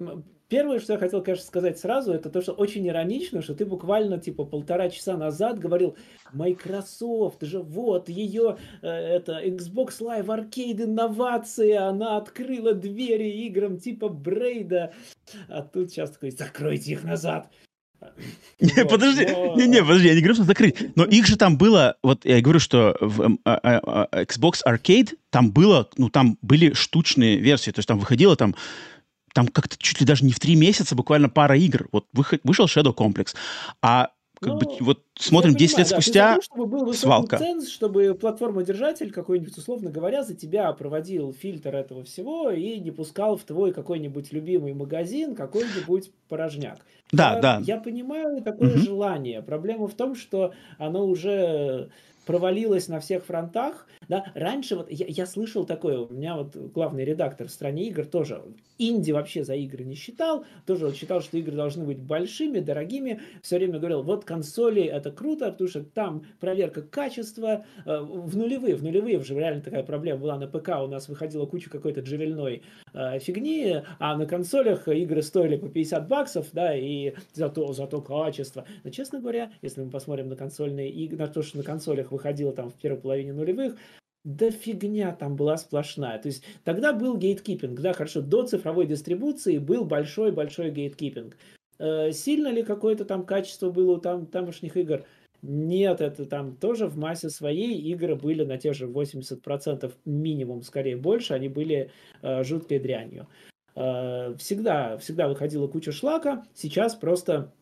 первое, 0.49 0.81
что 0.81 0.92
я 0.92 0.99
хотел, 0.99 1.23
конечно, 1.23 1.47
сказать 1.47 1.78
сразу, 1.78 2.12
это 2.12 2.31
то, 2.31 2.41
что 2.41 2.52
очень 2.52 2.86
иронично, 2.86 3.42
что 3.42 3.55
ты 3.55 3.65
буквально, 3.65 4.18
типа, 4.18 4.44
полтора 4.44 4.91
часа 4.91 5.16
назад 5.16 5.58
говорил, 5.58 5.97
Microsoft 6.32 7.42
же, 7.42 7.60
вот, 7.60 8.08
ее, 8.08 8.58
э, 8.82 8.89
это, 8.89 9.42
Xbox 9.44 10.00
Live 10.00 10.26
Arcade 10.26 10.84
инновация, 10.84 11.89
она 11.89 12.16
открыла 12.18 12.74
двери 12.74 13.47
играм 13.47 13.78
типа 13.78 14.08
Брейда, 14.08 14.92
а 15.49 15.62
тут 15.62 15.91
сейчас 15.91 16.10
такой, 16.10 16.31
закройте 16.31 16.92
их 16.92 17.05
назад. 17.05 17.50
Не, 18.61 18.85
подожди, 18.85 19.27
не, 19.57 19.67
не, 19.67 19.83
подожди, 19.83 20.09
я 20.09 20.15
не 20.15 20.21
говорю, 20.21 20.35
что 20.35 20.45
закрыть. 20.45 20.97
Но 20.97 21.05
их 21.05 21.27
же 21.27 21.37
там 21.37 21.57
было, 21.57 21.97
вот 22.03 22.25
я 22.25 22.41
говорю, 22.41 22.61
что 22.61 22.97
в 23.01 23.21
эм, 23.23 23.41
а, 23.45 23.59
а, 23.63 24.09
а, 24.13 24.23
Xbox 24.23 24.61
Arcade 24.67 25.15
там 25.31 25.51
было, 25.51 25.89
ну 25.97 26.09
там 26.11 26.39
были 26.43 26.73
штучные 26.73 27.39
версии, 27.39 27.73
то 27.73 27.81
есть 27.81 27.89
там 27.89 27.99
выходило 27.99 28.37
там 28.37 28.55
там 29.35 29.49
как-то 29.49 29.77
чуть 29.79 29.99
ли 30.01 30.07
даже 30.07 30.25
не 30.25 30.33
в 30.33 30.39
три 30.39 30.55
месяца, 30.55 30.95
буквально 30.95 31.29
пара 31.29 31.57
игр. 31.57 31.89
Вот 31.91 32.07
вышел 32.45 32.67
Shadow 32.67 32.95
Complex. 32.95 33.35
А 33.81 34.11
как 34.43 34.55
ну, 34.55 34.59
бы 34.59 34.67
вот 34.81 35.05
смотрим 35.15 35.55
10 35.55 35.79
лет 35.79 35.89
да, 35.89 35.95
спустя 35.95 36.31
того, 36.31 36.43
чтобы 36.43 36.67
был 36.67 36.93
свалка. 36.95 37.39
Ценз, 37.39 37.69
чтобы 37.69 38.15
платформодержатель 38.15 39.12
какой-нибудь, 39.12 39.57
условно 39.57 39.89
говоря, 39.89 40.25
за 40.25 40.35
тебя 40.35 40.73
проводил 40.73 41.33
фильтр 41.33 41.77
этого 41.77 42.03
всего 42.03 42.51
и 42.51 42.81
не 42.81 42.91
пускал 42.91 43.37
в 43.37 43.45
твой 43.45 43.73
какой-нибудь 43.73 44.33
любимый 44.33 44.75
магазин 44.75 45.37
какой-нибудь 45.37 46.11
порожняк. 46.29 46.79
Да, 47.12 47.35
я, 47.35 47.41
да. 47.41 47.62
Я 47.65 47.79
понимаю 47.79 48.43
такое 48.43 48.73
угу. 48.73 48.79
желание. 48.79 49.43
Проблема 49.43 49.87
в 49.87 49.95
том, 49.95 50.17
что 50.17 50.53
оно 50.77 51.07
уже 51.07 51.91
провалилась 52.27 52.89
на 52.89 52.99
всех 52.99 53.25
фронтах. 53.25 53.87
Да? 54.12 54.26
Раньше 54.34 54.76
вот 54.76 54.91
я, 54.91 55.07
я 55.08 55.24
слышал 55.24 55.65
такое, 55.65 56.00
у 56.00 56.12
меня 56.12 56.36
вот 56.36 56.55
главный 56.55 57.02
редактор 57.02 57.49
в 57.49 57.50
стране 57.50 57.89
игр 57.89 58.05
тоже 58.05 58.42
инди 58.78 59.10
вообще 59.10 59.42
за 59.42 59.55
игры 59.55 59.84
не 59.84 59.94
считал, 59.94 60.44
тоже 60.66 60.84
вот 60.84 60.97
считал, 60.97 61.23
что 61.23 61.39
игры 61.39 61.57
должны 61.57 61.86
быть 61.86 61.99
большими, 61.99 62.60
дорогими, 62.60 63.23
все 63.41 63.57
время 63.57 63.78
говорил, 63.78 64.02
вот 64.02 64.26
консоли 64.26 64.82
это 64.82 65.10
круто, 65.10 65.50
потому 65.50 65.70
что 65.70 65.82
там 65.82 66.26
проверка 66.41 66.82
качества 66.82 67.65
э, 67.86 68.00
в 68.00 68.36
нулевые, 68.36 68.76
в 68.76 68.82
нулевые 68.82 69.18
уже 69.18 69.34
реально 69.34 69.62
такая 69.62 69.82
проблема 69.82 70.20
была 70.20 70.39
на 70.39 70.47
ПК, 70.47 70.82
у 70.82 70.89
нас 70.89 71.08
выходила 71.08 71.47
куча 71.47 71.70
какой-то 71.70 72.00
джевельной 72.00 72.65
э, 72.92 73.18
фигни, 73.18 73.81
а 73.99 74.15
на 74.18 74.26
консолях 74.26 74.89
игры 74.89 75.23
стоили 75.23 75.57
по 75.57 75.70
50 75.70 76.07
баксов, 76.07 76.49
да, 76.52 76.76
и 76.76 77.15
зато, 77.32 77.73
зато 77.73 78.02
качество. 78.02 78.66
Но, 78.84 78.91
честно 78.91 79.20
говоря, 79.20 79.52
если 79.62 79.81
мы 79.81 79.91
посмотрим 79.91 80.28
на 80.28 80.36
консольные 80.36 80.91
игры, 80.91 81.16
на 81.16 81.28
то, 81.28 81.42
что 81.42 81.57
на 81.57 81.65
консолях 81.65 82.12
выходило 82.12 82.52
там 82.52 82.68
в 82.68 82.74
первой 82.74 83.00
половине 83.00 83.32
нулевых, 83.32 83.76
да 84.25 84.51
фигня 84.51 85.12
там 85.12 85.36
была 85.36 85.57
сплошная. 85.57 86.18
То 86.18 86.28
есть 86.28 86.44
тогда 86.65 86.92
был 86.92 87.17
гейткипинг, 87.17 87.81
да, 87.81 87.92
хорошо, 87.92 88.20
до 88.20 88.47
цифровой 88.47 88.86
дистрибуции 88.86 89.59
был 89.59 89.84
большой-большой 89.84 90.70
гейткипинг. 90.70 91.36
Э, 91.78 92.12
сильно 92.12 92.49
ли 92.49 92.62
какое-то 92.62 93.05
там 93.05 93.25
качество 93.25 93.70
было 93.70 93.97
у 93.97 94.01
там, 94.01 94.26
тамошних 94.26 94.76
игр? 94.76 95.05
Нет, 95.42 96.01
это 96.01 96.25
там 96.25 96.55
тоже 96.55 96.86
в 96.86 96.97
массе 96.97 97.28
своей 97.28 97.76
игры 97.76 98.15
были 98.15 98.44
на 98.44 98.59
те 98.59 98.73
же 98.73 98.86
80% 98.86 99.92
минимум, 100.05 100.62
скорее 100.62 100.97
больше, 100.97 101.34
они 101.34 101.49
были 101.49 101.91
э, 102.23 102.44
жуткой 102.44 102.78
дрянью. 102.78 103.26
Э, 103.75 104.34
всегда, 104.39 104.99
всегда 104.99 105.26
выходила 105.26 105.67
куча 105.67 105.91
шлака, 105.91 106.47
сейчас 106.55 106.94
просто 106.94 107.52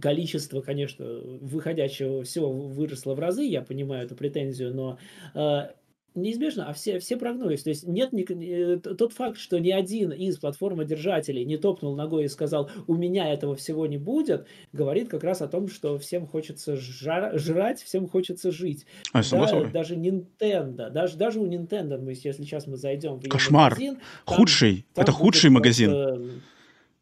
количество, 0.00 0.60
конечно, 0.60 1.04
выходящего 1.04 2.24
всего 2.24 2.50
выросло 2.50 3.14
в 3.14 3.20
разы, 3.20 3.44
я 3.44 3.62
понимаю 3.62 4.06
эту 4.06 4.16
претензию, 4.16 4.74
но 4.74 4.98
э, 5.34 5.72
Неизбежно, 6.14 6.68
а 6.68 6.72
все, 6.72 7.00
все 7.00 7.16
прогнулись. 7.16 7.64
То 7.64 7.70
есть 7.70 7.86
нет 7.86 8.12
ни, 8.12 8.24
э, 8.24 8.78
тот 8.78 9.12
факт, 9.12 9.36
что 9.36 9.58
ни 9.58 9.70
один 9.70 10.12
из 10.12 10.38
платформодержателей 10.38 11.44
не 11.44 11.56
топнул 11.56 11.96
ногой 11.96 12.24
и 12.24 12.28
сказал, 12.28 12.70
у 12.86 12.94
меня 12.94 13.32
этого 13.32 13.56
всего 13.56 13.86
не 13.86 13.98
будет, 13.98 14.46
говорит 14.72 15.08
как 15.08 15.24
раз 15.24 15.42
о 15.42 15.48
том, 15.48 15.68
что 15.68 15.98
всем 15.98 16.26
хочется 16.26 16.76
жар, 16.76 17.36
жрать, 17.38 17.82
всем 17.82 18.06
хочется 18.06 18.52
жить. 18.52 18.86
А, 19.12 19.22
да, 19.28 19.64
даже 19.64 19.96
Nintendo, 19.96 20.88
даже, 20.90 21.16
даже 21.16 21.40
у 21.40 21.46
Nintendo, 21.46 21.98
мы, 21.98 22.12
если 22.12 22.44
сейчас 22.44 22.68
мы 22.68 22.76
зайдем 22.76 23.16
в 23.16 23.28
Кошмар. 23.28 23.72
магазин... 23.72 23.98
Там, 24.24 24.36
худший. 24.36 24.86
Там 24.94 25.02
это 25.02 25.10
худший 25.10 25.50
магазин. 25.50 25.90
Просто 25.90 26.30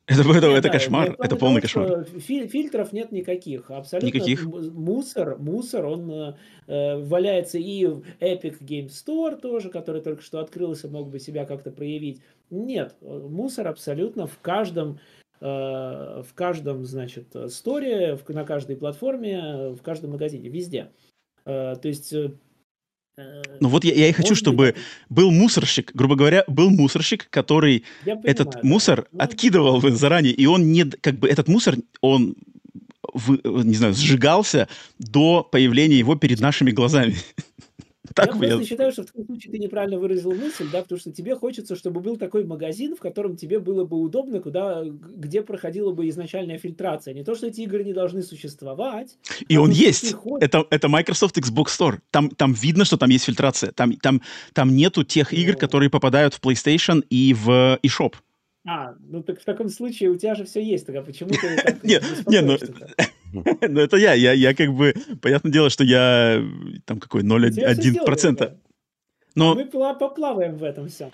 это, 0.07 0.23
это, 0.23 0.47
это 0.49 0.69
кошмар, 0.69 1.17
это 1.19 1.37
полный 1.37 1.61
кошмар. 1.61 2.05
Фильтров 2.05 2.93
нет 2.93 3.13
никаких, 3.13 3.71
абсолютно. 3.71 4.07
Никаких? 4.07 4.45
Мусор, 4.45 5.39
мусор, 5.39 5.87
он 5.87 6.11
э, 6.11 6.35
э, 6.67 6.97
валяется 6.99 7.59
и 7.59 7.87
в 7.87 8.03
Epic 8.21 8.61
Game 8.61 8.89
Store 8.89 9.41
тоже, 9.41 9.71
который 9.71 10.03
только 10.03 10.23
что 10.23 10.41
открылся, 10.41 10.89
мог 10.89 11.09
бы 11.09 11.19
себя 11.19 11.45
как-то 11.45 11.71
проявить. 11.71 12.21
Нет, 12.51 12.97
мусор 13.01 13.69
абсолютно 13.69 14.27
в 14.27 14.39
каждом 14.41 14.99
э, 15.41 15.45
в 15.45 16.35
каждом, 16.35 16.85
значит, 16.85 17.35
сторе, 17.49 18.19
на 18.29 18.45
каждой 18.45 18.77
платформе, 18.77 19.71
в 19.71 19.83
каждом 19.83 20.13
магазине, 20.13 20.49
везде. 20.49 20.91
Э, 21.45 21.77
то 21.81 21.89
есть 21.89 22.13
ну 23.61 23.69
вот 23.69 23.85
я, 23.85 23.93
я 23.93 24.09
и 24.09 24.13
хочу, 24.13 24.35
чтобы 24.35 24.75
был 25.09 25.31
мусорщик, 25.31 25.91
грубо 25.95 26.17
говоря, 26.17 26.45
был 26.47 26.71
мусорщик, 26.71 27.29
который 27.31 27.85
понимаю, 28.05 28.27
этот 28.27 28.63
мусор 28.63 29.07
да. 29.13 29.25
откидывал 29.25 29.81
заранее, 29.91 30.33
и 30.33 30.47
он 30.47 30.73
не, 30.73 30.85
как 30.85 31.19
бы 31.19 31.29
этот 31.29 31.47
мусор, 31.49 31.77
он, 32.01 32.35
в, 33.13 33.65
не 33.65 33.75
знаю, 33.75 33.95
сжигался 33.95 34.69
до 34.99 35.43
появления 35.43 35.99
его 35.99 36.17
перед 36.17 36.41
нашими 36.41 36.71
глазами. 36.71 37.17
Так 38.23 38.35
я 38.35 38.49
просто 38.49 38.67
считаю, 38.67 38.93
что 38.93 39.03
в 39.03 39.07
таком 39.07 39.27
случае 39.27 39.53
ты 39.53 39.59
неправильно 39.59 39.99
выразил 39.99 40.33
мысль, 40.33 40.69
да, 40.71 40.83
потому 40.83 41.01
что 41.01 41.13
тебе 41.13 41.35
хочется, 41.35 41.77
чтобы 41.77 42.01
был 42.01 42.17
такой 42.17 42.45
магазин, 42.45 42.95
в 42.95 43.01
котором 43.01 43.37
тебе 43.37 43.59
было 43.59 43.85
бы 43.85 44.01
удобно, 44.01 44.41
куда, 44.41 44.83
где 44.85 45.43
проходила 45.43 45.93
бы 45.93 46.09
изначальная 46.09 46.59
фильтрация. 46.59 47.15
Не 47.15 47.25
то, 47.25 47.35
что 47.35 47.47
эти 47.47 47.63
игры 47.63 47.85
не 47.85 47.93
должны 47.93 48.23
существовать. 48.23 49.17
И 49.49 49.57
он 49.57 49.71
есть. 49.71 50.15
Это, 50.41 50.67
это 50.71 50.89
Microsoft 50.89 51.39
Xbox 51.39 51.67
Store. 51.67 51.99
Там, 52.11 52.31
там 52.31 52.53
видно, 52.53 52.85
что 52.85 52.97
там 52.97 53.11
есть 53.11 53.25
фильтрация. 53.25 53.73
Там, 53.73 53.97
там, 53.97 54.21
там 54.53 54.75
нету 54.75 55.05
тех 55.05 55.33
игр, 55.33 55.57
которые 55.57 55.91
попадают 55.91 56.35
в 56.35 56.41
PlayStation 56.41 57.05
и 57.09 57.35
в 57.35 57.79
eShop. 57.83 58.15
А, 58.65 58.95
ну 59.01 59.23
так 59.23 59.41
в 59.41 59.45
таком 59.45 59.69
случае 59.69 60.11
у 60.11 60.17
тебя 60.17 60.37
же 60.37 60.45
все 60.45 60.63
есть, 60.63 60.87
тогда 60.87 61.03
почему 61.03 61.31
ты 61.31 61.79
не, 61.83 62.01
не, 62.31 62.41
ну, 62.43 62.57
ну 63.69 63.81
это 63.81 63.97
я, 63.97 64.15
я, 64.15 64.33
я 64.33 64.55
как 64.55 64.73
бы, 64.73 64.95
понятное 65.21 65.53
дело, 65.53 65.71
что 65.71 65.85
я 65.85 66.43
там 66.85 67.01
какой 67.01 67.23
0,1%. 67.23 68.57
Но... 69.35 69.55
Мы 69.55 69.65
поплаваем 69.65 70.57
в 70.57 70.65
этом 70.65 70.89
все. 70.89 71.11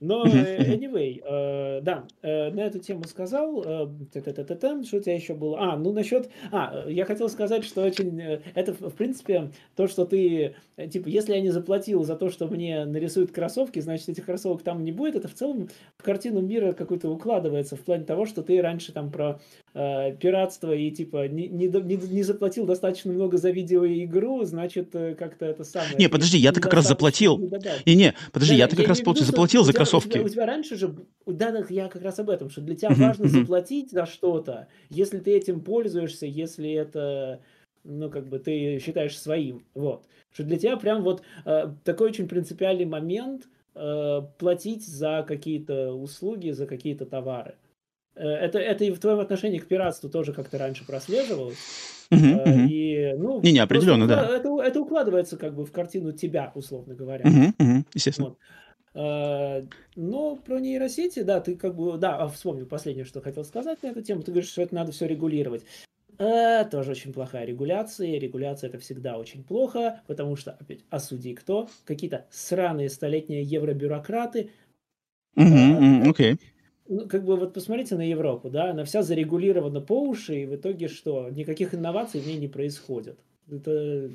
Но, 0.00 0.24
anyway, 0.24 1.22
э, 1.22 1.80
да, 1.82 2.04
э, 2.22 2.50
на 2.50 2.60
эту 2.60 2.78
тему 2.78 3.04
сказал, 3.04 3.62
э, 3.62 4.84
что 4.84 4.96
у 4.96 5.00
тебя 5.00 5.14
еще 5.14 5.34
было? 5.34 5.58
А, 5.60 5.76
ну 5.76 5.92
насчет, 5.92 6.30
а, 6.50 6.86
я 6.88 7.04
хотел 7.04 7.28
сказать, 7.28 7.66
что 7.66 7.82
очень, 7.82 8.18
это, 8.54 8.72
в 8.72 8.94
принципе, 8.94 9.52
то, 9.76 9.88
что 9.88 10.06
ты, 10.06 10.54
типа, 10.88 11.08
если 11.08 11.34
я 11.34 11.40
не 11.40 11.50
заплатил 11.50 12.02
за 12.04 12.16
то, 12.16 12.30
что 12.30 12.46
мне 12.46 12.84
нарисуют 12.84 13.32
кроссовки, 13.32 13.80
значит, 13.80 14.08
этих 14.08 14.24
кроссовок 14.24 14.62
там 14.62 14.82
не 14.82 14.92
будет, 14.92 15.16
это 15.16 15.28
в 15.28 15.34
целом 15.34 15.68
в 15.98 16.02
картину 16.02 16.40
мира 16.40 16.72
какую-то 16.72 17.10
укладывается, 17.10 17.76
в 17.76 17.80
плане 17.80 18.04
того, 18.04 18.24
что 18.24 18.42
ты 18.42 18.60
раньше 18.62 18.92
там 18.92 19.10
про 19.10 19.40
э, 19.74 20.16
пиратство 20.16 20.72
и, 20.72 20.90
типа, 20.90 21.28
не, 21.28 21.48
не, 21.48 21.66
не, 21.66 21.96
не 21.96 22.22
заплатил 22.22 22.64
достаточно 22.64 23.12
много 23.12 23.36
за 23.36 23.50
видеоигру, 23.50 24.44
значит, 24.44 24.92
как-то 24.92 25.46
это 25.46 25.64
самое... 25.64 25.96
Не, 25.98 26.08
подожди, 26.08 26.38
я-то 26.38 26.60
как 26.60 26.72
раз 26.72 26.88
заплатил. 26.88 27.38
Не, 27.86 27.94
не, 27.94 28.14
подожди, 28.32 28.54
да, 28.54 28.58
я-то 28.58 28.76
как 28.76 28.88
раз 28.88 28.98
заплатил 28.98 29.62
за 29.62 29.72
кроссовки 29.72 29.90
кроссовки. 29.90 30.08
У 30.08 30.12
тебя, 30.12 30.24
у 30.24 30.28
тебя 30.28 30.46
раньше 30.46 30.76
же, 30.76 30.94
да, 31.26 31.50
да, 31.50 31.64
я 31.68 31.88
как 31.88 32.02
раз 32.02 32.18
об 32.18 32.30
этом, 32.30 32.50
что 32.50 32.60
для 32.60 32.76
тебя 32.76 32.90
важно 32.90 33.28
заплатить 33.28 33.90
за 33.90 34.06
что-то, 34.06 34.68
если 34.88 35.18
ты 35.18 35.32
этим 35.36 35.60
пользуешься, 35.60 36.26
если 36.26 36.70
это, 36.72 37.40
ну, 37.84 38.10
как 38.10 38.28
бы 38.28 38.38
ты 38.38 38.78
считаешь 38.78 39.18
своим, 39.18 39.64
вот. 39.74 40.04
Что 40.32 40.44
для 40.44 40.58
тебя 40.58 40.76
прям 40.76 41.02
вот 41.02 41.22
э, 41.44 41.72
такой 41.84 42.10
очень 42.10 42.28
принципиальный 42.28 42.84
момент 42.84 43.48
э, 43.74 44.22
платить 44.38 44.86
за 44.86 45.24
какие-то 45.26 45.92
услуги, 45.92 46.50
за 46.50 46.66
какие-то 46.66 47.06
товары. 47.06 47.54
Э, 48.14 48.28
это, 48.28 48.58
это 48.58 48.84
и 48.84 48.90
в 48.90 49.00
твоем 49.00 49.20
отношении 49.20 49.58
к 49.58 49.66
пиратству 49.66 50.08
тоже 50.08 50.32
как-то 50.32 50.58
раньше 50.58 50.86
прослеживалось. 50.86 51.58
Uh-huh, 52.12 52.44
uh-huh. 52.44 52.66
И, 52.68 53.14
ну, 53.16 53.40
не, 53.40 53.52
не, 53.52 53.58
определенно, 53.60 54.06
да. 54.06 54.36
Это, 54.36 54.60
это 54.60 54.80
укладывается 54.80 55.36
как 55.36 55.54
бы 55.54 55.64
в 55.64 55.72
картину 55.72 56.12
тебя, 56.12 56.52
условно 56.54 56.94
говоря. 56.94 57.24
Uh-huh, 57.24 57.52
uh-huh, 57.58 57.84
естественно. 57.94 58.28
Вот. 58.30 58.38
А, 58.92 59.62
но 59.94 60.36
про 60.36 60.58
нейросети, 60.58 61.22
да, 61.22 61.40
ты 61.40 61.56
как 61.56 61.76
бы, 61.76 61.96
да, 61.98 62.16
а 62.16 62.28
вспомнил 62.28 62.66
последнее, 62.66 63.04
что 63.04 63.20
хотел 63.20 63.44
сказать 63.44 63.82
на 63.82 63.88
эту 63.88 64.02
тему. 64.02 64.22
Ты 64.22 64.32
говоришь, 64.32 64.50
что 64.50 64.62
это 64.62 64.74
надо 64.74 64.92
все 64.92 65.06
регулировать. 65.06 65.64
Это 66.20 66.68
тоже 66.70 66.90
очень 66.90 67.14
плохая 67.14 67.46
регуляция. 67.46 68.18
Регуляция 68.18 68.68
это 68.68 68.78
всегда 68.78 69.16
очень 69.16 69.42
плохо, 69.42 70.02
потому 70.06 70.36
что, 70.36 70.52
опять, 70.52 70.80
осуди 70.90 71.34
кто? 71.34 71.70
Какие-то 71.86 72.26
сраные 72.30 72.90
столетние 72.90 73.42
евробюрократы. 73.42 74.50
Окей. 75.34 75.48
Mm-hmm, 75.48 76.04
okay. 76.04 76.38
Ну, 76.88 77.08
как 77.08 77.24
бы 77.24 77.36
вот 77.36 77.54
посмотрите 77.54 77.94
на 77.96 78.06
Европу, 78.06 78.50
да, 78.50 78.72
она 78.72 78.84
вся 78.84 79.02
зарегулирована 79.02 79.80
по 79.80 79.98
уши, 79.98 80.42
и 80.42 80.46
в 80.46 80.56
итоге 80.56 80.88
что? 80.88 81.30
Никаких 81.30 81.72
инноваций 81.72 82.20
в 82.20 82.26
ней 82.26 82.36
не 82.36 82.48
происходит. 82.48 83.18
Это 83.50 84.10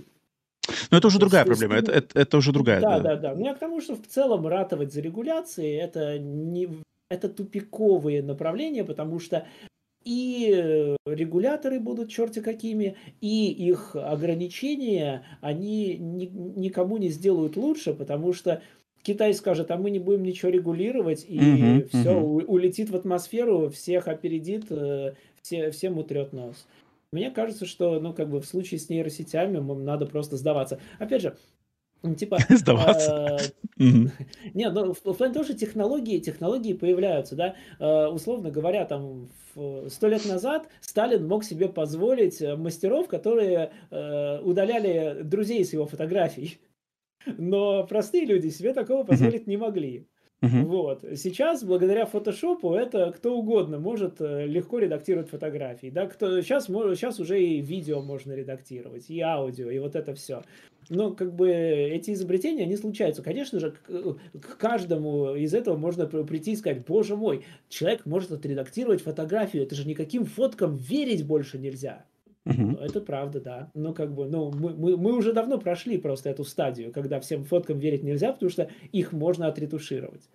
но 0.92 0.98
это 0.98 1.08
уже 1.08 1.20
другая 1.20 1.46
проблема, 1.46 1.76
это, 1.76 1.92
это, 1.92 2.20
это 2.20 2.38
уже 2.38 2.52
другая. 2.52 2.82
Да, 2.82 3.00
да, 3.00 3.16
да. 3.16 3.30
да. 3.30 3.36
Ну, 3.36 3.46
я 3.46 3.54
к 3.56 3.60
тому, 3.60 3.82
что 3.82 3.96
в 3.96 4.06
целом 4.08 4.46
ратовать 4.46 4.94
за 4.94 5.02
регуляции 5.02 5.76
это, 5.76 6.20
не, 6.20 6.70
это 7.10 7.30
тупиковые 7.30 8.22
направления, 8.22 8.84
потому 8.84 9.20
что 9.20 9.48
и 10.06 10.96
регуляторы 11.06 11.80
будут 11.80 12.10
черти 12.10 12.40
какими, 12.40 12.96
и 13.22 13.52
их 13.52 13.96
ограничения, 13.96 15.24
они 15.42 15.98
ни, 15.98 16.26
никому 16.26 16.98
не 16.98 17.10
сделают 17.10 17.58
лучше, 17.58 17.94
потому 17.94 18.32
что 18.32 18.62
Китай 19.02 19.34
скажет, 19.34 19.72
а 19.72 19.78
мы 19.78 19.90
не 19.90 20.00
будем 20.00 20.24
ничего 20.24 20.52
регулировать, 20.52 21.26
и 21.28 21.38
uh-huh, 21.38 21.88
все 21.90 22.12
uh-huh. 22.12 22.46
улетит 22.46 22.90
в 22.90 22.96
атмосферу, 22.96 23.70
всех 23.70 24.08
опередит, 24.08 24.66
э, 24.70 25.14
все, 25.42 25.72
всем 25.72 25.98
утрет 25.98 26.34
нос. 26.34 26.66
Мне 27.12 27.30
кажется, 27.32 27.66
что, 27.66 28.00
ну, 28.00 28.14
как 28.14 28.30
бы 28.30 28.42
в 28.42 28.46
случае 28.46 28.80
с 28.80 28.90
нейросетями 28.90 29.58
надо 29.58 30.06
просто 30.06 30.38
сдаваться. 30.38 30.80
Опять 31.00 31.22
же, 31.22 31.38
типа... 32.14 32.38
Сдаваться. 32.50 33.40
Не, 33.78 34.70
ну, 34.70 34.94
в 34.94 35.02
плане 35.02 35.34
того, 35.34 35.44
что 35.44 35.54
технологии, 35.56 36.20
технологии 36.20 36.74
появляются, 36.74 37.36
да, 37.36 37.56
э, 37.80 38.08
условно 38.08 38.52
говоря, 38.52 38.86
там, 38.86 39.30
сто 39.90 40.08
лет 40.08 40.26
назад 40.26 40.70
Сталин 40.82 41.28
мог 41.28 41.44
себе 41.44 41.68
позволить 41.70 42.42
э, 42.42 42.56
мастеров, 42.56 43.08
которые 43.08 43.72
э, 43.90 44.40
удаляли 44.42 45.22
друзей 45.24 45.66
с 45.66 45.74
его 45.74 45.86
фотографий. 45.86 46.60
Но 47.38 47.86
простые 47.86 48.26
люди 48.26 48.50
себе 48.50 48.74
такого 48.74 49.04
позволить 49.04 49.48
не 49.48 49.58
могли. 49.58 50.08
Вот. 50.42 51.04
Сейчас, 51.16 51.64
благодаря 51.64 52.06
фотошопу, 52.06 52.74
это 52.76 53.12
кто 53.12 53.36
угодно 53.36 53.80
может 53.80 54.22
э, 54.22 54.46
легко 54.46 54.80
редактировать 54.80 55.30
фотографии. 55.30 55.90
Да? 55.90 56.06
Кто, 56.06 56.42
сейчас, 56.42 56.68
сейчас 56.68 57.20
уже 57.20 57.42
и 57.42 57.62
видео 57.62 58.02
можно 58.02 58.34
редактировать, 58.34 59.10
и 59.10 59.20
аудио, 59.22 59.70
и 59.70 59.80
вот 59.80 59.96
это 59.96 60.14
все. 60.14 60.44
Но 60.90 61.12
как 61.12 61.34
бы 61.34 61.50
эти 61.50 62.12
изобретения, 62.12 62.64
они 62.64 62.76
случаются. 62.76 63.24
Конечно 63.24 63.60
же, 63.60 63.72
к, 63.72 64.18
к 64.40 64.58
каждому 64.58 65.36
из 65.36 65.54
этого 65.54 65.78
можно 65.78 66.06
прийти 66.06 66.52
и 66.54 66.56
сказать, 66.56 66.86
боже 66.86 67.16
мой, 67.16 67.46
человек 67.70 68.06
может 68.06 68.32
отредактировать 68.32 69.02
фотографию, 69.02 69.64
это 69.64 69.76
же 69.76 69.88
никаким 69.88 70.26
фоткам 70.26 70.76
верить 70.78 71.26
больше 71.26 71.58
нельзя. 71.58 72.06
Uh-huh. 72.46 72.80
Это 72.80 73.02
правда, 73.02 73.42
да. 73.42 73.72
Но 73.74 73.94
как 73.94 74.14
бы, 74.14 74.28
ну, 74.28 74.52
мы, 74.52 74.76
мы, 74.76 74.98
мы 74.98 75.18
уже 75.18 75.34
давно 75.34 75.58
прошли 75.58 75.98
просто 75.98 76.30
эту 76.30 76.44
стадию, 76.44 76.92
когда 76.92 77.20
всем 77.20 77.44
фоткам 77.44 77.80
верить 77.80 78.04
нельзя, 78.04 78.34
потому 78.34 78.52
что 78.52 78.70
их 78.92 79.12
можно 79.12 79.48
отретушировать. 79.48 80.30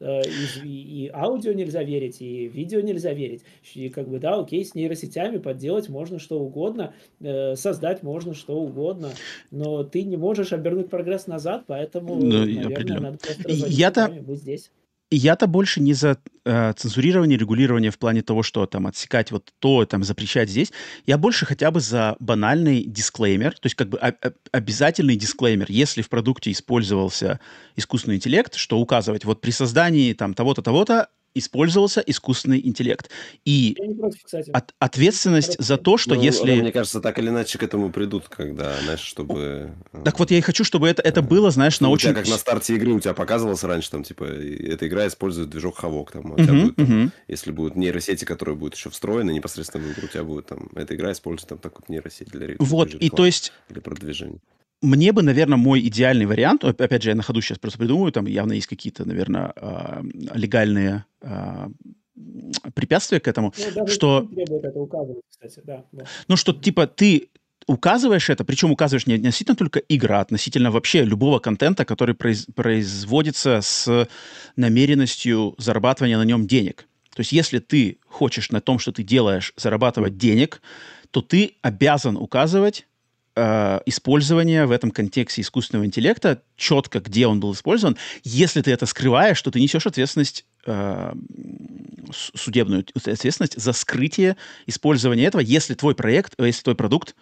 Э, 0.00 0.20
и, 0.64 1.04
и, 1.04 1.10
аудио 1.12 1.52
нельзя 1.52 1.82
верить, 1.82 2.20
и 2.20 2.48
видео 2.48 2.80
нельзя 2.80 3.12
верить. 3.12 3.42
И 3.74 3.88
как 3.88 4.08
бы, 4.08 4.18
да, 4.18 4.34
окей, 4.34 4.64
с 4.64 4.74
нейросетями 4.74 5.38
подделать 5.38 5.88
можно 5.88 6.18
что 6.18 6.40
угодно, 6.40 6.92
э, 7.20 7.54
создать 7.54 8.02
можно 8.02 8.34
что 8.34 8.56
угодно, 8.56 9.10
но 9.50 9.84
ты 9.84 10.02
не 10.02 10.16
можешь 10.16 10.52
обернуть 10.52 10.90
прогресс 10.90 11.26
назад, 11.26 11.64
поэтому, 11.66 12.16
ну, 12.16 12.44
наверное, 12.44 13.00
надо 13.00 13.18
просто 13.18 13.48
Я-то... 13.48 14.12
Мы 14.26 14.34
здесь. 14.34 14.70
я-то 15.10 15.46
больше 15.46 15.80
не 15.80 15.94
за 15.94 16.18
э, 16.44 16.72
цензурирование, 16.76 17.38
регулирование 17.38 17.90
в 17.90 17.98
плане 17.98 18.22
того, 18.22 18.42
что 18.42 18.66
там 18.66 18.86
отсекать 18.86 19.30
вот 19.30 19.50
то, 19.58 19.84
там 19.86 20.04
запрещать 20.04 20.50
здесь. 20.50 20.72
Я 21.06 21.18
больше 21.18 21.46
хотя 21.46 21.70
бы 21.70 21.80
за 21.80 22.16
банальный 22.20 22.84
дисклеймер, 22.84 23.52
то 23.52 23.66
есть 23.66 23.74
как 23.74 23.88
бы 23.88 23.98
а, 23.98 24.14
а, 24.22 24.32
обязательный 24.52 25.16
дисклеймер, 25.16 25.66
если 25.68 26.02
в 26.02 26.08
продукте 26.08 26.50
использовался 26.50 27.40
искусственный 27.76 28.16
интеллект, 28.16 28.54
что 28.54 28.78
указывать 28.78 29.24
вот 29.24 29.40
при 29.40 29.50
создании 29.50 30.12
там 30.12 30.34
того-то, 30.34 30.62
того-то 30.62 31.08
использовался 31.34 32.00
искусственный 32.00 32.60
интеллект. 32.64 33.10
И 33.44 33.76
против, 33.98 34.20
от, 34.52 34.74
ответственность 34.78 35.56
за 35.58 35.76
то, 35.76 35.96
что 35.96 36.14
ну, 36.14 36.22
если... 36.22 36.60
Мне 36.60 36.72
кажется, 36.72 37.00
так 37.00 37.18
или 37.18 37.28
иначе 37.28 37.58
к 37.58 37.62
этому 37.62 37.90
придут, 37.90 38.28
когда, 38.28 38.74
знаешь, 38.82 39.00
чтобы... 39.00 39.72
Э, 39.92 40.02
так 40.04 40.18
вот 40.18 40.30
я 40.30 40.38
и 40.38 40.40
хочу, 40.40 40.64
чтобы 40.64 40.88
это, 40.88 41.02
это 41.02 41.22
было, 41.22 41.50
знаешь, 41.50 41.80
на 41.80 41.90
очень... 41.90 42.10
У 42.10 42.12
тебя 42.12 42.22
как 42.22 42.30
на 42.30 42.38
старте 42.38 42.74
игры 42.74 42.92
у 42.92 43.00
тебя 43.00 43.14
показывалось 43.14 43.64
раньше, 43.64 43.90
там, 43.90 44.04
типа, 44.04 44.24
эта 44.24 44.86
игра 44.86 45.06
использует 45.06 45.50
движок 45.50 45.78
Хавок, 45.78 46.12
там, 46.12 46.32
у 46.32 46.36
тебя 46.36 46.52
uh-huh, 46.52 46.62
будет, 46.62 46.76
там, 46.76 46.86
uh-huh. 46.86 47.10
если 47.28 47.50
будут 47.50 47.76
нейросети, 47.76 48.24
которые 48.24 48.56
будут 48.56 48.74
еще 48.74 48.90
встроены 48.90 49.32
непосредственно 49.32 49.84
в 49.84 49.92
игру, 49.92 50.06
у 50.06 50.08
тебя 50.08 50.24
будет 50.24 50.46
там, 50.46 50.68
эта 50.74 50.94
игра 50.94 51.12
использует 51.12 51.48
там 51.48 51.58
такую 51.58 51.84
нейросеть 51.88 52.28
для. 52.28 52.56
Вот, 52.58 52.94
и 52.94 53.10
то 53.10 53.26
есть... 53.26 53.52
Для 53.68 53.80
продвижения 53.80 54.40
мне 54.82 55.12
бы, 55.12 55.22
наверное, 55.22 55.56
мой 55.56 55.80
идеальный 55.80 56.26
вариант, 56.26 56.64
опять 56.64 57.02
же, 57.02 57.10
я 57.10 57.14
на 57.14 57.22
ходу 57.22 57.40
сейчас 57.40 57.58
просто 57.58 57.78
придумываю, 57.78 58.12
там 58.12 58.26
явно 58.26 58.52
есть 58.52 58.66
какие-то, 58.66 59.04
наверное, 59.04 59.52
а, 59.56 60.02
легальные 60.34 61.04
а, 61.22 61.70
препятствие 62.74 63.20
к 63.20 63.28
этому, 63.28 63.54
ну, 63.76 63.86
что... 63.86 64.28
это 64.36 64.70
кстати, 65.30 65.60
да, 65.64 65.84
да. 65.92 66.04
Ну, 66.28 66.36
что, 66.36 66.52
типа, 66.52 66.86
ты 66.86 67.30
указываешь 67.66 68.28
это, 68.28 68.44
причем 68.44 68.72
указываешь 68.72 69.06
не 69.06 69.14
относительно 69.14 69.56
только 69.56 69.80
игра, 69.88 70.18
а 70.18 70.22
относительно 70.22 70.70
вообще 70.70 71.04
любого 71.04 71.38
контента, 71.38 71.84
который 71.84 72.14
произ, 72.14 72.46
производится 72.54 73.60
с 73.62 74.08
намеренностью 74.56 75.54
зарабатывания 75.58 76.18
на 76.18 76.24
нем 76.24 76.46
денег. 76.46 76.88
То 77.14 77.20
есть 77.20 77.32
если 77.32 77.58
ты 77.58 77.98
хочешь 78.06 78.50
на 78.50 78.60
том, 78.60 78.78
что 78.78 78.90
ты 78.90 79.02
делаешь, 79.02 79.52
зарабатывать 79.56 80.16
денег, 80.16 80.62
то 81.10 81.20
ты 81.20 81.56
обязан 81.62 82.16
указывать 82.16 82.86
э, 83.36 83.80
использование 83.86 84.66
в 84.66 84.70
этом 84.70 84.90
контексте 84.90 85.42
искусственного 85.42 85.86
интеллекта, 85.86 86.42
четко, 86.56 87.00
где 87.00 87.26
он 87.26 87.40
был 87.40 87.52
использован. 87.52 87.96
Если 88.24 88.62
ты 88.62 88.70
это 88.70 88.86
скрываешь, 88.86 89.40
то 89.42 89.50
ты 89.50 89.60
несешь 89.60 89.86
ответственность 89.86 90.44
э, 90.66 91.12
судебную 92.12 92.84
ответственность 92.94 93.60
за 93.60 93.72
скрытие 93.72 94.36
использования 94.66 95.24
этого, 95.24 95.40
если 95.40 95.74
твой 95.74 95.94
проект, 95.94 96.34
э, 96.38 96.46
если 96.46 96.62
твой 96.62 96.76
продукт 96.76 97.14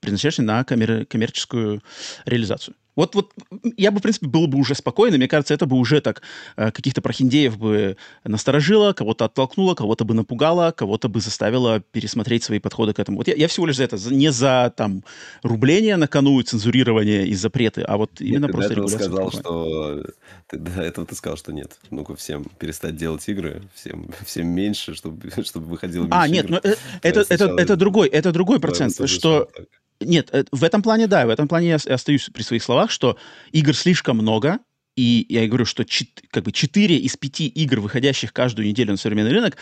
предназначен 0.00 0.44
на 0.44 0.62
коммер- 0.64 1.06
коммерческую 1.06 1.82
реализацию. 2.26 2.74
Вот, 2.96 3.14
вот 3.14 3.32
я 3.76 3.90
бы, 3.90 3.98
в 3.98 4.02
принципе, 4.02 4.26
был 4.26 4.46
бы 4.46 4.58
уже 4.58 4.74
спокойно. 4.74 5.16
Мне 5.16 5.28
кажется, 5.28 5.54
это 5.54 5.66
бы 5.66 5.76
уже 5.76 6.00
так 6.00 6.22
э, 6.56 6.70
каких-то 6.70 7.02
прохиндеев 7.02 7.58
бы 7.58 7.96
насторожило, 8.24 8.92
кого-то 8.92 9.24
оттолкнуло, 9.24 9.74
кого-то 9.74 10.04
бы 10.04 10.14
напугало, 10.14 10.72
кого-то 10.72 11.08
бы 11.08 11.20
заставило 11.20 11.80
пересмотреть 11.80 12.44
свои 12.44 12.58
подходы 12.58 12.92
к 12.92 12.98
этому. 12.98 13.18
Вот 13.18 13.28
я, 13.28 13.34
я 13.34 13.48
всего 13.48 13.66
лишь 13.66 13.76
за 13.76 13.84
это, 13.84 13.96
не 14.10 14.30
за 14.30 14.72
там 14.76 15.02
рубление 15.42 15.96
на 15.96 16.06
кону, 16.06 16.40
цензурирование 16.42 17.26
и 17.26 17.34
запреты, 17.34 17.82
а 17.82 17.96
вот 17.96 18.20
именно 18.20 18.46
нет, 18.46 18.52
просто. 18.52 18.74
Ты 18.74 18.88
сказал, 18.88 19.30
что 19.32 20.04
ты 20.48 20.58
до 20.58 20.82
этого 20.82 21.06
ты 21.06 21.14
сказал, 21.14 21.36
что 21.36 21.52
нет. 21.52 21.78
Ну-ка 21.90 22.14
всем 22.14 22.44
перестать 22.58 22.96
делать 22.96 23.28
игры, 23.28 23.62
всем, 23.74 24.10
всем 24.24 24.48
меньше, 24.48 24.94
чтобы, 24.94 25.30
чтобы 25.44 25.66
выходило 25.66 26.06
а, 26.10 26.28
меньше 26.28 26.28
А, 26.28 26.28
нет, 26.28 26.44
игр. 26.44 26.60
ну 26.64 26.70
э, 26.70 26.76
это, 27.02 27.20
это, 27.20 27.34
это, 27.34 27.54
это 27.60 27.76
другой, 27.76 28.08
это 28.08 28.32
другой 28.32 28.60
процент, 28.60 28.94
что... 29.08 29.48
Так 29.54 29.66
нет, 30.00 30.30
э, 30.32 30.44
в 30.50 30.64
этом 30.64 30.82
плане, 30.82 31.06
да, 31.06 31.26
в 31.26 31.30
этом 31.30 31.48
плане 31.48 31.68
я 31.68 31.76
остаюсь 31.76 32.30
при 32.32 32.42
своих 32.42 32.62
словах, 32.62 32.90
что 32.90 33.18
игр 33.52 33.74
слишком 33.74 34.18
много, 34.18 34.58
и 34.96 35.26
я 35.28 35.46
говорю, 35.46 35.64
что 35.64 35.84
как 36.30 36.44
бы 36.44 36.52
4 36.52 36.96
из 36.96 37.16
5 37.16 37.40
игр, 37.40 37.80
выходящих 37.80 38.32
каждую 38.32 38.68
неделю 38.68 38.92
на 38.92 38.96
современный 38.96 39.32
рынок, 39.32 39.56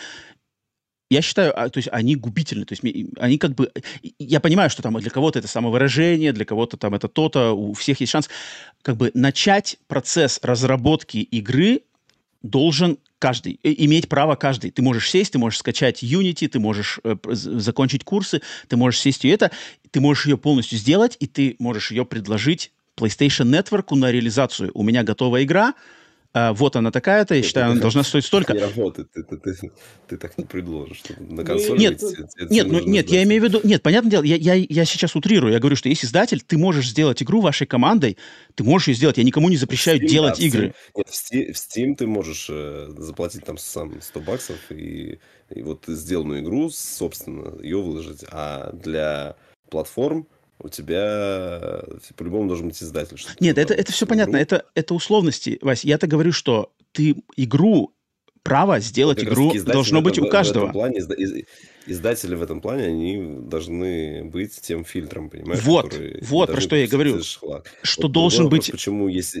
я 1.09 1.21
считаю, 1.21 1.57
а, 1.59 1.69
то 1.69 1.77
есть 1.77 1.89
они 1.91 2.15
губительны, 2.15 2.65
то 2.65 2.73
есть 2.73 2.83
они 3.19 3.37
как 3.37 3.53
бы, 3.53 3.71
я 4.19 4.39
понимаю, 4.39 4.69
что 4.69 4.81
там 4.81 4.99
для 4.99 5.11
кого-то 5.11 5.39
это 5.39 5.47
самовыражение, 5.47 6.33
для 6.33 6.45
кого-то 6.45 6.77
там 6.77 6.95
это 6.95 7.07
то-то, 7.07 7.51
у 7.51 7.73
всех 7.73 7.99
есть 7.99 8.11
шанс, 8.11 8.29
как 8.81 8.97
бы 8.97 9.11
начать 9.13 9.77
процесс 9.87 10.39
разработки 10.41 11.17
игры 11.17 11.81
должен 12.41 12.97
каждый, 13.23 13.57
э, 13.63 13.73
иметь 13.77 14.09
право 14.09 14.35
каждый. 14.35 14.71
Ты 14.71 14.81
можешь 14.81 15.09
сесть, 15.09 15.31
ты 15.31 15.39
можешь 15.39 15.59
скачать 15.59 16.03
Unity, 16.03 16.49
ты 16.49 16.59
можешь 16.59 16.99
э, 17.05 17.15
закончить 17.31 18.03
курсы, 18.03 18.41
ты 18.67 18.75
можешь 18.75 18.99
сесть 18.99 19.23
и 19.23 19.29
это, 19.29 19.49
ты 19.91 20.01
можешь 20.01 20.25
ее 20.25 20.37
полностью 20.37 20.77
сделать, 20.77 21.15
и 21.21 21.27
ты 21.27 21.55
можешь 21.57 21.91
ее 21.91 22.03
предложить 22.03 22.73
PlayStation 22.97 23.45
Network 23.45 23.95
на 23.95 24.11
реализацию. 24.11 24.71
У 24.73 24.83
меня 24.83 25.03
готова 25.03 25.41
игра, 25.41 25.73
вот 26.33 26.75
она 26.75 26.89
такая-то, 26.89 27.35
я 27.35 27.39
это, 27.39 27.47
считаю, 27.47 27.71
она 27.71 27.81
должна 27.81 28.03
стоить 28.03 28.25
столько. 28.25 28.53
Не 28.53 28.59
работает, 28.59 29.11
ты, 29.11 29.23
ты, 29.23 29.37
ты, 29.37 29.71
ты 30.07 30.17
так 30.17 30.37
не 30.37 30.45
предложишь. 30.45 31.03
На 31.19 31.43
консоли 31.43 31.79
нет, 31.79 32.01
быть, 32.01 32.49
нет, 32.49 32.67
ну, 32.67 32.79
нет, 32.79 33.09
я 33.09 33.23
имею 33.23 33.41
в 33.41 33.45
виду, 33.45 33.61
нет, 33.63 33.83
понятное 33.83 34.09
дело, 34.09 34.23
я, 34.23 34.35
я, 34.35 34.55
я 34.55 34.85
сейчас 34.85 35.15
утрирую, 35.15 35.53
я 35.53 35.59
говорю, 35.59 35.75
что 35.75 35.89
есть 35.89 36.03
издатель, 36.03 36.41
ты 36.41 36.57
можешь 36.57 36.89
сделать 36.89 37.21
игру 37.21 37.41
вашей 37.41 37.67
командой, 37.67 38.17
ты 38.55 38.63
можешь 38.63 38.87
ее 38.87 38.95
сделать, 38.95 39.17
я 39.17 39.23
никому 39.23 39.49
не 39.49 39.57
запрещаю 39.57 39.99
Steam, 39.99 40.07
делать 40.07 40.39
да, 40.39 40.45
игры. 40.45 40.73
В 40.93 40.97
Steam, 40.97 40.97
нет, 40.97 41.07
в, 41.07 41.13
Steam, 41.13 41.53
в 41.53 41.55
Steam 41.55 41.95
ты 41.95 42.07
можешь 42.07 42.47
э, 42.49 42.93
заплатить 42.97 43.45
там 43.45 43.57
сам 43.57 44.01
100 44.01 44.19
баксов 44.21 44.57
и, 44.71 45.19
и 45.49 45.61
вот 45.61 45.83
сделанную 45.87 46.41
игру, 46.41 46.69
собственно, 46.71 47.61
ее 47.61 47.81
выложить, 47.81 48.25
а 48.31 48.71
для 48.73 49.35
платформ 49.69 50.27
у 50.63 50.69
тебя 50.69 51.83
по-любому 52.15 52.47
должен 52.47 52.69
быть 52.69 52.81
издатель. 52.81 53.17
Нет, 53.39 53.57
это, 53.57 53.73
это 53.73 53.91
все 53.91 54.07
понятно, 54.07 54.37
это, 54.37 54.65
это 54.73 54.93
условности, 54.93 55.59
Вась. 55.61 55.83
Я-то 55.83 56.07
говорю, 56.07 56.31
что 56.31 56.71
ты 56.93 57.15
игру, 57.35 57.93
право 58.43 58.79
сделать 58.79 59.19
вот 59.19 59.27
игру 59.27 59.53
должно 59.65 60.01
быть 60.01 60.17
этом, 60.17 60.27
у 60.27 60.29
каждого. 60.29 60.65
В 60.65 60.69
этом 60.69 60.73
плане, 60.73 61.45
издатели 61.85 62.35
в 62.35 62.43
этом 62.43 62.61
плане, 62.61 62.85
они 62.85 63.39
должны 63.41 64.23
быть 64.25 64.59
тем 64.61 64.85
фильтром, 64.85 65.29
понимаешь? 65.29 65.63
Вот, 65.63 65.97
вот 66.21 66.51
про 66.51 66.61
что 66.61 66.75
я 66.75 66.87
говорю. 66.87 67.21
Шлак. 67.23 67.71
Что 67.81 68.03
вот 68.03 68.11
должен 68.11 68.49
быть... 68.49 68.71
Почему 68.71 69.07
есть, 69.07 69.35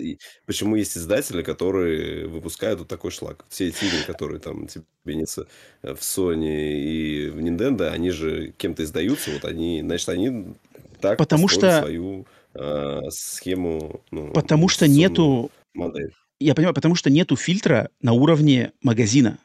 почему 0.45 0.75
есть 0.75 0.97
издатели, 0.97 1.41
которые 1.41 2.27
выпускают 2.27 2.79
вот 2.79 2.87
такой 2.87 3.11
шлак. 3.11 3.45
Все 3.49 3.67
эти 3.67 3.85
игры, 3.85 3.99
которые 4.07 4.39
там 4.39 4.67
тебе 4.67 4.83
в 5.03 5.99
Sony 5.99 6.81
и 6.81 7.29
в 7.29 7.37
Nintendo, 7.39 7.89
они 7.89 8.09
же 8.11 8.53
кем-то 8.57 8.83
издаются, 8.83 9.31
вот 9.31 9.45
они, 9.45 9.81
значит, 9.81 10.07
они 10.09 10.55
так 11.03 11.17
потому 11.17 11.47
что 11.47 11.81
свою 11.81 12.25
э, 12.55 13.01
схему. 13.09 14.01
Ну, 14.09 14.31
потому 14.31 14.69
что 14.69 14.87
нету 14.87 15.51
модель. 15.73 16.13
Я 16.39 16.55
понимаю, 16.55 16.73
потому 16.73 16.95
что 16.95 17.09
нету 17.09 17.35
фильтра 17.35 17.89
на 18.01 18.13
уровне 18.13 18.71
магазина. 18.81 19.37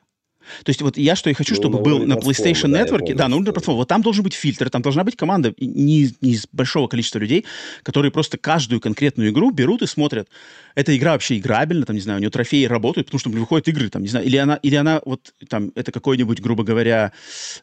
То 0.65 0.71
есть 0.71 0.81
вот 0.81 0.97
я 0.97 1.17
что 1.17 1.31
и 1.31 1.35
хочу, 1.35 1.55
ну, 1.55 1.61
чтобы 1.61 1.81
был 1.81 1.99
на 1.99 2.15
PlayStation 2.15 2.69
да, 2.69 2.83
Network, 2.83 3.15
да, 3.15 3.29
на 3.29 3.37
уровне 3.37 3.53
платформы, 3.53 3.81
вот 3.81 3.89
там 3.89 4.01
должен 4.01 4.25
быть 4.25 4.35
фильтр, 4.35 4.71
там 4.71 4.81
должна 4.81 5.05
быть 5.05 5.15
команда 5.15 5.53
не, 5.59 6.11
не 6.21 6.33
из 6.33 6.47
большого 6.51 6.89
количества 6.89 7.19
людей, 7.19 7.45
которые 7.83 8.11
просто 8.11 8.39
каждую 8.39 8.81
конкретную 8.81 9.31
игру 9.31 9.51
берут 9.51 9.83
и 9.83 9.87
смотрят, 9.87 10.29
эта 10.75 10.97
игра 10.97 11.13
вообще 11.13 11.37
играбельна, 11.37 11.85
там, 11.85 11.97
не 11.97 12.01
знаю, 12.01 12.19
у 12.19 12.21
нее 12.21 12.31
трофеи 12.31 12.65
работают, 12.65 13.09
потому 13.09 13.21
что 13.21 13.31
выходят 13.31 13.69
игры, 13.69 13.91
там, 13.91 14.03
не 14.03 14.09
знаю, 14.09 14.25
или 14.25 14.37
она, 14.37 14.57
или 14.57 14.77
она 14.77 15.03
вот, 15.05 15.35
там, 15.49 15.73
это 15.75 15.93
какой-нибудь, 15.93 16.41
грубо 16.41 16.65
говоря, 16.65 17.13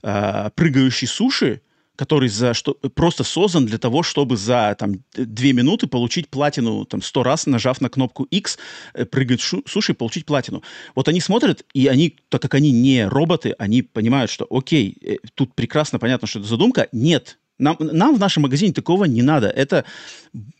э, 0.03 0.49
прыгающий 0.53 1.07
суши, 1.07 1.61
который 1.95 2.30
за 2.30 2.53
что 2.53 2.74
просто 2.74 3.24
создан 3.24 3.65
для 3.65 3.77
того, 3.77 4.03
чтобы 4.03 4.38
за 4.38 4.75
там 4.77 5.03
две 5.14 5.53
минуты 5.53 5.88
получить 5.88 6.30
платину 6.30 6.85
там 6.85 7.01
сто 7.01 7.24
раз, 7.24 7.45
нажав 7.45 7.82
на 7.82 7.90
кнопку 7.90 8.24
X, 8.24 8.57
э, 8.93 9.06
прыгать 9.06 9.41
шу, 9.41 9.64
суши 9.65 9.93
и 9.93 9.95
получить 9.95 10.25
платину. 10.25 10.64
Вот 10.95 11.07
они 11.07 11.22
смотрят, 11.22 11.65
и 11.74 11.88
они, 11.88 12.15
так 12.30 12.41
как 12.41 12.53
они 12.56 12.72
не 12.72 13.07
роботы, 13.07 13.56
они 13.57 13.82
понимают, 13.82 14.32
что 14.32 14.48
окей, 14.49 14.98
э, 15.01 15.17
тут 15.33 15.53
прекрасно 15.56 15.99
понятно, 15.99 16.27
что 16.27 16.40
это 16.40 16.48
задумка. 16.48 16.88
Нет, 16.91 17.38
нам, 17.57 17.77
нам 17.80 18.15
в 18.15 18.19
нашем 18.19 18.43
магазине 18.43 18.74
такого 18.74 19.06
не 19.06 19.22
надо. 19.22 19.48
Это 19.48 19.85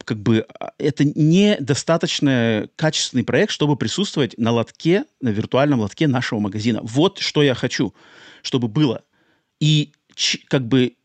как 0.05 0.19
бы 0.19 0.45
а, 0.59 0.72
это 0.77 1.03
недостаточно 1.03 2.69
качественный 2.75 3.23
проект, 3.23 3.51
чтобы 3.51 3.75
присутствовать 3.75 4.38
на 4.38 4.51
лотке, 4.51 5.05
на 5.22 5.30
виртуальном 5.30 5.81
лотке 5.81 6.07
нашего 6.07 6.39
магазина. 6.39 6.80
Вот 6.83 7.19
что 7.19 7.43
я 7.43 7.53
хочу, 7.53 7.93
чтобы 8.41 8.67
было. 8.67 9.03
И 9.59 9.91
как 10.47 10.67
бы 10.67 10.95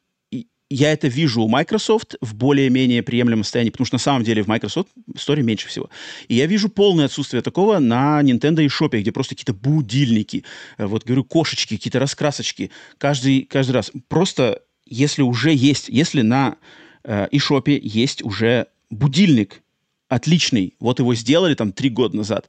я 0.71 0.93
это 0.93 1.09
вижу 1.09 1.43
у 1.43 1.49
Microsoft 1.49 2.15
в 2.21 2.35
более-менее 2.35 3.03
приемлемом 3.03 3.43
состоянии, 3.43 3.71
потому 3.71 3.87
что 3.87 3.97
на 3.97 4.01
самом 4.01 4.23
деле 4.23 4.43
в 4.45 4.47
Microsoft 4.47 4.89
Store 5.17 5.43
меньше 5.43 5.69
всего. 5.69 5.91
И 6.29 6.37
я 6.37 6.47
вижу 6.47 6.69
полное 6.69 7.07
отсутствие 7.07 7.43
такого 7.43 7.81
на 7.81 8.23
Nintendo 8.23 8.63
и 8.63 9.01
где 9.01 9.13
просто 9.13 9.35
какие-то 9.35 9.53
будильники, 9.53 10.45
э, 10.79 10.87
вот 10.87 11.05
говорю, 11.05 11.25
кошечки, 11.25 11.77
какие-то 11.77 11.99
раскрасочки. 11.99 12.71
Каждый, 12.99 13.43
каждый 13.43 13.73
раз. 13.73 13.91
Просто 14.09 14.63
если 14.87 15.23
уже 15.23 15.53
есть, 15.53 15.89
если 15.89 16.23
на 16.23 16.57
э, 17.03 17.27
eShop 17.33 17.69
есть 17.83 18.23
уже 18.23 18.69
будильник 18.91 19.63
отличный, 20.09 20.75
вот 20.79 21.01
его 21.01 21.15
сделали 21.15 21.55
там 21.55 21.73
три 21.73 21.91
года 21.91 22.17
назад, 22.17 22.49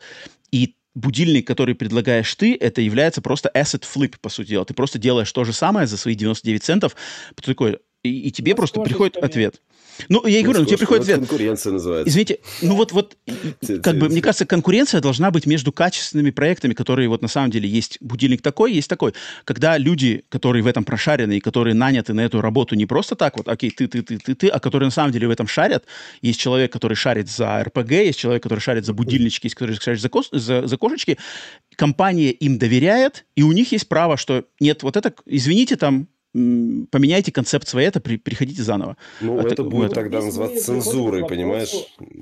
и 0.51 0.75
будильник, 0.93 1.47
который 1.47 1.73
предлагаешь 1.73 2.33
ты, 2.35 2.55
это 2.55 2.81
является 2.81 3.21
просто 3.21 3.51
asset 3.55 3.83
flip, 3.83 4.15
по 4.21 4.29
сути 4.29 4.49
дела. 4.49 4.65
Ты 4.65 4.73
просто 4.73 4.99
делаешь 4.99 5.31
то 5.31 5.43
же 5.43 5.53
самое 5.53 5.87
за 5.87 5.97
свои 5.97 6.15
99 6.15 6.63
центов. 6.63 6.95
Ты 7.35 7.43
такой, 7.43 7.79
и, 8.03 8.27
и 8.27 8.31
тебе 8.31 8.55
просто 8.55 8.81
приходит 8.81 9.17
ответ. 9.17 9.61
Ну, 10.09 10.25
я 10.25 10.39
и 10.39 10.43
говорю, 10.43 10.61
ну, 10.61 10.65
тебе 10.65 10.77
приходит 10.77 11.03
ответ. 11.03 11.19
Конкуренция 11.19 11.73
называется. 11.73 12.09
Извините, 12.09 12.39
ну 12.61 12.75
вот, 12.75 12.91
вот 12.91 13.17
как 13.83 13.97
бы, 13.97 14.09
мне 14.09 14.21
кажется, 14.21 14.45
конкуренция 14.45 15.01
должна 15.01 15.29
быть 15.29 15.45
между 15.45 15.71
качественными 15.71 16.31
проектами, 16.31 16.73
которые 16.73 17.09
вот 17.09 17.21
на 17.21 17.27
самом 17.27 17.51
деле 17.51 17.69
есть 17.69 17.97
будильник 18.01 18.41
такой, 18.41 18.73
есть 18.73 18.89
такой. 18.89 19.13
Когда 19.45 19.77
люди, 19.77 20.23
которые 20.29 20.63
в 20.63 20.67
этом 20.67 20.83
прошарены 20.83 21.37
и 21.37 21.39
которые 21.39 21.73
наняты 21.73 22.13
на 22.13 22.21
эту 22.21 22.41
работу 22.41 22.75
не 22.75 22.85
просто 22.85 23.15
так 23.15 23.37
вот, 23.37 23.47
окей, 23.47 23.69
ты, 23.69 23.87
ты, 23.87 24.01
ты, 24.01 24.17
ты, 24.17 24.35
ты, 24.35 24.47
а 24.47 24.59
которые 24.59 24.87
на 24.87 24.91
самом 24.91 25.11
деле 25.11 25.27
в 25.27 25.31
этом 25.31 25.47
шарят. 25.47 25.85
Есть 26.21 26.39
человек, 26.39 26.71
который 26.71 26.95
шарит 26.95 27.29
за 27.29 27.63
РПГ, 27.63 27.91
есть 27.91 28.19
человек, 28.19 28.41
который 28.41 28.59
шарит 28.59 28.85
за 28.85 28.93
будильнички, 28.93 29.45
есть 29.45 29.55
который 29.55 29.75
шарит 29.79 30.01
за, 30.01 30.09
кос, 30.09 30.29
за, 30.31 30.65
за 30.67 30.77
кошечки. 30.77 31.17
Компания 31.75 32.31
им 32.31 32.57
доверяет, 32.57 33.25
и 33.35 33.43
у 33.43 33.51
них 33.51 33.71
есть 33.71 33.87
право, 33.87 34.17
что 34.17 34.45
нет, 34.59 34.83
вот 34.83 34.97
это, 34.97 35.13
извините, 35.25 35.75
там, 35.75 36.07
поменяйте 36.33 37.31
концепт 37.31 37.67
своей, 37.67 37.87
это 37.87 37.99
при, 37.99 38.17
приходите 38.17 38.63
заново. 38.63 38.97
Ну, 39.19 39.37
это, 39.39 39.49
это 39.49 39.63
будет 39.63 39.91
это... 39.91 39.95
тогда 39.95 40.21
называться 40.21 40.63
цензурой, 40.63 41.27
понимаешь? 41.27 41.73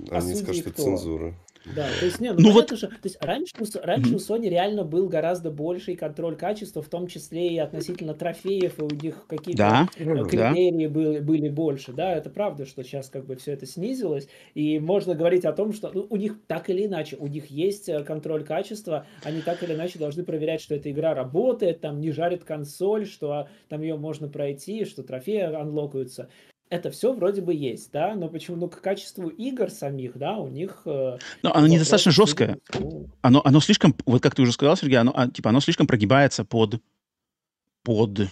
Они 0.09 0.35
скажут, 0.35 0.61
что 0.61 0.69
это 0.69 0.81
цензура. 0.81 1.35
Да, 1.75 1.87
то 1.99 2.05
есть, 2.05 2.19
не, 2.19 2.33
ну, 2.33 2.39
ну 2.39 2.51
вот... 2.51 2.71
же, 2.71 2.87
то 2.87 2.95
есть 3.03 3.17
раньше, 3.23 3.53
раньше 3.81 4.13
mm-hmm. 4.13 4.15
у 4.15 4.17
Sony 4.17 4.49
реально 4.49 4.83
был 4.83 5.07
гораздо 5.07 5.51
больший 5.51 5.95
контроль 5.95 6.35
качества, 6.35 6.81
в 6.81 6.89
том 6.89 7.07
числе 7.07 7.49
и 7.49 7.57
относительно 7.59 8.13
трофеев, 8.13 8.79
и 8.79 8.81
у 8.81 8.89
них 8.89 9.25
какие-то 9.27 9.57
да, 9.57 9.87
критерии 9.95 10.87
да. 10.87 10.93
были, 10.93 11.19
были 11.19 11.49
больше, 11.49 11.93
да, 11.93 12.13
это 12.13 12.29
правда, 12.29 12.65
что 12.65 12.83
сейчас 12.83 13.09
как 13.09 13.25
бы 13.25 13.35
все 13.35 13.53
это 13.53 13.65
снизилось, 13.65 14.27
и 14.55 14.79
можно 14.79 15.13
говорить 15.13 15.45
о 15.45 15.53
том, 15.53 15.73
что 15.73 15.91
ну, 15.93 16.07
у 16.09 16.15
них 16.15 16.37
так 16.47 16.69
или 16.69 16.85
иначе, 16.85 17.17
у 17.17 17.27
них 17.27 17.47
есть 17.47 17.87
э, 17.89 18.03
контроль 18.03 18.43
качества, 18.43 19.05
они 19.23 19.41
так 19.41 19.61
или 19.63 19.73
иначе 19.73 19.99
должны 19.99 20.23
проверять, 20.23 20.61
что 20.61 20.75
эта 20.75 20.91
игра 20.91 21.13
работает, 21.13 21.81
там 21.81 21.99
не 21.99 22.11
жарит 22.11 22.43
консоль, 22.43 23.05
что 23.05 23.31
а, 23.31 23.47
там 23.67 23.81
ее 23.81 23.97
можно 23.97 24.27
пройти, 24.27 24.85
что 24.85 25.03
трофеи 25.03 25.41
анлокаются 25.41 26.29
это 26.69 26.91
все 26.91 27.13
вроде 27.13 27.41
бы 27.41 27.53
есть, 27.53 27.91
да, 27.91 28.13
но 28.15 28.29
почему, 28.29 28.57
ну, 28.57 28.69
к 28.69 28.79
качеству 28.81 29.27
игр 29.27 29.69
самих, 29.69 30.17
да, 30.17 30.37
у 30.37 30.47
них... 30.47 30.81
Э, 30.85 31.17
но 31.41 31.53
оно 31.53 31.67
недостаточно 31.67 32.11
жесткое. 32.11 32.59
Ну... 32.77 33.07
Оно, 33.21 33.41
оно 33.43 33.59
слишком, 33.59 33.95
вот 34.05 34.21
как 34.21 34.35
ты 34.35 34.43
уже 34.43 34.51
сказал, 34.51 34.77
Сергей, 34.77 34.97
оно, 34.97 35.11
а, 35.15 35.27
типа, 35.27 35.49
оно 35.49 35.61
слишком 35.61 35.87
прогибается 35.87 36.45
под, 36.45 36.79
под, 37.83 38.29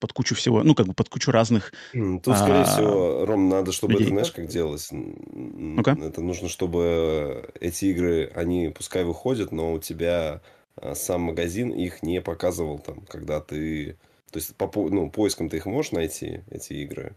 под 0.00 0.12
кучу 0.14 0.34
всего, 0.34 0.62
ну, 0.62 0.74
как 0.74 0.86
бы 0.86 0.94
под 0.94 1.10
кучу 1.10 1.30
разных... 1.30 1.72
Тут, 1.92 2.36
скорее 2.36 2.62
а, 2.62 2.64
всего, 2.64 3.26
Ром, 3.26 3.50
надо, 3.50 3.72
чтобы 3.72 3.92
людей. 3.92 4.06
это, 4.06 4.14
знаешь, 4.14 4.32
как 4.32 4.46
делалось? 4.46 4.90
Okay. 4.90 6.06
Это 6.06 6.22
нужно, 6.22 6.48
чтобы 6.48 7.52
эти 7.60 7.86
игры, 7.86 8.32
они 8.34 8.72
пускай 8.74 9.04
выходят, 9.04 9.52
но 9.52 9.74
у 9.74 9.78
тебя 9.78 10.40
а, 10.76 10.94
сам 10.94 11.20
магазин 11.20 11.68
их 11.68 12.02
не 12.02 12.22
показывал 12.22 12.78
там, 12.78 13.02
когда 13.02 13.40
ты... 13.40 13.98
То 14.30 14.38
есть 14.38 14.54
по 14.56 14.70
ну, 14.74 15.10
поиском 15.10 15.50
ты 15.50 15.58
их 15.58 15.66
можешь 15.66 15.92
найти, 15.92 16.42
эти 16.50 16.74
игры, 16.74 17.16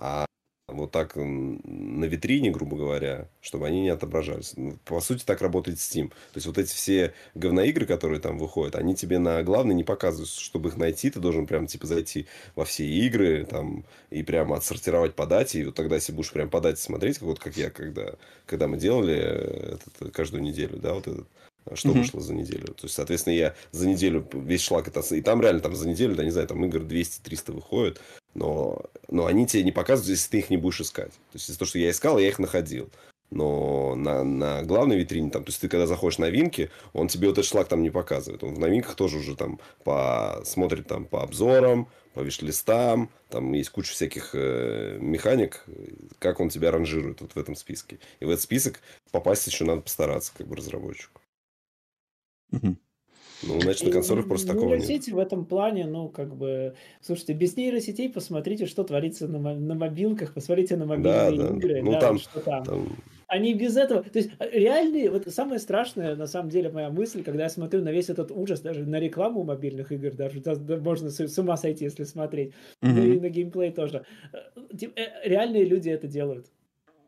а 0.00 0.26
вот 0.68 0.92
так 0.92 1.14
на 1.16 2.04
витрине, 2.04 2.50
грубо 2.50 2.76
говоря, 2.76 3.28
чтобы 3.40 3.66
они 3.66 3.82
не 3.82 3.88
отображались. 3.90 4.54
Ну, 4.56 4.78
по 4.84 5.00
сути, 5.00 5.24
так 5.24 5.42
работает 5.42 5.78
Steam. 5.78 6.08
То 6.08 6.36
есть, 6.36 6.46
вот 6.46 6.58
эти 6.58 6.72
все 6.72 7.14
говноигры, 7.34 7.86
которые 7.86 8.20
там 8.20 8.38
выходят, 8.38 8.76
они 8.76 8.94
тебе 8.94 9.18
на 9.18 9.42
главной 9.42 9.74
не 9.74 9.84
показывают. 9.84 10.30
Чтобы 10.30 10.70
их 10.70 10.76
найти, 10.76 11.10
ты 11.10 11.20
должен 11.20 11.46
прям, 11.46 11.66
типа, 11.66 11.86
зайти 11.86 12.26
во 12.54 12.64
все 12.64 12.86
игры 12.86 13.44
там 13.44 13.84
и 14.10 14.22
прямо 14.22 14.56
отсортировать 14.56 15.14
по 15.14 15.26
дате. 15.26 15.60
И 15.60 15.64
вот 15.64 15.74
тогда, 15.74 15.96
если 15.96 16.12
будешь 16.12 16.32
прям 16.32 16.48
по 16.48 16.60
дате 16.60 16.80
смотреть, 16.80 17.20
вот 17.20 17.38
как 17.38 17.56
я, 17.56 17.70
когда, 17.70 18.14
когда 18.46 18.68
мы 18.68 18.76
делали 18.78 19.16
этот, 19.74 20.12
каждую 20.12 20.42
неделю, 20.42 20.78
да, 20.78 20.94
вот 20.94 21.06
этот, 21.06 21.28
что 21.74 21.90
mm-hmm. 21.90 21.98
вышло 21.98 22.20
за 22.20 22.34
неделю. 22.34 22.68
То 22.68 22.84
есть, 22.84 22.94
соответственно, 22.94 23.34
я 23.34 23.54
за 23.72 23.88
неделю 23.88 24.26
весь 24.32 24.62
шлак 24.62 24.88
это... 24.88 25.00
И 25.14 25.22
там 25.22 25.40
реально 25.40 25.60
там 25.60 25.74
за 25.74 25.88
неделю, 25.88 26.14
да, 26.14 26.24
не 26.24 26.30
знаю, 26.30 26.48
там 26.48 26.64
игр 26.64 26.80
200-300 26.80 27.52
выходит 27.52 28.00
но, 28.34 28.80
но 29.08 29.26
они 29.26 29.46
тебе 29.46 29.62
не 29.62 29.72
показывают, 29.72 30.10
если 30.10 30.30
ты 30.30 30.38
их 30.38 30.50
не 30.50 30.56
будешь 30.56 30.80
искать. 30.80 31.12
То 31.12 31.34
есть, 31.34 31.48
из-за 31.48 31.58
того, 31.58 31.68
что 31.68 31.78
я 31.78 31.90
искал, 31.90 32.18
я 32.18 32.28
их 32.28 32.38
находил. 32.38 32.90
Но 33.30 33.94
на, 33.94 34.24
на 34.24 34.62
главной 34.64 34.98
витрине, 34.98 35.30
там, 35.30 35.44
то 35.44 35.50
есть 35.50 35.60
ты 35.60 35.68
когда 35.68 35.86
заходишь 35.86 36.16
в 36.16 36.20
новинки, 36.20 36.68
он 36.92 37.06
тебе 37.06 37.28
вот 37.28 37.38
этот 37.38 37.48
шлак 37.48 37.68
там 37.68 37.82
не 37.82 37.90
показывает. 37.90 38.42
Он 38.42 38.54
в 38.54 38.58
новинках 38.58 38.96
тоже 38.96 39.18
уже 39.18 39.36
там 39.36 39.60
по, 39.84 40.42
смотрит 40.44 40.88
там 40.88 41.04
по 41.04 41.22
обзорам, 41.22 41.88
по 42.12 42.20
виш-листам, 42.20 43.08
там 43.28 43.52
есть 43.52 43.70
куча 43.70 43.92
всяких 43.92 44.30
э, 44.32 44.98
механик, 45.00 45.64
как 46.18 46.40
он 46.40 46.48
тебя 46.48 46.72
ранжирует 46.72 47.20
вот 47.20 47.32
в 47.34 47.36
этом 47.36 47.54
списке. 47.54 48.00
И 48.18 48.24
в 48.24 48.30
этот 48.30 48.42
список 48.42 48.80
попасть 49.12 49.46
еще 49.46 49.64
надо 49.64 49.82
постараться, 49.82 50.32
как 50.36 50.48
бы 50.48 50.56
разработчику. 50.56 51.19
Ну, 53.42 53.60
значит, 53.60 53.84
на 53.84 53.92
консолях 53.92 54.28
просто 54.28 54.48
такого 54.48 54.74
нет. 54.74 54.80
Нейросети 54.80 55.10
в 55.10 55.18
этом 55.18 55.46
плане, 55.46 55.86
ну, 55.86 56.08
как 56.08 56.36
бы... 56.36 56.74
Слушайте, 57.00 57.32
без 57.32 57.56
нейросетей 57.56 58.10
посмотрите, 58.10 58.66
что 58.66 58.84
творится 58.84 59.28
на, 59.28 59.38
на 59.54 59.74
мобилках, 59.74 60.34
посмотрите 60.34 60.76
на 60.76 60.84
мобильные 60.84 61.30
да, 61.30 61.48
да. 61.48 61.56
игры. 61.56 61.82
Ну, 61.82 61.92
да, 61.92 62.00
там, 62.00 62.18
что 62.18 62.40
там. 62.40 62.64
там... 62.64 62.96
Они 63.28 63.54
без 63.54 63.76
этого... 63.76 64.02
То 64.02 64.18
есть, 64.18 64.30
э, 64.38 64.50
реальные... 64.50 65.10
Вот 65.10 65.26
самое 65.28 65.58
страшное, 65.58 66.16
на 66.16 66.26
самом 66.26 66.50
деле, 66.50 66.68
моя 66.70 66.90
мысль, 66.90 67.22
когда 67.22 67.44
я 67.44 67.48
смотрю 67.48 67.82
на 67.82 67.92
весь 67.92 68.10
этот 68.10 68.30
ужас, 68.30 68.60
даже 68.60 68.84
на 68.84 69.00
рекламу 69.00 69.42
мобильных 69.42 69.90
игр, 69.90 70.12
даже 70.12 70.42
можно 70.80 71.10
с, 71.10 71.38
ума 71.38 71.56
сойти, 71.56 71.84
если 71.84 72.04
смотреть, 72.04 72.52
mm-hmm. 72.82 72.94
да 72.94 73.04
и 73.04 73.20
на 73.20 73.28
геймплей 73.30 73.72
тоже. 73.72 74.04
Э, 74.32 74.38
э, 74.96 75.28
реальные 75.28 75.64
люди 75.64 75.88
это 75.88 76.08
делают. 76.08 76.46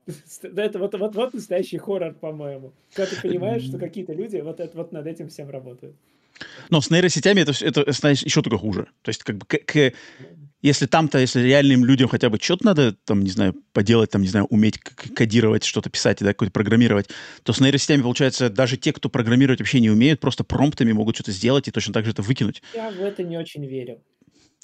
Это 0.43 0.79
вот, 0.79 0.95
вот, 0.95 1.15
вот 1.15 1.35
настоящий 1.35 1.79
хоррор, 1.79 2.15
по-моему. 2.15 2.73
Когда 2.95 3.15
ты 3.15 3.21
понимаешь, 3.21 3.63
что 3.63 3.79
какие-то 3.79 4.13
люди 4.13 4.39
вот, 4.39 4.61
это, 4.61 4.77
вот 4.77 4.93
над 4.93 5.07
этим 5.07 5.29
всем 5.29 5.51
работают. 5.51 5.95
Но 6.71 6.81
с 6.81 6.91
нейросетями 6.91 7.41
это, 7.41 7.53
это 7.65 7.91
знаешь, 7.93 8.23
еще 8.23 8.43
только 8.43 8.59
хуже. 8.59 8.89
То 9.03 9.11
есть, 9.11 9.23
как 9.23 9.37
бы, 9.37 9.47
к, 9.47 9.59
к, 9.65 9.93
если 10.61 10.87
там-то, 10.87 11.19
если 11.19 11.41
реальным 11.41 11.85
людям 11.85 12.09
хотя 12.09 12.31
бы 12.31 12.39
что-то 12.41 12.67
надо, 12.67 12.93
там, 13.05 13.23
не 13.23 13.31
знаю, 13.31 13.55
поделать, 13.73 14.11
там, 14.11 14.23
не 14.23 14.29
знаю, 14.29 14.47
уметь 14.47 14.79
кодировать, 14.79 15.65
что-то 15.65 15.91
писать, 15.91 16.19
да, 16.21 16.29
какое-то 16.29 16.53
программировать, 16.53 17.09
то 17.43 17.53
с 17.53 17.61
нейросетями, 17.61 18.03
получается, 18.03 18.49
даже 18.49 18.77
те, 18.77 18.93
кто 18.93 19.09
программировать 19.09 19.61
вообще 19.61 19.81
не 19.81 19.91
умеют, 19.91 20.21
просто 20.21 20.45
промптами 20.45 20.93
могут 20.93 21.17
что-то 21.17 21.33
сделать 21.33 21.69
и 21.69 21.71
точно 21.71 21.93
так 21.93 22.05
же 22.05 22.13
это 22.13 22.23
выкинуть. 22.23 22.63
Я 22.75 22.91
в 22.91 23.01
это 23.01 23.23
не 23.23 23.37
очень 23.37 23.67
верю. 23.67 24.01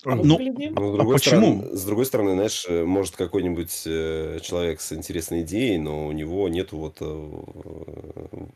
А 0.05 0.15
ну, 0.15 0.23
ну, 0.25 0.37
с 0.37 0.95
другой 0.95 1.17
а 1.17 1.19
почему? 1.19 1.41
Стороны, 1.41 1.77
с 1.77 1.85
другой 1.85 2.07
стороны, 2.07 2.33
знаешь, 2.35 2.67
э, 2.69 2.85
может 2.85 3.17
какой-нибудь 3.17 3.83
э, 3.87 4.39
человек 4.43 4.81
с 4.81 4.93
интересной 4.93 5.43
идеей, 5.43 5.79
но 5.79 6.07
у 6.07 6.13
него 6.13 6.49
нету 6.49 6.77
вот, 6.77 6.99
э, 7.01 7.05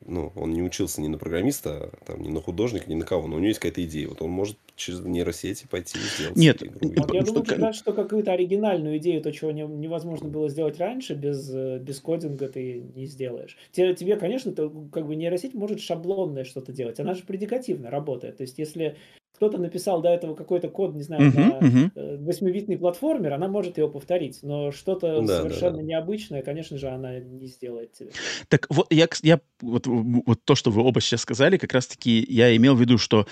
ну, 0.07 0.33
он 0.37 0.53
не 0.53 0.63
учился 0.63 1.01
ни 1.01 1.09
на 1.09 1.19
программиста, 1.19 1.91
там, 2.07 2.23
ни 2.23 2.29
на 2.29 2.41
художника, 2.41 2.89
ни 2.89 2.95
на 2.95 3.05
кого, 3.05 3.27
но 3.27 3.37
у 3.37 3.39
него 3.39 3.49
есть 3.49 3.59
какая-то 3.59 3.85
идея. 3.85 4.09
Вот 4.09 4.23
он 4.23 4.31
может 4.31 4.57
через 4.77 5.01
нейросети 5.01 5.67
пойти 5.69 5.99
и 5.99 6.17
сделать. 6.17 6.37
Нет. 6.37 6.63
Вот 6.81 7.13
я 7.13 7.23
думаю, 7.23 7.45
как 7.45 7.75
что 7.75 7.93
какую-то 7.93 8.33
оригинальную 8.33 8.99
идею, 8.99 9.21
то, 9.21 9.33
чего 9.33 9.51
не, 9.51 9.63
невозможно 9.63 10.29
было 10.29 10.49
сделать 10.49 10.79
раньше, 10.79 11.15
без, 11.15 11.51
без 11.51 11.99
кодинга 11.99 12.49
ты 12.49 12.85
не 12.95 13.07
сделаешь. 13.07 13.57
Тебе, 13.73 13.95
тебе 13.95 14.17
конечно, 14.17 14.53
то, 14.53 14.71
как 14.93 15.09
бы 15.09 15.17
нейросеть 15.17 15.55
может 15.55 15.81
шаблонное 15.81 16.45
что-то 16.45 16.73
делать. 16.73 17.01
Она 17.01 17.15
же 17.15 17.25
предикативно 17.25 17.91
работает. 17.91 18.37
То 18.37 18.43
есть, 18.43 18.59
если 18.59 18.97
кто-то 19.43 19.59
написал 19.59 20.01
до 20.01 20.09
этого 20.11 20.37
какой-то 20.37 20.69
код, 20.69 20.95
не 20.95 21.03
знаю, 21.03 21.33
uh-huh, 21.33 21.61
на 21.61 21.67
uh-huh. 21.67 22.25
8 22.25 22.79
платформер, 22.79 23.33
она 23.33 23.49
может 23.49 23.77
его 23.77 23.89
повторить, 23.89 24.39
но 24.43 24.71
что-то 24.71 25.21
да, 25.21 25.39
совершенно 25.39 25.79
да, 25.79 25.79
да. 25.79 25.83
необычное, 25.83 26.43
конечно 26.43 26.79
же, 26.79 26.89
она 26.89 27.19
не 27.19 27.49
сделает 27.49 27.93
тебе. 27.93 28.11
Так 28.47 28.69
вот, 28.71 28.87
я, 28.93 29.09
я 29.23 29.41
вот, 29.61 29.89
вот 29.89 30.45
то, 30.45 30.55
что 30.55 30.71
вы 30.71 30.83
оба 30.83 31.01
сейчас 31.01 31.23
сказали, 31.23 31.57
как 31.57 31.73
раз-таки 31.73 32.25
я 32.29 32.55
имел 32.55 32.77
в 32.77 32.81
виду, 32.81 32.99
что 32.99 33.27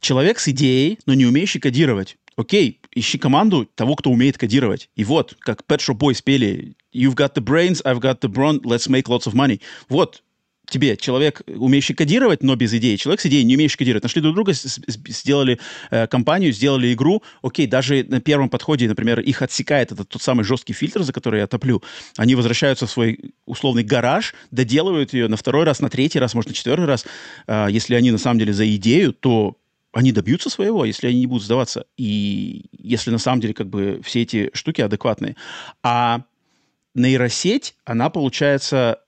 человек 0.00 0.38
с 0.38 0.48
идеей, 0.48 0.98
но 1.04 1.12
не 1.12 1.26
умеющий 1.26 1.60
кодировать. 1.60 2.16
Окей, 2.36 2.80
ищи 2.94 3.18
команду 3.18 3.68
того, 3.74 3.96
кто 3.96 4.10
умеет 4.10 4.38
кодировать. 4.38 4.88
И 4.96 5.04
вот, 5.04 5.36
как 5.40 5.64
Pet 5.68 5.80
Shop 5.80 5.98
Boys 5.98 6.14
спели 6.14 6.74
«You've 6.94 7.16
got 7.16 7.34
the 7.34 7.44
brains, 7.44 7.82
I've 7.84 8.00
got 8.00 8.20
the 8.20 8.32
brawn, 8.32 8.62
let's 8.62 8.88
make 8.88 9.08
lots 9.08 9.26
of 9.26 9.34
money». 9.34 9.60
Вот, 9.90 10.22
тебе 10.70 10.96
человек, 10.96 11.42
умеющий 11.46 11.94
кодировать, 11.94 12.42
но 12.42 12.56
без 12.56 12.72
идеи, 12.74 12.96
человек 12.96 13.20
с 13.20 13.26
идеей, 13.26 13.44
не 13.44 13.56
умеющий 13.56 13.76
кодировать, 13.76 14.02
нашли 14.02 14.22
друг 14.22 14.34
друга, 14.34 14.52
сделали 14.52 15.58
э, 15.90 16.06
компанию, 16.06 16.52
сделали 16.52 16.92
игру, 16.92 17.22
окей, 17.42 17.66
даже 17.66 18.04
на 18.08 18.20
первом 18.20 18.48
подходе, 18.48 18.88
например, 18.88 19.20
их 19.20 19.42
отсекает 19.42 19.92
этот 19.92 20.08
тот 20.08 20.22
самый 20.22 20.44
жесткий 20.44 20.72
фильтр, 20.72 21.02
за 21.02 21.12
который 21.12 21.40
я 21.40 21.46
топлю, 21.46 21.82
они 22.16 22.34
возвращаются 22.34 22.86
в 22.86 22.90
свой 22.90 23.34
условный 23.44 23.82
гараж, 23.82 24.34
доделывают 24.50 25.12
ее 25.12 25.28
на 25.28 25.36
второй 25.36 25.64
раз, 25.64 25.80
на 25.80 25.90
третий 25.90 26.18
раз, 26.18 26.34
может, 26.34 26.50
на 26.50 26.54
четвертый 26.54 26.86
раз. 26.86 27.04
Э, 27.46 27.66
если 27.70 27.94
они 27.94 28.10
на 28.10 28.18
самом 28.18 28.38
деле 28.38 28.52
за 28.52 28.74
идею, 28.76 29.12
то 29.12 29.56
они 29.92 30.12
добьются 30.12 30.50
своего, 30.50 30.84
если 30.84 31.08
они 31.08 31.20
не 31.20 31.26
будут 31.26 31.44
сдаваться. 31.44 31.84
И 31.96 32.66
если 32.78 33.10
на 33.10 33.18
самом 33.18 33.40
деле 33.40 33.54
как 33.54 33.68
бы 33.68 34.00
все 34.04 34.22
эти 34.22 34.50
штуки 34.54 34.80
адекватные. 34.80 35.36
А 35.82 36.22
нейросеть, 36.94 37.74
она, 37.84 38.10
получается, 38.10 39.00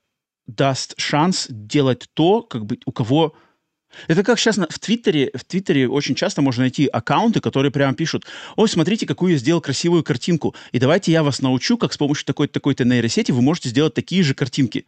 даст 0.47 0.93
шанс 0.99 1.47
делать 1.49 2.09
то, 2.13 2.41
как 2.41 2.65
бы 2.65 2.79
у 2.85 2.91
кого... 2.91 3.35
Это 4.07 4.23
как 4.23 4.39
сейчас 4.39 4.57
в 4.57 4.79
Твиттере, 4.79 5.29
в 5.35 5.43
Твиттере 5.45 5.87
очень 5.87 6.15
часто 6.15 6.41
можно 6.41 6.61
найти 6.61 6.87
аккаунты, 6.87 7.41
которые 7.41 7.71
прямо 7.71 7.93
пишут, 7.93 8.25
ой, 8.55 8.67
смотрите, 8.67 9.05
какую 9.05 9.33
я 9.33 9.37
сделал 9.37 9.61
красивую 9.61 10.03
картинку, 10.03 10.55
и 10.71 10.79
давайте 10.79 11.11
я 11.11 11.21
вас 11.21 11.41
научу, 11.41 11.77
как 11.77 11.93
с 11.93 11.97
помощью 11.97 12.25
такой-то 12.25 12.53
такой 12.53 12.75
нейросети 12.79 13.31
вы 13.31 13.43
можете 13.43 13.69
сделать 13.69 13.93
такие 13.93 14.23
же 14.23 14.33
картинки. 14.33 14.87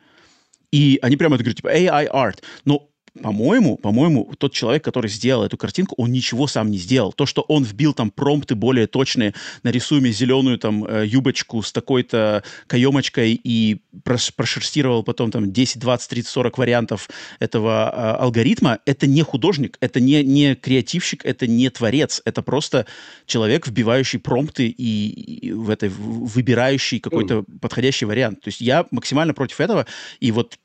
И 0.71 0.97
они 1.03 1.17
прямо 1.17 1.35
это 1.35 1.43
говорят, 1.43 1.57
типа, 1.57 1.67
AI 1.73 2.09
art. 2.11 2.41
Но 2.65 2.89
по-моему, 3.21 3.77
по-моему, 3.77 4.31
тот 4.37 4.53
человек, 4.53 4.83
который 4.83 5.09
сделал 5.09 5.43
эту 5.43 5.57
картинку, 5.57 5.95
он 5.97 6.11
ничего 6.11 6.47
сам 6.47 6.69
не 6.69 6.77
сделал. 6.77 7.13
То, 7.13 7.25
что 7.25 7.41
он 7.43 7.63
вбил 7.63 7.93
там 7.93 8.11
промпты 8.11 8.55
более 8.55 8.87
точные, 8.87 9.33
нарисуй 9.63 10.01
мне 10.01 10.11
зеленую 10.11 10.59
там 10.59 10.85
э, 10.85 11.05
юбочку 11.05 11.61
с 11.61 11.71
такой-то 11.71 12.43
каемочкой 12.67 13.39
и 13.41 13.81
прошерстировал 14.03 15.03
потом 15.03 15.31
там 15.31 15.51
10, 15.51 15.79
20, 15.79 16.09
30, 16.09 16.29
40 16.29 16.57
вариантов 16.57 17.09
этого 17.39 17.91
э, 17.93 18.21
алгоритма, 18.21 18.79
это 18.85 19.07
не 19.07 19.21
художник, 19.21 19.77
это 19.79 19.99
не, 19.99 20.23
не 20.23 20.55
креативщик, 20.55 21.25
это 21.25 21.47
не 21.47 21.69
творец, 21.69 22.21
это 22.25 22.41
просто 22.41 22.85
человек, 23.25 23.67
вбивающий 23.67 24.19
промпты 24.19 24.67
и, 24.67 25.47
и 25.47 25.51
в 25.53 25.69
этой 25.69 25.89
выбирающий 25.89 26.99
какой-то 26.99 27.35
mm. 27.35 27.59
подходящий 27.59 28.05
вариант. 28.05 28.41
То 28.41 28.49
есть 28.49 28.59
я 28.59 28.85
максимально 28.91 29.33
против 29.33 29.61
этого, 29.61 29.85
и 30.19 30.31
вот 30.31 30.57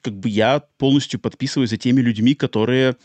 как 0.00 0.14
бы 0.14 0.28
я 0.28 0.60
полностью 0.78 1.20
подписываюсь 1.20 1.70
за 1.70 1.76
теми 1.76 2.00
людьми, 2.00 2.34
которые 2.34 2.96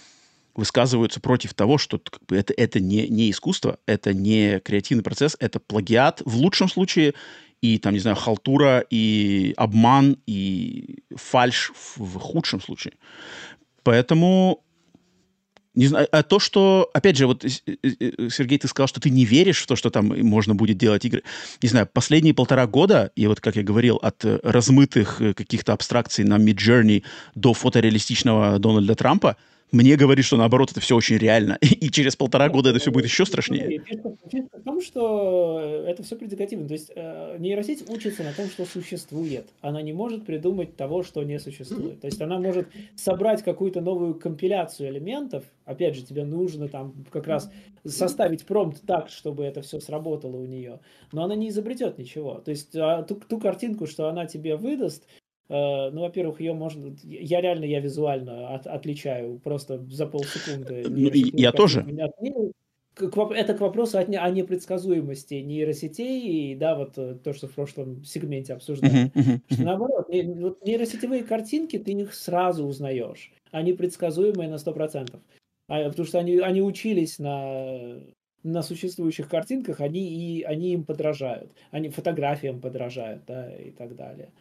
высказываются 0.56 1.20
против 1.20 1.54
того, 1.54 1.78
что 1.78 1.98
как 2.00 2.26
бы, 2.26 2.36
это, 2.36 2.54
это 2.56 2.80
не, 2.80 3.08
не 3.08 3.32
искусство, 3.32 3.80
это 3.86 4.14
не 4.14 4.60
креативный 4.60 5.04
процесс, 5.04 5.36
это 5.40 5.60
плагиат 5.60 6.22
в 6.26 6.38
лучшем 6.38 6.70
случае, 6.70 7.14
и 7.62 7.78
там, 7.80 7.94
не 7.94 8.00
знаю, 8.00 8.18
халтура, 8.18 8.86
и 8.90 9.54
обман, 9.58 10.18
и 10.28 11.04
фальш 11.16 11.72
в, 11.76 12.02
в 12.02 12.20
худшем 12.20 12.62
случае. 12.62 12.94
Поэтому 13.84 14.64
не 15.76 15.88
знаю, 15.88 16.08
а 16.12 16.24
то, 16.24 16.40
что, 16.40 16.90
опять 16.94 17.18
же, 17.18 17.26
вот, 17.26 17.44
Сергей, 17.44 18.60
ты 18.60 18.68
сказал, 18.68 18.88
что 18.88 19.00
ты 19.00 19.10
не 19.10 19.26
веришь 19.26 19.62
в 19.62 19.68
то, 19.68 19.76
что 19.76 19.90
там 19.90 20.08
можно 20.08 20.54
будет 20.54 20.78
делать 20.78 21.06
игры. 21.06 21.24
Не 21.62 21.70
знаю, 21.70 21.90
последние 21.92 22.34
полтора 22.34 22.68
года, 22.68 23.12
и 23.16 23.26
вот, 23.28 23.40
как 23.40 23.56
я 23.56 23.64
говорил, 23.64 23.96
от 23.98 24.24
размытых 24.24 25.18
каких-то 25.36 25.74
абстракций 25.74 26.26
на 26.26 26.38
Midjourney 26.38 27.04
до 27.36 27.54
фотореалистичного 27.54 28.60
Дональда 28.60 28.96
Трампа, 28.96 29.38
мне 29.74 29.96
говорит, 29.96 30.24
что 30.24 30.38
наоборот, 30.38 30.72
это 30.72 30.80
все 30.80 30.96
очень 30.96 31.18
реально. 31.18 31.58
И 31.62 31.90
через 31.90 32.16
полтора 32.16 32.48
года 32.48 32.70
это 32.70 32.80
все 32.80 32.92
будет 32.92 33.06
еще 33.06 33.26
страшнее. 33.26 33.82
Фишка 33.84 34.16
в 34.54 34.64
том, 34.64 34.82
что 34.82 35.84
это 35.88 36.04
все 36.04 36.16
предикативно. 36.16 36.68
То 36.68 36.74
есть 36.74 36.92
э, 36.96 37.38
нейросеть 37.40 37.90
учится 37.90 38.24
на 38.24 38.34
том, 38.34 38.46
что 38.48 38.66
существует. 38.66 39.48
Она 39.62 39.82
не 39.82 39.92
может 39.92 40.26
придумать 40.26 40.76
того, 40.76 41.02
что 41.02 41.24
не 41.24 41.40
существует. 41.40 42.00
То 42.02 42.08
есть 42.08 42.22
она 42.22 42.40
может 42.40 42.68
собрать 42.96 43.42
какую-то 43.42 43.82
новую 43.82 44.14
компиляцию 44.14 44.90
элементов. 44.90 45.44
Опять 45.66 45.96
же, 45.96 46.04
тебе 46.04 46.24
нужно 46.24 46.68
там 46.68 46.94
как 47.10 47.26
раз 47.26 47.52
составить 47.84 48.46
промпт 48.46 48.86
так, 48.86 49.10
чтобы 49.10 49.44
это 49.44 49.64
все 49.64 49.80
сработало 49.80 50.38
у 50.38 50.46
нее. 50.46 50.82
Но 51.12 51.24
она 51.24 51.36
не 51.36 51.50
изобретет 51.50 51.98
ничего. 51.98 52.36
То 52.36 52.52
есть 52.52 52.76
а 52.76 53.02
ту, 53.02 53.16
ту 53.16 53.40
картинку, 53.40 53.88
что 53.88 54.08
она 54.08 54.28
тебе 54.28 54.56
выдаст, 54.56 55.04
Э, 55.06 55.23
ну, 55.50 56.02
во-первых, 56.02 56.40
ее 56.40 56.54
можно... 56.54 56.96
Я 57.04 57.42
реально, 57.42 57.66
я 57.66 57.80
визуально 57.80 58.56
от, 58.56 58.66
отличаю 58.66 59.40
просто 59.40 59.84
за 59.90 60.08
полсекунды. 60.08 60.84
Ну, 60.88 60.98
я 61.14 61.52
тоже. 61.52 61.86
Это 62.96 63.54
к 63.56 63.60
вопросу 63.62 63.98
о 63.98 64.30
непредсказуемости 64.30 65.36
нейросетей, 65.36 66.52
и 66.52 66.56
да, 66.56 66.76
вот 66.76 66.98
э, 66.98 67.16
то, 67.24 67.34
что 67.34 67.48
в 67.48 67.54
прошлом 67.54 68.04
сегменте 68.04 68.54
обсуждали. 68.54 69.06
Uh-huh, 69.08 69.12
uh-huh, 69.14 69.42
uh-huh. 69.50 69.64
Наоборот, 69.64 70.10
нейросетевые 70.10 71.24
картинки, 71.24 71.80
ты 71.80 71.92
их 71.92 72.14
сразу 72.14 72.66
узнаешь. 72.66 73.32
Они 73.52 73.74
предсказуемые 73.74 74.48
на 74.48 74.56
100%. 74.56 75.20
А, 75.70 75.90
потому 75.90 76.06
что 76.06 76.20
они, 76.20 76.38
они 76.38 76.62
учились 76.62 77.18
на, 77.18 78.00
на 78.44 78.62
существующих 78.62 79.28
картинках, 79.28 79.82
они, 79.82 80.40
и, 80.40 80.44
они 80.44 80.74
им 80.74 80.84
подражают. 80.84 81.52
Они 81.72 81.90
фотографиям 81.90 82.62
подражают, 82.62 83.24
да, 83.26 83.52
и 83.56 83.72
так 83.72 83.96
далее. 83.96 84.32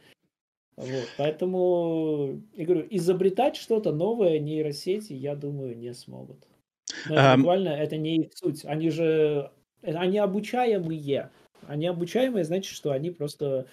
Вот, 0.76 1.08
поэтому, 1.18 2.40
я 2.54 2.64
говорю, 2.64 2.86
изобретать 2.90 3.56
что-то 3.56 3.92
новое 3.92 4.38
нейросети, 4.38 5.12
я 5.12 5.34
думаю, 5.36 5.76
не 5.76 5.92
смогут. 5.92 6.46
Но 7.08 7.14
это 7.14 7.36
буквально 7.36 7.68
это 7.68 7.96
не 7.96 8.16
их 8.18 8.30
суть. 8.34 8.64
Они 8.64 8.90
же, 8.90 9.50
они 9.82 10.18
обучаемые. 10.18 11.30
Они 11.66 11.86
обучаемые, 11.86 12.44
значит, 12.44 12.74
что 12.74 12.90
они 12.90 13.10
просто 13.10 13.66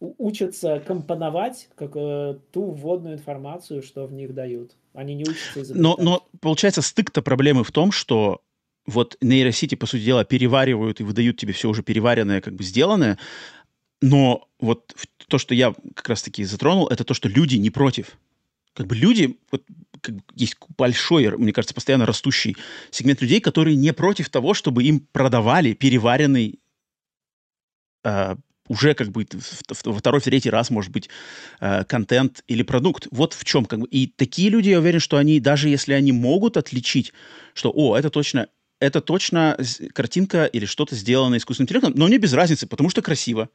учатся 0.00 0.82
компоновать 0.84 1.68
как, 1.74 1.92
э, 1.94 2.38
ту 2.52 2.70
вводную 2.70 3.14
информацию, 3.14 3.82
что 3.82 4.06
в 4.06 4.12
них 4.12 4.34
дают. 4.34 4.72
Они 4.92 5.14
не 5.14 5.22
учатся 5.22 5.62
изобретать. 5.62 5.82
Но, 5.82 5.96
но 5.98 6.28
получается, 6.40 6.82
стык-то 6.82 7.22
проблемы 7.22 7.64
в 7.64 7.72
том, 7.72 7.92
что 7.92 8.42
вот 8.86 9.16
нейросети, 9.20 9.74
по 9.74 9.86
сути 9.86 10.04
дела, 10.04 10.24
переваривают 10.24 11.00
и 11.00 11.04
выдают 11.04 11.38
тебе 11.38 11.52
все 11.52 11.68
уже 11.68 11.82
переваренное, 11.82 12.40
как 12.40 12.54
бы 12.54 12.62
сделанное, 12.62 13.18
но 14.00 14.48
вот 14.60 14.94
то, 15.28 15.38
что 15.38 15.54
я 15.54 15.74
как 15.94 16.08
раз-таки 16.08 16.44
затронул, 16.44 16.86
это 16.88 17.04
то, 17.04 17.14
что 17.14 17.28
люди 17.28 17.56
не 17.56 17.70
против. 17.70 18.18
Как 18.74 18.86
бы 18.86 18.94
люди, 18.94 19.38
вот, 19.50 19.62
как 20.00 20.16
бы 20.16 20.22
есть 20.34 20.56
большой, 20.76 21.36
мне 21.36 21.52
кажется, 21.52 21.74
постоянно 21.74 22.06
растущий 22.06 22.56
сегмент 22.90 23.22
людей, 23.22 23.40
которые 23.40 23.76
не 23.76 23.92
против 23.92 24.28
того, 24.28 24.54
чтобы 24.54 24.84
им 24.84 25.00
продавали 25.00 25.72
переваренный 25.72 26.60
э, 28.04 28.36
уже 28.68 28.94
как 28.94 29.10
бы 29.10 29.26
во 29.84 29.98
второй, 29.98 30.20
третий 30.20 30.50
раз, 30.50 30.70
может 30.70 30.92
быть, 30.92 31.08
э, 31.60 31.84
контент 31.84 32.44
или 32.48 32.62
продукт. 32.62 33.06
Вот 33.10 33.32
в 33.32 33.44
чем 33.44 33.64
как 33.64 33.80
бы. 33.80 33.86
И 33.88 34.06
такие 34.06 34.50
люди, 34.50 34.70
я 34.70 34.78
уверен, 34.78 35.00
что 35.00 35.16
они, 35.16 35.40
даже 35.40 35.68
если 35.68 35.92
они 35.92 36.12
могут 36.12 36.56
отличить, 36.56 37.12
что, 37.54 37.72
о, 37.74 37.96
это 37.96 38.10
точно, 38.10 38.48
это 38.80 39.00
точно 39.00 39.58
картинка 39.94 40.44
или 40.46 40.66
что-то 40.66 40.94
сделано 40.94 41.36
искусственным 41.36 41.66
интеллектом, 41.66 41.92
но 41.96 42.06
мне 42.06 42.18
без 42.18 42.32
разницы, 42.32 42.66
потому 42.66 42.90
что 42.90 43.02
красиво. 43.02 43.48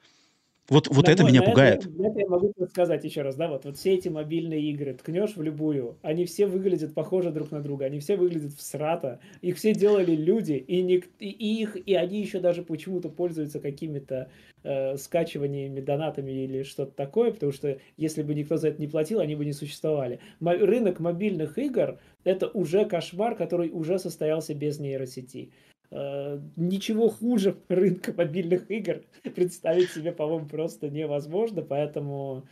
Вот, 0.72 0.88
вот 0.88 1.06
да, 1.06 1.11
это 1.11 1.25
меня 1.25 1.41
пугает. 1.41 1.85
Это, 1.85 2.03
это 2.03 2.19
я 2.22 2.27
могу 2.30 2.53
сказать 2.69 3.03
еще 3.03 3.24
раз, 3.24 3.35
да, 3.35 3.50
вот, 3.50 3.66
вот 3.66 3.75
все 3.75 3.93
эти 3.93 4.08
мобильные 4.08 4.61
игры, 4.72 4.93
ткнешь 4.93 5.35
в 5.35 5.41
любую, 5.41 5.98
они 6.01 6.24
все 6.24 6.45
выглядят 6.45 6.93
похожи 6.93 7.30
друг 7.30 7.51
на 7.51 7.59
друга, 7.59 7.85
они 7.85 8.00
все 8.00 8.16
выглядят 8.16 8.53
в 8.53 8.61
срата, 8.61 9.19
их 9.41 9.58
все 9.58 9.74
делали 9.74 10.16
люди, 10.16 10.53
и, 10.53 10.82
не, 10.82 11.03
и, 11.19 11.61
их, 11.61 11.75
и 11.75 11.93
они 11.93 12.22
еще 12.22 12.40
даже 12.40 12.64
почему-то 12.64 13.09
пользуются 13.09 13.59
какими-то 13.59 14.30
э, 14.64 14.95
скачиваниями, 14.95 15.82
донатами 15.82 16.32
или 16.32 16.64
что-то 16.64 16.93
такое, 16.93 17.32
потому 17.33 17.51
что 17.51 17.77
если 17.98 18.24
бы 18.24 18.33
никто 18.33 18.56
за 18.56 18.69
это 18.69 18.82
не 18.82 18.88
платил, 18.88 19.19
они 19.19 19.35
бы 19.35 19.43
не 19.43 19.53
существовали. 19.53 20.22
Мо- 20.40 20.53
рынок 20.53 21.01
мобильных 21.01 21.58
игр— 21.58 22.00
это 22.24 22.48
уже 22.48 22.85
кошмар, 22.85 23.35
который 23.35 23.69
уже 23.72 24.00
состоялся 24.00 24.53
без 24.53 24.80
нейросети. 24.80 25.51
Э, 25.94 26.40
ничего 26.56 27.10
хуже 27.10 27.58
рынка 27.68 28.14
мобильных 28.16 28.72
игр 28.72 29.02
представить 29.36 29.92
себе, 29.92 30.14
по-моему, 30.14 30.45
просто 30.45 30.90
невозможно, 30.90 31.61
поэтому... 31.64 32.45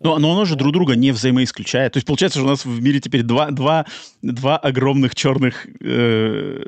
Но, 0.00 0.18
но 0.18 0.32
оно 0.32 0.44
же 0.44 0.54
друг 0.54 0.72
друга 0.72 0.94
не 0.94 1.10
взаимоисключает. 1.10 1.92
То 1.92 1.96
есть 1.98 2.06
получается, 2.06 2.38
что 2.38 2.46
у 2.46 2.50
нас 2.50 2.64
в 2.64 2.80
мире 2.80 3.00
теперь 3.00 3.22
два, 3.22 3.50
два, 3.50 3.84
два 4.22 4.56
огромных 4.56 5.14
черных 5.14 5.66
э, 5.80 6.62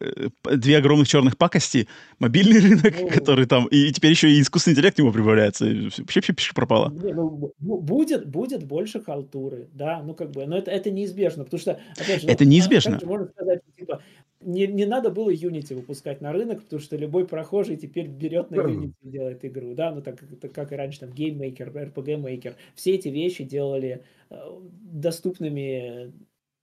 э 0.00 0.28
две 0.56 0.78
огромных 0.78 1.06
черных 1.06 1.36
пакости, 1.36 1.86
мобильный 2.18 2.60
рынок, 2.68 2.94
ну, 2.98 3.08
который 3.08 3.46
там, 3.46 3.66
и 3.66 3.92
теперь 3.92 4.10
еще 4.10 4.30
и 4.30 4.40
искусственный 4.40 4.72
интеллект 4.72 4.96
к 4.96 4.98
нему 4.98 5.12
прибавляется, 5.12 5.66
вообще, 5.98 6.20
пиши 6.20 6.54
пропало. 6.54 6.90
Не, 6.90 7.12
ну, 7.12 7.52
будет, 7.58 8.26
будет 8.26 8.64
больше 8.64 9.00
халтуры, 9.00 9.68
да, 9.72 10.02
ну 10.02 10.14
как 10.14 10.30
бы, 10.32 10.46
но 10.46 10.58
это, 10.58 10.70
это 10.70 10.90
неизбежно, 10.90 11.44
потому 11.44 11.60
что, 11.60 11.78
опять 11.96 12.22
же, 12.22 12.28
это 12.28 12.44
ну, 12.44 12.50
неизбежно. 12.50 12.98
Можно 13.04 13.28
сказать, 13.28 13.60
типа, 13.78 14.02
не, 14.40 14.66
не 14.66 14.86
надо 14.86 15.10
было 15.10 15.32
Unity 15.32 15.74
выпускать 15.74 16.20
на 16.20 16.32
рынок, 16.32 16.62
потому 16.62 16.80
что 16.80 16.96
любой 16.96 17.26
прохожий 17.26 17.76
теперь 17.76 18.06
берет 18.06 18.50
на 18.50 18.56
Unity 18.56 18.94
и 19.02 19.08
делает 19.08 19.44
игру, 19.44 19.74
да, 19.74 19.92
ну 19.92 20.02
так, 20.02 20.20
так 20.40 20.52
как 20.52 20.72
и 20.72 20.76
раньше 20.76 21.00
там 21.00 21.10
Game 21.10 21.38
Maker, 21.38 21.72
RPG 21.72 22.22
Maker, 22.22 22.54
все 22.74 22.94
эти 22.94 23.08
вещи 23.08 23.44
делали 23.44 24.04
э, 24.30 24.36
доступными 24.82 26.12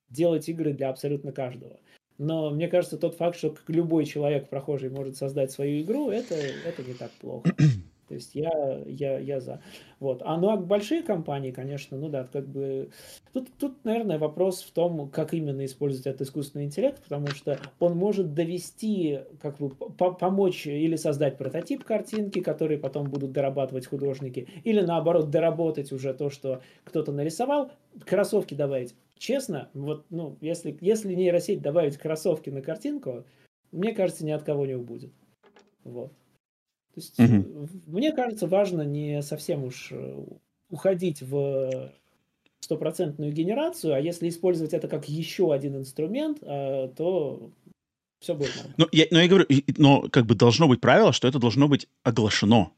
делать 0.09 0.47
игры 0.47 0.73
для 0.73 0.89
абсолютно 0.89 1.31
каждого. 1.31 1.79
Но 2.17 2.49
мне 2.49 2.69
кажется, 2.69 2.97
тот 2.97 3.15
факт, 3.15 3.37
что 3.37 3.55
любой 3.67 4.05
человек 4.05 4.47
прохожий 4.47 4.89
может 4.89 5.17
создать 5.17 5.51
свою 5.51 5.81
игру, 5.81 6.09
это, 6.09 6.35
это 6.35 6.83
не 6.83 6.93
так 6.93 7.11
плохо. 7.19 7.53
То 8.08 8.14
есть 8.14 8.35
я, 8.35 8.84
я, 8.85 9.17
я 9.19 9.40
за. 9.40 9.61
Вот. 10.00 10.22
А 10.24 10.38
ну 10.38 10.50
а 10.50 10.58
большие 10.58 11.01
компании, 11.01 11.51
конечно, 11.51 11.98
ну 11.98 12.09
да, 12.09 12.27
как 12.32 12.48
бы... 12.48 12.90
Тут, 13.34 13.50
тут, 13.58 13.84
наверное, 13.84 14.19
вопрос 14.19 14.61
в 14.61 14.72
том, 14.72 15.09
как 15.09 15.34
именно 15.34 15.66
использовать 15.66 16.06
этот 16.06 16.22
искусственный 16.22 16.66
интеллект, 16.66 17.01
потому 17.03 17.27
что 17.27 17.59
он 17.80 17.98
может 17.98 18.34
довести, 18.34 19.22
как 19.42 19.58
бы 19.58 19.69
по 19.69 20.11
помочь 20.11 20.67
или 20.67 20.95
создать 20.95 21.38
прототип 21.38 21.84
картинки, 21.84 22.42
которые 22.42 22.77
потом 22.77 23.09
будут 23.09 23.32
дорабатывать 23.32 23.88
художники, 23.88 24.48
или 24.64 24.82
наоборот 24.82 25.32
доработать 25.32 25.92
уже 25.92 26.14
то, 26.14 26.30
что 26.30 26.61
кто-то 26.84 27.11
нарисовал, 27.11 27.72
кроссовки 28.06 28.53
добавить. 28.53 28.95
Честно, 29.17 29.69
вот, 29.74 30.06
ну, 30.09 30.38
если, 30.42 30.77
если 30.82 31.14
нейросеть 31.14 31.61
добавить 31.61 31.98
кроссовки 31.98 32.50
на 32.50 32.61
картинку, 32.61 33.24
мне 33.72 33.93
кажется, 33.93 34.25
ни 34.25 34.32
от 34.32 34.43
кого 34.43 34.66
не 34.66 34.75
убудет. 34.75 35.11
Вот. 35.84 36.11
То 36.95 37.01
есть, 37.01 37.19
угу. 37.19 37.67
мне 37.88 38.14
кажется, 38.14 38.48
важно 38.48 38.82
не 38.83 39.22
совсем 39.22 39.65
уж 39.65 39.90
э, 39.91 40.24
уходить 40.69 41.22
в 41.22 41.91
стопроцентную 42.61 43.33
генерацию, 43.33 43.93
а 43.93 43.99
если 43.99 44.30
использовать 44.30 44.74
это 44.74 44.88
как 44.88 45.09
еще 45.09 45.53
один 45.53 45.75
инструмент, 45.75 46.40
э, 46.41 46.90
то 46.95 47.51
все 48.19 48.33
будет 48.33 48.56
нормально. 48.56 48.75
Но 48.77 48.88
я, 48.91 49.06
но 49.11 49.22
я 49.22 49.27
говорю, 49.27 49.45
но 49.77 50.07
как 50.09 50.25
бы 50.25 50.35
должно 50.35 50.67
быть 50.67 50.80
правило, 50.82 51.11
что 51.11 51.27
это 51.27 51.38
должно 51.38 51.67
быть 51.67 51.88
оглашено. 52.03 52.72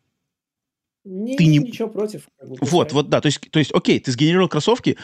Не, 1.06 1.38
ты 1.38 1.46
не... 1.46 1.60
Ничего 1.60 1.88
против. 1.88 2.28
Как 2.38 2.50
бы, 2.50 2.58
вот, 2.60 2.92
вот, 2.92 3.10
да, 3.10 3.22
то 3.22 3.28
есть, 3.28 3.40
то 3.50 3.60
есть, 3.60 3.72
окей, 3.72 4.00
ты 4.00 4.12
сгенерировал 4.12 4.50
кроссовки, 4.50 4.98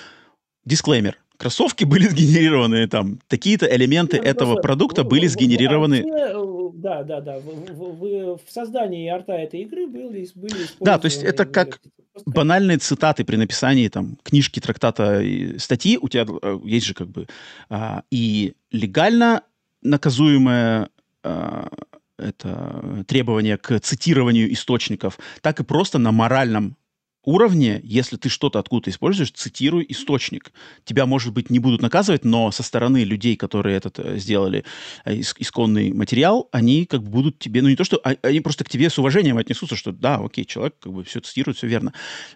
дисклеймер, 0.66 1.17
кроссовки 1.38 1.83
были 1.85 2.08
сгенерированы, 2.08 2.88
там, 2.88 3.19
такие-то 3.27 3.66
элементы 3.74 4.17
ну, 4.17 4.24
этого 4.24 4.56
продукта 4.56 5.03
были 5.03 5.27
сгенерированы. 5.27 6.01
Э, 6.01 6.42
да, 6.83 7.03
да, 7.03 7.21
да. 7.21 7.39
В, 7.39 7.47
в, 7.47 8.37
в 8.37 8.51
создании 8.51 9.07
арта 9.07 9.31
этой 9.33 9.61
игры 9.61 9.87
были, 9.87 10.27
были 10.35 10.67
Да, 10.81 10.99
то 10.99 11.05
есть 11.05 11.23
это 11.23 11.45
как 11.45 11.79
банальные 12.25 12.77
цитаты 12.77 13.23
при 13.23 13.37
написании 13.37 13.87
там 13.87 14.17
книжки, 14.21 14.59
трактата, 14.59 15.23
статьи. 15.57 15.97
У 15.97 16.09
тебя 16.09 16.25
э, 16.41 16.59
есть 16.65 16.85
же 16.85 16.93
как 16.93 17.07
бы 17.07 17.27
а, 17.69 18.03
и 18.11 18.53
легально 18.71 19.43
наказуемое 19.81 20.89
а, 21.23 21.69
это 22.17 23.05
требование 23.07 23.57
к 23.57 23.79
цитированию 23.79 24.51
источников, 24.51 25.17
так 25.41 25.61
и 25.61 25.63
просто 25.63 25.99
на 25.99 26.11
моральном 26.11 26.75
уровне, 27.24 27.80
если 27.84 28.18
ты 28.18 28.30
что-то 28.30 28.60
откуда-то 28.60 28.90
используешь, 28.90 29.32
цитируй 29.32 29.85
источник. 29.90 30.52
Тебя, 30.85 31.06
может 31.06 31.34
быть, 31.34 31.50
не 31.50 31.60
будут 31.60 31.82
наказывать, 31.82 32.26
но 32.26 32.52
со 32.52 32.64
стороны 32.64 33.03
людей, 33.03 33.35
которые 33.35 33.77
этот 33.77 34.00
э, 34.00 34.18
сделали 34.18 34.66
э, 35.06 35.16
исконный 35.16 35.92
материал, 35.93 36.50
они 36.52 36.85
как 36.85 37.03
бы 37.03 37.10
будут 37.10 37.40
тебе, 37.40 37.61
ну 37.61 37.69
не 37.69 37.76
то 37.76 37.84
что, 37.84 38.00
а, 38.03 38.16
они 38.22 38.42
просто 38.42 38.64
к 38.64 38.69
тебе 38.69 38.90
с 38.90 38.98
уважением 38.98 39.38
отнесутся, 39.38 39.76
что 39.76 39.92
да, 39.92 40.18
окей, 40.18 40.45
человек 40.45 40.76
как 40.80 40.93
бы 40.93 41.03
все 41.03 41.19
цитирует, 41.19 41.58
все 41.58 41.68
верно. 41.68 41.93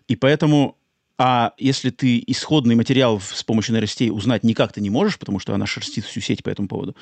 И 0.08 0.16
поэтому 0.16 0.78
а 1.20 1.54
если 1.58 1.90
ты 1.90 2.24
исходный 2.28 2.76
материал 2.76 3.20
с 3.20 3.44
помощью 3.44 3.74
нейросетей 3.74 4.12
узнать 4.12 4.44
никак 4.44 4.74
ты 4.74 4.82
не 4.82 4.92
можешь, 4.92 5.18
потому 5.18 5.40
что 5.40 5.54
она 5.56 5.66
шерстит 5.66 6.06
всю 6.06 6.22
сеть 6.22 6.44
по 6.44 6.50
этому 6.50 6.68
поводу, 6.68 6.96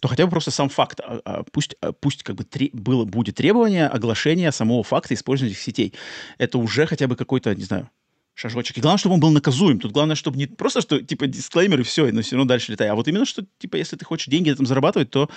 то 0.00 0.08
хотя 0.08 0.24
бы 0.24 0.30
просто 0.30 0.50
сам 0.50 0.68
факт, 0.68 1.00
а, 1.00 1.20
а, 1.24 1.42
пусть, 1.50 1.76
а, 1.80 1.92
пусть 1.92 2.22
как 2.22 2.36
бы 2.36 2.44
тре- 2.44 2.70
было, 2.72 3.04
будет 3.04 3.36
требование 3.36 3.86
оглашения 3.86 4.50
самого 4.50 4.82
факта 4.82 5.14
использования 5.14 5.52
этих 5.52 5.62
сетей. 5.62 5.94
Это 6.38 6.58
уже 6.58 6.86
хотя 6.86 7.06
бы 7.06 7.16
какой-то, 7.16 7.54
не 7.54 7.64
знаю, 7.64 7.90
шажочек. 8.34 8.78
И 8.78 8.80
главное, 8.80 8.98
чтобы 8.98 9.14
он 9.14 9.20
был 9.20 9.30
наказуем. 9.30 9.78
Тут 9.78 9.92
главное, 9.92 10.16
чтобы 10.16 10.38
не 10.38 10.46
просто, 10.46 10.80
что, 10.80 11.00
типа, 11.00 11.26
дисклеймер 11.26 11.80
и 11.80 11.84
все, 11.84 12.10
но 12.10 12.22
все 12.22 12.36
равно 12.36 12.48
дальше 12.48 12.72
летай. 12.72 12.88
А 12.88 12.94
вот 12.94 13.06
именно, 13.08 13.26
что, 13.26 13.44
типа, 13.58 13.76
если 13.76 13.96
ты 13.96 14.04
хочешь 14.04 14.28
деньги 14.28 14.50
этом 14.50 14.66
зарабатывать, 14.66 15.10
то 15.10 15.28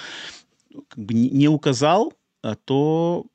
как 0.88 1.04
бы 1.04 1.14
не 1.14 1.48
указал, 1.48 2.14
а 2.42 2.56
то 2.56 3.26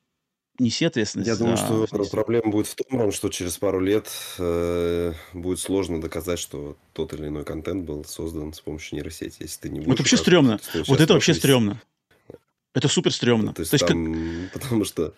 неси 0.59 0.85
ответственность. 0.85 1.29
Я 1.29 1.37
думаю, 1.37 1.57
что 1.57 1.87
проблема 2.11 2.51
будет 2.51 2.67
в 2.67 2.75
том, 2.75 3.13
что 3.13 3.29
через 3.29 3.57
пару 3.59 3.81
лет 3.81 4.09
э, 4.39 5.13
будет 5.33 5.59
сложно 5.59 6.01
доказать, 6.01 6.39
что 6.39 6.77
тот 6.93 7.13
или 7.15 7.29
иной 7.29 7.45
контент 7.45 7.85
был 7.85 8.05
создан 8.05 8.53
с 8.53 8.61
помощью 8.61 8.97
нейросети, 8.97 9.37
если 9.41 9.61
ты 9.61 9.69
не 9.69 9.81
будешь... 9.81 9.89
Вот 9.89 9.99
вообще 9.99 10.17
стрёмно. 10.17 10.61
Вот 10.87 11.01
это 11.01 11.15
вообще 11.15 11.35
стрёмно. 11.35 11.81
Это 12.75 12.89
супер 12.89 13.13
стрёмно. 13.13 13.53
То 13.55 13.61
есть, 13.61 13.71
То 13.71 13.75
есть 13.77 13.87
там, 13.87 14.51
как... 14.53 14.53
потому 14.61 14.85
что 14.85 15.15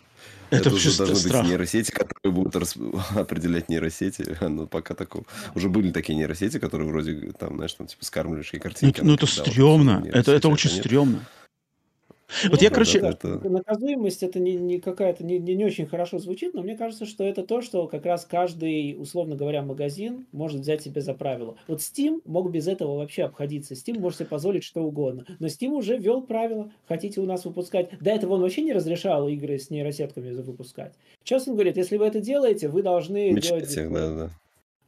это, 0.51 0.69
это 0.69 0.75
уже 0.75 0.97
должны 0.97 1.17
страх. 1.17 1.43
быть 1.43 1.51
нейросети, 1.51 1.91
которые 1.91 2.33
будут 2.33 2.57
рас... 2.57 2.75
определять 3.15 3.69
нейросети. 3.69 4.37
Но 4.45 4.67
пока 4.67 4.95
такого... 4.95 5.25
Уже 5.55 5.69
были 5.69 5.91
такие 5.91 6.17
нейросети, 6.17 6.59
которые 6.59 6.89
вроде, 6.89 7.33
там, 7.33 7.57
знаешь, 7.57 7.75
там, 7.75 7.87
типа, 7.87 8.05
скармливающие 8.05 8.61
картинки. 8.61 9.01
Ну, 9.01 9.09
ну 9.09 9.15
это 9.15 9.27
стрёмно. 9.27 10.05
Это, 10.13 10.33
это 10.33 10.49
очень 10.49 10.71
стрёмно. 10.71 11.25
Вот 12.49 12.63
я, 12.63 12.71
короче... 12.71 12.99
Это... 12.99 13.29
Наказуемость 13.49 14.23
это 14.23 14.39
не, 14.39 14.57
не 14.57 14.81
какая-то 14.81 15.25
не, 15.25 15.39
не, 15.39 15.55
не 15.55 15.65
очень 15.65 15.87
хорошо 15.87 16.19
звучит, 16.19 16.55
но 16.55 16.63
мне 16.63 16.77
кажется, 16.77 17.07
что 17.07 17.25
это 17.25 17.43
то, 17.43 17.61
что 17.61 17.87
как 17.87 18.07
раз 18.07 18.25
каждый, 18.25 18.97
условно 18.99 19.37
говоря, 19.37 19.63
магазин 19.63 20.27
может 20.33 20.61
взять 20.61 20.83
себе 20.83 21.01
за 21.01 21.15
правило. 21.15 21.57
Вот 21.69 21.81
Steam 21.81 22.21
мог 22.25 22.51
без 22.51 22.69
этого 22.69 22.97
вообще 22.97 23.25
обходиться. 23.25 23.75
Steam 23.75 23.99
может 23.99 24.19
себе 24.19 24.29
позволить 24.29 24.65
что 24.65 24.83
угодно. 24.83 25.25
Но 25.39 25.47
Steam 25.47 25.71
уже 25.71 25.97
ввел 25.97 26.23
правила. 26.23 26.71
Хотите 26.87 27.21
у 27.21 27.27
нас 27.27 27.45
выпускать... 27.45 27.91
До 28.01 28.11
этого 28.11 28.35
он 28.35 28.41
вообще 28.41 28.63
не 28.63 28.73
разрешал 28.73 29.29
игры 29.29 29.59
с 29.59 29.71
нейросетками 29.71 30.31
выпускать. 30.41 30.95
Сейчас 31.25 31.49
он 31.49 31.55
говорит, 31.55 31.77
если 31.77 31.97
вы 31.97 32.07
это 32.07 32.21
делаете, 32.21 32.69
вы 32.69 32.83
должны 32.83 33.33
Мечтайте, 33.33 33.75
делать... 33.75 33.93
Да, 33.93 34.15
да. 34.15 34.31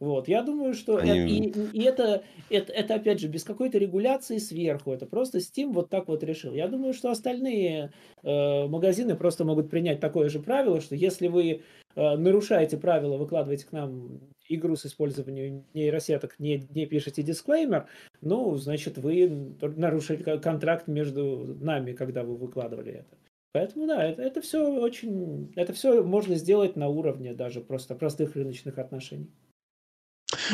Вот, 0.02 0.26
я 0.26 0.42
думаю, 0.42 0.74
что 0.74 0.96
Они... 0.96 1.46
это, 1.46 1.60
и, 1.60 1.78
и 1.78 1.82
это, 1.84 2.24
это, 2.50 2.72
это, 2.72 2.94
опять 2.96 3.20
же, 3.20 3.28
без 3.28 3.44
какой-то 3.44 3.78
регуляции 3.78 4.38
сверху, 4.38 4.90
это 4.90 5.06
просто 5.06 5.38
Steam 5.38 5.72
вот 5.72 5.90
так 5.90 6.08
вот 6.08 6.24
решил. 6.24 6.54
Я 6.54 6.66
думаю, 6.66 6.92
что 6.92 7.12
остальные 7.12 7.92
э, 8.24 8.66
магазины 8.66 9.14
просто 9.14 9.44
могут 9.44 9.70
принять 9.70 10.00
такое 10.00 10.28
же 10.28 10.40
правило, 10.40 10.80
что 10.80 10.96
если 10.96 11.28
вы 11.28 11.62
э, 11.94 12.16
нарушаете 12.16 12.78
правила, 12.78 13.16
выкладываете 13.16 13.64
к 13.64 13.70
нам 13.70 14.18
игру 14.48 14.74
с 14.74 14.86
использованием 14.86 15.66
нейросеток, 15.72 16.34
не, 16.40 16.66
не 16.74 16.86
пишете 16.86 17.22
дисклеймер, 17.22 17.86
ну, 18.20 18.56
значит, 18.56 18.98
вы 18.98 19.54
нарушили 19.60 20.24
контракт 20.38 20.88
между 20.88 21.56
нами, 21.60 21.92
когда 21.92 22.24
вы 22.24 22.34
выкладывали 22.34 22.90
это. 22.90 23.16
Поэтому 23.52 23.86
да, 23.86 24.02
это, 24.04 24.20
это 24.20 24.40
все 24.40 24.68
очень, 24.68 25.52
это 25.54 25.72
все 25.72 26.02
можно 26.02 26.34
сделать 26.34 26.74
на 26.74 26.88
уровне 26.88 27.34
даже 27.34 27.60
просто 27.60 27.94
простых 27.94 28.34
рыночных 28.34 28.78
отношений. 28.78 29.30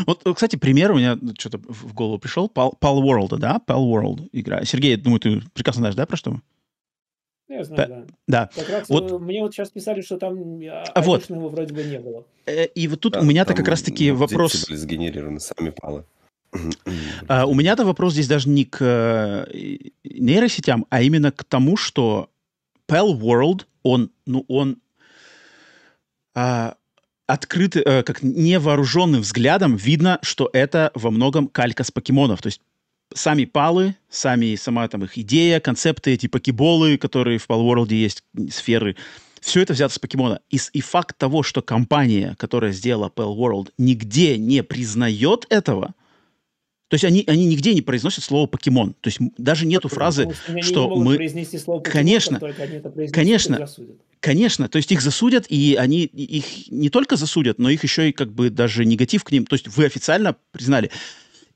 Вот, 0.07 0.27
э, 0.27 0.35
кстати, 0.35 0.57
пример 0.57 0.93
у 0.93 0.99
меня 0.99 1.19
что-то 1.39 1.59
в 1.59 1.95
голову 1.95 2.19
пришел. 2.19 2.51
Pal, 2.53 2.73
Pal 2.81 3.03
World, 3.03 3.37
да? 3.39 3.61
Pal 3.67 3.85
World 3.85 4.29
игра. 4.33 4.65
Сергей, 4.65 4.97
думаю, 4.97 5.21
ты 5.21 5.41
прекрасно 5.53 5.81
знаешь, 5.81 5.95
да, 5.95 6.07
про 6.07 6.17
что? 6.17 6.41
Я 7.49 7.65
знаю, 7.65 7.89
да. 7.89 8.05
Да. 8.27 8.51
Как 8.55 8.69
раз 8.69 8.89
вот. 8.89 9.11
Э, 9.11 9.19
мне 9.19 9.43
вот 9.43 9.55
сейчас 9.55 9.71
писали, 9.71 10.03
что 10.03 10.19
там 10.19 10.61
а 10.95 11.01
вот. 11.01 11.29
его 11.31 11.49
вроде 11.49 11.73
бы 11.73 11.83
не 11.83 11.99
было. 11.99 12.25
Э, 12.47 12.67
и 12.67 12.89
вот 12.89 13.01
тут 13.01 13.15
да, 13.15 13.21
у 13.21 13.25
меня-то 13.25 13.55
как 13.55 13.69
раз-таки 13.69 14.11
вопрос... 14.11 14.67
были 14.67 14.77
сгенерированы 14.77 15.41
сами 15.41 15.71
палы. 15.71 16.05
А, 17.27 17.47
у 17.47 17.55
меня-то 17.55 17.85
вопрос 17.85 18.15
здесь 18.15 18.27
даже 18.27 18.49
не 18.49 18.65
к 18.65 19.47
нейросетям, 20.05 20.87
а 20.89 21.03
именно 21.03 21.31
к 21.31 21.45
тому, 21.45 21.77
что 21.77 22.31
Pal 22.89 23.19
World, 23.19 23.67
он, 23.83 24.11
ну, 24.27 24.45
он 24.49 24.79
а, 26.35 26.77
открытый, 27.29 27.83
э, 27.85 28.03
как 28.03 28.23
невооруженным 28.23 29.21
взглядом 29.21 29.77
видно, 29.77 30.19
что 30.23 30.51
это 30.53 30.91
во 30.95 31.11
многом 31.11 31.47
калька 31.47 31.85
с 31.85 31.91
покемонов. 31.91 32.43
То 32.43 32.49
есть 32.49 32.61
сами 33.15 33.45
палы, 33.45 33.97
сами, 34.09 34.57
сама 34.57 34.89
там 34.89 35.05
их 35.05 35.17
идея, 35.19 35.61
концепты, 35.61 36.13
эти 36.13 36.27
покеболы, 36.27 36.97
которые 36.97 37.39
в 37.39 37.47
Palworld 37.47 37.93
есть, 37.95 38.25
сферы, 38.51 38.97
все 39.41 39.61
это 39.61 39.75
взято 39.75 39.95
с 39.95 39.99
покемона. 39.99 40.41
И, 40.51 40.59
и 40.73 40.81
факт 40.81 41.17
того, 41.19 41.43
что 41.43 41.61
компания, 41.63 42.35
которая 42.39 42.73
сделала 42.73 43.13
Palworld, 43.15 43.73
нигде 43.77 44.39
не 44.39 44.63
признает 44.63 45.47
этого, 45.51 45.95
то 46.89 46.95
есть 46.95 47.05
они, 47.05 47.23
они 47.27 47.45
нигде 47.45 47.75
не 47.75 47.83
произносят 47.83 48.25
слово 48.25 48.47
покемон. 48.47 48.95
То 49.01 49.09
есть 49.09 49.19
даже 49.37 49.67
нету 49.67 49.89
фразы, 49.89 50.29
что 50.63 50.97
мы... 50.97 51.17
Произнести 51.17 51.59
слово 51.59 51.81
покемон, 51.81 51.93
конечно, 51.93 52.41
конечно, 53.13 53.69
конечно. 54.21 54.69
То 54.69 54.77
есть 54.79 54.91
их 54.91 55.03
засудят, 55.03 55.47
и 55.51 55.77
они 55.79 56.05
их 56.05 56.71
не 56.71 56.89
только 56.89 57.17
засудят, 57.17 57.59
но 57.59 57.69
их 57.69 57.83
еще 57.83 58.09
и 58.09 58.13
как 58.13 58.33
бы 58.33 58.49
даже 58.49 58.87
негатив 58.87 59.23
к 59.23 59.33
ним. 59.33 59.45
То 59.45 59.55
есть 59.55 59.69
вы 59.69 59.85
официально 59.85 60.35
признали. 60.51 60.91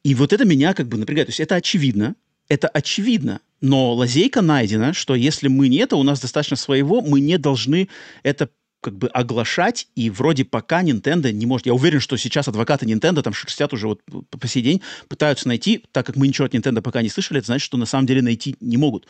И 0.05 0.15
вот 0.15 0.35
это 0.35 0.44
меня 0.44 0.75
как 0.75 0.89
бы 0.89 0.99
напрягает. 0.99 1.28
То 1.28 1.31
есть 1.31 1.41
это 1.41 1.55
очевидно, 1.55 2.15
это 2.49 2.69
очевидно, 2.69 3.41
но 3.62 3.94
лазейка 3.94 4.43
найдена, 4.43 4.93
что 4.93 5.15
если 5.15 5.49
мы 5.49 5.69
не 5.69 5.78
это, 5.78 5.97
у 5.97 6.02
нас 6.02 6.20
достаточно 6.20 6.57
своего, 6.57 7.01
мы 7.01 7.20
не 7.20 7.39
должны 7.39 7.89
это 8.23 8.51
как 8.83 8.94
бы 8.94 9.09
оглашать, 9.09 9.89
и 9.94 10.11
вроде 10.11 10.44
пока 10.44 10.83
Nintendo 10.83 11.33
не 11.33 11.47
может. 11.47 11.67
Я 11.67 11.73
уверен, 11.73 12.01
что 12.01 12.17
сейчас 12.17 12.49
адвокаты 12.49 12.85
Nintendo 12.85 13.23
там 13.23 13.33
шерстят 13.33 13.73
уже 13.73 13.89
вот 13.89 14.01
по 14.28 14.49
сей 14.49 14.62
день, 14.62 14.83
пытаются 15.09 15.49
найти, 15.49 15.85
так 15.93 16.05
как 16.05 16.17
мы 16.17 16.28
ничего 16.28 16.47
от 16.47 16.55
Nintendo 16.55 16.83
пока 16.83 17.01
не 17.01 17.09
слышали, 17.09 17.39
это 17.39 17.47
значит, 17.47 17.65
что 17.65 17.78
на 17.78 17.86
самом 17.86 18.07
деле 18.07 18.20
найти 18.20 18.57
не 18.61 18.77
могут. 18.77 19.07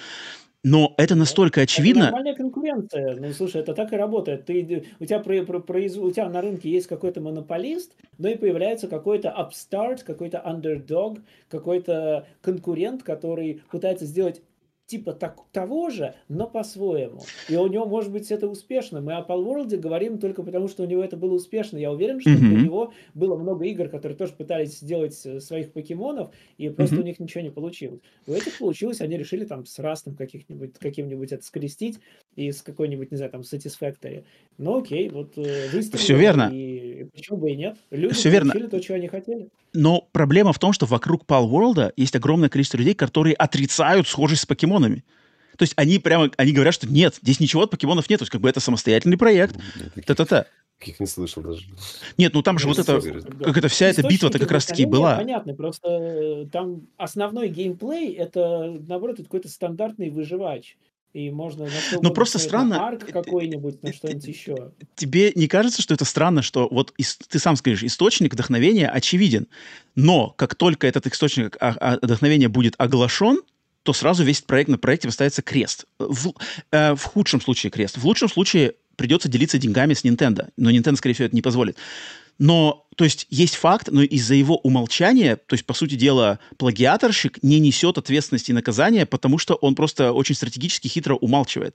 Но 0.65 0.95
это 0.97 1.17
настолько 1.17 1.63
очевидно. 1.63 2.03
Это 2.03 2.11
нормальная 2.13 2.37
конкуренция. 2.37 3.17
Ну, 3.17 3.33
слушай, 3.33 3.61
это 3.61 3.75
так 3.75 3.93
и 3.93 3.97
работает. 3.97 4.47
Ты, 4.47 4.85
у, 5.01 5.05
тебя 5.05 5.19
про, 5.19 5.43
про, 5.43 5.59
произ, 5.59 5.97
у 5.97 6.11
тебя 6.13 6.29
на 6.29 6.41
рынке 6.41 6.71
есть 6.71 6.87
какой-то 6.87 7.21
монополист, 7.21 7.97
но 8.19 8.29
и 8.29 8.37
появляется 8.37 8.87
какой-то 8.87 9.35
upstart, 9.37 10.05
какой-то 10.05 10.41
underdog, 10.47 11.21
какой-то 11.49 12.29
конкурент, 12.43 13.03
который 13.03 13.63
пытается 13.73 14.07
сделать 14.07 14.41
типа 14.87 15.13
так, 15.13 15.39
того 15.53 15.91
же, 15.91 16.15
но 16.29 16.47
по-своему. 16.47 17.23
И 17.49 17.57
у 17.57 17.67
него, 17.67 17.87
может 17.87 18.13
быть, 18.13 18.31
это 18.31 18.49
успешно. 18.49 19.01
Мы 19.01 19.15
о 19.15 19.25
Palworld 19.27 19.77
говорим 19.77 20.19
только 20.19 20.43
потому, 20.43 20.69
что 20.69 20.83
у 20.83 20.87
него 20.87 21.03
это 21.03 21.17
было 21.17 21.35
успешно. 21.35 21.79
Я 21.79 21.93
уверен, 21.93 22.21
что 22.21 22.31
mm-hmm. 22.31 22.53
у 22.53 22.65
него 22.65 22.93
было 23.15 23.37
много 23.37 23.65
игр, 23.67 23.89
которые 23.89 24.17
тоже 24.17 24.33
пытались 24.33 24.79
сделать 24.79 25.21
э, 25.25 25.41
своих 25.41 25.73
покемонов, 25.73 26.31
и 26.59 26.69
просто 26.69 26.97
mm-hmm. 26.97 27.01
у 27.01 27.05
них 27.05 27.21
ничего 27.21 27.43
не 27.43 27.51
получилось. 27.51 28.01
У 28.27 28.33
этих 28.33 28.59
получилось, 28.59 29.01
они 29.01 29.17
решили 29.17 29.45
там 29.45 29.65
с 29.65 29.79
растом 29.79 30.15
каких-нибудь, 30.15 30.75
каким-нибудь 30.79 31.33
это 31.33 31.45
скрестить, 31.45 32.01
и 32.37 32.51
с 32.51 32.63
какой-нибудь, 32.63 33.11
не 33.11 33.17
знаю, 33.17 33.31
там, 33.31 33.43
Satisfactory. 33.43 34.25
Ну 34.59 34.81
окей, 34.81 35.09
вот 35.11 35.33
э, 35.37 35.69
выстрелили. 35.71 35.97
Все 35.97 36.17
верно. 36.17 36.51
И 36.53 37.05
почему 37.15 37.39
бы 37.39 37.51
и 37.51 37.57
нет? 37.57 37.77
Люди 37.91 38.15
Все 38.15 38.31
верно. 38.31 38.53
то, 38.69 38.81
чего 38.81 38.97
они 38.97 39.09
хотели. 39.09 39.49
Но 39.73 40.09
проблема 40.13 40.53
в 40.53 40.59
том, 40.59 40.73
что 40.73 40.87
вокруг 40.87 41.25
Palworld 41.27 41.93
есть 41.97 42.17
огромное 42.17 42.49
количество 42.49 42.79
людей, 42.79 42.95
которые 42.95 43.35
отрицают 43.35 44.09
схожесть 44.09 44.43
с 44.43 44.47
покемонами. 44.47 45.05
То 45.59 45.65
есть 45.65 45.75
они 45.77 45.99
прямо, 45.99 46.31
они 46.39 46.53
говорят, 46.53 46.75
что 46.75 46.89
нет, 46.89 47.19
здесь 47.21 47.39
ничего 47.39 47.63
от 47.63 47.71
покемонов 47.71 48.09
нет, 48.09 48.19
то 48.19 48.23
есть 48.23 48.33
как 48.33 48.41
бы 48.41 48.49
это 48.49 48.61
самостоятельный 48.61 49.19
проект. 49.19 49.57
Та-та-та. 50.07 50.47
Каких 50.79 50.99
не 50.99 51.07
слышал 51.07 51.43
даже. 51.43 51.67
Нет, 52.19 52.35
ну 52.35 52.43
там 52.43 52.59
же 52.59 52.67
вот 52.67 52.79
это, 52.79 53.01
как 53.01 53.57
это 53.57 53.69
вся 53.69 53.87
эта 53.87 54.03
битва-то 54.03 54.41
как 54.41 54.51
раз-таки 54.51 54.85
была. 54.85 55.17
Понятно, 55.17 55.55
просто 55.55 55.89
э, 55.89 56.47
там 56.51 56.89
основной 56.97 57.49
геймплей, 57.51 58.15
это, 58.15 58.81
наоборот, 58.89 59.17
это 59.17 59.25
какой-то 59.25 59.49
стандартный 59.49 60.11
выживач. 60.11 60.77
И 61.13 61.31
можно 61.31 61.69
Но 62.01 62.11
просто 62.11 62.39
странно... 62.39 62.87
Арк 62.87 63.07
какой-нибудь, 63.07 63.83
на 63.83 63.93
что-нибудь 63.93 64.25
еще. 64.25 64.73
Тебе 64.95 65.33
не 65.35 65.47
кажется, 65.47 65.83
что 65.83 65.93
это 65.93 66.07
странно, 66.07 66.41
что 66.41 66.69
вот 66.71 66.95
ты 67.29 67.39
сам 67.39 67.57
скажешь, 67.57 67.83
источник 67.85 68.33
вдохновения 68.33 68.89
очевиден, 68.89 69.47
но 69.95 70.31
как 70.31 70.55
только 70.55 70.87
этот 70.87 71.07
источник 71.07 71.59
вдохновения 72.01 72.49
будет 72.49 72.75
оглашен, 72.79 73.43
то 73.83 73.93
сразу 73.93 74.25
весь 74.25 74.41
проект 74.41 74.71
на 74.71 74.79
проекте 74.79 75.09
поставится 75.09 75.43
крест. 75.43 75.87
В, 75.99 76.33
э, 76.71 76.95
в 76.95 77.05
худшем 77.05 77.41
случае 77.41 77.71
крест. 77.71 77.99
В 77.99 78.05
лучшем 78.07 78.29
случае 78.29 78.75
придется 78.97 79.29
делиться 79.29 79.59
деньгами 79.59 79.95
с 79.95 80.05
Nintendo. 80.05 80.49
Но 80.57 80.71
Nintendo, 80.71 80.97
скорее 80.97 81.15
всего, 81.15 81.27
это 81.27 81.35
не 81.35 81.43
позволит. 81.43 81.77
Но, 82.39 82.82
то 82.97 83.05
есть, 83.05 83.27
есть 83.31 83.57
факт, 83.57 83.89
но 83.91 84.03
из-за 84.03 84.35
его 84.35 84.57
умолчания, 84.57 85.37
то 85.37 85.55
есть, 85.55 85.65
по 85.65 85.75
сути 85.75 85.95
дела, 85.95 86.39
плагиаторщик 86.59 87.43
не 87.43 87.59
несет 87.59 87.99
ответственности 87.99 88.51
и 88.51 88.55
наказания, 88.55 89.07
потому 89.07 89.39
что 89.39 89.55
он 89.55 89.75
просто 89.75 90.13
очень 90.13 90.35
стратегически 90.35 90.89
хитро 90.89 91.15
умалчивает. 91.15 91.75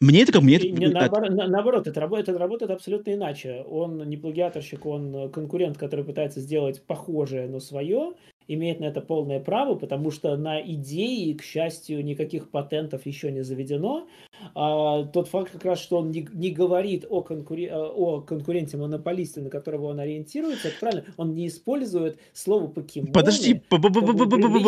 Мне 0.00 0.22
это 0.22 0.32
как 0.32 0.42
мне 0.42 0.56
это... 0.56 0.66
Не, 0.68 0.88
наоборот, 0.88 1.30
наоборот 1.30 1.86
это, 1.86 2.00
работает, 2.00 2.28
это 2.28 2.38
работает 2.38 2.70
абсолютно 2.70 3.14
иначе. 3.14 3.64
Он 3.68 4.08
не 4.08 4.16
плагиаторщик, 4.16 4.84
он 4.86 5.30
конкурент, 5.30 5.78
который 5.78 6.04
пытается 6.04 6.40
сделать 6.40 6.82
похожее, 6.82 7.46
но 7.46 7.60
свое, 7.60 8.14
имеет 8.48 8.80
на 8.80 8.84
это 8.84 9.00
полное 9.00 9.40
право, 9.40 9.74
потому 9.74 10.10
что 10.10 10.36
на 10.36 10.60
идеи, 10.60 11.32
к 11.32 11.42
счастью, 11.42 12.04
никаких 12.04 12.50
патентов 12.50 13.06
еще 13.06 13.30
не 13.32 13.42
заведено. 13.42 14.06
А, 14.54 15.04
тот 15.04 15.28
факт 15.28 15.52
как 15.52 15.64
раз, 15.64 15.80
что 15.80 15.98
он 15.98 16.10
не, 16.10 16.26
не 16.32 16.50
говорит 16.50 17.06
о, 17.08 17.22
конкуре, 17.22 17.72
о 17.74 18.20
конкуренте-монополисте, 18.20 19.40
на 19.40 19.50
которого 19.50 19.86
он 19.86 20.00
ориентируется, 20.00 20.68
это 20.68 20.76
правильно, 20.80 21.04
он 21.16 21.34
не 21.34 21.46
использует 21.46 22.18
слово 22.32 22.66
покемоны, 22.66 23.12
Подожди, 23.12 23.54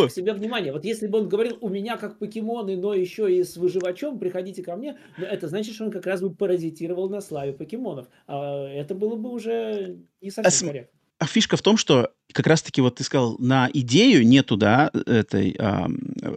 к 0.08 0.12
себе 0.12 0.32
внимание. 0.32 0.72
Вот 0.72 0.84
если 0.84 1.06
бы 1.06 1.18
он 1.18 1.28
говорил, 1.28 1.58
у 1.60 1.68
меня 1.68 1.96
как 1.96 2.18
покемоны, 2.18 2.76
но 2.76 2.94
еще 2.94 3.34
и 3.34 3.42
с 3.44 3.56
выживачом, 3.56 4.18
приходите 4.18 4.62
ко 4.62 4.76
мне, 4.76 4.96
но 5.18 5.26
это 5.26 5.48
значит, 5.48 5.74
что 5.74 5.84
он 5.84 5.90
как 5.90 6.06
раз 6.06 6.20
бы 6.20 6.30
паразитировал 6.30 7.08
на 7.08 7.20
славе 7.20 7.52
покемонов. 7.52 8.06
А 8.26 8.66
это 8.68 8.94
было 8.94 9.16
бы 9.16 9.30
уже 9.30 9.98
не 10.20 10.30
совсем 10.30 10.68
корректно 10.68 10.95
а 11.18 11.26
фишка 11.26 11.56
в 11.56 11.62
том, 11.62 11.76
что 11.76 12.10
как 12.32 12.46
раз-таки 12.46 12.80
вот 12.80 12.96
ты 12.96 13.04
сказал, 13.04 13.36
на 13.38 13.70
идею 13.72 14.26
нету, 14.26 14.56
да, 14.56 14.90
этой 15.06 15.56
э, 15.58 15.86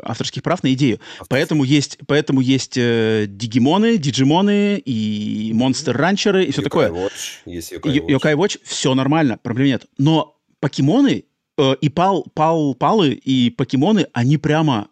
авторских 0.03 0.43
прав 0.43 0.63
на 0.63 0.71
идею. 0.73 0.99
Поэтому 1.27 1.63
есть, 1.63 1.97
поэтому 2.07 2.39
есть 2.39 2.77
э, 2.77 3.25
дигимоны, 3.27 3.97
диджимоны 3.97 4.77
и 4.77 5.51
монстр-ранчеры 5.53 6.45
и 6.45 6.51
все 6.51 6.61
такое. 6.61 6.89
Watch, 6.89 7.41
есть 7.45 7.73
Yokai 7.73 7.99
Watch. 7.99 8.07
Yokai 8.07 8.35
Watch, 8.35 8.59
все 8.63 8.93
нормально, 8.95 9.37
проблем 9.41 9.67
нет. 9.67 9.85
Но 9.97 10.37
покемоны 10.61 11.25
э, 11.57 11.75
и 11.81 11.89
пал, 11.89 12.25
пал, 12.33 12.73
палы 12.75 13.11
и 13.11 13.49
покемоны, 13.49 14.07
они 14.13 14.37
прямо 14.37 14.89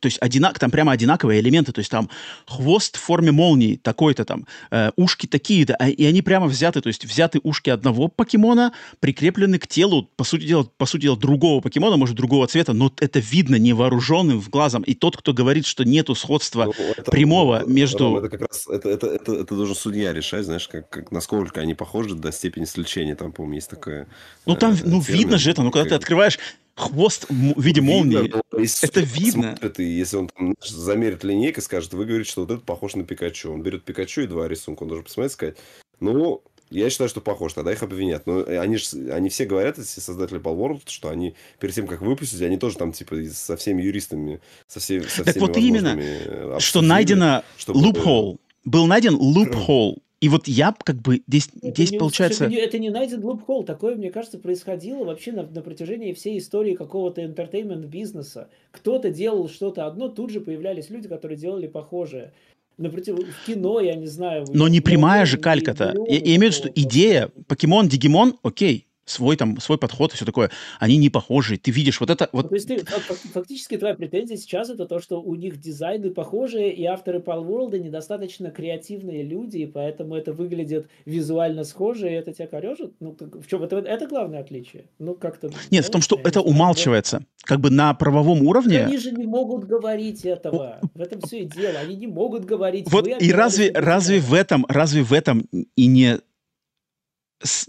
то 0.00 0.06
есть 0.06 0.18
одинак, 0.20 0.58
там 0.58 0.70
прямо 0.70 0.92
одинаковые 0.92 1.40
элементы, 1.40 1.72
то 1.72 1.78
есть 1.80 1.90
там 1.90 2.08
хвост 2.46 2.96
в 2.96 3.00
форме 3.00 3.30
молнии 3.30 3.76
такой-то 3.76 4.24
там, 4.24 4.46
э, 4.70 4.90
ушки 4.96 5.26
такие-то, 5.26 5.76
а, 5.76 5.88
и 5.88 6.04
они 6.04 6.22
прямо 6.22 6.46
взяты, 6.46 6.80
то 6.80 6.88
есть 6.88 7.04
взяты 7.04 7.40
ушки 7.42 7.70
одного 7.70 8.08
покемона, 8.08 8.72
прикреплены 9.00 9.58
к 9.58 9.66
телу, 9.66 10.08
по 10.16 10.24
сути 10.24 10.46
дела, 10.46 10.66
по 10.76 10.86
сути 10.86 11.02
дела, 11.02 11.16
другого 11.16 11.60
покемона, 11.60 11.96
может, 11.96 12.16
другого 12.16 12.46
цвета, 12.46 12.72
но 12.72 12.92
это 13.00 13.18
видно 13.18 13.56
невооруженным 13.56 14.40
в 14.40 14.48
глазом. 14.50 14.82
И 14.82 14.94
тот, 14.94 15.16
кто 15.16 15.32
говорит, 15.32 15.66
что 15.66 15.84
нету 15.84 16.14
сходства 16.14 16.64
ну, 16.64 16.72
это, 16.96 17.10
прямого 17.10 17.60
это, 17.60 17.70
между... 17.70 18.16
Это 18.16 18.28
как 18.28 18.40
раз, 18.48 18.66
это, 18.68 18.88
это, 18.88 19.06
это, 19.06 19.34
это 19.34 19.54
должен 19.54 19.74
судья 19.74 20.12
решать, 20.12 20.44
знаешь, 20.46 20.68
как, 20.68 20.88
как, 20.88 21.12
насколько 21.12 21.60
они 21.60 21.74
похожи 21.74 22.14
до 22.14 22.32
степени 22.32 22.64
сличения, 22.64 23.14
там, 23.14 23.32
по-моему, 23.32 23.56
есть 23.56 23.70
такое... 23.70 24.08
Ну, 24.46 24.56
там, 24.56 24.72
э, 24.72 24.78
ну, 24.84 25.02
термин, 25.02 25.18
видно 25.20 25.38
же 25.38 25.50
это, 25.50 25.62
ну, 25.62 25.70
когда 25.70 25.90
ты 25.90 25.94
открываешь 25.94 26.38
хвост 26.74 27.26
в 27.28 27.60
виде 27.60 27.80
молнии. 27.80 28.22
Видно, 28.22 28.42
это 28.82 29.00
видно. 29.00 29.56
Смотрит, 29.56 29.80
и 29.80 29.84
если 29.84 30.16
он 30.16 30.28
там, 30.28 30.54
замерит 30.60 31.24
линейкой, 31.24 31.62
скажет, 31.62 31.92
вы 31.92 32.04
говорите, 32.04 32.30
что 32.30 32.42
вот 32.42 32.50
это 32.50 32.60
похож 32.62 32.94
на 32.94 33.04
Пикачу. 33.04 33.52
Он 33.52 33.62
берет 33.62 33.84
Пикачу 33.84 34.22
и 34.22 34.26
два 34.26 34.48
рисунка, 34.48 34.82
он 34.82 34.88
должен 34.88 35.04
посмотреть 35.04 35.32
и 35.32 35.34
сказать, 35.34 35.56
ну, 36.00 36.42
я 36.70 36.88
считаю, 36.88 37.10
что 37.10 37.20
похож, 37.20 37.52
тогда 37.52 37.72
их 37.72 37.82
обвинят. 37.82 38.26
Но 38.26 38.44
они 38.46 38.78
же, 38.78 39.12
они 39.12 39.28
все 39.28 39.44
говорят, 39.44 39.78
эти 39.78 40.00
создатели 40.00 40.40
Palworld, 40.40 40.82
что 40.86 41.10
они 41.10 41.34
перед 41.60 41.74
тем, 41.74 41.86
как 41.86 42.00
выпустить, 42.00 42.40
они 42.42 42.56
тоже 42.56 42.78
там, 42.78 42.92
типа, 42.92 43.16
со 43.32 43.56
всеми 43.56 43.82
юристами, 43.82 44.40
со, 44.66 44.80
все, 44.80 45.02
со 45.02 45.24
так 45.24 45.34
всеми 45.34 45.46
вот 45.46 45.56
именно, 45.56 46.60
что 46.60 46.80
найдено 46.80 47.44
loophole. 47.66 48.38
Был 48.64 48.86
найден 48.86 49.16
loophole 49.16 49.98
и 50.22 50.28
вот 50.28 50.46
я 50.46 50.72
как 50.84 51.02
бы 51.02 51.20
здесь, 51.26 51.48
это 51.60 51.72
здесь 51.72 51.90
не, 51.90 51.98
получается... 51.98 52.44
Это 52.44 52.52
не, 52.52 52.60
это 52.60 52.78
не 52.78 52.90
найден 52.90 53.24
лупхол. 53.24 53.64
Такое, 53.64 53.96
мне 53.96 54.08
кажется, 54.12 54.38
происходило 54.38 55.04
вообще 55.04 55.32
на, 55.32 55.42
на 55.42 55.62
протяжении 55.62 56.12
всей 56.12 56.38
истории 56.38 56.76
какого-то 56.76 57.24
интертеймент-бизнеса. 57.24 58.48
Кто-то 58.70 59.10
делал 59.10 59.48
что-то 59.48 59.84
одно, 59.84 60.08
тут 60.08 60.30
же 60.30 60.40
появлялись 60.40 60.90
люди, 60.90 61.08
которые 61.08 61.36
делали 61.36 61.66
похожее. 61.66 62.32
Напротив, 62.78 63.16
в 63.18 63.46
кино, 63.46 63.80
я 63.80 63.96
не 63.96 64.06
знаю... 64.06 64.46
Но 64.48 64.68
не 64.68 64.80
прямая 64.80 65.26
же 65.26 65.38
калька-то. 65.38 65.92
Я, 66.06 66.14
я 66.14 66.36
имею 66.36 66.38
в 66.38 66.42
виду, 66.42 66.52
что 66.52 66.68
идея, 66.68 67.28
покемон, 67.48 67.88
дигимон, 67.88 68.38
окей, 68.44 68.86
свой 69.04 69.36
там 69.36 69.58
свой 69.60 69.78
подход 69.78 70.12
и 70.12 70.16
все 70.16 70.24
такое. 70.24 70.50
Они 70.78 70.96
не 70.96 71.10
похожи. 71.10 71.58
Ты 71.58 71.70
видишь 71.70 72.00
вот 72.00 72.10
это 72.10 72.28
вот. 72.32 72.48
То 72.48 72.54
есть 72.54 72.68
ты, 72.68 72.84
фактически 73.32 73.76
твоя 73.76 73.94
претензия 73.94 74.36
сейчас 74.36 74.70
это 74.70 74.86
то, 74.86 75.00
что 75.00 75.20
у 75.20 75.34
них 75.34 75.60
дизайны 75.60 76.10
похожие 76.10 76.72
и 76.72 76.84
авторы 76.84 77.18
Palworld 77.18 77.78
недостаточно 77.78 78.50
креативные 78.50 79.22
люди, 79.22 79.58
и 79.58 79.66
поэтому 79.66 80.14
это 80.14 80.32
выглядит 80.32 80.88
визуально 81.04 81.64
схоже, 81.64 82.10
и 82.10 82.12
это 82.12 82.32
тебя 82.32 82.46
корежит. 82.46 82.94
Ну 83.00 83.16
в 83.18 83.46
чем 83.46 83.62
это? 83.62 83.78
Это 83.78 84.06
главное 84.06 84.40
отличие. 84.40 84.84
Ну 84.98 85.14
как-то. 85.14 85.50
Нет, 85.70 85.84
в 85.84 85.90
том, 85.90 86.02
что 86.02 86.18
это 86.22 86.40
умалчивается. 86.40 87.24
Как 87.44 87.60
бы 87.60 87.70
на 87.70 87.92
правовом 87.94 88.42
уровне. 88.46 88.84
Они 88.84 88.98
же 88.98 89.10
не 89.10 89.26
могут 89.26 89.64
говорить 89.64 90.24
этого. 90.24 90.78
В 90.94 91.00
этом 91.00 91.20
все 91.22 91.40
и 91.40 91.44
дело. 91.44 91.80
Они 91.80 91.96
не 91.96 92.06
могут 92.06 92.44
говорить. 92.44 92.90
Вот 92.90 93.08
и 93.08 93.32
разве 93.32 93.72
разве 93.74 94.20
в 94.20 94.32
этом 94.32 94.64
разве 94.68 95.02
в 95.02 95.12
этом 95.12 95.48
и 95.76 95.86
не 95.86 96.20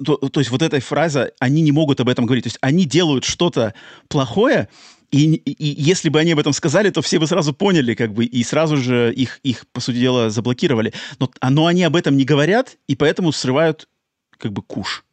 то, 0.03 0.17
то 0.17 0.39
есть 0.39 0.51
вот 0.51 0.61
этой 0.61 0.79
фраза, 0.79 1.31
они 1.39 1.61
не 1.61 1.71
могут 1.71 1.99
об 1.99 2.09
этом 2.09 2.25
говорить. 2.25 2.43
То 2.43 2.47
есть 2.47 2.59
они 2.61 2.85
делают 2.85 3.23
что-то 3.23 3.73
плохое, 4.07 4.69
и, 5.13 5.35
и, 5.35 5.51
и 5.51 5.81
если 5.81 6.09
бы 6.09 6.19
они 6.19 6.31
об 6.31 6.39
этом 6.39 6.53
сказали, 6.53 6.89
то 6.89 7.03
все 7.03 7.19
бы 7.19 7.27
сразу 7.27 7.53
поняли, 7.53 7.93
как 7.93 8.13
бы, 8.13 8.25
и 8.25 8.43
сразу 8.43 8.77
же 8.77 9.13
их, 9.13 9.39
их 9.43 9.67
по 9.67 9.79
сути 9.79 9.97
дела, 9.97 10.31
заблокировали. 10.31 10.91
Но, 11.19 11.31
но 11.47 11.67
они 11.67 11.83
об 11.83 11.95
этом 11.95 12.17
не 12.17 12.25
говорят, 12.25 12.77
и 12.87 12.95
поэтому 12.95 13.31
срывают, 13.31 13.87
как 14.37 14.51
бы, 14.51 14.63
куш. 14.63 15.05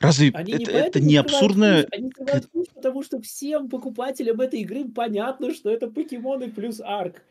Разве 0.00 0.30
они 0.34 0.52
это, 0.52 0.72
не, 0.72 0.78
это 0.78 1.00
не 1.00 1.16
абсурдно? 1.16 1.82
Куш, 1.82 1.98
они 1.98 2.12
срывают 2.16 2.46
куш, 2.46 2.66
потому 2.74 3.02
что 3.02 3.20
всем 3.20 3.68
покупателям 3.68 4.40
этой 4.40 4.60
игры 4.60 4.86
понятно, 4.86 5.54
что 5.54 5.70
это 5.70 5.88
покемоны 5.88 6.50
плюс 6.50 6.80
арк. 6.80 7.22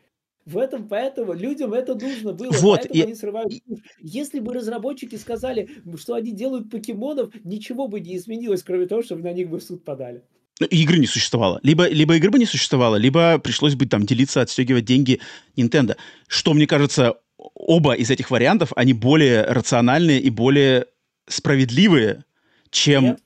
В 0.46 0.58
этом 0.58 0.86
поэтому 0.86 1.32
людям 1.32 1.74
это 1.74 1.96
нужно 1.96 2.32
было, 2.32 2.52
вот, 2.52 2.78
поэтому 2.78 2.94
я... 2.94 3.04
они 3.04 3.14
срывают. 3.16 3.52
Если 4.00 4.38
бы 4.38 4.54
разработчики 4.54 5.16
сказали, 5.16 5.68
что 5.96 6.14
они 6.14 6.30
делают 6.30 6.70
покемонов, 6.70 7.34
ничего 7.42 7.88
бы 7.88 7.98
не 7.98 8.16
изменилось, 8.16 8.62
кроме 8.62 8.86
того, 8.86 9.02
чтобы 9.02 9.22
на 9.22 9.32
них 9.32 9.50
бы 9.50 9.58
в 9.58 9.62
суд 9.64 9.84
подали. 9.84 10.22
Ну, 10.60 10.66
игры 10.68 10.98
не 10.98 11.06
существовало. 11.06 11.58
Либо, 11.64 11.88
либо 11.88 12.16
игры 12.16 12.30
бы 12.30 12.38
не 12.38 12.46
существовало, 12.46 12.94
либо 12.94 13.38
пришлось 13.38 13.74
бы 13.74 13.86
там 13.86 14.06
делиться, 14.06 14.40
отстегивать 14.40 14.84
деньги 14.84 15.20
Nintendo. 15.56 15.96
Что, 16.28 16.54
мне 16.54 16.68
кажется, 16.68 17.16
оба 17.36 17.94
из 17.94 18.08
этих 18.10 18.30
вариантов, 18.30 18.72
они 18.76 18.92
более 18.92 19.42
рациональные 19.42 20.20
и 20.20 20.30
более 20.30 20.86
справедливые, 21.26 22.24
чем 22.70 23.04
Нет 23.04 23.20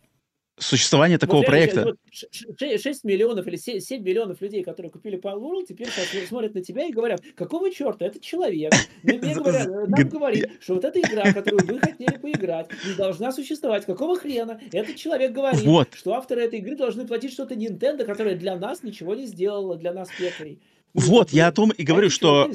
существование 0.61 1.19
такого 1.19 1.39
вот, 1.39 1.47
проекта. 1.47 1.85
Вот 1.85 1.97
6 2.59 3.05
миллионов 3.05 3.47
или 3.47 3.57
7 3.57 4.03
миллионов 4.03 4.41
людей, 4.41 4.63
которые 4.63 4.91
купили 4.91 5.19
Palworld, 5.19 5.67
теперь 5.69 5.89
смотрят 6.29 6.55
на 6.55 6.63
тебя 6.63 6.87
и 6.87 6.93
говорят, 6.93 7.23
какого 7.35 7.71
черта, 7.71 8.07
это 8.07 8.21
человек. 8.21 8.73
Мне 9.03 9.19
говорят, 9.35 9.67
нам 9.67 10.09
говорит, 10.09 10.51
что 10.61 10.75
вот 10.75 10.85
эта 10.85 11.01
игра, 11.01 11.33
которую 11.33 11.67
вы 11.67 11.81
хотели 11.81 12.17
поиграть, 12.17 12.69
не 12.87 12.95
должна 12.95 13.33
существовать. 13.33 13.87
Какого 13.87 14.19
хрена? 14.19 14.61
Этот 14.73 14.97
человек 14.97 15.33
говорит, 15.33 15.63
вот. 15.63 15.89
что 15.95 16.15
авторы 16.15 16.43
этой 16.43 16.59
игры 16.61 16.77
должны 16.77 17.07
платить 17.07 17.33
что-то 17.33 17.55
Nintendo, 17.55 18.05
которая 18.05 18.37
для 18.37 18.57
нас 18.57 18.83
ничего 18.83 19.15
не 19.15 19.27
сделала, 19.27 19.77
для 19.77 19.93
нас 19.93 20.09
пекарей. 20.17 20.61
Вот, 20.93 21.31
я 21.31 21.49
о 21.49 21.53
том 21.53 21.71
и 21.71 21.85
говорю, 21.85 22.11
что 22.11 22.51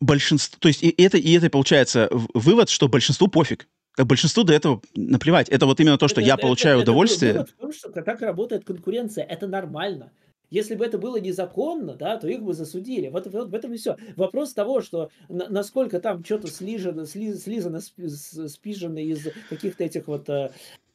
большинство, 0.00 0.58
то 0.60 0.68
есть 0.68 0.82
и 0.82 0.94
это, 0.96 1.16
и 1.16 1.32
это 1.32 1.48
получается 1.50 2.08
вывод, 2.34 2.68
что 2.68 2.88
большинству 2.88 3.28
пофиг 3.28 3.66
большинству 3.98 4.44
до 4.44 4.52
этого 4.52 4.80
наплевать. 4.94 5.48
Это 5.48 5.66
вот 5.66 5.80
именно 5.80 5.98
то, 5.98 6.08
что 6.08 6.20
это, 6.20 6.28
я 6.28 6.36
получаю 6.36 6.76
это, 6.76 6.90
удовольствие. 6.90 7.32
Это, 7.32 7.46
в 7.46 7.52
том, 7.52 7.72
что 7.72 7.90
как 7.90 8.20
работает 8.22 8.64
конкуренция, 8.64 9.24
это 9.24 9.46
нормально. 9.46 10.12
Если 10.50 10.74
бы 10.74 10.84
это 10.84 10.98
было 10.98 11.16
незаконно, 11.16 11.94
да, 11.94 12.16
то 12.16 12.26
их 12.26 12.42
бы 12.42 12.54
засудили. 12.54 13.08
Вот, 13.08 13.26
вот 13.26 13.50
в 13.50 13.54
этом 13.54 13.72
и 13.72 13.76
все. 13.76 13.96
Вопрос 14.16 14.52
того, 14.52 14.80
что 14.80 15.10
на, 15.28 15.48
насколько 15.48 16.00
там 16.00 16.24
что-то 16.24 16.48
слижено, 16.48 17.04
сли, 17.04 17.34
слизано, 17.34 17.80
спижено 17.80 18.98
из 18.98 19.28
каких-то 19.48 19.84
этих 19.84 20.08
вот 20.08 20.28
э, 20.28 20.50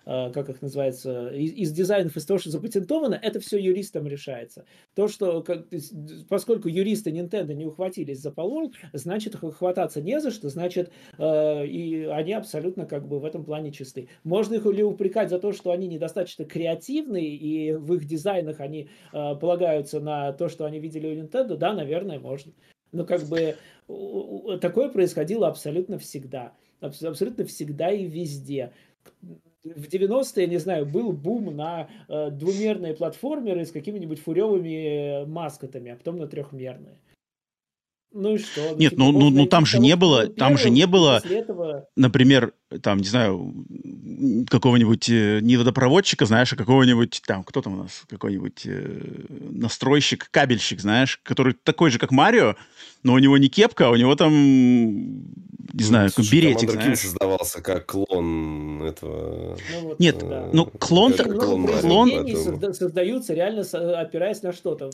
как 0.05 0.49
их 0.49 0.61
называется, 0.61 1.29
из, 1.29 1.51
из 1.51 1.71
дизайнов, 1.71 2.15
из 2.15 2.25
того, 2.25 2.37
что 2.37 2.51
запатентовано, 2.51 3.19
это 3.21 3.39
все 3.39 3.57
юристам 3.57 4.07
решается. 4.07 4.65
То, 4.93 5.07
что, 5.07 5.41
как, 5.41 5.65
поскольку 6.29 6.67
юристы 6.67 7.09
Nintendo 7.09 7.53
не 7.53 7.65
ухватились 7.65 8.21
за 8.21 8.31
полол, 8.31 8.71
значит, 8.93 9.35
хвататься 9.35 10.01
не 10.01 10.19
за 10.21 10.31
что, 10.31 10.49
значит, 10.49 10.91
э, 11.17 11.65
и 11.65 12.03
они 12.05 12.33
абсолютно 12.33 12.85
как 12.85 13.07
бы 13.07 13.19
в 13.19 13.25
этом 13.25 13.43
плане 13.43 13.71
чисты. 13.71 14.09
Можно 14.23 14.55
их 14.55 14.65
ли 14.65 14.83
упрекать 14.83 15.29
за 15.29 15.39
то, 15.39 15.51
что 15.51 15.71
они 15.71 15.87
недостаточно 15.87 16.45
креативны, 16.45 17.23
и 17.25 17.73
в 17.73 17.95
их 17.95 18.05
дизайнах 18.05 18.59
они 18.59 18.89
э, 19.11 19.35
полагаются 19.35 19.99
на 19.99 20.33
то, 20.33 20.49
что 20.49 20.65
они 20.65 20.79
видели 20.79 21.07
у 21.07 21.23
Nintendo? 21.23 21.55
Да, 21.57 21.73
наверное, 21.73 22.19
можно. 22.19 22.53
Но 22.91 23.05
как 23.05 23.23
бы 23.23 23.55
такое 24.61 24.89
происходило 24.89 25.47
абсолютно 25.47 25.97
всегда. 25.97 26.53
Абсолютно 26.79 27.45
всегда 27.45 27.91
и 27.91 28.05
везде 28.05 28.71
в 29.65 29.87
90-е, 29.87 30.43
я 30.43 30.47
не 30.47 30.59
знаю, 30.59 30.85
был 30.85 31.11
бум 31.11 31.55
на 31.55 31.89
э, 32.07 32.29
двумерные 32.29 32.93
платформеры 32.93 33.65
с 33.65 33.71
какими-нибудь 33.71 34.19
фуревыми 34.19 35.23
э, 35.23 35.25
маскотами, 35.25 35.91
а 35.91 35.95
потом 35.95 36.17
на 36.17 36.27
трехмерные. 36.27 36.99
Ну 38.11 38.35
и 38.35 38.37
что? 38.37 38.75
Нет, 38.75 38.93
ну, 38.97 39.11
ну, 39.11 39.29
ну 39.29 39.45
там 39.45 39.65
же 39.65 39.79
не 39.79 39.95
было, 39.95 40.27
там 40.27 40.57
же 40.57 40.69
не 40.69 40.87
было, 40.87 41.21
этого... 41.29 41.89
например, 41.97 42.53
там, 42.81 42.97
не 42.97 43.07
знаю, 43.07 43.53
какого-нибудь 44.49 45.09
э, 45.09 45.39
не 45.41 45.57
водопроводчика, 45.57 46.25
знаешь, 46.25 46.51
а 46.53 46.55
какого-нибудь, 46.55 47.21
там, 47.25 47.43
кто 47.43 47.61
там 47.61 47.73
у 47.73 47.83
нас, 47.83 48.03
какой-нибудь 48.09 48.63
э, 48.65 49.01
настройщик, 49.51 50.29
кабельщик, 50.31 50.79
знаешь, 50.79 51.19
который 51.23 51.53
такой 51.53 51.91
же, 51.91 51.99
как 51.99 52.11
Марио, 52.11 52.55
но 53.03 53.13
у 53.13 53.19
него 53.19 53.37
не 53.37 53.49
кепка, 53.49 53.87
а 53.87 53.91
у 53.91 53.95
него 53.95 54.15
там, 54.15 54.33
не 55.75 55.83
ну, 55.83 55.87
знаю, 55.87 56.09
слушай, 56.09 56.31
беретик, 56.31 56.71
знаешь. 56.71 56.99
создавался 56.99 57.61
как 57.61 57.85
клон 57.85 58.81
этого... 58.81 59.57
Ну, 59.73 59.81
вот, 59.89 59.99
Нет, 59.99 60.17
да. 60.19 60.49
ну, 60.53 60.65
клон... 60.65 61.13
Как 61.13 61.27
клон, 61.37 61.67
клон 61.67 62.09
поэтому... 62.09 62.73
создаются 62.73 63.33
реально 63.33 63.63
опираясь 63.99 64.41
на 64.41 64.53
что-то. 64.53 64.89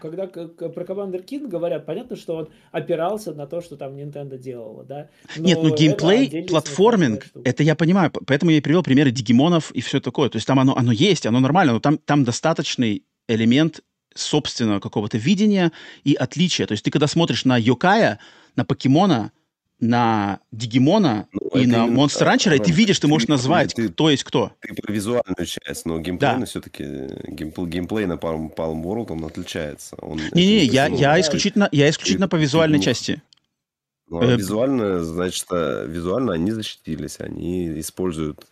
Когда 0.00 0.26
про 0.26 0.84
Commander 0.84 1.24
King 1.24 1.48
говорят, 1.48 1.84
понятно, 1.84 2.16
что 2.16 2.36
он 2.36 2.48
опирался 2.70 3.34
на 3.34 3.46
то, 3.46 3.60
что 3.60 3.76
там 3.76 3.94
Nintendo 3.94 4.38
делала, 4.38 4.84
да? 4.84 5.08
Но 5.36 5.44
Нет, 5.44 5.58
ну, 5.62 5.74
геймплей, 5.74 6.44
платформинг, 6.44 7.11
это 7.44 7.62
я 7.62 7.74
понимаю, 7.74 8.10
поэтому 8.10 8.50
я 8.50 8.58
и 8.58 8.60
привел 8.60 8.82
примеры 8.82 9.10
дигимонов 9.10 9.70
и 9.72 9.80
все 9.80 10.00
такое. 10.00 10.28
То 10.28 10.36
есть 10.36 10.46
там 10.46 10.58
оно, 10.58 10.76
оно 10.76 10.92
есть, 10.92 11.26
оно 11.26 11.40
нормально, 11.40 11.74
но 11.74 11.80
там, 11.80 11.98
там 11.98 12.24
достаточный 12.24 13.04
элемент 13.28 13.80
собственного 14.14 14.80
какого-то 14.80 15.18
видения 15.18 15.72
и 16.04 16.14
отличия. 16.14 16.66
То 16.66 16.72
есть 16.72 16.84
ты 16.84 16.90
когда 16.90 17.06
смотришь 17.06 17.44
на 17.44 17.56
Йокая, 17.56 18.18
на 18.56 18.64
Покемона, 18.64 19.32
на 19.82 20.38
Дигимона 20.52 21.26
ну, 21.32 21.60
и 21.60 21.66
на 21.66 21.86
Монстр 21.86 22.24
Ранчера, 22.24 22.54
и 22.54 22.60
ты 22.60 22.70
видишь, 22.70 23.00
ты 23.00 23.08
можешь 23.08 23.26
назвать, 23.26 23.74
ты, 23.74 23.88
кто 23.88 24.10
есть 24.10 24.22
кто. 24.22 24.52
Ты 24.60 24.74
про 24.74 24.92
визуальную 24.92 25.44
часть, 25.44 25.86
но 25.86 25.98
геймплей 25.98 26.38
да. 26.38 26.46
все-таки 26.46 26.84
геймплей, 27.26 27.66
геймплей 27.66 28.06
на 28.06 28.12
Palm, 28.12 28.54
Palm 28.54 28.82
World 28.84 29.10
он 29.10 29.24
отличается. 29.24 29.96
Не-не, 30.32 30.64
я, 30.64 30.86
я 30.86 31.20
исключительно, 31.20 31.68
я 31.72 31.90
исключительно 31.90 32.28
по 32.28 32.36
визуальной 32.36 32.80
части. 32.80 33.22
Ну, 34.12 34.20
а 34.20 34.26
э, 34.26 34.36
визуально, 34.36 35.02
значит, 35.02 35.46
а, 35.50 35.86
визуально 35.86 36.34
они 36.34 36.50
защитились, 36.50 37.16
они 37.18 37.80
используют 37.80 38.46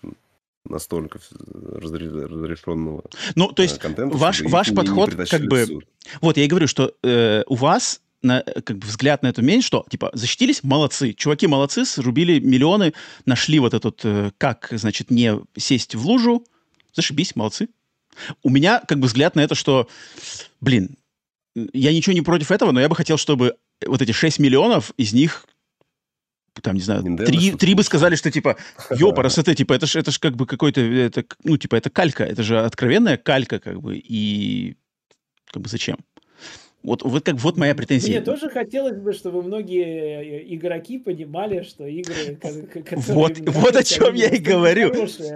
настолько 0.64 1.20
разрешенного 1.40 3.02
ну, 3.34 3.52
то 3.52 3.62
есть 3.62 3.76
э, 3.76 3.80
контента, 3.80 4.16
ваш, 4.16 4.40
ваш 4.42 4.74
подход 4.74 5.14
как 5.28 5.42
бы... 5.42 5.80
Вот, 6.22 6.36
я 6.39 6.44
и 6.44 6.48
говорю, 6.48 6.66
что 6.66 6.94
э, 7.02 7.42
у 7.47 7.55
вас 7.56 8.00
на, 8.22 8.42
как 8.42 8.78
бы 8.78 8.86
взгляд 8.86 9.22
на 9.22 9.28
эту 9.28 9.42
мень, 9.42 9.60
что, 9.60 9.84
типа, 9.90 10.10
защитились, 10.14 10.62
молодцы. 10.62 11.12
Чуваки 11.12 11.47
молодцы, 11.47 11.84
срубили 11.84 12.39
миллионы, 12.39 12.94
нашли 13.26 13.58
вот 13.58 13.74
этот, 13.74 14.00
э, 14.05 14.30
как, 14.39 14.68
значит, 14.72 15.10
не 15.10 15.40
сесть 15.56 15.94
в 15.94 16.06
лужу. 16.06 16.44
Зашибись, 16.94 17.36
молодцы. 17.36 17.68
У 18.42 18.50
меня, 18.50 18.80
как 18.86 18.98
бы, 18.98 19.06
взгляд 19.08 19.36
на 19.36 19.40
это, 19.40 19.55
что, 19.55 19.89
блин, 20.60 20.97
я 21.54 21.92
ничего 21.92 22.12
не 22.12 22.22
против 22.22 22.50
этого, 22.50 22.72
но 22.72 22.80
я 22.80 22.88
бы 22.88 22.96
хотел, 22.96 23.16
чтобы 23.16 23.56
вот 23.86 24.02
эти 24.02 24.12
6 24.12 24.38
миллионов, 24.38 24.92
из 24.96 25.12
них 25.12 25.46
там, 26.62 26.74
не 26.74 26.82
знаю, 26.82 27.02
три, 27.16 27.52
три 27.52 27.74
бы 27.74 27.82
сказали, 27.82 28.16
что 28.16 28.30
типа, 28.30 28.56
ёпарас, 28.90 29.38
это 29.38 29.54
типа, 29.54 29.72
это 29.74 29.86
ж, 29.86 29.96
это 29.96 30.10
ж 30.10 30.18
как 30.18 30.36
бы 30.36 30.46
какой-то, 30.46 30.80
это, 30.80 31.24
ну, 31.44 31.56
типа, 31.56 31.76
это 31.76 31.90
калька, 31.90 32.24
это 32.24 32.42
же 32.42 32.60
откровенная 32.60 33.16
калька, 33.16 33.58
как 33.60 33.80
бы, 33.80 33.96
и 33.96 34.76
как 35.46 35.62
бы 35.62 35.68
зачем? 35.68 35.98
Вот, 36.83 37.02
вот 37.02 37.25
как 37.25 37.34
вот 37.36 37.59
моя 37.59 37.75
претензия. 37.75 38.17
Мне 38.17 38.20
тоже 38.23 38.49
хотелось 38.49 38.99
бы, 38.99 39.12
чтобы 39.12 39.42
многие 39.42 40.41
э, 40.41 40.55
игроки 40.55 40.99
понимали, 40.99 41.62
что 41.62 41.86
игры, 41.86 42.36
которые 42.36 42.97
вот, 42.97 43.39
вот 43.39 43.76
о 43.76 43.83
чем 43.83 44.15
я 44.15 44.28
и 44.28 44.39
говорю. 44.39 44.92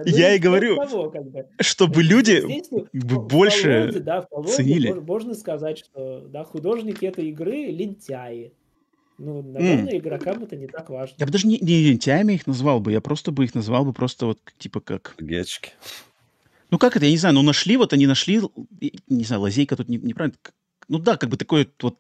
Я 0.07 0.35
и 0.35 0.39
говорю, 0.39 0.77
того, 0.77 1.11
как 1.11 1.31
бы. 1.31 1.47
чтобы 1.61 2.03
люди 2.03 2.41
Здесь, 2.41 2.71
больше 2.93 3.81
Володе, 3.81 4.01
да, 4.01 4.27
ценили. 4.49 4.93
Можно 4.93 5.35
сказать, 5.35 5.79
что 5.79 6.21
да, 6.33 6.45
художники 6.45 7.05
этой 7.05 7.29
игры 7.29 7.67
лентяи. 7.67 8.53
Ну, 9.19 9.43
наверное, 9.43 9.93
mm. 9.93 9.99
игрокам 9.99 10.43
это 10.43 10.57
не 10.57 10.67
так 10.67 10.89
важно. 10.89 11.15
Я 11.19 11.27
бы 11.27 11.33
даже 11.33 11.47
не, 11.47 11.59
не 11.59 11.91
лентяями 11.91 12.33
их 12.33 12.47
назвал 12.47 12.81
бы, 12.81 12.91
я 12.91 13.01
просто 13.01 13.33
бы 13.33 13.45
их 13.45 13.55
назвал 13.55 13.85
бы 13.85 13.93
просто 13.93 14.27
вот 14.27 14.39
типа 14.59 14.81
как... 14.81 15.15
Гечки. 15.21 15.71
Ну 16.71 16.79
как 16.79 16.97
это, 16.97 17.05
я 17.05 17.13
не 17.13 17.19
знаю, 17.19 17.35
ну 17.35 17.43
нашли, 17.43 17.77
вот 17.77 17.93
они 17.93 18.07
нашли, 18.07 18.41
не 19.09 19.25
знаю, 19.25 19.43
лазейка 19.43 19.77
тут 19.77 19.89
не, 19.89 19.99
неправильно, 19.99 20.37
ну 20.89 20.99
да, 20.99 21.17
как 21.17 21.31
бы 21.31 21.37
такое 21.37 21.67
вот 21.81 21.99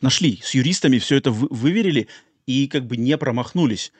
нашли, 0.00 0.40
с 0.42 0.54
юристами 0.54 0.98
все 0.98 1.16
это 1.16 1.30
вы, 1.30 1.48
выверили 1.50 2.08
и 2.46 2.66
как 2.66 2.86
бы 2.86 2.96
не 2.96 3.16
промахнулись. 3.16 3.92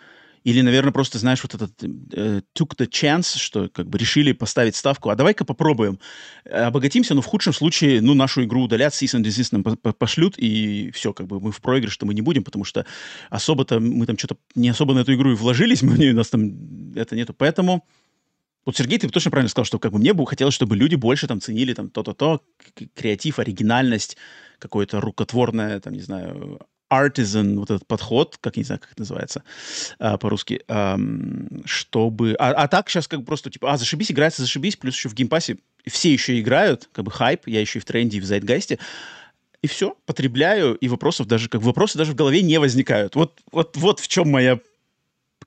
Или, 0.44 0.60
наверное, 0.60 0.92
просто, 0.92 1.18
знаешь, 1.18 1.40
вот 1.42 1.54
этот 1.54 1.72
э, 1.84 2.40
took 2.58 2.76
the 2.76 2.88
chance, 2.88 3.38
что 3.38 3.68
как 3.68 3.88
бы 3.88 3.96
решили 3.96 4.32
поставить 4.32 4.74
ставку, 4.74 5.10
а 5.10 5.14
давай-ка 5.14 5.44
попробуем. 5.44 6.00
Обогатимся, 6.50 7.14
но 7.14 7.20
в 7.20 7.26
худшем 7.26 7.52
случае, 7.52 8.00
ну, 8.00 8.14
нашу 8.14 8.42
игру 8.42 8.62
удалят, 8.62 8.92
cease 8.92 9.16
and 9.16 9.22
desist 9.22 9.50
нам 9.52 9.62
пошлют, 9.62 10.34
и 10.38 10.90
все, 10.92 11.12
как 11.12 11.28
бы 11.28 11.40
мы 11.40 11.52
в 11.52 11.60
проигрыш-то 11.60 12.06
мы 12.06 12.14
не 12.14 12.22
будем, 12.22 12.42
потому 12.42 12.64
что 12.64 12.84
особо-то 13.30 13.78
мы 13.78 14.04
там 14.06 14.18
что-то 14.18 14.36
не 14.56 14.68
особо 14.68 14.94
на 14.94 15.00
эту 15.00 15.14
игру 15.14 15.30
и 15.30 15.36
вложились, 15.36 15.82
мы, 15.82 16.10
у 16.10 16.14
нас 16.14 16.28
там 16.28 16.94
это 16.96 17.14
нету. 17.14 17.34
Поэтому 17.34 17.84
вот, 18.64 18.76
Сергей, 18.76 18.98
ты 18.98 19.08
точно 19.08 19.30
правильно 19.30 19.48
сказал, 19.48 19.64
что 19.64 19.78
как 19.78 19.92
бы 19.92 19.98
мне 19.98 20.12
бы 20.12 20.26
хотелось, 20.26 20.54
чтобы 20.54 20.76
люди 20.76 20.94
больше 20.94 21.26
там 21.26 21.40
ценили 21.40 21.74
там 21.74 21.90
то-то-то, 21.90 22.42
креатив, 22.94 23.38
оригинальность, 23.38 24.16
какое-то 24.58 25.00
рукотворное, 25.00 25.80
там, 25.80 25.94
не 25.94 26.00
знаю, 26.00 26.60
artisan, 26.92 27.58
вот 27.58 27.70
этот 27.70 27.86
подход, 27.86 28.36
как 28.40 28.56
не 28.56 28.64
знаю, 28.64 28.80
как 28.80 28.92
это 28.92 29.00
называется 29.00 29.42
а, 29.98 30.18
по-русски, 30.18 30.60
а, 30.68 30.98
чтобы... 31.64 32.36
А, 32.38 32.50
а 32.50 32.68
так 32.68 32.88
сейчас 32.88 33.08
как 33.08 33.20
бы 33.20 33.26
просто, 33.26 33.50
типа, 33.50 33.72
а, 33.72 33.76
зашибись, 33.76 34.12
играется, 34.12 34.42
зашибись, 34.42 34.76
плюс 34.76 34.94
еще 34.94 35.08
в 35.08 35.14
Game 35.14 35.34
Pass 35.34 35.53
е 35.53 35.58
все 35.86 36.12
еще 36.12 36.38
играют, 36.38 36.88
как 36.92 37.04
бы 37.04 37.10
хайп, 37.10 37.46
я 37.46 37.60
еще 37.60 37.78
и 37.78 37.82
в 37.82 37.84
тренде, 37.84 38.18
и 38.18 38.20
в 38.20 38.24
zeitgeist 38.24 38.68
е, 38.68 38.78
и 39.62 39.66
все, 39.68 39.96
потребляю, 40.06 40.74
и 40.74 40.88
вопросов 40.88 41.26
даже, 41.26 41.48
как 41.48 41.62
вопросы 41.62 41.96
даже 41.96 42.12
в 42.12 42.16
голове 42.16 42.42
не 42.42 42.58
возникают. 42.58 43.14
Вот, 43.14 43.40
вот, 43.50 43.76
вот 43.76 44.00
в 44.00 44.08
чем 44.08 44.28
моя 44.28 44.60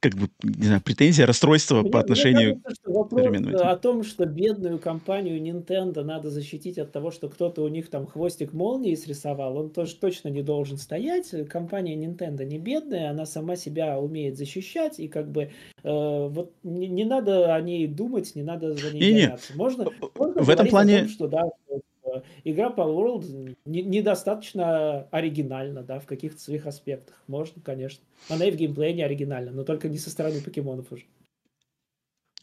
как 0.10 0.20
бы, 0.20 0.30
не 0.44 0.66
знаю, 0.66 0.82
претензия, 0.82 1.26
расстройство 1.26 1.82
мне, 1.82 1.92
по 1.92 2.00
отношению 2.00 2.54
мне 2.54 2.62
кажется, 2.62 2.82
что 2.84 2.94
вопрос 2.94 3.28
к 3.28 3.62
о 3.62 3.76
том, 3.78 4.04
что 4.04 4.26
бедную 4.26 4.80
компанию 4.80 5.42
Nintendo 5.42 6.04
надо 6.04 6.30
защитить 6.30 6.78
от 6.78 6.92
того, 6.92 7.12
что 7.12 7.30
кто-то 7.30 7.64
у 7.64 7.68
них 7.68 7.90
там 7.90 8.06
хвостик 8.06 8.54
молнии 8.54 8.96
срисовал, 8.96 9.58
он 9.58 9.70
тоже 9.70 9.96
точно 9.96 10.30
не 10.30 10.42
должен 10.42 10.78
стоять. 10.78 11.34
Компания 11.50 11.96
Nintendo 11.96 12.46
не 12.46 12.60
бедная, 12.60 13.10
она 13.10 13.26
сама 13.26 13.56
себя 13.56 14.00
умеет 14.00 14.38
защищать, 14.38 15.00
и 15.00 15.08
как 15.08 15.32
бы 15.32 15.44
э, 15.44 15.50
вот 15.84 16.54
не, 16.64 16.88
не 16.88 17.06
надо 17.06 17.56
о 17.56 17.62
ней 17.62 17.88
думать, 17.88 18.36
не 18.36 18.44
надо 18.44 18.74
за 18.74 18.92
ней 18.92 19.14
не, 19.14 19.22
гоняться. 19.22 19.54
Можно, 19.56 19.88
можно 20.18 20.42
в 20.42 20.50
этом 20.50 20.68
плане... 20.68 21.00
Том, 21.00 21.10
что 21.10 21.28
да, 21.28 21.44
игра 22.44 22.70
Power 22.70 22.96
World 22.96 23.58
недостаточно 23.66 25.08
оригинальна, 25.12 25.84
да, 25.84 26.00
в 26.00 26.06
каких-то 26.06 26.40
своих 26.42 26.66
аспектах. 26.68 27.16
Можно, 27.28 27.62
конечно. 27.62 28.04
Она 28.30 28.46
и 28.46 28.52
в 28.52 28.56
геймплее 28.56 28.94
не 28.94 29.04
оригинальна, 29.04 29.52
но 29.52 29.64
только 29.64 29.90
не 29.90 29.98
со 29.98 30.10
стороны 30.10 30.42
покемонов 30.42 30.92
уже. 30.92 31.04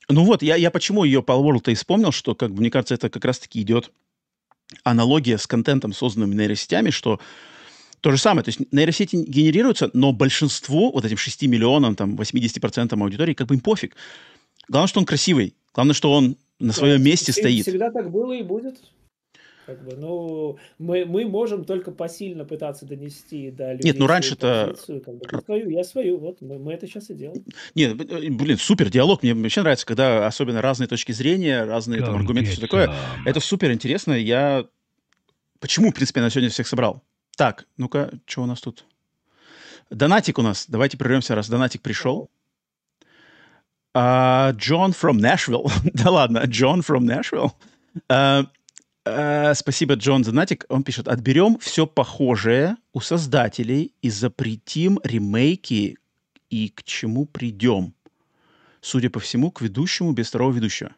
Ну 0.08 0.24
вот, 0.24 0.42
я, 0.42 0.56
я 0.56 0.70
почему 0.70 1.04
ее 1.04 1.20
Power 1.20 1.42
World-то 1.42 1.70
и 1.70 1.74
вспомнил, 1.74 2.12
что, 2.12 2.34
как 2.34 2.52
бы, 2.52 2.60
мне 2.60 2.70
кажется, 2.70 2.94
это 2.94 3.08
как 3.08 3.24
раз-таки 3.24 3.62
идет 3.62 3.92
аналогия 4.84 5.38
с 5.38 5.46
контентом, 5.46 5.92
созданным 5.92 6.36
нейросетями, 6.36 6.90
что 6.90 7.20
то 8.00 8.10
же 8.10 8.18
самое, 8.18 8.42
то 8.42 8.48
есть 8.48 8.60
нейросети 8.72 9.16
генерируются, 9.16 9.90
но 9.92 10.12
большинству, 10.12 10.90
вот 10.92 11.04
этим 11.04 11.16
6 11.16 11.42
миллионам, 11.42 11.94
там, 11.94 12.16
80% 12.16 13.00
аудитории, 13.00 13.34
как 13.34 13.46
бы 13.46 13.54
им 13.54 13.60
пофиг. 13.60 13.94
Главное, 14.68 14.88
что 14.88 15.00
он 15.00 15.06
красивый. 15.06 15.54
Главное, 15.72 15.94
что 15.94 16.12
он 16.12 16.36
на 16.58 16.72
своем 16.72 16.98
да, 16.98 17.04
месте 17.04 17.32
стоит. 17.32 17.64
Всегда 17.64 17.90
так 17.90 18.10
было 18.10 18.32
и 18.32 18.42
будет. 18.42 18.80
Как 19.66 19.84
бы, 19.84 19.94
ну, 19.96 20.58
мы, 20.78 21.04
мы 21.04 21.24
можем 21.24 21.64
только 21.64 21.92
посильно 21.92 22.44
пытаться 22.44 22.84
донести 22.84 23.50
до 23.50 23.74
людей. 23.74 23.90
Нет, 23.90 23.98
ну 23.98 24.06
раньше-то... 24.06 24.74
Как 25.04 25.14
бы, 25.14 25.42
свою, 25.44 25.70
я 25.70 25.84
свою, 25.84 26.18
вот, 26.18 26.40
мы, 26.40 26.58
мы 26.58 26.72
это 26.72 26.86
сейчас 26.88 27.10
и 27.10 27.14
делаем. 27.14 27.44
Нет, 27.74 28.00
э, 28.00 28.28
блин, 28.30 28.58
супер 28.58 28.90
диалог. 28.90 29.22
Мне 29.22 29.34
вообще 29.34 29.60
нравится, 29.60 29.86
когда 29.86 30.26
особенно 30.26 30.62
разные 30.62 30.88
точки 30.88 31.12
зрения, 31.12 31.64
разные 31.64 32.00
там, 32.00 32.16
аргументы, 32.16 32.50
все 32.50 32.60
такое. 32.60 32.92
Это 33.24 33.38
супер 33.40 33.70
интересно. 33.72 34.14
Я... 34.14 34.66
Почему, 35.60 35.90
в 35.90 35.94
принципе, 35.94 36.20
я 36.20 36.24
на 36.24 36.30
сегодня 36.30 36.50
всех 36.50 36.66
собрал? 36.66 37.02
Так, 37.36 37.66
ну-ка, 37.76 38.10
что 38.26 38.42
у 38.42 38.46
нас 38.46 38.60
тут? 38.60 38.84
Донатик 39.90 40.38
у 40.38 40.42
нас. 40.42 40.66
Давайте 40.68 40.96
прервемся, 40.96 41.34
раз 41.34 41.48
донатик 41.48 41.82
пришел. 41.82 42.30
Джон 43.94 44.90
uh, 44.90 44.94
from 44.94 45.18
Nashville. 45.20 45.70
да 45.92 46.10
ладно, 46.10 46.42
Джон 46.46 46.80
from 46.80 47.04
Nashville. 47.04 47.52
Uh, 48.08 48.46
Э, 49.04 49.54
спасибо, 49.54 49.94
Джон 49.94 50.24
Занатик. 50.24 50.64
Он 50.68 50.84
пишет, 50.84 51.08
отберем 51.08 51.58
все 51.58 51.86
похожее 51.86 52.76
у 52.92 53.00
создателей 53.00 53.94
и 54.00 54.10
запретим 54.10 55.00
ремейки 55.02 55.98
и 56.50 56.68
к 56.68 56.84
чему 56.84 57.26
придем. 57.26 57.94
Судя 58.80 59.10
по 59.10 59.20
всему, 59.20 59.50
к 59.50 59.60
ведущему 59.60 60.12
без 60.12 60.28
второго 60.28 60.52
ведущего. 60.52 60.92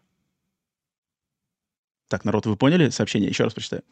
Так, 2.08 2.24
народ, 2.24 2.47
вы 2.47 2.57
поняли 2.57 2.91
сообщение? 2.91 3.28
Еще 3.31 3.44
раз 3.44 3.55
прочитаю. 3.55 3.83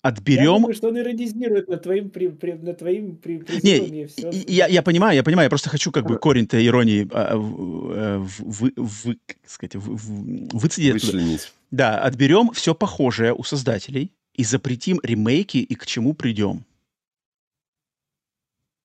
отберем... 0.00 0.42
Я 0.42 0.58
думаю, 0.58 0.74
что 0.74 0.88
он 0.88 0.98
иронизирует 0.98 1.68
над 1.68 1.82
твоим, 1.82 2.10
при, 2.10 2.28
при, 2.28 2.52
над 2.52 2.78
твоим 2.78 3.16
при, 3.16 3.42
Не, 3.62 4.06
все. 4.06 4.30
Я, 4.30 4.66
я 4.66 4.82
понимаю, 4.82 5.16
я 5.16 5.22
понимаю, 5.22 5.46
я 5.46 5.50
просто 5.50 5.70
хочу 5.70 5.92
как 5.92 6.06
бы 6.06 6.18
корень-то 6.18 6.64
иронии 6.64 7.08
а, 7.12 7.36
в, 7.36 8.24
в, 8.28 8.70
в, 8.76 9.04
в, 9.06 9.16
сказать, 9.46 9.76
в, 9.76 9.96
в, 9.96 10.58
выцедить. 10.58 11.52
Да, 11.74 11.98
отберем 11.98 12.52
все 12.52 12.72
похожее 12.72 13.34
у 13.34 13.42
создателей 13.42 14.12
и 14.32 14.44
запретим 14.44 15.00
ремейки 15.02 15.56
и 15.56 15.74
к 15.74 15.86
чему 15.86 16.14
придем. 16.14 16.64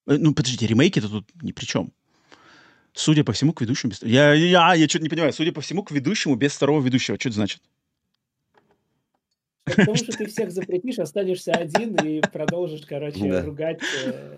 Э, 0.08 0.18
ну, 0.18 0.34
подождите, 0.34 0.66
ремейки-то 0.66 1.08
тут 1.08 1.30
ни 1.43 1.51
при 1.51 1.66
чем. 1.66 1.93
Судя 2.93 3.24
по 3.24 3.32
всему, 3.32 3.53
к 3.53 3.61
ведущему... 3.61 3.92
Без... 3.92 4.01
Я, 4.01 4.34
я, 4.34 4.74
я 4.74 4.88
что-то 4.88 5.03
не 5.03 5.09
понимаю. 5.09 5.34
Судя 5.34 5.51
по 5.51 5.61
всему, 5.61 5.84
к 5.84 5.92
ведущему 5.92 6.34
без 6.34 6.53
второго 6.53 6.82
ведущего. 6.82 7.19
Что 7.19 7.30
это 7.30 7.35
значит? 7.35 7.61
Потому 9.66 9.95
что 9.95 10.11
ты 10.11 10.26
всех 10.26 10.51
запретишь, 10.51 10.98
останешься 10.98 11.51
один 11.51 11.93
и 11.93 12.22
продолжишь, 12.22 12.88
короче, 12.88 13.42
ругать. 13.42 13.82
Э, 14.03 14.38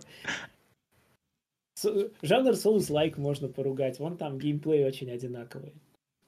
жанр 2.22 2.52
Souls-like 2.52 3.18
можно 3.18 3.48
поругать. 3.48 3.98
Вон 4.00 4.18
там 4.18 4.38
геймплей 4.38 4.86
очень 4.86 5.10
одинаковый. 5.10 5.74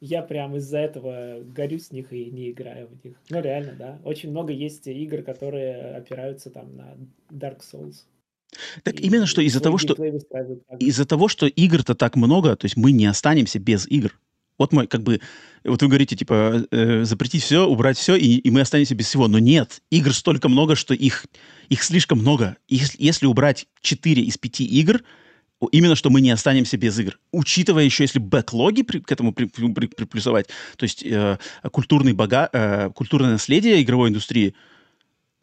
Я 0.06 0.22
прям 0.22 0.57
из-за 0.57 0.80
этого 0.80 1.40
горю 1.56 1.80
с 1.80 1.90
них 1.91 2.11
и 2.11 2.25
не 2.25 2.51
играю 2.51 2.90
в 2.90 3.06
них. 3.06 3.15
Ну, 3.30 3.41
реально, 3.41 3.72
да. 3.80 3.99
Очень 4.03 4.32
много 4.32 4.51
есть 4.51 4.85
игр, 4.85 5.22
которые 5.22 5.95
опираются 5.95 6.49
там 6.49 6.75
на 6.75 6.98
Dark 7.32 7.61
Souls. 7.61 8.03
Так 8.83 8.99
и 8.99 9.03
именно 9.03 9.25
что 9.25 9.41
из-за 9.41 9.61
того, 9.61 9.77
что 9.77 9.93
из-за 10.77 11.06
того, 11.06 11.30
что 11.30 11.48
игр-то 11.48 11.95
так 11.95 12.17
много, 12.17 12.57
то 12.57 12.65
есть 12.65 12.75
мы 12.75 12.91
не 12.91 13.06
останемся 13.06 13.59
без 13.59 13.88
игр. 13.88 14.19
Вот 14.57 14.73
мой, 14.73 14.88
как 14.88 15.03
бы, 15.03 15.22
вот 15.64 15.82
вы 15.82 15.88
говорите, 15.88 16.17
типа, 16.17 16.65
э, 16.69 17.06
запретить 17.06 17.41
все, 17.41 17.65
убрать 17.65 17.98
все, 17.98 18.17
и, 18.17 18.35
и 18.35 18.51
мы 18.51 18.59
останемся 18.59 18.95
без 18.95 19.07
всего. 19.07 19.30
Но 19.30 19.40
нет, 19.40 19.82
игр 19.90 20.14
столько 20.14 20.49
много, 20.49 20.75
что 20.75 20.93
их, 20.93 21.25
их 21.69 21.82
слишком 21.82 22.19
много. 22.19 22.57
Если, 22.67 23.01
если 23.01 23.25
убрать 23.25 23.67
4 23.80 24.22
из 24.22 24.38
5 24.38 24.61
игр, 24.61 25.01
именно 25.72 25.95
что 25.95 26.09
мы 26.09 26.22
не 26.22 26.32
останемся 26.32 26.77
без 26.77 26.98
игр. 27.00 27.19
Учитывая 27.32 27.83
еще, 27.83 28.03
если 28.03 28.19
бэклоги 28.19 28.83
при, 28.83 29.00
к 29.00 29.11
этому 29.11 29.33
при, 29.33 29.45
при, 29.45 29.88
приплюсовать, 29.88 30.48
то 30.77 30.83
есть 30.83 31.03
э, 31.06 31.38
культурный 31.72 32.14
бога, 32.14 32.50
э, 32.51 32.90
культурное 32.93 33.32
наследие 33.32 33.82
игровой 33.82 34.09
индустрии– 34.09 34.53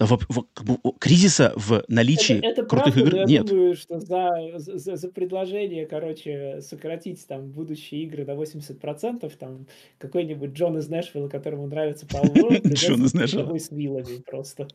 в, 0.01 0.19
в, 0.29 0.47
как 0.55 0.67
бы, 0.67 0.79
кризиса 0.99 1.53
в 1.57 1.85
наличии 1.89 2.39
это, 2.39 2.63
это 2.63 2.65
крутых 2.65 2.95
правда, 2.95 3.11
игр 3.11 3.17
я 3.17 3.25
нет. 3.27 3.47
думаю, 3.47 3.77
что 3.77 4.01
за, 4.01 4.31
за, 4.57 4.97
за 4.97 5.09
предложение, 5.09 5.87
короче, 5.87 6.61
сократить 6.63 7.27
там 7.27 7.51
будущие 7.51 8.05
игры 8.05 8.25
до 8.25 8.33
80%, 8.33 9.31
там 9.39 9.67
какой-нибудь 9.99 10.53
Джон 10.53 10.79
из 10.79 10.89
Нэшвилла, 10.89 11.29
которому 11.29 11.67
нравится 11.67 12.07
Пал 12.11 12.25
Джон 12.25 13.05
из 13.05 13.15
Нэшвилла. 13.15 13.59
с 13.59 13.71
вилами 13.71 14.23
просто. 14.27 14.69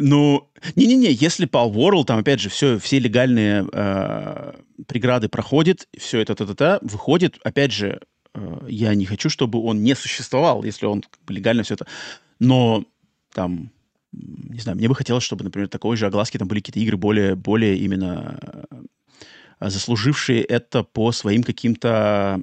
Ну, 0.00 0.50
не-не-не, 0.76 1.12
если 1.12 1.46
Pal 1.46 1.72
World, 1.72 2.04
там, 2.04 2.18
опять 2.18 2.40
же, 2.40 2.48
все, 2.48 2.78
все 2.78 2.98
легальные 2.98 3.68
э, 3.72 4.52
преграды 4.86 5.28
проходит, 5.28 5.88
все 5.96 6.20
это 6.20 6.34
та-та-та, 6.34 6.78
выходит, 6.82 7.38
опять 7.44 7.72
же, 7.72 8.00
э, 8.34 8.58
я 8.68 8.94
не 8.94 9.04
хочу, 9.04 9.28
чтобы 9.28 9.62
он 9.62 9.82
не 9.82 9.94
существовал, 9.94 10.64
если 10.64 10.86
он 10.86 11.02
как 11.02 11.22
бы, 11.24 11.34
легально 11.34 11.62
все 11.62 11.74
это, 11.74 11.86
но 12.38 12.84
там 13.32 13.70
не 14.12 14.58
знаю, 14.58 14.76
мне 14.76 14.88
бы 14.88 14.94
хотелось, 14.94 15.22
чтобы, 15.22 15.44
например, 15.44 15.68
такой 15.68 15.96
же 15.96 16.06
огласки 16.06 16.36
там 16.36 16.48
были 16.48 16.60
какие-то 16.60 16.80
игры 16.80 16.96
более, 16.96 17.36
более 17.36 17.76
именно 17.76 18.66
э, 19.60 19.68
заслужившие 19.70 20.42
это 20.42 20.82
по 20.82 21.12
своим 21.12 21.42
каким-то 21.42 22.42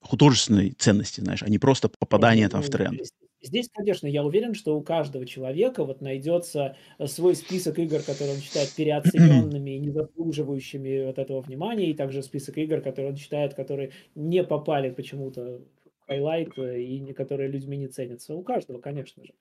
художественной 0.00 0.72
ценности, 0.72 1.20
знаешь, 1.20 1.42
а 1.42 1.48
не 1.48 1.58
просто 1.58 1.88
попадание 1.88 2.48
там 2.48 2.60
в 2.62 2.66
ну, 2.66 2.70
тренд. 2.72 3.00
Здесь, 3.42 3.68
конечно, 3.74 4.06
я 4.06 4.24
уверен, 4.24 4.54
что 4.54 4.76
у 4.76 4.82
каждого 4.82 5.26
человека 5.26 5.84
вот 5.84 6.00
найдется 6.00 6.76
э, 6.98 7.06
свой 7.06 7.34
список 7.34 7.78
игр, 7.78 8.00
которые 8.00 8.36
он 8.36 8.40
считает 8.40 8.72
переоцененными 8.72 9.70
и 9.72 9.78
не 9.78 9.90
заслуживающими 9.90 11.06
вот 11.06 11.18
этого 11.18 11.40
внимания, 11.40 11.90
и 11.90 11.94
также 11.94 12.22
список 12.22 12.56
игр, 12.58 12.80
которые 12.80 13.10
он 13.10 13.16
считает, 13.16 13.54
которые 13.54 13.90
не 14.14 14.44
попали 14.44 14.90
почему-то 14.90 15.60
в 16.02 16.06
highlight 16.06 16.56
э, 16.56 16.80
и 16.80 17.12
которые 17.12 17.48
людьми 17.48 17.76
не 17.76 17.88
ценятся. 17.88 18.34
У 18.34 18.42
каждого, 18.44 18.80
конечно 18.80 19.24
же. 19.24 19.32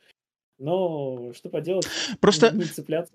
Но 0.58 1.34
что 1.34 1.50
поделать, 1.50 1.88
Просто 2.20 2.52
не 2.52 2.64
цепляться. 2.66 3.14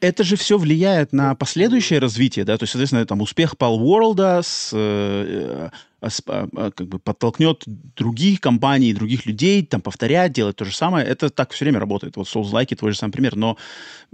Это 0.00 0.24
же 0.24 0.34
все 0.36 0.58
влияет 0.58 1.12
на 1.12 1.36
последующее 1.36 2.00
развитие, 2.00 2.44
да, 2.44 2.56
то 2.58 2.64
есть, 2.64 2.72
соответственно, 2.72 3.06
там 3.06 3.20
успех 3.20 3.54
Palworld 3.56 4.42
с 4.42 4.72
э, 4.72 4.76
а, 4.76 5.70
как 6.00 6.86
бы 6.86 6.98
подтолкнет 6.98 7.62
других 7.66 8.40
компаний, 8.40 8.92
других 8.92 9.26
людей 9.26 9.64
там 9.64 9.80
повторять, 9.80 10.32
делать 10.32 10.56
то 10.56 10.64
же 10.64 10.74
самое. 10.74 11.06
Это 11.06 11.30
так 11.30 11.52
все 11.52 11.64
время 11.64 11.78
работает. 11.78 12.16
Вот 12.16 12.26
Souls-like 12.26 12.74
твой 12.76 12.92
же 12.92 12.98
самый 12.98 13.12
пример. 13.12 13.36
Но, 13.36 13.56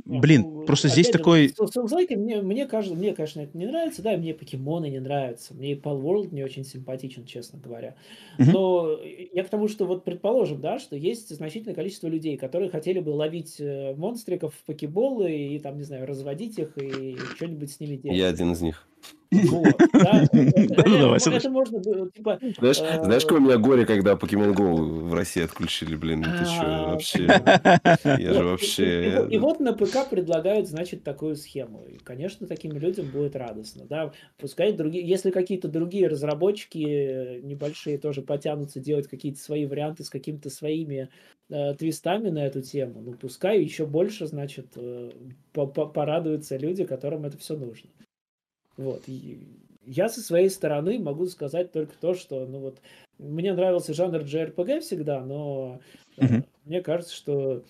блин, 0.04 0.42
ну, 0.42 0.64
просто 0.66 0.88
здесь 0.88 1.08
такой... 1.08 1.48
Souls-like 1.48 2.16
мне, 2.16 2.42
мне, 2.42 2.66
кажется, 2.66 2.96
мне, 2.96 3.14
конечно, 3.14 3.40
это 3.40 3.56
не 3.56 3.66
нравится, 3.66 4.02
да, 4.02 4.16
мне 4.16 4.34
покемоны 4.34 4.90
не 4.90 5.00
нравятся. 5.00 5.54
Мне 5.54 5.72
и 5.72 5.74
Palworld 5.74 6.34
не 6.34 6.42
очень 6.42 6.64
симпатичен, 6.64 7.24
честно 7.24 7.58
говоря. 7.58 7.94
Но 8.38 8.98
я 9.32 9.44
к 9.44 9.48
тому, 9.48 9.68
что 9.68 9.86
вот 9.86 10.04
предположим, 10.04 10.60
да, 10.60 10.78
что 10.78 10.96
есть 10.96 11.34
значительное 11.34 11.74
количество 11.74 12.08
людей, 12.08 12.36
которые 12.36 12.70
хотели 12.70 13.00
бы 13.00 13.10
ловить 13.10 13.56
э, 13.58 13.94
монстриков 13.96 14.54
в 14.54 14.64
покеболы 14.64 15.32
и 15.32 15.58
там, 15.58 15.78
не 15.78 15.84
знаю, 15.84 16.06
разводить 16.06 16.58
их 16.58 16.76
и 16.78 17.16
что-нибудь 17.36 17.70
с 17.70 17.80
ними 17.80 17.96
делать. 17.96 18.18
Я 18.18 18.28
один 18.28 18.52
из 18.52 18.60
них. 18.60 18.86
Типа... 22.16 22.38
Знаешь, 22.58 22.80
э, 22.80 23.04
знаешь, 23.04 23.22
какое 23.22 23.40
у 23.40 23.42
меня 23.42 23.58
горе, 23.58 23.84
когда 23.84 24.12
Pokemon 24.12 24.54
Go 24.54 24.74
в 24.74 25.14
России 25.14 25.42
отключили, 25.42 25.96
блин, 25.96 26.22
ты 26.22 26.44
что, 26.44 26.62
а, 26.62 26.90
вообще... 26.92 27.24
Я 28.22 28.32
же 28.32 28.44
вообще... 28.44 29.26
И 29.28 29.38
вот 29.38 29.58
на 29.58 29.72
ПК 29.72 30.08
предлагают, 30.08 30.68
значит, 30.68 31.02
такую 31.02 31.34
схему. 31.36 31.84
И, 31.86 31.98
конечно, 31.98 32.46
таким 32.46 32.72
людям 32.72 33.06
будет 33.10 33.34
радостно, 33.34 33.84
да. 33.88 34.12
Пускай 34.38 34.72
другие... 34.72 35.06
Если 35.06 35.30
какие-то 35.30 35.66
другие 35.68 36.06
разработчики 36.06 36.86
э, 36.86 37.40
небольшие 37.40 37.98
тоже 37.98 38.22
потянутся 38.22 38.78
делать 38.78 39.08
какие-то 39.08 39.40
свои 39.40 39.66
варианты 39.66 40.04
с 40.04 40.10
какими-то 40.10 40.50
своими 40.50 41.08
э, 41.50 41.74
твистами 41.74 42.30
на 42.30 42.46
эту 42.46 42.62
тему, 42.62 43.00
ну, 43.00 43.14
пускай 43.14 43.60
еще 43.60 43.86
больше, 43.86 44.26
значит, 44.26 44.76
порадуются 45.52 46.56
люди, 46.56 46.84
которым 46.84 47.24
это 47.24 47.36
все 47.38 47.56
нужно. 47.56 47.90
Вот. 48.76 49.02
И 49.06 49.38
я 49.84 50.08
со 50.08 50.20
своей 50.20 50.50
стороны 50.50 50.98
могу 50.98 51.26
сказать 51.26 51.72
только 51.72 51.94
то, 52.00 52.14
что, 52.14 52.46
ну 52.46 52.58
вот, 52.58 52.78
мне 53.18 53.52
нравился 53.52 53.94
жанр 53.94 54.20
JRPG 54.20 54.80
всегда, 54.80 55.24
но 55.24 55.80
mm-hmm. 56.18 56.44
мне 56.64 56.82
кажется, 56.82 57.14
что 57.14 57.64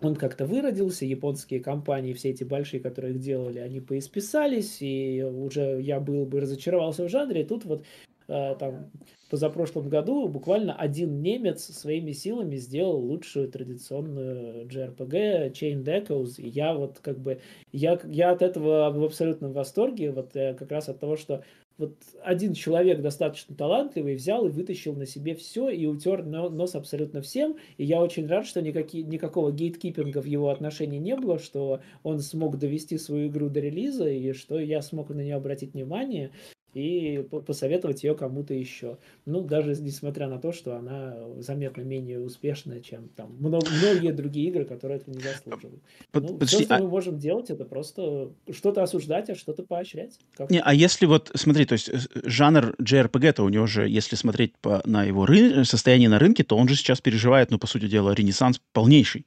он 0.00 0.14
как-то 0.14 0.44
выродился, 0.44 1.06
японские 1.06 1.60
компании, 1.60 2.12
все 2.12 2.30
эти 2.30 2.44
большие, 2.44 2.80
которые 2.80 3.14
их 3.14 3.20
делали, 3.20 3.60
они 3.60 3.80
поисписались, 3.80 4.82
и 4.82 5.22
уже 5.22 5.80
я 5.80 6.00
был 6.00 6.26
бы 6.26 6.40
разочаровался 6.40 7.04
в 7.04 7.08
жанре, 7.08 7.42
и 7.42 7.46
тут 7.46 7.64
вот 7.64 7.84
там 8.26 8.90
позапрошлом 9.30 9.88
году 9.88 10.28
буквально 10.28 10.74
один 10.74 11.20
немец 11.20 11.64
своими 11.64 12.12
силами 12.12 12.56
сделал 12.56 12.98
лучшую 12.98 13.48
традиционную 13.48 14.66
JRPG 14.66 15.52
Chain 15.52 15.84
Echoes, 15.84 16.34
и 16.38 16.48
я 16.48 16.74
вот 16.74 16.98
как 17.00 17.18
бы, 17.18 17.40
я, 17.72 18.00
я 18.04 18.30
от 18.30 18.42
этого 18.42 18.90
в 18.90 19.04
абсолютном 19.04 19.52
восторге, 19.52 20.12
вот 20.12 20.36
э, 20.36 20.54
как 20.54 20.70
раз 20.70 20.88
от 20.88 21.00
того, 21.00 21.16
что 21.16 21.42
вот 21.78 21.94
один 22.22 22.54
человек 22.54 23.02
достаточно 23.02 23.54
талантливый 23.54 24.14
взял 24.14 24.46
и 24.46 24.50
вытащил 24.50 24.94
на 24.94 25.04
себе 25.04 25.34
все 25.34 25.68
и 25.68 25.84
утер 25.84 26.24
нос 26.24 26.74
абсолютно 26.74 27.20
всем. 27.20 27.56
И 27.76 27.84
я 27.84 28.00
очень 28.00 28.26
рад, 28.26 28.46
что 28.46 28.62
никакие, 28.62 29.04
никакого 29.04 29.52
гейткипинга 29.52 30.22
в 30.22 30.24
его 30.24 30.48
отношении 30.48 30.98
не 30.98 31.14
было, 31.16 31.38
что 31.38 31.80
он 32.02 32.20
смог 32.20 32.58
довести 32.58 32.96
свою 32.96 33.28
игру 33.28 33.50
до 33.50 33.60
релиза 33.60 34.08
и 34.08 34.32
что 34.32 34.58
я 34.58 34.80
смог 34.80 35.10
на 35.10 35.20
нее 35.20 35.34
обратить 35.34 35.74
внимание 35.74 36.30
и 36.76 37.22
посоветовать 37.22 38.04
ее 38.04 38.14
кому-то 38.14 38.52
еще. 38.52 38.98
Ну, 39.24 39.40
даже 39.40 39.70
несмотря 39.80 40.28
на 40.28 40.38
то, 40.38 40.52
что 40.52 40.76
она 40.76 41.16
заметно 41.38 41.80
менее 41.80 42.20
успешная, 42.20 42.80
чем 42.80 43.08
там 43.16 43.34
многие 43.38 44.12
другие 44.12 44.48
игры, 44.48 44.66
которые 44.66 44.98
это 44.98 45.10
не 45.10 45.20
заслуживают. 45.20 45.82
Под, 46.12 46.24
ну, 46.24 46.28
подожди, 46.34 46.56
все, 46.56 46.64
что 46.64 46.76
а... 46.76 46.78
мы 46.80 46.88
можем 46.88 47.18
делать, 47.18 47.48
это 47.48 47.64
просто 47.64 48.30
что-то 48.52 48.82
осуждать, 48.82 49.30
а 49.30 49.34
что-то 49.34 49.62
поощрять. 49.62 50.18
Как 50.36 50.50
не, 50.50 50.60
а 50.60 50.74
если 50.74 51.06
вот, 51.06 51.30
смотри, 51.34 51.64
то 51.64 51.72
есть 51.72 51.88
э, 51.88 51.98
жанр 52.24 52.74
JRPG-то 52.78 53.42
у 53.42 53.48
него 53.48 53.66
же, 53.66 53.88
если 53.88 54.14
смотреть 54.14 54.54
по, 54.58 54.82
на 54.84 55.04
его 55.04 55.24
ры... 55.24 55.64
состояние 55.64 56.10
на 56.10 56.18
рынке, 56.18 56.44
то 56.44 56.58
он 56.58 56.68
же 56.68 56.76
сейчас 56.76 57.00
переживает, 57.00 57.50
ну, 57.50 57.58
по 57.58 57.66
сути 57.66 57.88
дела, 57.88 58.12
ренессанс 58.12 58.60
полнейший. 58.74 59.24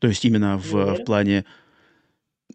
То 0.00 0.08
есть 0.08 0.22
именно 0.26 0.58
в, 0.58 0.96
в 0.96 1.04
плане... 1.04 1.46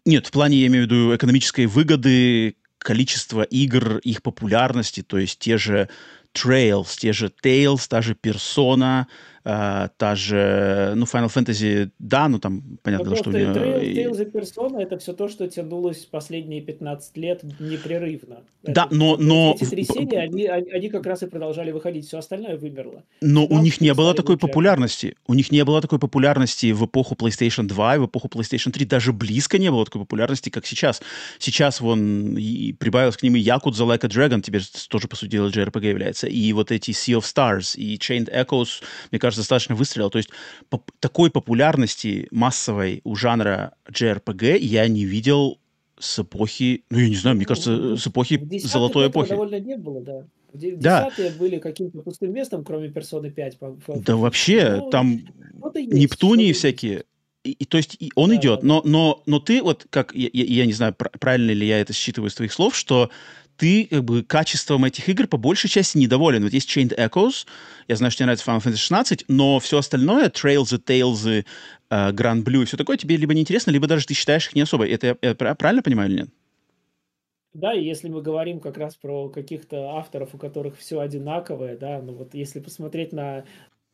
Нет, 0.04 0.28
в 0.28 0.30
плане, 0.30 0.56
я 0.58 0.68
имею 0.68 0.84
в 0.84 0.86
виду, 0.86 1.16
экономической 1.16 1.66
выгоды, 1.66 2.54
количество 2.82 3.42
игр, 3.42 3.98
их 3.98 4.22
популярности, 4.22 5.02
то 5.02 5.18
есть 5.18 5.38
те 5.38 5.58
же 5.58 5.88
Trails, 6.34 6.96
те 6.98 7.12
же 7.12 7.32
Tales, 7.42 7.86
та 7.88 8.00
же 8.02 8.14
Persona, 8.14 9.06
а, 9.44 9.88
та 9.96 10.14
же, 10.14 10.92
ну, 10.96 11.04
Final 11.06 11.28
Fantasy, 11.34 11.90
да, 11.98 12.28
ну, 12.28 12.38
там, 12.38 12.62
понятно, 12.82 13.10
Ну, 13.10 13.16
что 13.16 13.30
у 13.30 13.32
просто 13.32 13.50
нее... 13.50 13.52
Trail, 13.54 14.12
Tales 14.12 14.22
и 14.22 14.30
Persona 14.30 14.80
это 14.82 14.98
все 14.98 15.12
то, 15.12 15.28
что 15.28 15.48
тянулось 15.48 16.04
последние 16.04 16.60
15 16.60 17.16
лет 17.16 17.42
непрерывно. 17.60 18.42
Да, 18.62 18.84
Это, 18.84 18.94
но, 18.94 19.16
но, 19.16 19.56
эти 19.58 19.64
три 19.68 19.84
серии, 19.84 20.16
они, 20.16 20.46
они, 20.46 20.70
они 20.70 20.88
как 20.90 21.06
раз 21.06 21.22
и 21.22 21.26
продолжали 21.26 21.70
выходить, 21.72 22.06
все 22.06 22.18
остальное 22.18 22.58
вымерло. 22.58 23.02
но 23.22 23.44
у 23.46 23.48
Там 23.48 23.62
них 23.62 23.80
не 23.80 23.94
было 23.94 24.12
такой 24.14 24.34
лучше. 24.34 24.46
популярности. 24.46 25.16
У 25.26 25.32
них 25.34 25.50
не 25.50 25.64
было 25.64 25.80
такой 25.80 25.98
популярности 25.98 26.72
в 26.72 26.84
эпоху 26.84 27.14
PlayStation 27.14 27.62
2 27.64 27.96
и 27.96 27.98
в 27.98 28.06
эпоху 28.06 28.28
PlayStation 28.28 28.70
3. 28.72 28.84
Даже 28.84 29.12
близко 29.14 29.58
не 29.58 29.70
было 29.70 29.84
такой 29.86 30.02
популярности, 30.02 30.50
как 30.50 30.66
сейчас. 30.66 31.00
Сейчас 31.38 31.80
вон 31.80 32.36
и 32.36 32.72
прибавилось 32.74 33.16
к 33.16 33.22
ним 33.22 33.36
и 33.36 33.40
Yakuza 33.42 33.86
Like 33.86 34.04
a 34.04 34.08
Dragon, 34.08 34.42
теперь 34.42 34.62
тоже, 34.88 35.08
по 35.08 35.16
сути 35.16 35.30
дела, 35.30 35.48
JRPG 35.48 35.88
является. 35.88 36.26
И 36.26 36.52
вот 36.52 36.70
эти 36.70 36.90
Sea 36.90 37.18
of 37.18 37.22
Stars, 37.22 37.76
и 37.78 37.96
Chained 37.96 38.30
Echoes, 38.30 38.82
мне 39.10 39.18
кажется, 39.18 39.29
достаточно 39.36 39.74
выстрелил. 39.74 40.10
То 40.10 40.18
есть 40.18 40.30
поп- 40.68 40.90
такой 41.00 41.30
популярности 41.30 42.28
массовой 42.30 43.00
у 43.04 43.14
жанра 43.16 43.74
JRPG 43.90 44.58
я 44.58 44.86
не 44.88 45.04
видел 45.04 45.58
с 45.98 46.18
эпохи, 46.18 46.84
ну, 46.90 46.98
я 46.98 47.08
не 47.08 47.16
знаю, 47.16 47.36
мне 47.36 47.44
Ну, 47.44 47.48
кажется, 47.48 47.96
с 47.96 48.06
эпохи 48.06 48.40
золотой 48.66 49.08
эпохи. 49.08 49.30
довольно 49.30 49.60
не 49.60 49.76
было, 49.76 50.00
да. 50.00 50.24
Да. 50.52 51.10
Были 51.38 51.58
каким-то 51.58 52.00
пустым 52.00 52.32
местом, 52.32 52.64
кроме 52.64 52.88
Персоны 52.88 53.30
5. 53.30 53.58
по- 53.58 53.72
по- 53.72 53.98
Да 54.00 54.16
вообще, 54.16 54.76
Ну, 54.78 54.90
там 54.90 55.12
есть, 55.12 55.92
Нептунии 55.92 56.52
всякие. 56.52 57.04
И, 57.44 57.52
и 57.52 57.64
то 57.64 57.76
есть 57.78 57.96
и 58.00 58.10
он 58.16 58.30
Да, 58.30 58.36
идет, 58.36 58.60
да, 58.60 58.66
но, 58.66 58.82
но, 58.84 59.22
но 59.26 59.40
ты 59.40 59.62
вот 59.62 59.86
как, 59.88 60.14
я, 60.14 60.28
я- 60.32 60.44
я 60.44 60.66
не 60.66 60.72
знаю, 60.74 60.92
пр- 60.94 61.10
правильно 61.20 61.52
ли 61.52 61.66
я 61.66 61.80
это 61.80 61.92
считываю 61.94 62.28
из 62.28 62.34
твоих 62.34 62.52
слов, 62.52 62.76
что 62.76 63.10
ты 63.60 63.88
как 63.90 64.04
бы 64.04 64.22
качеством 64.22 64.86
этих 64.86 65.06
игр 65.10 65.26
по 65.26 65.36
большей 65.36 65.68
части 65.68 65.98
недоволен. 65.98 66.42
Вот 66.44 66.54
есть 66.54 66.74
Chained 66.74 66.96
Echoes, 66.96 67.46
я 67.88 67.96
знаю, 67.96 68.10
что 68.10 68.20
тебе 68.20 68.26
нравится 68.26 68.50
Final 68.50 68.62
Fantasy 68.62 68.76
16, 68.76 69.24
но 69.28 69.60
все 69.60 69.76
остальное, 69.76 70.30
Trails, 70.30 70.72
Tales, 70.82 71.28
э, 71.28 71.44
Grand 71.90 72.42
Blue 72.42 72.62
и 72.62 72.64
все 72.64 72.78
такое 72.78 72.96
тебе 72.96 73.18
либо 73.18 73.34
неинтересно, 73.34 73.70
либо 73.70 73.86
даже 73.86 74.06
ты 74.06 74.14
считаешь 74.14 74.46
их 74.46 74.54
не 74.54 74.62
особо. 74.62 74.88
Это 74.88 75.08
я, 75.08 75.16
я 75.20 75.34
пра- 75.34 75.54
правильно 75.54 75.82
понимаю 75.82 76.08
или 76.08 76.20
нет? 76.20 76.30
Да, 77.52 77.74
и 77.74 77.84
если 77.84 78.08
мы 78.08 78.22
говорим 78.22 78.60
как 78.60 78.78
раз 78.78 78.96
про 78.96 79.28
каких-то 79.28 79.90
авторов, 79.96 80.34
у 80.34 80.38
которых 80.38 80.78
все 80.78 81.00
одинаковое, 81.00 81.76
да, 81.76 82.00
ну 82.00 82.14
вот 82.14 82.32
если 82.32 82.60
посмотреть 82.60 83.12
на 83.12 83.44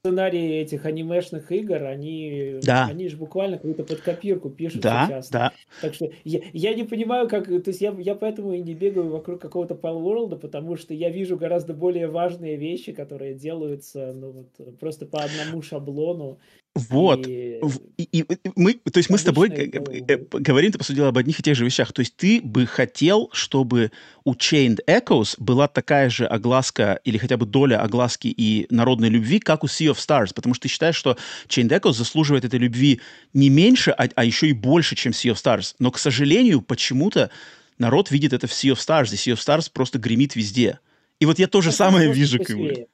сценарии 0.07 0.59
этих 0.61 0.85
анимешных 0.85 1.51
игр, 1.51 1.85
они, 1.85 2.61
Да. 2.63 2.87
они 2.87 3.09
же 3.09 3.17
буквально 3.17 3.57
какую-то 3.57 3.85
под 3.85 4.01
копирку 4.01 4.51
пишут 4.51 4.83
Да, 4.83 5.07
сейчас. 5.07 5.31
да. 5.31 5.53
Так 5.81 5.95
что 5.95 6.11
я, 6.25 6.41
я 6.53 6.75
не 6.75 6.85
понимаю, 6.85 7.29
как... 7.29 7.47
То 7.47 7.63
есть 7.67 7.81
я, 7.81 7.95
я 7.99 8.15
поэтому 8.15 8.53
и 8.53 8.61
не 8.63 8.75
бегаю 8.75 9.11
вокруг 9.11 9.41
какого-то 9.41 9.75
Palworld, 9.75 10.39
потому 10.39 10.77
что 10.77 10.95
я 10.95 11.11
вижу 11.11 11.37
гораздо 11.37 11.75
более 11.75 12.07
важные 12.09 12.57
вещи, 12.57 12.93
которые 12.93 13.35
делаются 13.35 14.13
ну, 14.15 14.31
вот, 14.31 14.79
просто 14.79 15.07
по 15.07 15.23
одному 15.23 15.63
шаблону. 15.63 16.39
Вот. 16.91 17.27
И- 17.27 17.61
И, 17.97 18.21
и- 18.21 18.25
мы, 18.55 18.75
то 18.75 18.99
есть 18.99 19.09
мы 19.11 19.17
с 19.19 19.23
тобой 19.23 19.49
э, 19.49 19.67
говорим, 20.31 20.73
ты 20.73 20.79
по 20.79 20.85
сути 20.85 20.97
дела, 20.97 21.09
об 21.09 21.17
одних 21.19 21.41
и 21.41 21.43
тех 21.43 21.57
же 21.57 21.65
вещах. 21.65 21.93
То 21.93 22.01
есть 22.01 22.15
ты 22.17 22.41
бы 22.43 22.67
хотел, 22.67 23.31
чтобы 23.33 23.91
у 24.25 24.35
Chained 24.35 24.81
Echoes 24.87 25.35
была 25.39 25.67
такая 25.67 26.11
же 26.11 26.27
огласка 26.27 27.01
или 27.05 27.17
хотя 27.19 27.37
бы 27.39 27.47
доля 27.47 27.81
огласки 27.83 28.29
и 28.29 28.67
народной 28.71 29.09
любви, 29.09 29.39
как 29.41 29.65
у 29.65 29.67
Sea 29.67 29.93
of 29.93 29.97
Stars, 29.97 30.33
потому 30.35 30.55
что 30.55 30.63
ты 30.65 30.69
считаешь, 30.69 30.97
что 30.97 31.17
Chained 31.49 31.71
Echoes 31.71 31.95
заслуживает 31.95 32.45
этой 32.45 32.59
любви 32.59 33.01
не 33.33 33.49
меньше, 33.49 33.91
а, 33.93 34.07
а 34.15 34.25
еще 34.25 34.49
и 34.49 34.53
больше, 34.53 34.95
чем 34.95 35.13
Sea 35.13 35.33
of 35.33 35.37
Stars. 35.43 35.75
Но, 35.79 35.91
к 35.91 35.99
сожалению, 35.99 36.61
почему-то 36.61 37.31
народ 37.79 38.11
видит 38.11 38.33
это 38.35 38.47
в 38.47 38.53
Sea 38.53 38.73
of 38.75 38.79
Stars, 38.79 39.13
и 39.13 39.17
Sea 39.17 39.35
of 39.35 39.39
Stars 39.39 39.71
просто 39.73 39.99
гремит 39.99 40.37
везде. 40.37 40.79
И 41.21 41.25
вот 41.27 41.39
я 41.39 41.47
то 41.47 41.63
же 41.63 41.71
Ну, 41.71 41.73
самое 41.75 42.13
вижу. 42.13 42.39
как 42.39 42.57
бы. 42.57 42.87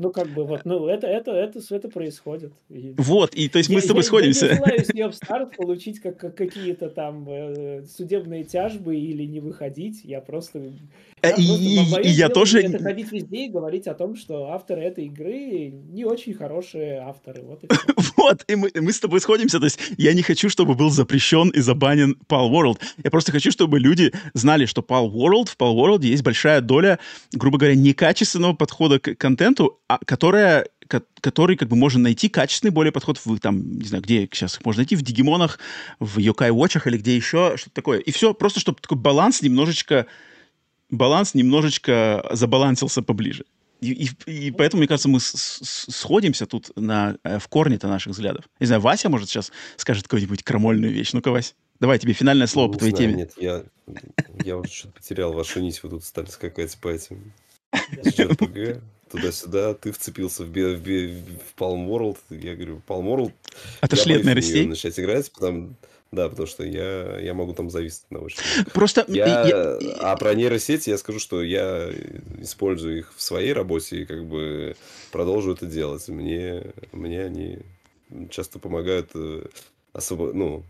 Ну, 0.00 0.10
как 0.12 0.28
бы, 0.28 0.44
вот, 0.44 0.60
ну, 0.64 0.86
это, 0.86 1.08
это, 1.08 1.32
это, 1.32 1.60
это 1.70 1.88
происходит. 1.88 2.52
И- 2.70 2.94
Вот, 2.96 3.34
и 3.34 3.48
то 3.48 3.58
есть 3.58 3.68
мы 3.68 3.76
Я- 3.76 3.80
с 3.82 3.86
тобой 3.86 4.02
я- 4.02 4.06
сходимся. 4.06 4.46
Я 4.46 4.52
не 4.52 4.56
желаю 4.58 4.84
с 4.84 4.94
нее 4.94 5.08
в 5.08 5.14
старт 5.14 5.56
получить 5.56 5.98
как, 6.00 6.18
как 6.18 6.36
какие-то 6.36 6.88
там 6.88 7.26
э, 7.28 7.84
судебные 7.84 8.44
тяжбы 8.44 8.96
или 8.96 9.24
не 9.24 9.40
выходить. 9.40 10.04
Я 10.04 10.20
просто... 10.20 10.58
Э, 11.20 11.30
я 11.30 11.30
и- 11.30 11.46
просто- 11.48 11.90
моё 11.92 12.04
и 12.04 12.08
я 12.10 12.28
тоже- 12.28 12.60
Это 12.62 12.78
ходить 12.78 13.10
везде 13.10 13.46
и 13.46 13.48
говорить 13.48 13.88
о 13.88 13.94
том, 13.94 14.14
что 14.14 14.52
авторы 14.52 14.82
этой 14.82 15.06
игры 15.06 15.70
не 15.70 16.04
очень 16.04 16.32
хорошие 16.34 16.98
авторы. 17.00 17.42
Вот 17.42 17.64
и. 17.64 17.68
Вот, 18.18 18.44
и 18.48 18.56
мы, 18.56 18.70
мы 18.74 18.92
с 18.92 18.98
тобой 19.00 19.20
сходимся. 19.20 19.58
То 19.60 19.66
есть 19.66 19.78
я 19.96 20.12
не 20.12 20.22
хочу, 20.22 20.48
чтобы 20.48 20.74
был 20.74 20.90
запрещен 20.90 21.50
и 21.50 21.60
забанен 21.60 22.16
Pal 22.28 22.50
World. 22.50 22.78
Я 23.02 23.10
просто 23.12 23.30
хочу, 23.32 23.50
чтобы 23.52 23.78
люди 23.78 24.12
знали, 24.34 24.66
что 24.66 24.80
Pal 24.80 25.08
World, 25.10 25.48
в 25.50 25.56
Pal 25.56 25.74
World 25.76 26.04
есть 26.04 26.24
большая 26.24 26.60
доля, 26.60 26.98
грубо 27.32 27.58
говоря, 27.58 27.76
некачественного 27.76 28.54
подхода 28.54 28.98
к 28.98 29.14
контенту, 29.14 29.78
а, 29.88 29.98
которая, 30.04 30.66
ко- 30.86 31.02
который 31.20 31.56
как 31.56 31.68
бы 31.68 31.76
можно 31.76 32.00
найти 32.00 32.28
качественный 32.28 32.70
более 32.72 32.92
подход 32.92 33.18
в, 33.24 33.38
там, 33.40 33.78
не 33.78 33.86
знаю, 33.86 34.02
где 34.04 34.28
сейчас 34.32 34.56
их 34.56 34.64
можно 34.64 34.80
найти, 34.80 34.96
в 34.96 35.02
Дигимонах, 35.02 35.58
в 35.98 36.18
Yokai 36.18 36.50
Watch'ах 36.50 36.86
или 36.88 36.98
где 36.98 37.16
еще, 37.16 37.56
что-то 37.56 37.74
такое. 37.74 37.98
И 38.00 38.10
все, 38.10 38.34
просто 38.34 38.60
чтобы 38.60 38.78
такой 38.80 38.98
баланс 38.98 39.42
немножечко, 39.42 40.06
баланс 40.90 41.34
немножечко 41.34 42.24
забалансился 42.32 43.02
поближе. 43.02 43.44
И, 43.80 43.92
и- 44.26 44.46
и 44.48 44.50
поэтому, 44.50 44.80
мне 44.80 44.88
кажется, 44.88 45.08
мы 45.08 45.20
с- 45.20 45.32
с- 45.32 45.86
сходимся 45.94 46.46
тут 46.46 46.70
на, 46.76 47.16
э, 47.22 47.38
в 47.38 47.46
корне-то 47.48 47.86
наших 47.86 48.12
взглядов. 48.12 48.44
Не 48.58 48.66
знаю, 48.66 48.82
Вася, 48.82 49.08
может, 49.08 49.28
сейчас 49.28 49.52
скажет 49.76 50.04
какую-нибудь 50.04 50.42
крамольную 50.42 50.92
вещь. 50.92 51.12
Ну-ка, 51.12 51.30
Вась, 51.30 51.54
давай 51.78 51.98
тебе 52.00 52.12
финальное 52.12 52.48
слово 52.48 52.66
Не 52.66 52.72
по 52.72 52.78
твоей 52.78 52.94
знаю, 52.96 53.10
теме. 53.10 53.22
Нет, 53.22 53.32
я, 53.38 53.64
я 54.44 54.56
уже 54.56 54.70
что-то 54.70 54.94
потерял 54.94 55.32
вашу 55.32 55.60
нить, 55.60 55.80
вы 55.84 55.90
тут 55.90 56.04
стали 56.04 56.26
скакать 56.26 56.76
по 56.78 56.88
этим. 56.88 57.32
туда-сюда, 59.10 59.74
ты 59.74 59.92
вцепился 59.92 60.44
в, 60.44 60.48
в, 60.48 60.52
в 60.52 61.54
Palm 61.58 61.86
World, 61.88 62.18
я 62.30 62.54
говорю, 62.54 62.82
Palm 62.86 63.04
World, 63.06 63.32
я 63.96 64.14
боюсь 64.14 64.22
в 64.22 64.26
неё 64.26 64.34
нейросетей. 64.34 64.66
начать 64.66 65.00
играть, 65.00 65.30
потому, 65.32 65.74
да, 66.12 66.28
потому 66.28 66.46
что 66.46 66.64
я, 66.64 67.18
я 67.18 67.34
могу 67.34 67.52
там 67.54 67.70
зависеть 67.70 68.04
на 68.10 68.20
очень. 68.20 68.38
Просто... 68.72 69.04
Я, 69.08 69.46
я- 69.46 69.78
а 70.00 70.16
про 70.16 70.34
нейросети 70.34 70.90
я 70.90 70.98
скажу, 70.98 71.18
что 71.18 71.42
я 71.42 71.90
использую 72.40 72.98
их 72.98 73.12
в 73.16 73.20
своей 73.22 73.52
работе 73.52 74.02
и 74.02 74.04
как 74.06 74.24
бы 74.24 74.76
продолжу 75.12 75.52
это 75.52 75.66
делать. 75.66 76.08
Мне, 76.08 76.64
мне 76.92 77.22
они 77.24 77.58
часто 78.30 78.58
помогают 78.58 79.10
э, 79.14 79.44
освобо- 79.92 80.32
ну, 80.32 80.62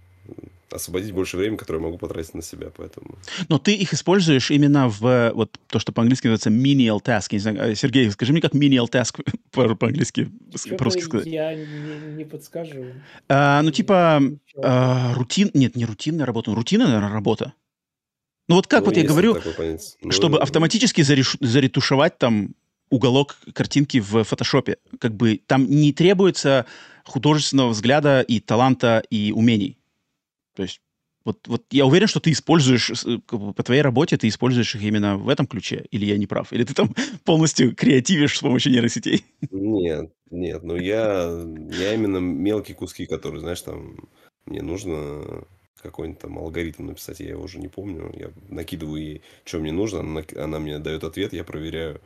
освободить 0.71 1.13
больше 1.13 1.37
времени, 1.37 1.57
которое 1.57 1.79
я 1.79 1.85
могу 1.85 1.99
потратить 1.99 2.35
на 2.35 2.43
себя, 2.43 2.69
поэтому... 2.77 3.19
Но 3.49 3.59
ты 3.59 3.75
их 3.75 3.95
используешь 3.95 4.51
именно 4.51 4.89
в 4.89 5.07
э, 5.07 5.33
вот 5.33 5.59
то, 5.67 5.79
что 5.79 5.93
по-английски 5.93 6.27
называется 6.27 6.51
menial 6.51 7.03
task. 7.03 7.29
Не 7.33 7.39
знаю, 7.39 7.59
э, 7.73 7.75
Сергей, 7.75 8.11
скажи 8.11 8.33
мне, 8.33 8.43
как 8.43 8.55
menial 8.55 8.89
task 8.91 9.21
по- 9.51 9.75
по-английски, 9.75 10.31
по-русски 10.77 11.01
сказать. 11.01 11.27
я 11.27 11.55
не, 11.55 12.17
не 12.17 12.25
подскажу. 12.25 12.87
А, 13.29 13.63
ну, 13.63 13.71
типа, 13.71 14.23
а, 14.63 15.15
рутин... 15.15 15.51
Нет, 15.55 15.75
не 15.75 15.87
рутинная 15.87 16.27
работа, 16.27 16.51
ну, 16.51 16.57
рутинная, 16.57 16.87
наверное, 16.87 17.13
работа. 17.13 17.55
Ну, 18.49 18.57
вот 18.57 18.67
как 18.67 18.81
Ну, 18.81 18.87
вот 18.87 18.97
я 18.97 19.05
говорю. 19.05 19.39
Ну, 20.03 20.11
чтобы 20.11 20.39
автоматически 20.41 21.01
зареш- 21.03 21.37
заретушевать 21.41 22.19
там 22.19 22.55
уголок 22.91 23.37
картинки 23.53 24.01
в 24.01 24.25
фотошопе. 24.25 24.79
Как 24.99 25.15
бы 25.15 25.41
там 25.47 25.69
не 25.69 25.93
требуется 25.93 26.67
художественного 27.05 27.71
взгляда 27.71 28.21
и 28.21 28.41
таланта 28.41 29.03
и 29.11 29.33
умений. 29.33 29.78
То 30.59 30.63
есть 30.63 30.81
вот, 31.25 31.47
вот 31.47 31.63
я 31.71 31.87
уверен, 31.87 32.09
что 32.09 32.19
ты 32.19 32.33
используешь, 32.33 32.91
э, 32.91 33.19
по 33.29 33.63
твоей 33.63 33.81
работе 33.81 34.17
ты 34.17 34.27
используешь 34.27 34.75
их 34.75 34.83
именно 34.83 35.17
в 35.17 35.29
этом 35.29 35.47
ключе, 35.47 35.87
или 35.93 36.05
я 36.05 36.19
не 36.19 36.27
прав? 36.27 36.53
Или 36.53 36.65
ты 36.65 36.75
там 36.75 36.97
полностью 37.25 37.77
креативишь 37.77 38.39
с 38.39 38.41
помощью 38.41 38.73
нейросетей? 38.73 39.25
Нет, 39.53 40.11
нет, 40.33 40.65
ну 40.65 40.75
я, 40.75 41.31
я 41.71 41.95
именно 41.95 42.19
мелкие 42.19 42.75
куски, 42.75 43.07
которые, 43.07 43.41
знаешь, 43.41 43.63
там, 43.63 44.09
мне 44.47 44.63
нужно 44.63 45.45
какой-нибудь 45.83 46.21
там 46.21 46.39
алгоритм 46.39 46.87
написать, 46.87 47.21
я 47.21 47.31
его 47.31 47.45
уже 47.45 47.59
не 47.59 47.69
помню, 47.69 48.13
я 48.19 48.31
накидываю 48.49 49.03
ей, 49.03 49.23
что 49.45 49.59
мне 49.59 49.73
нужно, 49.73 50.01
она, 50.01 50.23
она 50.37 50.59
мне 50.59 50.79
дает 50.79 51.05
ответ, 51.05 51.33
я 51.33 51.45
проверяю, 51.45 52.01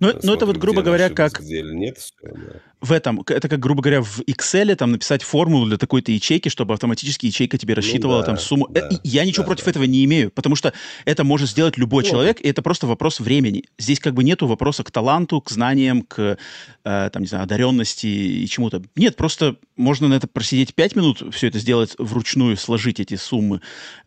Ну, 0.00 0.12
ну 0.22 0.34
это 0.34 0.46
вот, 0.46 0.56
грубо 0.56 0.82
говоря, 0.82 1.06
ошиблась, 1.06 1.32
как 1.32 1.42
где 1.42 1.58
или 1.58 1.74
нет, 1.74 1.98
всё, 1.98 2.14
да. 2.22 2.60
в 2.80 2.92
этом, 2.92 3.22
это 3.26 3.48
как, 3.48 3.58
грубо 3.58 3.82
говоря, 3.82 4.02
в 4.02 4.20
Excel 4.20 4.74
там 4.76 4.92
написать 4.92 5.22
формулу 5.22 5.66
для 5.66 5.76
такой-то 5.76 6.12
ячейки, 6.12 6.48
чтобы 6.48 6.74
автоматически 6.74 7.26
ячейка 7.26 7.58
тебе 7.58 7.74
рассчитывала 7.74 8.20
да, 8.20 8.26
там 8.26 8.38
сумму. 8.38 8.68
Э, 8.74 8.88
да, 8.88 9.00
Я 9.02 9.24
ничего 9.24 9.42
да, 9.42 9.48
против 9.48 9.64
да. 9.64 9.70
этого 9.72 9.84
не 9.84 10.04
имею, 10.04 10.30
потому 10.30 10.56
что 10.56 10.72
это 11.04 11.24
может 11.24 11.50
сделать 11.50 11.76
любой 11.76 12.04
Ну, 12.04 12.10
человек, 12.10 12.40
и 12.40 12.48
это 12.48 12.62
просто 12.62 12.86
вопрос 12.86 13.20
времени. 13.20 13.64
Здесь 13.78 14.00
как 14.00 14.14
бы 14.14 14.24
нету 14.24 14.46
вопроса 14.46 14.84
к 14.84 14.90
таланту, 14.90 15.40
к 15.40 15.50
знаниям, 15.50 16.02
к, 16.02 16.38
э, 16.84 17.10
там, 17.12 17.22
не 17.22 17.28
знаю, 17.28 17.44
одаренности 17.44 18.06
и 18.06 18.46
чему-то. 18.46 18.82
Нет, 18.94 19.16
просто 19.16 19.56
можно 19.76 20.08
на 20.08 20.14
это 20.14 20.26
просидеть 20.26 20.74
5 20.74 20.96
минут, 20.96 21.34
все 21.34 21.48
это 21.48 21.58
сделать 21.58 21.94
вручную, 21.98 22.56
сложить 22.56 23.00
эти 23.00 23.15
суммы, 23.18 23.60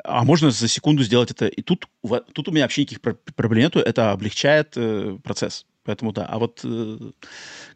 а 0.04 0.24
можно 0.24 0.52
за 0.52 0.68
секунду 0.68 1.04
сделать 1.04 1.32
это. 1.32 1.48
И 1.48 1.62
тут, 1.62 1.88
тут 2.34 2.48
у 2.48 2.52
меня 2.52 2.64
вообще 2.64 2.82
никаких 2.82 3.02
про- 3.02 3.18
проблем 3.36 3.64
нету, 3.64 3.80
это 3.80 4.12
облегчает 4.12 4.74
э, 4.76 5.18
процесс. 5.24 5.66
Поэтому 5.84 6.12
да. 6.12 6.26
А 6.26 6.40
вот 6.40 6.62
э, 6.64 6.98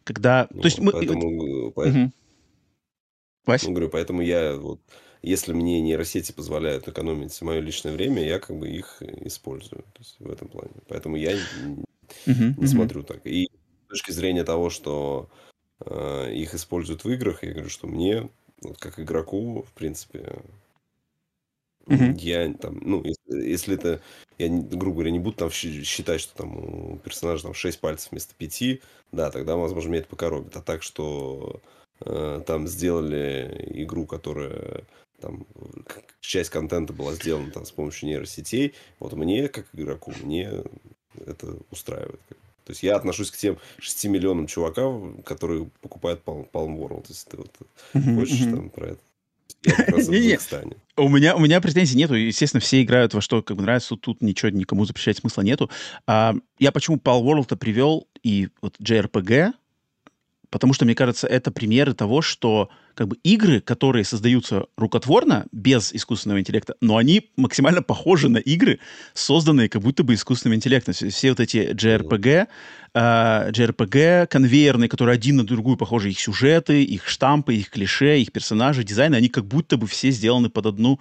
когда... 0.04 0.46
Ну, 0.50 0.60
то 0.60 0.66
есть 0.66 0.78
мы... 0.78 0.92
поэтому, 0.92 1.72
Мгм. 1.76 2.12
Вась? 3.46 3.62
ну, 3.64 3.70
говорю, 3.70 3.90
поэтому 3.90 4.22
я 4.22 4.56
вот, 4.56 4.80
если 5.22 5.52
мне 5.52 5.80
нейросети 5.80 6.32
позволяют 6.32 6.88
экономить 6.88 7.40
мое 7.42 7.60
личное 7.60 7.92
время, 7.92 8.24
я 8.24 8.38
как 8.38 8.58
бы 8.58 8.68
их 8.68 9.02
использую, 9.02 9.82
то 9.82 9.98
есть 9.98 10.16
в 10.18 10.30
этом 10.30 10.48
плане. 10.48 10.72
Поэтому 10.88 11.16
я 11.16 11.34
не 11.34 11.84
мгм. 12.26 12.66
смотрю 12.66 13.02
так. 13.02 13.20
И 13.26 13.48
с 13.86 13.88
точки 13.88 14.12
зрения 14.12 14.44
того, 14.44 14.70
что 14.70 15.28
э, 15.80 16.32
их 16.34 16.54
используют 16.54 17.04
в 17.04 17.10
играх. 17.10 17.42
Я 17.42 17.52
говорю, 17.52 17.68
что 17.68 17.86
мне, 17.86 18.28
вот 18.62 18.78
как 18.78 18.98
игроку, 18.98 19.62
в 19.62 19.72
принципе, 19.72 20.40
mm-hmm. 21.86 22.18
я 22.18 22.52
там, 22.54 22.78
ну, 22.82 23.02
если, 23.04 23.48
если 23.48 23.74
это, 23.74 24.00
я, 24.38 24.48
грубо 24.48 24.96
говоря, 24.96 25.10
не 25.10 25.18
буду 25.18 25.36
там 25.36 25.50
считать, 25.50 26.20
что 26.20 26.36
там 26.36 26.56
у 26.56 26.98
персонажа 26.98 27.44
там 27.44 27.54
6 27.54 27.80
пальцев 27.80 28.10
вместо 28.10 28.34
5, 28.34 28.80
да, 29.12 29.30
тогда, 29.30 29.56
возможно, 29.56 29.90
меня 29.90 30.00
это 30.00 30.08
покоробит. 30.08 30.56
А 30.56 30.60
так, 30.60 30.82
что 30.82 31.60
э, 32.00 32.42
там 32.46 32.66
сделали 32.66 33.66
игру, 33.74 34.06
которая 34.06 34.84
там 35.20 35.46
часть 36.20 36.50
контента 36.50 36.92
была 36.92 37.14
сделана 37.14 37.50
там 37.50 37.64
с 37.64 37.70
помощью 37.70 38.08
нейросетей, 38.08 38.74
вот 38.98 39.12
мне, 39.12 39.48
как 39.48 39.66
игроку, 39.72 40.12
мне 40.22 40.50
это 41.26 41.56
устраивает. 41.70 42.20
То 42.64 42.70
есть 42.70 42.82
я 42.82 42.96
отношусь 42.96 43.30
к 43.30 43.36
тем 43.36 43.58
6 43.78 44.06
миллионам 44.06 44.46
чуваков, 44.46 45.22
которые 45.24 45.70
покупают 45.82 46.22
Palm, 46.24 46.48
Palm 46.50 46.78
World, 46.78 47.04
если 47.08 47.30
ты 47.30 47.36
вот 47.36 47.52
хочешь 48.16 48.44
там 48.44 48.70
про 48.70 48.88
это. 48.88 49.00
У 50.96 51.08
меня, 51.08 51.34
у 51.34 51.40
меня 51.40 51.60
претензий 51.60 51.96
нету. 51.96 52.14
Естественно, 52.14 52.60
все 52.60 52.82
играют 52.82 53.14
во 53.14 53.20
что 53.20 53.42
как 53.42 53.56
бы 53.56 53.62
нравится. 53.62 53.96
Тут 53.96 54.22
ничего 54.22 54.50
никому 54.50 54.84
запрещать 54.84 55.18
смысла 55.18 55.42
нету. 55.42 55.70
А, 56.06 56.34
я 56.58 56.70
почему 56.70 56.96
Pal 56.96 57.22
World 57.22 57.56
привел 57.56 58.06
и 58.22 58.48
вот 58.60 58.76
JRPG, 58.80 59.52
потому 60.50 60.72
что, 60.72 60.84
мне 60.84 60.94
кажется, 60.94 61.26
это 61.26 61.50
примеры 61.50 61.94
того, 61.94 62.22
что 62.22 62.70
как 62.94 63.08
бы 63.08 63.16
игры, 63.22 63.60
которые 63.60 64.04
создаются 64.04 64.66
рукотворно, 64.76 65.46
без 65.52 65.92
искусственного 65.92 66.40
интеллекта, 66.40 66.76
но 66.80 66.96
они 66.96 67.30
максимально 67.36 67.82
похожи 67.82 68.28
на 68.28 68.38
игры, 68.38 68.78
созданные 69.12 69.68
как 69.68 69.82
будто 69.82 70.04
бы 70.04 70.14
искусственным 70.14 70.56
интеллектом. 70.56 70.94
Все 70.94 71.30
вот 71.30 71.40
эти 71.40 71.72
JRPG, 71.72 72.28
э, 72.28 72.46
а, 72.94 73.50
JRPG 73.50 74.26
конвейерные, 74.28 74.88
которые 74.88 75.14
один 75.14 75.36
на 75.36 75.44
другую 75.44 75.76
похожи, 75.76 76.10
их 76.10 76.20
сюжеты, 76.20 76.82
их 76.82 77.08
штампы, 77.08 77.54
их 77.54 77.70
клише, 77.70 78.18
их 78.18 78.32
персонажи, 78.32 78.84
дизайны, 78.84 79.16
они 79.16 79.28
как 79.28 79.44
будто 79.44 79.76
бы 79.76 79.86
все 79.86 80.10
сделаны 80.10 80.48
под 80.48 80.66
одну 80.66 81.00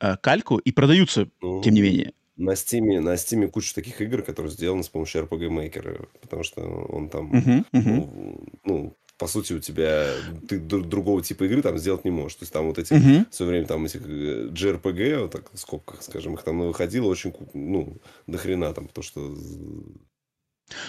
э, 0.00 0.16
кальку 0.20 0.58
и 0.58 0.72
продаются, 0.72 1.28
ну, 1.40 1.62
тем 1.62 1.74
не 1.74 1.82
менее. 1.82 2.12
На 2.36 2.52
Steam, 2.52 3.00
на 3.00 3.14
Steam 3.14 3.46
куча 3.48 3.74
таких 3.74 4.00
игр, 4.00 4.22
которые 4.22 4.50
сделаны 4.50 4.82
с 4.82 4.88
помощью 4.88 5.22
RPG 5.22 5.48
Maker, 5.48 6.08
потому 6.20 6.42
что 6.42 6.62
он 6.62 7.08
там, 7.08 7.32
uh-huh, 7.32 7.64
uh-huh. 7.72 7.82
Ну, 7.82 8.44
ну, 8.64 8.96
по 9.22 9.28
сути, 9.28 9.52
у 9.52 9.60
тебя 9.60 10.08
ты 10.48 10.58
другого 10.58 11.22
типа 11.22 11.44
игры 11.44 11.62
там 11.62 11.78
сделать 11.78 12.04
не 12.04 12.10
можешь. 12.10 12.34
То 12.38 12.42
есть 12.42 12.52
там 12.52 12.66
вот 12.66 12.78
эти 12.78 12.92
uh-huh. 12.92 13.26
все 13.30 13.44
время 13.44 13.68
там 13.68 13.84
эти 13.84 13.98
JRPG, 13.98 15.20
вот 15.20 15.30
так 15.30 15.52
в 15.52 15.58
скобках, 15.60 16.02
скажем, 16.02 16.34
их 16.34 16.42
там 16.42 16.58
выходило 16.58 17.06
очень, 17.06 17.32
ну, 17.54 17.98
до 18.26 18.36
хрена 18.36 18.74
там, 18.74 18.88
потому 18.88 19.04
что 19.04 19.20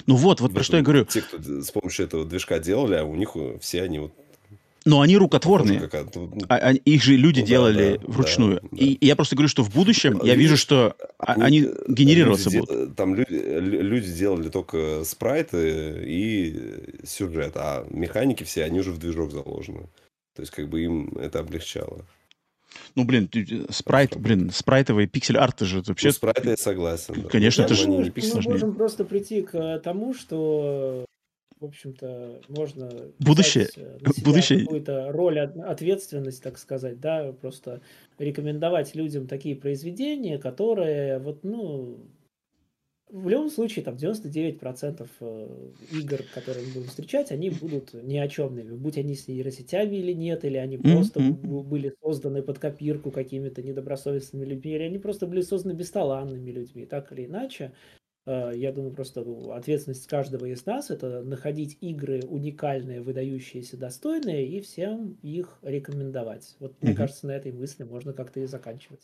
ну 0.08 0.16
вот, 0.16 0.42
вот 0.42 0.52
про 0.52 0.64
что 0.64 0.78
я 0.78 0.84
говорю. 0.84 1.06
Те, 1.06 1.22
кто 1.22 1.38
с 1.38 1.70
помощью 1.70 2.08
этого 2.08 2.26
движка 2.26 2.58
делали, 2.58 2.96
а 2.96 3.04
у 3.04 3.14
них 3.14 3.36
все 3.62 3.84
они 3.84 4.00
вот 4.00 4.14
но 4.86 5.02
они 5.02 5.18
рукотворные. 5.18 5.90
А, 6.50 6.56
а, 6.56 6.72
их 6.74 7.04
же 7.04 7.16
люди 7.16 7.42
ну, 7.42 7.46
делали 7.46 8.00
да, 8.02 8.08
вручную. 8.08 8.62
Да, 8.62 8.78
и, 8.78 8.94
и 8.94 9.06
я 9.06 9.16
просто 9.16 9.36
говорю, 9.36 9.50
что 9.50 9.64
в 9.64 9.74
будущем 9.74 10.20
я 10.24 10.36
вижу, 10.36 10.58
что 10.58 10.96
они, 11.20 11.44
они 11.44 11.70
генерироваться 11.88 12.50
люди, 12.50 12.60
будут. 12.60 12.96
Там 12.96 13.16
люди, 13.16 13.34
люди 13.34 14.12
делали 14.12 14.50
только 14.50 15.04
спрайты 15.06 16.04
и 16.06 17.06
сюжет, 17.06 17.54
а 17.56 17.86
механики 17.90 18.44
все, 18.44 18.64
они 18.64 18.80
уже 18.80 18.92
в 18.92 19.00
движок 19.00 19.32
заложены. 19.32 19.88
То 20.36 20.42
есть, 20.42 20.52
как 20.52 20.68
бы 20.68 20.82
им 20.82 21.10
это 21.18 21.40
облегчало. 21.40 22.06
Ну, 22.96 23.06
блин, 23.06 23.30
спрайт, 23.70 24.18
блин, 24.18 24.50
спрайтовый 24.52 25.08
пиксель-арт 25.08 25.62
же 25.62 25.84
вообще... 25.86 26.08
Ну, 26.08 26.14
спрайты 26.14 26.50
я 26.50 26.58
согласен. 26.58 27.22
Да. 27.22 27.30
Конечно, 27.30 27.62
это 27.64 27.76
же... 27.76 27.88
Мы, 27.88 28.12
мы 28.16 28.42
можем 28.42 28.74
просто 28.74 29.06
прийти 29.06 29.44
к 29.44 29.80
тому, 29.80 30.16
что 30.16 31.06
в 31.64 31.68
общем-то, 31.68 32.42
можно 32.50 32.90
будущее, 33.20 33.68
будущее. 34.24 34.60
какую-то 34.60 35.12
роль, 35.14 35.40
ответственность, 35.40 36.44
так 36.44 36.58
сказать, 36.58 37.00
да, 37.00 37.32
просто 37.32 37.82
рекомендовать 38.20 38.96
людям 38.96 39.28
такие 39.28 39.56
произведения, 39.56 40.38
которые 40.38 41.20
вот, 41.20 41.44
ну, 41.44 42.00
в 43.10 43.30
любом 43.30 43.50
случае, 43.50 43.86
там 43.86 43.96
99% 43.96 45.08
э, 45.22 45.72
игр, 45.92 46.24
которые 46.34 46.68
мы 46.68 46.74
будем 46.74 46.88
встречать, 46.88 47.32
они 47.32 47.50
будут 47.50 47.94
ни 47.94 48.18
о 48.18 48.28
чемными, 48.28 48.76
будь 48.76 48.98
они 48.98 49.16
с 49.16 49.28
нейросетями 49.28 49.96
или 49.98 50.12
нет, 50.12 50.44
или 50.44 50.58
они 50.58 50.78
просто 50.78 51.22
mm-hmm. 51.22 51.64
были 51.64 51.96
созданы 52.02 52.42
под 52.42 52.60
копирку 52.60 53.12
какими-то 53.12 53.62
недобросовестными 53.62 54.46
людьми, 54.46 54.74
или 54.74 54.84
они 54.84 54.98
просто 54.98 55.28
были 55.28 55.42
созданы 55.42 55.74
бесталанными 55.74 56.52
людьми, 56.52 56.86
так 56.86 57.12
или 57.14 57.26
иначе. 57.26 57.72
Э, 58.26 58.52
я 58.56 58.72
думаю, 58.72 58.94
просто 58.94 59.26
ответственность 59.54 60.08
каждого 60.08 60.46
из 60.46 60.66
нас 60.66 60.90
это 60.90 61.22
находить 61.24 61.78
игры 61.82 62.22
уникальные, 62.22 63.02
выдающиеся, 63.02 63.78
достойные 63.78 64.48
и 64.48 64.62
всем 64.62 65.18
их 65.22 65.60
рекомендовать. 65.62 66.56
Вот 66.60 66.82
мне 66.82 66.94
кажется, 66.94 67.28
на 67.28 67.32
этой 67.32 67.52
мысли 67.52 67.84
можно 67.84 68.14
как-то 68.14 68.40
и 68.40 68.46
заканчивать. 68.46 69.02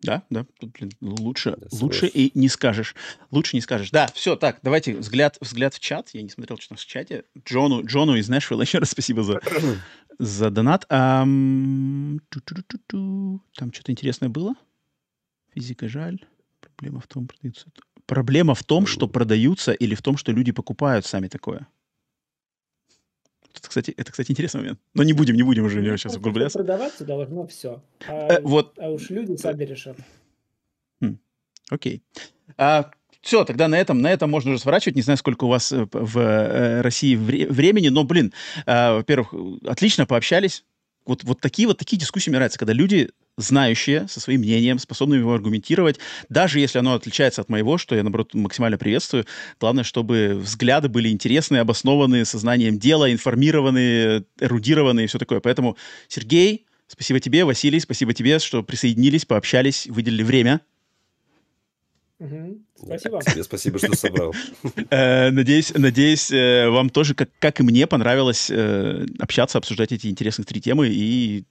Да, 0.00 0.22
да, 0.30 0.46
блин, 0.60 0.92
лучше, 1.00 1.56
да, 1.58 1.66
лучше 1.72 2.06
и 2.06 2.30
не 2.38 2.48
скажешь. 2.48 2.94
Лучше 3.32 3.56
не 3.56 3.60
скажешь. 3.60 3.90
Да, 3.90 4.06
все, 4.14 4.36
так, 4.36 4.60
давайте 4.62 4.94
взгляд, 4.94 5.38
взгляд 5.40 5.74
в 5.74 5.80
чат. 5.80 6.10
Я 6.12 6.22
не 6.22 6.28
смотрел, 6.28 6.56
что 6.58 6.74
у 6.74 6.76
нас 6.76 6.82
в 6.82 6.86
чате. 6.86 7.24
Джону, 7.44 7.84
Джону 7.84 8.14
из 8.14 8.28
Нэшвилла 8.28 8.62
еще 8.62 8.78
раз 8.78 8.90
спасибо 8.90 9.24
за, 9.24 9.40
за 10.18 10.50
донат. 10.50 10.86
Ам... 10.88 12.20
Там 12.30 13.72
что-то 13.72 13.90
интересное 13.90 14.28
было? 14.28 14.54
Физика 15.52 15.88
жаль. 15.88 16.24
Проблема 16.60 17.00
в 17.00 17.08
том, 17.08 17.26
продаются 17.26 17.66
Проблема 18.08 18.54
в 18.54 18.64
том, 18.64 18.86
что 18.86 19.06
продаются 19.06 19.72
или 19.72 19.94
в 19.94 20.00
том, 20.00 20.16
что 20.16 20.32
люди 20.32 20.50
покупают 20.50 21.04
сами 21.04 21.28
такое? 21.28 21.68
Это, 23.54 23.68
кстати, 23.68 23.90
это, 23.90 24.10
кстати, 24.10 24.30
интересный 24.30 24.62
момент. 24.62 24.80
Но 24.94 25.02
не 25.02 25.12
будем, 25.12 25.34
не 25.34 25.42
будем 25.42 25.66
уже 25.66 25.82
ну, 25.82 25.96
сейчас 25.98 26.16
углубляться. 26.16 26.58
Продаваться 26.58 27.04
должно 27.04 27.46
все. 27.48 27.82
А, 28.08 28.28
э, 28.28 28.40
вот. 28.40 28.78
а 28.78 28.88
уж 28.88 29.10
люди 29.10 29.36
сами 29.36 29.62
решат. 29.62 29.98
Хм. 31.02 31.18
Окей. 31.68 32.02
А, 32.56 32.90
все, 33.20 33.44
тогда 33.44 33.68
на 33.68 33.74
этом, 33.78 34.00
на 34.00 34.10
этом 34.10 34.30
можно 34.30 34.52
уже 34.52 34.60
сворачивать. 34.60 34.96
Не 34.96 35.02
знаю, 35.02 35.18
сколько 35.18 35.44
у 35.44 35.48
вас 35.48 35.70
э, 35.70 35.86
в 35.92 36.18
э, 36.18 36.80
России 36.80 37.14
вре- 37.14 37.46
времени, 37.46 37.88
но, 37.90 38.04
блин, 38.04 38.32
э, 38.64 38.92
во-первых, 38.94 39.34
отлично 39.66 40.06
пообщались. 40.06 40.64
Вот, 41.08 41.24
вот 41.24 41.40
такие 41.40 41.66
вот 41.66 41.78
такие 41.78 41.98
дискуссии 41.98 42.28
мне 42.28 42.36
нравятся, 42.36 42.58
когда 42.58 42.74
люди 42.74 43.08
знающие, 43.38 44.06
со 44.08 44.20
своим 44.20 44.40
мнением, 44.40 44.78
способные 44.78 45.20
его 45.20 45.32
аргументировать, 45.32 45.98
даже 46.28 46.60
если 46.60 46.78
оно 46.78 46.92
отличается 46.92 47.40
от 47.40 47.48
моего, 47.48 47.78
что 47.78 47.96
я, 47.96 48.02
наоборот, 48.02 48.34
максимально 48.34 48.76
приветствую. 48.76 49.24
Главное, 49.58 49.84
чтобы 49.84 50.34
взгляды 50.34 50.90
были 50.90 51.08
интересные, 51.08 51.62
обоснованные, 51.62 52.26
сознанием 52.26 52.78
дела, 52.78 53.10
информированные, 53.10 54.24
эрудированные 54.38 55.04
и 55.04 55.06
все 55.06 55.18
такое. 55.18 55.40
Поэтому, 55.40 55.78
Сергей, 56.08 56.66
спасибо 56.88 57.20
тебе, 57.20 57.46
Василий, 57.46 57.80
спасибо 57.80 58.12
тебе, 58.12 58.38
что 58.38 58.62
присоединились, 58.62 59.24
пообщались, 59.24 59.86
выделили 59.86 60.22
время. 60.22 60.60
Угу. 62.18 62.60
Спасибо. 62.82 63.20
Тебе 63.22 63.42
спасибо, 63.44 63.78
что 63.78 63.96
собрал. 63.96 64.34
Э, 64.90 65.30
надеюсь, 65.30 65.72
надеюсь, 65.74 66.30
э, 66.30 66.68
вам 66.68 66.90
тоже, 66.90 67.14
как, 67.14 67.30
как 67.38 67.60
и 67.60 67.62
мне, 67.62 67.86
понравилось 67.86 68.50
э, 68.50 69.06
общаться, 69.18 69.58
обсуждать 69.58 69.92
эти 69.92 70.06
интересные 70.06 70.46
три 70.46 70.60
темы. 70.60 70.88
И 70.88 71.44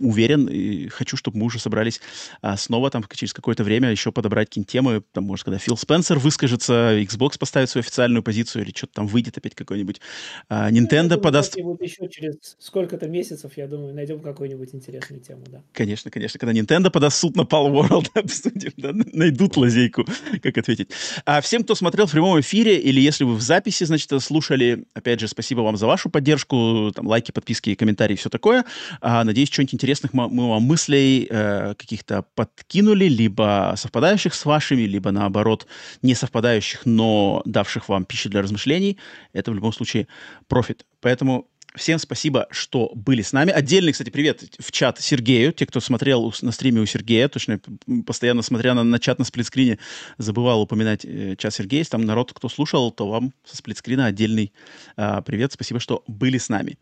уверен, 0.00 0.46
и 0.46 0.88
хочу, 0.88 1.16
чтобы 1.16 1.38
мы 1.38 1.46
уже 1.46 1.58
собрались 1.58 2.00
а, 2.40 2.56
снова 2.56 2.90
там 2.90 3.04
через 3.12 3.32
какое-то 3.32 3.62
время 3.62 3.90
еще 3.90 4.12
подобрать 4.12 4.48
какие-нибудь 4.48 4.70
темы. 4.70 5.02
Там, 5.12 5.24
может, 5.24 5.44
когда 5.44 5.58
Фил 5.58 5.76
Спенсер 5.76 6.18
выскажется, 6.18 6.98
Xbox 7.00 7.38
поставит 7.38 7.70
свою 7.70 7.82
официальную 7.82 8.22
позицию, 8.22 8.64
или 8.64 8.72
что-то 8.74 8.94
там 8.94 9.06
выйдет 9.06 9.36
опять 9.36 9.54
какой-нибудь. 9.54 10.00
А, 10.48 10.70
ну, 10.70 10.78
Nintendo 10.78 11.16
ну, 11.16 11.20
подаст... 11.20 11.56
Еще 11.56 12.08
через 12.08 12.56
сколько-то 12.58 13.06
месяцев, 13.08 13.52
я 13.56 13.66
думаю, 13.66 13.94
найдем 13.94 14.20
какую-нибудь 14.20 14.74
интересную 14.74 15.20
тему, 15.20 15.44
да. 15.50 15.62
Конечно, 15.72 16.10
конечно. 16.10 16.38
Когда 16.38 16.58
Nintendo 16.58 16.90
подаст 16.90 17.18
суд 17.18 17.36
на 17.36 17.42
Pal 17.42 17.70
World, 17.70 18.06
обсудим, 18.14 18.72
да, 18.76 18.92
найдут 18.92 19.56
лазейку 19.56 20.06
как 20.42 20.58
ответить. 20.58 20.90
А 21.24 21.40
всем, 21.40 21.62
кто 21.62 21.74
смотрел 21.74 22.06
в 22.06 22.12
прямом 22.12 22.40
эфире, 22.40 22.78
или 22.78 23.00
если 23.00 23.24
вы 23.24 23.34
в 23.34 23.40
записи, 23.40 23.84
значит, 23.84 24.10
слушали, 24.22 24.84
опять 24.94 25.20
же, 25.20 25.28
спасибо 25.28 25.60
вам 25.60 25.76
за 25.76 25.86
вашу 25.86 26.10
поддержку, 26.10 26.92
там, 26.94 27.06
лайки, 27.06 27.32
подписки, 27.32 27.74
комментарии, 27.74 28.16
все 28.16 28.28
такое. 28.28 28.64
А, 29.00 29.24
надеюсь, 29.24 29.50
что-нибудь 29.50 29.74
интересных 29.74 30.12
мы 30.12 30.50
вам 30.50 30.62
мыслей 30.62 31.26
э, 31.28 31.74
каких-то 31.76 32.24
подкинули, 32.34 33.06
либо 33.06 33.74
совпадающих 33.76 34.34
с 34.34 34.44
вашими, 34.44 34.82
либо, 34.82 35.10
наоборот, 35.10 35.66
не 36.02 36.14
совпадающих, 36.14 36.82
но 36.84 37.42
давших 37.44 37.88
вам 37.88 38.04
пищу 38.04 38.28
для 38.28 38.42
размышлений. 38.42 38.98
Это 39.32 39.50
в 39.50 39.54
любом 39.54 39.72
случае 39.72 40.06
профит. 40.48 40.84
Поэтому 41.00 41.48
Всем 41.74 41.98
спасибо, 41.98 42.46
что 42.52 42.92
были 42.94 43.22
с 43.22 43.32
нами. 43.32 43.50
Отдельный, 43.50 43.90
кстати, 43.90 44.08
привет 44.08 44.44
в 44.60 44.70
чат 44.70 45.00
Сергею, 45.00 45.52
те, 45.52 45.66
кто 45.66 45.80
смотрел 45.80 46.32
на 46.40 46.52
стриме 46.52 46.80
у 46.80 46.86
Сергея. 46.86 47.28
Точно, 47.28 47.58
постоянно 48.06 48.42
смотря 48.42 48.74
на, 48.74 48.84
на 48.84 49.00
чат 49.00 49.18
на 49.18 49.24
сплитскрине, 49.24 49.80
забывал 50.16 50.62
упоминать 50.62 51.04
э, 51.04 51.34
чат 51.36 51.52
Сергея. 51.52 51.82
Там 51.82 52.04
народ, 52.04 52.32
кто 52.32 52.48
слушал, 52.48 52.92
то 52.92 53.08
вам 53.08 53.32
со 53.44 53.56
сплитскрина 53.56 54.06
отдельный 54.06 54.52
э, 54.96 55.20
привет. 55.26 55.52
Спасибо, 55.52 55.80
что 55.80 56.04
были 56.06 56.38
с 56.38 56.48
нами. 56.48 56.78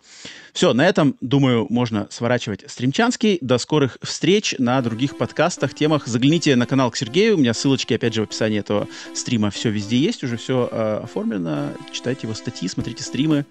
Все, 0.52 0.74
на 0.74 0.86
этом, 0.86 1.16
думаю, 1.22 1.66
можно 1.70 2.06
сворачивать 2.10 2.70
стримчанский. 2.70 3.38
До 3.40 3.56
скорых 3.56 3.96
встреч 4.02 4.54
на 4.58 4.82
других 4.82 5.16
подкастах, 5.16 5.72
темах. 5.72 6.06
Загляните 6.06 6.54
на 6.54 6.66
канал 6.66 6.90
к 6.90 6.98
Сергею. 6.98 7.36
У 7.36 7.38
меня 7.38 7.54
ссылочки, 7.54 7.94
опять 7.94 8.12
же, 8.12 8.20
в 8.20 8.24
описании 8.24 8.58
этого 8.58 8.86
стрима. 9.14 9.50
Все 9.50 9.70
везде 9.70 9.96
есть, 9.96 10.22
уже 10.22 10.36
все 10.36 10.68
э, 10.70 11.00
оформлено. 11.04 11.72
Читайте 11.92 12.26
его 12.26 12.34
статьи, 12.34 12.68
смотрите 12.68 13.02
стримы. 13.02 13.46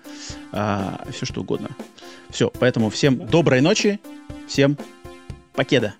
Э, 0.51 0.97
все, 1.11 1.30
что 1.31 1.41
угодно. 1.41 1.69
Все, 2.29 2.49
поэтому 2.59 2.89
всем 2.89 3.25
доброй 3.25 3.61
ночи, 3.61 3.99
всем 4.47 4.77
покеда. 5.53 5.95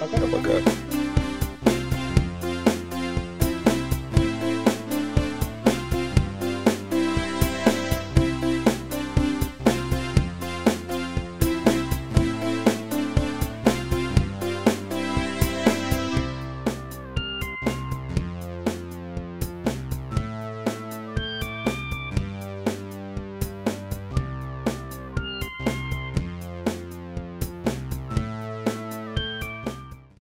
Пока-пока. 0.00 0.87